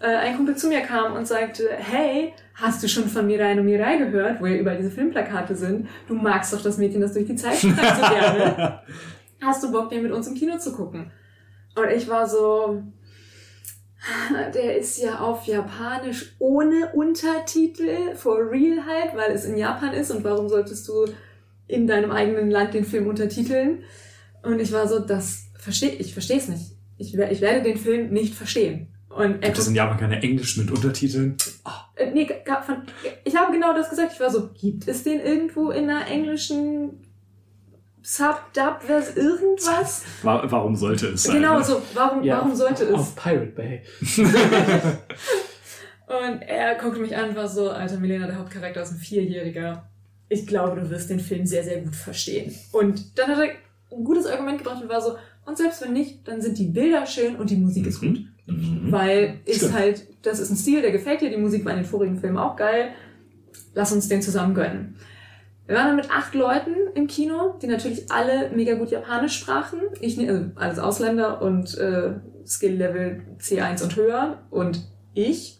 Äh, 0.00 0.06
ein 0.06 0.36
Kumpel 0.36 0.56
zu 0.56 0.68
mir 0.68 0.82
kam 0.82 1.14
und 1.14 1.26
sagte, 1.26 1.68
hey, 1.76 2.32
hast 2.54 2.84
du 2.84 2.88
schon 2.88 3.08
von 3.08 3.26
Mirai 3.26 3.54
no 3.54 3.64
Mirai 3.64 3.96
gehört, 3.96 4.40
wo 4.40 4.46
ja 4.46 4.54
überall 4.54 4.76
diese 4.76 4.92
Filmplakate 4.92 5.56
sind? 5.56 5.88
Du 6.06 6.14
magst 6.14 6.52
doch 6.52 6.62
das 6.62 6.78
Mädchen, 6.78 7.00
das 7.00 7.12
durch 7.12 7.26
die 7.26 7.34
Zeit 7.34 7.56
streicht 7.56 7.96
so 7.96 8.08
gerne. 8.08 8.82
Hast 9.42 9.64
du 9.64 9.72
Bock, 9.72 9.90
den 9.90 10.04
mit 10.04 10.12
uns 10.12 10.28
im 10.28 10.34
Kino 10.34 10.58
zu 10.58 10.72
gucken? 10.72 11.10
Und 11.74 11.90
ich 11.90 12.08
war 12.08 12.28
so, 12.28 12.82
der 14.54 14.76
ist 14.76 14.98
ja 14.98 15.20
auf 15.20 15.46
Japanisch 15.46 16.36
ohne 16.38 16.92
Untertitel, 16.92 18.14
for 18.14 18.50
real 18.50 18.84
halt, 18.86 19.16
weil 19.16 19.32
es 19.32 19.44
in 19.44 19.56
Japan 19.56 19.92
ist 19.94 20.10
und 20.10 20.22
warum 20.24 20.48
solltest 20.48 20.86
du 20.88 21.06
in 21.66 21.86
deinem 21.86 22.10
eigenen 22.10 22.50
Land 22.50 22.74
den 22.74 22.84
Film 22.84 23.06
untertiteln? 23.06 23.82
Und 24.42 24.60
ich 24.60 24.72
war 24.72 24.86
so, 24.86 25.00
das 25.00 25.48
verstehe 25.58 25.90
ich, 25.90 26.12
verstehe 26.12 26.38
es 26.38 26.48
nicht. 26.48 26.72
Ich, 26.98 27.14
ich 27.14 27.40
werde 27.40 27.62
den 27.62 27.76
Film 27.76 28.10
nicht 28.10 28.34
verstehen. 28.34 28.88
Und 29.08 29.40
Gibt 29.40 29.58
es 29.58 29.66
in 29.66 29.74
Japan 29.74 29.98
keine 29.98 30.22
Englisch 30.22 30.58
mit 30.58 30.70
Untertiteln? 30.70 31.36
äh, 31.96 32.10
nee, 32.12 32.28
von, 32.64 32.82
ich 33.24 33.34
habe 33.34 33.52
genau 33.52 33.74
das 33.74 33.88
gesagt. 33.88 34.12
Ich 34.12 34.20
war 34.20 34.30
so, 34.30 34.50
gibt 34.52 34.86
es 34.86 35.04
den 35.04 35.20
irgendwo 35.20 35.70
in 35.70 35.88
einer 35.88 36.06
englischen 36.06 37.05
Sub, 38.08 38.40
Dub, 38.54 38.82
vers 38.82 39.16
irgendwas? 39.16 40.04
Wa- 40.22 40.44
Warum 40.46 40.76
sollte 40.76 41.08
es 41.08 41.24
sein? 41.24 41.36
Genau 41.38 41.58
ne? 41.58 41.64
so, 41.64 41.82
warum, 41.92 42.22
Ja, 42.22 42.36
warum 42.36 42.54
sollte 42.54 42.84
es? 42.84 42.94
Auf 42.94 43.16
Pirate 43.16 43.46
Bay. 43.46 43.82
Und 46.06 46.40
er 46.42 46.76
guckte 46.76 47.00
mich 47.00 47.16
an 47.16 47.30
und 47.30 47.36
war 47.36 47.48
so, 47.48 47.68
Alter, 47.68 47.98
Milena, 47.98 48.26
der 48.28 48.38
Hauptcharakter 48.38 48.80
ist 48.82 48.92
ein 48.92 48.98
Vierjähriger. 48.98 49.88
Ich 50.28 50.46
glaube, 50.46 50.80
du 50.80 50.88
wirst 50.88 51.10
den 51.10 51.18
Film 51.18 51.46
sehr, 51.46 51.64
sehr 51.64 51.80
gut 51.80 51.96
verstehen. 51.96 52.54
Und 52.70 53.18
dann 53.18 53.28
hat 53.30 53.38
er 53.38 53.96
ein 53.96 54.04
gutes 54.04 54.26
Argument 54.26 54.58
gebracht 54.58 54.80
und 54.80 54.88
war 54.88 55.00
so, 55.00 55.16
und 55.44 55.58
selbst 55.58 55.82
wenn 55.82 55.92
nicht, 55.92 56.26
dann 56.28 56.40
sind 56.40 56.58
die 56.58 56.66
Bilder 56.66 57.06
schön 57.06 57.34
und 57.34 57.50
die 57.50 57.56
Musik 57.56 57.86
ist 57.88 57.98
gut. 58.00 58.20
Mhm. 58.46 58.86
Weil 58.92 59.40
ist 59.46 59.56
Stimmt. 59.56 59.74
halt, 59.74 60.06
das 60.22 60.38
ist 60.38 60.50
ein 60.50 60.56
Stil, 60.56 60.80
der 60.80 60.92
gefällt 60.92 61.22
dir, 61.22 61.30
die 61.30 61.36
Musik 61.38 61.64
war 61.64 61.72
in 61.72 61.78
den 61.78 61.86
vorigen 61.86 62.20
Filmen 62.20 62.38
auch 62.38 62.54
geil. 62.54 62.90
Lass 63.74 63.90
uns 63.90 64.06
den 64.08 64.22
zusammen 64.22 64.54
gönnen. 64.54 64.96
Wir 65.66 65.76
waren 65.76 65.86
dann 65.88 65.96
mit 65.96 66.10
acht 66.10 66.34
Leuten 66.34 66.74
im 66.94 67.06
Kino, 67.08 67.56
die 67.60 67.66
natürlich 67.66 68.10
alle 68.10 68.50
mega 68.50 68.74
gut 68.74 68.90
Japanisch 68.90 69.38
sprachen. 69.38 69.80
Ich, 70.00 70.16
ne- 70.16 70.28
also 70.30 70.50
alles 70.60 70.78
Ausländer 70.78 71.42
und 71.42 71.76
äh, 71.78 72.12
Skill-Level 72.46 73.22
C1 73.40 73.82
und 73.82 73.96
höher. 73.96 74.42
Und 74.50 74.80
ich. 75.14 75.58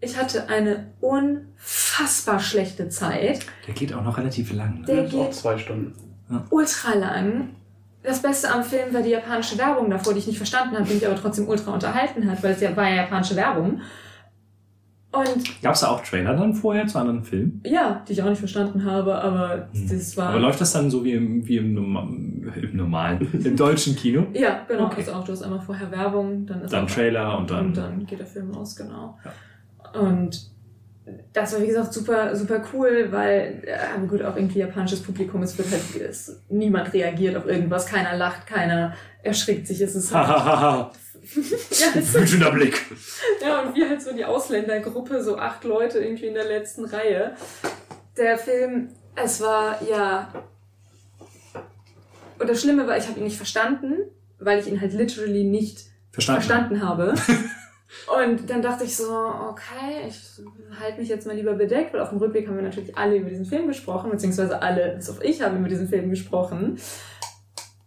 Ich 0.00 0.18
hatte 0.18 0.48
eine 0.48 0.92
unfassbar 1.00 2.40
schlechte 2.40 2.88
Zeit. 2.88 3.40
Der 3.66 3.74
geht 3.74 3.94
auch 3.94 4.02
noch 4.02 4.18
relativ 4.18 4.52
lang. 4.52 4.80
Ne? 4.80 4.86
Der 4.86 5.04
ist 5.06 5.14
auch 5.14 5.24
geht 5.26 5.34
zwei 5.34 5.56
Stunden. 5.58 5.94
ultra 6.50 6.94
lang. 6.94 7.50
Das 8.02 8.20
Beste 8.20 8.50
am 8.50 8.64
Film 8.64 8.92
war 8.92 9.00
die 9.02 9.10
japanische 9.10 9.56
Werbung 9.58 9.88
davor, 9.88 10.12
die 10.12 10.18
ich 10.18 10.26
nicht 10.26 10.36
verstanden 10.36 10.74
habe, 10.74 10.84
die 10.88 10.94
mich 10.94 11.06
aber 11.06 11.14
trotzdem 11.14 11.46
ultra 11.48 11.72
unterhalten 11.72 12.28
hat, 12.28 12.42
weil 12.42 12.52
es 12.52 12.60
ja 12.60 12.76
war 12.76 12.88
ja 12.88 12.96
japanische 12.96 13.36
Werbung. 13.36 13.80
Und 15.12 15.62
Gab 15.62 15.74
es 15.74 15.80
da 15.80 15.88
auch 15.88 16.02
Trailer 16.02 16.34
dann 16.34 16.54
vorher 16.54 16.86
zu 16.86 16.98
anderen 16.98 17.22
Filmen? 17.22 17.62
ja, 17.66 18.02
die 18.08 18.12
ich 18.14 18.22
auch 18.22 18.30
nicht 18.30 18.38
verstanden 18.38 18.84
habe, 18.84 19.14
aber 19.14 19.68
Hm. 19.72 19.88
das 19.90 20.16
war. 20.16 20.30
Aber 20.30 20.40
läuft 20.40 20.60
das 20.60 20.72
dann 20.72 20.90
so 20.90 21.04
wie 21.04 21.12
im, 21.12 21.46
wie 21.46 21.58
im, 21.58 21.76
im 21.76 22.76
normalen, 22.76 23.28
im 23.44 23.56
deutschen 23.56 23.94
Kino? 23.94 24.26
ja, 24.32 24.64
genau. 24.66 24.86
Okay. 24.86 24.96
Also 25.00 25.12
auch, 25.12 25.24
du 25.24 25.32
hast 25.32 25.42
einmal 25.42 25.60
vorher 25.60 25.90
Werbung, 25.90 26.46
dann 26.46 26.62
ist 26.62 26.72
Dann 26.72 26.86
auch, 26.86 26.90
Trailer 26.90 27.36
und 27.38 27.50
dann. 27.50 27.66
und 27.66 27.76
dann 27.76 28.06
geht 28.06 28.20
der 28.20 28.26
Film 28.26 28.52
los, 28.52 28.74
genau. 28.74 29.18
Und 29.94 30.50
das 31.32 31.52
war 31.52 31.60
wie 31.60 31.66
gesagt 31.66 31.92
super, 31.92 32.34
super 32.36 32.62
cool, 32.72 33.08
weil, 33.10 33.62
äh, 33.66 34.06
gut, 34.06 34.22
auch 34.22 34.36
irgendwie 34.36 34.60
japanisches 34.60 35.02
Publikum, 35.02 35.42
es 35.42 35.58
wird 35.58 35.70
halt, 35.72 36.00
es, 36.08 36.40
niemand 36.48 36.92
reagiert 36.94 37.36
auf 37.36 37.46
irgendwas, 37.46 37.86
keiner 37.86 38.16
lacht, 38.16 38.46
keiner 38.46 38.94
erschrickt 39.22 39.66
sich, 39.66 39.80
es 39.80 39.94
ist 39.96 40.14
halt, 40.14 40.28
ja, 40.28 40.90
wütender 41.22 42.50
Blick. 42.50 42.84
Ja, 43.40 43.62
und 43.62 43.74
wir 43.74 43.88
halt 43.88 44.02
so 44.02 44.12
die 44.12 44.24
Ausländergruppe, 44.24 45.22
so 45.22 45.36
acht 45.38 45.64
Leute 45.64 45.98
irgendwie 45.98 46.26
in 46.26 46.34
der 46.34 46.44
letzten 46.44 46.84
Reihe. 46.84 47.36
Der 48.16 48.36
Film, 48.36 48.88
es 49.14 49.40
war 49.40 49.80
ja. 49.88 50.32
Und 52.38 52.48
das 52.48 52.60
Schlimme 52.60 52.86
war, 52.86 52.96
ich 52.96 53.06
habe 53.06 53.18
ihn 53.18 53.24
nicht 53.24 53.36
verstanden, 53.36 53.98
weil 54.38 54.58
ich 54.58 54.66
ihn 54.66 54.80
halt 54.80 54.92
literally 54.92 55.44
nicht 55.44 55.86
Verstanden. 56.10 56.42
verstanden 56.42 56.82
habe. 56.82 57.14
Und 58.18 58.48
dann 58.48 58.62
dachte 58.62 58.84
ich 58.84 58.96
so, 58.96 59.12
okay, 59.12 60.08
ich 60.08 60.18
halte 60.80 60.98
mich 60.98 61.08
jetzt 61.08 61.26
mal 61.26 61.36
lieber 61.36 61.54
bedeckt, 61.54 61.92
weil 61.92 62.00
auf 62.00 62.08
dem 62.08 62.18
Rückweg 62.18 62.48
haben 62.48 62.56
wir 62.56 62.62
natürlich 62.62 62.96
alle 62.96 63.16
über 63.16 63.28
diesen 63.28 63.44
Film 63.44 63.68
gesprochen, 63.68 64.10
beziehungsweise 64.10 64.60
alle, 64.60 64.96
bis 64.96 65.10
auf 65.10 65.22
ich, 65.22 65.42
haben 65.42 65.58
über 65.58 65.68
diesen 65.68 65.88
Film 65.88 66.10
gesprochen. 66.10 66.78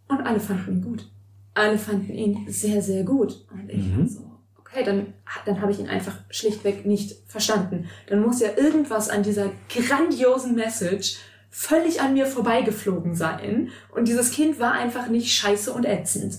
Und 0.08 0.22
alle 0.22 0.40
fanden 0.40 0.78
ihn 0.78 0.82
gut. 0.84 1.10
Alle 1.56 1.77
fanden 1.77 2.14
ihn 2.14 2.45
sehr, 2.48 2.82
sehr 2.82 3.03
gut. 3.03 3.45
Und 3.51 3.69
ich 3.69 3.77
Mhm. 3.84 4.08
so, 4.08 4.22
okay, 4.59 4.84
dann, 4.84 5.14
dann 5.45 5.61
habe 5.61 5.72
ich 5.72 5.80
ihn 5.80 5.88
einfach 5.88 6.17
schlichtweg 6.30 6.85
nicht 6.85 7.16
verstanden. 7.27 7.90
Dann 8.08 8.22
muss 8.22 8.40
ja 8.42 8.50
irgendwas 8.56 9.09
an 9.09 9.24
dieser 9.24 9.50
grandiosen 9.69 10.53
Message 10.56 11.17
völlig 11.50 12.01
an 12.01 12.14
mir 12.14 12.25
vorbeigeflogen 12.25 13.16
sein. 13.16 13.69
Und 13.95 14.08
dieses 14.08 14.32
Kind 14.32 14.59
war 14.59 14.74
einfach 14.74 15.08
nicht 15.08 15.34
scheiße 15.34 15.72
und 15.72 15.85
ätzend. 15.85 16.38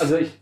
Also 0.00 0.16
ich 0.16 0.38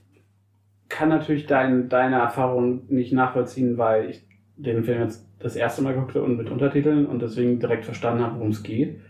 kann 0.90 1.08
natürlich 1.08 1.46
dein, 1.46 1.88
deine 1.88 2.16
Erfahrung 2.16 2.82
nicht 2.88 3.12
nachvollziehen, 3.12 3.78
weil 3.78 4.10
ich 4.10 4.22
den 4.56 4.84
Film 4.84 5.02
jetzt 5.02 5.24
das 5.38 5.56
erste 5.56 5.82
Mal 5.82 5.94
geguckt 5.94 6.14
habe 6.14 6.24
und 6.24 6.36
mit 6.36 6.50
Untertiteln 6.50 7.06
und 7.06 7.20
deswegen 7.20 7.58
direkt 7.58 7.84
verstanden 7.84 8.22
habe, 8.22 8.36
worum 8.36 8.50
es 8.50 8.62
geht. 8.62 9.00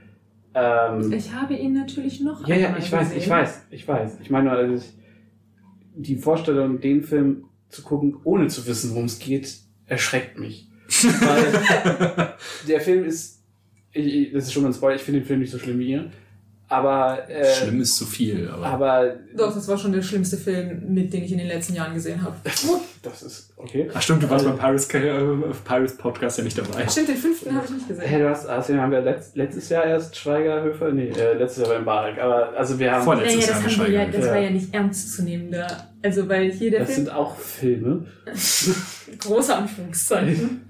Ähm, 0.56 1.12
Ich 1.12 1.30
habe 1.32 1.54
ihn 1.54 1.74
natürlich 1.74 2.20
noch 2.22 2.46
ja, 2.48 2.56
ja, 2.56 2.76
ich 2.78 2.90
weiß, 2.90 3.08
gesehen. 3.08 3.18
ich 3.22 3.28
weiß, 3.28 3.66
ich 3.70 3.86
weiß. 3.86 4.18
Ich 4.22 4.30
meine 4.30 4.48
nur, 4.48 4.58
also 4.58 4.74
ich, 4.74 4.94
die 5.94 6.16
Vorstellung, 6.16 6.80
den 6.80 7.02
Film 7.02 7.44
zu 7.68 7.82
gucken, 7.82 8.16
ohne 8.24 8.46
zu 8.48 8.66
wissen, 8.66 8.92
worum 8.92 9.04
es 9.04 9.18
geht, 9.18 9.54
erschreckt 9.84 10.38
mich. 10.38 10.68
Weil 11.20 12.34
der 12.66 12.80
Film 12.80 13.04
ist, 13.04 13.42
ich, 13.92 14.06
ich, 14.06 14.32
das 14.32 14.44
ist 14.44 14.52
schon 14.54 14.62
mal 14.62 14.70
ein 14.70 14.74
Spoiler, 14.74 14.96
ich 14.96 15.02
finde 15.02 15.20
den 15.20 15.26
Film 15.26 15.40
nicht 15.40 15.50
so 15.50 15.58
schlimm 15.58 15.78
wie 15.78 15.90
ihr, 15.90 16.10
aber, 16.68 17.30
äh, 17.30 17.44
Schlimm 17.54 17.80
ist 17.80 17.96
zu 17.96 18.04
viel, 18.04 18.48
aber. 18.48 18.66
aber 18.66 19.14
Doch, 19.36 19.54
das 19.54 19.68
war 19.68 19.78
schon 19.78 19.92
der 19.92 20.02
schlimmste 20.02 20.36
Film, 20.36 20.82
mit 20.88 21.12
den 21.12 21.22
ich 21.22 21.30
in 21.30 21.38
den 21.38 21.46
letzten 21.46 21.74
Jahren 21.74 21.94
gesehen 21.94 22.20
habe. 22.22 22.34
das 23.02 23.22
ist 23.22 23.52
okay. 23.56 23.88
Ach 23.94 24.02
stimmt, 24.02 24.24
du 24.24 24.30
warst 24.30 24.44
beim 24.44 24.58
Pirates, 24.58 24.92
äh, 24.94 25.12
Pirates 25.64 25.96
Podcast 25.96 26.38
ja 26.38 26.44
nicht 26.44 26.58
dabei. 26.58 26.88
Stimmt, 26.88 27.08
den 27.08 27.16
fünften 27.16 27.54
habe 27.54 27.64
ich 27.66 27.70
nicht 27.70 27.86
gesehen. 27.86 28.04
Hey, 28.04 28.20
du 28.20 28.28
hast, 28.28 28.46
also 28.48 28.74
haben 28.74 28.90
wir 28.90 29.00
letzt, 29.00 29.36
letztes 29.36 29.68
Jahr 29.68 29.84
erst 29.84 30.16
Schweigerhöfer? 30.16 30.90
Nee, 30.90 31.10
äh, 31.10 31.34
letztes 31.34 31.64
Jahr 31.64 31.76
beim 31.76 31.84
Barek. 31.84 32.18
Aber 32.18 32.52
also 32.56 32.76
wir 32.80 32.90
haben. 32.90 33.04
Voll. 33.04 33.16
Naja, 33.16 33.38
Jahr 33.38 33.62
haben 33.62 33.78
wir 33.78 33.90
ja, 33.90 34.06
das 34.06 34.26
war 34.26 34.38
ja 34.38 34.50
nicht 34.50 34.74
ernst 34.74 35.14
zu 35.14 35.22
nehmen 35.22 35.52
da. 35.52 35.66
Also, 36.02 36.28
weil 36.28 36.50
hier 36.50 36.72
der 36.72 36.80
das 36.80 36.94
Film, 36.94 37.06
sind 37.06 37.14
auch 37.14 37.36
Filme. 37.36 38.06
große 39.18 39.54
Anführungszeichen. 39.54 40.62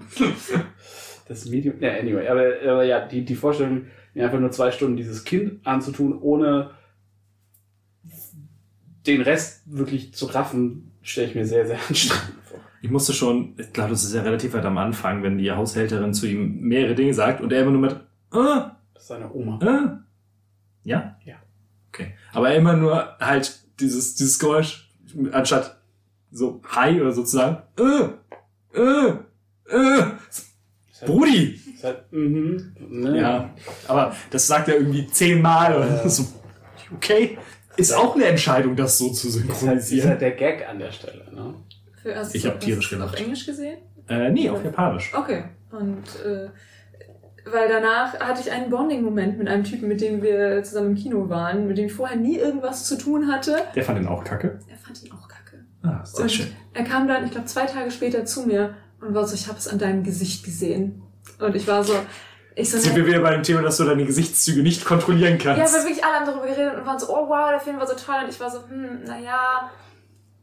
Das 1.27 1.45
Medium. 1.45 1.75
Ja, 1.79 1.91
anyway. 1.93 2.27
Aber, 2.27 2.71
aber 2.71 2.83
ja, 2.83 3.05
die, 3.05 3.25
die 3.25 3.35
Vorstellung, 3.35 3.87
mir 4.17 4.25
einfach 4.25 4.39
nur 4.39 4.51
zwei 4.51 4.71
Stunden 4.71 4.97
dieses 4.97 5.23
Kind 5.23 5.65
anzutun, 5.65 6.17
ohne 6.19 6.71
den 9.05 9.21
Rest 9.21 9.61
wirklich 9.65 10.13
zu 10.13 10.25
raffen, 10.25 10.91
stelle 11.01 11.27
ich 11.27 11.35
mir 11.35 11.45
sehr, 11.45 11.65
sehr 11.67 11.79
anstrengend 11.87 12.43
vor. 12.43 12.59
Ich 12.81 12.89
musste 12.89 13.13
schon, 13.13 13.53
ich 13.57 13.71
glaube, 13.73 13.91
das 13.91 14.03
ist 14.03 14.13
ja 14.13 14.21
relativ 14.21 14.53
weit 14.53 14.65
am 14.65 14.77
Anfang, 14.77 15.23
wenn 15.23 15.37
die 15.37 15.51
Haushälterin 15.51 16.13
zu 16.13 16.27
ihm 16.27 16.59
mehrere 16.61 16.95
Dinge 16.95 17.13
sagt 17.13 17.41
und 17.41 17.53
er 17.53 17.61
immer 17.61 17.71
nur 17.71 17.81
mit, 17.81 17.95
ah, 18.31 18.71
Das 18.93 19.03
ist 19.03 19.07
seine 19.07 19.31
Oma. 19.31 19.59
ah. 19.63 20.03
Ja? 20.83 21.17
Ja. 21.23 21.35
Okay. 21.89 22.13
Aber 22.33 22.53
immer 22.53 22.75
nur 22.75 23.17
halt 23.19 23.63
dieses, 23.79 24.15
dieses 24.15 24.39
Geräusch, 24.39 24.89
anstatt 25.31 25.79
so 26.31 26.61
Hi 26.69 26.99
oder 27.01 27.11
sozusagen, 27.11 27.57
äh, 27.77 28.77
äh, 28.79 29.13
äh, 29.69 30.03
Brudi! 31.05 31.59
Ist 31.77 31.83
halt, 31.83 32.11
mhm, 32.11 32.75
ne? 32.89 33.19
Ja, 33.21 33.49
aber 33.87 34.15
das 34.31 34.47
sagt 34.47 34.67
er 34.67 34.75
irgendwie 34.75 35.07
zehnmal 35.07 35.75
oder 35.77 35.87
Ja. 36.03 36.09
so. 36.09 36.25
Okay, 36.95 37.37
ist 37.75 37.93
auch 37.93 38.15
eine 38.15 38.25
Entscheidung, 38.25 38.75
das 38.75 38.97
so 38.97 39.09
zu 39.11 39.27
Ist 39.27 39.35
halt, 39.35 39.49
ist 39.49 39.59
synchronisieren. 39.59 40.09
halt 40.09 40.21
der 40.21 40.31
Gag 40.31 40.67
an 40.67 40.79
der 40.79 40.91
Stelle. 40.91 41.23
Ne? 41.33 41.53
Für, 42.01 42.15
hast 42.15 42.33
Ich 42.33 42.41
du- 42.43 42.49
hab 42.49 42.59
tierisch 42.59 42.85
hast 42.85 42.91
du 42.93 42.95
gelacht. 42.97 43.13
Auf 43.15 43.19
Englisch 43.21 43.45
gesehen? 43.45 43.77
Äh, 44.09 44.29
nee, 44.31 44.49
auf 44.49 44.63
Japanisch. 44.63 45.13
Okay. 45.13 45.43
Und, 45.71 46.03
äh, 46.25 46.47
weil 47.49 47.69
danach 47.69 48.19
hatte 48.19 48.41
ich 48.41 48.51
einen 48.51 48.69
Bonding-Moment 48.69 49.37
mit 49.37 49.47
einem 49.47 49.63
Typen, 49.63 49.87
mit 49.87 50.01
dem 50.01 50.21
wir 50.21 50.63
zusammen 50.63 50.89
im 50.91 50.95
Kino 50.95 51.29
waren, 51.29 51.67
mit 51.67 51.77
dem 51.77 51.85
ich 51.87 51.93
vorher 51.93 52.17
nie 52.17 52.37
irgendwas 52.37 52.85
zu 52.85 52.97
tun 52.97 53.31
hatte. 53.31 53.57
Der 53.75 53.83
fand 53.83 53.99
den 53.99 54.07
auch 54.07 54.23
kacke. 54.23 54.59
Er 54.69 54.77
fand 54.77 55.03
ihn 55.03 55.11
auch 55.11 55.27
kacke. 55.27 55.65
Ah, 55.83 56.03
sehr 56.05 56.23
Und 56.23 56.31
schön. 56.31 56.47
er 56.73 56.83
kam 56.83 57.07
dann, 57.07 57.25
ich 57.25 57.31
glaube, 57.31 57.45
zwei 57.47 57.65
Tage 57.65 57.91
später 57.91 58.25
zu 58.25 58.45
mir 58.47 58.75
und 59.01 59.13
war 59.13 59.25
so, 59.27 59.35
ich 59.35 59.47
habe 59.47 59.57
es 59.57 59.67
an 59.67 59.77
deinem 59.79 60.03
Gesicht 60.03 60.43
gesehen. 60.43 61.03
Und 61.39 61.55
ich 61.55 61.67
war 61.67 61.83
so, 61.83 61.93
ich 62.55 62.71
so, 62.71 62.77
Sind 62.77 62.95
wir 62.95 63.05
wieder 63.05 63.19
bei 63.19 63.31
dem 63.31 63.43
Thema, 63.43 63.61
dass 63.61 63.77
du 63.77 63.83
deine 63.83 64.05
Gesichtszüge 64.05 64.63
nicht 64.63 64.83
kontrollieren 64.83 65.37
ja, 65.39 65.55
kannst. 65.55 65.75
weil 65.75 65.83
wirklich 65.83 66.03
alle 66.03 66.15
haben 66.15 66.25
darüber 66.25 66.47
geredet 66.47 66.75
und 66.75 66.85
waren 66.85 66.99
so, 66.99 67.07
oh 67.09 67.29
wow, 67.29 67.49
der 67.51 67.59
Film 67.59 67.77
war 67.77 67.87
so 67.87 67.93
toll. 67.93 68.23
Und 68.23 68.29
ich 68.29 68.39
war 68.39 68.49
so, 68.49 68.59
hm, 68.67 69.03
naja, 69.05 69.69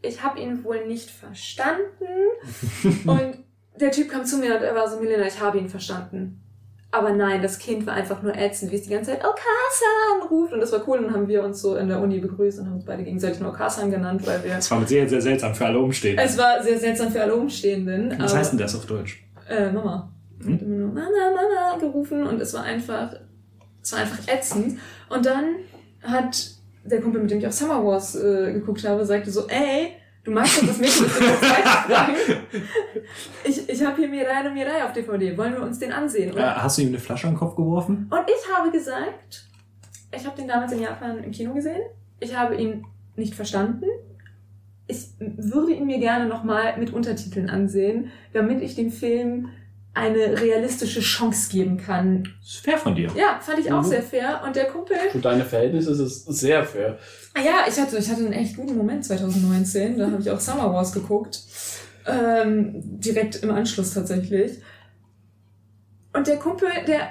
ich 0.03 0.23
habe 0.23 0.39
ihn 0.39 0.63
wohl 0.65 0.87
nicht 0.87 1.11
verstanden. 1.11 1.85
und 3.09 3.39
der 3.81 3.91
Typ 3.91 4.11
kam 4.11 4.25
zu 4.25 4.39
mir 4.39 4.57
und 4.57 4.63
er 4.63 4.75
war 4.75 4.89
so, 4.89 5.01
Milena, 5.01 5.27
ich 5.27 5.41
habe 5.41 5.59
ihn 5.59 5.69
verstanden. 5.69 6.41
Aber 6.93 7.11
nein, 7.11 7.43
das 7.43 7.59
Kind 7.59 7.85
war 7.89 7.95
einfach 7.95 8.23
nur 8.23 8.37
ätzend, 8.37 8.71
wie 8.71 8.77
es 8.77 8.83
die 8.83 8.91
ganze 8.91 9.11
Zeit 9.11 9.25
Okasan 9.25 10.29
ruft. 10.31 10.53
Und 10.53 10.61
das 10.61 10.71
war 10.71 10.87
cool. 10.87 10.99
Und 10.99 11.07
dann 11.07 11.15
haben 11.15 11.27
wir 11.27 11.43
uns 11.43 11.61
so 11.61 11.75
in 11.77 11.89
der 11.89 12.01
Uni 12.01 12.21
begrüßt 12.21 12.61
und 12.61 12.67
haben 12.67 12.75
uns 12.75 12.85
beide 12.85 13.03
gegenseitig 13.03 13.41
nur 13.41 13.51
Okasan 13.51 13.91
genannt, 13.91 14.25
weil 14.25 14.45
wir... 14.45 14.55
Das 14.55 14.71
war 14.71 14.79
mit 14.79 14.89
Sicherheit 14.89 15.11
sehr 15.11 15.21
seltsam 15.21 15.53
für 15.53 15.67
alle 15.67 15.81
Umstehenden. 15.81 16.25
Es 16.25 16.39
war 16.39 16.63
sehr 16.63 16.79
seltsam 16.79 17.11
für 17.11 17.21
alle 17.21 17.35
Umstehenden. 17.35 18.15
Was 18.21 18.37
heißt 18.37 18.53
denn 18.53 18.61
das 18.61 18.77
auf 18.77 18.87
Deutsch? 18.87 19.25
äh, 19.49 19.71
Mama. 19.71 20.11
Hm? 20.43 20.55
Hat 20.55 20.63
immer 20.63 20.77
nur 20.77 20.89
Mama, 20.89 21.09
Mama 21.35 21.79
gerufen 21.79 22.27
und 22.27 22.41
es 22.41 22.53
war 22.55 22.63
einfach, 22.65 23.15
es 23.83 23.93
war 23.93 24.01
einfach 24.01 24.19
ätzend. 24.29 24.79
Und 25.09 25.25
dann 25.27 25.57
hat 26.03 26.51
der 26.85 27.01
Kumpel, 27.01 27.23
mit 27.23 27.31
dem 27.31 27.39
ich 27.39 27.47
auf 27.47 27.53
Summer 27.53 27.85
Wars 27.85 28.15
äh, 28.17 28.53
geguckt 28.53 28.87
habe, 28.87 29.05
sagte 29.07 29.31
so, 29.31 29.47
ey, 29.49 29.93
du 30.23 30.31
magst 30.33 30.61
doch 30.63 30.67
das 30.67 30.79
Mädchen 30.79 31.05
mit 31.05 31.15
dem 31.17 31.35
fragen. 31.89 32.15
Ich, 33.45 33.69
ich 33.69 33.85
habe 33.85 33.97
hier 33.97 34.09
Mirai 34.09 34.47
und 34.47 34.55
Mirai 34.55 34.85
auf 34.85 34.93
DVD, 34.93 35.37
wollen 35.37 35.53
wir 35.55 35.63
uns 35.63 35.79
den 35.79 35.93
ansehen? 35.93 36.33
Und, 36.33 36.39
Äh, 36.39 36.43
hast 36.43 36.79
du 36.79 36.83
ihm 36.83 36.89
eine 36.89 36.99
Flasche 36.99 37.27
an 37.27 37.35
den 37.35 37.39
Kopf 37.39 37.57
geworfen? 37.57 38.11
und 38.11 38.25
ich 38.27 38.55
habe 38.57 38.71
gesagt, 38.71 39.47
ich 40.17 40.25
habe 40.27 40.37
den 40.37 40.49
damals 40.49 40.73
in 40.73 40.81
Japan 40.81 41.23
im 41.25 41.31
Kino 41.31 41.55
gesehen, 41.55 41.83
ich 42.21 42.37
habe 42.37 42.55
ihn 42.57 42.87
nicht 43.17 43.35
verstanden, 43.35 43.85
ich 44.87 45.07
würde 45.19 45.73
ihn 45.73 45.87
mir 45.87 45.99
gerne 45.99 46.27
nochmal 46.27 46.77
mit 46.79 46.93
Untertiteln 46.93 47.49
ansehen, 47.49 48.11
damit 48.35 48.61
ich 48.63 48.75
dem 48.75 48.91
Film 48.91 49.49
eine 49.95 50.41
realistische 50.41 51.01
Chance 51.01 51.51
geben 51.51 51.77
kann. 51.77 52.29
ist 52.43 52.59
fair 52.65 52.77
von 52.79 52.95
dir. 52.97 53.11
Ja, 53.17 53.39
fand 53.41 53.61
ich 53.61 53.73
auch 53.73 53.83
Mhm. 53.83 53.87
sehr 53.89 54.03
fair. 54.03 54.43
Und 54.45 54.57
der 54.57 54.65
Kumpel, 54.67 54.97
Für 55.13 55.19
deine 55.21 55.45
Verhältnisse 55.45 55.93
ist 55.93 56.01
es 56.01 56.25
sehr 56.25 56.65
fair. 56.65 56.99
ah 57.35 57.41
ja, 57.41 57.53
ich 57.69 57.79
hatte, 57.79 57.97
ich 57.97 58.09
hatte 58.11 58.23
einen 58.23 58.33
echt 58.33 58.57
guten 58.57 58.77
Moment 58.77 59.05
2019. 59.05 59.97
Da 59.99 60.11
habe 60.11 60.21
ich 60.21 60.31
auch 60.31 60.41
Summer 60.41 60.73
Wars 60.73 60.93
geguckt. 60.93 61.41
Ähm, 62.07 62.83
direkt 63.01 63.37
im 63.37 63.51
Anschluss 63.51 63.95
tatsächlich. 63.95 64.59
Und 66.13 66.27
der 66.27 66.37
Kumpel, 66.39 66.69
der, 66.87 67.11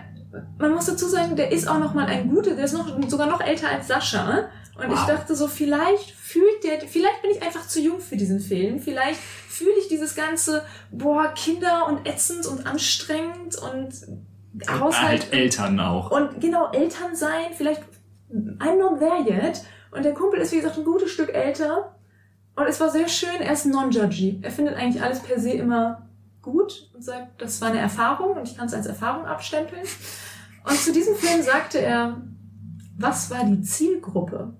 man 0.60 0.74
muss 0.74 0.86
dazu 0.86 1.08
sagen, 1.08 1.36
der 1.36 1.52
ist 1.52 1.68
auch 1.68 1.80
noch 1.80 1.94
mal 1.94 2.06
ein 2.06 2.30
guter, 2.30 2.56
der 2.56 2.66
ist 2.66 2.74
noch, 2.74 2.88
sogar 3.10 3.28
noch 3.28 3.42
älter 3.42 3.70
als 3.70 3.88
Sascha. 3.88 4.50
Und 4.76 4.86
ich 4.92 5.00
Wow. 5.00 5.06
dachte 5.08 5.36
so, 5.36 5.48
vielleicht 5.48 6.12
fühlt 6.34 6.64
der, 6.64 6.82
vielleicht 6.88 7.22
bin 7.22 7.30
ich 7.30 7.44
einfach 7.44 7.68
zu 7.68 7.80
jung 7.80 8.00
für 8.00 8.18
diesen 8.18 8.40
Film. 8.40 8.80
Vielleicht 8.80 9.20
fühle 9.20 9.78
ich 9.80 9.88
dieses 9.88 10.16
ganze, 10.16 10.66
boah, 10.92 11.32
Kinder 11.36 11.86
und 11.88 12.08
ätzend 12.08 12.48
und 12.48 12.66
anstrengend 12.66 13.56
und 13.56 13.94
Haushalt. 14.68 15.22
Halt 15.22 15.34
Eltern 15.34 15.80
auch. 15.80 16.10
Und 16.10 16.42
genau, 16.42 16.72
Eltern 16.72 17.16
sein, 17.16 17.52
vielleicht, 17.56 17.84
I'm 18.32 18.80
not 18.80 18.98
there 18.98 19.22
yet. 19.22 19.62
Und 19.92 20.04
der 20.04 20.16
Kumpel 20.16 20.40
ist, 20.40 20.52
wie 20.52 20.56
gesagt, 20.56 20.80
ein 20.80 20.84
gutes 20.84 21.12
Stück 21.12 21.32
älter. 21.32 21.96
Und 22.56 22.68
es 22.68 22.80
war 22.80 22.90
sehr 22.90 23.08
schön, 23.08 23.40
er 23.40 23.54
ist 23.54 23.68
non-judgy. 23.68 24.40
Er 24.42 24.52
findet 24.52 24.76
eigentlich 24.76 25.04
alles 25.04 25.20
per 25.20 25.40
se 25.40 25.52
immer 25.52 26.10
gut 26.42 26.90
und 26.96 27.04
sagt, 27.04 27.40
das 27.42 27.62
war 27.62 27.70
eine 27.70 27.80
Erfahrung 27.80 28.38
und 28.38 28.48
ich 28.48 28.58
kann 28.58 28.66
es 28.66 28.74
als 28.74 28.88
Erfahrung 28.88 29.26
abstempeln. 29.26 29.84
Und 30.68 30.78
zu 30.78 30.92
diesem 30.92 31.16
Film 31.16 31.44
sagte 31.44 31.80
er, 31.80 32.22
was 32.98 33.30
war 33.30 33.46
die 33.46 33.62
Zielgruppe? 33.62 34.56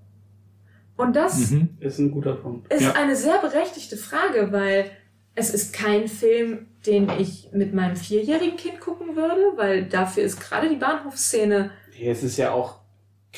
Und 0.96 1.16
das 1.16 1.50
Mhm. 1.50 1.70
Ist 1.80 1.98
ein 1.98 2.10
guter 2.10 2.34
Punkt. 2.34 2.72
ist 2.72 2.82
Ja. 2.82 2.92
eine 2.92 3.16
sehr 3.16 3.38
berechtigte 3.38 3.96
Frage, 3.96 4.52
weil 4.52 4.90
es 5.34 5.52
ist 5.52 5.72
kein 5.72 6.06
Film, 6.06 6.66
den 6.86 7.10
ich 7.18 7.48
mit 7.52 7.74
meinem 7.74 7.96
vierjährigen 7.96 8.56
Kind 8.56 8.78
gucken 8.80 9.16
würde, 9.16 9.52
weil 9.56 9.86
dafür 9.86 10.22
ist 10.22 10.40
gerade 10.40 10.68
die 10.68 10.76
Bahnhofsszene 10.76 11.70
Ja, 11.98 12.10
es 12.12 12.22
ist 12.22 12.36
ja 12.36 12.52
auch, 12.52 12.80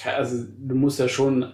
also 0.05 0.45
du 0.59 0.75
musst 0.75 0.99
ja 0.99 1.09
schon 1.09 1.53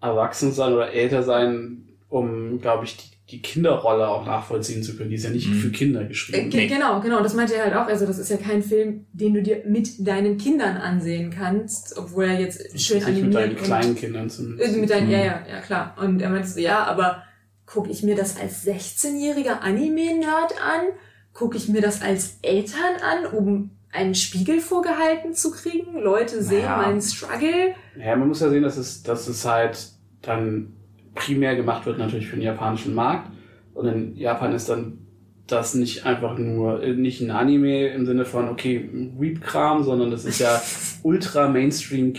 erwachsen 0.00 0.52
sein 0.52 0.72
oder 0.72 0.92
älter 0.92 1.22
sein, 1.22 1.88
um, 2.08 2.60
glaube 2.60 2.84
ich, 2.84 2.96
die, 2.96 3.15
die 3.30 3.42
Kinderrolle 3.42 4.06
auch 4.08 4.24
nachvollziehen 4.24 4.82
zu 4.84 4.96
können. 4.96 5.10
Die 5.10 5.16
ist 5.16 5.24
ja 5.24 5.30
nicht 5.30 5.48
Mhm. 5.48 5.54
für 5.54 5.70
Kinder 5.70 6.02
Äh, 6.02 6.06
geschrieben. 6.06 6.48
ge- 6.50 6.68
Genau, 6.68 7.00
genau, 7.00 7.22
das 7.22 7.34
meinte 7.34 7.54
er 7.56 7.64
halt 7.64 7.74
auch. 7.74 7.86
Also 7.88 8.06
das 8.06 8.18
ist 8.18 8.30
ja 8.30 8.36
kein 8.36 8.62
Film, 8.62 9.06
den 9.12 9.34
du 9.34 9.42
dir 9.42 9.62
mit 9.66 10.06
deinen 10.06 10.38
Kindern 10.38 10.76
ansehen 10.76 11.30
kannst, 11.30 11.96
obwohl 11.98 12.24
er 12.26 12.40
jetzt 12.40 12.58
schön 12.80 12.98
Nicht 12.98 13.06
mit 13.08 13.16
animiert 13.16 13.34
deinen 13.34 13.50
und 13.56 13.62
kleinen 13.64 13.94
Kindern 13.96 14.26
äh, 14.26 14.30
zumindest. 14.30 14.76
mit 14.76 14.90
deinen, 14.90 15.06
Mhm. 15.06 15.12
ja, 15.12 15.18
ja, 15.24 15.44
ja 15.50 15.60
klar. 15.60 15.96
Und 16.00 16.22
er 16.22 16.30
meinte 16.30 16.46
so, 16.48 16.60
ja, 16.60 16.84
aber 16.84 17.22
gucke 17.64 17.90
ich 17.90 18.04
mir 18.04 18.14
das 18.14 18.38
als 18.40 18.64
16-jähriger 18.64 19.60
Anime-Nerd 19.60 20.52
an? 20.62 20.86
Gucke 21.32 21.56
ich 21.56 21.68
mir 21.68 21.80
das 21.82 22.02
als 22.02 22.38
Eltern 22.42 22.94
an, 23.02 23.26
um 23.36 23.70
einen 23.92 24.14
Spiegel 24.14 24.60
vorgehalten 24.60 25.34
zu 25.34 25.50
kriegen? 25.50 25.98
Leute 26.00 26.42
sehen 26.44 26.62
Naja. 26.62 26.76
meinen 26.76 27.02
Struggle. 27.02 27.74
Ja, 27.98 28.14
man 28.14 28.28
muss 28.28 28.40
ja 28.40 28.50
sehen, 28.50 28.62
dass 28.62 28.76
es, 28.76 29.02
dass 29.02 29.26
es 29.26 29.44
halt 29.44 29.88
dann 30.22 30.74
primär 31.16 31.56
gemacht 31.56 31.84
wird 31.86 31.98
natürlich 31.98 32.28
für 32.28 32.36
den 32.36 32.44
japanischen 32.44 32.94
Markt. 32.94 33.32
Und 33.74 33.86
in 33.88 34.16
Japan 34.16 34.54
ist 34.54 34.68
dann 34.68 34.98
das 35.46 35.74
nicht 35.74 36.06
einfach 36.06 36.38
nur, 36.38 36.82
äh, 36.82 36.94
nicht 36.94 37.20
ein 37.20 37.30
Anime 37.30 37.88
im 37.88 38.06
Sinne 38.06 38.24
von, 38.24 38.48
okay, 38.48 38.88
Weep-Kram, 39.18 39.82
sondern 39.82 40.10
das 40.10 40.24
ist 40.24 40.38
ja 40.38 40.60
ultra 41.02 41.48
Mainstream 41.48 42.14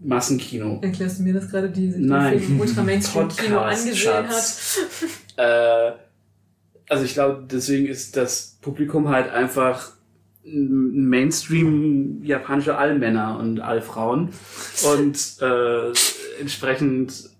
Massenkino. 0.00 0.78
Erklärst 0.82 1.18
du 1.18 1.22
mir 1.24 1.34
das 1.34 1.50
gerade, 1.50 1.70
die 1.70 1.90
sich 1.90 2.04
Nein. 2.04 2.38
Film 2.38 2.52
im 2.52 2.60
Ultra-Mainstream-Kino 2.60 3.56
Podcast, 3.56 3.82
angesehen 3.82 4.16
hat? 4.16 4.26
Schatz. 4.26 4.78
Äh, 5.36 5.92
also 6.88 7.04
ich 7.04 7.14
glaube, 7.14 7.46
deswegen 7.50 7.86
ist 7.86 8.16
das 8.16 8.58
Publikum 8.60 9.08
halt 9.08 9.30
einfach 9.30 9.92
ein 10.44 11.08
Mainstream 11.08 12.22
japanische 12.22 12.78
Allmänner 12.78 13.38
und 13.38 13.60
Allfrauen. 13.60 14.30
Und 14.94 15.36
äh, 15.42 15.92
entsprechend 16.40 17.30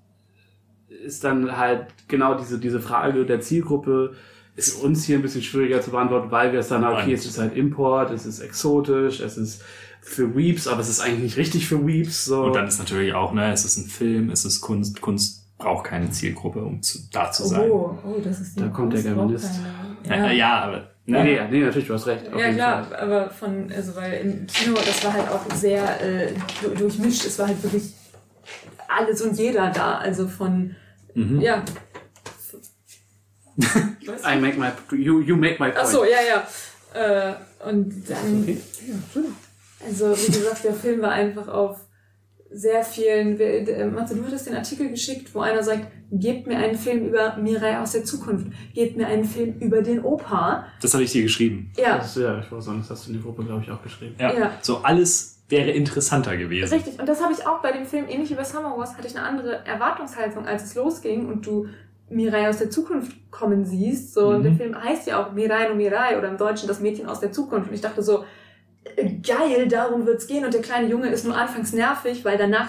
ist 1.08 1.24
dann 1.24 1.56
halt 1.56 1.86
genau 2.06 2.34
diese, 2.34 2.58
diese 2.58 2.80
Frage 2.80 3.24
der 3.24 3.40
Zielgruppe 3.40 4.14
ist 4.56 4.74
uns 4.82 5.04
hier 5.04 5.16
ein 5.18 5.22
bisschen 5.22 5.42
schwieriger 5.42 5.80
zu 5.80 5.90
beantworten, 5.92 6.30
weil 6.30 6.52
wir 6.52 6.60
es 6.60 6.68
dann, 6.68 6.84
okay, 6.84 7.12
es 7.12 7.24
ist 7.26 7.38
halt 7.38 7.56
Import, 7.56 8.10
es 8.10 8.26
ist 8.26 8.40
exotisch, 8.40 9.20
es 9.20 9.36
ist 9.36 9.62
für 10.00 10.34
Weeps, 10.36 10.66
aber 10.66 10.80
es 10.80 10.88
ist 10.88 11.00
eigentlich 11.00 11.22
nicht 11.22 11.36
richtig 11.36 11.68
für 11.68 11.86
Weeps. 11.86 12.24
So. 12.24 12.44
Und 12.44 12.54
dann 12.56 12.66
ist 12.66 12.78
natürlich 12.78 13.14
auch, 13.14 13.32
ne, 13.32 13.52
es 13.52 13.64
ist 13.64 13.76
ein 13.78 13.88
Film, 13.88 14.30
es 14.30 14.44
ist 14.44 14.60
Kunst. 14.60 15.00
Kunst 15.00 15.56
braucht 15.58 15.84
keine 15.86 16.10
Zielgruppe, 16.10 16.60
um 16.60 16.82
zu, 16.82 16.98
da 17.12 17.30
zu 17.30 17.44
sein. 17.46 17.70
Oh, 17.70 17.96
oh, 18.04 18.20
das 18.22 18.40
ist 18.40 18.56
die 18.56 18.60
Da 18.60 18.68
kommt 18.68 18.92
der 18.94 19.02
Germanist. 19.02 19.50
Ja, 20.08 20.30
ja 20.30 20.60
aber. 20.64 20.90
Nee, 21.06 21.22
Ne? 21.22 21.24
nee, 21.24 21.40
nee, 21.50 21.64
natürlich, 21.64 21.88
du 21.88 21.94
hast 21.94 22.06
recht. 22.06 22.24
Ja 22.36 22.52
klar, 22.52 22.84
Fall. 22.84 22.98
aber 23.00 23.30
von, 23.30 23.72
also 23.74 23.96
weil 23.96 24.12
im 24.20 24.46
Kino, 24.46 24.74
das 24.74 25.02
war 25.04 25.12
halt 25.14 25.28
auch 25.30 25.54
sehr 25.54 26.00
äh, 26.02 26.34
du- 26.62 26.74
durchmischt, 26.74 27.24
es 27.24 27.38
war 27.38 27.46
halt 27.48 27.62
wirklich 27.62 27.92
alles 28.88 29.22
und 29.22 29.38
jeder 29.38 29.70
da, 29.70 29.98
also 29.98 30.26
von, 30.28 30.74
Mhm. 31.14 31.40
ja. 31.40 31.64
I 34.24 34.36
make 34.40 34.56
my, 34.58 34.68
you, 34.96 35.20
you 35.20 35.36
make 35.36 35.58
my 35.58 35.70
point. 35.70 35.76
Ach 35.78 35.86
so, 35.86 36.04
ja, 36.04 36.18
ja. 36.26 36.46
Äh, 36.94 37.34
und 37.68 38.08
dann, 38.08 38.42
Okay. 38.42 38.58
also 39.86 40.16
wie 40.16 40.26
gesagt, 40.32 40.64
der 40.64 40.74
Film 40.74 41.02
war 41.02 41.10
einfach 41.10 41.48
auf 41.48 41.80
sehr 42.50 42.82
vielen, 42.82 43.32
Matze, 43.92 44.16
du 44.16 44.24
hattest 44.24 44.46
den 44.46 44.54
Artikel 44.54 44.88
geschickt, 44.88 45.34
wo 45.34 45.40
einer 45.40 45.62
sagt, 45.62 45.88
gebt 46.10 46.46
mir 46.46 46.56
einen 46.56 46.78
Film 46.78 47.06
über 47.06 47.36
Mirai 47.36 47.78
aus 47.78 47.92
der 47.92 48.04
Zukunft, 48.04 48.46
gebt 48.74 48.96
mir 48.96 49.06
einen 49.06 49.24
Film 49.24 49.58
über 49.58 49.82
den 49.82 50.02
Opa. 50.02 50.66
Das 50.80 50.94
hatte 50.94 51.04
ich 51.04 51.12
dir 51.12 51.22
geschrieben. 51.22 51.70
Ja, 51.76 51.98
Das, 51.98 52.14
ja, 52.14 52.38
ich 52.40 52.50
weiß 52.50 52.64
sagen, 52.64 52.78
das 52.78 52.88
hast 52.90 53.06
du 53.06 53.10
in 53.10 53.18
die 53.18 53.22
Gruppe, 53.22 53.44
glaube 53.44 53.62
ich, 53.64 53.70
auch 53.70 53.82
geschrieben. 53.82 54.14
Ja. 54.18 54.32
Ja. 54.32 54.52
So 54.62 54.78
alles 54.78 55.37
wäre 55.48 55.70
interessanter 55.70 56.36
gewesen. 56.36 56.74
Richtig, 56.74 56.98
und 57.00 57.08
das 57.08 57.22
habe 57.22 57.32
ich 57.32 57.46
auch 57.46 57.60
bei 57.62 57.72
dem 57.72 57.86
Film, 57.86 58.06
ähnlich 58.08 58.30
wie 58.30 58.34
bei 58.34 58.44
Summer 58.44 58.76
Wars, 58.76 58.96
hatte 58.96 59.06
ich 59.08 59.16
eine 59.16 59.24
andere 59.26 59.64
Erwartungshaltung, 59.66 60.46
als 60.46 60.64
es 60.64 60.74
losging 60.74 61.26
und 61.28 61.46
du 61.46 61.68
Mirai 62.10 62.48
aus 62.48 62.58
der 62.58 62.70
Zukunft 62.70 63.12
kommen 63.30 63.64
siehst. 63.64 64.14
So, 64.14 64.28
und 64.28 64.38
Mhm. 64.40 64.42
der 64.44 64.52
Film 64.54 64.82
heißt 64.82 65.06
ja 65.06 65.22
auch 65.22 65.32
Mirai 65.32 65.68
no 65.68 65.74
Mirai 65.74 66.18
oder 66.18 66.28
im 66.28 66.36
Deutschen 66.36 66.66
das 66.68 66.80
Mädchen 66.80 67.06
aus 67.06 67.20
der 67.20 67.32
Zukunft. 67.32 67.68
Und 67.68 67.74
ich 67.74 67.80
dachte 67.82 68.02
so, 68.02 68.24
äh, 68.96 69.10
geil, 69.26 69.68
darum 69.68 70.06
wird's 70.06 70.26
gehen. 70.26 70.44
Und 70.44 70.54
der 70.54 70.62
kleine 70.62 70.88
Junge 70.88 71.08
ist 71.08 71.24
nur 71.26 71.36
anfangs 71.36 71.72
nervig, 71.72 72.24
weil 72.24 72.38
danach 72.38 72.68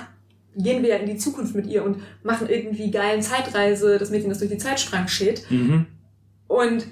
gehen 0.56 0.82
wir 0.84 0.90
ja 0.90 0.96
in 0.98 1.06
die 1.06 1.16
Zukunft 1.18 1.56
mit 1.56 1.68
ihr 1.68 1.84
und 1.86 2.02
machen 2.24 2.50
irgendwie 2.50 2.92
geilen 2.92 3.22
Zeitreise, 3.22 3.98
das 3.98 4.10
Mädchen, 4.10 4.30
das 4.30 4.40
durch 4.40 4.52
die 4.52 4.58
Zeit 4.58 4.80
sprang, 4.80 5.08
shit. 5.08 5.50
Mhm. 5.50 5.86
Und 6.48 6.86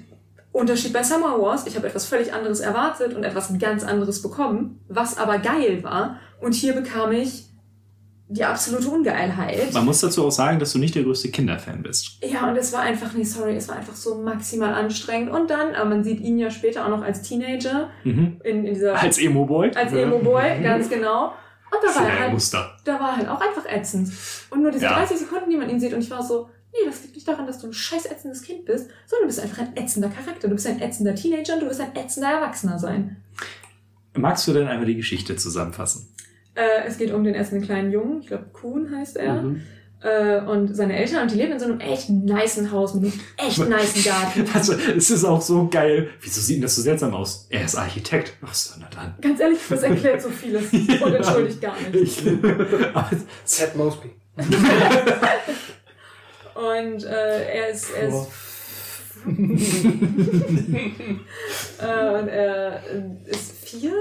Unterschied 0.52 0.92
bei 0.92 1.02
Summer 1.02 1.40
Wars, 1.40 1.66
ich 1.66 1.76
habe 1.76 1.86
etwas 1.86 2.06
völlig 2.06 2.32
anderes 2.32 2.60
erwartet 2.60 3.14
und 3.14 3.24
etwas 3.24 3.52
ganz 3.58 3.84
anderes 3.84 4.22
bekommen, 4.22 4.80
was 4.88 5.16
aber 5.18 5.38
geil 5.38 5.82
war. 5.84 6.16
Und 6.40 6.54
hier 6.54 6.72
bekam 6.74 7.12
ich 7.12 7.44
die 8.30 8.44
absolute 8.44 8.88
Ungeilheit. 8.88 9.72
Man 9.72 9.86
muss 9.86 10.00
dazu 10.00 10.26
auch 10.26 10.30
sagen, 10.30 10.58
dass 10.58 10.72
du 10.72 10.78
nicht 10.78 10.94
der 10.94 11.02
größte 11.02 11.30
Kinderfan 11.30 11.82
bist. 11.82 12.18
Ja, 12.22 12.48
und 12.48 12.56
es 12.56 12.72
war 12.74 12.80
einfach, 12.80 13.12
nee, 13.14 13.24
sorry, 13.24 13.56
es 13.56 13.68
war 13.68 13.76
einfach 13.76 13.94
so 13.94 14.16
maximal 14.16 14.74
anstrengend. 14.74 15.30
Und 15.30 15.48
dann, 15.48 15.74
aber 15.74 15.88
man 15.88 16.04
sieht 16.04 16.20
ihn 16.20 16.38
ja 16.38 16.50
später 16.50 16.84
auch 16.84 16.90
noch 16.90 17.02
als 17.02 17.22
Teenager 17.22 17.88
Mhm. 18.04 18.40
in, 18.44 18.66
in 18.66 18.74
dieser, 18.74 19.00
Als 19.00 19.18
Emo-Boy. 19.18 19.70
als 19.74 19.92
Emo-Boy, 19.92 20.62
ganz 20.62 20.88
genau. 20.90 21.32
Und 21.70 21.78
da 21.82 21.94
war, 22.00 22.08
er 22.08 22.30
halt, 22.30 22.54
da 22.84 22.94
war 23.00 23.16
halt 23.16 23.28
auch 23.28 23.40
einfach 23.40 23.64
ätzend. 23.70 24.10
Und 24.50 24.62
nur 24.62 24.70
diese 24.70 24.84
Ja. 24.84 24.94
30 24.94 25.18
Sekunden, 25.18 25.50
die 25.50 25.56
man 25.56 25.68
ihn 25.70 25.78
sieht, 25.80 25.92
und 25.94 26.00
ich 26.00 26.10
war 26.10 26.22
so, 26.22 26.48
nee, 26.72 26.86
das 26.86 27.02
liegt 27.02 27.14
nicht 27.14 27.26
daran, 27.28 27.46
dass 27.46 27.58
du 27.60 27.66
ein 27.68 27.72
scheiß 27.72 28.06
ätzendes 28.06 28.42
Kind 28.42 28.64
bist, 28.64 28.88
sondern 29.06 29.22
du 29.22 29.26
bist 29.26 29.40
einfach 29.40 29.58
ein 29.58 29.76
ätzender 29.76 30.08
Charakter. 30.08 30.48
Du 30.48 30.54
bist 30.54 30.66
ein 30.66 30.80
ätzender 30.80 31.14
Teenager 31.14 31.54
und 31.54 31.60
du 31.60 31.66
wirst 31.66 31.80
ein 31.80 31.94
ätzender 31.96 32.28
Erwachsener 32.30 32.78
sein. 32.78 33.16
Magst 34.14 34.46
du 34.48 34.52
denn 34.52 34.66
einmal 34.66 34.86
die 34.86 34.96
Geschichte 34.96 35.36
zusammenfassen? 35.36 36.08
Äh, 36.54 36.86
es 36.86 36.98
geht 36.98 37.12
um 37.12 37.22
den 37.24 37.34
ersten 37.34 37.60
kleinen 37.62 37.92
Jungen, 37.92 38.20
ich 38.20 38.26
glaube 38.26 38.46
Kuhn 38.52 38.90
heißt 38.96 39.16
er, 39.16 39.42
Mhm. 39.42 39.62
äh, 40.02 40.40
und 40.40 40.74
seine 40.74 40.96
Eltern, 40.96 41.22
und 41.22 41.30
die 41.30 41.36
leben 41.36 41.52
in 41.52 41.60
so 41.60 41.66
einem 41.66 41.78
echt 41.78 42.08
nicen 42.10 42.72
Haus 42.72 42.94
mit 42.94 43.04
einem 43.12 43.20
echt 43.36 43.58
nicen 43.68 44.04
Garten. 44.04 44.44
Also, 44.52 44.72
es 44.74 45.10
ist 45.10 45.24
auch 45.24 45.40
so 45.40 45.68
geil. 45.68 46.08
Wieso 46.20 46.40
sieht 46.40 46.56
denn 46.56 46.62
das 46.62 46.74
so 46.74 46.82
seltsam 46.82 47.14
aus? 47.14 47.46
Er 47.50 47.64
ist 47.64 47.76
Architekt. 47.76 48.32
Ach 48.44 48.52
so, 48.54 48.74
na 48.80 48.88
dann. 48.92 49.14
Ganz 49.20 49.38
ehrlich, 49.38 49.58
das 49.68 49.82
erklärt 49.84 50.20
so 50.20 50.30
vieles 50.30 50.64
und 50.72 51.14
entschuldigt 51.14 51.60
gar 51.60 51.76
nicht. 51.92 51.94
Ich, 51.94 52.26
aber 52.26 53.10
Ted 53.46 53.76
Mosby. 53.76 54.10
Und 56.58 57.04
äh, 57.04 57.44
er 57.44 57.68
ist, 57.68 57.90
er 57.94 58.08
ist 58.08 58.28
äh, 61.80 62.18
und 62.20 62.28
er 62.28 62.80
ist 63.26 63.52
vier 63.64 63.92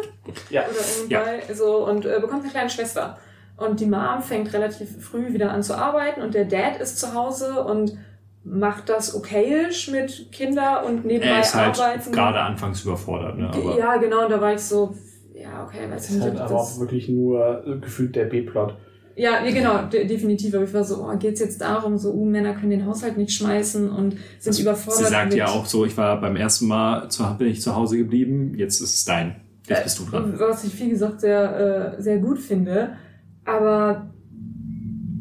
Ja. 0.49 0.61
oder 0.63 1.25
irgendwie 1.37 1.53
so 1.53 1.85
und 1.87 2.05
äh, 2.05 2.19
bekommt 2.19 2.43
eine 2.43 2.51
kleine 2.51 2.69
Schwester. 2.69 3.17
Und 3.57 3.79
die 3.79 3.85
Mom 3.87 4.21
fängt 4.21 4.53
relativ 4.53 5.03
früh 5.03 5.33
wieder 5.33 5.51
an 5.51 5.63
zu 5.63 5.75
arbeiten 5.75 6.21
und 6.21 6.33
der 6.33 6.45
Dad 6.45 6.79
ist 6.79 6.99
zu 6.99 7.13
Hause 7.13 7.63
und 7.63 7.97
macht 8.43 8.87
das 8.89 9.13
okayisch 9.15 9.89
mit 9.89 10.31
Kinder 10.31 10.85
und 10.85 11.05
nebenbei 11.05 11.35
er 11.35 11.41
ist 11.41 11.55
halt 11.55 11.79
arbeiten. 11.79 12.11
gerade 12.11 12.39
anfangs 12.39 12.83
überfordert, 12.83 13.37
ne? 13.37 13.49
Aber 13.49 13.77
ja, 13.77 13.97
genau, 13.97 14.23
und 14.25 14.31
da 14.31 14.39
war 14.39 14.53
ich 14.53 14.61
so, 14.61 14.95
ja, 15.33 15.65
okay, 15.65 15.89
weiß 15.89 15.95
Das 15.95 16.03
ich 16.05 16.09
ist 16.11 16.15
nicht, 16.23 16.23
halt 16.29 16.39
aber 16.39 16.55
auch 16.55 16.69
das... 16.69 16.79
wirklich 16.79 17.09
nur 17.09 17.63
äh, 17.67 17.77
gefühlt 17.79 18.15
der 18.15 18.25
B-Plot. 18.25 18.75
Ja, 19.17 19.41
nee, 19.41 19.51
genau, 19.51 19.81
de 19.91 20.05
definitiv. 20.05 20.53
Aber 20.53 20.63
ich 20.63 20.73
war 20.73 20.83
so, 20.83 21.03
oh, 21.03 21.17
geht's 21.17 21.39
jetzt 21.39 21.59
darum, 21.59 21.97
so, 21.97 22.13
uh, 22.13 22.23
Männer 22.23 22.53
können 22.53 22.69
den 22.69 22.85
Haushalt 22.85 23.17
nicht 23.17 23.33
schmeißen 23.33 23.89
und 23.89 24.15
sind 24.37 24.59
überfordert. 24.59 25.05
Sie 25.05 25.11
sagt 25.11 25.29
mit, 25.29 25.39
ja 25.39 25.47
auch 25.47 25.65
so, 25.65 25.85
ich 25.85 25.97
war 25.97 26.21
beim 26.21 26.35
ersten 26.35 26.67
Mal, 26.67 27.09
zu, 27.09 27.23
bin 27.35 27.47
ich 27.47 27.59
zu 27.59 27.75
Hause 27.75 27.97
geblieben, 27.97 28.53
jetzt 28.55 28.79
ist 28.79 28.93
es 28.93 29.05
dein. 29.05 29.37
Jetzt 29.67 29.83
bist 29.83 29.99
du 29.99 30.05
dran. 30.05 30.35
Was 30.37 30.63
ich, 30.63 30.79
wie 30.79 30.89
gesagt, 30.89 31.21
sehr, 31.21 31.95
äh, 31.97 32.01
sehr 32.01 32.19
gut 32.19 32.37
finde. 32.39 32.95
Aber 33.43 34.11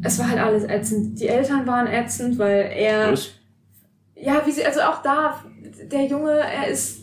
es 0.03 0.19
war 0.19 0.29
halt 0.29 0.39
alles 0.39 0.63
ätzend. 0.63 1.19
Die 1.19 1.27
Eltern 1.27 1.65
waren 1.65 1.87
ätzend, 1.87 2.37
weil 2.37 2.69
er. 2.75 3.11
Was? 3.11 3.31
Ja, 4.15 4.43
wie 4.45 4.51
sie, 4.51 4.63
also 4.63 4.81
auch 4.81 5.01
da, 5.01 5.43
der 5.91 6.05
Junge, 6.05 6.31
er 6.31 6.67
ist. 6.67 6.99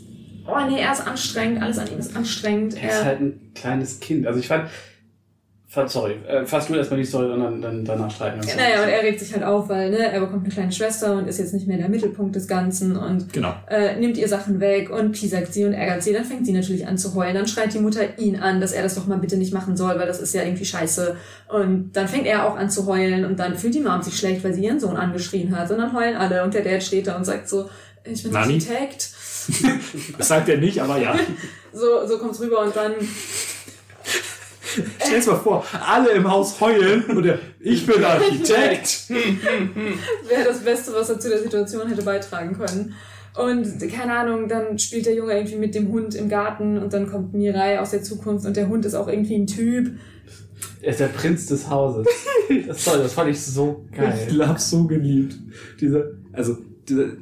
Oh 0.47 0.58
nee, 0.68 0.81
er 0.81 0.92
ist 0.92 1.06
anstrengend, 1.06 1.60
alles 1.60 1.78
an 1.78 1.89
ihm 1.90 1.98
ist 1.98 2.14
anstrengend. 2.14 2.81
Er 2.81 2.90
ist 2.90 3.05
halt 3.05 3.20
ein 3.20 3.50
kleines 3.55 3.98
Kind. 3.98 4.26
Also 4.26 4.39
ich 4.39 4.47
fand 4.48 4.68
sorry, 5.86 6.15
äh, 6.27 6.44
fass 6.47 6.67
du 6.69 6.75
erstmal 6.75 7.01
die 7.01 7.07
Story 7.07 7.33
und 7.33 7.41
dann, 7.41 7.61
dann 7.61 7.85
danach 7.85 8.11
streiten 8.11 8.36
wir 8.41 8.44
uns. 8.44 8.57
Naja, 8.57 8.83
und 8.83 8.89
er 8.89 9.03
regt 9.03 9.20
sich 9.20 9.33
halt 9.33 9.43
auf, 9.44 9.69
weil 9.69 9.91
ne, 9.91 9.99
er 10.12 10.20
bekommt 10.20 10.44
eine 10.44 10.53
kleine 10.53 10.73
Schwester 10.73 11.15
und 11.19 11.27
ist 11.28 11.39
jetzt 11.39 11.53
nicht 11.55 11.67
mehr 11.67 11.77
der 11.78 11.89
Mittelpunkt 11.89 12.35
des 12.36 12.47
Ganzen 12.49 12.97
und 12.97 13.33
Genau. 13.33 13.55
äh, 13.69 13.97
nimmt 13.97 14.17
ihr 14.17 14.28
Sachen 14.28 14.61
weg 14.61 14.91
und 14.91 15.12
piesackt 15.12 15.53
sie 15.53 15.65
und 15.65 15.73
ärgert 15.73 16.03
sie. 16.03 16.12
Dann 16.12 16.25
fängt 16.25 16.47
sie 16.47 16.53
natürlich 16.53 16.86
an 16.86 16.97
zu 16.99 17.15
heulen. 17.15 17.35
Dann 17.35 17.47
schreit 17.47 17.73
die 17.75 17.78
Mutter 17.81 18.19
ihn 18.19 18.36
an, 18.36 18.61
dass 18.61 18.73
er 18.73 18.83
das 18.83 18.94
doch 18.94 19.07
mal 19.07 19.19
bitte 19.19 19.36
nicht 19.36 19.53
machen 19.53 19.77
soll, 19.77 19.99
weil 19.99 20.07
das 20.07 20.20
ist 20.20 20.35
ja 20.35 20.43
irgendwie 20.43 20.65
scheiße. 20.65 21.17
Und 21.49 21.93
dann 21.93 22.09
fängt 22.09 22.27
er 22.27 22.47
auch 22.49 22.57
an 22.57 22.70
zu 22.70 22.86
heulen 22.86 23.25
und 23.25 23.39
dann 23.39 23.57
fühlt 23.57 23.75
die 23.75 23.81
Mom 23.81 24.03
sich 24.03 24.17
schlecht, 24.17 24.44
weil 24.44 24.55
sie 24.55 24.65
ihren 24.65 24.81
Sohn 24.81 24.97
angeschrien 24.97 25.57
hat. 25.57 25.70
Und 25.70 25.78
dann 25.78 25.93
heulen 25.93 26.17
alle 26.17 26.44
und 26.44 26.55
der 26.55 26.62
Dad 26.62 26.83
steht 26.83 27.07
da 27.07 27.17
und 27.17 27.25
sagt 27.25 27.49
so, 27.49 27.69
ich 28.05 28.23
bin 28.23 28.33
Nani? 28.33 28.55
Architekt. 28.55 29.11
Das 30.19 30.28
sagt 30.28 30.49
er 30.49 30.57
nicht, 30.57 30.81
aber 30.81 30.99
ja. 30.99 31.15
So, 31.73 32.07
so 32.07 32.19
kommt's 32.19 32.41
rüber 32.41 32.61
und 32.62 32.75
dann 32.75 32.93
Stell 35.05 35.20
dir 35.20 35.27
mal 35.27 35.36
vor, 35.36 35.65
alle 35.86 36.11
im 36.11 36.31
Haus 36.31 36.61
heulen 36.61 37.05
und 37.05 37.25
er, 37.27 37.39
ich 37.61 37.86
bin 37.86 38.03
Architekt. 38.03 39.05
wäre 39.09 40.44
das 40.44 40.61
Beste, 40.61 40.93
was 40.93 41.11
er 41.11 41.20
zu 41.20 41.28
der 41.28 41.43
Situation 41.43 41.89
hätte 41.89 42.03
beitragen 42.03 42.57
können. 42.57 42.94
Und 43.36 43.81
keine 43.91 44.17
Ahnung, 44.17 44.49
dann 44.49 44.78
spielt 44.78 45.07
der 45.07 45.15
Junge 45.15 45.35
irgendwie 45.35 45.57
mit 45.57 45.75
dem 45.75 45.89
Hund 45.91 46.15
im 46.15 46.28
Garten 46.28 46.78
und 46.78 46.93
dann 46.93 47.11
kommt 47.11 47.35
Mirai 47.35 47.81
aus 47.81 47.91
der 47.91 48.03
Zukunft 48.03 48.47
und 48.47 48.57
der 48.57 48.69
Hund 48.69 48.85
ist 48.85 48.94
auch 48.94 49.09
irgendwie 49.09 49.35
ein 49.35 49.47
Typ. 49.47 49.99
Er 50.81 50.91
ist 50.91 51.01
der 51.01 51.09
Prinz 51.09 51.47
des 51.47 51.69
Hauses. 51.69 52.07
Das, 52.67 52.78
ist 52.78 52.85
toll, 52.85 52.99
das 52.99 53.12
fand 53.12 53.31
ich 53.31 53.41
so 53.41 53.85
Ich 53.91 53.99
geil. 53.99 54.49
hab's 54.49 54.70
so 54.70 54.86
geliebt. 54.86 55.35
Diese, 55.81 56.19
also, 56.33 56.59
diese, 56.89 57.17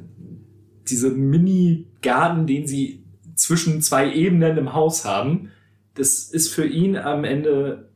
diese 0.87 1.09
Mini-Garten, 1.09 2.45
den 2.45 2.67
sie 2.67 3.03
zwischen 3.35 3.81
zwei 3.81 4.13
Ebenen 4.13 4.57
im 4.57 4.73
Haus 4.73 5.05
haben, 5.05 5.49
das 5.95 6.29
ist 6.29 6.53
für 6.53 6.65
ihn 6.65 6.97
am 6.97 7.23
Ende, 7.23 7.89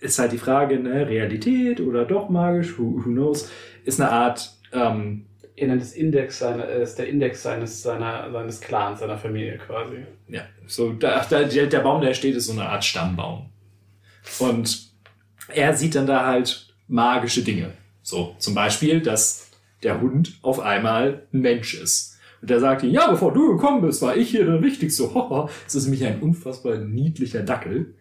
ist 0.00 0.18
halt 0.18 0.32
die 0.32 0.38
Frage, 0.38 0.78
ne, 0.78 1.08
Realität 1.08 1.80
oder 1.80 2.04
doch 2.04 2.28
magisch, 2.28 2.78
who, 2.78 2.96
who 3.04 3.10
knows, 3.10 3.50
ist 3.84 4.00
eine 4.00 4.10
Art, 4.10 4.52
ähm, 4.72 5.26
Er 5.54 5.68
nennt 5.68 5.82
es 5.82 5.92
Index 5.92 6.38
seiner, 6.38 6.64
er 6.64 6.82
ist 6.82 6.96
der 6.96 7.08
Index 7.08 7.42
seines, 7.42 7.82
seiner, 7.82 8.30
seines 8.32 8.60
Clans, 8.60 9.00
seiner 9.00 9.18
Familie 9.18 9.58
quasi. 9.58 9.96
ja, 10.28 10.42
so, 10.66 10.92
da, 10.92 11.24
da, 11.28 11.44
der, 11.44 11.66
der 11.66 11.80
Baum, 11.80 12.00
der 12.00 12.14
steht, 12.14 12.34
ist 12.34 12.46
so 12.46 12.52
eine 12.52 12.66
Art 12.68 12.84
Stammbaum. 12.84 13.50
Und 14.38 14.90
er 15.48 15.74
sieht 15.74 15.94
dann 15.94 16.06
da 16.06 16.24
halt 16.26 16.74
magische 16.88 17.42
Dinge. 17.42 17.72
So, 18.02 18.34
zum 18.38 18.54
Beispiel, 18.54 19.00
dass 19.00 19.50
der 19.82 20.00
Hund 20.00 20.38
auf 20.42 20.60
einmal 20.60 21.26
ein 21.32 21.40
Mensch 21.40 21.74
ist. 21.74 22.11
Und 22.42 22.50
der 22.50 22.60
sagt 22.60 22.82
ihm, 22.82 22.90
ja, 22.90 23.08
bevor 23.10 23.32
du 23.32 23.52
gekommen 23.56 23.80
bist, 23.80 24.02
war 24.02 24.16
ich 24.16 24.30
hier 24.30 24.44
der 24.44 24.60
Wichtigste. 24.62 25.04
Hoho. 25.14 25.48
Es 25.66 25.74
ist 25.74 25.84
nämlich 25.84 26.04
ein 26.04 26.20
unfassbar 26.20 26.76
niedlicher 26.76 27.42
Dackel. 27.42 27.94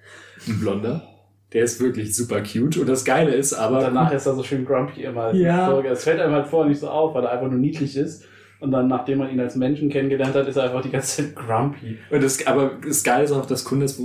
Ein 0.48 0.60
blonder. 0.60 1.08
Der 1.54 1.64
ist 1.64 1.80
wirklich 1.80 2.16
super 2.16 2.42
cute. 2.42 2.78
Und 2.78 2.88
das 2.88 3.06
Geile 3.06 3.34
ist 3.36 3.54
aber... 3.54 3.78
Und 3.78 3.84
danach 3.84 4.12
ist 4.12 4.26
er 4.26 4.36
so 4.36 4.44
schön 4.44 4.66
grumpy 4.66 5.04
immer. 5.04 5.34
Ja. 5.34 5.80
Es 5.82 6.04
fällt 6.04 6.20
einem 6.20 6.34
halt 6.34 6.48
vorher 6.48 6.70
nicht 6.70 6.80
so 6.80 6.90
auf, 6.90 7.14
weil 7.14 7.24
er 7.24 7.32
einfach 7.34 7.50
nur 7.50 7.60
niedlich 7.60 7.96
ist. 7.96 8.26
Und 8.62 8.72
dann, 8.72 8.88
nachdem 8.88 9.18
man 9.18 9.32
ihn 9.32 9.40
als 9.40 9.56
Menschen 9.56 9.90
kennengelernt 9.90 10.36
hat, 10.36 10.48
ist 10.48 10.56
er 10.56 10.64
einfach 10.66 10.82
die 10.84 10.92
ganze 10.92 11.24
Zeit 11.24 11.36
grumpy. 11.36 11.98
Und 12.10 12.24
das, 12.24 12.46
aber 12.46 12.78
das 12.88 13.04
Geile 13.04 13.24
ist 13.26 13.32
auch, 13.32 13.46
dass 13.46 13.64
Kunde 13.64 13.86
es 13.86 13.98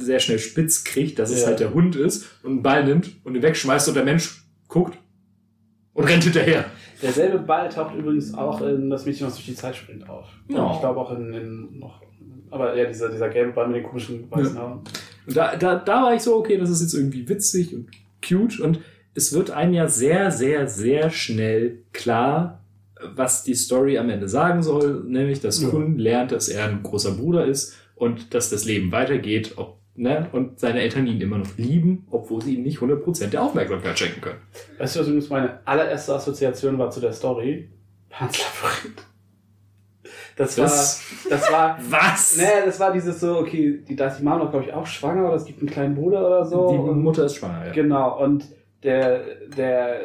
sehr 0.00 0.18
schnell 0.18 0.38
spitz 0.38 0.82
kriegt, 0.84 1.18
dass 1.18 1.30
es 1.30 1.42
Ja. 1.42 1.48
halt 1.48 1.60
der 1.60 1.72
Hund 1.74 1.94
ist 1.94 2.26
und 2.42 2.50
einen 2.52 2.62
Ball 2.62 2.84
nimmt 2.84 3.10
und 3.24 3.34
ihn 3.34 3.42
wegschmeißt 3.42 3.88
und 3.88 3.94
der 3.94 4.04
Mensch 4.04 4.44
guckt 4.66 4.98
und 5.92 6.04
rennt 6.04 6.24
hinterher. 6.24 6.64
Derselbe 7.02 7.38
Ball 7.38 7.68
taucht 7.68 7.94
übrigens 7.94 8.34
auch 8.34 8.60
in 8.60 8.90
das 8.90 9.06
Mädchen, 9.06 9.26
was 9.26 9.34
durch 9.34 9.46
die 9.46 9.54
Zeit 9.54 9.76
springt, 9.76 10.08
auf. 10.08 10.26
Ja. 10.48 10.72
Ich 10.74 10.80
glaube 10.80 11.00
auch 11.00 11.12
in, 11.16 11.32
in 11.32 11.78
noch. 11.78 12.00
Aber 12.50 12.76
ja, 12.76 12.86
dieser, 12.86 13.10
dieser 13.10 13.28
gelbe 13.28 13.52
Ball 13.52 13.68
mit 13.68 13.76
den 13.76 13.84
komischen 13.84 14.30
weißen 14.30 14.58
Haaren. 14.58 14.80
Und 15.26 15.36
da, 15.36 15.54
da, 15.56 15.76
da 15.76 16.02
war 16.02 16.14
ich 16.14 16.22
so, 16.22 16.36
okay, 16.36 16.56
das 16.56 16.70
ist 16.70 16.80
jetzt 16.80 16.94
irgendwie 16.94 17.28
witzig 17.28 17.74
und 17.74 17.88
cute 18.26 18.60
und 18.60 18.80
es 19.14 19.32
wird 19.32 19.50
einem 19.50 19.74
ja 19.74 19.88
sehr, 19.88 20.30
sehr, 20.30 20.66
sehr 20.68 21.10
schnell 21.10 21.82
klar, 21.92 22.62
was 23.14 23.44
die 23.44 23.54
Story 23.54 23.98
am 23.98 24.10
Ende 24.10 24.28
sagen 24.28 24.62
soll, 24.62 25.04
nämlich, 25.06 25.40
dass 25.40 25.62
Ja. 25.62 25.68
Kun 25.68 25.98
lernt, 25.98 26.32
dass 26.32 26.48
er 26.48 26.64
ein 26.64 26.82
großer 26.82 27.12
Bruder 27.12 27.44
ist 27.44 27.76
und 27.94 28.34
dass 28.34 28.50
das 28.50 28.64
Leben 28.64 28.92
weitergeht, 28.92 29.54
ob, 29.56 29.77
ne, 29.98 30.28
und 30.32 30.58
seine 30.60 30.80
Eltern 30.80 31.06
ihn 31.06 31.20
immer 31.20 31.38
noch 31.38 31.56
lieben, 31.56 32.06
obwohl 32.10 32.40
sie 32.42 32.54
ihm 32.56 32.62
nicht 32.62 32.78
100% 32.78 33.26
der 33.28 33.42
Aufmerksamkeit 33.42 33.98
schenken 33.98 34.20
können. 34.20 34.38
Weißt 34.78 34.96
du, 34.96 35.00
was 35.00 35.06
übrigens 35.08 35.28
meine 35.30 35.60
allererste 35.66 36.14
Assoziation 36.14 36.78
war 36.78 36.90
zu 36.90 37.00
der 37.00 37.12
Story? 37.12 37.68
Pans 38.08 38.38
Labyrinth. 38.38 39.02
Das 40.36 40.56
war, 40.56 40.64
Das- 40.64 41.52
war, 41.52 41.78
Was? 41.90 42.36
naja, 42.36 42.64
das 42.64 42.78
war 42.80 42.92
dieses 42.92 43.18
so, 43.20 43.38
okay, 43.38 43.82
die, 43.86 43.96
da 43.96 44.06
ist 44.06 44.18
die 44.18 44.22
Mama 44.24 44.44
noch, 44.44 44.50
glaube 44.50 44.66
ich, 44.66 44.72
auch 44.72 44.86
schwanger 44.86 45.26
oder 45.26 45.34
es 45.34 45.44
gibt 45.44 45.58
einen 45.60 45.68
kleinen 45.70 45.94
Bruder 45.96 46.24
oder 46.26 46.44
so. 46.44 46.70
Die 46.70 46.78
Mutter 46.94 47.24
ist 47.26 47.34
schwanger, 47.36 47.66
ja. 47.66 47.72
Genau, 47.72 48.22
und 48.22 48.44
der, 48.84 49.24
der, 49.56 50.00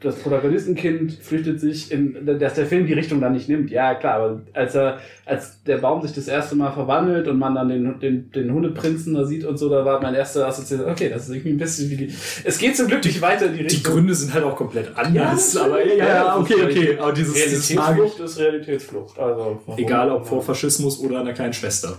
das 0.00 0.16
Protagonistenkind 0.16 1.12
flüchtet 1.14 1.60
sich 1.60 1.90
in, 1.90 2.26
dass 2.38 2.54
der 2.54 2.66
Film 2.66 2.86
die 2.86 2.92
Richtung 2.92 3.20
dann 3.20 3.32
nicht 3.32 3.48
nimmt. 3.48 3.70
Ja, 3.70 3.94
klar, 3.94 4.14
aber 4.14 4.40
als 4.52 4.74
er, 4.74 4.98
als 5.24 5.62
der 5.64 5.78
Baum 5.78 6.02
sich 6.02 6.12
das 6.12 6.28
erste 6.28 6.54
Mal 6.54 6.72
verwandelt 6.72 7.28
und 7.28 7.38
man 7.38 7.54
dann 7.54 7.68
den, 7.68 7.98
den, 8.00 8.30
den 8.30 8.52
Hundeprinzen 8.52 9.14
da 9.14 9.24
sieht 9.24 9.44
und 9.44 9.56
so, 9.56 9.68
da 9.68 9.84
war 9.84 10.00
mein 10.02 10.14
erster 10.14 10.46
Assoziation, 10.46 10.90
okay, 10.90 11.08
das 11.08 11.24
ist 11.28 11.34
irgendwie 11.34 11.50
ein 11.50 11.58
bisschen 11.58 11.90
wie 11.90 11.96
die, 11.96 12.14
es 12.44 12.58
geht 12.58 12.76
zum 12.76 12.88
Glück 12.88 13.04
nicht 13.04 13.20
weiter 13.20 13.46
in 13.46 13.52
die 13.52 13.58
Die 13.58 13.64
Richtung. 13.64 13.94
Gründe 13.94 14.14
sind 14.14 14.34
halt 14.34 14.44
auch 14.44 14.56
komplett 14.56 14.96
anders, 14.96 15.54
Ja, 15.54 15.64
aber 15.64 15.86
ja, 15.86 16.06
ja, 16.06 16.38
okay, 16.38 16.54
okay. 16.62 16.98
Aber 16.98 17.12
dieses, 17.12 17.34
dieses 17.34 17.70
Realitätsflucht 17.70 18.20
ist 18.20 18.38
Realitätsflucht. 18.38 19.18
Also, 19.18 19.60
egal 19.76 20.10
ob 20.10 20.26
vor 20.26 20.42
Faschismus 20.42 21.00
oder 21.00 21.20
einer 21.20 21.32
kleinen 21.32 21.52
Schwester. 21.52 21.96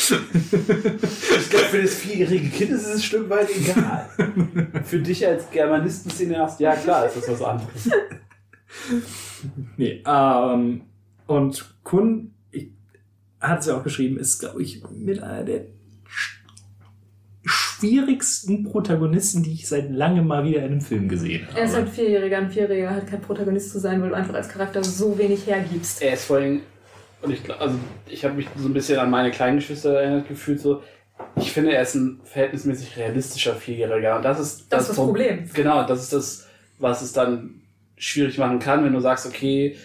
Ich 0.00 1.50
glaube, 1.50 1.66
für 1.66 1.82
das 1.82 1.94
vierjährige 1.94 2.48
Kind 2.48 2.70
ist 2.70 2.86
es 2.86 2.94
ein 2.96 3.02
Stück 3.02 3.28
weit 3.28 3.48
egal. 3.54 4.08
für 4.84 4.98
dich 4.98 5.26
als 5.26 5.50
Germanisten-Cineast, 5.50 6.60
ja 6.60 6.74
klar, 6.74 7.06
ist 7.06 7.16
das 7.16 7.28
was 7.28 7.42
anderes. 7.42 7.90
Nee, 9.76 10.02
ähm, 10.06 10.82
und 11.26 11.74
Kun, 11.82 12.34
ich, 12.50 12.70
hat 13.40 13.60
es 13.60 13.66
ja 13.66 13.76
auch 13.76 13.84
geschrieben, 13.84 14.18
ist, 14.18 14.38
glaube 14.38 14.62
ich, 14.62 14.82
mit 14.90 15.22
einer 15.22 15.44
der 15.44 15.66
sch 16.06 16.40
schwierigsten 17.44 18.64
Protagonisten, 18.64 19.42
die 19.42 19.54
ich 19.54 19.66
seit 19.66 19.90
langem 19.90 20.26
mal 20.26 20.44
wieder 20.44 20.58
in 20.58 20.72
einem 20.72 20.80
Film 20.82 21.08
gesehen 21.08 21.46
habe. 21.48 21.58
Er 21.58 21.64
ist 21.64 21.74
halt 21.74 21.88
Vierjähriger. 21.88 22.36
Ein 22.36 22.50
Vierjähriger 22.50 22.90
hat 22.90 23.06
kein 23.06 23.22
Protagonist 23.22 23.70
zu 23.72 23.80
sein, 23.80 24.02
weil 24.02 24.10
du 24.10 24.14
einfach 24.14 24.34
als 24.34 24.50
Charakter 24.50 24.84
so 24.84 25.16
wenig 25.16 25.46
hergibst. 25.46 26.02
Er 26.02 26.12
ist 26.12 26.26
vor 26.26 26.36
allem, 26.36 26.60
und 27.22 27.30
ich 27.32 27.40
also 27.60 27.76
ich 28.06 28.24
habe 28.24 28.34
mich 28.34 28.46
so 28.56 28.68
ein 28.68 28.72
bisschen 28.74 28.98
an 28.98 29.10
meine 29.10 29.30
kleinen 29.30 29.56
Geschwister 29.58 30.00
erinnert 30.00 30.28
gefühlt, 30.28 30.60
so. 30.60 30.82
Ich 31.36 31.52
finde, 31.52 31.72
er 31.72 31.82
ist 31.82 31.94
ein 31.94 32.20
verhältnismäßig 32.24 32.96
realistischer 32.96 33.54
Vierjähriger. 33.54 34.16
Und 34.16 34.22
das 34.24 34.40
ist 34.40 34.72
Das 34.72 34.82
ist 34.82 34.88
das 34.90 34.96
Pro- 34.96 35.04
Problem. 35.06 35.48
Genau, 35.52 35.86
das 35.86 36.02
ist 36.04 36.12
das, 36.14 36.48
was 36.78 37.02
es 37.02 37.12
dann 37.12 37.60
schwierig 37.96 38.38
machen 38.38 38.58
kann, 38.58 38.82
wenn 38.84 38.94
du 38.94 39.00
sagst, 39.00 39.26
okay, 39.26 39.76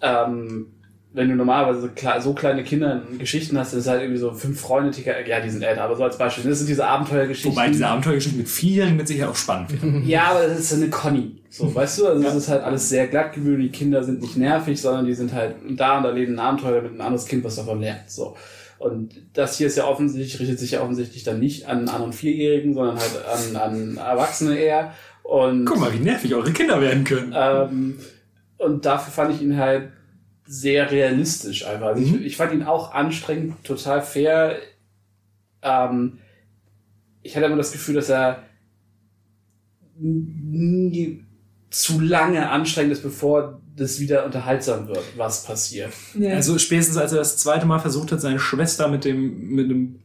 ähm, 0.00 0.73
wenn 1.14 1.28
du 1.28 1.36
normalerweise 1.36 1.80
so, 1.80 1.88
so 2.20 2.34
kleine 2.34 2.64
Kinder 2.64 3.02
in 3.10 3.18
Geschichten 3.18 3.56
hast, 3.56 3.72
das 3.72 3.80
ist 3.80 3.86
halt 3.86 4.02
irgendwie 4.02 4.18
so 4.18 4.32
fünf 4.32 4.60
Freunde, 4.60 4.90
die, 4.90 5.02
ja, 5.02 5.40
die 5.40 5.48
sind 5.48 5.62
älter, 5.62 5.82
aber 5.84 5.94
so 5.94 6.02
als 6.02 6.18
Beispiel, 6.18 6.44
das 6.50 6.58
sind 6.58 6.68
diese 6.68 6.84
Abenteuergeschichten. 6.84 7.52
Wobei 7.52 7.68
diese 7.68 7.86
Abenteuergeschichte 7.86 8.36
mit 8.36 8.48
Vierjährigen 8.48 8.96
mit 8.96 9.06
Sicherheit 9.06 9.30
auch 9.30 9.36
spannend 9.36 9.70
wäre. 9.72 10.00
Ja, 10.04 10.24
aber 10.32 10.48
das 10.48 10.58
ist 10.58 10.74
eine 10.74 10.90
Conny. 10.90 11.36
So, 11.50 11.72
weißt 11.72 12.00
du? 12.00 12.08
Also 12.08 12.20
das 12.20 12.34
ist 12.34 12.48
halt 12.48 12.64
alles 12.64 12.88
sehr 12.88 13.06
glatt 13.06 13.32
gebügelt. 13.32 13.62
Die 13.62 13.78
Kinder 13.78 14.02
sind 14.02 14.20
nicht 14.22 14.36
nervig, 14.36 14.80
sondern 14.80 15.06
die 15.06 15.14
sind 15.14 15.32
halt 15.32 15.54
da 15.70 15.98
und 15.98 16.04
erleben 16.04 16.34
ein 16.34 16.40
Abenteuer 16.40 16.82
mit 16.82 16.90
einem 16.90 17.00
anderes 17.00 17.26
Kind, 17.26 17.44
was 17.44 17.54
davon 17.54 17.80
lernt. 17.80 18.10
So. 18.10 18.36
Und 18.78 19.12
das 19.34 19.56
hier 19.56 19.68
ist 19.68 19.76
ja 19.76 19.86
offensichtlich, 19.86 20.40
richtet 20.40 20.58
sich 20.58 20.72
ja 20.72 20.82
offensichtlich 20.82 21.22
dann 21.22 21.38
nicht 21.38 21.68
an 21.68 21.88
an- 21.88 22.02
und 22.02 22.14
Vierjährigen, 22.14 22.74
sondern 22.74 22.98
halt 22.98 23.12
an, 23.32 23.56
an 23.56 23.96
Erwachsene 23.98 24.58
eher. 24.58 24.92
Und, 25.22 25.64
Guck 25.64 25.78
mal, 25.78 25.92
wie 25.92 26.00
nervig 26.00 26.34
eure 26.34 26.52
Kinder 26.52 26.80
werden 26.80 27.04
können. 27.04 27.32
ähm, 27.36 27.98
und 28.58 28.84
dafür 28.84 29.12
fand 29.12 29.34
ich 29.34 29.42
ihn 29.42 29.56
halt 29.56 29.90
sehr 30.46 30.90
realistisch 30.90 31.66
einfach. 31.66 31.88
Also 31.88 32.00
Mhm. 32.02 32.16
ich, 32.16 32.22
ich 32.26 32.36
fand 32.36 32.52
ihn 32.52 32.62
auch 32.62 32.92
anstrengend, 32.92 33.64
total 33.64 34.02
fair. 34.02 34.58
Ähm, 35.62 36.18
ich 37.22 37.34
hatte 37.36 37.46
immer 37.46 37.56
das 37.56 37.72
Gefühl, 37.72 37.94
dass 37.94 38.08
er 38.10 38.42
nie 39.98 41.24
zu 41.70 42.00
lange 42.00 42.50
anstrengend 42.50 42.92
ist, 42.92 43.02
bevor 43.02 43.60
das 43.76 43.98
wieder 43.98 44.24
unterhaltsam 44.24 44.86
wird, 44.86 45.02
was 45.16 45.44
passiert. 45.44 45.92
Ja. 46.18 46.34
Also 46.34 46.58
spätestens 46.58 46.96
als 46.96 47.12
er 47.12 47.18
das 47.18 47.38
zweite 47.38 47.66
Mal 47.66 47.80
versucht 47.80 48.12
hat, 48.12 48.20
seine 48.20 48.38
Schwester 48.38 48.88
mit 48.88 49.04
dem 49.04 49.48
mit 49.48 49.64
einem 49.66 50.00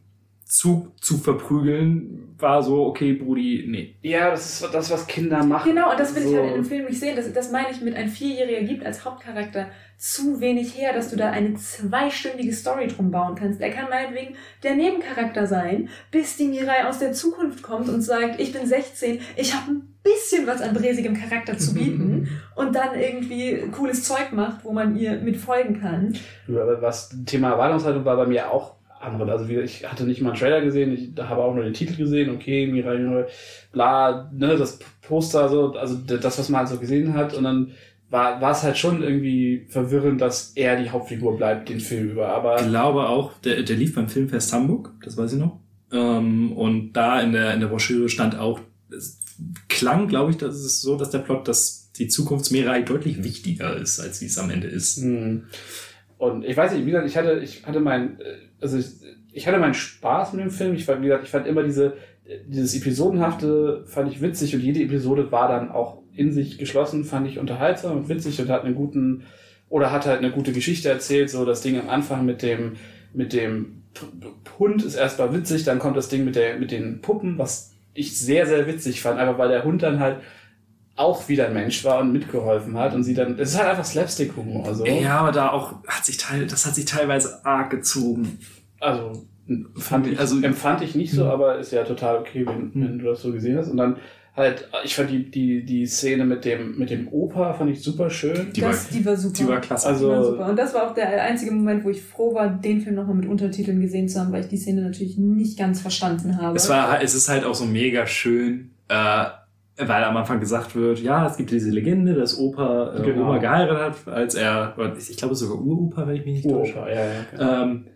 Zug 0.50 1.00
zu 1.00 1.16
verprügeln, 1.18 2.34
war 2.36 2.60
so, 2.60 2.84
okay, 2.86 3.12
Brudi, 3.12 3.66
nee. 3.68 3.94
Ja, 4.02 4.30
das 4.30 4.60
ist 4.62 4.74
das, 4.74 4.90
was 4.90 5.06
Kinder 5.06 5.44
machen. 5.44 5.72
Genau, 5.72 5.92
und 5.92 6.00
das 6.00 6.12
will 6.16 6.22
ich 6.22 6.28
So. 6.30 6.36
halt 6.38 6.48
in 6.48 6.54
dem 6.54 6.64
Film 6.64 6.86
nicht 6.86 6.98
sehen. 6.98 7.14
Das, 7.14 7.32
das 7.32 7.52
meine 7.52 7.70
ich 7.70 7.80
mit 7.80 7.94
ein 7.94 8.08
Vierjähriger 8.08 8.62
gibt 8.66 8.84
als 8.84 9.04
Hauptcharakter 9.04 9.66
zu 9.96 10.40
wenig 10.40 10.76
her, 10.76 10.92
dass 10.92 11.10
du 11.10 11.16
da 11.16 11.30
eine 11.30 11.54
zweistündige 11.54 12.52
Story 12.52 12.88
drum 12.88 13.12
bauen 13.12 13.36
kannst. 13.36 13.60
Er 13.60 13.70
kann 13.70 13.88
meinetwegen 13.90 14.34
der 14.64 14.74
Nebencharakter 14.74 15.46
sein, 15.46 15.88
bis 16.10 16.36
die 16.36 16.48
Mirai 16.48 16.84
aus 16.88 16.98
der 16.98 17.12
Zukunft 17.12 17.62
kommt 17.62 17.88
und 17.88 18.00
sagt, 18.00 18.40
ich 18.40 18.52
bin 18.52 18.66
16, 18.66 19.20
ich 19.36 19.54
habe 19.54 19.70
ein 19.70 19.94
bisschen 20.02 20.48
was 20.48 20.62
an 20.62 20.74
bräsigem 20.74 21.14
Charakter 21.14 21.56
zu 21.58 21.74
bieten 21.74 22.28
und 22.56 22.74
dann 22.74 22.98
irgendwie 22.98 23.68
cooles 23.70 24.02
Zeug 24.02 24.32
macht, 24.32 24.64
wo 24.64 24.72
man 24.72 24.96
ihr 24.96 25.20
mit 25.20 25.36
folgen 25.36 25.80
kann. 25.80 26.16
Aber 26.48 26.82
was 26.82 27.14
Thema 27.26 27.50
Erwartungshaltung 27.50 28.04
war 28.04 28.16
bei 28.16 28.26
mir 28.26 28.50
auch 28.50 28.79
andere. 29.00 29.32
Also 29.32 29.48
wie, 29.48 29.58
ich 29.60 29.90
hatte 29.90 30.04
nicht 30.04 30.20
mal 30.20 30.30
einen 30.30 30.38
Trailer 30.38 30.60
gesehen, 30.60 30.92
ich 30.92 31.10
habe 31.22 31.42
auch 31.42 31.54
nur 31.54 31.64
den 31.64 31.74
Titel 31.74 31.96
gesehen, 31.96 32.30
okay, 32.30 32.66
Mirai, 32.66 32.98
Mirai, 32.98 33.26
bla, 33.72 34.30
ne, 34.32 34.56
das 34.56 34.78
Poster, 35.02 35.48
so, 35.48 35.72
also 35.72 35.96
das, 35.96 36.38
was 36.38 36.48
man 36.48 36.60
halt 36.60 36.68
so 36.68 36.76
gesehen 36.78 37.14
hat 37.14 37.34
und 37.34 37.44
dann 37.44 37.72
war, 38.10 38.40
war 38.40 38.52
es 38.52 38.62
halt 38.62 38.76
schon 38.76 39.02
irgendwie 39.02 39.66
verwirrend, 39.68 40.20
dass 40.20 40.52
er 40.54 40.80
die 40.80 40.90
Hauptfigur 40.90 41.36
bleibt, 41.36 41.68
den 41.68 41.80
Film 41.80 42.10
über. 42.10 42.28
Aber 42.28 42.60
Ich 42.60 42.68
glaube 42.68 43.08
auch, 43.08 43.32
der, 43.44 43.62
der 43.62 43.76
lief 43.76 43.94
beim 43.94 44.08
Filmfest 44.08 44.52
Hamburg, 44.52 44.92
das 45.04 45.16
weiß 45.16 45.32
ich 45.32 45.38
noch. 45.38 45.60
Ähm, 45.92 46.52
und 46.52 46.92
da 46.92 47.20
in 47.20 47.32
der, 47.32 47.54
in 47.54 47.60
der 47.60 47.68
Broschüre 47.68 48.08
stand 48.08 48.36
auch, 48.36 48.60
es 48.90 49.20
klang, 49.68 50.08
glaube 50.08 50.32
ich, 50.32 50.36
dass 50.36 50.56
es 50.56 50.82
so, 50.82 50.96
dass 50.96 51.10
der 51.10 51.20
Plot, 51.20 51.46
dass 51.48 51.92
die 51.96 52.08
Zukunftsmeerei 52.08 52.82
deutlich 52.82 53.22
wichtiger 53.22 53.76
ist, 53.76 54.00
als 54.00 54.18
sie 54.18 54.26
es 54.26 54.38
am 54.38 54.50
Ende 54.50 54.66
ist. 54.66 54.98
Hm. 54.98 55.44
Und 56.18 56.44
ich 56.44 56.56
weiß 56.56 56.72
nicht, 56.72 56.84
wie 56.84 56.90
gesagt, 56.90 57.08
ich 57.08 57.16
hatte, 57.16 57.40
ich 57.42 57.64
hatte 57.64 57.80
mein, 57.80 58.20
äh, 58.20 58.49
also 58.60 58.78
ich, 58.78 58.86
ich 59.32 59.46
hatte 59.46 59.58
meinen 59.58 59.74
Spaß 59.74 60.32
mit 60.32 60.44
dem 60.44 60.50
Film. 60.50 60.74
Ich 60.74 60.84
fand, 60.84 61.00
wie 61.00 61.06
gesagt, 61.06 61.24
ich 61.24 61.30
fand 61.30 61.46
immer 61.46 61.62
diese, 61.62 61.94
dieses 62.46 62.74
Episodenhafte 62.74 63.84
fand 63.86 64.10
ich 64.10 64.20
witzig 64.20 64.54
und 64.54 64.60
jede 64.60 64.82
Episode 64.82 65.30
war 65.32 65.48
dann 65.48 65.70
auch 65.70 66.02
in 66.14 66.32
sich 66.32 66.58
geschlossen, 66.58 67.04
fand 67.04 67.26
ich 67.26 67.38
unterhaltsam 67.38 67.96
und 67.96 68.08
witzig 68.08 68.40
und 68.40 68.48
hat 68.48 68.64
einen 68.64 68.74
guten, 68.74 69.24
oder 69.68 69.92
hat 69.92 70.06
halt 70.06 70.18
eine 70.18 70.32
gute 70.32 70.52
Geschichte 70.52 70.88
erzählt. 70.88 71.30
So 71.30 71.44
das 71.44 71.62
Ding 71.62 71.78
am 71.78 71.88
Anfang 71.88 72.24
mit 72.24 72.42
dem, 72.42 72.76
mit 73.14 73.32
dem 73.32 73.82
Hund 74.58 74.84
ist 74.84 74.94
erstmal 74.94 75.34
witzig, 75.34 75.64
dann 75.64 75.78
kommt 75.78 75.96
das 75.96 76.08
Ding 76.08 76.24
mit 76.24 76.36
der, 76.36 76.58
mit 76.58 76.70
den 76.70 77.00
Puppen, 77.00 77.38
was 77.38 77.74
ich 77.94 78.18
sehr, 78.18 78.46
sehr 78.46 78.66
witzig 78.66 79.00
fand, 79.00 79.18
einfach 79.18 79.38
weil 79.38 79.48
der 79.48 79.64
Hund 79.64 79.82
dann 79.82 79.98
halt 79.98 80.18
auch 80.96 81.28
wieder 81.28 81.46
ein 81.46 81.54
Mensch 81.54 81.82
war 81.84 82.00
und 82.00 82.12
mitgeholfen 82.12 82.76
hat 82.76 82.94
und 82.94 83.04
sie 83.04 83.14
dann, 83.14 83.38
es 83.38 83.50
ist 83.52 83.58
halt 83.58 83.68
einfach 83.70 83.84
Slapstick-Humor. 83.84 84.66
Also. 84.66 84.84
Ja, 84.86 85.18
aber 85.20 85.32
da 85.32 85.50
auch 85.50 85.74
hat 85.86 86.04
sich 86.04 86.16
teil, 86.18 86.46
das 86.46 86.66
hat 86.66 86.74
sich 86.74 86.84
teilweise 86.84 87.44
arg 87.44 87.70
gezogen. 87.70 88.38
Also 88.80 89.26
fand 89.76 90.06
ich, 90.06 90.18
Also- 90.18 90.40
empfand 90.42 90.82
ich 90.82 90.94
nicht 90.94 91.12
so, 91.12 91.24
aber 91.26 91.58
ist 91.58 91.72
ja 91.72 91.84
total 91.84 92.18
okay, 92.18 92.44
wenn, 92.46 92.72
Hm. 92.72 92.72
wenn 92.74 92.98
du 92.98 93.06
das 93.06 93.22
so 93.22 93.32
gesehen 93.32 93.56
hast. 93.58 93.68
Und 93.70 93.78
dann 93.78 93.96
halt, 94.36 94.68
ich 94.84 94.94
fand 94.94 95.10
die, 95.10 95.30
die, 95.30 95.64
die 95.64 95.86
Szene 95.86 96.24
mit 96.24 96.44
dem, 96.44 96.78
mit 96.78 96.90
dem 96.90 97.08
Opa 97.08 97.52
fand 97.54 97.70
ich 97.70 97.82
super 97.82 98.10
schön. 98.10 98.52
Die 98.54 98.60
das, 98.60 98.84
war- 98.92 98.98
die 98.98 99.04
war 99.06 99.16
super. 99.16 99.34
Die 99.38 99.48
war 99.48 99.60
klasse. 99.60 99.88
Also- 99.88 100.06
Die 100.10 100.16
war 100.16 100.24
super. 100.24 100.46
Und 100.50 100.56
das 100.56 100.74
war 100.74 100.88
auch 100.90 100.94
der 100.94 101.22
einzige 101.24 101.50
Moment, 101.50 101.82
wo 101.84 101.90
ich 101.90 102.02
froh 102.02 102.34
war, 102.34 102.48
den 102.48 102.80
Film 102.80 102.94
nochmal 102.96 103.16
mit 103.16 103.26
Untertiteln 103.28 103.80
gesehen 103.80 104.08
zu 104.08 104.20
haben, 104.20 104.32
weil 104.32 104.42
ich 104.42 104.48
die 104.48 104.56
Szene 104.58 104.82
natürlich 104.82 105.16
nicht 105.18 105.58
ganz 105.58 105.80
verstanden 105.80 106.40
habe. 106.40 106.56
Es 106.56 106.68
war, 106.68 107.02
es 107.02 107.14
ist 107.14 107.28
halt 107.28 107.44
auch 107.44 107.54
so 107.54 107.64
mega 107.64 108.06
schön, 108.06 108.70
äh, 108.88 109.24
weil 109.86 110.04
am 110.04 110.16
Anfang 110.16 110.40
gesagt 110.40 110.74
wird, 110.76 111.00
ja, 111.00 111.26
es 111.26 111.36
gibt 111.36 111.50
diese 111.50 111.70
Legende, 111.70 112.14
dass 112.14 112.38
Opa 112.38 112.94
äh, 112.96 113.02
Genau. 113.02 113.22
Oma 113.22 113.38
geheiratet 113.38 114.06
hat, 114.06 114.12
als 114.12 114.34
er, 114.34 114.74
ich 114.96 115.16
glaube 115.16 115.34
sogar 115.34 115.60
Uropa, 115.60 116.06
wenn 116.06 116.16
ich 116.16 116.24
mich 116.24 116.44
nicht 116.44 116.50
täusche. 116.50 116.78
Ja, 116.78 116.88
ja. 116.88 117.04
genau. 117.30 117.62
Ähm, 117.62 117.86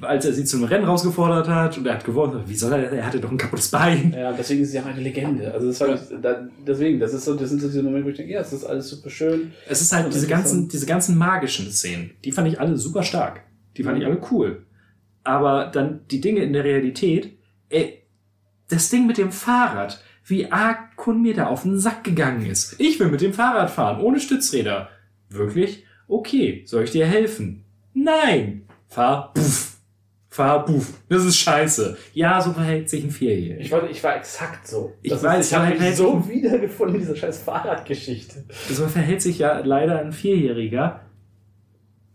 als 0.00 0.24
er 0.24 0.32
sie 0.32 0.44
zum 0.44 0.64
Rennen 0.64 0.84
rausgefordert 0.86 1.48
hat 1.48 1.76
und 1.76 1.86
er 1.86 1.94
hat 1.94 2.04
gewonnen, 2.04 2.42
wie 2.46 2.54
soll 2.54 2.72
er, 2.72 2.90
er 2.90 3.06
hatte 3.06 3.20
doch 3.20 3.30
ein 3.30 3.36
kaputtes 3.36 3.70
Bein. 3.70 4.14
Ja, 4.16 4.32
deswegen 4.32 4.62
ist 4.62 4.68
es 4.68 4.74
ja 4.74 4.82
auch 4.82 4.86
eine 4.86 5.00
Legende. 5.00 5.52
Also 5.52 5.66
das 5.66 5.80
war, 5.80 6.18
da, 6.22 6.48
deswegen, 6.66 6.98
das 6.98 7.12
ist 7.12 7.24
so, 7.24 7.34
das 7.34 7.50
sind 7.50 7.60
so 7.60 7.66
diese 7.68 7.82
Momente, 7.82 8.06
wo 8.06 8.10
ich 8.10 8.16
denke, 8.16 8.32
ja, 8.32 8.38
das 8.38 8.52
ist 8.52 8.64
alles 8.64 8.88
super 8.88 9.10
schön. 9.10 9.52
Es 9.68 9.82
ist 9.82 9.92
halt 9.92 10.12
diese 10.12 10.26
ganzen, 10.26 10.68
diese 10.68 10.86
ganzen 10.86 11.18
magischen 11.18 11.70
Szenen, 11.70 12.12
die 12.24 12.32
fand 12.32 12.48
ich 12.48 12.58
alle 12.58 12.76
super 12.76 13.02
stark. 13.02 13.42
Die 13.76 13.82
fand 13.82 13.98
ich 13.98 14.06
alle 14.06 14.20
cool. 14.30 14.64
Aber 15.22 15.70
dann 15.72 16.00
die 16.10 16.20
Dinge 16.20 16.40
in 16.40 16.52
der 16.52 16.64
Realität, 16.64 17.36
ey, 17.68 18.04
das 18.68 18.88
Ding 18.88 19.06
mit 19.06 19.18
dem 19.18 19.32
Fahrrad, 19.32 20.02
wie 20.24 20.50
arg 20.50 20.96
Kun 20.96 21.22
mir 21.22 21.34
da 21.34 21.46
auf 21.46 21.62
den 21.62 21.78
Sack 21.78 22.04
gegangen 22.04 22.46
ist. 22.46 22.76
Ich 22.80 22.98
will 22.98 23.08
mit 23.08 23.20
dem 23.20 23.32
Fahrrad 23.32 23.70
fahren, 23.70 24.00
ohne 24.00 24.20
Stützräder. 24.20 24.88
Wirklich? 25.28 25.84
Okay, 26.08 26.62
soll 26.66 26.84
ich 26.84 26.90
dir 26.90 27.06
helfen? 27.06 27.64
Nein! 27.92 28.62
Fahr, 28.88 29.32
puff. 29.34 29.78
Fahr, 30.28 30.64
puff. 30.64 30.94
Das 31.08 31.24
ist 31.24 31.36
scheiße. 31.36 31.96
Ja, 32.12 32.40
so 32.40 32.52
verhält 32.52 32.90
sich 32.90 33.04
ein 33.04 33.10
Vierjähriger. 33.10 33.60
Ich 33.60 33.70
war, 33.70 33.88
ich 33.88 34.02
war 34.02 34.16
exakt 34.16 34.66
so. 34.66 34.94
Ich 35.02 35.10
Das 35.10 35.22
weiß, 35.22 35.40
ist, 35.44 35.52
ich 35.52 35.58
habe 35.58 35.78
mich 35.78 35.96
so 35.96 36.28
wiedergefunden 36.28 36.96
in 36.96 37.00
dieser 37.02 37.16
scheiß 37.16 37.42
Fahrradgeschichte. 37.42 38.44
So 38.70 38.88
verhält 38.88 39.22
sich 39.22 39.38
ja 39.38 39.60
leider 39.60 40.00
ein 40.00 40.12
Vierjähriger. 40.12 41.00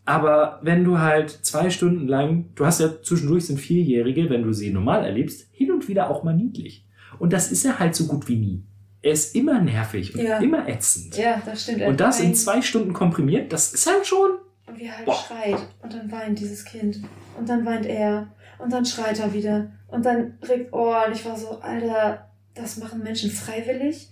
Aber 0.06 0.60
wenn 0.64 0.84
du 0.84 1.00
halt 1.00 1.30
zwei 1.30 1.70
Stunden 1.70 2.08
lang, 2.08 2.50
du 2.56 2.66
hast 2.66 2.80
ja 2.82 3.02
zwischendurch 3.02 3.46
sind 3.46 3.60
Vierjährige, 3.60 4.30
wenn 4.30 4.44
du 4.44 4.54
sie 4.54 4.72
normal 4.72 5.06
erlebst, 5.06 5.48
hin 5.52 5.72
und 5.72 5.88
wieder 5.88 6.10
auch 6.10 6.24
mal 6.24 6.36
niedlich. 6.36 6.86
Und 7.20 7.34
das 7.34 7.52
ist 7.52 7.66
er 7.66 7.80
halt 7.80 7.96
so 7.96 8.06
gut 8.08 8.28
wie 8.28 8.38
nie. 8.38 8.64
Er 9.02 9.12
ist 9.14 9.36
immer 9.36 9.62
nervig 9.62 10.14
und 10.16 10.22
Ja. 10.22 10.40
immer 10.40 10.68
ätzend. 10.68 11.16
ja, 11.18 11.42
das 11.46 11.64
stimmt. 11.64 11.84
Und 11.84 12.00
das 12.00 12.20
in 12.20 12.36
zwei 12.36 12.62
Stunden 12.62 12.92
komprimiert, 12.94 13.52
das 13.54 13.74
ist 13.74 13.88
halt 13.88 14.06
schon. 14.06 14.32
Und 14.68 14.78
wie 14.80 14.86
er 14.86 14.98
halt 14.98 15.06
Boah. 15.06 15.16
schreit. 15.16 15.68
Und 15.82 15.94
dann 15.94 16.12
weint 16.12 16.40
dieses 16.40 16.66
Kind. 16.66 17.00
Und 17.38 17.48
dann 17.48 17.66
weint 17.66 17.86
er. 17.86 18.28
Und 18.58 18.74
dann 18.74 18.86
schreit 18.86 19.20
er 19.20 19.34
wieder. 19.34 19.72
Und 19.88 20.06
dann 20.06 20.38
regt, 20.48 20.74
oh, 20.74 20.94
und 21.08 21.14
ich 21.14 21.26
war 21.26 21.38
so, 21.38 21.60
Alter, 21.62 22.30
das 22.56 22.78
machen 22.78 23.02
Menschen 23.02 23.32
freiwillig. 23.32 24.10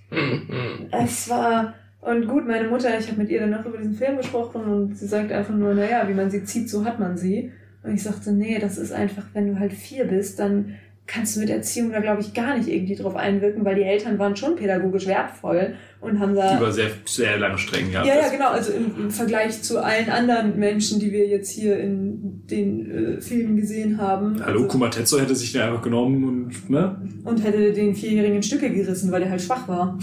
Es 0.91 1.29
war, 1.29 1.73
und 2.01 2.27
gut, 2.27 2.47
meine 2.47 2.67
Mutter, 2.69 2.97
ich 2.97 3.07
habe 3.07 3.17
mit 3.21 3.29
ihr 3.29 3.41
dann 3.41 3.49
noch 3.51 3.65
über 3.65 3.77
diesen 3.77 3.93
Film 3.95 4.17
gesprochen 4.17 4.61
und 4.63 4.97
sie 4.97 5.07
sagt 5.07 5.31
einfach 5.31 5.53
nur, 5.53 5.73
naja, 5.73 6.07
wie 6.07 6.13
man 6.13 6.29
sie 6.31 6.43
zieht, 6.45 6.69
so 6.69 6.85
hat 6.85 6.99
man 6.99 7.17
sie. 7.17 7.51
Und 7.83 7.93
ich 7.93 8.03
sagte, 8.03 8.31
nee, 8.31 8.57
das 8.59 8.77
ist 8.77 8.91
einfach, 8.91 9.23
wenn 9.33 9.47
du 9.47 9.59
halt 9.59 9.73
vier 9.73 10.05
bist, 10.05 10.39
dann 10.39 10.75
kannst 11.07 11.35
du 11.35 11.39
mit 11.39 11.49
Erziehung 11.49 11.91
da, 11.91 12.01
glaube 12.01 12.21
ich, 12.21 12.33
gar 12.33 12.57
nicht 12.57 12.67
irgendwie 12.67 12.95
drauf 12.95 13.15
einwirken, 13.15 13.63
weil 13.63 13.75
die 13.75 13.83
Eltern 13.83 14.19
waren 14.19 14.35
schon 14.35 14.57
pädagogisch 14.57 15.07
wertvoll 15.07 15.75
und 16.01 16.19
haben 16.19 16.35
da 16.35 16.57
Über 16.57 16.71
sehr, 16.71 16.91
sehr 17.05 17.37
lange 17.37 17.57
Strecken 17.57 17.91
gehabt. 17.91 18.07
ja, 18.07 18.15
ja, 18.15 18.29
genau. 18.29 18.49
Also 18.49 18.73
im, 18.73 18.93
im 18.97 19.09
Vergleich 19.09 19.63
zu 19.63 19.81
allen 19.81 20.09
anderen 20.09 20.59
Menschen, 20.59 20.99
die 20.99 21.11
wir 21.11 21.25
jetzt 21.25 21.49
hier 21.49 21.79
in 21.79 22.45
den 22.47 23.17
äh, 23.17 23.21
Filmen 23.21 23.55
gesehen 23.55 23.99
haben. 23.99 24.43
Hallo, 24.45 24.59
also, 24.59 24.67
Kumatetsu 24.67 25.19
hätte 25.19 25.33
sich 25.33 25.53
den 25.53 25.61
einfach 25.61 25.81
genommen 25.81 26.23
und, 26.25 26.69
ne? 26.69 27.01
und 27.23 27.43
hätte 27.43 27.71
den 27.71 27.95
Vierjährigen 27.95 28.35
in 28.35 28.43
Stücke 28.43 28.69
gerissen, 28.69 29.11
weil 29.11 29.23
er 29.23 29.29
halt 29.29 29.41
schwach 29.41 29.67
war. 29.67 29.97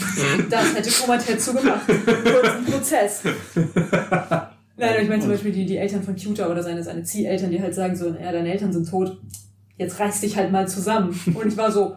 das 0.50 0.74
hätte 0.74 0.91
Komatetsu 0.91 1.52
gemacht. 1.52 1.86
Kurzen 1.86 2.65
Prozess. 2.65 3.23
Nein, 4.76 5.02
ich 5.02 5.08
meine 5.08 5.20
zum 5.20 5.31
Beispiel 5.31 5.52
die, 5.52 5.66
die 5.66 5.76
Eltern 5.76 6.02
von 6.02 6.16
Cuter 6.16 6.50
oder 6.50 6.62
seine, 6.62 6.83
seine 6.83 7.05
Zieheltern, 7.05 7.50
die 7.50 7.60
halt 7.60 7.74
sagen 7.74 7.94
so, 7.94 8.08
ja, 8.08 8.33
deine 8.33 8.50
Eltern 8.50 8.73
sind 8.73 8.89
tot. 8.89 9.18
Jetzt 9.77 9.99
reiß 9.99 10.20
dich 10.20 10.36
halt 10.36 10.53
mal 10.53 10.69
zusammen. 10.69 11.19
Und 11.35 11.47
ich 11.49 11.57
war 11.57 11.70
so, 11.73 11.97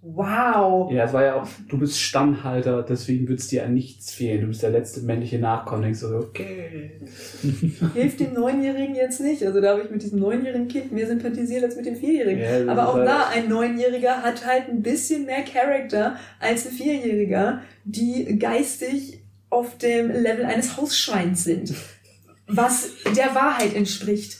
wow. 0.00 0.90
Ja, 0.92 1.04
es 1.04 1.12
war 1.12 1.24
ja 1.24 1.34
auch, 1.34 1.46
du 1.68 1.78
bist 1.78 2.00
Stammhalter, 2.00 2.82
deswegen 2.82 3.28
wird 3.28 3.40
es 3.40 3.48
dir 3.48 3.64
an 3.64 3.74
nichts 3.74 4.12
fehlen. 4.12 4.40
Du 4.42 4.46
bist 4.48 4.62
der 4.62 4.70
letzte 4.70 5.00
männliche 5.02 5.38
Nachkomme. 5.38 5.88
Du 5.88 5.94
so, 5.94 6.16
okay. 6.16 7.00
Hilft 7.94 8.20
dem 8.20 8.32
Neunjährigen 8.34 8.94
jetzt 8.94 9.20
nicht. 9.20 9.44
Also 9.44 9.60
da 9.60 9.70
habe 9.72 9.82
ich 9.82 9.90
mit 9.90 10.02
diesem 10.02 10.20
neunjährigen 10.20 10.68
Kind 10.68 10.92
mehr 10.92 11.06
sympathisiert 11.06 11.64
als 11.64 11.76
mit 11.76 11.86
dem 11.86 11.96
Vierjährigen. 11.96 12.42
Ja, 12.66 12.72
Aber 12.72 12.88
auch 12.88 12.94
halt- 12.94 13.08
da, 13.08 13.28
ein 13.28 13.48
Neunjähriger 13.48 14.22
hat 14.22 14.46
halt 14.46 14.68
ein 14.68 14.82
bisschen 14.82 15.26
mehr 15.26 15.42
Charakter 15.42 16.16
als 16.40 16.66
ein 16.66 16.72
Vierjähriger, 16.72 17.60
die 17.84 18.38
geistig 18.38 19.20
auf 19.50 19.78
dem 19.78 20.10
Level 20.10 20.44
eines 20.44 20.76
Hausschweins 20.76 21.44
sind. 21.44 21.74
Was 22.46 22.90
der 23.16 23.34
Wahrheit 23.34 23.74
entspricht. 23.74 24.38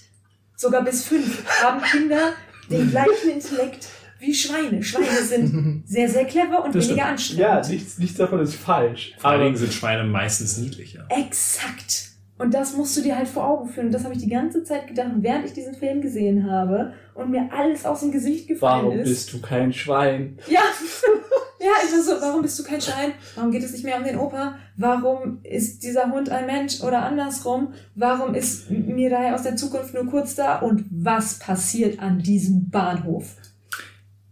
Sogar 0.56 0.82
bis 0.84 1.04
fünf 1.04 1.44
haben 1.62 1.82
Kinder 1.82 2.32
den 2.70 2.90
gleichen 2.90 3.30
Intellekt 3.34 3.88
wie 4.20 4.34
Schweine. 4.34 4.82
Schweine 4.82 5.22
sind 5.22 5.82
sehr, 5.86 6.08
sehr 6.08 6.24
clever 6.24 6.64
und 6.64 6.74
Das 6.74 6.88
weniger 6.88 7.16
stimmt. 7.18 7.40
anstrengend. 7.40 7.40
Ja, 7.40 7.68
nichts, 7.68 7.98
nichts 7.98 8.16
davon 8.18 8.40
ist 8.40 8.54
falsch. 8.56 9.14
Vor 9.18 9.30
allen 9.30 9.42
Dingen 9.44 9.56
sind 9.56 9.72
Schweine 9.72 10.04
meistens 10.04 10.56
niedlicher. 10.58 11.06
Exakt. 11.08 12.06
Und 12.38 12.54
das 12.54 12.76
musst 12.76 12.96
du 12.96 13.00
dir 13.02 13.16
halt 13.16 13.26
vor 13.28 13.44
Augen 13.48 13.68
führen. 13.68 13.86
Und 13.86 13.92
das 13.92 14.04
habe 14.04 14.14
ich 14.14 14.20
die 14.20 14.28
ganze 14.28 14.62
Zeit 14.62 14.86
gedacht, 14.86 15.10
während 15.16 15.44
ich 15.46 15.52
diesen 15.54 15.74
Film 15.74 16.00
gesehen 16.00 16.48
habe 16.50 16.92
und 17.14 17.30
mir 17.30 17.48
alles 17.52 17.84
aus 17.84 18.00
dem 18.00 18.12
Gesicht 18.12 18.46
gefallen 18.46 18.84
warum 18.86 18.98
ist. 19.00 19.08
bist 19.08 19.32
du 19.32 19.40
kein 19.40 19.72
Schwein? 19.72 20.38
Ja, 20.48 20.60
ja, 21.60 21.70
ich 21.84 21.92
war 21.92 22.02
so, 22.02 22.20
warum 22.20 22.42
bist 22.42 22.58
du 22.58 22.64
kein 22.64 22.80
Schein? 22.80 23.12
Warum 23.34 23.50
geht 23.50 23.64
es 23.64 23.72
nicht 23.72 23.84
mehr 23.84 23.98
um 23.98 24.04
den 24.04 24.16
Opa? 24.16 24.58
Warum 24.76 25.40
ist 25.42 25.82
dieser 25.82 26.10
Hund 26.10 26.30
ein 26.30 26.46
Mensch 26.46 26.80
oder 26.82 27.02
andersrum? 27.02 27.74
Warum 27.94 28.34
ist 28.34 28.70
Mirai 28.70 29.34
aus 29.34 29.42
der 29.42 29.56
Zukunft 29.56 29.94
nur 29.94 30.06
kurz 30.06 30.34
da? 30.34 30.58
Und 30.58 30.84
was 30.90 31.38
passiert 31.38 31.98
an 32.00 32.20
diesem 32.20 32.70
Bahnhof? 32.70 33.34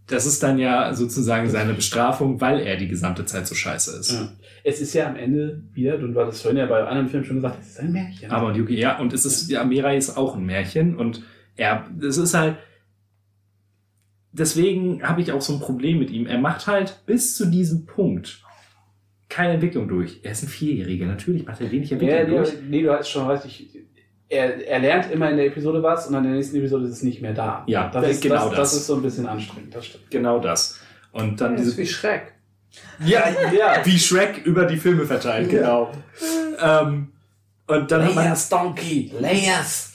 Das 0.06 0.24
ist 0.24 0.40
dann 0.42 0.58
ja 0.58 0.94
sozusagen 0.94 1.50
seine 1.50 1.74
Bestrafung, 1.74 2.40
weil 2.40 2.60
er 2.60 2.76
die 2.76 2.86
gesamte 2.86 3.24
Zeit 3.24 3.46
so 3.48 3.56
scheiße 3.56 3.98
ist. 3.98 4.12
Ja. 4.12 4.32
Es 4.62 4.80
ist 4.80 4.94
ja 4.94 5.08
am 5.08 5.16
Ende 5.16 5.62
wieder, 5.72 5.98
du 5.98 6.14
hattest 6.20 6.42
vorhin 6.42 6.58
ja 6.58 6.66
bei 6.66 6.78
einem 6.78 6.88
anderen 6.88 7.08
Film 7.08 7.24
schon 7.24 7.36
gesagt, 7.36 7.58
es 7.60 7.70
ist 7.70 7.80
ein 7.80 7.92
Märchen. 7.92 8.30
Aber 8.30 8.48
und 8.48 8.56
Yuki, 8.56 8.78
ja, 8.78 8.98
und 8.98 9.12
es 9.12 9.24
ist, 9.24 9.50
ja, 9.50 9.64
Mirai 9.64 9.96
ist 9.96 10.16
auch 10.16 10.36
ein 10.36 10.44
Märchen 10.44 10.96
und 10.96 11.22
er, 11.56 11.86
es 12.00 12.18
ist 12.18 12.34
halt, 12.34 12.56
deswegen 14.38 15.02
habe 15.02 15.20
ich 15.20 15.32
auch 15.32 15.40
so 15.40 15.54
ein 15.54 15.60
Problem 15.60 15.98
mit 15.98 16.10
ihm. 16.10 16.26
Er 16.26 16.38
macht 16.38 16.66
halt 16.66 17.02
bis 17.06 17.36
zu 17.36 17.46
diesem 17.46 17.86
Punkt 17.86 18.42
keine 19.28 19.54
Entwicklung 19.54 19.88
durch. 19.88 20.20
Er 20.22 20.32
ist 20.32 20.42
ein 20.44 20.48
Vierjähriger, 20.48 21.06
natürlich 21.06 21.46
macht 21.46 21.60
er 21.60 21.70
wenig 21.70 21.90
Entwicklung 21.90 22.18
Ja, 22.18 22.24
durch. 22.26 22.52
nee, 22.68 22.82
du 22.82 22.92
hast 22.92 23.08
schon 23.08 23.28
recht. 23.28 23.44
Ich, 23.44 23.70
er, 24.28 24.66
er 24.66 24.78
lernt 24.80 25.10
immer 25.10 25.30
in 25.30 25.36
der 25.36 25.46
Episode 25.46 25.82
was 25.82 26.06
und 26.06 26.12
dann 26.12 26.24
in 26.24 26.30
der 26.30 26.38
nächsten 26.38 26.56
Episode 26.56 26.84
ist 26.86 26.92
es 26.92 27.02
nicht 27.02 27.22
mehr 27.22 27.32
da. 27.34 27.64
Ja, 27.66 27.88
das 27.88 28.02
das- 28.02 28.10
ist, 28.12 28.22
genau 28.22 28.48
das, 28.48 28.50
das. 28.50 28.56
das 28.70 28.74
ist 28.74 28.86
so 28.86 28.96
ein 28.96 29.02
bisschen 29.02 29.26
anstrengend, 29.26 29.74
das 29.74 29.86
stimmt. 29.86 30.10
Genau 30.10 30.38
das. 30.38 30.78
Und 31.12 31.40
dann 31.40 31.52
Das 31.56 31.66
ist 31.66 31.76
diese. 31.78 31.82
wie 31.82 31.86
Schreck. 31.92 32.32
Ja, 33.04 33.24
ja, 33.56 33.84
wie 33.84 33.98
Shrek 33.98 34.44
über 34.44 34.66
die 34.66 34.76
Filme 34.76 35.04
verteilt, 35.06 35.48
genau. 35.50 35.92
Ähm, 36.60 37.12
und 37.68 37.90
dann 37.90 38.04
hat 38.04 38.14
man 38.14 38.36
Donkey, 38.50 39.12
Layers. 39.18 39.92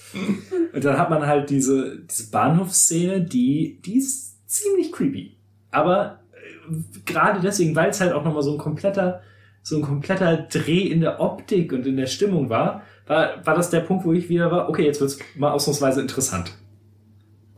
Und 0.73 0.83
dann 0.83 0.97
hat 0.97 1.09
man 1.09 1.25
halt 1.25 1.49
diese, 1.49 1.99
diese 2.09 2.29
Bahnhofsszene, 2.31 3.21
die, 3.21 3.79
die 3.85 3.97
ist 3.97 4.30
ziemlich 4.51 4.91
creepy. 4.91 5.37
Aber 5.71 6.19
äh, 6.33 6.75
gerade 7.05 7.39
deswegen, 7.39 7.75
weil 7.75 7.89
es 7.89 8.01
halt 8.01 8.13
auch 8.13 8.23
nochmal 8.23 8.43
so 8.43 8.51
ein 8.51 8.57
kompletter, 8.57 9.21
so 9.63 9.77
ein 9.77 9.81
kompletter 9.81 10.37
Dreh 10.37 10.87
in 10.87 11.01
der 11.01 11.19
Optik 11.19 11.71
und 11.71 11.87
in 11.87 11.97
der 11.97 12.07
Stimmung 12.07 12.49
war, 12.49 12.83
war, 13.07 13.45
war 13.45 13.55
das 13.55 13.69
der 13.69 13.81
Punkt, 13.81 14.05
wo 14.05 14.13
ich 14.13 14.29
wieder 14.29 14.51
war, 14.51 14.69
okay, 14.69 14.85
jetzt 14.85 14.99
wird's 15.01 15.19
mal 15.35 15.51
ausnahmsweise 15.51 16.01
interessant. 16.01 16.53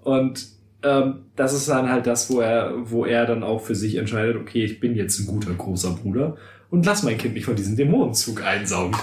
Und 0.04 0.48
ähm, 0.84 1.26
das 1.36 1.54
ist 1.54 1.70
dann 1.70 1.90
halt 1.90 2.06
das, 2.06 2.30
wo 2.30 2.42
er, 2.42 2.74
wo 2.84 3.06
er 3.06 3.26
dann 3.26 3.44
auch 3.44 3.62
für 3.62 3.76
sich 3.76 3.96
entscheidet, 3.96 4.36
okay, 4.36 4.64
ich 4.64 4.80
bin 4.80 4.96
jetzt 4.96 5.20
ein 5.20 5.28
guter 5.28 5.54
großer 5.54 5.92
Bruder 5.92 6.38
und 6.70 6.86
lass 6.86 7.04
mein 7.04 7.18
Kind 7.18 7.36
nicht 7.36 7.46
von 7.46 7.56
diesem 7.56 7.76
Dämonenzug 7.76 8.44
einsaugen. 8.44 8.96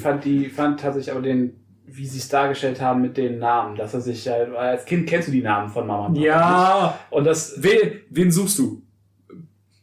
Fand 0.00 0.24
die, 0.24 0.48
fand 0.48 0.80
tatsächlich 0.80 1.12
aber 1.12 1.22
den, 1.22 1.52
wie 1.86 2.06
sie 2.06 2.18
es 2.18 2.28
dargestellt 2.28 2.80
haben 2.80 3.00
mit 3.02 3.16
den 3.16 3.38
Namen, 3.38 3.76
dass 3.76 3.94
er 3.94 4.00
sich 4.00 4.26
weil 4.26 4.56
als 4.56 4.84
Kind 4.84 5.08
kennst 5.08 5.28
du 5.28 5.32
die 5.32 5.42
Namen 5.42 5.68
von 5.70 5.86
Mama 5.86 6.06
und 6.06 6.16
ja, 6.16 6.98
Und 7.10 7.24
das, 7.24 7.54
wen, 7.62 8.00
wen 8.10 8.30
suchst 8.30 8.58
du? 8.58 8.82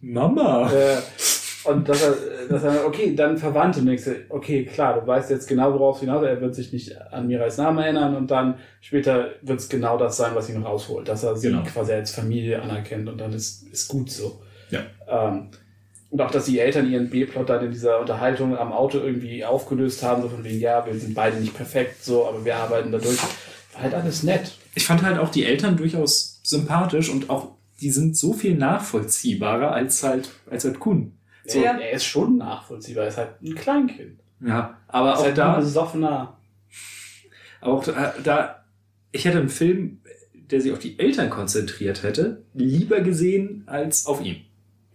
Mama. 0.01 0.69
äh, 0.72 0.98
und 1.65 1.88
dass 1.88 2.03
er, 2.03 2.14
dass 2.49 2.64
er, 2.65 2.85
okay, 2.85 3.15
dann 3.15 3.38
Verwandte 3.38 3.80
und 3.80 3.85
denkst 3.85 4.03
du, 4.03 4.15
okay, 4.30 4.65
klar, 4.65 4.99
du 4.99 5.07
weißt 5.07 5.30
jetzt 5.30 5.48
genau, 5.48 5.72
worauf 5.73 5.95
es 5.95 6.01
hinaus, 6.01 6.22
er 6.25 6.41
wird 6.41 6.53
sich 6.56 6.73
nicht 6.73 6.93
an 7.14 7.25
Mirais 7.27 7.57
Namen 7.57 7.77
erinnern 7.80 8.15
und 8.17 8.30
dann 8.30 8.56
später 8.82 9.30
wird 9.41 9.59
es 9.61 9.69
genau 9.69 9.98
das 9.98 10.17
sein, 10.17 10.32
was 10.35 10.49
ihn 10.49 10.61
rausholt, 10.61 11.07
dass 11.07 11.23
er 11.23 11.38
sie 11.38 11.48
Genau. 11.48 11.64
quasi 11.64 11.93
als 11.93 12.11
Familie 12.11 12.61
anerkennt 12.61 13.07
und 13.07 13.17
dann 13.22 13.32
ist, 13.32 13.65
ist 13.69 13.88
gut 13.88 14.11
so. 14.11 14.41
Ja. 14.72 14.82
Ähm, 15.07 15.51
und 16.14 16.22
auch, 16.22 16.30
dass 16.30 16.45
die 16.45 16.59
Eltern 16.59 16.92
ihren 16.92 17.09
B-Plot 17.09 17.50
dann 17.50 17.66
in 17.66 17.72
dieser 17.72 18.00
Unterhaltung 18.00 18.56
am 18.56 18.72
Auto 18.72 19.00
irgendwie 19.00 19.43
aufgelöst 19.43 20.03
haben, 20.03 20.22
so 20.22 20.30
von 20.30 20.43
wegen, 20.43 20.59
ja, 20.59 20.85
wir 20.85 20.93
sind 20.93 21.16
beide 21.16 21.38
nicht 21.38 21.56
perfekt, 21.56 22.06
so, 22.06 22.27
aber 22.27 22.45
wir 22.45 22.56
arbeiten 22.56 22.92
dadurch. 22.92 23.17
War 23.74 23.82
halt 23.82 23.95
alles 23.95 24.22
nett. 24.22 24.51
Ich 24.75 24.85
fand 24.85 25.01
halt 25.01 25.17
auch 25.17 25.30
die 25.30 25.43
Eltern 25.43 25.75
durchaus 25.75 26.40
sympathisch 26.43 27.09
und 27.09 27.32
auch 27.32 27.56
die 27.82 27.90
sind 27.90 28.16
so 28.16 28.33
viel 28.33 28.53
nachvollziehbarer 28.53 29.72
als 29.72 30.03
halt, 30.03 30.30
als 30.51 30.66
halt 30.66 30.80
Kuhn. 30.80 31.17
So, 31.48 31.59
er, 31.64 31.82
er 31.82 31.93
ist 31.93 32.06
schon 32.06 32.38
nachvollziehbar, 32.38 33.06
er 33.06 33.09
ist 33.09 33.17
halt 33.17 33.42
ein 33.42 33.56
Kleinkind. 33.56 34.19
ja, 34.45 34.77
aber 34.90 35.08
Er 35.08 35.14
ist 35.14 35.19
auch 35.19 35.25
halt 35.25 35.38
da, 35.40 35.56
besoffener. 35.56 36.38
auch 37.61 37.83
da, 37.85 38.14
da, 38.24 38.64
ich 39.11 39.25
hätte 39.25 39.40
einen 39.40 39.50
Film, 39.50 40.01
der 40.51 40.61
sich 40.61 40.72
auf 40.72 40.77
die 40.77 41.00
Eltern 41.00 41.32
konzentriert 41.32 42.03
hätte, 42.03 42.43
lieber 42.53 43.01
gesehen 43.01 43.64
als 43.66 44.06
auf 44.06 44.24
ihn. 44.24 44.45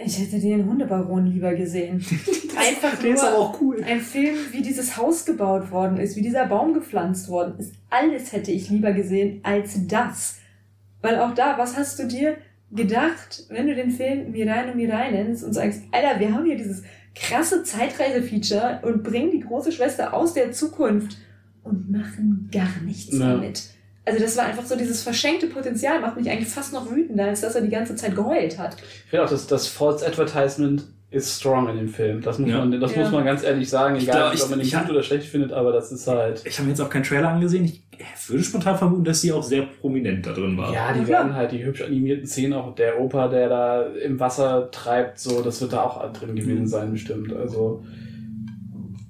Ich 0.01 0.19
hätte 0.21 0.39
den 0.39 0.65
Hundebaron 0.65 1.27
lieber 1.27 1.55
gesehen. 1.55 1.97
Einfach 2.57 2.97
Der 3.03 3.15
ist 3.15 3.21
nur 3.23 3.29
aber 3.31 3.39
auch 3.39 3.61
cool. 3.61 3.83
ein 3.85 4.01
Film, 4.01 4.37
wie 4.53 4.63
dieses 4.63 4.97
Haus 4.97 5.25
gebaut 5.25 5.71
worden 5.73 5.99
ist, 5.99 6.17
wie 6.17 6.23
dieser 6.23 6.47
Baum 6.47 6.73
gepflanzt 6.73 7.29
worden 7.29 7.55
ist. 7.59 7.75
Alles 7.91 8.33
hätte 8.33 8.53
ich 8.53 8.71
lieber 8.71 8.93
gesehen 8.93 9.41
als 9.43 9.87
das. 9.89 10.37
Weil 11.03 11.19
auch 11.19 11.35
da, 11.35 11.59
was 11.59 11.77
hast 11.77 11.99
du 11.99 12.07
dir 12.07 12.37
gedacht, 12.71 13.45
wenn 13.49 13.67
du 13.67 13.75
den 13.75 13.91
Film 13.91 14.31
Mirai 14.31 14.67
no 14.67 14.75
Mirai 14.75 15.11
nennst 15.11 15.43
und 15.43 15.53
sagst, 15.53 15.83
Alter, 15.91 16.21
wir 16.21 16.33
haben 16.33 16.45
hier 16.45 16.57
dieses 16.57 16.83
krasse 17.15 17.65
Zeitreise-Feature 17.65 18.81
und 18.83 19.03
bringen 19.03 19.31
die 19.33 19.41
große 19.41 19.73
Schwester 19.73 20.15
aus 20.15 20.35
der 20.35 20.53
Zukunft 20.53 21.17
und 21.65 21.91
machen 21.91 22.49
gar 22.53 22.81
nichts 22.85 23.17
Ja. 23.19 23.33
damit. 23.35 23.63
Also 24.09 24.21
das 24.25 24.37
war 24.37 24.45
einfach 24.47 24.65
so 24.65 24.77
dieses 24.77 25.03
verschenkte 25.03 25.47
Potenzial, 25.47 26.01
macht 26.01 26.17
mich 26.17 26.29
eigentlich 26.31 26.49
fast 26.49 26.73
noch 26.73 26.91
wütender, 26.91 27.25
als 27.27 27.41
dass 27.43 27.55
er 27.55 27.61
die 27.63 27.69
ganze 27.71 27.95
Zeit 27.95 28.15
geheult 28.15 28.59
hat. 28.59 28.77
Ich 29.05 29.11
finde 29.11 29.25
auch, 29.25 29.31
dass 29.31 29.47
das 29.47 29.67
False 29.67 30.07
Advertisement 30.07 30.85
ist 31.11 31.39
strong 31.41 31.69
in 31.71 31.77
dem 31.79 31.89
Film. 31.89 32.21
Das 32.21 32.39
muss, 32.39 32.51
Ja. 32.51 32.59
man, 32.59 32.81
das 32.81 32.95
Ja. 32.95 33.03
muss 33.03 33.11
man 33.13 33.25
ganz 33.25 33.43
ehrlich 33.43 33.69
sagen, 33.71 33.97
Ich 33.97 34.03
egal 34.05 34.17
glaub, 34.21 34.35
ich- 34.35 34.43
ob 34.43 34.51
man 34.51 34.61
ihn 34.61 34.71
gut 34.71 34.91
oder 34.91 35.03
schlecht 35.03 35.27
findet, 35.27 35.53
aber 35.53 35.73
das 35.73 35.91
ist 35.93 36.07
halt. 36.07 36.43
Ich 36.45 36.59
habe 36.59 36.65
mir 36.67 36.73
jetzt 36.73 36.81
auch 36.81 36.91
keinen 36.91 37.03
Trailer 37.05 37.29
angesehen. 37.31 37.65
Ich 37.65 37.83
würde 38.29 38.45
spontan 38.45 38.77
vermuten, 38.77 39.05
dass 39.05 39.21
sie 39.23 39.33
auch 39.33 39.43
sehr 39.43 39.63
prominent 39.81 40.27
da 40.27 40.33
drin 40.33 40.57
war. 40.59 40.73
Ja, 40.73 40.93
die 40.93 41.01
Ja, 41.01 41.09
werden 41.09 41.35
halt 41.35 41.51
die 41.53 41.65
hübsch 41.65 41.83
animierten 41.83 42.27
Szenen, 42.27 42.53
auch 42.53 42.75
der 42.75 43.01
Opa, 43.01 43.29
der 43.29 43.49
da 43.49 43.87
im 43.87 44.21
Wasser 44.21 44.71
treibt, 44.71 45.19
so, 45.19 45.41
das 45.43 45.61
wird 45.63 45.73
da 45.73 45.83
auch 45.83 46.13
drin 46.13 46.37
gewesen 46.37 46.67
sein, 46.69 46.93
bestimmt. 46.93 47.33
Also, 47.35 47.83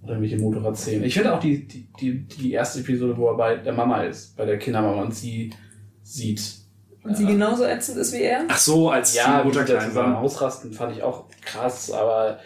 oder 0.08 0.16
irgendwelche 0.18 0.42
Motorradszenen. 0.42 1.04
Ich 1.04 1.14
finde 1.14 1.34
auch 1.34 1.40
die, 1.40 1.66
die, 1.68 1.86
die, 2.00 2.26
die 2.26 2.52
erste 2.52 2.80
Episode, 2.80 3.16
wo 3.16 3.28
er 3.28 3.36
bei 3.36 3.56
der 3.56 3.72
Mama 3.72 4.02
ist, 4.02 4.36
bei 4.36 4.44
der 4.46 4.58
Kindermama 4.58 5.02
und 5.02 5.14
sie 5.14 5.50
sieht. 6.02 6.40
Und 7.04 7.16
sie 7.16 7.24
Ja. 7.24 7.30
genauso 7.30 7.64
ätzend 7.64 7.98
ist 7.98 8.12
wie 8.12 8.22
er. 8.22 8.44
Ach 8.48 8.58
so, 8.58 8.90
als 8.90 9.14
Ja, 9.14 9.38
die 9.38 9.44
wie 9.44 9.48
Mutter 9.48 9.64
klein 9.64 9.88
zusammen 9.88 10.14
war. 10.14 10.20
ausrasten, 10.22 10.72
fand 10.72 10.96
ich 10.96 11.02
auch 11.02 11.24
krass, 11.42 11.90
aber 11.92 12.38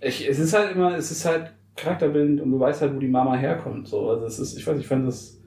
ich, 0.00 0.26
es 0.28 0.38
ist 0.38 0.52
halt 0.54 0.74
immer, 0.74 0.96
es 0.96 1.10
ist 1.10 1.24
halt 1.24 1.52
charakterbildend 1.76 2.40
und 2.40 2.50
du 2.52 2.60
weißt 2.60 2.80
halt, 2.80 2.94
wo 2.94 2.98
die 2.98 3.08
Mama 3.08 3.36
herkommt. 3.36 3.88
So. 3.88 4.08
Also 4.10 4.26
es 4.26 4.38
ist, 4.38 4.56
ich 4.56 4.66
weiß, 4.66 4.78
ich 4.78 4.86
fand 4.86 5.06
das, 5.06 5.38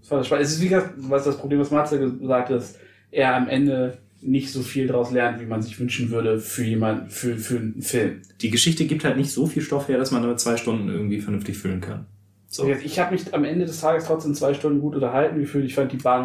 das 0.00 0.10
war 0.10 0.24
spannend. 0.24 0.44
Es 0.46 0.52
ist 0.52 0.60
wie 0.62 0.68
gesagt, 0.68 0.94
was 0.96 1.24
das 1.24 1.38
Problem, 1.38 1.60
was 1.60 1.70
Matze 1.70 1.98
gesagt 1.98 2.48
hat, 2.50 2.56
dass 2.56 2.76
er 3.10 3.34
am 3.34 3.48
Ende 3.48 3.98
nicht 4.22 4.50
so 4.52 4.62
viel 4.62 4.86
daraus 4.86 5.10
lernt, 5.10 5.40
wie 5.40 5.46
man 5.46 5.62
sich 5.62 5.78
wünschen 5.78 6.10
würde 6.10 6.38
für 6.40 6.64
jemand, 6.64 7.12
für, 7.12 7.36
für 7.36 7.56
einen 7.58 7.82
Film. 7.82 8.22
Die 8.40 8.50
Geschichte 8.50 8.86
gibt 8.86 9.04
halt 9.04 9.16
nicht 9.16 9.30
so 9.30 9.46
viel 9.46 9.62
Stoff 9.62 9.88
her, 9.88 9.98
dass 9.98 10.10
man 10.10 10.22
damit 10.22 10.40
zwei 10.40 10.56
Stunden 10.56 10.88
irgendwie 10.88 11.20
vernünftig 11.20 11.56
füllen 11.58 11.80
kann. 11.80 12.06
So. 12.48 12.66
Ich 12.68 12.98
habe 12.98 13.12
mich 13.12 13.34
am 13.34 13.44
Ende 13.44 13.66
des 13.66 13.80
Tages 13.80 14.04
trotzdem 14.06 14.34
zwei 14.34 14.54
Stunden 14.54 14.80
gut 14.80 14.94
unterhalten 14.94 15.38
gefühlt. 15.38 15.64
Ich 15.66 15.74
fand 15.74 15.92
die 15.92 15.96
das- 15.98 16.04
war 16.04 16.18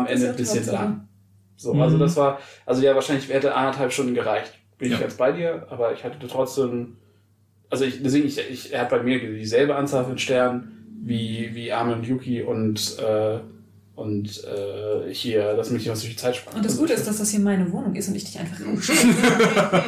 am 0.00 0.06
Ende 0.06 0.30
ein 0.30 0.36
bisschen 0.36 0.66
lang. 0.66 1.08
So, 1.56 1.74
Mhm. 1.74 1.80
also 1.82 1.98
das 1.98 2.16
war, 2.16 2.38
also 2.66 2.82
ja, 2.82 2.94
wahrscheinlich 2.94 3.28
hätte 3.28 3.54
anderthalb 3.54 3.92
Stunden 3.92 4.14
gereicht. 4.14 4.52
Bin 4.78 4.88
ich 4.92 4.98
Ja. 4.98 5.04
jetzt 5.04 5.18
bei 5.18 5.32
dir, 5.32 5.66
aber 5.70 5.92
ich 5.92 6.04
hatte 6.04 6.16
trotzdem, 6.28 6.96
also 7.70 7.84
ich, 7.84 8.02
deswegen, 8.02 8.26
ich, 8.26 8.38
ich, 8.50 8.72
er 8.72 8.82
hat 8.82 8.90
bei 8.90 9.02
mir 9.02 9.18
dieselbe 9.20 9.74
Anzahl 9.76 10.04
von 10.04 10.18
Sternen 10.18 10.72
wie, 11.02 11.50
wie 11.54 11.70
Arme 11.72 11.94
und 11.94 12.06
Yuki 12.06 12.42
und, 12.42 12.96
äh, 12.98 13.38
und 13.98 14.44
äh, 14.44 15.12
hier 15.12 15.54
das 15.54 15.70
Mädchen, 15.70 15.90
was 15.90 16.02
durch 16.02 16.12
die 16.12 16.20
Zeit 16.20 16.36
sprach. 16.36 16.54
Und 16.54 16.64
das 16.64 16.78
Gute 16.78 16.92
ist, 16.92 17.08
dass 17.08 17.18
das 17.18 17.30
hier 17.30 17.40
meine 17.40 17.70
Wohnung 17.72 17.96
ist 17.96 18.08
und 18.08 18.14
ich 18.14 18.24
dich 18.24 18.38
einfach 18.38 18.64
rausschmeiße. 18.64 19.08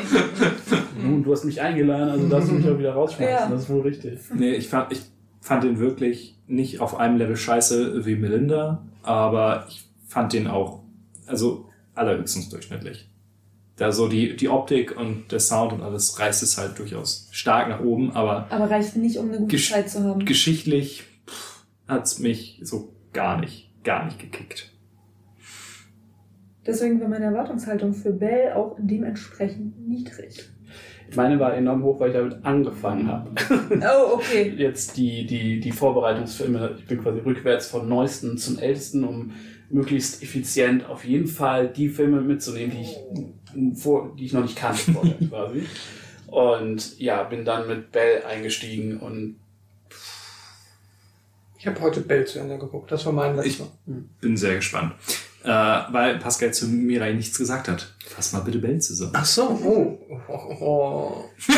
Nun, 1.00 1.22
du 1.22 1.32
hast 1.32 1.44
mich 1.44 1.60
eingeladen, 1.60 2.10
also 2.10 2.28
darfst 2.28 2.50
du 2.50 2.54
mich 2.54 2.68
auch 2.68 2.76
wieder 2.76 2.92
rausschmeißen. 2.92 3.32
Ja. 3.32 3.48
Das 3.48 3.62
ist 3.62 3.70
wohl 3.70 3.82
richtig. 3.82 4.18
Nee, 4.34 4.54
ich 4.54 4.68
fand, 4.68 4.90
ich 4.90 5.02
fand 5.40 5.62
den 5.62 5.78
wirklich 5.78 6.36
nicht 6.48 6.80
auf 6.80 6.98
einem 6.98 7.18
Level 7.18 7.36
scheiße 7.36 8.04
wie 8.04 8.16
Melinda, 8.16 8.84
aber 9.04 9.66
ich 9.68 9.84
fand 10.08 10.32
den 10.32 10.48
auch, 10.48 10.80
also 11.26 11.68
allerhöchstens 11.94 12.48
durchschnittlich. 12.48 13.08
Da 13.76 13.92
so 13.92 14.08
die, 14.08 14.36
die 14.36 14.48
Optik 14.48 14.96
und 14.98 15.30
der 15.30 15.38
Sound 15.38 15.72
und 15.72 15.82
alles 15.82 16.18
reißt 16.18 16.42
es 16.42 16.58
halt 16.58 16.76
durchaus 16.80 17.28
stark 17.30 17.68
nach 17.68 17.80
oben, 17.80 18.10
aber 18.10 18.48
Aber 18.50 18.68
reicht 18.68 18.96
nicht, 18.96 19.18
um 19.18 19.28
eine 19.28 19.38
gute 19.38 19.56
Zeit 19.56 19.88
zu 19.88 20.02
haben. 20.02 20.24
geschichtlich 20.24 21.04
hat 21.86 22.06
es 22.06 22.18
mich 22.18 22.60
so 22.64 22.92
gar 23.12 23.38
nicht, 23.40 23.69
gar 23.84 24.04
nicht 24.04 24.18
gekickt. 24.18 24.72
Deswegen 26.66 27.00
war 27.00 27.08
meine 27.08 27.26
Erwartungshaltung 27.26 27.94
für 27.94 28.12
Bell 28.12 28.52
auch 28.52 28.76
dementsprechend 28.78 29.88
niedrig. 29.88 30.50
Meine 31.16 31.40
war 31.40 31.54
enorm 31.54 31.82
hoch, 31.82 31.98
weil 31.98 32.10
ich 32.10 32.16
damit 32.16 32.44
angefangen 32.44 33.08
habe. 33.08 33.30
Oh, 33.80 34.14
okay. 34.14 34.54
jetzt 34.56 34.96
die, 34.96 35.26
die, 35.26 35.58
die 35.58 35.72
Vorbereitungsfilme, 35.72 36.76
ich 36.78 36.86
bin 36.86 37.02
quasi 37.02 37.20
rückwärts 37.20 37.66
von 37.66 37.88
neuesten 37.88 38.38
zum 38.38 38.58
ältesten, 38.58 39.04
um 39.04 39.32
möglichst 39.70 40.22
effizient 40.22 40.88
auf 40.88 41.04
jeden 41.04 41.26
Fall 41.26 41.68
die 41.68 41.88
Filme 41.88 42.20
mitzunehmen, 42.20 42.76
die 42.76 42.82
ich, 42.82 43.80
vor, 43.80 44.14
die 44.16 44.26
ich 44.26 44.32
noch 44.32 44.42
nicht 44.42 44.56
kannte 44.56 44.92
vorher 44.92 45.16
quasi. 45.28 45.64
Und 46.26 46.98
ja, 47.00 47.24
bin 47.24 47.44
dann 47.44 47.66
mit 47.66 47.90
Bell 47.90 48.22
eingestiegen 48.22 48.98
und 48.98 49.36
Ich 51.60 51.66
habe 51.66 51.78
heute 51.82 52.00
Bell 52.00 52.26
zu 52.26 52.38
Ende 52.38 52.56
geguckt. 52.56 52.90
Das 52.90 53.04
war 53.04 53.12
mein 53.12 53.38
Ich- 53.40 53.58
letzter. 53.58 53.66
Bin 54.22 54.34
sehr 54.34 54.54
gespannt. 54.56 54.94
Äh, 55.44 55.48
weil 55.48 56.18
Pascal 56.18 56.54
zu 56.54 56.66
Mirai 56.66 57.12
nichts 57.12 57.36
gesagt 57.36 57.68
hat. 57.68 57.94
Fass 58.06 58.32
mal 58.32 58.40
bitte 58.40 58.60
Bell 58.60 58.80
zusammen. 58.80 59.12
Ach 59.14 59.24
so, 59.26 59.42
oh. 59.42 59.98
oh, 60.26 60.56
oh. 60.58 61.24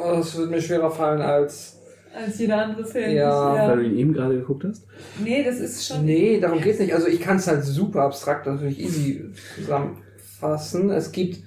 oh 0.00 0.12
das 0.14 0.36
wird 0.36 0.50
mir 0.50 0.62
schwerer 0.62 0.92
fallen 0.92 1.20
als. 1.20 1.80
Als 2.14 2.38
jeder 2.38 2.64
andere 2.64 2.84
Film. 2.84 3.16
Ja. 3.16 3.68
weil 3.68 3.78
du 3.78 3.84
ihn 3.84 3.96
eben 3.96 4.12
gerade 4.12 4.38
geguckt 4.38 4.64
hast. 4.64 4.86
Nee, 5.24 5.42
das 5.42 5.58
ist 5.58 5.84
schon. 5.84 6.04
Nee, 6.04 6.38
darum 6.38 6.60
geht's 6.60 6.78
nicht. 6.78 6.94
Also 6.94 7.08
ich 7.08 7.20
kann 7.20 7.38
es 7.38 7.48
halt 7.48 7.64
super 7.64 8.02
abstrakt 8.02 8.46
natürlich 8.46 8.78
easy 8.78 9.24
zusammenfassen. 9.56 10.90
Es 10.90 11.10
gibt 11.10 11.42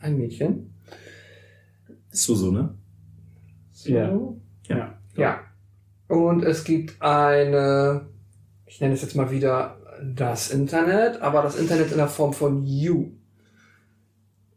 ein 0.00 0.18
Mädchen. 0.18 0.74
So, 2.10 2.34
so, 2.34 2.50
ne? 2.50 2.74
Ja. 3.84 4.12
Ja. 4.68 4.98
Ja. 5.14 5.47
Und 6.08 6.42
es 6.44 6.64
gibt 6.64 7.00
eine, 7.00 8.06
ich 8.66 8.80
nenne 8.80 8.94
es 8.94 9.02
jetzt 9.02 9.14
mal 9.16 9.30
wieder 9.30 9.76
Das 10.14 10.50
Internet, 10.50 11.20
aber 11.22 11.42
das 11.42 11.56
Internet 11.58 11.90
in 11.92 11.98
der 11.98 12.08
Form 12.08 12.32
von 12.32 12.64
You. 12.64 13.12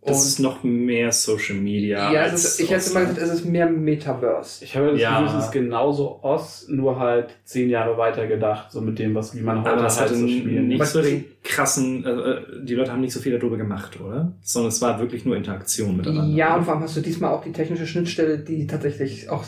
Das 0.03 0.25
ist 0.25 0.39
noch 0.39 0.63
mehr 0.63 1.11
Social 1.11 1.57
Media. 1.57 2.11
ja, 2.11 2.21
als 2.21 2.33
es 2.33 2.45
ist, 2.45 2.59
ich 2.61 2.71
hätte 2.71 2.91
mal 2.91 3.01
gesagt, 3.05 3.19
es 3.21 3.29
ist 3.29 3.45
mehr 3.45 3.69
Metaverse. 3.69 4.63
Ich 4.65 4.75
habe 4.75 4.91
das 4.93 4.99
Ja. 4.99 5.21
Gefühl, 5.21 5.37
es 5.39 5.45
ist 5.45 5.51
genauso 5.51 6.23
Oz, 6.23 6.65
nur 6.69 6.99
halt 6.99 7.35
zehn 7.43 7.69
Jahre 7.69 7.97
weiter 7.99 8.25
gedacht, 8.25 8.71
so 8.71 8.81
mit 8.81 8.97
dem, 8.97 9.13
was 9.13 9.35
wie 9.35 9.41
man 9.41 9.59
heute 9.61 9.73
Aber 9.73 9.83
das 9.83 9.99
halt 9.99 10.09
so 10.09 10.27
spielen. 10.27 10.69
nicht 10.69 10.79
Was 10.79 10.93
so 10.93 11.03
den 11.03 11.25
krassen, 11.43 12.03
äh, 12.03 12.09
äh, 12.09 12.41
die 12.63 12.73
Leute 12.73 12.91
haben 12.91 13.01
nicht 13.01 13.13
so 13.13 13.19
viel 13.19 13.37
darüber 13.37 13.57
gemacht, 13.57 13.99
oder? 14.01 14.31
Sondern 14.41 14.69
es 14.69 14.81
war 14.81 14.99
wirklich 14.99 15.23
nur 15.23 15.35
Interaktion 15.37 15.95
miteinander. 15.97 16.35
Ja, 16.35 16.55
und 16.55 16.63
vor 16.63 16.73
allem 16.73 16.81
hast 16.83 16.97
du 16.97 17.01
diesmal 17.01 17.31
auch 17.31 17.43
die 17.43 17.51
technische 17.51 17.85
Schnittstelle, 17.85 18.39
die 18.39 18.65
tatsächlich 18.65 19.29
auch 19.29 19.43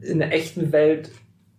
in 0.00 0.20
der 0.20 0.32
echten 0.32 0.72
Welt 0.72 1.10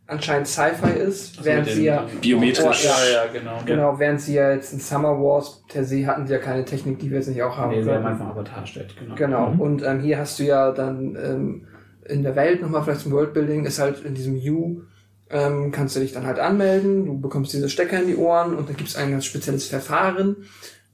anscheinend 0.09 0.47
Sci-Fi 0.47 0.91
ist, 0.99 1.37
Also 1.37 1.45
während 1.45 1.67
sie 1.69 1.85
ja 1.85 2.05
Biometrisch. 2.21 2.83
Ja, 2.85 2.91
ja, 3.05 3.25
ja, 3.25 3.31
genau. 3.31 3.61
Genau, 3.65 3.99
während 3.99 4.21
sie 4.21 4.33
ja 4.35 4.51
jetzt 4.53 4.73
in 4.73 4.79
Summer 4.79 5.19
Wars 5.19 5.63
per 5.67 5.83
se 5.83 6.05
hatten 6.07 6.27
sie 6.27 6.33
ja 6.33 6.39
keine 6.39 6.65
Technik, 6.65 6.99
die 6.99 7.09
wir 7.09 7.17
jetzt 7.17 7.27
nicht 7.27 7.43
auch 7.43 7.55
haben 7.57 7.71
Nee, 7.71 7.83
sie 7.83 7.89
haben 7.89 8.03
können. 8.03 8.07
einfach 8.21 8.27
Avatar 8.29 8.65
stellt, 8.65 8.95
genau. 8.97 9.15
Genau. 9.15 9.49
Mhm. 9.51 9.61
Und 9.61 9.83
ähm, 9.83 9.99
hier 9.99 10.17
hast 10.17 10.39
du 10.39 10.43
ja 10.43 10.71
dann 10.71 11.15
ähm, 11.15 11.67
in 12.05 12.23
der 12.23 12.35
Welt 12.35 12.61
nochmal 12.61 12.83
vielleicht 12.83 13.01
zum 13.01 13.11
Worldbuilding, 13.11 13.65
ist 13.65 13.79
halt 13.79 14.03
in 14.03 14.15
diesem 14.15 14.35
U, 14.35 14.81
ähm, 15.29 15.71
kannst 15.71 15.95
du 15.95 15.99
dich 15.99 16.11
dann 16.11 16.25
halt 16.25 16.39
anmelden, 16.39 17.05
du 17.05 17.19
bekommst 17.21 17.53
diese 17.53 17.69
Stecker 17.69 18.01
in 18.01 18.07
die 18.07 18.15
Ohren 18.15 18.55
und 18.55 18.67
dann 18.67 18.75
gibt 18.75 18.89
es 18.89 18.95
ein 18.95 19.11
ganz 19.11 19.25
spezielles 19.25 19.67
Verfahren, 19.67 20.37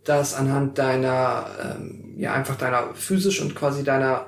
das 0.04 0.36
anhand 0.36 0.78
deiner, 0.78 1.46
ähm, 1.64 2.16
ja 2.18 2.34
einfach 2.34 2.56
deiner 2.58 2.94
physisch 2.94 3.42
und 3.42 3.56
quasi 3.56 3.84
deiner 3.86 4.26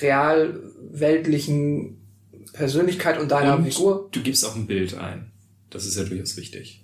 real 0.00 0.60
weltlichen 0.92 1.97
Persönlichkeit 2.52 3.18
und 3.20 3.30
deiner 3.30 3.56
Und 3.56 3.64
Figur, 3.64 4.08
du 4.12 4.20
gibst 4.22 4.44
auch 4.46 4.54
ein 4.56 4.66
Bild 4.66 4.96
ein. 4.98 5.30
Das 5.70 5.84
ist 5.86 5.96
ja 5.96 6.04
durchaus 6.04 6.36
wichtig. 6.36 6.82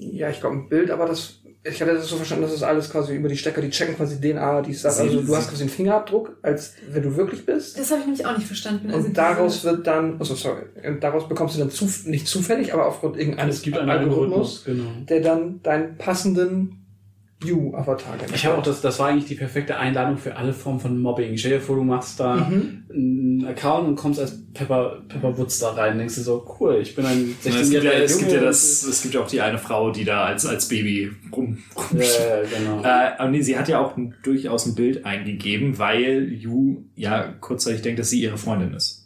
ja 0.00 0.30
ich 0.30 0.40
glaube 0.40 0.56
ein 0.56 0.68
Bild, 0.68 0.90
aber 0.90 1.06
das, 1.06 1.40
ich 1.64 1.80
hatte 1.82 1.94
das 1.94 2.06
so 2.08 2.16
verstanden, 2.16 2.42
dass 2.42 2.52
das 2.52 2.62
alles 2.62 2.90
quasi 2.90 3.14
über 3.16 3.28
die 3.28 3.36
Stecker, 3.36 3.60
die 3.60 3.70
checken 3.70 3.96
quasi 3.96 4.20
DNA, 4.20 4.62
die 4.62 4.72
Sie- 4.74 4.86
also 4.86 5.20
du 5.22 5.36
hast 5.36 5.48
quasi 5.48 5.62
einen 5.62 5.70
Fingerabdruck, 5.70 6.36
als 6.42 6.74
wenn 6.90 7.02
du 7.02 7.16
wirklich 7.16 7.44
bist. 7.44 7.78
Das 7.78 7.90
habe 7.90 8.00
ich 8.00 8.06
nämlich 8.06 8.24
auch 8.26 8.36
nicht 8.36 8.46
verstanden. 8.46 8.90
Also 8.90 9.08
Und 9.08 9.16
daraus 9.16 9.64
wird 9.64 9.86
dann, 9.86 10.18
also 10.20 10.34
sorry, 10.34 10.62
und 10.86 11.02
daraus 11.02 11.28
bekommst 11.28 11.56
du 11.56 11.60
dann 11.60 11.70
zu, 11.70 11.88
nicht 12.04 12.28
zufällig, 12.28 12.72
aber 12.72 12.86
aufgrund 12.86 13.16
irgendeines 13.16 13.64
einen 13.64 13.90
Algorithmus, 13.90 14.62
genau. 14.64 14.84
der 15.08 15.20
dann 15.20 15.60
deinen 15.62 15.96
passenden 15.96 16.83
You-Avatar 17.44 18.12
generiert. 18.16 18.34
Ich 18.36 18.46
habe 18.46 18.58
auch 18.58 18.62
das, 18.62 18.80
das 18.80 18.98
war 18.98 19.08
eigentlich 19.08 19.26
die 19.26 19.34
perfekte 19.34 19.76
Einladung 19.76 20.16
für 20.18 20.36
alle 20.36 20.52
Formen 20.52 20.80
von 20.80 21.00
Mobbing. 21.00 21.36
Stell 21.36 21.52
dir 21.52 21.60
vor, 21.60 21.76
du 21.76 21.84
machst 21.84 22.18
da 22.20 22.36
Mhm. 22.36 22.84
einen 22.92 23.46
Account 23.46 23.88
und 23.88 23.96
kommst 23.96 24.20
als 24.20 24.38
Pepper, 24.54 25.02
Pepper 25.08 25.36
Woods 25.36 25.58
da 25.58 25.70
rein. 25.72 25.98
Denkst 25.98 26.14
du 26.16 26.20
so, 26.22 26.56
cool, 26.60 26.78
ich 26.80 26.94
bin 26.94 27.04
ein 27.06 27.34
Es 27.44 27.44
gibt, 27.44 27.54
ja, 27.54 27.60
16-jähriger 27.90 27.92
es, 28.02 28.18
gibt 28.18 28.32
ja 28.32 28.40
das, 28.40 28.82
es 28.84 29.02
gibt 29.02 29.14
ja 29.14 29.20
auch 29.20 29.26
die 29.28 29.40
eine 29.40 29.58
Frau, 29.58 29.90
die 29.90 30.04
da 30.04 30.24
als, 30.24 30.46
als 30.46 30.68
Baby 30.68 31.10
rum, 31.32 31.58
rum 31.76 31.98
Ja, 31.98 32.04
ja, 32.04 32.42
genau. 32.58 32.82
Äh, 32.82 33.12
aber 33.18 33.30
nee, 33.30 33.42
sie 33.42 33.58
hat 33.58 33.68
ja 33.68 33.80
auch 33.80 33.94
durchaus 34.22 34.66
ein 34.66 34.74
Bild 34.74 35.04
eingegeben, 35.04 35.78
weil 35.78 36.32
Yu 36.32 36.84
ja 36.96 37.34
kurzzeitig 37.40 37.82
denkt, 37.82 37.98
dass 37.98 38.10
sie 38.10 38.20
ihre 38.22 38.38
Freundin 38.38 38.74
ist. 38.74 39.03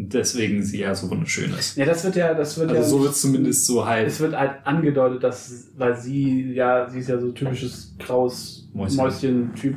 Deswegen 0.00 0.62
sie 0.62 0.78
ja 0.78 0.94
so 0.94 1.10
wunderschön 1.10 1.52
ist. 1.58 1.76
Ja, 1.76 1.84
das 1.84 2.04
wird 2.04 2.14
ja, 2.14 2.32
das 2.32 2.56
wird 2.56 2.70
Also 2.70 2.82
ja. 2.82 2.88
so 2.88 3.02
wird 3.02 3.12
es 3.14 3.20
zumindest 3.20 3.66
so 3.66 3.84
halt. 3.84 4.06
Es 4.06 4.20
wird 4.20 4.32
halt 4.38 4.52
angedeutet, 4.64 5.24
dass, 5.24 5.66
weil 5.76 5.96
sie, 5.96 6.52
ja, 6.52 6.88
sie 6.88 7.00
ist 7.00 7.08
ja 7.08 7.18
so 7.18 7.32
typisches 7.32 7.94
graues 7.98 8.68
Mäuschen. 8.72 8.96
Mäuschen-Typ, 8.96 9.74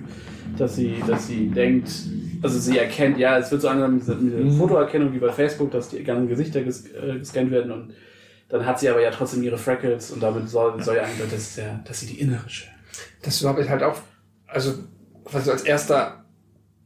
dass 0.60 0.76
sie, 0.76 1.02
dass 1.08 1.26
sie 1.26 1.48
denkt, 1.48 1.90
also 2.44 2.60
sie 2.60 2.78
erkennt, 2.78 3.18
ja, 3.18 3.40
es 3.40 3.50
wird 3.52 3.64
so 3.64 3.68
angenommen 3.70 3.96
mit 3.96 4.04
dieser- 4.04 4.16
Mhm. 4.16 4.58
Fotoerkennung 4.60 5.12
wie 5.12 5.18
bei 5.18 5.32
Facebook, 5.32 5.72
dass 5.72 5.90
die 5.90 6.04
ganzen 6.04 6.28
Gesichter 6.28 6.62
ges 6.62 6.86
äh, 6.92 7.18
gescannt 7.18 7.50
werden 7.50 7.72
und 7.72 7.94
dann 8.50 8.64
hat 8.66 8.80
sie 8.80 8.90
aber 8.90 9.02
ja 9.02 9.10
trotzdem 9.10 9.42
ihre 9.42 9.58
Freckles 9.58 10.12
und 10.12 10.22
damit 10.22 10.48
soll, 10.50 10.84
soll 10.84 10.98
ja 10.98 11.04
angedeutet, 11.04 11.34
dass, 11.34 11.56
ja, 11.56 11.80
dass 11.84 12.00
sie 12.02 12.06
die 12.06 12.20
innere 12.20 12.48
schön. 12.48 12.70
Das 13.24 13.42
überhaupt 13.42 13.68
halt 13.68 13.82
auch, 13.82 13.98
also 14.46 14.74
quasi 15.26 15.46
so 15.46 15.52
als 15.52 15.64
erster 15.64 16.26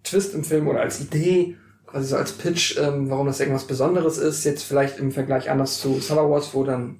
Twist 0.05 0.33
im 0.35 0.43
Film 0.45 0.67
oder 0.69 0.79
als 0.81 1.01
Idee, 1.01 1.57
quasi 1.95 2.09
so 2.09 2.17
als 2.17 2.33
Pitch, 2.33 2.77
ähm, 2.77 3.09
warum 3.09 3.27
das 3.27 3.39
irgendwas 3.39 3.67
Besonderes 3.67 4.17
ist, 4.17 4.43
jetzt 4.43 4.63
vielleicht 4.63 4.99
im 4.99 5.13
Vergleich 5.13 5.49
anders 5.49 5.79
zu 5.79 6.01
Summer 6.01 6.29
Wars, 6.29 6.53
wo 6.53 6.65
dann, 6.65 6.99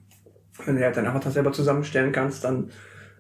wenn 0.64 0.78
du 0.78 0.84
halt 0.86 0.96
dein 0.96 1.06
Avatar 1.06 1.34
selber 1.34 1.52
zusammenstellen 1.52 2.14
kannst, 2.14 2.46
dann, 2.46 2.72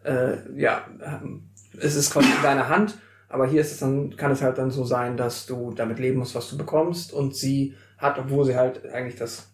äh, 0.05 0.37
ja, 0.55 0.87
ähm, 1.03 1.49
es 1.77 1.95
ist 1.95 2.11
quasi 2.11 2.29
in 2.29 2.41
deiner 2.41 2.69
Hand, 2.69 2.97
aber 3.27 3.45
hier 3.45 3.59
ist 3.59 3.73
es 3.73 3.79
dann, 3.79 4.15
kann 4.15 4.31
es 4.31 4.41
halt 4.41 4.57
dann 4.57 4.71
so 4.71 4.85
sein, 4.85 5.17
dass 5.17 5.47
du 5.47 5.73
damit 5.73 5.99
leben 5.99 6.19
musst, 6.19 6.33
was 6.33 6.49
du 6.49 6.57
bekommst 6.57 7.11
und 7.11 7.35
sie 7.35 7.75
hat, 7.97 8.17
obwohl 8.19 8.45
sie 8.45 8.55
halt 8.55 8.89
eigentlich 8.93 9.17
das 9.17 9.51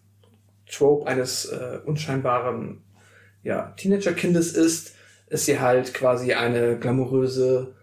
Trope 0.70 1.08
eines 1.08 1.46
äh, 1.46 1.80
unscheinbaren 1.84 2.84
ja, 3.42 3.74
Teenager-Kindes 3.76 4.52
ist, 4.52 4.94
ist 5.26 5.46
sie 5.46 5.58
halt 5.58 5.92
quasi 5.92 6.34
eine 6.34 6.78
glamouröse 6.78 7.74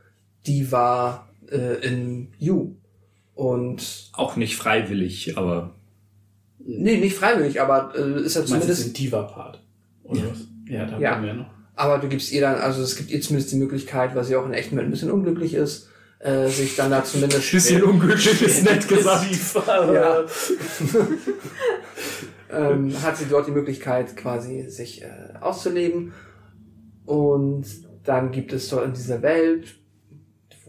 Diva 0.47 1.27
äh, 1.51 1.85
in 1.85 2.31
You. 2.37 2.78
Und 3.39 4.09
auch 4.13 4.35
nicht 4.35 4.57
freiwillig, 4.57 5.37
aber 5.37 5.73
nee, 6.59 6.97
nicht 6.97 7.15
freiwillig, 7.15 7.61
aber 7.61 7.93
äh, 7.95 8.21
ist 8.25 8.35
ja 8.35 8.41
Du 8.41 8.49
meinst 8.51 8.67
jetzt 8.67 8.79
zumindest. 8.81 8.85
den 8.87 8.93
Diva-Part? 8.95 9.63
Oder 10.03 10.21
was? 10.31 10.39
Ja, 10.67 10.85
da 10.85 10.99
Ja. 10.99 11.13
kommen 11.13 11.25
wir 11.25 11.33
noch. 11.35 11.49
Aber 11.75 11.99
du 11.99 12.09
gibst 12.09 12.33
ihr 12.33 12.41
dann, 12.41 12.55
also 12.55 12.81
es 12.81 12.97
gibt 12.97 13.09
ihr 13.11 13.21
zumindest 13.21 13.53
die 13.53 13.55
Möglichkeit, 13.55 14.13
weil 14.13 14.25
sie 14.25 14.35
auch 14.35 14.45
in 14.45 14.51
echten 14.53 14.75
Welt 14.75 14.87
ein 14.87 14.91
bisschen 14.91 15.09
unglücklich 15.11 15.53
ist, 15.53 15.87
äh, 16.19 16.47
sich 16.49 16.75
dann 16.75 16.91
da 16.91 17.05
zumindest. 17.05 17.53
unglücklich 17.81 18.41
ist 18.41 18.65
nett 18.65 18.85
Ja. 19.65 20.25
ähm, 22.51 23.01
hat 23.01 23.15
sie 23.15 23.25
dort 23.29 23.47
die 23.47 23.51
Möglichkeit, 23.51 24.17
quasi 24.17 24.69
sich 24.69 25.01
äh, 25.01 25.07
auszuleben. 25.39 26.11
Und 27.05 27.65
dann 28.03 28.31
gibt 28.31 28.51
es 28.51 28.67
dort 28.69 28.85
in 28.85 28.93
dieser 28.93 29.21
Welt, 29.21 29.78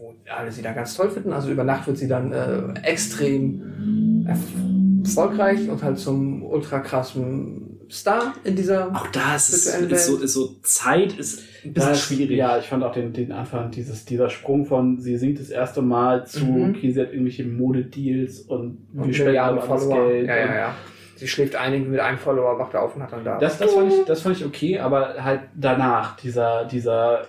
wo 0.01 0.15
alle 0.35 0.51
sie 0.51 0.63
da 0.63 0.73
ganz 0.73 0.95
toll 0.95 1.11
finden. 1.11 1.31
Also 1.31 1.51
über 1.51 1.63
Nacht 1.63 1.85
wird 1.85 1.97
sie 1.97 2.07
dann 2.07 2.31
äh, 2.33 2.73
extrem 2.81 4.25
erfolgreich 4.27 5.69
und 5.69 5.83
halt 5.83 5.99
zum 5.99 6.43
ultra 6.43 6.79
krassen 6.79 7.67
Star 7.89 8.33
in 8.43 8.55
dieser. 8.55 8.87
Auch 8.95 9.07
da 9.07 9.35
ist 9.35 9.49
es 9.49 9.65
ist 9.67 10.05
so, 10.07 10.17
ist 10.17 10.33
so 10.33 10.55
Zeit 10.63 11.13
ist 11.17 11.41
ein 11.65 11.73
bisschen 11.73 11.89
Das- 11.91 12.01
schwierig. 12.01 12.37
Ja, 12.37 12.57
ich 12.57 12.65
fand 12.65 12.83
auch 12.83 12.93
den, 12.93 13.11
den 13.13 13.31
Anfang, 13.31 13.69
dieses, 13.71 14.05
dieser 14.05 14.29
Sprung 14.29 14.65
von, 14.65 14.99
sie 14.99 15.17
singt 15.17 15.39
das 15.39 15.49
erste 15.49 15.81
Mal 15.81 16.25
zu, 16.25 16.45
Mhm. 16.45 16.69
okay, 16.75 16.91
sie 16.91 17.01
hat 17.01 17.11
irgendwelche 17.11 17.43
Modedeals 17.45 18.39
und 18.39 18.87
und 18.95 19.07
wir 19.07 19.13
spenden 19.13 19.59
Follower. 19.61 20.07
Geld. 20.09 20.27
Ja, 20.27 20.35
ja, 20.37 20.45
und 20.45 20.55
ja. 20.55 20.75
Sie 21.17 21.27
schläft 21.27 21.55
ein 21.55 21.91
mit 21.91 21.99
einem 21.99 22.17
Follower, 22.17 22.57
wacht 22.57 22.75
auf 22.75 22.95
und 22.95 23.03
hat 23.03 23.11
dann 23.11 23.23
da. 23.23 23.37
Das, 23.37 23.59
das, 23.59 23.71
fand 23.73 23.91
ich, 23.93 24.05
das 24.05 24.21
fand 24.21 24.37
ich 24.37 24.45
okay, 24.45 24.79
aber 24.79 25.23
halt 25.23 25.41
danach, 25.55 26.15
dieser, 26.15 26.65
dieser, 26.65 27.25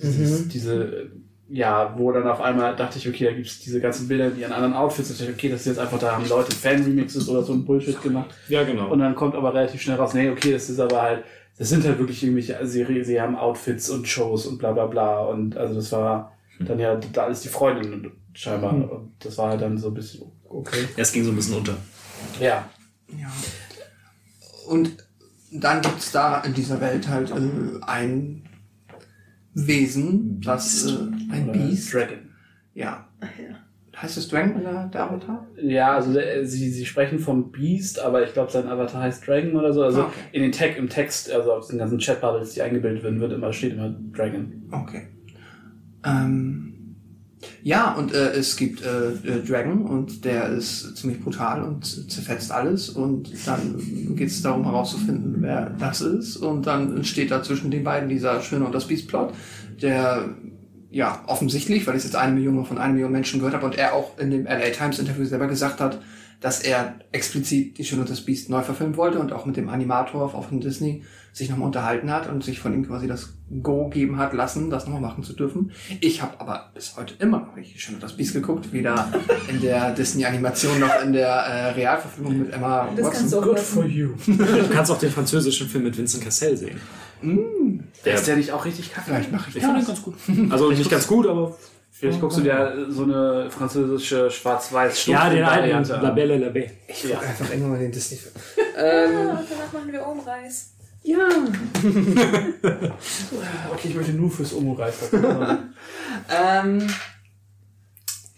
dieses, 0.00 0.44
Mhm. 0.44 0.48
diese, 0.50 1.06
ja, 1.54 1.94
wo 1.96 2.10
dann 2.10 2.26
auf 2.26 2.40
einmal 2.40 2.74
dachte 2.74 2.98
ich, 2.98 3.08
okay, 3.08 3.26
da 3.26 3.32
gibt's 3.32 3.60
diese 3.60 3.80
ganzen 3.80 4.08
Bilder, 4.08 4.30
die 4.30 4.44
an 4.44 4.52
anderen 4.52 4.74
Outfits, 4.74 5.20
ich, 5.20 5.28
okay, 5.28 5.48
das 5.48 5.60
ist 5.60 5.66
jetzt 5.66 5.78
einfach, 5.78 6.00
da 6.00 6.16
haben 6.16 6.28
Leute 6.28 6.54
Fan-Remixes 6.54 7.28
oder 7.28 7.42
so 7.42 7.52
ein 7.52 7.64
Bullshit 7.64 8.00
gemacht. 8.02 8.34
ja, 8.48 8.64
genau. 8.64 8.90
Und 8.90 8.98
dann 8.98 9.14
kommt 9.14 9.36
aber 9.36 9.54
relativ 9.54 9.80
schnell 9.80 9.96
raus, 9.96 10.14
nee, 10.14 10.28
okay, 10.28 10.52
das 10.52 10.68
ist 10.68 10.80
aber 10.80 11.00
halt, 11.00 11.24
das 11.56 11.68
sind 11.68 11.84
halt 11.84 12.00
wirklich 12.00 12.22
irgendwelche, 12.24 12.56
also 12.56 12.72
sie, 12.72 13.04
sie 13.04 13.20
haben 13.20 13.36
Outfits 13.36 13.88
und 13.88 14.08
Shows 14.08 14.46
und 14.46 14.58
bla 14.58 14.72
bla 14.72 14.86
bla. 14.86 15.20
Und 15.20 15.56
also 15.56 15.76
das 15.76 15.92
war 15.92 16.32
dann 16.58 16.78
ja, 16.78 16.96
da 16.96 17.26
ist 17.26 17.44
die 17.44 17.48
Freundin 17.48 18.10
scheinbar. 18.32 18.72
Hm. 18.72 18.88
Und 18.88 19.12
das 19.20 19.38
war 19.38 19.50
halt 19.50 19.62
dann 19.62 19.78
so 19.78 19.88
ein 19.88 19.94
bisschen 19.94 20.32
okay. 20.48 20.88
Ja, 20.96 21.02
es 21.02 21.12
ging 21.12 21.24
so 21.24 21.30
ein 21.30 21.36
bisschen 21.36 21.56
unter. 21.56 21.76
Ja. 22.40 22.68
Ja. 23.16 23.32
Und 24.66 24.96
dann 25.52 25.82
gibt's 25.82 26.10
da 26.10 26.40
in 26.40 26.54
dieser 26.54 26.80
Welt 26.80 27.08
halt 27.08 27.30
äh, 27.30 27.80
ein 27.86 28.48
Wesen, 29.54 30.40
das 30.40 30.86
äh, 30.86 31.32
ein 31.32 31.52
Beast. 31.52 31.92
Dragon. 31.94 32.18
Ja. 32.74 33.08
Ach 33.20 33.28
ja. 33.38 33.56
Heißt 33.96 34.16
es 34.18 34.28
Dragon 34.28 34.60
oder 34.60 34.90
der 34.92 35.04
Avatar? 35.04 35.46
Ja, 35.56 35.94
also 35.94 36.12
der, 36.12 36.44
sie, 36.44 36.68
sie 36.70 36.84
sprechen 36.84 37.20
vom 37.20 37.52
Beast, 37.52 38.00
aber 38.00 38.24
ich 38.24 38.32
glaube, 38.32 38.50
sein 38.50 38.66
Avatar 38.66 39.02
heißt 39.02 39.24
Dragon 39.26 39.54
oder 39.54 39.72
so. 39.72 39.84
Also 39.84 40.02
Ah, 40.02 40.06
okay. 40.06 40.20
in 40.32 40.42
den 40.42 40.50
Tag, 40.52 40.76
im 40.76 40.88
Text, 40.88 41.30
also 41.32 41.52
auf 41.52 41.68
den 41.68 41.78
ganzen 41.78 41.98
Chat-Bubbles, 41.98 42.54
die 42.54 42.62
eingebildet 42.62 43.04
werden, 43.04 43.20
wird 43.20 43.32
immer, 43.32 43.52
steht 43.52 43.74
immer 43.74 43.94
Dragon. 44.12 44.64
Okay. 44.72 45.08
Ähm, 46.04 46.73
ja, 47.62 47.92
und 47.94 48.12
äh, 48.12 48.32
es 48.32 48.56
gibt 48.56 48.82
äh, 48.82 49.12
äh, 49.12 49.42
Dragon 49.42 49.86
und 49.86 50.24
der 50.24 50.48
ist 50.48 50.96
ziemlich 50.96 51.20
brutal 51.20 51.62
und 51.62 52.10
zerfetzt 52.10 52.52
alles 52.52 52.90
und 52.90 53.30
dann 53.46 54.14
geht 54.16 54.28
es 54.28 54.42
darum 54.42 54.64
herauszufinden, 54.64 55.36
wer 55.38 55.70
das 55.70 56.00
ist 56.00 56.36
und 56.36 56.66
dann 56.66 56.96
entsteht 56.96 57.30
da 57.30 57.42
zwischen 57.42 57.70
den 57.70 57.84
beiden 57.84 58.08
dieser 58.08 58.40
Schöne 58.42 58.64
und 58.64 58.74
das 58.74 58.86
Beast-Plot, 58.86 59.32
der 59.80 60.28
ja 60.90 61.22
offensichtlich, 61.26 61.86
weil 61.86 61.94
ich 61.94 62.04
es 62.04 62.04
jetzt 62.04 62.16
eine 62.16 62.34
Million 62.34 62.64
von 62.64 62.78
einer 62.78 62.92
Million 62.92 63.12
Menschen 63.12 63.40
gehört 63.40 63.54
habe 63.54 63.66
und 63.66 63.76
er 63.76 63.94
auch 63.94 64.18
in 64.18 64.30
dem 64.30 64.44
LA 64.44 64.70
Times 64.70 64.98
Interview 64.98 65.24
selber 65.24 65.48
gesagt 65.48 65.80
hat, 65.80 66.00
dass 66.40 66.60
er 66.60 66.96
explizit 67.12 67.78
die 67.78 67.84
Schöne 67.84 68.02
und 68.02 68.10
das 68.10 68.20
Biest 68.22 68.50
neu 68.50 68.62
verfilmen 68.62 68.96
wollte 68.96 69.18
und 69.18 69.32
auch 69.32 69.46
mit 69.46 69.56
dem 69.56 69.68
Animator 69.68 70.34
auf 70.34 70.48
von 70.48 70.60
Disney 70.60 71.02
sich 71.32 71.50
nochmal 71.50 71.66
unterhalten 71.66 72.12
hat 72.12 72.28
und 72.30 72.44
sich 72.44 72.60
von 72.60 72.72
ihm 72.72 72.86
quasi 72.86 73.08
das 73.08 73.34
Go 73.62 73.88
geben 73.88 74.18
hat 74.18 74.32
lassen, 74.34 74.70
das 74.70 74.84
nochmal 74.86 75.00
machen 75.00 75.24
zu 75.24 75.32
dürfen. 75.32 75.72
Ich 76.00 76.22
habe 76.22 76.38
aber 76.40 76.70
bis 76.74 76.96
heute 76.96 77.14
immer 77.18 77.40
noch 77.40 77.56
nicht 77.56 77.74
die 77.74 77.78
Schöne 77.80 77.96
und 77.96 78.02
das 78.04 78.16
Biest 78.16 78.34
geguckt, 78.34 78.72
weder 78.72 79.12
in 79.48 79.60
der 79.60 79.90
Disney-Animation 79.92 80.78
noch 80.78 81.02
in 81.02 81.12
der 81.12 81.28
äh, 81.28 81.70
Realverfilmung 81.70 82.38
mit 82.38 82.52
Emma 82.52 82.88
Das 82.96 83.10
kannst 83.10 83.32
du 83.32 83.38
Watson. 83.38 83.48
auch 83.50 83.56
lassen. 83.56 83.90
you. 83.90 84.10
Du 84.26 84.68
kannst 84.72 84.90
auch 84.92 84.98
den 84.98 85.10
französischen 85.10 85.68
Film 85.68 85.84
mit 85.84 85.98
Vincent 85.98 86.22
Cassel 86.22 86.56
sehen. 86.56 86.80
Mm, 87.22 87.80
Der, 88.04 88.14
ist 88.14 88.26
der 88.28 88.36
nicht 88.36 88.52
auch 88.52 88.64
richtig 88.64 88.92
kacke? 88.92 89.06
Vielleicht 89.10 89.32
mache 89.32 89.50
ich 89.50 89.56
ich 89.56 89.62
fand 89.62 89.78
den 89.80 89.86
ganz 89.86 90.02
gut. 90.02 90.14
Also 90.50 90.70
nicht 90.70 90.90
ganz 90.90 91.06
gut, 91.06 91.26
aber 91.26 91.56
Vielleicht 91.96 92.20
guckst 92.20 92.38
du 92.38 92.42
dir 92.42 92.86
so 92.88 93.04
eine 93.04 93.48
französische 93.50 94.28
schwarz-weiß 94.30 95.06
ja, 95.06 95.30
den 95.30 95.44
alten 95.44 95.68
La 96.02 96.08
an. 96.08 96.14
Belle 96.14 96.38
La 96.38 96.48
Belle. 96.48 96.70
Ich 96.88 97.02
gucke 97.02 97.20
einfach 97.20 97.48
irgendwann 97.48 97.70
mal 97.70 97.78
den 97.78 97.92
Disney-Film. 97.92 98.34
ähm, 98.76 99.12
Ja, 99.12 99.30
und 99.30 99.46
danach 99.48 99.72
machen 99.72 99.92
wir 99.92 100.04
Umreiß. 100.06 100.70
ja. 101.04 101.28
Okay, 103.72 103.88
ich 103.88 103.94
möchte 103.94 104.12
nur 104.12 104.30
fürs 104.30 104.52
verkaufen. 104.92 105.74
Ähm, 106.30 106.86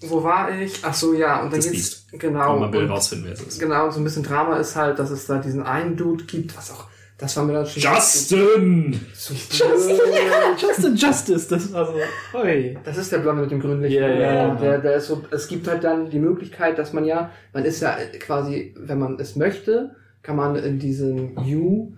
wo 0.02 0.22
war 0.22 0.50
ich? 0.50 0.80
Ach 0.82 0.94
so, 0.94 1.14
ja. 1.14 1.42
Und 1.42 1.52
dann 1.52 1.60
Das 1.60 1.70
geht's 1.70 2.06
genau. 2.12 2.70
Will 2.72 2.82
und- 2.84 2.90
rausfinden, 2.90 3.26
wer 3.26 3.32
es 3.34 3.40
ist. 3.42 3.58
Genau, 3.60 3.90
so 3.90 4.00
ein 4.00 4.04
bisschen 4.04 4.22
Drama 4.22 4.56
ist 4.58 4.76
halt, 4.76 4.98
dass 4.98 5.10
es 5.10 5.26
da 5.26 5.38
diesen 5.38 5.62
einen 5.62 5.96
Dude 5.96 6.24
gibt, 6.24 6.56
was 6.56 6.70
auch, 6.72 6.86
das 7.18 7.36
war 7.36 7.44
mir 7.44 7.54
dann 7.54 7.66
schon 7.66 7.82
Justin! 7.82 9.00
so 9.14 9.32
blöd. 9.34 10.60
Justin 10.60 10.96
Justice, 10.96 11.48
das 11.48 11.72
war 11.72 11.86
so. 11.86 11.94
Oi. 12.38 12.76
Das 12.84 12.98
ist 12.98 13.10
der 13.10 13.18
Blonde 13.18 13.42
mit 13.42 13.50
dem 13.50 13.60
grünen 13.60 13.80
Licht. 13.80 13.94
Ja, 13.94 14.08
ja, 14.08 14.32
ja. 14.34 14.54
Der, 14.56 14.78
der 14.78 14.96
ist 14.96 15.06
so, 15.06 15.22
es 15.30 15.48
gibt 15.48 15.66
halt 15.66 15.82
dann 15.82 16.10
die 16.10 16.18
Möglichkeit, 16.18 16.78
dass 16.78 16.92
man 16.92 17.06
ja, 17.06 17.30
man 17.54 17.64
ist 17.64 17.80
ja 17.80 17.96
quasi, 18.20 18.74
wenn 18.78 18.98
man 18.98 19.18
es 19.18 19.34
möchte, 19.34 19.96
kann 20.22 20.36
man 20.36 20.56
in 20.56 20.78
diesen 20.78 21.36
You, 21.44 21.92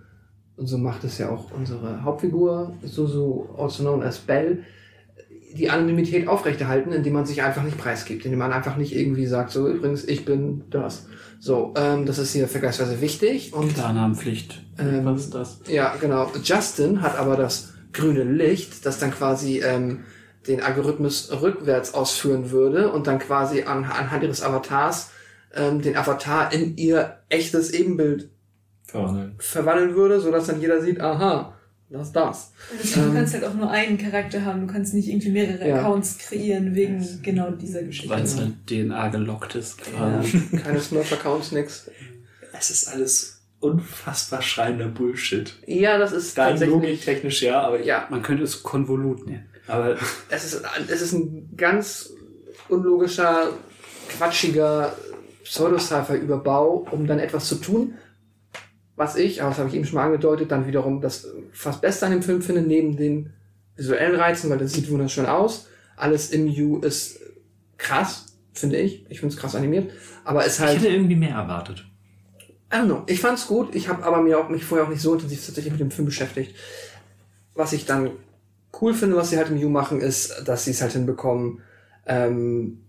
und 0.55 0.67
so 0.67 0.77
macht 0.77 1.03
es 1.03 1.17
ja 1.17 1.29
auch 1.29 1.51
unsere 1.51 2.03
Hauptfigur, 2.03 2.73
Suzu, 2.83 3.49
also 3.57 3.83
known 3.83 4.03
as 4.03 4.19
Bell, 4.19 4.63
die 5.53 5.69
Anonymität 5.69 6.27
aufrechterhalten, 6.27 6.91
indem 6.91 7.13
man 7.13 7.25
sich 7.25 7.41
einfach 7.41 7.63
nicht 7.63 7.77
preisgibt, 7.77 8.25
indem 8.25 8.39
man 8.39 8.53
einfach 8.53 8.77
nicht 8.77 8.95
irgendwie 8.95 9.25
sagt, 9.25 9.51
so 9.51 9.67
übrigens, 9.67 10.03
ich 10.05 10.25
bin 10.25 10.63
das. 10.69 11.07
So, 11.39 11.73
ähm, 11.77 12.05
das 12.05 12.17
ist 12.19 12.33
hier 12.33 12.47
vergleichsweise 12.47 13.01
wichtig 13.01 13.53
und 13.53 13.73
Klarnamenpflicht. 13.73 14.61
Ähm, 14.77 15.05
Was 15.05 15.21
ist 15.21 15.33
das? 15.33 15.61
ja, 15.67 15.95
genau. 15.99 16.31
Justin 16.43 17.01
hat 17.01 17.17
aber 17.17 17.35
das 17.35 17.73
grüne 17.93 18.23
Licht, 18.23 18.85
das 18.85 18.99
dann 18.99 19.11
quasi 19.11 19.59
ähm, 19.61 20.03
den 20.47 20.61
Algorithmus 20.61 21.31
rückwärts 21.41 21.93
ausführen 21.93 22.51
würde 22.51 22.91
und 22.91 23.07
dann 23.07 23.19
quasi 23.19 23.63
an, 23.63 23.85
anhand 23.85 24.23
ihres 24.23 24.41
Avatars 24.43 25.11
ähm, 25.55 25.81
den 25.81 25.97
Avatar 25.97 26.53
in 26.53 26.77
ihr 26.77 27.17
echtes 27.29 27.71
Ebenbild 27.71 28.29
Verwandeln. 28.83 29.35
verwandeln 29.39 29.95
würde, 29.95 30.19
sodass 30.19 30.47
dann 30.47 30.61
jeder 30.61 30.81
sieht, 30.81 30.99
aha, 31.01 31.53
das 31.89 32.07
ist 32.07 32.15
das. 32.15 32.51
Du 32.93 32.99
Ähm. 33.01 33.13
kannst 33.15 33.33
halt 33.33 33.43
auch 33.45 33.53
nur 33.53 33.69
einen 33.69 33.97
Charakter 33.97 34.45
haben. 34.45 34.67
Du 34.67 34.71
kannst 34.73 34.93
nicht 34.93 35.07
irgendwie 35.07 35.31
mehrere 35.31 35.67
Ja. 35.67 35.75
Accounts 35.79 36.17
kreieren 36.19 36.75
wegen 36.75 37.03
genau 37.23 37.51
dieser 37.51 37.83
Geschichte. 37.83 38.09
Weil 38.09 38.23
es 38.23 38.37
halt 38.37 38.53
DNA 38.67 39.07
gelockt 39.09 39.55
ist. 39.55 39.79
Ja. 39.91 39.97
quasi. 40.21 40.39
Keine 40.63 40.79
Smurf-Accounts, 40.79 41.51
nix. 41.51 41.89
Es 42.57 42.69
ist 42.69 42.87
alles 42.93 43.41
unfassbar 43.59 44.41
schreiender 44.41 44.87
Bullshit. 44.87 45.55
Ja, 45.65 45.97
das 45.97 46.11
ist 46.11 46.37
Rein 46.37 46.51
tatsächlich... 46.51 46.75
logiktechnisch 46.75 47.41
ja, 47.41 47.61
aber 47.61 47.83
Ja, 47.83 48.07
Man 48.09 48.21
könnte 48.21 48.43
es 48.43 48.63
Konvolut 48.63 49.25
nennen. 49.27 49.45
Aber 49.67 49.97
es 50.29 50.45
ist, 50.45 50.61
es 50.89 51.01
ist 51.01 51.13
ein 51.13 51.49
ganz 51.57 52.11
unlogischer, 52.69 53.49
quatschiger 54.17 54.95
Pseudo-Sci-Fi-Überbau, 55.43 56.87
um 56.91 57.07
dann 57.07 57.19
etwas 57.19 57.47
zu 57.47 57.55
tun, 57.55 57.95
was 58.99 59.15
ich, 59.15 59.41
aber 59.41 59.51
das 59.51 59.59
habe 59.59 59.69
ich 59.69 59.75
eben 59.75 59.85
schon 59.85 59.95
mal 59.95 60.07
angedeutet, 60.07 60.51
dann 60.51 60.67
wiederum 60.67 60.99
das 60.99 61.25
fast 61.53 61.79
Beste 61.79 62.05
an 62.05 62.11
dem 62.11 62.21
Film 62.21 62.41
finde, 62.41 62.63
neben 62.63 62.97
den 62.97 63.31
visuellen 63.77 64.19
Reizen, 64.19 64.49
weil 64.49 64.57
das 64.57 64.73
sieht 64.73 64.91
wunderschön 64.91 65.25
aus. 65.25 65.67
Alles 65.95 66.31
im 66.31 66.49
U 66.49 66.79
ist 66.79 67.21
krass, 67.77 68.25
finde 68.51 68.75
ich. 68.75 69.05
Ich 69.07 69.21
finde 69.21 69.33
es 69.33 69.39
krass 69.39 69.55
animiert. 69.55 69.89
Aber 70.25 70.45
ich 70.45 70.59
halt, 70.59 70.79
hätte 70.79 70.89
irgendwie 70.89 71.15
mehr 71.15 71.33
erwartet. 71.33 71.85
I 72.73 72.75
don't 72.75 72.87
know. 72.87 73.03
Ich 73.07 73.21
fand's 73.21 73.47
gut. 73.47 73.73
Ich 73.73 73.87
habe 73.87 74.03
aber 74.03 74.21
mir 74.21 74.37
auch 74.37 74.49
mich 74.49 74.65
vorher 74.65 74.85
auch 74.85 74.91
nicht 74.91 75.01
so 75.01 75.13
intensiv 75.13 75.45
tatsächlich 75.45 75.71
mit 75.71 75.79
dem 75.79 75.91
Film 75.91 76.05
beschäftigt. 76.05 76.53
Was 77.55 77.71
ich 77.71 77.85
dann 77.85 78.11
cool 78.81 78.93
finde, 78.93 79.15
was 79.15 79.29
sie 79.29 79.37
halt 79.37 79.49
im 79.49 79.63
U 79.63 79.69
machen, 79.69 80.01
ist, 80.01 80.43
dass 80.45 80.65
sie 80.65 80.71
es 80.71 80.81
halt 80.81 80.91
hinbekommen, 80.91 81.61
ähm, 82.05 82.81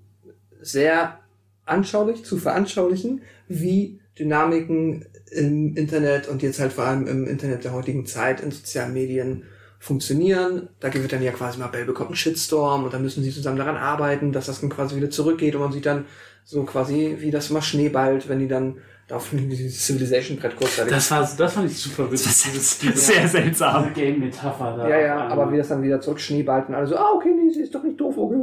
sehr 0.61 1.21
anschaulich 1.67 2.25
zu 2.25 2.37
veranschaulichen, 2.37 3.23
wie 3.47 4.00
Dynamiken 4.21 5.07
im 5.31 5.77
Internet 5.77 6.29
und 6.29 6.43
jetzt 6.43 6.61
halt 6.61 6.73
vor 6.73 6.85
allem 6.85 7.07
im 7.07 7.27
Internet 7.27 7.65
der 7.65 7.73
heutigen 7.73 8.07
Zeit 8.07 8.41
in 8.41 8.51
sozialen 8.51 8.93
Medien 8.93 9.45
funktionieren. 9.79 10.69
Da 10.79 10.93
wird 10.93 11.13
dann 11.13 11.23
ja 11.23 11.33
quasi 11.33 11.59
mal 11.59 11.69
Bell 11.69 11.87
bekommt 11.87 12.11
einen 12.11 12.17
Shitstorm 12.17 12.85
und 12.85 12.93
dann 12.93 13.03
müssen 13.03 13.25
sie 13.25 13.33
zusammen 13.33 13.57
daran 13.57 13.77
arbeiten, 13.77 14.33
dass 14.33 14.47
das 14.47 14.61
dann 14.61 14.71
quasi 14.71 14.97
wieder 14.97 15.11
zurückgeht 15.11 15.55
und 15.55 15.63
man 15.63 15.73
sieht 15.73 15.87
dann 15.87 16.05
so 16.45 16.65
quasi, 16.65 17.17
wie 17.21 17.31
das 17.31 17.51
immer 17.51 17.63
schneeballt, 17.63 18.29
wenn 18.29 18.41
die 18.41 18.49
dann 18.49 18.79
da 19.09 19.17
auf 19.17 19.31
dieses 19.33 19.87
Civilization-Brett 19.87 20.57
kurzzeitig 20.57 20.93
Das, 20.93 21.11
war, 21.11 21.29
das 21.37 21.53
fand 21.53 21.71
ich 21.71 21.79
super 21.79 22.11
witzig. 22.11 22.53
Dieses, 22.53 22.79
diese, 22.79 22.97
Sehr 22.97 23.27
seltsam. 23.27 23.85
diese 23.85 23.95
Game-Metapher 23.95 24.77
da. 24.77 24.89
Ja, 24.89 25.01
ja, 25.01 25.29
aber 25.29 25.51
wie 25.53 25.57
das 25.57 25.69
dann 25.69 25.83
wieder 25.83 26.01
zurück 26.01 26.21
schneeballt 26.21 26.69
und 26.69 26.75
alle 26.75 26.87
so, 26.87 26.97
ah, 26.97 27.13
okay, 27.17 27.33
nee, 27.35 27.53
sie 27.53 27.63
ist 27.63 27.75
doch 27.75 27.83
nicht 27.83 28.01
doof. 28.01 28.15
Okay. 28.17 28.37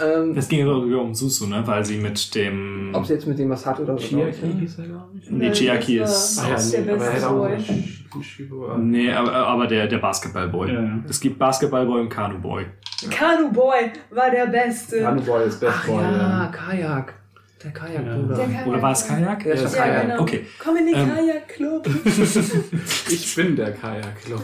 Ähm, 0.00 0.34
Es 0.36 0.48
ging 0.48 0.64
sogar 0.66 1.00
um 1.02 1.14
Susu, 1.14 1.46
ne? 1.46 1.62
Weil 1.66 1.84
sie 1.84 1.98
mit 1.98 2.34
dem. 2.34 2.90
ob 2.94 3.04
sie 3.06 3.14
jetzt 3.14 3.26
mit 3.26 3.38
dem 3.38 3.50
was 3.50 3.64
hat 3.66 3.80
oder 3.80 3.98
so. 3.98 4.06
Chiaki 4.06 4.46
ne? 4.46 4.60
hieß 4.60 4.78
er, 4.78 4.84
glaube 4.86 5.06
ich. 5.20 5.30
Nee, 5.30 5.50
Chiaki 5.52 5.98
ist. 5.98 6.38
Ah, 6.38 6.50
ja, 6.50 6.56
der 6.56 6.80
nee, 6.84 6.90
aber 6.92 7.04
er 7.04 7.12
hätte 7.12 7.28
auch. 7.28 8.78
Nee, 8.78 9.12
aber, 9.12 9.32
aber 9.34 9.66
der, 9.66 9.86
der 9.86 9.98
Basketballboy. 9.98 10.72
Ja, 10.72 10.82
ja. 10.82 10.98
Es 11.08 11.20
gibt 11.20 11.38
Basketballboy 11.38 12.00
und 12.02 12.08
Kanuboy. 12.08 12.66
Kanu 13.10 13.52
Boy 13.52 13.92
war 14.10 14.30
der 14.30 14.46
Beste. 14.46 15.00
Boy 15.24 15.46
ist 15.46 15.60
Best 15.60 15.72
Ach 15.82 15.86
Boy. 15.86 16.02
ja, 16.02 16.50
Kajak. 16.52 17.14
Der 17.62 17.70
Kajakbruder. 17.72 18.36
Der 18.36 18.46
Kajak- 18.46 18.66
Oder 18.66 18.82
war 18.82 18.92
es 18.92 19.06
Kajak? 19.06 19.44
Ja, 19.44 19.54
Ja, 19.54 19.62
das 19.62 19.74
Ja, 19.76 19.82
Kajak. 19.82 20.02
genau. 20.02 20.22
Okay. 20.22 20.46
Komm 20.58 20.76
in 20.76 20.86
den 20.86 20.94
Ähm. 20.94 21.10
Kajak-Club. 21.14 21.88
Ich 23.10 23.34
bin 23.36 23.56
der 23.56 23.72
Kajak-Club. 23.72 24.42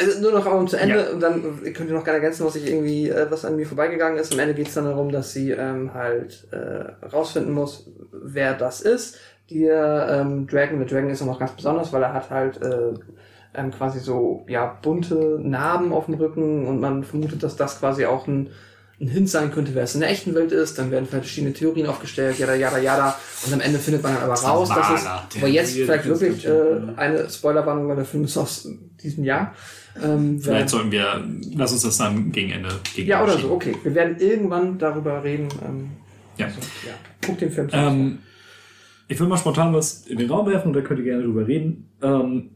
Also 0.00 0.20
nur 0.20 0.32
noch 0.32 0.46
um 0.52 0.66
zu 0.66 0.76
Ende 0.76 0.96
Ja. 0.96 1.10
und 1.10 1.20
dann 1.20 1.62
könnt 1.72 1.88
ihr 1.88 1.94
noch 1.94 2.04
gerne 2.04 2.18
ergänzen, 2.18 2.44
was 2.44 2.56
ich 2.56 2.66
irgendwie, 2.68 3.08
äh, 3.08 3.30
was 3.30 3.44
an 3.44 3.54
mir 3.56 3.66
vorbeigegangen 3.66 4.18
ist. 4.18 4.32
Am 4.32 4.40
Ende 4.40 4.54
geht 4.54 4.68
es 4.68 4.74
dann 4.74 4.86
darum, 4.86 5.10
dass 5.12 5.32
sie 5.32 5.52
ähm, 5.52 5.94
halt 5.94 6.48
äh, 6.50 7.06
rausfinden 7.06 7.52
muss, 7.52 7.88
wer 8.10 8.54
das 8.54 8.80
ist. 8.80 9.18
Der 9.50 10.08
ähm, 10.10 10.46
Dragon, 10.48 10.78
der 10.78 10.88
Dragon 10.88 11.10
ist 11.10 11.22
auch 11.22 11.26
noch 11.26 11.38
ganz 11.38 11.52
besonders, 11.52 11.92
weil 11.92 12.02
er 12.02 12.12
hat 12.14 12.30
halt 12.30 12.60
äh, 12.62 12.94
ähm, 13.54 13.70
quasi 13.70 14.00
so 14.00 14.44
ja 14.48 14.78
bunte 14.82 15.38
Narben 15.40 15.92
auf 15.92 16.06
dem 16.06 16.14
Rücken 16.14 16.66
und 16.66 16.80
man 16.80 17.04
vermutet, 17.04 17.42
dass 17.42 17.54
das 17.56 17.78
quasi 17.78 18.04
auch 18.06 18.26
ein, 18.26 18.50
ein 19.00 19.08
Hint 19.08 19.28
sein 19.28 19.50
könnte, 19.50 19.74
wer 19.74 19.82
es 19.82 19.94
in 19.94 20.00
der 20.00 20.10
echten 20.10 20.34
Welt 20.34 20.52
ist. 20.52 20.78
Dann 20.78 20.90
werden 20.90 21.06
verschiedene 21.06 21.52
Theorien 21.52 21.86
aufgestellt, 21.86 22.38
jada, 22.38 22.54
jada, 22.54 22.78
jada. 22.78 23.18
Und 23.44 23.52
am 23.52 23.60
Ende 23.60 23.78
findet 23.78 24.02
man 24.02 24.14
dann 24.14 24.22
aber 24.22 24.34
raus, 24.34 24.68
dass 24.68 25.00
es, 25.00 25.06
aber 25.06 25.48
jetzt 25.48 25.74
vielleicht 25.74 26.06
wirklich 26.06 26.46
äh, 26.46 26.52
eine 26.96 27.28
Spoilerwarnung, 27.28 27.88
weil 27.88 27.96
der 27.96 28.04
Film 28.04 28.24
ist 28.24 28.36
aus 28.36 28.68
diesem 29.02 29.24
Jahr. 29.24 29.54
Ähm, 30.02 30.40
Vielleicht 30.40 30.70
sollten 30.70 30.90
wir. 30.90 31.24
Lass 31.54 31.72
uns 31.72 31.82
das 31.82 31.98
dann 31.98 32.32
gegen 32.32 32.50
Ende. 32.50 32.68
Gegen 32.94 33.08
ja, 33.08 33.22
oder 33.22 33.38
so, 33.38 33.50
okay. 33.52 33.76
Wir 33.82 33.94
werden 33.94 34.18
irgendwann 34.18 34.78
darüber 34.78 35.22
reden. 35.22 35.48
Ähm, 35.64 35.90
Ja. 36.36 36.46
Also, 36.46 36.58
ja. 36.86 36.94
Guck 37.24 37.38
den 37.38 37.50
Film. 37.50 37.68
Ähm, 37.72 38.18
ich 39.06 39.20
will 39.20 39.28
mal 39.28 39.36
spontan 39.36 39.72
was 39.74 40.06
in 40.06 40.18
den 40.18 40.30
Raum 40.30 40.46
werfen 40.46 40.68
und 40.68 40.74
da 40.74 40.80
könnt 40.80 40.98
ihr 40.98 41.04
gerne 41.04 41.22
drüber 41.22 41.46
reden. 41.46 41.90
Ähm, 42.02 42.50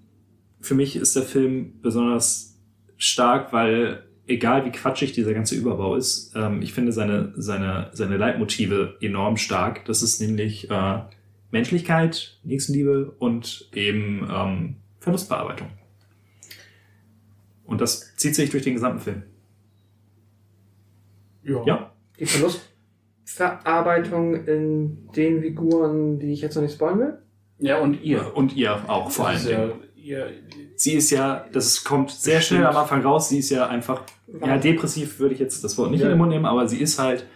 für 0.60 0.74
mich 0.74 0.96
ist 0.96 1.14
der 1.14 1.22
Film 1.22 1.80
besonders 1.80 2.56
stark, 2.96 3.52
weil 3.52 4.07
egal 4.28 4.64
wie 4.64 4.70
quatschig 4.70 5.12
dieser 5.12 5.34
ganze 5.34 5.56
Überbau 5.56 5.96
ist, 5.96 6.32
ähm, 6.36 6.62
ich 6.62 6.72
finde 6.72 6.92
seine, 6.92 7.32
seine, 7.36 7.90
seine 7.92 8.16
Leitmotive 8.16 8.96
enorm 9.00 9.36
stark. 9.36 9.84
Das 9.86 10.02
ist 10.02 10.20
nämlich 10.20 10.70
äh, 10.70 11.00
Menschlichkeit, 11.50 12.38
Nächstenliebe 12.44 13.10
und 13.18 13.68
eben 13.74 14.28
ähm, 14.30 14.76
Verlustbearbeitung. 15.00 15.68
Und 17.64 17.80
das 17.80 18.14
zieht 18.16 18.34
sich 18.34 18.50
durch 18.50 18.62
den 18.62 18.74
gesamten 18.74 19.00
Film. 19.00 19.22
Ja. 21.42 21.92
Die 22.18 22.26
Verlustverarbeitung 22.26 24.46
in 24.46 25.10
den 25.12 25.40
Figuren, 25.40 26.18
die 26.18 26.32
ich 26.32 26.42
jetzt 26.42 26.54
noch 26.54 26.62
nicht 26.62 26.74
spoilen 26.74 26.98
will. 26.98 27.18
Ja, 27.58 27.80
und 27.80 28.02
ihr. 28.02 28.36
Und 28.36 28.54
ihr 28.54 28.88
auch 28.88 29.10
vor 29.10 29.28
allem. 29.28 29.48
Ja, 29.48 29.70
ihr, 29.96 30.30
sie 30.78 30.94
ist 30.94 31.10
ja, 31.10 31.44
das 31.52 31.84
kommt 31.84 32.10
sehr 32.10 32.40
schnell 32.40 32.64
am 32.64 32.76
Anfang 32.76 33.02
raus, 33.02 33.28
sie 33.28 33.38
ist 33.40 33.50
ja 33.50 33.66
einfach, 33.66 34.02
ja, 34.44 34.56
depressiv 34.56 35.18
würde 35.18 35.34
ich 35.34 35.40
jetzt 35.40 35.62
das 35.62 35.76
Wort 35.76 35.90
nicht 35.90 36.00
Ja. 36.00 36.06
in 36.06 36.12
den 36.12 36.18
Mund 36.18 36.30
nehmen, 36.30 36.46
aber 36.46 36.66
sie 36.66 36.80
ist 36.80 36.98
halt 36.98 37.26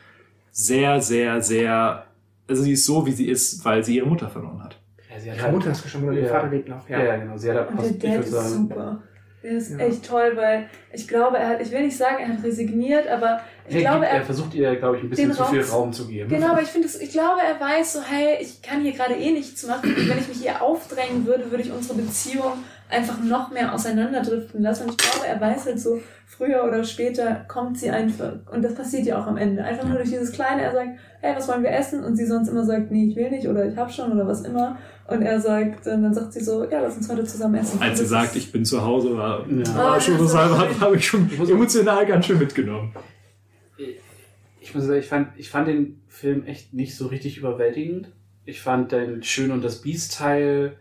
sehr, 0.50 1.00
sehr, 1.00 1.40
sehr, 1.42 2.06
also 2.48 2.62
sie 2.62 2.72
ist 2.72 2.84
so, 2.86 3.04
wie 3.06 3.12
sie 3.12 3.28
ist, 3.28 3.64
weil 3.64 3.84
sie 3.84 3.96
ihre 3.96 4.06
Mutter 4.06 4.28
verloren 4.28 4.62
hat. 4.62 4.76
ja, 5.12 5.20
sie 5.20 5.30
hat 5.30 5.38
Ihre 5.38 5.52
Mutter 5.52 5.70
ist 5.72 5.88
schon, 5.90 6.04
ihr 6.12 6.20
Ja. 6.22 6.28
Vater 6.28 6.48
lebt 6.48 6.68
noch. 6.68 6.88
Ja, 6.88 6.98
Ja. 6.98 7.04
ja, 7.04 7.16
genau. 7.16 7.36
Sie 7.36 7.50
hat 7.50 7.56
halt 7.58 7.70
Und 7.70 8.02
der 8.02 8.10
ich 8.10 8.16
Dad 8.16 8.24
ist 8.24 8.30
sagen. 8.32 8.48
super. 8.48 9.02
Der 9.42 9.50
ist 9.52 9.70
Ja. 9.72 9.78
echt 9.78 10.06
toll, 10.06 10.32
weil 10.36 10.68
ich 10.92 11.08
glaube, 11.08 11.36
er 11.36 11.48
hat, 11.48 11.60
ich 11.60 11.70
will 11.72 11.82
nicht 11.82 11.96
sagen, 11.96 12.16
er 12.20 12.28
hat 12.28 12.44
resigniert, 12.44 13.08
aber 13.08 13.40
Ich 13.68 13.74
er, 13.74 13.80
glaube, 13.80 14.00
gibt, 14.00 14.12
er 14.12 14.18
er, 14.20 14.24
versucht 14.24 14.54
ihr, 14.54 14.76
glaube 14.76 14.96
ich, 14.98 15.02
ein 15.02 15.10
bisschen 15.10 15.32
zu 15.32 15.44
viel 15.44 15.62
Raum- 15.64 15.92
zu 15.92 16.06
geben. 16.06 16.28
Genau, 16.30 16.48
aber 16.52 16.62
ich 16.62 16.68
finde, 16.68 16.86
ich 17.00 17.10
glaube, 17.10 17.40
er 17.46 17.58
weiß 17.60 17.94
so, 17.94 18.00
hey, 18.02 18.36
ich 18.40 18.62
kann 18.62 18.82
hier 18.82 18.92
gerade 18.92 19.14
eh 19.14 19.32
nichts 19.32 19.66
machen. 19.66 19.90
Und 19.96 20.08
wenn 20.08 20.18
ich 20.18 20.28
mich 20.28 20.38
hier 20.42 20.62
aufdrängen 20.62 21.26
würde, 21.26 21.50
würde 21.50 21.64
ich 21.64 21.72
unsere 21.72 21.98
Beziehung 21.98 22.52
einfach 22.92 23.20
noch 23.22 23.50
mehr 23.50 23.72
auseinanderdriften 23.74 24.62
lassen. 24.62 24.84
Und 24.84 24.90
ich 24.92 24.96
glaube, 24.98 25.26
er 25.26 25.40
weiß 25.40 25.66
halt 25.66 25.80
so, 25.80 25.98
früher 26.26 26.64
oder 26.64 26.84
später 26.84 27.44
kommt 27.48 27.78
sie 27.78 27.90
einfach. 27.90 28.32
Und 28.52 28.62
das 28.62 28.74
passiert 28.74 29.06
ja 29.06 29.20
auch 29.20 29.26
am 29.26 29.36
Ende. 29.36 29.64
Einfach 29.64 29.86
nur 29.86 29.96
durch 29.96 30.10
dieses 30.10 30.32
Kleine, 30.32 30.62
er 30.62 30.72
sagt, 30.72 30.90
hey, 31.20 31.34
was 31.36 31.48
wollen 31.48 31.62
wir 31.62 31.70
essen? 31.70 32.04
Und 32.04 32.16
sie 32.16 32.26
sonst 32.26 32.48
immer 32.48 32.64
sagt, 32.64 32.90
nee, 32.90 33.06
ich 33.08 33.16
will 33.16 33.30
nicht 33.30 33.46
oder 33.48 33.66
ich 33.66 33.76
hab 33.76 33.90
schon 33.92 34.12
oder 34.12 34.26
was 34.26 34.42
immer. 34.42 34.76
Und 35.08 35.22
er 35.22 35.40
sagt, 35.40 35.86
und 35.86 36.02
dann 36.02 36.14
sagt 36.14 36.32
sie 36.32 36.40
so, 36.44 36.64
ja, 36.70 36.80
lass 36.80 36.96
uns 36.96 37.08
heute 37.10 37.24
zusammen 37.24 37.56
essen. 37.56 37.80
Als 37.82 37.92
Und 38.00 38.06
sie 38.06 38.10
sagt, 38.10 38.36
ich 38.36 38.52
bin 38.52 38.64
zu 38.64 38.82
Hause, 38.82 39.16
war, 39.16 39.46
Ja. 39.48 39.74
war 39.74 39.92
Ah, 39.94 40.00
schon 40.00 40.18
das 40.18 40.34
habe 40.34 40.80
hab 40.80 40.94
ich 40.94 41.06
schon 41.06 41.28
emotional 41.30 42.06
ganz 42.06 42.26
schön 42.26 42.38
mitgenommen. 42.38 42.92
ich 44.60 44.74
muss 44.74 44.84
sagen, 44.84 44.98
ich 45.00 45.08
fand, 45.08 45.28
ich 45.36 45.50
fand 45.50 45.68
den 45.68 46.02
Film 46.08 46.44
echt 46.46 46.72
nicht 46.72 46.96
so 46.96 47.06
richtig 47.08 47.38
überwältigend. 47.38 48.12
Ich 48.44 48.60
fand 48.60 48.92
den 48.92 49.22
Schön 49.22 49.50
und 49.50 49.62
das 49.62 49.82
Biest-Teil 49.82 50.76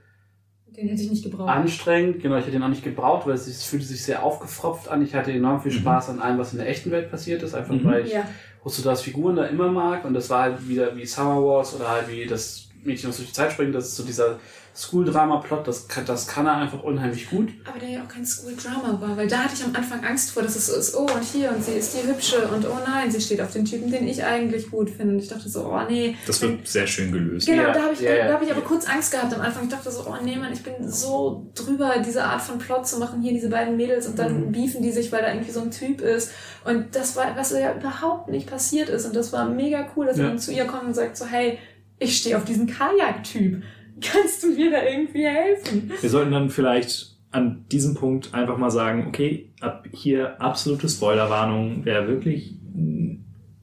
Den 0.77 0.88
hätte 0.88 1.01
ich 1.01 1.09
nicht 1.09 1.24
gebraucht. 1.24 1.50
anstrengend. 1.50 2.22
Genau, 2.22 2.38
ich 2.38 2.45
hätte 2.45 2.56
ihn 2.56 2.64
auch 2.64 2.67
nicht 2.69 2.83
gebraucht, 2.83 3.27
weil 3.27 3.33
es, 3.33 3.45
es 3.48 3.64
fühlte 3.64 3.85
sich 3.85 4.03
sehr 4.03 4.24
aufgefropft 4.24 4.88
an. 4.88 5.01
Ich 5.03 5.14
hatte 5.14 5.32
enorm 5.32 5.61
viel 5.61 5.72
Spaß 5.72 6.09
an 6.09 6.19
allem, 6.22 6.38
was 6.38 6.53
in 6.53 6.59
der 6.59 6.69
echten 6.69 6.91
Welt 6.91 7.11
passiert 7.11 7.43
ist, 7.43 7.53
einfach 7.53 7.74
Mhm. 7.74 7.83
weil 7.85 8.06
ich 8.06 8.14
ja. 8.14 8.24
Hosodas 8.64 9.01
Figuren 9.01 9.35
da 9.35 9.45
immer 9.45 9.69
mag. 9.69 10.06
Und 10.06 10.14
das 10.14 10.30
war 10.30 10.43
halt 10.43 10.67
wieder 10.69 10.95
wie 10.95 11.06
Summer 11.06 11.43
Wars 11.43 11.75
oder 11.75 11.90
halt 11.90 12.09
wie 12.09 12.25
das 12.25 12.69
Mädchen, 12.83 13.09
das 13.09 13.17
durch 13.17 13.30
die 13.30 13.33
Zeit 13.35 13.51
springt. 13.51 13.75
Das 13.75 13.88
ist 13.88 13.95
so 13.98 14.03
dieser 14.03 14.40
School-Drama-Plot, 14.74 15.67
das, 15.67 15.88
kann- 15.88 16.06
das 16.06 16.27
kann 16.27 16.45
er 16.45 16.56
einfach 16.58 16.82
unheimlich 16.83 17.30
gut. 17.30 17.50
Aber 17.67 17.77
der 17.80 17.90
ja 17.90 18.03
auch 18.03 18.08
kein 18.08 18.25
School-Drama 18.25 19.00
war, 19.01 19.17
weil 19.17 19.27
da 19.27 19.40
hatte 19.40 19.53
ich 19.56 19.64
am 19.64 19.75
Anfang 19.75 20.03
Angst 20.03 20.32
vor, 20.32 20.43
dass 20.43 20.56
es 20.56 20.67
so 20.67 20.75
ist, 20.75 20.95
oh, 20.95 21.01
und 21.14 21.24
hier, 21.24 21.51
und 21.51 21.64
sie 21.64 21.74
ist 21.74 21.93
die 21.95 22.08
Hübsche, 22.08 22.48
und 22.48 22.66
oh 22.66 22.77
nein, 22.85 23.11
sie 23.11 23.19
steht 23.22 23.41
auf 23.41 23.51
den 23.51 23.66
Typen, 23.66 23.91
den 23.91 24.08
ich 24.08 24.24
eigentlich 24.24 24.72
gut 24.72 24.90
finde. 24.90 25.14
Und 25.16 25.19
ich 25.19 25.27
dachte 25.27 25.50
so, 25.50 25.66
oh 25.66 25.80
nee. 25.90 26.16
Das 26.25 26.41
Wenn- 26.41 26.58
wird 26.58 26.67
sehr 26.67 26.88
schön 26.88 27.11
gelöst. 27.11 27.48
Genau, 27.48 27.64
Ja, 27.64 27.72
da 27.74 27.82
habe 27.83 27.93
ich, 27.93 28.00
ja, 28.01 28.14
ja. 28.16 28.27
da 28.27 28.33
hab 28.35 28.41
ich 28.43 28.51
aber 28.51 28.61
kurz 28.61 28.88
Angst 28.88 29.11
gehabt 29.11 29.33
am 29.33 29.41
Anfang. 29.41 29.64
Ich 29.66 29.69
dachte 29.69 29.91
so, 29.91 30.06
oh 30.08 30.16
nee, 30.24 30.35
Mann, 30.38 30.53
ich 30.53 30.64
bin 30.64 30.90
so 30.90 31.51
drüber, 31.56 31.95
diese 32.06 32.24
Art 32.24 32.41
von 32.41 32.58
Plot 32.58 32.88
zu 32.88 32.98
machen, 33.00 33.22
hier 33.22 33.33
diese 33.33 33.50
beiden 33.50 33.75
Mädels 33.77 34.08
und 34.08 34.17
dann 34.17 34.48
Mhm. 34.48 34.51
beefen 34.51 34.82
die 34.82 34.91
sich, 34.91 35.11
weil 35.11 35.22
da 35.22 35.33
irgendwie 35.33 35.51
so 35.51 35.61
ein 35.61 35.72
Typ 35.72 36.01
ist. 36.01 36.32
Und 36.64 36.95
das 36.95 37.16
war, 37.16 37.35
was 37.35 37.51
ja 37.51 37.75
überhaupt 37.75 38.30
nicht 38.30 38.50
passiert 38.50 38.90
ist. 38.90 39.06
Und 39.06 39.16
das 39.16 39.33
war 39.33 39.50
mega 39.50 39.88
cool, 39.95 40.06
dass 40.06 40.17
Ja. 40.17 40.27
dann 40.27 40.40
zu 40.40 40.51
ihr 40.53 40.66
kommt 40.66 40.83
und 40.85 40.93
sagt 40.93 41.17
so, 41.17 41.25
hey, 41.25 41.58
ich 42.00 42.17
stehe 42.17 42.38
auf 42.38 42.45
diesen 42.45 42.66
Kajak-Typ. 42.67 43.61
Kannst 44.02 44.44
du 44.44 44.48
mir 44.48 44.72
da 44.72 44.84
irgendwie 44.84 45.26
helfen? 45.26 45.92
Wir 46.00 46.10
sollten 46.10 46.32
dann 46.32 46.50
vielleicht 46.50 47.18
an 47.32 47.66
diesem 47.72 47.96
Punkt 47.96 48.34
einfach 48.34 48.58
mal 48.58 48.72
sagen, 48.72 49.06
okay, 49.08 49.52
ab 49.62 49.88
hier 49.92 50.42
absolute 50.42 50.90
Spoilerwarnung. 50.90 51.82
Wer 51.84 52.08
wirklich 52.08 52.56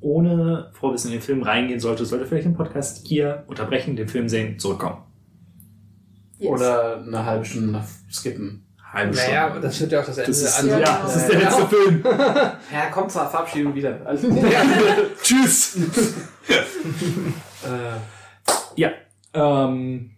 ohne 0.00 0.70
Vorwissen 0.72 1.10
in 1.10 1.18
den 1.18 1.22
Film 1.22 1.42
reingehen 1.42 1.80
sollte, 1.80 2.06
sollte 2.06 2.26
vielleicht 2.26 2.46
den 2.46 2.54
Podcast 2.54 3.06
hier 3.06 3.44
unterbrechen, 3.46 3.96
den 3.96 4.08
Film 4.08 4.28
sehen, 4.28 4.58
zurückkommen. 4.58 5.02
Yes. 6.38 6.50
Oder 6.50 7.02
eine 7.04 7.24
halbe 7.24 7.44
Stunde 7.44 7.72
nach 7.72 7.84
skippen. 8.10 8.64
Halbe 8.92 9.14
Naja, 9.16 9.48
Stunde. 9.48 9.66
das 9.66 9.80
wird 9.80 9.92
ja 9.92 10.00
auch 10.00 10.06
das 10.06 10.18
Ende 10.18 10.30
Das 10.30 10.40
ist, 10.42 10.62
ja, 10.66 10.78
Ja, 10.78 11.00
das 11.02 11.16
ist 11.16 11.28
der 11.32 11.40
letzte 11.40 11.66
Film. 11.66 12.04
Ja, 12.72 12.86
kommt 12.92 13.10
zur 13.10 13.26
Verabschiedung 13.28 13.74
wieder. 13.74 14.00
Also, 14.06 14.28
Tschüss. 15.22 15.76
äh, 17.64 17.96
Ja. 18.76 18.90
Ähm, 19.34 20.12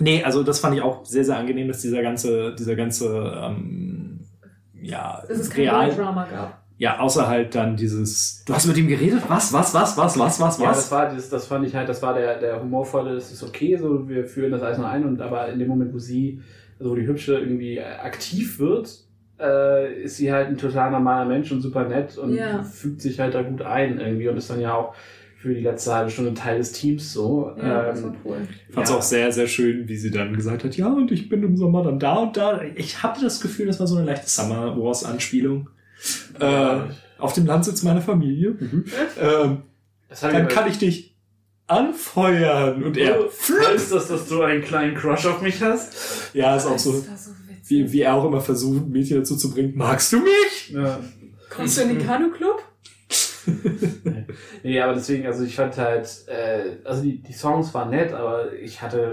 nee, 0.00 0.22
also 0.22 0.42
das 0.42 0.60
fand 0.60 0.74
ich 0.76 0.82
auch 0.82 1.04
sehr, 1.04 1.24
sehr 1.24 1.36
angenehm, 1.38 1.68
dass 1.68 1.80
dieser 1.80 2.02
ganze, 2.02 2.54
dieser 2.54 2.76
ganze, 2.76 3.32
ähm, 3.44 4.20
ja, 4.80 5.22
Dass 5.28 5.38
es 5.38 5.50
kein 5.50 5.60
real, 5.62 5.90
Drama 5.94 6.26
gab. 6.30 6.62
ja, 6.76 6.98
außer 6.98 7.26
halt 7.26 7.54
dann 7.54 7.76
dieses, 7.76 8.42
du 8.44 8.54
hast 8.54 8.66
mit 8.66 8.76
ihm 8.76 8.88
geredet? 8.88 9.22
Was, 9.28 9.52
was, 9.52 9.72
was, 9.74 9.96
was, 9.96 10.18
was, 10.18 10.40
was, 10.40 10.58
Ja, 10.58 10.68
das 10.68 10.78
was? 10.78 10.90
war, 10.90 11.14
das, 11.14 11.30
das 11.30 11.46
fand 11.46 11.66
ich 11.66 11.74
halt, 11.74 11.88
das 11.88 12.02
war 12.02 12.14
der, 12.14 12.38
der 12.38 12.60
humorvolle, 12.60 13.14
das 13.14 13.32
ist 13.32 13.42
okay, 13.42 13.76
so, 13.76 14.08
wir 14.08 14.26
führen 14.26 14.52
das 14.52 14.62
alles 14.62 14.78
noch 14.78 14.88
ein, 14.88 15.04
und 15.04 15.20
aber 15.22 15.48
in 15.48 15.58
dem 15.58 15.68
Moment, 15.68 15.94
wo 15.94 15.98
sie, 15.98 16.40
also 16.78 16.90
wo 16.90 16.96
die 16.96 17.06
Hübsche 17.06 17.38
irgendwie 17.38 17.78
äh, 17.78 17.82
aktiv 17.84 18.58
wird, 18.58 19.04
äh, 19.40 20.02
ist 20.02 20.16
sie 20.18 20.32
halt 20.32 20.48
ein 20.48 20.58
total 20.58 20.90
normaler 20.90 21.24
Mensch 21.24 21.50
und 21.50 21.60
super 21.60 21.88
nett 21.88 22.18
und 22.18 22.34
Ja. 22.34 22.62
fügt 22.62 23.00
sich 23.00 23.18
halt 23.20 23.34
da 23.34 23.42
gut 23.42 23.62
ein 23.62 23.98
irgendwie 23.98 24.28
und 24.28 24.36
ist 24.36 24.50
dann 24.50 24.60
ja 24.60 24.74
auch 24.74 24.94
für 25.44 25.52
die 25.52 25.60
letzte 25.60 25.94
halbe 25.94 26.10
Stunde 26.10 26.32
Teil 26.32 26.56
des 26.56 26.72
Teams 26.72 27.12
so. 27.12 27.52
Ja, 27.58 27.82
das 27.84 28.02
war 28.02 28.12
ähm, 28.12 28.16
cool. 28.24 28.48
Ich 28.66 28.74
fand's 28.74 28.88
ja. 28.88 28.96
auch 28.96 29.02
sehr, 29.02 29.30
sehr 29.30 29.46
schön, 29.46 29.86
wie 29.88 29.96
sie 29.98 30.10
dann 30.10 30.34
gesagt 30.34 30.64
hat, 30.64 30.74
ja, 30.74 30.88
und 30.88 31.12
ich 31.12 31.28
bin 31.28 31.42
im 31.42 31.58
Sommer 31.58 31.84
dann 31.84 31.98
da 31.98 32.14
und 32.14 32.38
da. 32.38 32.62
Ich 32.76 33.02
hatte 33.02 33.20
das 33.20 33.42
Gefühl, 33.42 33.66
das 33.66 33.78
war 33.78 33.86
so 33.86 33.96
eine 33.96 34.06
leichte 34.06 34.26
Summer 34.26 34.74
Wars 34.78 35.04
Anspielung. 35.04 35.68
Äh, 36.40 36.76
auf 37.18 37.34
dem 37.34 37.44
Landsitz 37.44 37.82
meiner 37.82 38.00
Familie. 38.00 38.56
Mhm. 38.58 38.86
ähm, 39.20 39.62
dann 40.18 40.48
kann 40.48 40.66
ich 40.70 40.78
dich 40.78 41.14
anfeuern. 41.66 42.82
Und 42.82 42.96
er, 42.96 43.18
Heißt 43.68 43.92
das, 43.92 44.08
dass 44.08 44.26
du 44.26 44.40
einen 44.40 44.62
kleinen 44.62 44.94
Crush 44.94 45.26
auf 45.26 45.42
mich 45.42 45.62
hast? 45.62 46.32
ja, 46.32 46.56
ist 46.56 46.64
auch 46.64 46.78
so, 46.78 46.92
so 46.92 47.04
wie, 47.66 47.92
wie 47.92 48.00
er 48.00 48.14
auch 48.14 48.24
immer 48.24 48.40
versucht, 48.40 48.88
Mädchen 48.88 49.18
dazu 49.18 49.36
zu 49.36 49.50
bringen, 49.50 49.74
magst 49.76 50.10
du 50.10 50.20
mich? 50.20 50.70
Ja. 50.70 51.00
Kommst 51.50 51.76
du 51.76 51.82
in 51.82 51.88
den 51.90 52.06
Kanu-Club? 52.06 52.63
Nee, 54.62 54.80
aber 54.80 54.94
deswegen, 54.94 55.26
also 55.26 55.44
ich 55.44 55.54
fand 55.56 55.76
halt, 55.78 56.08
äh, 56.26 56.76
also 56.86 57.02
die, 57.02 57.20
die 57.22 57.32
Songs 57.32 57.72
waren 57.74 57.90
nett, 57.90 58.12
aber 58.12 58.52
ich 58.52 58.80
hatte 58.82 59.12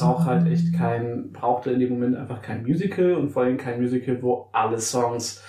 brauch 0.00 0.24
halt 0.24 0.48
echt 0.50 0.72
kein, 0.76 1.30
brauchte 1.32 1.70
in 1.70 1.80
dem 1.80 1.90
Moment 1.90 2.16
einfach 2.16 2.40
kein 2.42 2.62
Musical 2.62 3.14
und 3.14 3.30
vor 3.30 3.42
allem 3.42 3.56
kein 3.58 3.80
Musical, 3.80 4.18
wo 4.22 4.48
alle 4.52 4.78
Songs 4.80 5.42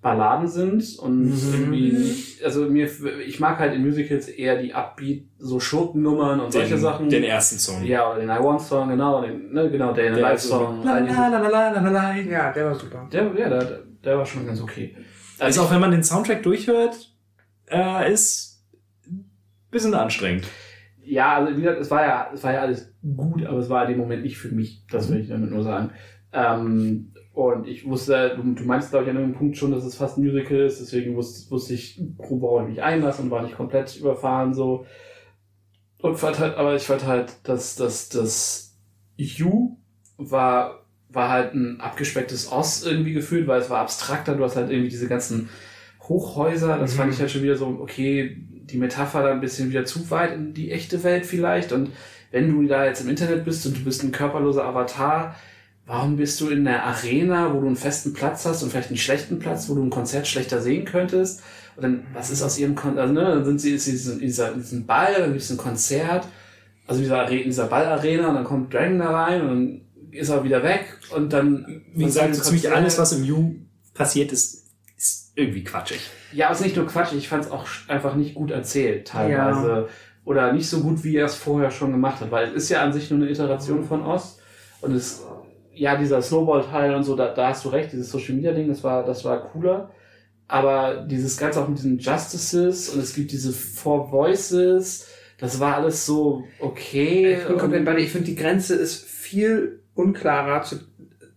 Balladen 0.00 0.46
sind 0.46 0.96
und 1.00 1.24
Mhm. 1.24 1.54
irgendwie 1.54 1.90
nicht, 1.92 2.44
also 2.44 2.66
mir, 2.66 2.88
ich 3.26 3.40
mag 3.40 3.58
halt 3.58 3.74
in 3.74 3.84
Musicals 3.84 4.28
eher 4.28 4.56
die 4.62 4.72
Upbeat, 4.72 5.24
so 5.38 5.58
Schurkennummern 5.58 6.38
und 6.38 6.52
solche 6.52 6.74
den, 6.74 6.78
Sachen. 6.78 7.08
Den 7.10 7.24
ersten 7.24 7.58
Song. 7.58 7.82
ja, 7.84 8.08
oder 8.08 8.20
den 8.20 8.28
I 8.30 8.38
Want 8.38 8.60
Song, 8.60 8.88
genau, 8.90 9.22
den, 9.22 9.52
ne, 9.52 9.68
genau, 9.68 9.92
der, 9.92 10.12
Der 10.12 10.20
Live 10.22 10.38
so- 10.40 10.50
Song. 10.58 10.84
La, 10.84 10.92
all 10.94 11.00
la, 11.00 11.06
diese- 11.08 11.18
la, 11.20 11.38
la, 11.38 11.70
la, 11.72 11.80
la, 11.80 11.90
la. 11.90 12.16
Ja, 12.16 12.52
der 12.52 12.66
war 12.66 12.74
super. 12.76 13.08
Der, 13.12 13.24
ja, 13.36 13.48
der, 13.48 13.80
der 14.04 14.18
war 14.18 14.24
schon 14.24 14.46
ganz 14.46 14.60
okay. 14.62 14.94
Also 15.38 15.62
auch 15.62 15.70
wenn 15.70 15.80
man 15.80 15.90
den 15.90 16.04
Soundtrack 16.04 16.42
durchhört, 16.42 17.12
äh, 17.70 18.12
ist 18.12 18.64
ein 19.06 19.30
bisschen 19.70 19.94
anstrengend. 19.94 20.46
Ja, 21.02 21.36
also 21.36 21.56
wie 21.56 21.62
gesagt, 21.62 21.80
es 21.80 21.90
war 21.90 22.02
ja, 22.02 22.30
es 22.34 22.44
war 22.44 22.52
ja 22.52 22.60
alles 22.60 22.92
gut, 23.16 23.44
aber 23.44 23.58
es 23.58 23.70
war 23.70 23.84
in 23.84 23.92
dem 23.92 23.98
Moment 23.98 24.22
nicht 24.22 24.38
für 24.38 24.54
mich. 24.54 24.84
Das 24.90 25.10
will 25.10 25.20
ich 25.20 25.28
damit 25.28 25.50
nur 25.50 25.62
sagen. 25.62 25.90
Ähm, 26.32 27.12
und 27.32 27.68
ich 27.68 27.86
wusste, 27.86 28.34
du, 28.36 28.42
du 28.52 28.64
meinst, 28.64 28.90
glaube 28.90 29.04
ich, 29.04 29.10
an 29.10 29.16
irgendeinem 29.16 29.38
Punkt 29.38 29.56
schon, 29.56 29.70
dass 29.70 29.84
es 29.84 29.94
fast 29.94 30.18
ein 30.18 30.24
Musical 30.24 30.58
ist, 30.58 30.80
deswegen 30.80 31.14
wusste, 31.14 31.50
wusste 31.50 31.74
ich, 31.74 32.02
grob, 32.18 32.42
worauf 32.42 32.62
ich 32.62 32.70
mich 32.70 32.82
einlasse 32.82 33.22
und 33.22 33.30
war 33.30 33.42
nicht 33.42 33.56
komplett 33.56 33.96
überfahren 33.96 34.54
so. 34.54 34.86
Und 36.02 36.16
fand 36.16 36.38
halt, 36.38 36.56
aber 36.56 36.74
ich 36.74 36.82
fand 36.82 37.06
halt, 37.06 37.32
dass 37.44 37.76
dass 37.76 38.08
das 38.08 38.76
You 39.16 39.76
war, 40.16 40.84
war 41.10 41.30
halt 41.30 41.54
ein 41.54 41.80
abgespecktes 41.80 42.52
Oz 42.52 42.82
irgendwie 42.84 43.12
gefühlt, 43.12 43.46
weil 43.46 43.60
es 43.60 43.70
war 43.70 43.80
abstrakter, 43.80 44.34
du 44.34 44.44
hast 44.44 44.56
halt 44.56 44.70
irgendwie 44.70 44.90
diese 44.90 45.08
ganzen 45.08 45.48
Hochhäuser, 46.02 46.78
das 46.78 46.94
fand 46.94 47.12
ich 47.12 47.20
halt 47.20 47.30
schon 47.30 47.42
wieder 47.42 47.56
so, 47.56 47.66
okay, 47.80 48.36
die 48.50 48.78
Metapher 48.78 49.22
da 49.22 49.32
ein 49.32 49.40
bisschen 49.40 49.70
wieder 49.70 49.84
zu 49.84 50.10
weit 50.10 50.34
in 50.34 50.54
die 50.54 50.70
echte 50.70 51.02
Welt 51.02 51.26
vielleicht 51.26 51.72
und 51.72 51.90
wenn 52.30 52.52
du 52.52 52.66
da 52.66 52.84
jetzt 52.84 53.00
im 53.00 53.08
Internet 53.08 53.44
bist 53.44 53.64
und 53.66 53.78
du 53.78 53.84
bist 53.84 54.02
ein 54.02 54.12
körperloser 54.12 54.64
Avatar, 54.64 55.34
warum 55.86 56.16
bist 56.16 56.40
du 56.40 56.48
in 56.48 56.64
der 56.64 56.84
Arena, 56.84 57.54
wo 57.54 57.60
du 57.60 57.66
einen 57.66 57.76
festen 57.76 58.12
Platz 58.12 58.44
hast 58.44 58.62
und 58.62 58.70
vielleicht 58.70 58.88
einen 58.88 58.98
schlechten 58.98 59.38
Platz, 59.38 59.68
wo 59.68 59.74
du 59.74 59.82
ein 59.82 59.90
Konzert 59.90 60.26
schlechter 60.26 60.60
sehen 60.60 60.84
könntest? 60.84 61.42
Und 61.76 61.82
dann, 61.82 62.06
was 62.12 62.30
ist 62.30 62.42
aus 62.42 62.58
ihrem 62.58 62.74
Konzert? 62.74 63.00
Also, 63.00 63.14
ne, 63.14 63.22
dann 63.22 63.44
sind 63.44 63.60
sie 63.60 63.70
ist 63.70 63.86
sie 63.86 64.12
in 64.12 64.18
dieser, 64.20 64.52
in 64.52 64.60
diesem 64.60 64.86
Ball, 64.86 65.14
dann 65.14 65.30
gibt 65.30 65.42
es 65.42 65.50
ein 65.50 65.56
Konzert, 65.56 66.26
also 66.86 66.98
in 66.98 67.04
dieser, 67.04 67.28
in 67.30 67.44
dieser 67.44 67.66
Ballarena 67.66 68.28
und 68.28 68.34
dann 68.34 68.44
kommt 68.44 68.72
Dragon 68.74 68.98
da 68.98 69.10
rein 69.10 69.40
und 69.40 69.48
dann 69.48 69.80
ist 70.10 70.28
er 70.28 70.44
wieder 70.44 70.62
weg 70.62 70.98
und 71.14 71.32
dann. 71.32 71.82
Wie 71.94 72.04
gesagt, 72.04 72.34
so 72.34 72.42
ziemlich 72.42 72.70
alles, 72.70 72.98
was 72.98 73.12
im 73.12 73.24
You 73.24 73.54
passiert 73.94 74.32
ist, 74.32 74.66
ist 74.96 75.32
irgendwie 75.34 75.64
quatschig. 75.64 76.00
Ja, 76.32 76.46
aber 76.46 76.54
es 76.54 76.60
ist 76.60 76.66
nicht 76.66 76.76
nur 76.76 76.86
Quatsch, 76.86 77.12
ich 77.12 77.28
fand 77.28 77.44
es 77.44 77.50
auch 77.50 77.66
einfach 77.88 78.14
nicht 78.14 78.34
gut 78.34 78.50
erzählt, 78.50 79.08
teilweise. 79.08 79.88
Oder 80.24 80.52
nicht 80.52 80.68
so 80.68 80.80
gut, 80.80 81.04
wie 81.04 81.16
er 81.16 81.24
es 81.24 81.36
vorher 81.36 81.70
schon 81.70 81.90
gemacht 81.90 82.20
hat, 82.20 82.30
weil 82.30 82.48
es 82.48 82.64
ist 82.64 82.68
ja 82.68 82.82
an 82.82 82.92
sich 82.92 83.10
nur 83.10 83.18
eine 83.20 83.30
Iteration 83.30 83.84
von 83.84 84.02
Oz. 84.04 84.38
Und 84.82 84.94
es, 84.94 85.22
ja, 85.72 85.96
dieser 85.96 86.20
Snowball-Teil 86.20 86.94
und 86.94 87.02
so, 87.04 87.16
da, 87.16 87.32
da 87.32 87.48
hast 87.48 87.64
du 87.64 87.70
recht, 87.70 87.92
dieses 87.92 88.10
Social 88.10 88.34
Media-Ding, 88.34 88.68
das 88.68 88.84
war, 88.84 89.04
das 89.06 89.24
war 89.24 89.40
cooler. 89.48 89.90
Aber 90.46 91.06
dieses 91.08 91.38
Ganze 91.38 91.62
auch 91.62 91.68
mit 91.68 91.78
diesen 91.78 91.98
Justices 91.98 92.90
und 92.90 93.00
es 93.00 93.14
gibt 93.14 93.32
diese 93.32 93.52
Four 93.52 94.10
Voices, 94.12 95.06
das 95.38 95.60
war 95.60 95.76
alles 95.76 96.04
so 96.04 96.44
okay. 96.58 97.34
Ich 97.40 97.46
bin 97.46 97.56
komplett 97.58 97.80
Und- 97.80 97.84
bei 97.86 97.94
dir. 97.94 98.02
Ich 98.02 98.10
finde, 98.10 98.26
die 98.26 98.34
Grenze 98.36 98.74
ist 98.74 99.04
viel 99.06 99.82
unklarer 99.98 100.62
zu, 100.62 100.76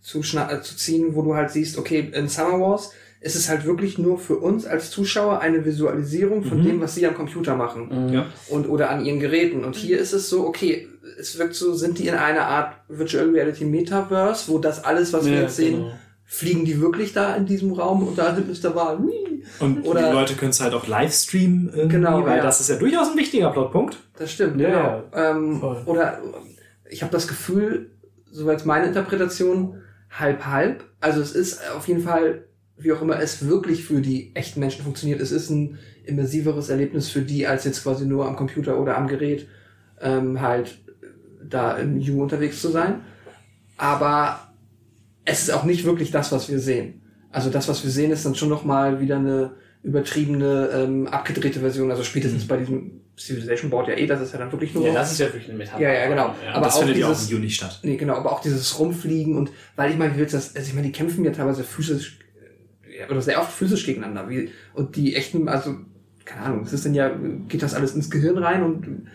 zu, 0.01 0.19
äh, 0.19 0.61
zu 0.61 0.77
ziehen, 0.77 1.15
wo 1.15 1.22
du 1.23 1.35
halt 1.35 1.49
siehst, 1.51 1.77
okay, 1.77 2.09
in 2.14 2.27
Summer 2.30 2.59
Wars 2.59 2.91
ist 3.19 3.35
es 3.35 3.49
halt 3.49 3.65
wirklich 3.65 3.98
nur 3.99 4.17
für 4.17 4.38
uns 4.38 4.65
als 4.65 4.90
Zuschauer 4.90 5.41
eine 5.41 5.64
Visualisierung 5.64 6.43
von 6.43 6.59
Mhm. 6.59 6.64
dem, 6.65 6.81
was 6.81 6.95
sie 6.95 7.06
am 7.06 7.14
Computer 7.14 7.56
machen 7.56 8.07
Mhm. 8.11 8.23
Und 8.49 8.67
oder 8.67 8.90
an 8.90 9.06
ihren 9.06 9.19
Geräten. 9.19 9.64
Und 9.64 9.75
hier 9.75 9.99
ist 9.99 10.14
es 10.14 10.30
so, 10.30 10.48
okay, 10.48 10.88
es 11.19 11.38
wirkt 11.38 11.53
so, 11.56 11.73
sind 11.73 11.99
die 11.99 12.07
in 12.07 12.15
einer 12.15 12.45
Art 12.48 12.73
Virtual 12.88 13.30
Reality 13.30 13.65
Metaverse, 13.65 14.51
wo 14.51 14.57
das 14.57 14.83
alles, 14.83 15.14
was 15.14 15.25
wir 15.25 15.33
Ja, 15.35 15.41
jetzt 15.41 15.56
sehen, 15.57 15.77
genau. 15.81 15.91
fliegen 16.25 16.65
die 16.65 16.81
wirklich 16.81 17.14
da 17.14 17.35
in 17.35 17.45
diesem 17.45 17.73
Raum 17.73 18.07
und 18.07 18.17
da 18.17 18.35
ist 18.35 18.64
Mr. 18.64 18.73
Wahl. 18.75 18.98
Und 19.59 19.85
Oder- 19.85 20.07
die 20.07 20.14
Leute 20.15 20.33
können 20.35 20.51
es 20.51 20.61
halt 20.61 20.73
auch 20.73 20.88
live 20.88 21.14
streamen 21.14 21.90
Genau, 21.90 22.25
weil 22.25 22.38
ja. 22.38 22.43
das 22.43 22.59
ist 22.61 22.69
ja 22.69 22.77
durchaus 22.77 23.11
ein 23.11 23.17
wichtiger 23.17 23.51
Plotpunkt. 23.51 23.98
Das 24.17 24.31
stimmt, 24.31 24.59
Ja, 24.59 25.03
genau. 25.11 25.30
Ähm, 25.30 25.64
oder 25.85 26.19
ich 26.90 27.03
habe 27.03 27.11
das 27.11 27.27
Gefühl, 27.27 27.91
soweit 28.32 28.66
meine 28.66 28.88
Interpretation, 28.88 29.82
halb 30.10 30.45
halb. 30.45 30.84
Also 31.00 31.22
es 31.22 31.34
ist 31.34 31.61
auf 31.76 31.88
jeden 31.88 32.01
Fall, 32.01 32.45
wie 32.77 32.92
auch 32.92 33.01
immer 33.01 33.19
es 33.19 33.48
wirklich 33.48 33.85
für 33.85 34.01
die 34.01 34.35
echten 34.35 34.60
Menschen 34.60 34.84
funktioniert, 34.84 35.22
es 35.22 35.32
ist 35.32 35.50
ein 35.50 35.77
immersiveres 36.03 36.69
Erlebnis 36.69 37.10
für 37.10 37.22
die, 37.22 37.45
als 37.45 37.64
jetzt 37.64 37.84
quasi 37.84 38.06
nur 38.06 38.27
am 38.27 38.35
Computer 38.35 38.80
oder 38.80 38.98
am 38.98 39.08
Gerät 39.08 39.48
ähm, 40.01 40.42
halt 40.42 40.80
da 41.48 41.77
im 41.77 41.98
U 41.98 42.22
unterwegs 42.22 42.61
zu 42.61 42.69
sein. 42.69 43.01
Aber 43.77 44.40
es 45.26 45.43
ist 45.43 45.53
auch 45.53 45.64
nicht 45.64 45.85
wirklich 45.85 46.11
das, 46.11 46.32
was 46.32 46.50
wir 46.50 46.60
sehen. 46.60 47.01
Also 47.32 47.50
das, 47.50 47.68
was 47.68 47.84
wir 47.84 47.92
sehen, 47.92 48.11
ist 48.11 48.26
dann 48.26 48.35
schon 48.35 48.50
nochmal 48.50 49.00
wieder 49.00 49.18
eine 49.18 49.51
übertriebene, 49.84 50.69
ähm, 50.74 51.08
abgedrehte 51.08 51.60
Version. 51.60 51.92
Also 51.92 52.03
spätestens 52.03 52.48
bei 52.48 52.58
diesem 52.58 53.00
Civilization 53.17 53.69
Board 53.69 53.88
ja 53.90 53.95
eh, 53.95 54.07
das 54.07 54.22
ist 54.22 54.31
ja 54.33 54.40
dann 54.40 54.51
wirklich 54.51 54.73
nur. 54.73 54.85
Ja, 54.88 54.93
das 54.93 55.11
ist 55.11 55.19
ja 55.19 55.27
wirklich 55.27 55.49
eine 55.49 55.57
Metapher. 55.57 55.81
Ja, 55.81 55.91
ja, 55.93 56.07
genau. 56.07 56.35
Ja. 56.45 56.53
Aber 56.53 56.65
das 56.65 56.75
auch 56.75 56.80
findet 56.80 56.98
ja 56.98 57.06
auch 57.07 57.09
dieses- 57.11 57.30
im 57.30 57.38
Juni 57.38 57.49
statt. 57.49 57.80
Nee, 57.83 57.98
genau, 57.98 58.15
aber 58.15 58.31
auch 58.31 58.41
dieses 58.41 58.80
Rumfliegen 58.80 59.38
und 59.38 59.51
weil 59.75 59.91
ich 59.91 59.98
meine, 59.98 60.15
wie 60.15 60.19
willst 60.19 60.33
du 60.33 60.38
das, 60.38 60.56
also 60.56 60.67
ich 60.67 60.73
meine, 60.73 60.88
die 60.88 60.93
kämpfen 60.93 61.23
ja 61.25 61.31
teilweise 61.31 61.64
physisch 61.64 62.19
äh, 62.83 63.11
oder 63.11 63.22
sehr 63.22 63.40
oft 63.40 63.51
physisch 63.51 63.85
gegeneinander. 63.85 64.30
Wie, 64.30 64.51
und 64.73 64.95
die 64.95 65.15
echten, 65.15 65.48
also, 65.49 65.75
keine 66.34 66.45
Ahnung, 66.45 66.61
es 66.64 66.74
ist 66.74 66.85
dann 66.85 66.93
ja, 66.93 67.11
geht 67.48 67.61
das 67.61 67.74
alles 67.74 67.95
ins 67.95 68.10
Gehirn 68.10 68.38
rein 68.38 68.64
und, 68.64 68.88
und 68.88 69.08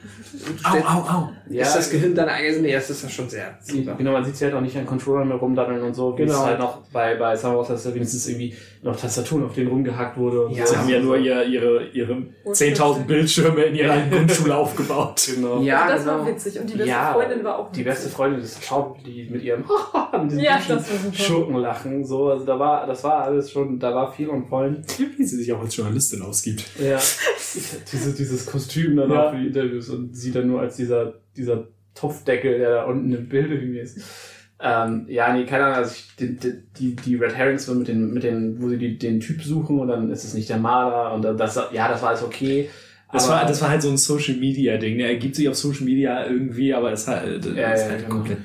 Au, 0.65 0.77
au, 0.77 1.01
au. 1.09 1.29
Ja, 1.49 1.63
ist 1.63 1.77
das 1.77 1.91
Gehirn 1.91 2.15
dann 2.15 2.29
eigentlich, 2.29 2.61
nee, 2.61 2.73
das 2.73 2.91
ist 2.91 3.03
ja 3.03 3.09
schon 3.09 3.29
sehr. 3.31 3.57
Sie, 3.63 3.85
genau, 3.97 4.13
man 4.13 4.25
sieht 4.25 4.37
sie 4.37 4.45
halt 4.45 4.55
auch 4.55 4.61
nicht 4.61 4.77
an 4.77 4.85
Controllern 4.85 5.29
mehr 5.29 5.37
rumdaddeln 5.39 5.83
und 5.83 5.95
so, 5.95 6.13
wie 6.19 6.23
Genau. 6.23 6.35
es 6.35 6.41
halt 6.45 6.59
noch 6.59 6.83
bei, 6.93 7.15
bei 7.15 7.35
Summer 7.37 7.59
Wars 7.59 7.71
hast 7.71 7.87
du 7.87 7.95
wenigstens 7.95 8.29
irgendwie 8.29 8.55
noch 8.83 8.95
Tastaturen, 8.97 9.45
auf 9.45 9.55
denen 9.55 9.69
rumgehackt 9.69 10.19
wurde. 10.19 10.47
Und 10.47 10.55
Ja. 10.57 10.67
so. 10.67 10.75
Sie 10.75 10.79
haben 10.81 10.89
ja 10.91 11.01
nur 11.01 11.17
ihr, 11.17 11.43
ihre, 11.45 11.87
ihre 11.89 12.23
10.000 12.47 13.05
Bildschirme 13.07 13.63
in 13.63 13.77
ihrer 13.77 13.99
Grundschule 14.11 14.55
aufgebaut. 14.57 15.27
Genau. 15.35 15.61
Ja, 15.63 15.89
das 15.89 16.03
genau. 16.05 16.19
war 16.19 16.27
witzig. 16.27 16.61
Und 16.61 16.69
die 16.69 16.75
beste 16.75 16.89
Ja, 16.91 17.13
Freundin 17.15 17.43
war 17.45 17.59
auch 17.59 17.73
Die 17.73 17.79
witzig. 17.81 17.85
beste 17.93 18.09
Freundin 18.11 18.41
des 18.41 18.59
Schaub, 18.63 18.99
die 19.05 19.29
mit 19.31 19.43
ihrem 19.43 19.65
Ja, 20.37 20.61
das 20.69 20.87
super. 20.89 21.15
Schurkenlachen, 21.17 22.05
so, 22.05 22.29
also 22.31 22.45
da 22.45 22.59
war, 22.59 22.87
das 22.87 23.03
war 23.05 23.23
alles 23.25 23.51
schon, 23.51 23.79
da 23.79 23.95
war 23.95 24.13
viel 24.13 24.29
on 24.29 24.47
point. 24.47 24.85
Wie 25.17 25.25
sie 25.25 25.37
sich 25.37 25.53
auch 25.53 25.61
als 25.61 25.75
Journalistin 25.77 26.21
ausgibt. 26.23 26.65
Ja. 26.79 26.99
Diese, 27.93 28.13
dieses 28.15 28.45
Kostüm 28.47 28.97
dann 28.97 29.11
Ja. 29.11 29.29
auch 29.29 29.33
für 29.33 29.39
die 29.41 29.47
Interviews 29.47 29.89
und 29.89 30.15
sie 30.15 30.31
dann 30.31 30.47
nur 30.49 30.61
als 30.61 30.77
dieser, 30.77 31.15
dieser 31.37 31.69
Topfdeckel, 31.95 32.59
der 32.59 32.71
da 32.71 32.85
unten 32.85 33.13
im 33.13 33.29
Bilde 33.29 33.55
irgendwie 33.55 33.79
ist. 33.79 33.99
Ähm, 34.61 35.07
ja, 35.09 35.33
nee, 35.35 35.45
keine 35.45 35.65
Ahnung, 35.65 35.77
also 35.79 35.93
ich, 35.95 36.17
die, 36.17 36.37
die- 36.79 36.97
die, 36.97 37.15
Red 37.17 37.35
Herrings 37.35 37.67
mit 37.69 37.89
den, 37.89 38.13
mit 38.13 38.23
den, 38.23 38.61
wo 38.61 38.69
sie 38.69 38.79
die, 38.79 38.99
den 38.99 39.21
Typ 39.21 39.43
suchen 39.43 39.79
und 39.81 39.89
dann 39.89 40.11
ist 40.11 40.25
es 40.25 40.35
nicht 40.35 40.49
der 40.49 40.59
Maler 40.59 41.15
und 41.15 41.23
dann 41.23 41.37
das, 41.37 41.57
ja, 41.73 41.89
das 41.89 42.03
war 42.03 42.11
alles 42.11 42.23
okay. 42.23 42.69
Das 43.13 43.29
war, 43.29 43.47
das 43.47 43.61
war 43.63 43.71
halt 43.71 43.83
so 43.83 43.89
ein 43.91 43.97
Social 43.99 44.35
Media 44.37 44.77
Ding. 44.79 44.99
Er 44.99 45.15
gibt 45.17 45.37
sich 45.37 45.49
auf 45.49 45.55
Social 45.57 45.85
Media 45.85 46.27
irgendwie, 46.27 46.75
aber 46.75 46.93
es 46.93 47.03
ist 47.03 47.09
halt, 47.09 47.45
das 47.47 47.55
Ja, 47.57 47.73
ist 47.73 47.83
ja, 47.83 47.89
halt 47.91 48.03
genau. 48.05 48.15
komplett 48.17 48.39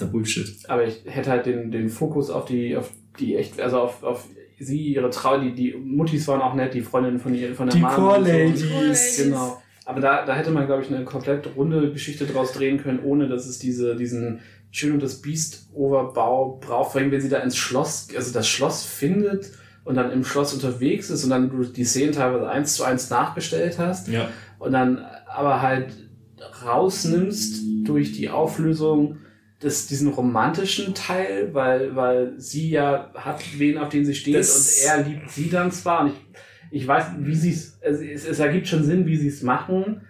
der 0.00 0.06
Bullshit. 0.06 0.48
aber 0.68 0.84
ich 0.86 1.02
hätte 1.06 1.30
halt 1.30 1.46
den, 1.46 1.70
den 1.70 1.88
Fokus 1.88 2.30
auf 2.30 2.44
die, 2.46 2.76
auf 2.76 2.90
die 3.18 3.36
echt, 3.36 3.60
also 3.60 3.78
auf, 3.80 4.02
auf 4.02 4.26
sie, 4.60 4.94
ihre 4.94 5.10
Trau, 5.10 5.38
die, 5.38 5.52
die 5.54 5.74
Muttis 5.74 6.26
waren 6.28 6.40
auch 6.40 6.54
nett, 6.54 6.74
die 6.74 6.82
Freundin 6.82 7.18
von 7.18 7.34
ihr, 7.34 7.54
von 7.54 7.66
der 7.66 7.76
Die 7.76 7.82
Mom 7.82 7.90
Core 7.94 8.24
so. 8.24 8.30
Ladies. 8.30 8.70
Ladies. 8.70 9.16
Genau. 9.24 9.62
Aber 9.84 10.00
da, 10.00 10.24
da 10.26 10.34
hätte 10.34 10.50
man, 10.50 10.66
glaube 10.66 10.82
ich, 10.82 10.92
eine 10.92 11.04
komplett 11.04 11.48
runde 11.56 11.92
Geschichte 11.92 12.26
draus 12.26 12.52
drehen 12.52 12.78
können, 12.82 13.00
ohne 13.02 13.28
dass 13.28 13.46
es 13.46 13.58
diese, 13.58 13.96
diesen 13.96 14.40
Schön 14.70 14.92
und 14.92 15.02
das 15.02 15.22
Biest-Oberbau 15.22 16.58
braucht. 16.60 16.92
Vor 16.92 17.00
allem, 17.00 17.10
wenn 17.10 17.22
sie 17.22 17.30
da 17.30 17.38
ins 17.38 17.56
Schloss, 17.56 18.08
also 18.14 18.32
das 18.34 18.46
Schloss 18.46 18.84
findet 18.84 19.50
und 19.84 19.94
dann 19.94 20.10
im 20.12 20.24
Schloss 20.24 20.52
unterwegs 20.52 21.08
ist 21.08 21.24
und 21.24 21.30
dann 21.30 21.48
du 21.48 21.64
die 21.64 21.84
Szenen 21.84 22.12
teilweise 22.12 22.48
eins 22.50 22.74
zu 22.74 22.84
eins 22.84 23.08
nachgestellt 23.08 23.78
hast 23.78 24.08
Ja. 24.08 24.28
und 24.58 24.72
dann 24.72 24.98
aber 25.26 25.62
halt 25.62 25.94
rausnimmst 26.66 27.62
durch 27.84 28.12
die 28.12 28.28
Auflösung 28.28 29.18
des, 29.62 29.86
diesen 29.88 30.08
romantischen 30.12 30.94
Teil, 30.94 31.52
weil, 31.52 31.94
weil 31.96 32.34
sie 32.38 32.70
ja 32.70 33.10
hat 33.14 33.40
wen, 33.58 33.78
auf 33.78 33.88
den 33.88 34.04
sie 34.04 34.14
steht 34.14 34.36
Das- 34.36 34.78
und 34.82 34.88
er 34.88 35.02
liebt 35.02 35.30
sie 35.30 35.50
dann 35.50 35.70
zwar 35.72 36.02
und 36.02 36.08
ich, 36.08 36.82
ich 36.82 36.86
weiß, 36.86 37.06
wie 37.18 37.34
sie 37.34 37.50
es, 37.50 37.78
es, 37.80 38.00
es, 38.26 38.38
ergibt 38.38 38.68
schon 38.68 38.84
Sinn, 38.84 39.06
wie 39.06 39.16
sie 39.16 39.28
es 39.28 39.42
machen, 39.42 40.02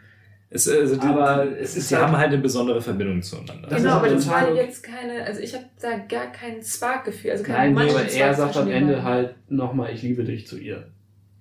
Es, 0.50 0.68
also 0.68 0.96
die, 0.96 1.06
Aber 1.06 1.46
es 1.58 1.76
ist 1.76 1.90
die 1.90 1.94
halt- 1.96 2.06
haben 2.06 2.16
halt 2.16 2.28
eine 2.32 2.38
besondere 2.38 2.80
Verbindung 2.80 3.20
zueinander. 3.22 3.68
Das 3.68 3.82
Genau, 3.82 3.94
aber 3.96 4.08
das 4.08 4.26
war 4.28 4.54
jetzt 4.54 4.82
keine, 4.82 5.22
also 5.24 5.40
ich 5.40 5.54
habe 5.54 5.64
da 5.80 5.98
gar 6.08 6.32
kein 6.32 6.62
Spark-Gefühl. 6.62 7.30
Also 7.32 7.44
kein 7.44 7.74
Nein, 7.74 7.86
nee, 7.86 7.90
aber 7.90 8.00
Spark 8.08 8.16
er 8.20 8.34
sagt 8.34 8.56
am 8.56 8.70
Ende 8.70 9.02
halt 9.02 9.34
nochmal, 9.50 9.92
ich 9.92 10.02
liebe 10.02 10.24
dich 10.24 10.46
zu 10.46 10.58
ihr. 10.58 10.88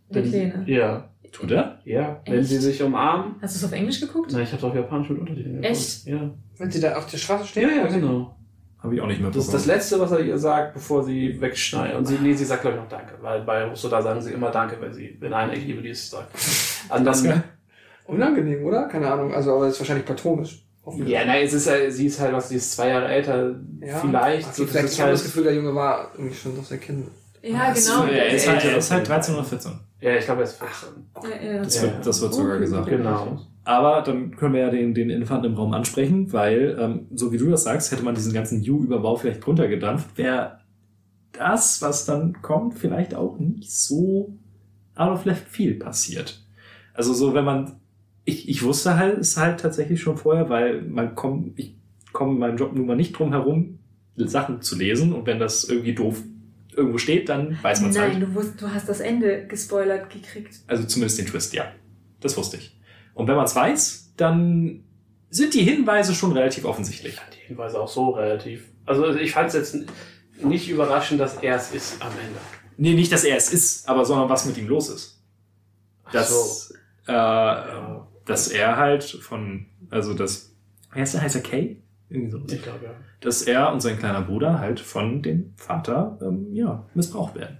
Der 0.10 0.24
Kleine. 0.24 0.64
Ja. 0.68 1.10
Tut 1.32 1.52
er? 1.52 1.80
Ja, 1.86 2.22
wenn 2.26 2.40
Echt? 2.40 2.50
sie 2.50 2.58
sich 2.58 2.82
umarmen. 2.82 3.36
Hast 3.42 3.56
du 3.56 3.60
es 3.60 3.64
auf 3.66 3.72
Englisch 3.72 4.00
geguckt? 4.00 4.32
Na, 4.34 4.42
ich 4.42 4.52
hab's 4.52 4.64
auf 4.64 4.74
Japanisch 4.74 5.10
mit 5.10 5.20
Untertiteln 5.20 5.62
geguckt. 5.62 5.72
Echt? 5.72 6.06
Ja. 6.08 6.30
Wenn 6.58 6.72
sie 6.72 6.80
da 6.82 6.96
auf 6.96 7.06
der 7.10 7.18
Straße 7.18 7.46
stehen? 7.48 7.70
Ja, 7.70 7.76
ja, 7.84 7.88
genau. 7.88 8.36
Habe 8.82 8.96
ich 8.96 9.02
auch 9.02 9.08
nicht 9.08 9.20
mehr 9.22 9.32
Das 9.32 9.46
ist 9.46 9.54
das 9.54 9.66
Letzte, 9.66 10.00
was 10.00 10.12
er 10.12 10.20
ihr 10.20 10.38
sagt, 10.38 10.74
bevor 10.76 11.04
sie 11.04 11.40
wegschneidet. 11.42 11.98
Und 11.98 12.06
sie, 12.06 12.18
nee, 12.22 12.34
sie 12.34 12.46
sagt, 12.46 12.62
glaube 12.62 12.78
ich, 12.78 12.84
noch 12.84 12.90
Danke. 12.90 13.16
Weil 13.22 13.42
bei 13.42 13.64
Russo 13.66 13.90
da 13.90 14.02
sagen 14.02 14.22
sie 14.22 14.32
immer 14.32 14.52
Danke, 14.52 14.78
wenn 14.80 14.94
sie, 14.94 15.18
wenn 15.20 15.34
einer 15.34 15.54
ich 15.54 15.66
liebe 15.66 15.82
dies 15.82 16.10
sagt. 16.10 16.32
Und 16.96 17.04
Das 17.06 17.24
dann. 17.24 17.44
Unangenehm, 18.06 18.64
oder? 18.66 18.88
Keine 18.88 19.12
Ahnung. 19.12 19.34
Also, 19.34 19.56
aber 19.56 19.66
es 19.68 19.74
ist 19.74 19.80
wahrscheinlich 19.82 20.06
platonisch. 20.06 20.64
Ja, 21.06 21.26
nein, 21.26 21.44
es 21.44 21.52
ist 21.52 21.70
halt, 21.70 21.92
sie 21.92 22.06
ist 22.06 22.20
halt, 22.22 22.34
was, 22.34 22.48
sie 22.48 22.56
ist 22.56 22.72
zwei 22.72 22.88
Jahre 22.90 23.08
älter, 23.10 23.56
Ja. 23.82 23.98
vielleicht. 24.00 24.48
Okay, 24.48 24.56
So, 24.56 24.66
vielleicht 24.66 24.86
das 24.86 24.94
ich 24.94 25.02
habe 25.02 25.12
das 25.12 25.20
halt, 25.20 25.28
Gefühl, 25.28 25.44
der 25.44 25.54
Junge 25.56 25.76
war 25.76 26.12
irgendwie 26.16 26.36
schon 26.36 26.56
noch 26.56 26.64
sehr 26.64 26.78
Kind. 26.78 27.08
Ja, 27.42 27.74
genau. 27.74 28.06
Ja, 28.06 28.10
er 28.12 28.30
ist 28.30 28.48
halt, 28.48 28.64
er 28.64 28.78
ist 28.78 28.92
halt 28.92 29.08
ja. 29.08 29.16
13 29.16 29.36
oder 29.36 29.44
14. 29.44 29.72
ja, 30.00 30.16
ich 30.16 30.26
glaube, 30.26 30.42
er 30.42 30.48
ist 30.48 30.62
14. 30.62 30.90
Ja, 31.24 31.52
ja. 31.52 31.64
Das, 31.64 31.76
Ja, 31.76 31.82
wird, 31.84 32.06
das 32.06 32.22
wird 32.22 32.34
sogar 32.34 32.60
gesagt. 32.60 32.88
Genau. 32.88 33.40
Aber 33.64 34.02
dann 34.02 34.36
können 34.36 34.54
wir 34.54 34.62
ja 34.62 34.70
den, 34.70 34.94
den 34.94 35.10
Elefanten 35.10 35.48
im 35.48 35.56
Raum 35.56 35.74
ansprechen, 35.74 36.32
weil, 36.32 36.78
ähm, 36.80 37.08
so 37.14 37.32
wie 37.32 37.38
du 37.38 37.50
das 37.50 37.64
sagst, 37.64 37.92
hätte 37.92 38.04
man 38.04 38.16
diesen 38.16 38.32
ganzen 38.32 38.62
U-Überbau 38.62 39.16
vielleicht 39.18 39.46
runtergedampft, 39.46 40.18
wäre 40.18 40.60
das, 41.34 41.82
was 41.82 42.06
dann 42.06 42.42
kommt, 42.42 42.76
vielleicht 42.76 43.14
auch 43.14 43.38
nicht 43.40 43.72
so 43.72 44.34
out 44.96 45.12
of 45.12 45.26
left 45.26 45.48
field 45.50 45.80
passiert. 45.80 46.44
Also 46.94 47.14
so, 47.14 47.34
wenn 47.34 47.46
man, 47.46 47.74
ich, 48.24 48.48
ich 48.48 48.64
wusste 48.64 48.98
halt, 48.98 49.20
es 49.20 49.38
halt 49.38 49.60
tatsächlich 49.60 50.02
schon 50.02 50.18
vorher, 50.18 50.50
weil 50.50 50.82
man 50.84 51.16
kommt, 51.16 51.60
ich 51.60 51.76
komme 52.14 52.34
in 52.34 52.40
meinem 52.40 52.58
Job 52.58 52.74
nun 52.74 52.88
mal 52.88 52.96
nicht 52.96 53.18
drum 53.18 53.32
herum, 53.32 53.80
Sachen 54.16 54.62
zu 54.62 54.78
lesen 54.78 55.14
und 55.14 55.28
wenn 55.28 55.40
das 55.40 55.66
irgendwie 55.66 55.94
doof 55.94 56.24
irgendwo 56.78 56.98
steht, 57.00 57.28
dann 57.28 57.58
weiß 57.62 57.82
man 57.82 57.90
es 57.90 57.98
halt. 57.98 58.14
Nein, 58.14 58.22
du, 58.22 58.36
wusst, 58.36 58.62
du 58.62 58.72
hast 58.72 58.88
das 58.88 59.00
Ende 59.02 59.46
gespoilert 59.48 60.10
gekriegt. 60.10 60.56
Also 60.68 60.84
zumindest 60.86 61.18
den 61.20 61.26
Twist, 61.26 61.54
ja. 61.54 61.72
Das 62.22 62.38
wusste 62.38 62.58
ich. 62.58 62.80
Und 63.14 63.28
wenn 63.28 63.36
man 63.36 63.46
es 63.46 63.56
weiß, 63.56 64.14
dann 64.16 64.84
sind 65.30 65.54
die 65.54 65.64
Hinweise 65.64 66.14
schon 66.16 66.32
relativ 66.32 66.66
offensichtlich. 66.66 67.14
Ich 67.16 67.20
fand 67.20 67.34
die 67.34 67.48
Hinweise 67.48 67.80
auch 67.80 67.88
so 67.88 68.12
relativ. 68.12 68.66
Also 68.86 69.14
ich 69.16 69.32
fand 69.34 69.50
es 69.50 69.56
jetzt 69.56 69.78
nicht 70.42 70.70
überraschend, 70.70 71.20
dass 71.20 71.36
er 71.38 71.56
es 71.56 71.72
ist 71.74 72.02
am 72.02 72.12
Ende. 72.12 72.40
Nee, 72.78 72.94
nicht, 72.94 73.12
dass 73.12 73.24
er 73.24 73.36
es 73.38 73.52
ist, 73.52 73.90
aber 73.90 74.06
sondern 74.06 74.30
was 74.30 74.46
mit 74.46 74.58
ihm 74.58 74.68
los 74.68 74.90
ist. 74.90 75.20
Dass, 76.12 76.74
äh, 77.08 77.12
Ja. 77.12 78.08
dass 78.26 78.48
er 78.50 78.78
halt 78.78 79.04
von, 79.04 79.66
also 79.90 80.14
das, 80.14 80.54
wie 80.94 81.00
heißt 81.02 81.16
der, 81.16 81.22
heißt 81.22 81.36
er 81.36 81.42
Kay? 81.42 81.82
Irgendwie 82.10 82.32
so. 82.32 82.38
Ich 82.48 82.62
glaube, 82.64 82.86
ja. 82.86 82.92
Dass 83.20 83.42
er 83.44 83.72
und 83.74 83.82
sein 83.82 83.98
kleiner 84.00 84.22
Bruder 84.22 84.60
halt 84.60 84.80
von 84.80 85.22
dem 85.22 85.54
Vater, 85.58 86.18
ähm, 86.22 86.48
ja, 86.54 86.86
missbraucht 86.94 87.36
werden. 87.36 87.58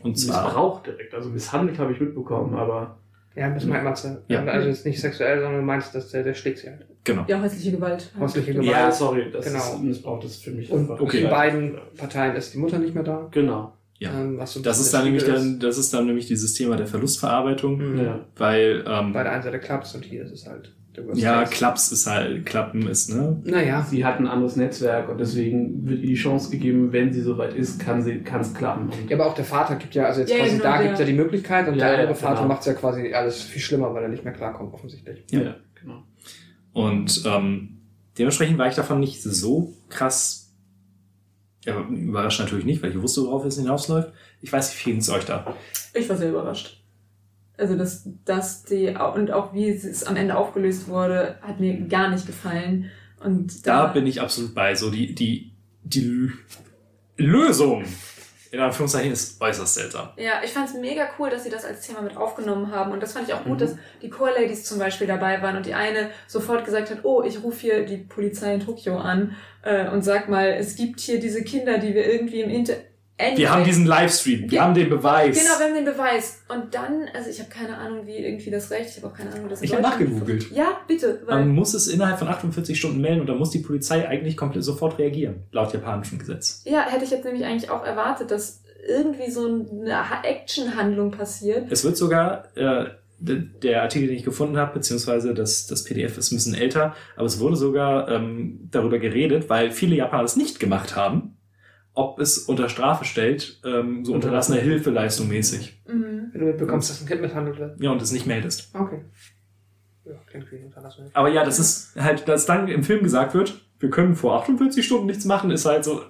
Und 0.00 0.18
zwar, 0.18 0.44
Missbrauch 0.44 0.82
direkt. 0.82 1.14
Also 1.14 1.28
misshandelt 1.30 1.78
habe 1.78 1.92
ich 1.92 2.00
mitbekommen, 2.00 2.54
aber 2.56 2.98
Ja, 3.36 3.48
das 3.50 3.64
meint 3.64 3.84
Matze. 3.84 4.24
Ja. 4.28 4.44
Also 4.44 4.68
jetzt 4.68 4.84
nicht 4.86 5.00
sexuell, 5.00 5.40
sondern 5.40 5.60
du 5.60 5.66
meinst, 5.66 5.94
dass 5.94 6.10
der, 6.10 6.22
der 6.24 6.34
schlägt 6.34 6.58
sie 6.58 6.68
halt. 6.68 6.86
genau. 7.04 7.24
Ja, 7.28 7.40
häusliche 7.40 7.70
Gewalt. 7.76 8.10
Häusliche 8.18 8.52
Gewalt. 8.52 8.68
ja, 8.70 8.90
sorry, 8.90 9.30
das 9.32 9.44
Genau. 9.46 9.58
ist 9.58 9.82
Missbrauch, 9.82 10.20
das 10.20 10.32
ist 10.32 10.44
für 10.44 10.50
mich 10.50 10.70
Und 10.70 10.90
Okay. 10.90 11.22
in 11.24 11.30
beiden 11.30 11.78
Parteien 11.96 12.34
ist 12.36 12.52
die 12.54 12.58
Mutter 12.58 12.78
nicht 12.78 12.94
mehr 12.94 13.04
da. 13.04 13.28
Genau. 13.30 13.72
Ja. 13.98 14.10
Ähm, 14.18 14.38
was 14.38 14.54
so 14.54 14.60
Das 14.60 14.80
ist 14.80 14.92
dann 14.94 15.04
nämlich 15.04 15.22
Spiegel 15.22 15.38
dann, 15.38 15.60
das 15.60 15.76
ist 15.78 15.92
dann 15.92 16.06
nämlich 16.06 16.26
dieses 16.26 16.54
Thema 16.54 16.76
der 16.76 16.86
Verlustverarbeitung, 16.86 17.76
Mhm. 17.94 17.98
Ja. 18.00 18.20
weil, 18.36 18.82
ähm, 18.86 19.12
Bei 19.12 19.22
der 19.22 19.32
einen 19.32 19.42
Seite 19.42 19.58
klappt 19.60 19.94
und 19.94 20.04
hier 20.04 20.24
ist 20.24 20.32
es 20.32 20.46
halt 20.46 20.74
ja, 21.14 21.40
Case. 21.40 21.52
Klaps 21.52 21.92
ist 21.92 22.06
halt, 22.06 22.44
Klappen 22.46 22.88
ist, 22.88 23.08
ne? 23.10 23.40
Naja, 23.44 23.86
Sie 23.88 24.04
hat 24.04 24.18
ein 24.18 24.26
anderes 24.26 24.56
Netzwerk 24.56 25.08
und 25.08 25.18
deswegen 25.18 25.86
wird 25.86 26.00
ihr 26.00 26.08
die 26.08 26.14
Chance 26.14 26.50
gegeben, 26.50 26.92
wenn 26.92 27.12
sie 27.12 27.22
soweit 27.22 27.54
ist, 27.54 27.78
kann 27.78 28.02
sie 28.02 28.20
kann 28.20 28.40
es 28.40 28.52
klappen. 28.54 28.90
Ja, 29.08 29.16
aber 29.16 29.26
auch 29.26 29.34
der 29.34 29.44
Vater 29.44 29.76
gibt 29.76 29.94
ja, 29.94 30.06
also 30.06 30.20
jetzt 30.20 30.30
Ja, 30.30 30.38
quasi 30.38 30.56
genau, 30.56 30.64
da 30.64 30.82
gibt 30.82 30.98
ja 30.98 31.04
die 31.04 31.12
Möglichkeit 31.12 31.68
und 31.68 31.74
Ja, 31.74 31.86
der 31.86 31.92
ja, 31.94 32.00
andere 32.00 32.14
Vater 32.16 32.36
genau. 32.36 32.48
macht 32.48 32.60
es 32.60 32.66
ja 32.66 32.74
quasi 32.74 33.12
alles 33.12 33.42
viel 33.42 33.62
schlimmer, 33.62 33.94
weil 33.94 34.02
er 34.02 34.08
nicht 34.08 34.24
mehr 34.24 34.32
klarkommt, 34.32 34.74
offensichtlich. 34.74 35.24
Ja. 35.30 35.40
ja, 35.42 35.56
genau. 35.80 36.02
Und 36.72 37.22
ähm, 37.26 37.80
dementsprechend 38.18 38.58
war 38.58 38.68
ich 38.68 38.74
davon 38.74 39.00
nicht 39.00 39.22
so 39.22 39.74
krass 39.88 40.40
ja, 41.64 41.78
überrascht 41.88 42.40
natürlich 42.40 42.64
nicht, 42.64 42.82
weil 42.82 42.90
ich 42.90 43.00
wusste, 43.00 43.22
worauf 43.22 43.44
es 43.44 43.56
hinausläuft. 43.56 44.12
Ich 44.40 44.52
weiß, 44.52 44.74
wie 44.78 44.90
ging 44.90 45.00
es 45.00 45.10
euch 45.10 45.24
da? 45.24 45.54
Ich 45.92 46.08
war 46.08 46.16
sehr 46.16 46.30
überrascht. 46.30 46.79
Also, 47.60 47.76
dass, 47.76 48.08
dass 48.24 48.64
die, 48.64 48.88
und 49.14 49.30
auch 49.30 49.52
wie 49.54 49.68
es 49.68 50.04
am 50.04 50.16
Ende 50.16 50.36
aufgelöst 50.36 50.88
wurde, 50.88 51.38
hat 51.42 51.60
mir 51.60 51.78
gar 51.88 52.08
nicht 52.10 52.26
gefallen. 52.26 52.90
Und 53.22 53.66
Da 53.66 53.86
bin 53.88 54.06
ich 54.06 54.20
absolut 54.20 54.54
bei. 54.54 54.74
So 54.74 54.90
die, 54.90 55.14
die, 55.14 55.52
die 55.84 56.30
Lösung 57.16 57.84
in 58.52 58.58
Anführungszeichen 58.58 59.12
ist 59.12 59.40
äußerst 59.40 59.74
seltsam. 59.74 60.08
Ja, 60.16 60.40
ich 60.44 60.50
fand 60.50 60.68
es 60.68 60.74
mega 60.74 61.08
cool, 61.18 61.30
dass 61.30 61.44
sie 61.44 61.50
das 61.50 61.64
als 61.64 61.86
Thema 61.86 62.02
mit 62.02 62.16
aufgenommen 62.16 62.72
haben. 62.72 62.90
Und 62.90 63.00
das 63.00 63.12
fand 63.12 63.28
ich 63.28 63.34
auch 63.34 63.44
gut, 63.44 63.58
Mhm. 63.58 63.58
dass 63.58 63.76
die 64.02 64.10
Core-Ladies 64.10 64.64
zum 64.64 64.80
Beispiel 64.80 65.06
dabei 65.06 65.40
waren 65.40 65.56
und 65.56 65.66
die 65.66 65.74
eine 65.74 66.10
sofort 66.26 66.64
gesagt 66.64 66.90
hat, 66.90 67.04
oh, 67.04 67.22
ich 67.22 67.42
rufe 67.44 67.60
hier 67.60 67.86
die 67.86 67.98
Polizei 67.98 68.54
in 68.54 68.60
Tokio 68.60 68.98
an 68.98 69.36
äh, 69.62 69.88
und 69.88 70.02
sag 70.02 70.28
mal, 70.28 70.48
es 70.48 70.74
gibt 70.74 70.98
hier 70.98 71.20
diese 71.20 71.44
Kinder, 71.44 71.78
die 71.78 71.94
wir 71.94 72.10
irgendwie 72.10 72.40
im 72.40 72.50
Inter... 72.50 72.74
Anyway, 73.20 73.36
Wir 73.38 73.50
haben 73.52 73.64
diesen 73.64 73.86
Livestream, 73.86 74.50
wir 74.50 74.56
Ja. 74.56 74.64
haben 74.64 74.74
den 74.74 74.88
Beweis. 74.88 75.38
Genau, 75.38 75.58
wir 75.58 75.66
haben 75.66 75.74
den 75.74 75.84
Beweis. 75.84 76.42
Und 76.48 76.74
dann, 76.74 77.06
also 77.14 77.28
ich 77.30 77.38
habe 77.38 77.50
keine 77.50 77.76
Ahnung, 77.76 78.06
wie 78.06 78.16
irgendwie 78.16 78.50
das 78.50 78.70
Recht, 78.70 78.90
ich 78.90 78.96
habe 79.02 79.08
auch 79.12 79.16
keine 79.16 79.30
Ahnung, 79.32 79.44
wie 79.46 79.50
das 79.50 79.62
ich 79.62 79.72
habe 79.72 79.82
nachgegoogelt. 79.82 80.50
Ja, 80.52 80.80
bitte. 80.88 81.20
Man 81.28 81.48
muss 81.50 81.74
es 81.74 81.86
innerhalb 81.88 82.18
von 82.18 82.28
48 82.28 82.78
Stunden 82.78 83.00
melden 83.00 83.20
und 83.20 83.26
dann 83.28 83.38
muss 83.38 83.50
die 83.50 83.58
Polizei 83.60 84.08
eigentlich 84.08 84.36
komplett 84.36 84.64
sofort 84.64 84.98
reagieren, 84.98 85.44
laut 85.52 85.72
japanischem 85.72 86.18
Gesetz. 86.18 86.62
ja, 86.64 86.80
hätte 86.88 87.04
ich 87.04 87.10
jetzt 87.10 87.24
nämlich 87.24 87.44
eigentlich 87.44 87.70
auch 87.70 87.84
erwartet, 87.84 88.30
dass 88.30 88.62
irgendwie 88.88 89.30
so 89.30 89.44
eine 89.46 90.08
Ha- 90.10 90.22
Action-Handlung 90.24 91.10
passiert. 91.10 91.70
Es 91.70 91.84
wird 91.84 91.96
sogar, 91.98 92.44
äh, 92.56 92.86
der 93.22 93.82
Artikel, 93.82 94.08
den 94.08 94.16
ich 94.16 94.24
gefunden 94.24 94.56
habe, 94.56 94.72
beziehungsweise 94.72 95.34
das, 95.34 95.66
das 95.66 95.84
PDF 95.84 96.16
ist 96.16 96.32
ein 96.32 96.36
bisschen 96.36 96.54
älter, 96.54 96.94
aber 97.16 97.26
es 97.26 97.38
wurde 97.38 97.54
sogar 97.56 98.08
ähm, 98.08 98.68
darüber 98.70 98.98
geredet, 98.98 99.50
weil 99.50 99.70
viele 99.72 99.94
Japaner 99.96 100.24
es 100.24 100.36
nicht 100.36 100.58
gemacht 100.58 100.96
haben, 100.96 101.29
ob 101.94 102.20
es 102.20 102.38
unter 102.38 102.68
Strafe 102.68 103.04
stellt, 103.04 103.60
ähm, 103.64 104.04
so 104.04 104.14
unterlassene 104.14 104.60
Hilfeleistung 104.60 105.28
mäßig. 105.28 105.80
Mhm. 105.86 106.28
Wenn 106.32 106.40
du 106.40 106.46
mitbekommst, 106.46 106.90
dass 106.90 107.00
ein 107.00 107.06
Kind 107.06 107.20
misshandelt 107.20 107.58
wird. 107.58 107.80
Ja, 107.80 107.90
und 107.90 108.00
es 108.00 108.12
nicht 108.12 108.26
meldest. 108.26 108.74
Okay. 108.74 109.00
Ja, 110.04 110.12
klingt 110.26 110.50
wie 110.50 110.56
unterlassen. 110.64 111.10
Aber 111.12 111.28
ja, 111.28 111.44
das 111.44 111.58
ist 111.58 111.96
halt, 111.96 112.26
dass 112.28 112.46
dann 112.46 112.68
im 112.68 112.82
Film 112.82 113.02
gesagt 113.02 113.34
wird, 113.34 113.60
wir 113.78 113.90
können 113.90 114.14
vor 114.14 114.40
48 114.40 114.84
Stunden 114.84 115.06
nichts 115.06 115.24
machen, 115.24 115.50
ist 115.50 115.66
halt 115.66 115.84
so. 115.84 116.02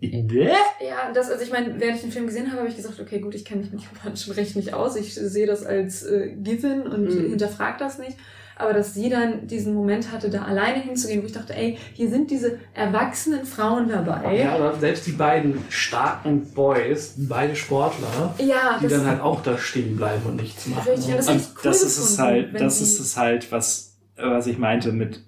Äh? 0.00 0.46
Ja, 0.80 1.12
das, 1.14 1.30
also 1.30 1.44
ich 1.44 1.52
meine, 1.52 1.78
während 1.78 1.96
ich 1.96 2.02
den 2.02 2.10
Film 2.10 2.26
gesehen 2.26 2.48
habe, 2.48 2.58
habe 2.60 2.68
ich 2.68 2.76
gesagt, 2.76 2.98
okay, 2.98 3.20
gut, 3.20 3.36
ich 3.36 3.44
kenne 3.44 3.62
mich 3.62 3.70
mit 3.72 3.82
japanischem 3.82 4.32
Recht 4.32 4.56
nicht 4.56 4.74
aus. 4.74 4.96
Ich 4.96 5.14
sehe 5.14 5.46
das 5.46 5.64
als 5.64 6.02
äh, 6.02 6.34
Given 6.36 6.82
und 6.88 7.04
Mhm. 7.04 7.28
hinterfrag 7.30 7.78
das 7.78 7.98
nicht. 7.98 8.16
Aber 8.56 8.72
dass 8.72 8.94
sie 8.94 9.08
dann 9.08 9.46
diesen 9.46 9.74
Moment 9.74 10.12
hatte, 10.12 10.30
da 10.30 10.42
alleine 10.42 10.80
hinzugehen, 10.80 11.22
wo 11.22 11.26
ich 11.26 11.32
dachte, 11.32 11.54
ey, 11.54 11.78
hier 11.94 12.08
sind 12.10 12.30
diese 12.30 12.58
erwachsenen 12.74 13.44
Frauen 13.44 13.88
dabei. 13.88 14.36
Ja, 14.36 14.54
aber 14.54 14.74
selbst 14.74 15.06
die 15.06 15.12
beiden 15.12 15.58
starken 15.68 16.52
Boys, 16.52 17.14
beide 17.16 17.56
Sportler, 17.56 18.34
Ja, 18.38 18.78
die 18.80 18.88
dann 18.88 19.06
halt 19.06 19.20
auch 19.20 19.42
da 19.42 19.56
stehen 19.58 19.96
bleiben 19.96 20.22
und 20.26 20.36
nichts 20.36 20.66
machen. 20.66 20.88
Richtig, 20.90 21.16
das 21.16 21.28
Und 21.28 21.36
cool 21.36 21.60
das 21.62 21.82
ist 21.82 21.98
es 21.98 22.18
halt, 22.18 22.60
das 22.60 22.80
ist 22.80 23.00
es 23.00 23.16
halt, 23.16 23.50
was, 23.50 23.96
was 24.16 24.46
ich 24.46 24.58
meinte 24.58 24.92
mit, 24.92 25.24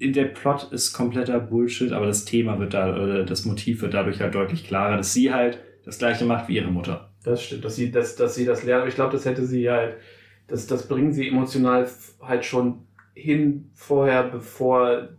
der 0.00 0.26
Plot 0.26 0.68
ist 0.70 0.92
kompletter 0.92 1.40
Bullshit, 1.40 1.92
aber 1.92 2.06
das 2.06 2.24
Thema 2.24 2.58
wird 2.60 2.74
da, 2.74 2.94
oder 2.94 3.24
das 3.24 3.44
Motiv 3.44 3.82
wird 3.82 3.94
dadurch 3.94 4.20
halt 4.20 4.34
deutlich 4.34 4.66
klarer, 4.66 4.96
dass 4.96 5.12
sie 5.12 5.32
halt 5.32 5.58
das 5.84 5.98
gleiche 5.98 6.24
macht 6.24 6.48
wie 6.48 6.56
ihre 6.56 6.70
Mutter. 6.70 7.10
Das 7.24 7.42
stimmt, 7.42 7.64
dass 7.64 7.76
sie, 7.76 7.90
dass, 7.90 8.14
dass 8.14 8.34
sie 8.34 8.44
das 8.44 8.62
lernt. 8.62 8.82
Aber 8.82 8.88
ich 8.88 8.94
glaube, 8.94 9.12
das 9.12 9.24
hätte 9.24 9.44
sie 9.44 9.68
halt, 9.68 9.96
das, 10.48 10.66
das 10.66 10.88
bringen 10.88 11.12
sie 11.12 11.28
emotional 11.28 11.88
halt 12.20 12.44
schon 12.44 12.80
hin 13.14 13.70
vorher, 13.74 14.24
bevor 14.24 15.10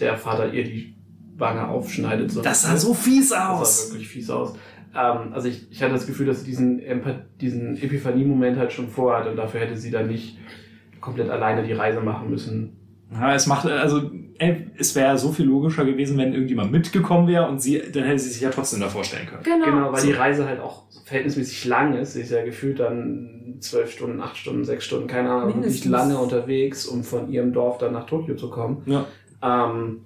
der 0.00 0.16
Vater 0.16 0.52
ihr 0.52 0.64
die 0.64 0.94
Wange 1.36 1.68
aufschneidet. 1.68 2.30
So. 2.30 2.42
Das 2.42 2.62
sah 2.62 2.76
so 2.76 2.94
fies 2.94 3.30
Das 3.30 3.38
aus. 3.38 3.88
sah 3.88 3.94
wirklich 3.94 4.08
fies 4.08 4.30
aus. 4.30 4.54
Ähm, 4.94 5.32
also 5.32 5.48
ich, 5.48 5.70
ich 5.70 5.82
hatte 5.82 5.92
das 5.92 6.06
Gefühl, 6.06 6.26
dass 6.26 6.40
sie 6.40 6.46
diesen, 6.46 6.80
Empath 6.80 7.24
diesen 7.40 7.76
Epiphanie-Moment 7.76 8.58
halt 8.58 8.72
schon 8.72 8.88
vorhat 8.88 9.26
und 9.26 9.36
dafür 9.36 9.60
hätte 9.60 9.76
sie 9.76 9.90
dann 9.90 10.08
nicht 10.08 10.38
komplett 11.00 11.30
alleine 11.30 11.62
die 11.64 11.72
Reise 11.72 12.00
machen 12.00 12.30
müssen. 12.30 12.76
Ja, 13.12 13.34
es 13.34 13.46
macht, 13.46 13.66
also, 13.66 14.10
ey, 14.42 14.66
es 14.76 14.94
wäre 14.96 15.16
so 15.18 15.30
viel 15.30 15.46
logischer 15.46 15.84
gewesen, 15.84 16.18
wenn 16.18 16.32
irgendjemand 16.32 16.72
mitgekommen 16.72 17.28
wäre 17.28 17.48
und 17.48 17.60
sie, 17.62 17.80
dann 17.92 18.04
hätte 18.04 18.18
sie 18.18 18.30
sich 18.30 18.40
ja 18.42 18.50
trotzdem 18.50 18.80
da 18.80 18.88
vorstellen 18.88 19.26
können. 19.26 19.42
Genau. 19.44 19.64
Genau, 19.66 19.92
weil 19.92 20.00
So. 20.00 20.06
die 20.08 20.12
Reise 20.14 20.46
halt 20.48 20.60
auch 20.60 20.82
verhältnismäßig 21.04 21.64
lang 21.66 21.94
ist. 21.96 22.14
Sie 22.14 22.22
ist 22.22 22.30
ja 22.32 22.44
gefühlt 22.44 22.80
dann 22.80 23.56
zwölf 23.60 23.92
Stunden, 23.92 24.20
acht 24.20 24.36
Stunden, 24.36 24.64
sechs 24.64 24.84
Stunden, 24.84 25.06
keine 25.06 25.30
Ahnung, 25.30 25.48
wirklich 25.62 25.84
Mindestens. 25.84 25.90
lange 25.92 26.18
unterwegs, 26.18 26.86
um 26.86 27.04
von 27.04 27.30
ihrem 27.30 27.52
Dorf 27.52 27.78
dann 27.78 27.92
nach 27.92 28.06
Tokio 28.06 28.34
zu 28.34 28.50
kommen. 28.50 28.82
Ja. 28.86 29.04
Ähm, 29.42 30.04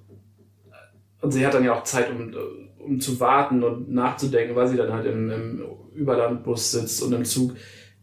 und 1.21 1.31
sie 1.31 1.45
hat 1.45 1.53
dann 1.55 1.63
ja 1.63 1.73
auch 1.73 1.83
Zeit, 1.83 2.09
um, 2.11 2.35
um 2.77 2.99
zu 2.99 3.19
warten 3.19 3.63
und 3.63 3.91
nachzudenken, 3.91 4.55
weil 4.55 4.67
sie 4.67 4.77
dann 4.77 4.93
halt 4.93 5.07
im, 5.07 5.31
im 5.31 5.61
Überlandbus 5.95 6.71
sitzt 6.71 7.01
und 7.01 7.11
im 7.13 7.25
Zug, 7.25 7.53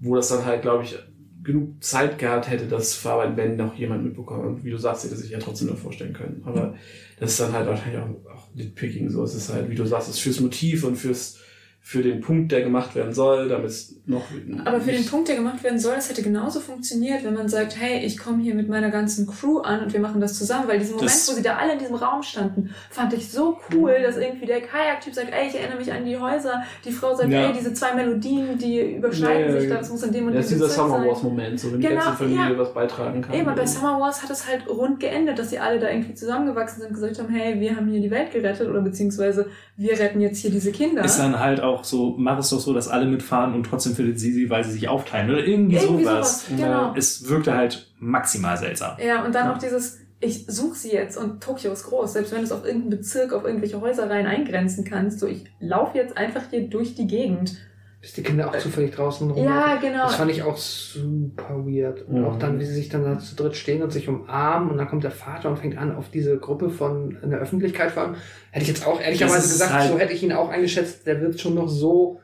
wo 0.00 0.16
das 0.16 0.28
dann 0.28 0.44
halt, 0.44 0.62
glaube 0.62 0.82
ich, 0.82 0.98
genug 1.44 1.82
Zeit 1.84 2.18
gehabt 2.18 2.48
hätte, 2.48 2.66
das 2.66 2.92
zu 2.92 3.00
verarbeiten, 3.00 3.36
wenn 3.36 3.56
noch 3.56 3.74
jemand 3.76 4.04
mitbekommt. 4.04 4.44
Und 4.44 4.64
wie 4.64 4.70
du 4.70 4.78
sagst, 4.78 5.04
hätte 5.04 5.16
sich 5.16 5.30
ja 5.30 5.38
trotzdem 5.38 5.68
nur 5.68 5.76
vorstellen 5.76 6.12
können. 6.12 6.42
Aber 6.44 6.74
das 7.20 7.32
ist 7.32 7.40
dann 7.40 7.52
halt 7.52 7.68
wahrscheinlich 7.68 8.00
auch, 8.00 8.32
auch 8.32 8.54
Nitpicking. 8.54 9.10
So, 9.10 9.22
es 9.22 9.34
ist 9.34 9.52
halt, 9.52 9.70
wie 9.70 9.74
du 9.74 9.86
sagst, 9.86 10.08
es 10.08 10.16
ist 10.16 10.22
fürs 10.22 10.40
Motiv 10.40 10.84
und 10.84 10.96
fürs, 10.96 11.38
für 11.86 12.02
den 12.02 12.22
Punkt, 12.22 12.50
der 12.50 12.62
gemacht 12.62 12.94
werden 12.94 13.12
soll, 13.12 13.46
damit 13.50 13.66
es 13.66 13.94
noch. 14.06 14.22
Aber 14.64 14.80
für 14.80 14.90
den 14.92 15.04
Punkt, 15.04 15.28
der 15.28 15.36
gemacht 15.36 15.62
werden 15.62 15.78
soll, 15.78 15.96
es 15.98 16.08
hätte 16.08 16.22
genauso 16.22 16.60
funktioniert, 16.60 17.22
wenn 17.24 17.34
man 17.34 17.46
sagt, 17.50 17.78
hey, 17.78 18.02
ich 18.06 18.16
komme 18.16 18.42
hier 18.42 18.54
mit 18.54 18.70
meiner 18.70 18.88
ganzen 18.90 19.26
Crew 19.26 19.58
an 19.58 19.80
und 19.84 19.92
wir 19.92 20.00
machen 20.00 20.18
das 20.18 20.32
zusammen. 20.38 20.66
Weil 20.66 20.78
diesen 20.78 20.94
Moment, 20.94 21.10
Das- 21.10 21.28
wo 21.28 21.34
sie 21.34 21.42
da 21.42 21.56
alle 21.56 21.74
in 21.74 21.78
diesem 21.78 21.96
Raum 21.96 22.22
standen, 22.22 22.70
fand 22.88 23.12
ich 23.12 23.30
so 23.30 23.58
cool, 23.70 23.96
dass 24.02 24.16
irgendwie 24.16 24.46
der 24.46 24.62
Kajak-Typ 24.62 25.12
sagt, 25.14 25.28
ey, 25.30 25.46
ich 25.48 25.56
erinnere 25.60 25.76
mich 25.78 25.92
an 25.92 26.06
die 26.06 26.16
Häuser. 26.16 26.62
Die 26.86 26.90
Frau 26.90 27.14
sagt, 27.14 27.28
Ja. 27.28 27.48
ey, 27.48 27.52
diese 27.52 27.74
zwei 27.74 27.92
Melodien, 27.94 28.56
die 28.56 28.96
überschneiden 28.96 29.48
Ja, 29.48 29.54
ja, 29.54 29.60
sich 29.60 29.68
da, 29.68 29.76
das 29.76 29.90
muss 29.90 30.02
in 30.04 30.12
dem 30.12 30.26
und 30.28 30.34
Das 30.34 30.46
ist 30.46 30.52
dem 30.52 30.58
dieser 30.60 30.70
Summer 30.70 30.96
sein. 31.00 31.08
Wars 31.08 31.22
Moment, 31.22 31.60
so 31.60 31.70
wenn 31.70 31.80
die 31.82 31.86
Genau, 31.86 32.00
ganze 32.02 32.24
Familie 32.24 32.58
was 32.58 32.72
beitragen 32.72 33.20
kann. 33.20 33.34
Eben, 33.34 33.54
bei 33.54 33.66
Summer 33.66 34.00
Wars 34.00 34.22
hat 34.22 34.30
es 34.30 34.48
halt 34.48 34.66
rund 34.70 35.00
geendet, 35.00 35.38
dass 35.38 35.50
sie 35.50 35.58
alle 35.58 35.78
da 35.78 35.90
irgendwie 35.90 36.14
zusammengewachsen 36.14 36.78
sind 36.80 36.88
und 36.88 36.94
gesagt 36.94 37.18
haben, 37.18 37.28
hey, 37.28 37.60
wir 37.60 37.76
haben 37.76 37.88
hier 37.88 38.00
die 38.00 38.10
Welt 38.10 38.32
gerettet 38.32 38.70
oder 38.70 38.80
beziehungsweise 38.80 39.48
wir 39.76 39.98
retten 39.98 40.22
jetzt 40.22 40.38
hier 40.38 40.50
diese 40.50 40.72
Kinder. 40.72 41.04
Ist 41.04 41.18
dann 41.18 41.38
halt 41.38 41.60
auch 41.60 41.73
so, 41.82 42.14
mach 42.16 42.38
es 42.38 42.50
doch 42.50 42.60
so, 42.60 42.72
dass 42.72 42.86
alle 42.86 43.06
mitfahren 43.06 43.54
und 43.54 43.64
trotzdem 43.64 43.94
findet 43.96 44.20
sie 44.20 44.32
sie, 44.32 44.50
weil 44.50 44.62
sie 44.62 44.70
sich 44.70 44.88
aufteilen 44.88 45.30
oder 45.30 45.44
irgendwie, 45.44 45.76
Irgendwie 45.76 46.04
sowas. 46.04 46.46
sowas, 46.46 46.60
genau. 46.60 46.94
Es 46.94 47.28
wirkte 47.28 47.56
halt 47.56 47.92
maximal 47.98 48.56
seltsam. 48.56 48.96
Ja, 49.04 49.24
und 49.24 49.34
dann 49.34 49.50
auch 49.50 49.58
dieses, 49.58 49.98
ich 50.20 50.46
suche 50.46 50.76
sie 50.76 50.92
jetzt 50.92 51.16
und 51.16 51.42
Tokio 51.42 51.72
ist 51.72 51.84
groß, 51.84 52.12
selbst 52.12 52.30
wenn 52.32 52.38
du 52.38 52.44
es 52.44 52.52
auf 52.52 52.64
irgendeinen 52.64 52.90
Bezirk, 52.90 53.32
auf 53.32 53.44
irgendwelche 53.44 53.80
Häuserreihen 53.80 54.26
eingrenzen 54.26 54.84
kannst, 54.84 55.18
so 55.18 55.26
ich 55.26 55.44
laufe 55.58 55.98
jetzt 55.98 56.16
einfach 56.16 56.42
hier 56.50 56.68
durch 56.68 56.94
die 56.94 57.06
Gegend. 57.06 57.56
Bis 58.04 58.12
die 58.12 58.22
Kinder 58.22 58.48
auch 58.50 58.58
zufällig 58.58 58.94
draußen 58.94 59.30
rum. 59.30 59.42
Ja, 59.44 59.76
genau. 59.80 60.02
Das 60.04 60.16
fand 60.16 60.30
ich 60.30 60.42
auch 60.42 60.58
super 60.58 61.64
weird. 61.64 62.02
Und 62.06 62.18
Mhm. 62.20 62.24
auch 62.26 62.38
dann, 62.38 62.60
wie 62.60 62.64
sie 62.66 62.74
sich 62.74 62.90
dann 62.90 63.02
da 63.02 63.18
zu 63.18 63.34
dritt 63.34 63.56
stehen 63.56 63.82
und 63.82 63.90
sich 63.94 64.10
umarmen 64.10 64.68
und 64.70 64.76
dann 64.76 64.88
kommt 64.88 65.04
der 65.04 65.10
Vater 65.10 65.48
und 65.48 65.58
fängt 65.58 65.78
an, 65.78 65.96
auf 65.96 66.10
diese 66.10 66.36
Gruppe 66.36 66.68
von 66.68 67.16
in 67.22 67.30
der 67.30 67.38
Öffentlichkeit 67.38 67.92
vor 67.92 68.02
allem. 68.02 68.14
Hätte 68.50 68.64
ich 68.64 68.68
jetzt 68.68 68.86
auch 68.86 69.00
ehrlicherweise 69.00 69.48
gesagt, 69.48 69.72
halt- 69.72 69.90
so 69.90 69.98
hätte 69.98 70.12
ich 70.12 70.22
ihn 70.22 70.32
auch 70.32 70.50
eingeschätzt, 70.50 71.06
der 71.06 71.18
wird 71.22 71.40
schon 71.40 71.54
noch 71.54 71.68
so 71.68 72.20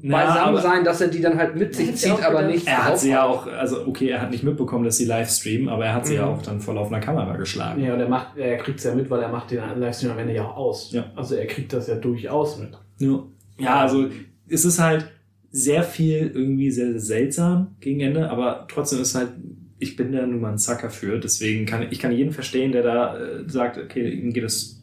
beisammen 0.00 0.38
aber 0.50 0.60
sein, 0.60 0.84
dass 0.84 1.00
er 1.00 1.08
die 1.08 1.20
dann 1.20 1.36
halt 1.36 1.56
mit 1.56 1.74
sich 1.74 1.96
zieht, 1.96 2.22
aber 2.24 2.42
nicht 2.42 2.68
er 2.68 2.84
hat 2.84 3.00
sie 3.00 3.10
ja 3.10 3.24
auch, 3.24 3.48
also 3.48 3.84
okay, 3.88 4.08
er 4.10 4.22
hat 4.22 4.30
nicht 4.30 4.44
mitbekommen, 4.44 4.84
dass 4.84 4.96
sie 4.98 5.04
live 5.06 5.28
streamen, 5.28 5.68
aber 5.68 5.86
er 5.86 5.94
hat 5.94 6.06
sie 6.06 6.12
Mhm. 6.12 6.18
ja 6.20 6.26
auch 6.26 6.40
dann 6.42 6.60
vor 6.60 6.74
laufender 6.74 7.00
Kamera 7.00 7.36
geschlagen. 7.36 7.82
Ja, 7.82 7.94
und 7.94 8.00
er 8.00 8.08
macht, 8.08 8.36
er 8.36 8.58
kriegt 8.58 8.78
es 8.78 8.84
ja 8.84 8.94
mit, 8.94 9.10
weil 9.10 9.20
er 9.20 9.28
macht 9.30 9.50
den 9.50 9.60
Livestream 9.80 10.12
am 10.12 10.18
Ende 10.20 10.34
ja 10.34 10.44
auch 10.44 10.56
aus. 10.56 10.92
Ja. 10.92 11.06
Also 11.16 11.34
er 11.34 11.46
kriegt 11.48 11.72
das 11.72 11.88
ja 11.88 11.96
durchaus 11.96 12.58
mit. 12.58 12.78
Ja. 13.00 13.18
ja, 13.58 13.80
also 13.80 14.06
es 14.48 14.64
ist 14.64 14.78
halt 14.78 15.10
sehr 15.50 15.82
viel 15.82 16.30
irgendwie 16.34 16.70
sehr, 16.70 16.92
sehr 16.92 17.00
seltsam 17.00 17.76
gegen 17.80 18.00
Ende, 18.00 18.30
aber 18.30 18.66
trotzdem 18.68 19.00
ist 19.00 19.14
halt, 19.14 19.30
ich 19.78 19.96
bin 19.96 20.12
da 20.12 20.26
nun 20.26 20.40
mal 20.40 20.52
ein 20.52 20.58
Sucker 20.58 20.90
für, 20.90 21.18
deswegen 21.18 21.64
kann 21.66 21.86
ich 21.90 21.98
kann 21.98 22.12
jeden 22.12 22.32
verstehen, 22.32 22.72
der 22.72 22.82
da 22.82 23.18
äh, 23.18 23.48
sagt, 23.48 23.78
okay, 23.78 24.10
ihm 24.10 24.32
geht 24.32 24.44
es, 24.44 24.82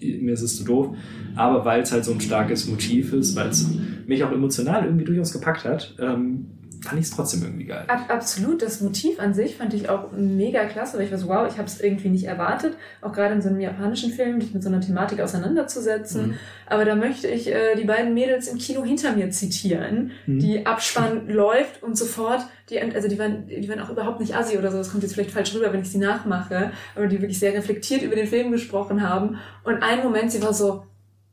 mir 0.00 0.32
ist 0.32 0.42
es 0.42 0.56
zu 0.56 0.64
doof, 0.64 0.96
aber 1.34 1.64
weil 1.64 1.82
es 1.82 1.92
halt 1.92 2.04
so 2.04 2.12
ein 2.12 2.20
starkes 2.20 2.66
Motiv 2.68 3.12
ist, 3.12 3.34
weil 3.34 3.48
es 3.48 3.68
mich 4.06 4.22
auch 4.22 4.32
emotional 4.32 4.84
irgendwie 4.84 5.04
durchaus 5.04 5.32
gepackt 5.32 5.64
hat, 5.64 5.94
ähm, 5.98 6.46
fand 6.82 6.98
ich 7.00 7.06
es 7.06 7.10
trotzdem 7.14 7.42
irgendwie 7.42 7.64
geil. 7.66 7.84
Ab, 7.88 8.06
absolut, 8.08 8.62
das 8.62 8.80
Motiv 8.80 9.20
an 9.20 9.34
sich 9.34 9.56
fand 9.56 9.74
ich 9.74 9.88
auch 9.88 10.12
mega 10.12 10.64
klasse, 10.64 10.96
weil 10.98 11.04
ich 11.04 11.10
war 11.10 11.18
so, 11.18 11.28
wow, 11.28 11.46
ich 11.50 11.58
habe 11.58 11.66
es 11.66 11.80
irgendwie 11.80 12.08
nicht 12.08 12.24
erwartet, 12.24 12.74
auch 13.00 13.12
gerade 13.12 13.34
in 13.34 13.42
so 13.42 13.48
einem 13.48 13.60
japanischen 13.60 14.10
Film, 14.12 14.40
dich 14.40 14.54
mit 14.54 14.62
so 14.62 14.68
einer 14.68 14.80
Thematik 14.80 15.20
auseinanderzusetzen. 15.20 16.28
Mhm. 16.28 16.34
Aber 16.66 16.84
da 16.84 16.94
möchte 16.94 17.28
ich 17.28 17.48
äh, 17.48 17.74
die 17.76 17.84
beiden 17.84 18.14
Mädels 18.14 18.48
im 18.48 18.58
Kino 18.58 18.84
hinter 18.84 19.12
mir 19.14 19.30
zitieren, 19.30 20.12
Mhm. 20.26 20.38
die 20.38 20.66
Abspann 20.66 21.28
läuft 21.28 21.82
und 21.82 21.96
sofort, 21.98 22.40
die, 22.70 22.80
also 22.80 23.08
die 23.08 23.18
waren, 23.18 23.46
die 23.48 23.68
waren 23.68 23.80
auch 23.80 23.90
überhaupt 23.90 24.20
nicht 24.20 24.34
assi 24.36 24.56
oder 24.56 24.70
so, 24.70 24.78
das 24.78 24.90
kommt 24.90 25.02
jetzt 25.02 25.14
vielleicht 25.14 25.32
falsch 25.32 25.54
rüber, 25.54 25.72
wenn 25.72 25.82
ich 25.82 25.90
sie 25.90 25.98
nachmache, 25.98 26.72
aber 26.94 27.06
die 27.06 27.20
wirklich 27.20 27.38
sehr 27.38 27.52
reflektiert 27.54 28.02
über 28.02 28.14
den 28.16 28.26
Film 28.26 28.50
gesprochen 28.52 29.08
haben. 29.08 29.38
Und 29.64 29.82
einen 29.82 30.02
Moment, 30.02 30.30
sie 30.32 30.42
war 30.42 30.54
so, 30.54 30.84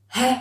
hä? 0.07 0.35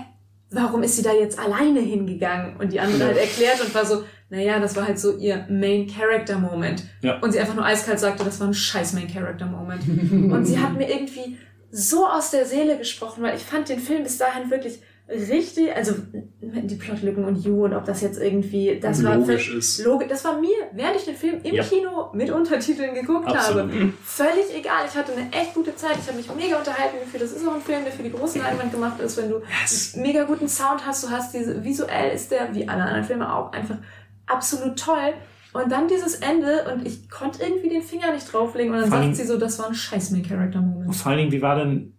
Warum 0.48 0.84
ist 0.84 0.94
sie 0.94 1.02
da 1.02 1.12
jetzt 1.12 1.40
alleine 1.40 1.80
hingegangen? 1.80 2.56
Und 2.58 2.72
die 2.72 2.78
andere 2.78 3.06
halt 3.06 3.16
erklärt 3.18 3.60
und 3.60 3.74
war 3.74 3.84
so, 3.84 4.04
naja, 4.28 4.58
das 4.58 4.74
war 4.76 4.86
halt 4.88 4.98
so 4.98 5.16
ihr 5.16 5.46
Main 5.48 5.86
Character 5.86 6.38
Moment. 6.38 6.82
Ja. 7.02 7.18
Und 7.20 7.32
sie 7.32 7.38
einfach 7.40 7.54
nur 7.54 7.64
eiskalt 7.64 8.00
sagte, 8.00 8.24
das 8.24 8.40
war 8.40 8.48
ein 8.48 8.54
scheiß 8.54 8.92
Main 8.94 9.06
Character 9.12 9.46
Moment. 9.46 9.82
Und 9.88 10.44
sie 10.44 10.58
hat 10.58 10.72
mir 10.76 10.90
irgendwie 10.90 11.38
so 11.70 12.06
aus 12.06 12.30
der 12.30 12.44
Seele 12.46 12.76
gesprochen, 12.78 13.22
weil 13.22 13.36
ich 13.36 13.42
fand 13.42 13.68
den 13.68 13.78
Film 13.78 14.02
bis 14.02 14.18
dahin 14.18 14.50
wirklich 14.50 14.80
richtig, 15.08 15.72
also 15.76 15.92
die 16.40 16.74
Plotlücken 16.74 17.24
und 17.24 17.36
You 17.44 17.64
und 17.64 17.74
ob 17.74 17.84
das 17.84 18.00
jetzt 18.00 18.18
irgendwie, 18.20 18.80
das 18.80 19.04
war 19.04 19.14
Logisch 19.14 19.50
völ- 19.50 19.58
ist. 19.58 19.84
Logisch, 19.84 20.08
das 20.08 20.24
war 20.24 20.40
mir, 20.40 20.50
während 20.72 20.96
ich 20.96 21.04
den 21.04 21.14
Film 21.14 21.40
im 21.44 21.54
Ja. 21.54 21.62
Kino 21.62 22.08
mit 22.12 22.28
Untertiteln 22.32 22.92
geguckt 22.92 23.28
Absolut. 23.28 23.70
habe, 23.72 23.92
völlig 24.02 24.46
egal. 24.58 24.84
Ich 24.88 24.96
hatte 24.96 25.12
eine 25.12 25.30
echt 25.32 25.54
gute 25.54 25.76
Zeit, 25.76 25.92
ich 26.00 26.08
habe 26.08 26.16
mich 26.16 26.28
mega 26.34 26.58
unterhalten 26.58 26.96
gefühlt. 27.04 27.22
Das 27.22 27.30
ist 27.30 27.46
auch 27.46 27.54
ein 27.54 27.60
Film, 27.60 27.84
der 27.84 27.92
für 27.92 28.02
die 28.02 28.10
große 28.10 28.40
Leinwand 28.40 28.72
gemacht 28.72 28.98
ist, 29.00 29.16
wenn 29.16 29.30
du 29.30 29.42
es- 29.64 29.94
einen 29.94 30.02
mega 30.02 30.24
guten 30.24 30.48
Sound 30.48 30.84
hast, 30.84 31.04
du 31.04 31.10
hast 31.10 31.32
diese, 31.32 31.62
visuell 31.62 32.12
ist 32.12 32.32
der, 32.32 32.52
wie 32.52 32.68
alle 32.68 32.82
anderen 32.82 33.04
Filme 33.04 33.32
auch, 33.32 33.52
einfach 33.52 33.76
absolut 34.26 34.78
toll. 34.78 35.14
Und 35.52 35.72
dann 35.72 35.88
dieses 35.88 36.16
Ende 36.16 36.70
und 36.72 36.86
ich 36.86 37.08
konnte 37.08 37.42
irgendwie 37.42 37.70
den 37.70 37.82
Finger 37.82 38.12
nicht 38.12 38.30
drauflegen 38.30 38.74
und 38.74 38.80
dann 38.80 38.90
Vor 38.90 38.98
sagt 39.02 39.16
sie 39.16 39.24
so, 39.24 39.38
das 39.38 39.58
war 39.58 39.68
ein 39.68 39.74
scheiß 39.74 40.10
Main-Character-Moment. 40.10 40.94
Vor 40.94 41.10
allen 41.10 41.18
Dingen, 41.18 41.32
wie 41.32 41.40
war 41.40 41.56
denn, 41.56 41.94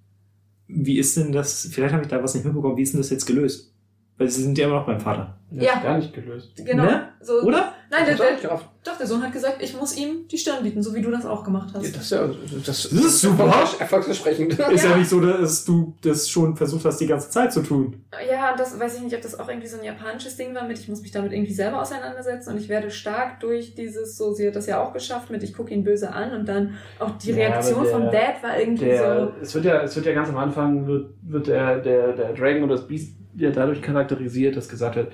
wie 0.67 0.99
ist 0.99 1.17
denn 1.17 1.31
das, 1.31 1.67
vielleicht 1.72 1.93
habe 1.93 2.03
ich 2.03 2.09
da 2.09 2.22
was 2.22 2.35
nicht 2.35 2.45
mitbekommen, 2.45 2.77
wie 2.77 2.83
ist 2.83 2.93
denn 2.93 2.99
das 3.01 3.09
jetzt 3.09 3.25
gelöst? 3.25 3.73
Weil 4.17 4.27
sie 4.30 4.43
sind 4.43 4.57
ja 4.57 4.67
immer 4.67 4.75
noch 4.77 4.85
beim 4.85 4.99
Vater. 4.99 5.39
Das 5.49 5.64
Ja. 5.65 5.73
ist 5.75 5.83
gar 5.83 5.97
nicht 5.97 6.14
gelöst. 6.14 6.51
Genau. 6.65 6.83
Ne? 6.83 7.09
So, 7.22 7.41
Oder? 7.41 7.73
Nein, 7.90 8.06
der, 8.06 8.16
Das 8.16 8.27
der, 8.27 8.35
gerafft. 8.49 8.66
doch, 8.83 8.98
der 8.98 9.07
Sohn 9.07 9.24
hat 9.24 9.32
gesagt, 9.32 9.57
ich 9.61 9.74
muss 9.77 9.95
ihm 9.98 10.27
die 10.27 10.38
Stirn 10.38 10.61
bieten, 10.64 10.83
so 10.83 10.93
wie 10.93 11.01
du 11.01 11.09
das 11.09 11.25
auch 11.25 11.43
gemacht 11.43 11.69
hast. 11.74 11.85
Ja, 11.85 11.91
das, 11.91 12.01
ist 12.03 12.11
ja, 12.11 12.30
das, 12.66 12.85
ist 12.85 13.22
super. 13.22 13.45
erfolgs- 13.45 13.80
Erfolgsversprechend. 13.80 14.59
Ist 14.59 14.83
ja 14.83 14.90
Ja. 14.91 14.98
nicht 14.98 15.09
so, 15.09 15.22
dass 15.22 15.64
du 15.64 15.93
das 16.01 16.30
schon 16.30 16.56
versucht 16.57 16.83
hast, 16.85 16.99
die 16.99 17.07
ganze 17.07 17.30
Zeit 17.30 17.53
zu 17.53 17.61
tun. 17.61 18.03
Ja, 18.30 18.56
das 18.57 18.77
weiß 18.77 18.98
ich 18.98 19.03
nicht, 19.03 19.16
ob 19.16 19.22
das 19.22 19.40
auch 19.40 19.48
irgendwie 19.48 19.67
so 19.67 19.77
ein 19.80 19.85
japanisches 19.85 20.35
Ding 20.35 20.53
war 20.53 20.67
mit, 20.67 20.77
ich 20.80 20.90
muss 20.90 21.01
mich 21.01 21.11
damit 21.11 21.32
irgendwie 21.32 21.53
selber 21.53 21.82
auseinandersetzen 21.82 22.51
und 22.51 22.57
ich 22.57 22.67
werde 22.67 22.91
stark 22.91 23.40
durch 23.40 23.74
dieses, 23.75 24.17
so, 24.17 24.33
sie 24.33 24.48
hat 24.48 24.56
das 24.56 24.66
ja 24.67 24.83
auch 24.83 24.91
geschafft 24.91 25.30
mit, 25.30 25.41
ich 25.43 25.53
gucke 25.53 25.74
ihn 25.74 25.83
böse 25.83 26.11
an 26.11 26.33
und 26.33 26.45
dann 26.48 26.74
auch 26.99 27.17
die 27.17 27.30
Ja, 27.32 27.35
Reaktion 27.38 27.85
vom 27.85 28.01
der- 28.03 28.11
Dad 28.11 28.43
war 28.43 28.59
irgendwie 28.59 28.85
Der, 28.85 29.32
es, 29.41 29.56
wird 29.56 29.64
ja, 29.66 29.82
es 29.83 29.95
wird 29.95 30.06
ja 30.06 30.14
ganz 30.14 30.27
am 30.30 30.38
Anfang, 30.38 30.85
wird, 30.88 31.11
wird 31.22 31.48
der, 31.48 31.77
der, 31.80 32.14
der 32.14 32.33
Dragon 32.33 32.64
oder 32.64 32.75
das 32.75 32.88
Beast 32.88 33.14
ja 33.38 33.49
dadurch 33.51 33.82
charakterisiert, 33.82 34.56
dass 34.57 34.67
gesagt 34.67 34.95
wird, 34.95 35.11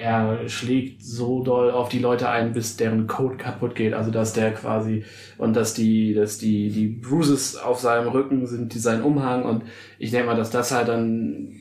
er 0.00 0.48
schlägt 0.48 1.02
so 1.02 1.42
doll 1.42 1.72
auf 1.72 1.88
die 1.88 1.98
Leute 1.98 2.28
ein, 2.30 2.52
bis 2.52 2.76
deren 2.76 3.06
Code 3.08 3.36
kaputt 3.36 3.74
geht. 3.74 3.94
Also 3.94 4.10
dass 4.12 4.32
der 4.32 4.52
quasi 4.52 5.04
und 5.38 5.54
dass 5.56 5.74
die, 5.74 6.14
dass 6.14 6.38
die, 6.38 6.70
die 6.70 6.86
Bruises 6.86 7.56
auf 7.56 7.80
seinem 7.80 8.08
Rücken 8.08 8.46
sind, 8.46 8.74
die 8.74 8.78
sein 8.78 9.02
Umhang 9.02 9.44
und 9.44 9.64
ich 9.98 10.10
denke 10.12 10.26
mal, 10.28 10.36
dass 10.36 10.50
das 10.50 10.70
halt 10.70 10.86
dann 10.88 11.52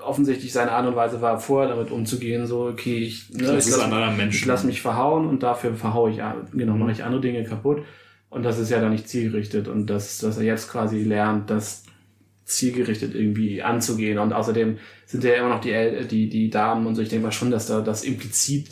offensichtlich 0.00 0.52
seine 0.52 0.72
Art 0.72 0.86
und 0.86 0.96
Weise 0.96 1.20
war, 1.20 1.38
vorher 1.38 1.68
damit 1.74 1.90
umzugehen, 1.90 2.46
so, 2.46 2.66
okay, 2.66 2.98
ich, 2.98 3.30
ne, 3.30 3.38
Das 3.54 3.66
ich 3.66 3.72
lass- 3.78 3.90
ich 4.30 4.46
lasse 4.46 4.66
mich 4.66 4.80
verhauen 4.82 5.28
und 5.28 5.42
dafür 5.42 5.74
verhaue 5.74 6.10
ich, 6.10 6.20
genau, 6.52 6.74
mache 6.74 6.92
ich 6.92 7.04
andere 7.04 7.20
Dinge 7.20 7.44
kaputt. 7.44 7.82
Und 8.28 8.44
das 8.44 8.58
ist 8.58 8.70
ja 8.70 8.80
dann 8.80 8.90
nicht 8.92 9.08
zielgerichtet. 9.08 9.68
Und 9.68 9.86
dass, 9.90 10.18
dass 10.18 10.38
er 10.38 10.44
jetzt 10.44 10.70
quasi 10.70 11.04
lernt, 11.04 11.50
das 11.50 11.84
zielgerichtet 12.56 13.14
irgendwie 13.14 13.62
anzugehen. 13.62 14.18
Und 14.18 14.32
außerdem 14.32 14.78
sind 15.06 15.24
ja 15.24 15.34
immer 15.34 15.48
noch 15.50 15.60
die, 15.60 15.72
El 15.72 16.04
die, 16.06 16.28
die 16.28 16.50
Damen 16.50 16.86
und 16.86 16.94
so. 16.94 17.02
Ich 17.02 17.08
denke 17.08 17.24
mal 17.26 17.32
schon, 17.32 17.50
dass 17.50 17.66
da 17.66 17.80
das 17.80 18.04
implizit 18.04 18.70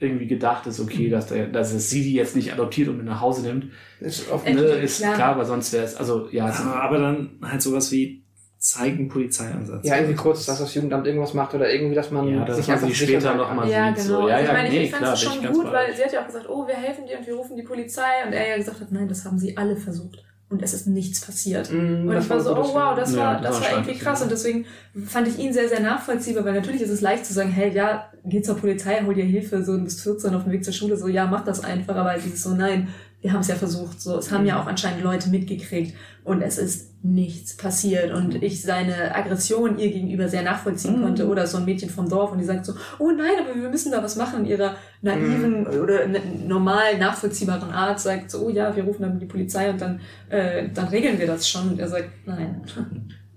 irgendwie 0.00 0.26
gedacht 0.26 0.66
ist, 0.66 0.80
okay, 0.80 1.08
dass, 1.08 1.28
der, 1.28 1.46
dass 1.46 1.72
es 1.72 1.88
sie 1.88 2.02
die 2.02 2.14
jetzt 2.14 2.36
nicht 2.36 2.52
adoptiert 2.52 2.88
und 2.88 2.98
mit 2.98 3.06
nach 3.06 3.20
Hause 3.20 3.42
nimmt. 3.46 3.66
Ist 4.00 4.26
Äh, 4.44 4.52
Ne, 4.52 4.60
ist 4.62 4.98
klar. 5.00 5.14
klar, 5.14 5.38
weil 5.38 5.46
sonst 5.46 5.72
wäre 5.72 5.84
es, 5.84 5.94
also 5.96 6.28
ja, 6.30 6.46
Aber, 6.46 6.82
aber 6.82 6.98
dann 6.98 7.38
halt 7.42 7.62
sowas 7.62 7.90
wie 7.92 8.22
zeigen 8.58 9.08
Polizeieinsatz. 9.08 9.86
ja, 9.86 9.96
irgendwie 9.96 10.14
kurz, 10.16 10.46
dass 10.46 10.58
das 10.58 10.74
Jugendamt 10.74 11.06
irgendwas 11.06 11.34
macht 11.34 11.54
oder 11.54 11.70
irgendwie, 11.70 11.94
dass 11.94 12.10
man 12.10 12.26
Ja, 12.28 12.44
dass 12.46 12.56
sich 12.56 12.66
man 12.66 12.76
einfach 12.78 12.94
später 12.94 13.20
sein 13.20 13.36
noch 13.36 13.48
kann. 13.48 13.56
mal 13.56 13.68
Ja, 13.68 13.94
sieht, 13.94 14.06
genau. 14.06 14.22
so. 14.22 14.28
Ja, 14.28 14.36
also 14.36 14.42
ich 14.42 14.48
ja, 14.48 14.52
meine, 14.54 14.68
nee, 14.70 14.82
ich 14.84 14.90
fand 14.90 15.06
es 15.06 15.20
schon 15.22 15.52
gut, 15.52 15.66
weil 15.72 15.94
sie 15.94 16.02
hat 16.02 16.12
ja 16.12 16.22
auch 16.22 16.26
gesagt, 16.26 16.48
oh, 16.48 16.66
wir 16.66 16.74
helfen 16.74 17.06
dir 17.06 17.18
und 17.18 17.26
wir 17.26 17.34
rufen 17.34 17.56
die 17.56 17.62
Polizei. 17.62 18.24
Und 18.26 18.32
er 18.32 18.48
ja 18.48 18.56
gesagt 18.56 18.80
hat, 18.80 18.90
nein, 18.90 19.06
das 19.06 19.24
haben 19.24 19.38
sie 19.38 19.56
alle 19.56 19.76
versucht. 19.76 20.24
Und 20.50 20.62
es 20.62 20.74
ist 20.74 20.86
nichts 20.86 21.20
passiert. 21.20 21.70
Mm, 21.72 22.06
Und 22.06 22.14
das 22.14 22.24
ich 22.24 22.30
war 22.30 22.40
so, 22.40 22.54
oh 22.56 22.74
wow, 22.74 22.94
das 22.96 23.14
Ja, 23.14 23.18
war, 23.18 23.40
das 23.40 23.58
das 23.58 23.60
war 23.60 23.70
irgendwie 23.72 23.98
krass. 23.98 24.22
Und 24.22 24.30
deswegen 24.30 24.66
fand 25.06 25.26
ich 25.26 25.38
ihn 25.38 25.52
sehr, 25.52 25.68
sehr 25.68 25.80
nachvollziehbar, 25.80 26.44
weil 26.44 26.52
natürlich 26.54 26.82
ist 26.82 26.90
es 26.90 27.00
leicht 27.00 27.26
zu 27.26 27.32
sagen, 27.32 27.50
hey, 27.50 27.72
ja, 27.72 28.10
geh 28.24 28.42
zur 28.42 28.56
Polizei, 28.56 29.02
hol 29.04 29.14
dir 29.14 29.24
Hilfe, 29.24 29.64
so, 29.64 29.76
du 29.76 29.84
bist 29.84 30.02
14 30.02 30.34
auf 30.34 30.44
dem 30.44 30.52
Weg 30.52 30.64
zur 30.64 30.72
Schule, 30.74 30.96
so, 30.96 31.08
ja, 31.08 31.26
mach 31.26 31.44
das 31.44 31.64
einfach. 31.64 31.96
Aber 31.96 32.14
dieses 32.18 32.42
so, 32.42 32.54
nein, 32.54 32.88
wir 33.24 33.32
haben 33.32 33.40
es 33.40 33.48
ja 33.48 33.54
versucht. 33.54 34.02
So, 34.02 34.18
es 34.18 34.30
haben 34.30 34.44
ja 34.44 34.60
auch 34.62 34.66
anscheinend 34.66 35.02
Leute 35.02 35.30
mitgekriegt 35.30 35.94
und 36.24 36.42
es 36.42 36.58
ist 36.58 37.02
nichts 37.02 37.56
passiert. 37.56 38.12
Und 38.12 38.42
ich 38.42 38.60
seine 38.60 39.14
Aggression 39.14 39.78
ihr 39.78 39.90
gegenüber 39.90 40.28
sehr 40.28 40.42
nachvollziehen 40.42 40.98
Mhm. 40.98 41.02
konnte. 41.04 41.26
Oder 41.28 41.46
so 41.46 41.56
ein 41.56 41.64
Mädchen 41.64 41.88
vom 41.88 42.06
Dorf 42.06 42.32
und 42.32 42.38
die 42.38 42.44
sagt 42.44 42.66
so, 42.66 42.74
oh 42.98 43.10
nein, 43.12 43.32
aber 43.40 43.58
wir 43.58 43.70
müssen 43.70 43.90
da 43.92 44.02
was 44.02 44.16
machen. 44.16 44.40
In 44.40 44.50
ihrer 44.50 44.76
naiven 45.00 45.66
oder 45.66 46.06
ne- 46.06 46.20
normal 46.46 46.98
nachvollziehbaren 46.98 47.70
Art 47.70 47.98
sagt 47.98 48.30
so, 48.30 48.44
oh 48.44 48.50
ja, 48.50 48.76
wir 48.76 48.84
rufen 48.84 49.00
dann 49.02 49.18
die 49.18 49.24
Polizei 49.24 49.70
und 49.70 49.80
dann, 49.80 50.00
äh, 50.28 50.68
dann 50.74 50.88
regeln 50.88 51.18
wir 51.18 51.26
das 51.26 51.48
schon. 51.48 51.70
Und 51.70 51.78
er 51.80 51.88
sagt, 51.88 52.10
nein. 52.26 52.60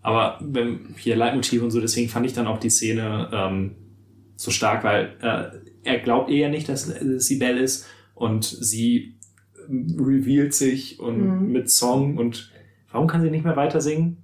Aber 0.01 0.37
wenn, 0.41 0.95
hier 0.97 1.15
Leitmotiv 1.15 1.61
und 1.63 1.71
so, 1.71 1.79
deswegen 1.79 2.09
fand 2.09 2.25
ich 2.25 2.33
dann 2.33 2.47
auch 2.47 2.59
die 2.59 2.69
Szene 2.69 3.29
ähm, 3.33 3.75
so 4.35 4.51
stark, 4.51 4.83
weil 4.83 5.13
äh, 5.21 5.89
er 5.89 5.99
glaubt 5.99 6.29
eher 6.29 6.49
nicht, 6.49 6.67
dass 6.67 6.89
äh, 6.89 7.19
sie 7.21 7.37
Belle 7.37 7.61
ist 7.61 7.85
und 8.15 8.43
sie 8.43 9.16
revealt 9.69 10.53
sich 10.53 10.99
und 10.99 11.17
Mhm. 11.41 11.51
mit 11.51 11.69
Song 11.69 12.17
und 12.17 12.51
warum 12.91 13.07
kann 13.07 13.21
sie 13.21 13.29
nicht 13.29 13.43
mehr 13.45 13.55
weiter 13.55 13.81
singen? 13.81 14.23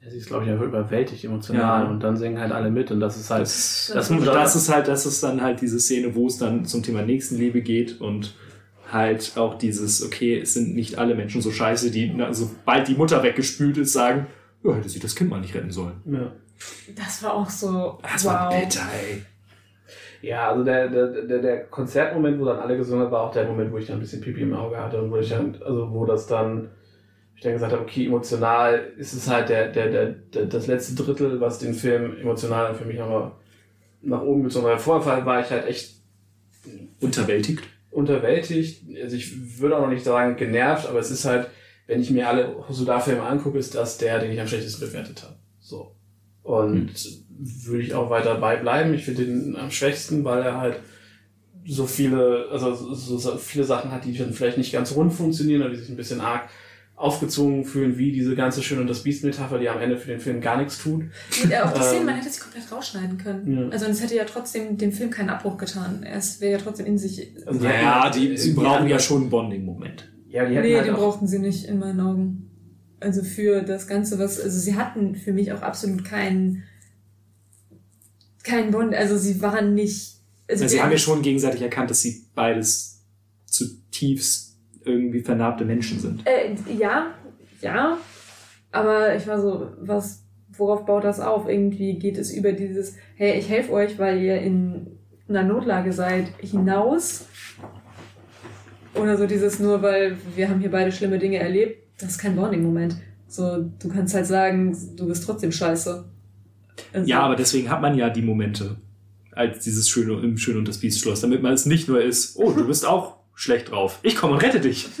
Ja, 0.00 0.10
sie 0.10 0.16
ist, 0.18 0.26
glaube 0.26 0.44
ich, 0.44 0.50
einfach 0.50 0.64
überwältigt 0.66 1.24
emotional 1.24 1.84
Ja. 1.84 1.88
und 1.90 2.00
dann 2.00 2.16
singen 2.16 2.38
halt 2.40 2.50
alle 2.52 2.70
mit 2.70 2.90
und 2.90 2.98
das 3.00 3.16
ist 3.16 3.30
halt, 3.30 3.42
Das, 3.42 3.90
das 3.94 4.10
und 4.10 4.16
muss- 4.16 4.24
das 4.26 4.56
ist 4.56 4.68
halt, 4.68 4.88
das 4.88 5.06
ist 5.06 5.22
dann 5.22 5.40
halt 5.40 5.60
diese 5.60 5.78
Szene, 5.78 6.14
wo 6.14 6.26
es 6.26 6.38
dann 6.38 6.64
zum 6.64 6.82
Thema 6.82 7.02
Nächstenliebe 7.02 7.62
geht 7.62 8.00
und 8.00 8.34
halt 8.90 9.32
auch 9.36 9.54
dieses, 9.56 10.04
okay, 10.04 10.38
es 10.40 10.54
sind 10.54 10.74
nicht 10.74 10.98
alle 10.98 11.14
Menschen 11.14 11.40
so 11.40 11.50
scheiße, 11.52 11.90
die, 11.90 12.12
na, 12.14 12.32
sobald 12.34 12.88
die 12.88 12.94
Mutter 12.94 13.22
weggespült 13.22 13.78
ist, 13.78 13.92
sagen, 13.92 14.26
ja, 14.64 14.74
hätte 14.74 14.88
sie 14.88 14.98
das 15.00 15.14
Kind 15.14 15.30
mal 15.30 15.40
nicht 15.40 15.54
retten 15.54 15.70
sollen. 15.70 15.94
ja. 16.06 16.32
Das 16.94 17.22
war 17.24 17.34
auch 17.34 17.50
so, 17.50 17.98
Das 18.02 18.24
war 18.24 18.50
wow. 18.52 18.60
bitter, 18.60 18.82
ey. 18.92 19.22
Ja, 20.22 20.50
also 20.50 20.62
der, 20.62 20.88
der, 20.88 21.08
der, 21.08 21.42
der 21.42 21.64
Konzertmoment, 21.64 22.40
wo 22.40 22.44
dann 22.44 22.60
alle 22.60 22.76
gesungen 22.76 23.04
haben, 23.04 23.12
war 23.12 23.22
auch 23.22 23.32
der 23.32 23.44
Moment, 23.44 23.72
wo 23.72 23.78
ich 23.78 23.86
dann 23.86 23.96
ein 23.96 24.00
bisschen 24.00 24.20
Pipi 24.20 24.42
im 24.42 24.54
Auge 24.54 24.78
hatte 24.78 25.02
und 25.02 25.10
wo 25.10 25.16
ich 25.16 25.28
dann, 25.28 25.60
also 25.62 25.92
wo 25.92 26.06
das 26.06 26.28
dann, 26.28 26.70
ich 27.34 27.42
dann 27.42 27.52
gesagt 27.52 27.72
habe, 27.72 27.82
okay, 27.82 28.06
emotional 28.06 28.92
ist 28.96 29.14
es 29.14 29.28
halt 29.28 29.48
der, 29.48 29.72
der, 29.72 29.90
der, 29.90 30.06
der, 30.06 30.46
das 30.46 30.68
letzte 30.68 30.94
Drittel, 30.94 31.40
was 31.40 31.58
den 31.58 31.74
Film 31.74 32.16
emotional 32.18 32.68
dann 32.68 32.76
für 32.76 32.84
mich 32.84 32.98
nochmal 32.98 33.32
nach 34.00 34.22
oben 34.22 34.44
gezogen 34.44 34.68
hat. 34.68 34.80
Vorher 34.80 35.26
war 35.26 35.40
ich 35.40 35.50
halt 35.50 35.66
echt 35.66 35.96
Unterwältigt. 37.00 37.64
unterwältigt. 37.90 38.84
Also 39.02 39.16
ich 39.16 39.60
würde 39.60 39.76
auch 39.76 39.82
noch 39.82 39.90
nicht 39.90 40.04
sagen 40.04 40.36
genervt, 40.36 40.88
aber 40.88 41.00
es 41.00 41.10
ist 41.10 41.24
halt, 41.24 41.48
wenn 41.88 42.00
ich 42.00 42.10
mir 42.10 42.28
alle 42.28 42.68
Hosoda-Filme 42.68 43.22
angucke, 43.22 43.58
ist 43.58 43.74
das 43.74 43.98
der, 43.98 44.20
den 44.20 44.30
ich 44.30 44.40
am 44.40 44.46
schlechtesten 44.46 44.86
bewertet 44.86 45.24
habe. 45.24 45.34
So. 45.58 45.96
Und 46.44 46.92
würde 47.66 47.82
ich 47.82 47.94
auch 47.94 48.10
weiter 48.10 48.36
bei 48.36 48.56
bleiben. 48.56 48.94
Ich 48.94 49.04
finde 49.04 49.24
den 49.24 49.56
am 49.56 49.70
schwächsten, 49.70 50.24
weil 50.24 50.42
er 50.42 50.58
halt 50.60 50.76
so 51.64 51.86
viele, 51.86 52.46
also 52.50 52.74
so, 52.94 53.36
viele 53.36 53.64
Sachen 53.64 53.92
hat, 53.92 54.04
die 54.04 54.16
dann 54.16 54.32
vielleicht 54.32 54.58
nicht 54.58 54.72
ganz 54.72 54.94
rund 54.94 55.12
funktionieren 55.12 55.62
oder 55.62 55.70
die 55.70 55.76
sich 55.76 55.88
ein 55.88 55.96
bisschen 55.96 56.20
arg 56.20 56.48
aufgezogen 56.94 57.64
fühlen, 57.64 57.98
wie 57.98 58.12
diese 58.12 58.36
ganze 58.36 58.62
Schön 58.62 58.78
und 58.78 58.86
das 58.86 59.02
Biest-Metapher, 59.02 59.58
die 59.58 59.68
am 59.68 59.80
Ende 59.80 59.96
für 59.96 60.08
den 60.08 60.20
Film 60.20 60.40
gar 60.40 60.56
nichts 60.58 60.78
tut. 60.80 61.04
Ja, 61.50 61.64
auch 61.64 61.72
die 61.72 61.80
Szene, 61.82 62.00
Ähm, 62.00 62.06
man 62.06 62.14
hätte 62.16 62.28
sie 62.30 62.40
komplett 62.40 62.70
rausschneiden 62.70 63.18
können. 63.18 63.58
Ja. 63.60 63.68
Also 63.70 63.86
und 63.86 63.92
es 63.92 64.02
hätte 64.02 64.14
ja 64.14 64.24
trotzdem 64.24 64.76
dem 64.76 64.92
Film 64.92 65.10
keinen 65.10 65.30
Abbruch 65.30 65.56
getan. 65.56 66.04
Es 66.04 66.40
wäre 66.40 66.52
ja 66.52 66.58
trotzdem 66.58 66.86
in 66.86 66.98
sich. 66.98 67.32
Also 67.46 67.66
hatten- 67.66 68.20
die, 68.20 68.36
sie 68.36 68.50
die 68.50 68.54
brauchen 68.60 68.86
ja 68.86 68.98
schon 68.98 69.22
einen 69.22 69.30
Bonding-Moment. 69.30 70.12
Ja, 70.28 70.44
die 70.46 70.54
Nee, 70.56 70.76
halt 70.76 70.86
den 70.86 70.94
auch, 70.94 70.98
brauchten 70.98 71.26
sie 71.26 71.38
nicht 71.38 71.64
in 71.66 71.78
meinen 71.78 72.00
Augen. 72.00 72.48
Also 73.00 73.22
für 73.22 73.62
das 73.62 73.88
Ganze, 73.88 74.18
was, 74.20 74.40
also 74.40 74.58
sie 74.58 74.76
hatten 74.76 75.16
für 75.16 75.32
mich 75.32 75.52
auch 75.52 75.62
absolut 75.62 76.04
keinen, 76.04 76.62
keinen 78.44 78.70
Bond, 78.70 78.94
also 78.94 79.16
sie 79.16 79.40
waren 79.42 79.74
nicht, 79.74 80.16
also 80.48 80.66
sie 80.66 80.82
haben 80.82 80.90
ja 80.90 80.98
schon 80.98 81.22
gegenseitig 81.22 81.62
erkannt, 81.62 81.90
dass 81.90 82.00
sie 82.00 82.26
beides 82.34 83.04
zutiefst 83.46 84.56
irgendwie 84.84 85.20
vernarbte 85.20 85.64
Menschen 85.64 86.00
sind. 86.00 86.26
Äh, 86.26 86.54
ja, 86.76 87.14
ja. 87.60 87.98
Aber 88.70 89.14
ich 89.14 89.26
war 89.26 89.40
so, 89.40 89.68
was, 89.80 90.24
worauf 90.56 90.84
baut 90.86 91.04
das 91.04 91.20
auf? 91.20 91.48
Irgendwie 91.48 91.98
geht 91.98 92.18
es 92.18 92.32
über 92.32 92.52
dieses, 92.52 92.96
hey, 93.16 93.38
ich 93.38 93.48
helfe 93.48 93.72
euch, 93.72 93.98
weil 93.98 94.20
ihr 94.22 94.40
in 94.40 94.98
einer 95.28 95.42
Notlage 95.42 95.92
seid, 95.92 96.28
hinaus. 96.40 97.26
Oder 98.94 99.16
so 99.16 99.26
dieses 99.26 99.58
nur, 99.58 99.82
weil 99.82 100.16
wir 100.34 100.48
haben 100.48 100.60
hier 100.60 100.70
beide 100.70 100.92
schlimme 100.92 101.18
Dinge 101.18 101.38
erlebt. 101.38 101.82
Das 101.98 102.10
ist 102.10 102.18
kein 102.18 102.36
Bonding-Moment. 102.36 102.96
So, 103.28 103.70
du 103.78 103.88
kannst 103.88 104.14
halt 104.14 104.26
sagen, 104.26 104.76
du 104.96 105.06
bist 105.06 105.24
trotzdem 105.24 105.52
scheiße. 105.52 106.04
Also, 106.92 107.08
Ja, 107.08 107.20
aber 107.20 107.36
deswegen 107.36 107.70
hat 107.70 107.80
man 107.80 107.96
ja 107.96 108.10
die 108.10 108.22
Momente 108.22 108.76
als 109.32 109.60
dieses 109.60 109.88
Schöne 109.88 110.20
im 110.22 110.36
Schön 110.36 110.56
und 110.56 110.68
das 110.68 110.78
Biest 110.78 111.00
Schloss, 111.00 111.20
damit 111.20 111.42
man 111.42 111.52
es 111.52 111.66
nicht 111.66 111.88
nur 111.88 112.02
ist, 112.02 112.36
oh, 112.36 112.52
du 112.52 112.66
bist 112.66 112.86
auch 112.86 113.16
schlecht 113.34 113.70
drauf. 113.70 113.98
Ich 114.02 114.16
komme 114.16 114.34
und 114.34 114.42
rette 114.42 114.60
dich. 114.60 114.88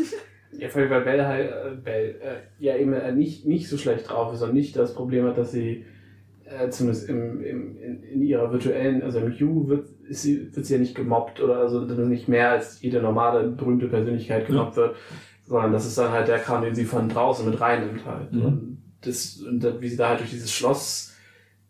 Ja, 0.58 0.68
vor 0.68 0.82
allem, 0.82 0.90
weil 0.90 1.00
Belle 1.00 1.26
halt, 1.26 1.50
äh, 1.50 1.74
Belle, 1.82 2.20
äh, 2.20 2.36
ja 2.60 2.76
eben 2.76 2.92
äh, 2.92 3.10
nicht, 3.10 3.46
nicht 3.46 3.68
so 3.68 3.78
schlecht 3.78 4.08
drauf 4.08 4.32
ist 4.32 4.42
und 4.42 4.52
nicht 4.54 4.76
das 4.76 4.94
Problem 4.94 5.24
hat, 5.24 5.36
dass 5.36 5.50
sie 5.50 5.86
äh, 6.44 6.68
zumindest 6.68 7.08
im, 7.08 7.42
im, 7.42 7.76
in, 7.78 8.02
in 8.02 8.22
ihrer 8.22 8.52
virtuellen, 8.52 9.02
also 9.02 9.18
im 9.18 9.32
Hugh 9.32 9.68
wird, 9.68 9.88
ist 10.08 10.22
sie, 10.22 10.54
wird 10.54 10.66
sie 10.66 10.74
ja 10.74 10.78
nicht 10.78 10.94
gemobbt 10.94 11.40
oder 11.40 11.56
also 11.56 11.80
nicht 11.80 12.28
mehr 12.28 12.50
als 12.50 12.80
jede 12.82 13.00
normale 13.00 13.48
berühmte 13.48 13.88
Persönlichkeit 13.88 14.46
gemobbt 14.46 14.76
wird, 14.76 14.94
sondern 15.46 15.72
das 15.72 15.86
ist 15.86 15.98
dann 15.98 16.12
halt 16.12 16.28
der 16.28 16.38
Kram, 16.38 16.62
den 16.62 16.74
sie 16.74 16.84
von 16.84 17.08
draußen 17.08 17.48
mit 17.48 17.60
reinnimmt 17.60 18.04
halt. 18.06 18.32
Mhm. 18.32 18.44
Und, 18.44 18.82
das, 19.04 19.38
und 19.38 19.80
wie 19.80 19.88
sie 19.88 19.96
da 19.96 20.10
halt 20.10 20.20
durch 20.20 20.30
dieses 20.30 20.52
Schloss 20.52 21.11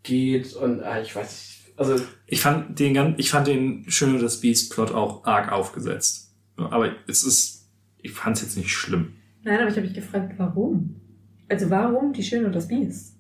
geht 0.03 0.55
und 0.55 0.81
äh, 0.81 1.03
ich 1.03 1.15
weiß 1.15 1.31
nicht, 1.31 1.79
also 1.79 1.97
Ich 2.27 2.41
fand 2.41 2.79
den, 2.79 2.95
gan- 2.95 3.15
ich 3.19 3.31
fand 3.31 3.47
den 3.47 3.85
Schön 3.91 4.15
und 4.15 4.23
das 4.23 4.41
Beast-Plot 4.41 4.93
auch 4.93 5.25
arg 5.25 5.51
aufgesetzt. 5.53 6.35
Aber 6.57 6.91
es 7.09 7.25
ist, 7.25 7.69
ich 8.03 8.13
fand 8.13 8.37
es 8.37 8.43
jetzt 8.43 8.57
nicht 8.57 8.71
schlimm. 8.71 9.15
Nein, 9.43 9.59
aber 9.61 9.69
ich 9.71 9.77
habe 9.77 9.87
mich 9.87 9.95
gefragt, 9.95 10.35
warum? 10.37 10.97
Also 11.49 11.69
warum 11.71 12.13
die 12.13 12.23
Schöne 12.23 12.47
und 12.47 12.55
das 12.55 12.69
Biest? 12.69 13.17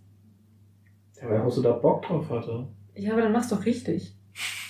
ja, 1.20 1.28
weil 1.30 1.42
Hosso 1.44 1.62
da 1.62 1.72
Bock 1.72 2.02
drauf 2.06 2.28
hatte. 2.30 2.66
Ja, 2.96 3.12
aber 3.12 3.22
dann 3.22 3.32
mach's 3.32 3.48
doch 3.48 3.64
richtig. 3.64 4.12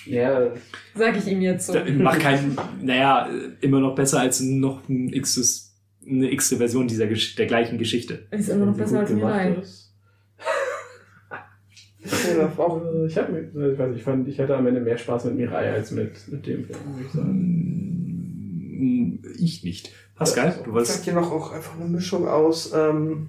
Ja, 0.05 0.53
Sag 0.95 1.17
ich 1.17 1.27
ihm 1.29 1.41
jetzt 1.41 1.67
so. 1.69 1.73
Da- 1.73 1.85
Macht 1.91 2.21
keinen, 2.21 2.57
naja, 2.83 3.29
immer 3.61 3.81
noch 3.81 3.95
besser 3.95 4.21
als 4.21 4.41
noch 4.41 4.87
ein 4.89 5.11
xtes, 5.13 5.75
eine 6.07 6.31
x 6.33 6.49
Version 6.55 6.89
dieser, 6.89 7.07
der 7.07 7.47
gleichen 7.47 7.79
Geschichte. 7.79 8.27
Ist 8.33 8.49
immer 8.49 8.67
noch 8.67 8.77
besser 8.77 9.01
als 9.01 9.11
gemacht 9.11 9.35
Mirai. 9.45 9.61
ist. 9.61 9.82
Äh, 12.05 13.07
Ich, 13.07 13.17
hab, 13.17 13.29
mir- 13.31 13.41
ich 13.73 13.79
weiß 13.79 13.89
nicht, 13.91 13.99
ich 13.99 14.03
fand, 14.03 14.29
ich 14.29 14.41
hatte 14.41 14.57
am 14.57 14.67
Ende 14.67 14.81
mehr 14.81 14.99
Spaß 14.99 15.25
mit 15.27 15.37
Mirai 15.37 15.71
als 15.73 15.91
mit, 15.93 16.11
mit 16.29 16.47
dem 16.47 16.65
Film, 16.65 16.79
würde 16.95 17.05
ich 17.07 17.13
sagen. 17.13 17.29
Hm, 18.79 19.19
Ich 19.39 19.63
nicht. 19.65 19.93
Pascal, 20.17 20.55
du 20.65 20.73
wolltest. 20.73 21.05
hier 21.05 21.15
noch 21.15 21.31
auch 21.33 21.53
einfach 21.53 21.75
eine 21.79 21.89
Mischung 21.89 22.29
aus, 22.29 22.73
ähm, 22.75 23.29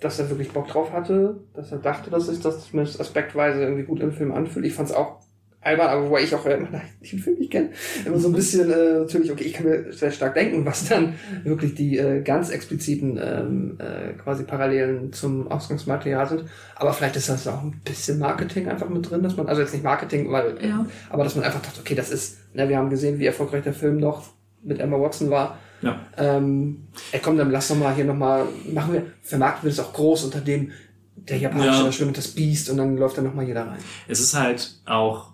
dass 0.00 0.18
er 0.18 0.28
wirklich 0.30 0.50
Bock 0.50 0.68
drauf 0.68 0.92
hatte, 0.92 1.40
dass 1.54 1.70
er 1.72 1.78
dachte, 1.78 2.10
dass 2.10 2.26
sich 2.26 2.40
das 2.40 2.68
zumindest 2.68 3.00
aspektweise 3.00 3.62
irgendwie 3.62 3.84
gut 3.84 4.00
im 4.00 4.12
Film 4.12 4.32
anfühlt. 4.32 4.66
Ich 4.66 4.74
fand 4.74 4.90
es 4.90 4.94
auch 4.94 5.20
albern, 5.62 5.88
aber 5.88 6.06
wobei 6.08 6.22
ich 6.22 6.34
auch 6.34 6.44
äh, 6.46 6.58
den 7.12 7.18
Film 7.18 7.38
nicht 7.38 7.50
kenne, 7.52 7.70
immer 8.04 8.18
so 8.18 8.28
ein 8.28 8.34
bisschen 8.34 8.70
äh, 8.70 8.98
natürlich, 9.00 9.30
okay, 9.30 9.44
ich 9.44 9.52
kann 9.54 9.66
mir 9.66 9.92
sehr 9.92 10.10
stark 10.10 10.34
denken, 10.34 10.64
was 10.66 10.88
dann 10.88 11.14
wirklich 11.44 11.74
die 11.74 11.98
äh, 11.98 12.20
ganz 12.22 12.50
expliziten 12.50 13.18
ähm, 13.22 13.78
äh, 13.78 14.12
quasi 14.14 14.44
Parallelen 14.44 15.12
zum 15.12 15.50
Ausgangsmaterial 15.50 16.28
sind. 16.28 16.44
Aber 16.76 16.92
vielleicht 16.92 17.16
ist 17.16 17.28
das 17.28 17.46
auch 17.46 17.62
ein 17.62 17.80
bisschen 17.84 18.18
Marketing 18.18 18.68
einfach 18.68 18.88
mit 18.88 19.08
drin, 19.08 19.22
dass 19.22 19.36
man, 19.36 19.46
also 19.46 19.60
jetzt 19.60 19.72
nicht 19.72 19.84
Marketing, 19.84 20.30
weil, 20.30 20.56
Ja. 20.62 20.84
aber 21.10 21.24
dass 21.24 21.36
man 21.36 21.44
einfach 21.44 21.62
dachte, 21.62 21.80
okay, 21.80 21.94
das 21.94 22.10
ist, 22.10 22.38
ne, 22.54 22.68
wir 22.68 22.76
haben 22.76 22.90
gesehen, 22.90 23.18
wie 23.18 23.26
erfolgreich 23.26 23.62
der 23.62 23.74
Film 23.74 23.98
noch 23.98 24.30
mit 24.62 24.80
Emma 24.80 24.98
Watson 25.00 25.30
war. 25.30 25.58
Ja. 25.80 25.98
Ähm, 26.16 26.86
ey, 27.10 27.20
komm, 27.22 27.36
dann 27.36 27.50
lass 27.50 27.68
doch 27.68 27.76
mal 27.76 27.94
hier 27.94 28.04
nochmal, 28.04 28.44
machen 28.72 28.92
wir, 28.92 29.02
vermarkten 29.22 29.64
wir 29.64 29.70
das 29.74 29.84
auch 29.84 29.92
groß 29.92 30.24
unter 30.24 30.40
dem, 30.40 30.70
der 31.16 31.38
japanische 31.38 31.84
Ja. 31.84 31.92
Schwimmt 31.92 32.10
mit 32.10 32.18
das 32.18 32.28
Biest 32.28 32.70
und 32.70 32.76
dann 32.76 32.96
läuft 32.96 33.18
da 33.18 33.22
nochmal 33.22 33.46
jeder 33.46 33.66
rein. 33.66 33.78
Es 34.08 34.20
ist 34.20 34.34
halt 34.38 34.76
auch, 34.86 35.28
äh, 35.30 35.31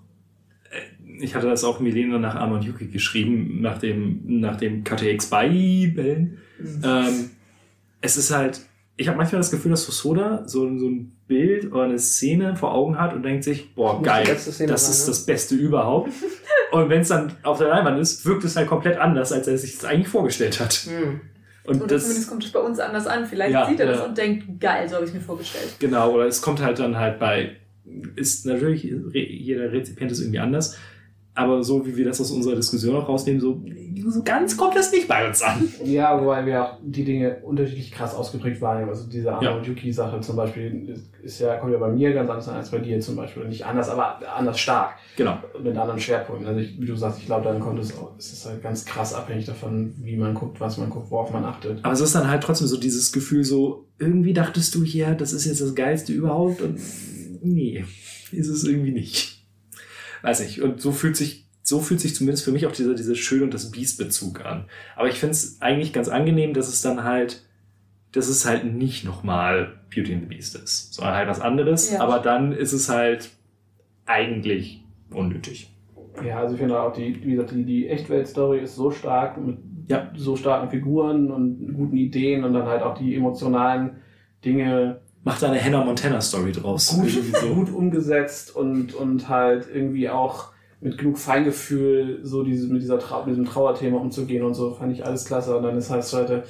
ich 1.21 1.35
hatte 1.35 1.49
das 1.49 1.65
auch 1.65 1.81
Milena 1.81 2.19
nach 2.19 2.35
Amon 2.35 2.63
Yuki 2.63 2.87
geschrieben, 2.87 3.61
nach 3.61 3.79
dem, 3.79 4.41
nach 4.41 4.57
dem 4.57 4.85
KTX 4.85 5.27
Beibellen. 5.27 6.39
Ähm, 6.83 7.31
es 8.01 8.17
ist 8.17 8.31
halt, 8.31 8.61
ich 8.97 9.09
habe 9.09 9.17
manchmal 9.17 9.41
das 9.41 9.51
Gefühl, 9.51 9.71
dass 9.71 9.87
Hosoda 9.87 10.43
so, 10.47 10.79
so 10.79 10.89
ein 10.89 11.17
Bild 11.27 11.73
oder 11.73 11.85
eine 11.85 11.99
Szene 11.99 12.57
vor 12.57 12.75
Augen 12.75 12.99
hat 12.99 13.15
und 13.15 13.23
denkt 13.23 13.45
sich, 13.45 13.75
boah, 13.75 14.03
geil, 14.03 14.25
das 14.27 14.45
sein, 14.45 14.69
ist 14.69 15.01
ne? 15.01 15.07
das 15.07 15.27
Beste 15.27 15.55
überhaupt. 15.55 16.11
und 16.73 16.89
wenn 16.89 17.03
es 17.03 17.09
dann 17.09 17.33
auf 17.43 17.59
der 17.59 17.69
Leinwand 17.69 17.99
ist, 18.01 18.25
wirkt 18.27 18.45
es 18.45 18.57
halt 18.57 18.67
komplett 18.67 18.99
anders, 18.99 19.33
als 19.33 19.47
er 19.47 19.59
sich 19.59 19.77
das 19.77 19.85
eigentlich 19.85 20.09
vorgestellt 20.09 20.59
hat. 20.59 20.73
Hm. 20.73 21.21
Und 21.65 21.83
Oder 21.83 21.87
das, 21.87 22.05
zumindest 22.05 22.31
kommt 22.31 22.45
es 22.45 22.51
bei 22.51 22.61
uns 22.61 22.81
anders 22.81 23.07
an. 23.07 23.27
Vielleicht 23.27 23.53
Ja, 23.53 23.69
sieht 23.69 23.79
er 23.79 23.87
das 23.87 23.99
ja. 23.99 24.05
und 24.07 24.17
denkt, 24.17 24.59
geil, 24.59 24.89
so 24.89 24.97
habe 24.97 25.05
ich 25.05 25.13
mir 25.13 25.21
vorgestellt. 25.21 25.77
Genau, 25.79 26.15
oder 26.15 26.27
es 26.27 26.41
kommt 26.41 26.63
halt 26.63 26.79
dann 26.79 26.97
halt 26.97 27.19
bei, 27.19 27.57
ist 28.17 28.47
natürlich, 28.47 28.85
jeder 28.85 29.71
Rezipient 29.71 30.11
ist 30.11 30.21
irgendwie 30.21 30.39
anders, 30.39 30.79
aber 31.39 31.63
so 31.63 31.87
wie 31.87 31.97
wir 31.97 32.05
das 32.05 32.21
aus 32.21 32.33
unserer 32.33 32.57
Diskussion 32.57 32.97
auch 32.97 33.09
rausnehmen, 33.09 33.41
so, 33.41 33.63
so 34.11 34.23
ganz 34.25 34.57
kommt 34.57 34.75
das 34.75 34.91
nicht 34.91 35.07
bei 35.07 35.29
uns 35.29 35.41
an. 35.41 35.69
Ja, 35.85 36.21
wobei 36.21 36.45
wir 36.45 36.65
auch 36.65 36.79
die 36.83 37.05
Dinge 37.05 37.37
unterschiedlich 37.43 37.93
krass 37.93 38.13
ausgeprägt 38.15 38.61
wahrnehmen. 38.61 38.89
Also 38.89 39.09
diese. 39.09 39.33
Arno 39.33 39.63
Yuki-Sache 39.63 40.21
zum 40.21 40.35
Beispiel 40.35 40.89
ist, 40.89 41.11
ist 41.23 41.41
ja, 41.41 41.57
kommt 41.57 41.73
ja 41.73 41.79
bei 41.79 41.91
mir 41.91 42.13
ganz 42.13 42.29
anders 42.29 42.49
an 42.49 42.57
als 42.57 42.71
bei 42.71 42.79
dir 42.79 42.99
zum 43.01 43.15
Beispiel. 43.15 43.45
Nicht 43.47 43.65
anders, 43.65 43.89
aber 43.89 44.19
anders 44.37 44.59
stark. 44.59 44.97
Genau. 45.17 45.39
Mit 45.63 45.77
anderen 45.77 46.01
Schwerpunkten. 46.01 46.49
Also 46.49 46.61
ich, 46.61 46.81
wie 46.81 46.87
du 46.87 46.97
sagst, 46.97 47.21
ich 47.21 47.27
glaube, 47.27 47.45
dann 47.45 47.61
kommt 47.61 47.79
es 47.79 47.97
auch, 47.97 48.11
es 48.19 48.33
ist 48.33 48.47
halt 48.47 48.61
ganz 48.61 48.85
krass 48.85 49.15
abhängig 49.15 49.47
davon, 49.47 49.95
wie 49.99 50.17
man 50.17 50.35
guckt, 50.35 50.61
was 50.61 50.77
man 50.77 50.91
guckt, 50.91 51.11
worauf 51.13 51.33
man 51.33 51.45
achtet. 51.45 51.85
Aber 51.85 51.95
es 51.95 52.01
ist 52.01 52.15
dann 52.17 52.29
halt 52.29 52.43
trotzdem 52.43 52.67
so 52.67 52.79
dieses 52.79 53.13
Gefühl 53.13 53.45
so, 53.45 53.87
irgendwie 54.01 54.33
dachtest 54.33 54.75
du 54.75 54.83
hier, 54.83 55.15
das 55.15 55.33
ist 55.33 55.45
jetzt 55.45 55.61
das 55.61 55.77
Geilste 55.77 56.13
überhaupt 56.13 56.63
und 56.63 56.81
nee, 57.43 57.85
ist 58.33 58.49
es 58.49 58.65
irgendwie 58.65 58.93
nicht. 58.93 59.38
Weiß 60.23 60.41
nicht. 60.41 60.63
Und 60.63 60.81
so 60.81 60.93
fühlt 60.93 61.17
sich, 61.17 61.47
so 61.63 61.81
fühlt 61.81 62.01
sich 62.01 62.15
zumindest 62.15 62.45
für 62.45 62.53
mich 62.53 62.67
auch 62.67 62.73
dieser, 62.73 62.95
dieser 62.95 63.15
Schön 63.15 63.43
und 63.43 63.55
das 63.55 63.71
Biest-Bezug 63.71 64.45
an. 64.45 64.65
Aber 64.97 65.09
ich 65.09 65.19
finde 65.19 65.33
es 65.33 65.61
eigentlich 65.61 65.93
ganz 65.93 66.09
angenehm, 66.09 66.55
dass 66.55 66.69
es 66.69 66.83
dann 66.83 67.05
halt, 67.05 67.45
dass 68.13 68.29
es 68.29 68.47
halt 68.47 68.65
nicht 68.65 69.05
nochmal 69.05 69.75
Beauty 69.95 70.15
and 70.15 70.23
the 70.23 70.29
Beast 70.29 70.55
ist, 70.57 70.95
sondern 70.95 71.15
halt 71.15 71.29
was 71.29 71.41
anderes. 71.41 71.93
Ja. 71.93 72.01
Aber 72.01 72.19
dann 72.21 72.53
ist 72.53 72.73
es 72.73 72.89
halt 72.89 73.31
eigentlich 74.07 74.83
unnötig. 75.11 75.71
Ja, 76.25 76.41
also 76.41 76.55
ich 76.55 76.61
finde 76.61 76.81
auch 76.81 76.93
die, 76.93 77.23
wie 77.25 77.33
gesagt, 77.33 77.53
die, 77.53 77.65
die 77.65 77.89
Echtwelt-Story 77.89 78.61
ist 78.61 78.75
so 78.75 78.91
stark 78.91 79.39
mit 79.39 79.59
Ja. 79.89 80.11
so 80.17 80.37
starken 80.37 80.69
Figuren 80.71 81.31
und 81.31 81.75
guten 81.75 81.97
Ideen 81.97 82.45
und 82.45 82.55
dann 82.55 82.67
halt 82.67 82.83
auch 82.83 82.99
die 82.99 83.15
emotionalen 83.15 83.99
Dinge 84.45 85.01
Mach 85.29 85.39
da 85.41 85.51
eine 85.51 85.63
Hannah 85.63 85.85
Montana 85.85 86.21
Story 86.21 86.53
draus. 86.53 86.95
gut, 86.99 87.11
so. 87.11 87.55
gut 87.55 87.71
umgesetzt 87.73 88.55
und, 88.57 88.95
und 88.95 89.29
halt 89.29 89.69
irgendwie 89.73 90.09
auch 90.09 90.49
mit 90.81 90.97
genug 90.97 91.19
Feingefühl 91.19 92.21
so 92.23 92.43
diese, 92.43 92.69
mit, 92.69 92.83
dieser 92.83 92.99
Trau 92.99 93.21
mit 93.25 93.31
diesem 93.31 93.45
Trauerthema 93.47 93.99
umzugehen 93.99 94.45
und 94.45 94.55
so, 94.55 94.75
fand 94.75 94.93
ich 94.93 95.05
alles 95.05 95.25
klasse. 95.25 95.57
Und 95.57 95.65
dann 95.65 95.77
ist 95.77 95.91
halt 95.91 96.11
heute, 96.13 96.45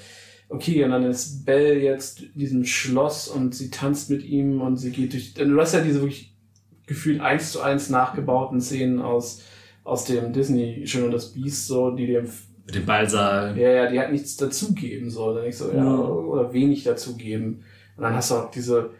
okay, 0.48 0.84
und 0.84 0.90
dann 0.90 1.04
ist 1.04 1.44
Belle 1.44 1.78
jetzt 1.78 2.20
in 2.22 2.38
diesem 2.38 2.64
Schloss 2.64 3.28
und 3.28 3.54
sie 3.54 3.70
tanzt 3.70 4.10
mit 4.10 4.22
ihm 4.24 4.60
und 4.60 4.76
sie 4.76 4.90
geht 4.90 5.12
durch. 5.12 5.34
Du 5.34 5.60
hast 5.60 5.74
ja 5.74 5.80
diese 5.80 6.00
wirklich 6.00 6.34
gefühlt 6.86 7.20
eins 7.20 7.52
zu 7.52 7.60
eins 7.60 7.90
nachgebauten 7.90 8.60
Szenen 8.60 9.00
aus, 9.00 9.42
aus 9.84 10.04
dem 10.04 10.32
Disney 10.32 10.86
Schön 10.86 11.04
und 11.04 11.10
das 11.12 11.32
Biest, 11.32 11.66
so, 11.66 11.90
die 11.90 12.06
dem 12.06 12.28
Mit 12.66 12.74
dem 12.74 12.86
Ballsaal. 12.86 13.58
ja, 13.58 13.70
ja, 13.70 13.90
die 13.90 13.98
hat 13.98 14.12
nichts 14.12 14.36
dazugeben, 14.36 15.10
so. 15.10 15.34
Dann 15.34 15.46
ich 15.46 15.56
so, 15.56 15.68
ja, 15.70 15.76
Ja. 15.84 15.98
oder 15.98 16.52
wenig 16.52 16.84
dazugeben. 16.84 17.64
Und 17.98 18.04
dann 18.04 18.14
hast 18.14 18.30
du 18.30 18.36
auch 18.36 18.50
diese 18.50 18.90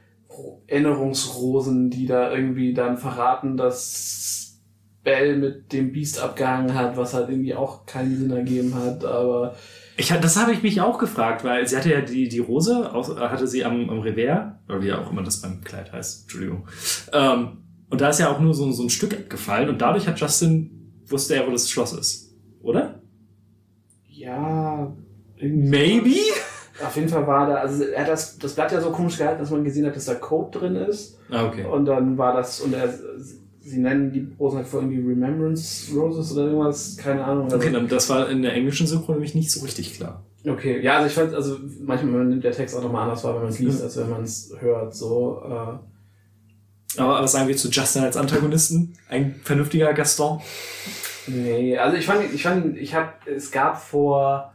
Erinnerungsrosen, 0.66 1.88
die 1.88 2.06
da 2.06 2.30
irgendwie 2.32 2.74
dann 2.74 2.98
verraten, 2.98 3.56
dass 3.56 4.60
Bell 5.04 5.38
mit 5.38 5.72
dem 5.72 5.92
Biest 5.92 6.20
abgehangen 6.20 6.74
hat, 6.74 6.96
was 6.96 7.14
halt 7.14 7.30
irgendwie 7.30 7.54
auch 7.54 7.86
keinen 7.86 8.16
Sinn 8.16 8.30
ergeben 8.30 8.74
hat, 8.74 9.04
aber 9.04 9.54
Ich, 9.96 10.08
das 10.08 10.36
habe 10.36 10.52
ich 10.52 10.62
mich 10.62 10.80
auch 10.80 10.98
gefragt, 10.98 11.44
weil 11.44 11.66
sie 11.66 11.76
hatte 11.76 11.90
ja 11.90 12.02
die, 12.02 12.28
die 12.28 12.40
Rose, 12.40 12.92
hatte 12.92 13.46
sie 13.46 13.64
am, 13.64 13.88
am 13.88 14.00
Revers, 14.00 14.52
oder 14.68 14.82
wie 14.82 14.92
auch 14.92 15.10
immer 15.10 15.22
das 15.22 15.40
beim 15.40 15.62
Kleid 15.62 15.92
heißt, 15.92 16.24
Entschuldigung. 16.24 16.68
Ähm, 17.12 17.62
und 17.88 18.00
da 18.00 18.10
ist 18.10 18.20
ja 18.20 18.30
auch 18.30 18.40
nur 18.40 18.52
so, 18.52 18.70
so 18.72 18.82
ein 18.82 18.90
Stück 18.90 19.14
abgefallen 19.14 19.70
und 19.70 19.80
dadurch 19.80 20.06
hat 20.06 20.20
Justin, 20.20 20.92
wusste 21.06 21.36
er, 21.36 21.46
wo 21.46 21.52
das 21.52 21.70
Schloss 21.70 21.94
ist. 21.94 22.36
Oder? 22.60 23.00
ja. 24.18 24.92
Maybe? 25.40 26.16
Auf 26.84 26.94
jeden 26.96 27.08
Fall 27.08 27.26
war 27.26 27.46
da, 27.46 27.54
also 27.56 27.84
er 27.84 28.02
hat 28.02 28.08
das, 28.08 28.38
das 28.38 28.54
Blatt 28.54 28.70
ja 28.72 28.80
so 28.80 28.90
komisch 28.90 29.18
gehalten, 29.18 29.40
dass 29.40 29.50
man 29.50 29.64
gesehen 29.64 29.86
hat, 29.86 29.96
dass 29.96 30.04
da 30.04 30.14
Code 30.14 30.58
drin 30.58 30.76
ist. 30.76 31.18
Ah, 31.30 31.46
okay. 31.46 31.64
Und 31.64 31.86
dann 31.86 32.16
war 32.16 32.34
das, 32.34 32.60
und 32.60 32.72
er, 32.72 32.92
sie 33.60 33.78
nennen 33.78 34.12
die 34.12 34.28
Rosen 34.38 34.58
halt 34.58 34.66
vor 34.68 34.80
irgendwie 34.80 35.00
Remembrance 35.00 35.92
Roses 35.94 36.32
oder 36.32 36.46
irgendwas, 36.46 36.96
keine 36.96 37.24
Ahnung. 37.24 37.44
Also, 37.44 37.56
Okay, 37.56 37.86
das 37.88 38.08
war 38.08 38.28
in 38.30 38.42
der 38.42 38.54
englischen 38.54 38.86
Synchro 38.86 39.12
nämlich 39.12 39.34
nicht 39.34 39.50
so 39.50 39.60
richtig 39.64 39.94
klar. 39.94 40.24
okay, 40.46 40.80
ja, 40.80 40.96
also 40.98 41.08
ich 41.08 41.14
fand, 41.14 41.34
also 41.34 41.56
manchmal 41.80 42.24
nimmt 42.24 42.44
der 42.44 42.52
Text 42.52 42.76
auch 42.76 42.82
nochmal 42.82 43.02
anders 43.04 43.24
wahr, 43.24 43.34
wenn 43.34 43.42
man 43.42 43.50
es 43.50 43.58
liest, 43.58 43.82
als 43.82 43.96
wenn 43.96 44.10
man 44.10 44.22
es 44.22 44.52
hört, 44.60 44.94
so. 44.94 45.42
Äh, 45.44 47.00
Aber 47.00 47.22
was 47.22 47.32
sagen 47.32 47.48
wir 47.48 47.56
zu 47.56 47.68
Justin 47.68 48.04
als 48.04 48.16
Antagonisten? 48.16 48.94
Ein 49.08 49.34
vernünftiger 49.42 49.92
Gaston? 49.92 50.40
nee, 51.26 51.76
also 51.76 51.96
ich 51.96 52.06
fand, 52.06 52.32
ich 52.32 52.42
fand, 52.42 52.76
ich 52.78 52.94
hab, 52.94 53.26
es 53.26 53.50
gab 53.50 53.80
vor, 53.82 54.54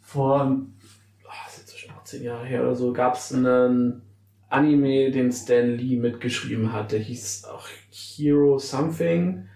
vor, 0.00 0.56
18 2.04 2.22
Jahre 2.22 2.44
her 2.44 2.62
oder 2.62 2.74
so, 2.74 2.92
gab 2.92 3.14
es 3.16 3.32
einen 3.32 4.02
Anime, 4.50 5.10
den 5.10 5.32
Stan 5.32 5.76
Lee 5.76 5.96
mitgeschrieben 5.96 6.72
hat, 6.72 6.92
der 6.92 7.00
hieß 7.00 7.44
auch 7.44 7.66
Hero 7.90 8.58
Something 8.58 9.48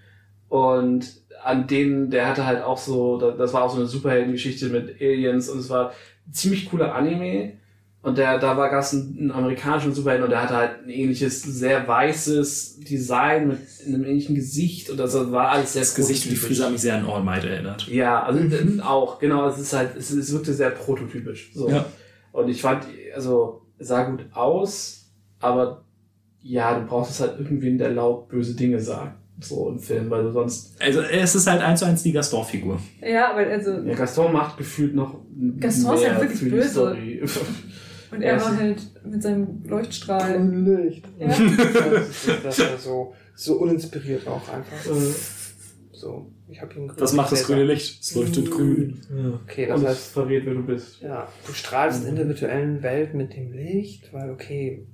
und 0.49 1.07
an 1.45 1.67
denen, 1.67 2.11
der 2.11 2.27
hatte 2.29 2.47
halt 2.47 2.63
auch 2.63 2.79
so, 2.79 3.19
da- 3.19 3.31
das 3.33 3.53
war 3.53 3.63
auch 3.65 3.71
so 3.71 3.77
eine 3.79 3.87
Superheldengeschichte 3.87 4.69
mit 4.71 5.01
Aliens 5.01 5.49
und 5.49 5.59
es 5.61 5.71
war 5.71 5.93
ein 6.27 6.33
ziemlich 6.33 6.69
cooler 6.71 6.95
Anime 6.95 7.53
und 8.03 8.17
der, 8.19 8.39
da 8.39 8.57
war 8.57 8.71
gab's 8.71 8.93
einen, 8.95 9.17
einen 9.19 9.31
amerikanischen 9.31 9.93
Superhelden 9.95 10.25
und 10.25 10.31
der 10.31 10.43
hatte 10.43 10.57
halt 10.57 10.85
ein 10.85 10.91
ähnliches, 10.91 11.43
sehr 11.43 11.87
weißes 11.87 12.81
Design 12.81 13.49
mit 13.49 13.59
einem 13.87 14.05
ähnlichen 14.05 14.35
Gesicht 14.35 14.91
und 14.91 14.97
das 14.97 15.15
war 15.31 15.51
alles 15.51 15.75
sehr 15.75 15.83
Das 15.83 15.95
Gesicht 15.95 16.25
und 16.25 16.33
die. 16.33 16.37
Frise 16.37 16.65
haben 16.65 16.73
mich 16.73 16.81
sehr 16.81 16.95
an 16.97 17.07
All 17.07 17.23
Might 17.23 17.45
erinnert. 17.45 17.87
Ja, 17.89 18.23
also 18.23 18.41
auch, 18.83 19.19
genau, 19.19 19.47
es 19.49 19.59
ist 19.59 19.73
halt, 19.75 19.97
es, 19.97 20.11
es 20.11 20.33
wirkte 20.33 20.55
sehr 20.55 20.71
prototypisch. 20.71 21.51
So. 21.55 21.69
Ja. 21.69 21.85
Und 22.33 22.49
ich 22.49 22.61
fand, 22.63 22.85
also, 23.15 23.63
es 23.79 23.89
sah 23.89 24.05
gut 24.05 24.27
aus, 24.33 25.11
aber 25.41 25.85
ja, 26.41 26.79
du 26.79 26.87
brauchst 26.87 27.11
es 27.13 27.21
halt 27.21 27.39
irgendwen, 27.39 27.79
der 27.79 27.91
laut 27.91 28.29
böse 28.29 28.55
Dinge 28.55 28.81
sagt. 28.81 29.17
So 29.41 29.69
im 29.69 29.79
Film, 29.79 30.11
weil 30.11 30.25
du 30.25 30.33
sonst. 30.33 30.75
Also 30.83 31.01
es 31.01 31.35
ist 31.37 31.47
halt 31.47 31.63
eins 31.63 31.79
zu 31.79 31.87
eins 31.87 32.03
die 32.03 32.11
Gaston-Figur. 32.11 32.81
Ja, 33.01 33.31
aber 33.31 33.41
also, 33.47 33.71
Ja, 33.79 33.95
Gaston 33.95 34.33
macht 34.33 34.57
gefühlt 34.59 34.97
noch 34.97 35.15
Gaston 35.61 35.95
ist 35.95 36.03
ja 36.03 36.13
mehr 36.15 36.21
wirklich 36.23 36.51
böse. 36.51 36.69
Story. 36.69 37.23
Und 38.11 38.23
er 38.23 38.37
Ja, 38.37 38.43
war 38.43 38.57
halt 38.57 38.83
mit 39.05 39.23
seinem 39.23 39.63
Leuchtstrahl. 39.65 40.43
Licht. 40.43 41.05
Ja. 41.21 41.29
Das, 41.29 41.39
ist, 41.39 42.45
das 42.45 42.59
war 42.59 42.79
so, 42.79 43.15
so 43.37 43.59
uninspiriert 43.59 44.27
auch 44.27 44.43
einfach. 44.49 44.77
So, 45.93 46.33
ich 46.51 46.61
habe 46.63 46.75
ihn 46.75 46.91
Was 46.97 47.13
macht 47.13 47.33
das 47.33 47.45
grüne 47.45 47.65
Licht? 47.65 48.03
Es 48.03 48.15
leuchtet 48.15 48.51
grün. 48.51 48.99
Okay, 49.45 49.67
das 49.67 49.79
Und 49.79 49.85
es 49.85 49.91
heißt, 49.91 50.13
verrät, 50.13 50.47
wer 50.47 50.55
du 50.55 50.63
bist. 50.65 51.01
ja, 51.03 51.29
du 51.47 51.53
strahlst 51.53 52.07
in 52.07 52.17
der 52.17 52.27
virtuellen 52.29 52.83
Welt 52.83 53.15
mit 53.15 53.35
dem 53.37 53.53
Licht, 53.53 54.13
weil 54.13 54.31
okay. 54.31 54.87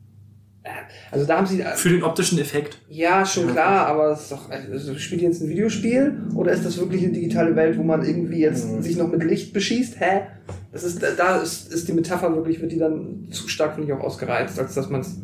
äh, 0.62 0.68
Also 1.10 1.26
da 1.26 1.38
haben 1.38 1.46
sie. 1.46 1.62
Für 1.76 1.90
den 1.90 2.02
optischen 2.02 2.38
Effekt. 2.38 2.78
Ja, 2.88 3.24
schon 3.24 3.48
klar, 3.52 3.86
aber 3.86 4.12
es 4.12 4.22
ist 4.22 4.32
doch. 4.32 4.50
Also 4.50 4.96
spielt 4.96 5.22
ihr 5.22 5.28
jetzt 5.28 5.42
ein 5.42 5.48
Videospiel 5.48 6.22
oder 6.34 6.52
ist 6.52 6.64
das 6.64 6.78
wirklich 6.78 7.04
eine 7.04 7.12
digitale 7.12 7.54
Welt, 7.56 7.76
wo 7.78 7.82
man 7.82 8.04
irgendwie 8.04 8.40
jetzt 8.40 8.68
Mhm. 8.68 8.82
sich 8.82 8.96
noch 8.96 9.10
mit 9.10 9.22
Licht 9.22 9.52
beschießt? 9.52 10.00
Hä? 10.00 10.22
Das 10.72 10.82
ist, 10.84 11.02
da 11.02 11.36
ist, 11.40 11.72
ist 11.72 11.86
die 11.88 11.92
Metapher 11.92 12.34
wirklich, 12.34 12.60
wird 12.60 12.72
die 12.72 12.78
dann 12.78 13.28
zu 13.30 13.48
stark, 13.48 13.74
finde 13.74 13.88
ich, 13.88 13.94
auch 13.98 14.02
ausgereizt, 14.04 14.58
als 14.58 14.74
dass 14.74 14.90
man 14.90 15.02
es 15.02 15.20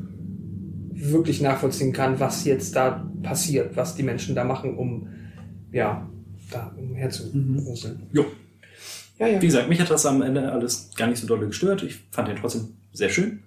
wirklich 0.92 1.41
nachvollziehen 1.41 1.92
kann, 1.92 2.20
was 2.20 2.44
jetzt 2.44 2.76
da 2.76 3.10
passiert, 3.23 3.75
was 3.76 3.94
die 3.97 4.02
Menschen 4.02 4.34
da 4.34 4.44
machen, 4.44 4.76
um 4.76 5.09
ja, 5.73 6.10
da 6.51 6.73
umherzuruseln. 6.77 8.03
Jo. 8.12 8.27
Ja, 9.19 9.27
ja. 9.27 9.43
Wie 9.43 9.47
gesagt, 9.47 9.69
mich 9.69 9.81
hat 9.81 9.91
das 9.91 10.07
am 10.07 10.23
Ende 10.23 10.51
alles 10.51 10.91
gar 10.97 11.07
nicht 11.09 11.20
so 11.20 11.27
doll 11.27 11.47
gestört. 11.47 11.83
Ich 11.83 11.99
fand 12.11 12.29
den 12.29 12.37
trotzdem 12.37 12.75
sehr 12.93 13.11
schön. 13.11 13.43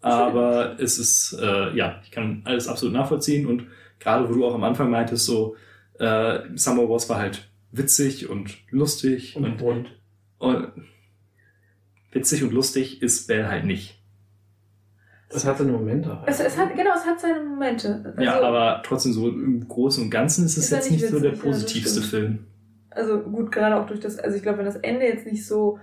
Aber 0.00 0.80
es 0.80 0.98
ist, 0.98 1.38
äh, 1.40 1.74
ja, 1.76 2.00
ich 2.02 2.10
kann 2.10 2.42
alles 2.44 2.66
absolut 2.66 2.92
nachvollziehen. 2.92 3.46
Und 3.46 3.66
gerade 4.00 4.28
wo 4.28 4.34
du 4.34 4.44
auch 4.44 4.54
am 4.54 4.64
Anfang 4.64 4.90
meintest, 4.90 5.26
so, 5.26 5.54
äh, 6.00 6.40
Summer 6.56 6.88
Wars 6.88 7.08
war 7.08 7.18
halt 7.18 7.48
witzig 7.70 8.28
und 8.28 8.56
lustig. 8.70 9.36
Und 9.36 9.44
Und, 9.44 9.58
bunt. 9.58 9.88
und 10.38 10.68
witzig 12.10 12.42
und 12.42 12.52
lustig 12.52 13.00
ist 13.00 13.28
Bell 13.28 13.46
halt 13.46 13.64
nicht. 13.64 14.01
Das 15.32 15.44
hat 15.44 15.58
seine 15.58 15.72
Momente. 15.72 16.18
Es, 16.26 16.40
es 16.40 16.56
hat, 16.58 16.74
genau, 16.76 16.90
es 16.94 17.06
hat 17.06 17.20
seine 17.20 17.42
Momente. 17.42 18.02
Also, 18.04 18.22
ja, 18.22 18.40
aber 18.40 18.82
trotzdem 18.84 19.12
so 19.12 19.28
im 19.28 19.66
Großen 19.66 20.04
und 20.04 20.10
Ganzen 20.10 20.44
ist 20.44 20.56
es 20.56 20.64
Ist 20.64 20.70
jetzt 20.70 20.90
nicht 20.90 21.02
nicht 21.02 21.10
so 21.10 21.20
der 21.20 21.32
witzig, 21.32 21.44
ja, 21.44 21.50
positivste 21.50 22.02
stimmt. 22.02 22.10
Film. 22.10 22.46
Also 22.90 23.18
gut, 23.20 23.50
gerade 23.52 23.76
auch 23.76 23.86
durch 23.86 24.00
das, 24.00 24.18
also 24.18 24.36
ich 24.36 24.42
glaube, 24.42 24.58
wenn 24.58 24.66
das 24.66 24.76
Ende 24.76 25.06
jetzt 25.06 25.26
nicht 25.26 25.46
so 25.46 25.78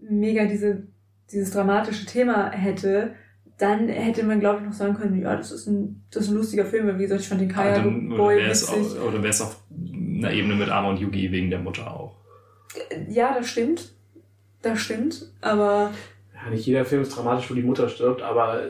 mega 0.00 0.46
diese, 0.46 0.84
dieses 1.30 1.50
dramatische 1.50 2.06
Thema 2.06 2.50
hätte, 2.50 3.14
dann 3.58 3.88
hätte 3.88 4.24
man, 4.24 4.40
glaube 4.40 4.60
ich, 4.60 4.66
noch 4.66 4.72
sagen 4.72 4.94
können, 4.94 5.20
ja, 5.20 5.36
das 5.36 5.52
ist 5.52 5.66
ein, 5.66 6.02
das 6.10 6.24
ist 6.24 6.30
ein 6.30 6.36
lustiger 6.36 6.64
Film, 6.64 6.86
weil 6.86 6.98
wie 6.98 7.02
gesagt, 7.02 7.20
ich 7.20 7.28
fand 7.28 7.40
den 7.40 7.48
Kaya 7.50 7.76
dann, 7.76 8.08
oder 8.08 8.16
Boy 8.16 8.36
wäre 8.38 8.50
es 8.50 8.62
witzig. 8.72 8.98
auch, 8.98 9.08
oder 9.08 9.22
wär's 9.22 9.40
auf 9.42 9.60
einer 9.70 10.32
Ebene 10.32 10.54
mit 10.56 10.68
Arma 10.70 10.90
und 10.90 10.98
Yugi 10.98 11.30
wegen 11.30 11.50
der 11.50 11.60
Mutter 11.60 11.88
auch. 11.94 12.16
Ja, 13.08 13.34
das 13.34 13.46
stimmt. 13.48 13.92
Das 14.62 14.80
stimmt, 14.80 15.30
aber 15.42 15.90
Ja, 16.34 16.50
nicht 16.50 16.64
jeder 16.66 16.86
Film 16.86 17.02
ist 17.02 17.10
dramatisch, 17.14 17.50
wo 17.50 17.54
die 17.54 17.62
Mutter 17.62 17.88
stirbt, 17.88 18.22
aber 18.22 18.62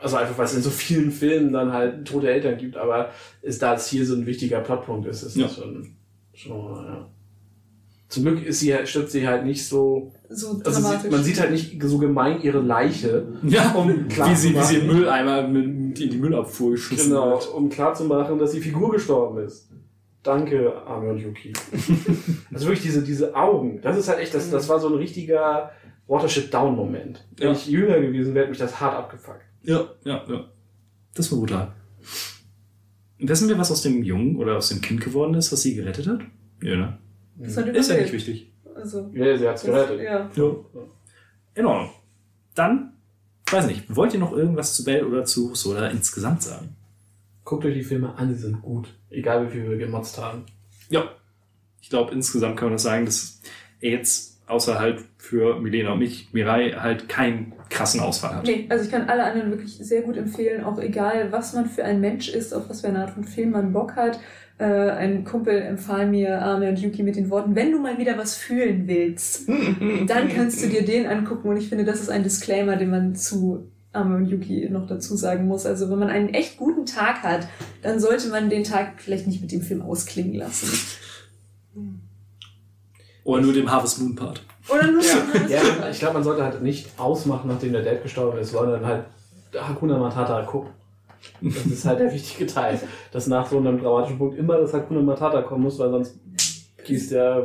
also 0.00 0.16
einfach, 0.16 0.36
weil 0.38 0.44
es 0.44 0.54
in 0.54 0.62
so 0.62 0.70
vielen 0.70 1.10
Filmen 1.10 1.52
dann 1.52 1.72
halt 1.72 2.06
tote 2.06 2.30
Eltern 2.30 2.56
gibt, 2.58 2.76
aber 2.76 3.10
ist 3.42 3.62
da 3.62 3.74
es 3.74 3.88
hier 3.88 4.04
so 4.06 4.14
ein 4.14 4.26
wichtiger 4.26 4.60
Plotpunkt 4.60 5.06
ist, 5.08 5.22
ist 5.22 5.36
Ja. 5.36 5.46
das 5.46 5.56
schon, 5.56 5.96
schon 6.34 6.84
ja. 6.86 7.08
Zum 8.08 8.22
Glück 8.22 8.44
ist 8.46 8.60
sie, 8.60 8.72
stirbt 8.84 9.10
sie 9.10 9.26
halt 9.26 9.44
nicht 9.44 9.66
so, 9.66 10.12
so 10.28 10.60
also 10.64 10.80
sie, 10.80 11.08
man 11.10 11.24
sieht 11.24 11.40
halt 11.40 11.50
nicht 11.50 11.82
so 11.82 11.98
gemein 11.98 12.40
ihre 12.40 12.60
Leiche, 12.60 13.26
Ja, 13.42 13.72
um 13.72 14.06
klar 14.08 14.30
wie 14.30 14.34
zu 14.34 14.40
sie, 14.42 14.54
wie 14.54 14.62
sie 14.62 14.78
machen. 14.78 14.90
im 14.90 14.96
Mülleimer 14.96 15.48
mit, 15.48 15.98
in 16.00 16.10
die 16.10 16.16
Müllabfuhr 16.18 16.72
geschossen 16.72 17.08
genau, 17.08 17.30
wird. 17.32 17.48
um 17.52 17.68
klarzumachen, 17.68 18.38
dass 18.38 18.52
die 18.52 18.60
Figur 18.60 18.92
gestorben 18.92 19.44
ist. 19.44 19.68
Danke, 20.22 20.72
Ami 20.86 21.08
und 21.10 21.18
Yuki. 21.18 21.52
also 22.52 22.66
wirklich 22.66 22.82
diese, 22.82 23.02
diese 23.02 23.34
Augen, 23.34 23.80
das 23.80 23.96
ist 23.96 24.08
halt 24.08 24.20
echt, 24.20 24.34
das, 24.34 24.50
das 24.50 24.68
war 24.68 24.78
so 24.78 24.88
ein 24.88 24.94
richtiger 24.94 25.70
Watership-Down-Moment. 26.08 27.26
Wenn 27.38 27.46
Ja. 27.48 27.52
ich 27.52 27.66
jünger 27.66 28.00
gewesen 28.00 28.34
wäre, 28.34 28.44
hätte 28.44 28.50
mich 28.50 28.58
das 28.58 28.80
hart 28.80 28.94
abgefuckt. 28.96 29.40
Ja, 29.66 29.88
ja, 30.04 30.24
ja. 30.28 30.48
Das 31.14 31.30
war 31.32 31.38
brutal. 31.38 31.72
Wissen 33.18 33.48
wir, 33.48 33.58
was 33.58 33.70
aus 33.70 33.82
dem 33.82 34.02
Jungen 34.02 34.36
oder 34.36 34.56
aus 34.56 34.68
dem 34.68 34.80
Kind 34.80 35.00
geworden 35.02 35.34
ist, 35.34 35.50
was 35.52 35.62
sie 35.62 35.74
gerettet 35.74 36.06
hat? 36.06 36.20
Ja, 36.62 36.76
ne? 36.76 36.98
Das 37.36 37.56
hat 37.56 37.68
Ist 37.68 37.90
ja 37.90 37.96
nicht 37.96 38.12
wichtig. 38.12 38.52
Also, 38.74 39.10
Ja, 39.14 39.36
sie 39.36 39.48
hat's 39.48 39.62
das, 39.62 39.70
gerettet. 39.88 40.00
ja. 40.04 40.30
Ja. 40.34 40.54
In 41.54 41.64
Ordnung. 41.66 41.90
Dann, 42.54 42.92
weiß 43.50 43.66
nicht, 43.66 43.94
wollt 43.94 44.12
ihr 44.12 44.20
noch 44.20 44.32
irgendwas 44.32 44.74
zu 44.74 44.84
Bell 44.84 45.04
oder 45.04 45.24
zu 45.24 45.54
Soda 45.54 45.88
insgesamt 45.88 46.42
sagen? 46.42 46.76
Guckt 47.44 47.64
euch 47.64 47.74
die 47.74 47.82
Filme 47.84 48.14
an, 48.16 48.28
die 48.28 48.34
sind 48.34 48.60
gut. 48.60 48.88
Egal 49.10 49.46
wie 49.46 49.50
viel 49.52 49.70
wir 49.70 49.78
gemotzt 49.78 50.18
haben. 50.18 50.44
Ja. 50.90 51.10
Ich 51.80 51.88
glaube, 51.90 52.12
insgesamt 52.12 52.56
kann 52.56 52.66
man 52.68 52.72
das 52.74 52.82
sagen, 52.82 53.04
dass 53.06 53.40
er 53.80 53.92
jetzt, 53.92 54.40
außer 54.48 54.78
halt 54.78 55.04
für 55.18 55.58
Milena 55.60 55.92
und 55.92 56.00
mich, 56.00 56.32
Mirai 56.32 56.72
halt 56.72 57.08
keinen 57.08 57.52
krassen 57.68 58.00
Ausfall 58.00 58.36
hat. 58.36 58.46
Nee, 58.46 58.66
also 58.68 58.84
ich 58.84 58.90
kann 58.90 59.08
alle 59.08 59.24
anderen 59.24 59.50
wirklich 59.50 59.76
sehr 59.76 60.02
gut 60.02 60.16
empfehlen, 60.16 60.64
auch 60.64 60.78
egal, 60.78 61.32
was 61.32 61.52
man 61.52 61.66
für 61.66 61.84
ein 61.84 62.00
Mensch 62.00 62.28
ist, 62.28 62.52
auf 62.54 62.68
was 62.68 62.80
für 62.80 62.88
eine 62.88 63.00
Art 63.00 63.10
von 63.10 63.24
Film 63.24 63.50
man 63.50 63.72
Bock 63.72 63.96
hat. 63.96 64.18
Äh, 64.58 64.64
ein 64.64 65.24
Kumpel 65.24 65.60
empfahl 65.60 66.06
mir 66.06 66.40
Ame 66.40 66.70
und 66.70 66.78
Yuki 66.78 67.02
mit 67.02 67.16
den 67.16 67.28
Worten, 67.28 67.54
wenn 67.54 67.72
du 67.72 67.78
mal 67.78 67.98
wieder 67.98 68.16
was 68.16 68.36
fühlen 68.36 68.86
willst, 68.86 69.48
dann 70.06 70.28
kannst 70.28 70.62
du 70.62 70.68
dir 70.68 70.84
den 70.84 71.06
angucken. 71.06 71.48
Und 71.48 71.56
ich 71.58 71.68
finde, 71.68 71.84
das 71.84 72.00
ist 72.00 72.08
ein 72.08 72.22
Disclaimer, 72.22 72.76
den 72.76 72.90
man 72.90 73.14
zu 73.14 73.70
Ame 73.92 74.16
und 74.16 74.26
Yuki 74.26 74.68
noch 74.70 74.86
dazu 74.86 75.16
sagen 75.16 75.46
muss. 75.46 75.66
Also 75.66 75.90
wenn 75.90 75.98
man 75.98 76.08
einen 76.08 76.30
echt 76.30 76.56
guten 76.56 76.86
Tag 76.86 77.22
hat, 77.22 77.48
dann 77.82 78.00
sollte 78.00 78.28
man 78.28 78.48
den 78.48 78.64
Tag 78.64 79.00
vielleicht 79.02 79.26
nicht 79.26 79.42
mit 79.42 79.52
dem 79.52 79.62
Film 79.62 79.82
ausklingen 79.82 80.34
lassen. 80.34 80.70
Oder 83.24 83.42
nur 83.42 83.52
dem 83.52 83.70
Harvest 83.70 84.00
Moon 84.00 84.14
Part. 84.14 84.44
Oder 84.68 84.90
nur 84.90 85.02
so 85.02 85.16
Ja, 85.48 85.60
ich 85.90 85.98
glaube, 85.98 86.14
man 86.14 86.24
sollte 86.24 86.44
halt 86.44 86.62
nicht 86.62 86.88
ausmachen, 86.98 87.48
nachdem 87.48 87.72
der 87.72 87.82
Dad 87.82 88.02
gestorben 88.02 88.38
ist, 88.38 88.52
sondern 88.52 88.84
halt 88.84 89.04
Hakuna 89.56 89.98
Matata 89.98 90.42
gucken. 90.42 90.70
Das 91.40 91.66
ist 91.66 91.84
halt 91.84 92.00
der 92.00 92.12
wichtige 92.12 92.46
Teil, 92.46 92.78
dass 93.12 93.26
nach 93.26 93.46
so 93.46 93.58
einem 93.58 93.80
dramatischen 93.80 94.18
Punkt 94.18 94.38
immer 94.38 94.58
das 94.58 94.72
Hakuna 94.72 95.00
Matata 95.00 95.42
kommen 95.42 95.64
muss, 95.64 95.78
weil 95.78 95.90
sonst 95.90 96.18
gießt 96.86 97.12
der... 97.12 97.42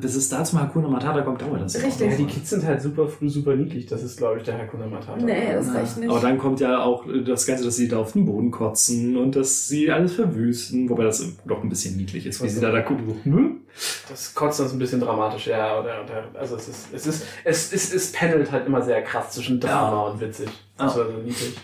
Bis 0.00 0.14
es 0.14 0.28
da 0.28 0.44
zum 0.44 0.60
Hakuna 0.60 0.88
Matata 0.88 1.22
kommt, 1.22 1.42
dauert 1.42 1.62
das. 1.62 1.74
ja 1.74 1.80
auch 1.80 1.86
Richtig. 1.86 2.10
Ja, 2.10 2.16
die 2.16 2.26
Kids 2.26 2.50
sind 2.50 2.64
halt 2.64 2.80
super 2.80 3.08
früh, 3.08 3.28
super 3.28 3.56
niedlich. 3.56 3.86
Das 3.86 4.02
ist, 4.02 4.16
glaube 4.16 4.38
ich, 4.38 4.44
der 4.44 4.58
Hakuna 4.58 4.86
Matata. 4.86 5.24
Nee, 5.24 5.52
das 5.52 5.74
reicht 5.74 5.98
nicht. 5.98 6.10
Aber 6.10 6.20
dann 6.20 6.38
kommt 6.38 6.60
ja 6.60 6.82
auch 6.82 7.06
das 7.24 7.46
Ganze, 7.46 7.64
dass 7.64 7.76
sie 7.76 7.88
da 7.88 7.98
auf 7.98 8.12
den 8.12 8.26
Boden 8.26 8.50
kotzen 8.50 9.16
und 9.16 9.34
dass 9.34 9.66
sie 9.66 9.90
alles 9.90 10.14
verwüsten, 10.14 10.88
wobei 10.88 11.04
das 11.04 11.26
doch 11.46 11.62
ein 11.62 11.68
bisschen 11.68 11.96
niedlich 11.96 12.26
ist, 12.26 12.42
wie 12.42 12.48
sie 12.48 12.60
da 12.60 12.70
da 12.70 12.82
gucken. 12.82 13.20
Hm? 13.24 13.60
Das 14.08 14.34
kotzt 14.34 14.60
uns 14.60 14.72
ein 14.72 14.78
bisschen 14.78 15.00
dramatisch, 15.00 15.48
ja. 15.48 15.80
Oder, 15.80 16.04
oder, 16.04 16.28
also 16.38 16.56
es 16.56 16.68
ist, 16.68 16.88
es 16.92 17.06
ist, 17.06 17.26
es 17.44 17.72
ist, 17.72 17.94
es 17.94 18.12
pendelt 18.12 18.52
halt 18.52 18.66
immer 18.66 18.82
sehr 18.82 19.02
krass 19.02 19.30
zwischen 19.30 19.58
Drama 19.58 20.10
und 20.10 20.20
witzig. 20.20 20.48
Das 20.76 20.96
war 20.96 21.06
so 21.06 21.18
niedlich. 21.18 21.56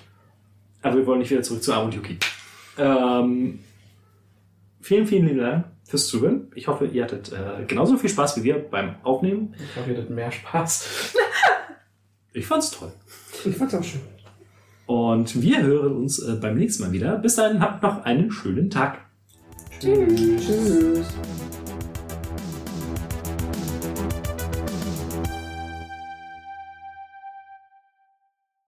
Aber 0.83 0.97
wir 0.97 1.07
wollen 1.07 1.21
nicht 1.21 1.31
wieder 1.31 1.43
zurück 1.43 1.63
zu 1.63 1.73
Arm 1.73 1.87
und 1.87 1.95
Yuki. 1.95 2.19
Ähm, 2.79 3.59
vielen, 4.81 5.07
vielen 5.07 5.27
lieben 5.27 5.41
Dank 5.41 5.65
fürs 5.91 6.07
Zuhören. 6.07 6.53
Ich 6.55 6.69
hoffe, 6.69 6.87
ihr 6.87 7.03
hattet 7.03 7.33
äh, 7.33 7.65
genauso 7.67 7.97
viel 7.97 8.09
Spaß 8.09 8.37
wie 8.37 8.45
wir 8.45 8.59
beim 8.59 8.95
Aufnehmen. 9.03 9.55
Ich 9.59 9.77
hoffe, 9.77 9.91
ihr 9.91 9.97
hattet 9.97 10.11
mehr 10.11 10.31
Spaß. 10.33 11.15
Ich 12.33 12.47
fand's 12.47 12.71
toll. 12.71 12.93
Ich 13.45 13.57
fand's 13.57 13.75
auch 13.75 13.83
schön. 13.83 14.03
Und 14.87 15.43
wir 15.43 15.63
hören 15.63 15.97
uns 15.97 16.21
äh, 16.21 16.35
beim 16.35 16.57
nächsten 16.57 16.85
Mal 16.85 16.93
wieder. 16.93 17.19
Bis 17.19 17.35
dahin, 17.35 17.61
habt 17.61 17.83
noch 17.83 18.05
einen 18.05 18.31
schönen 18.31 18.71
Tag. 18.71 18.99
Tschüss. 19.81 21.09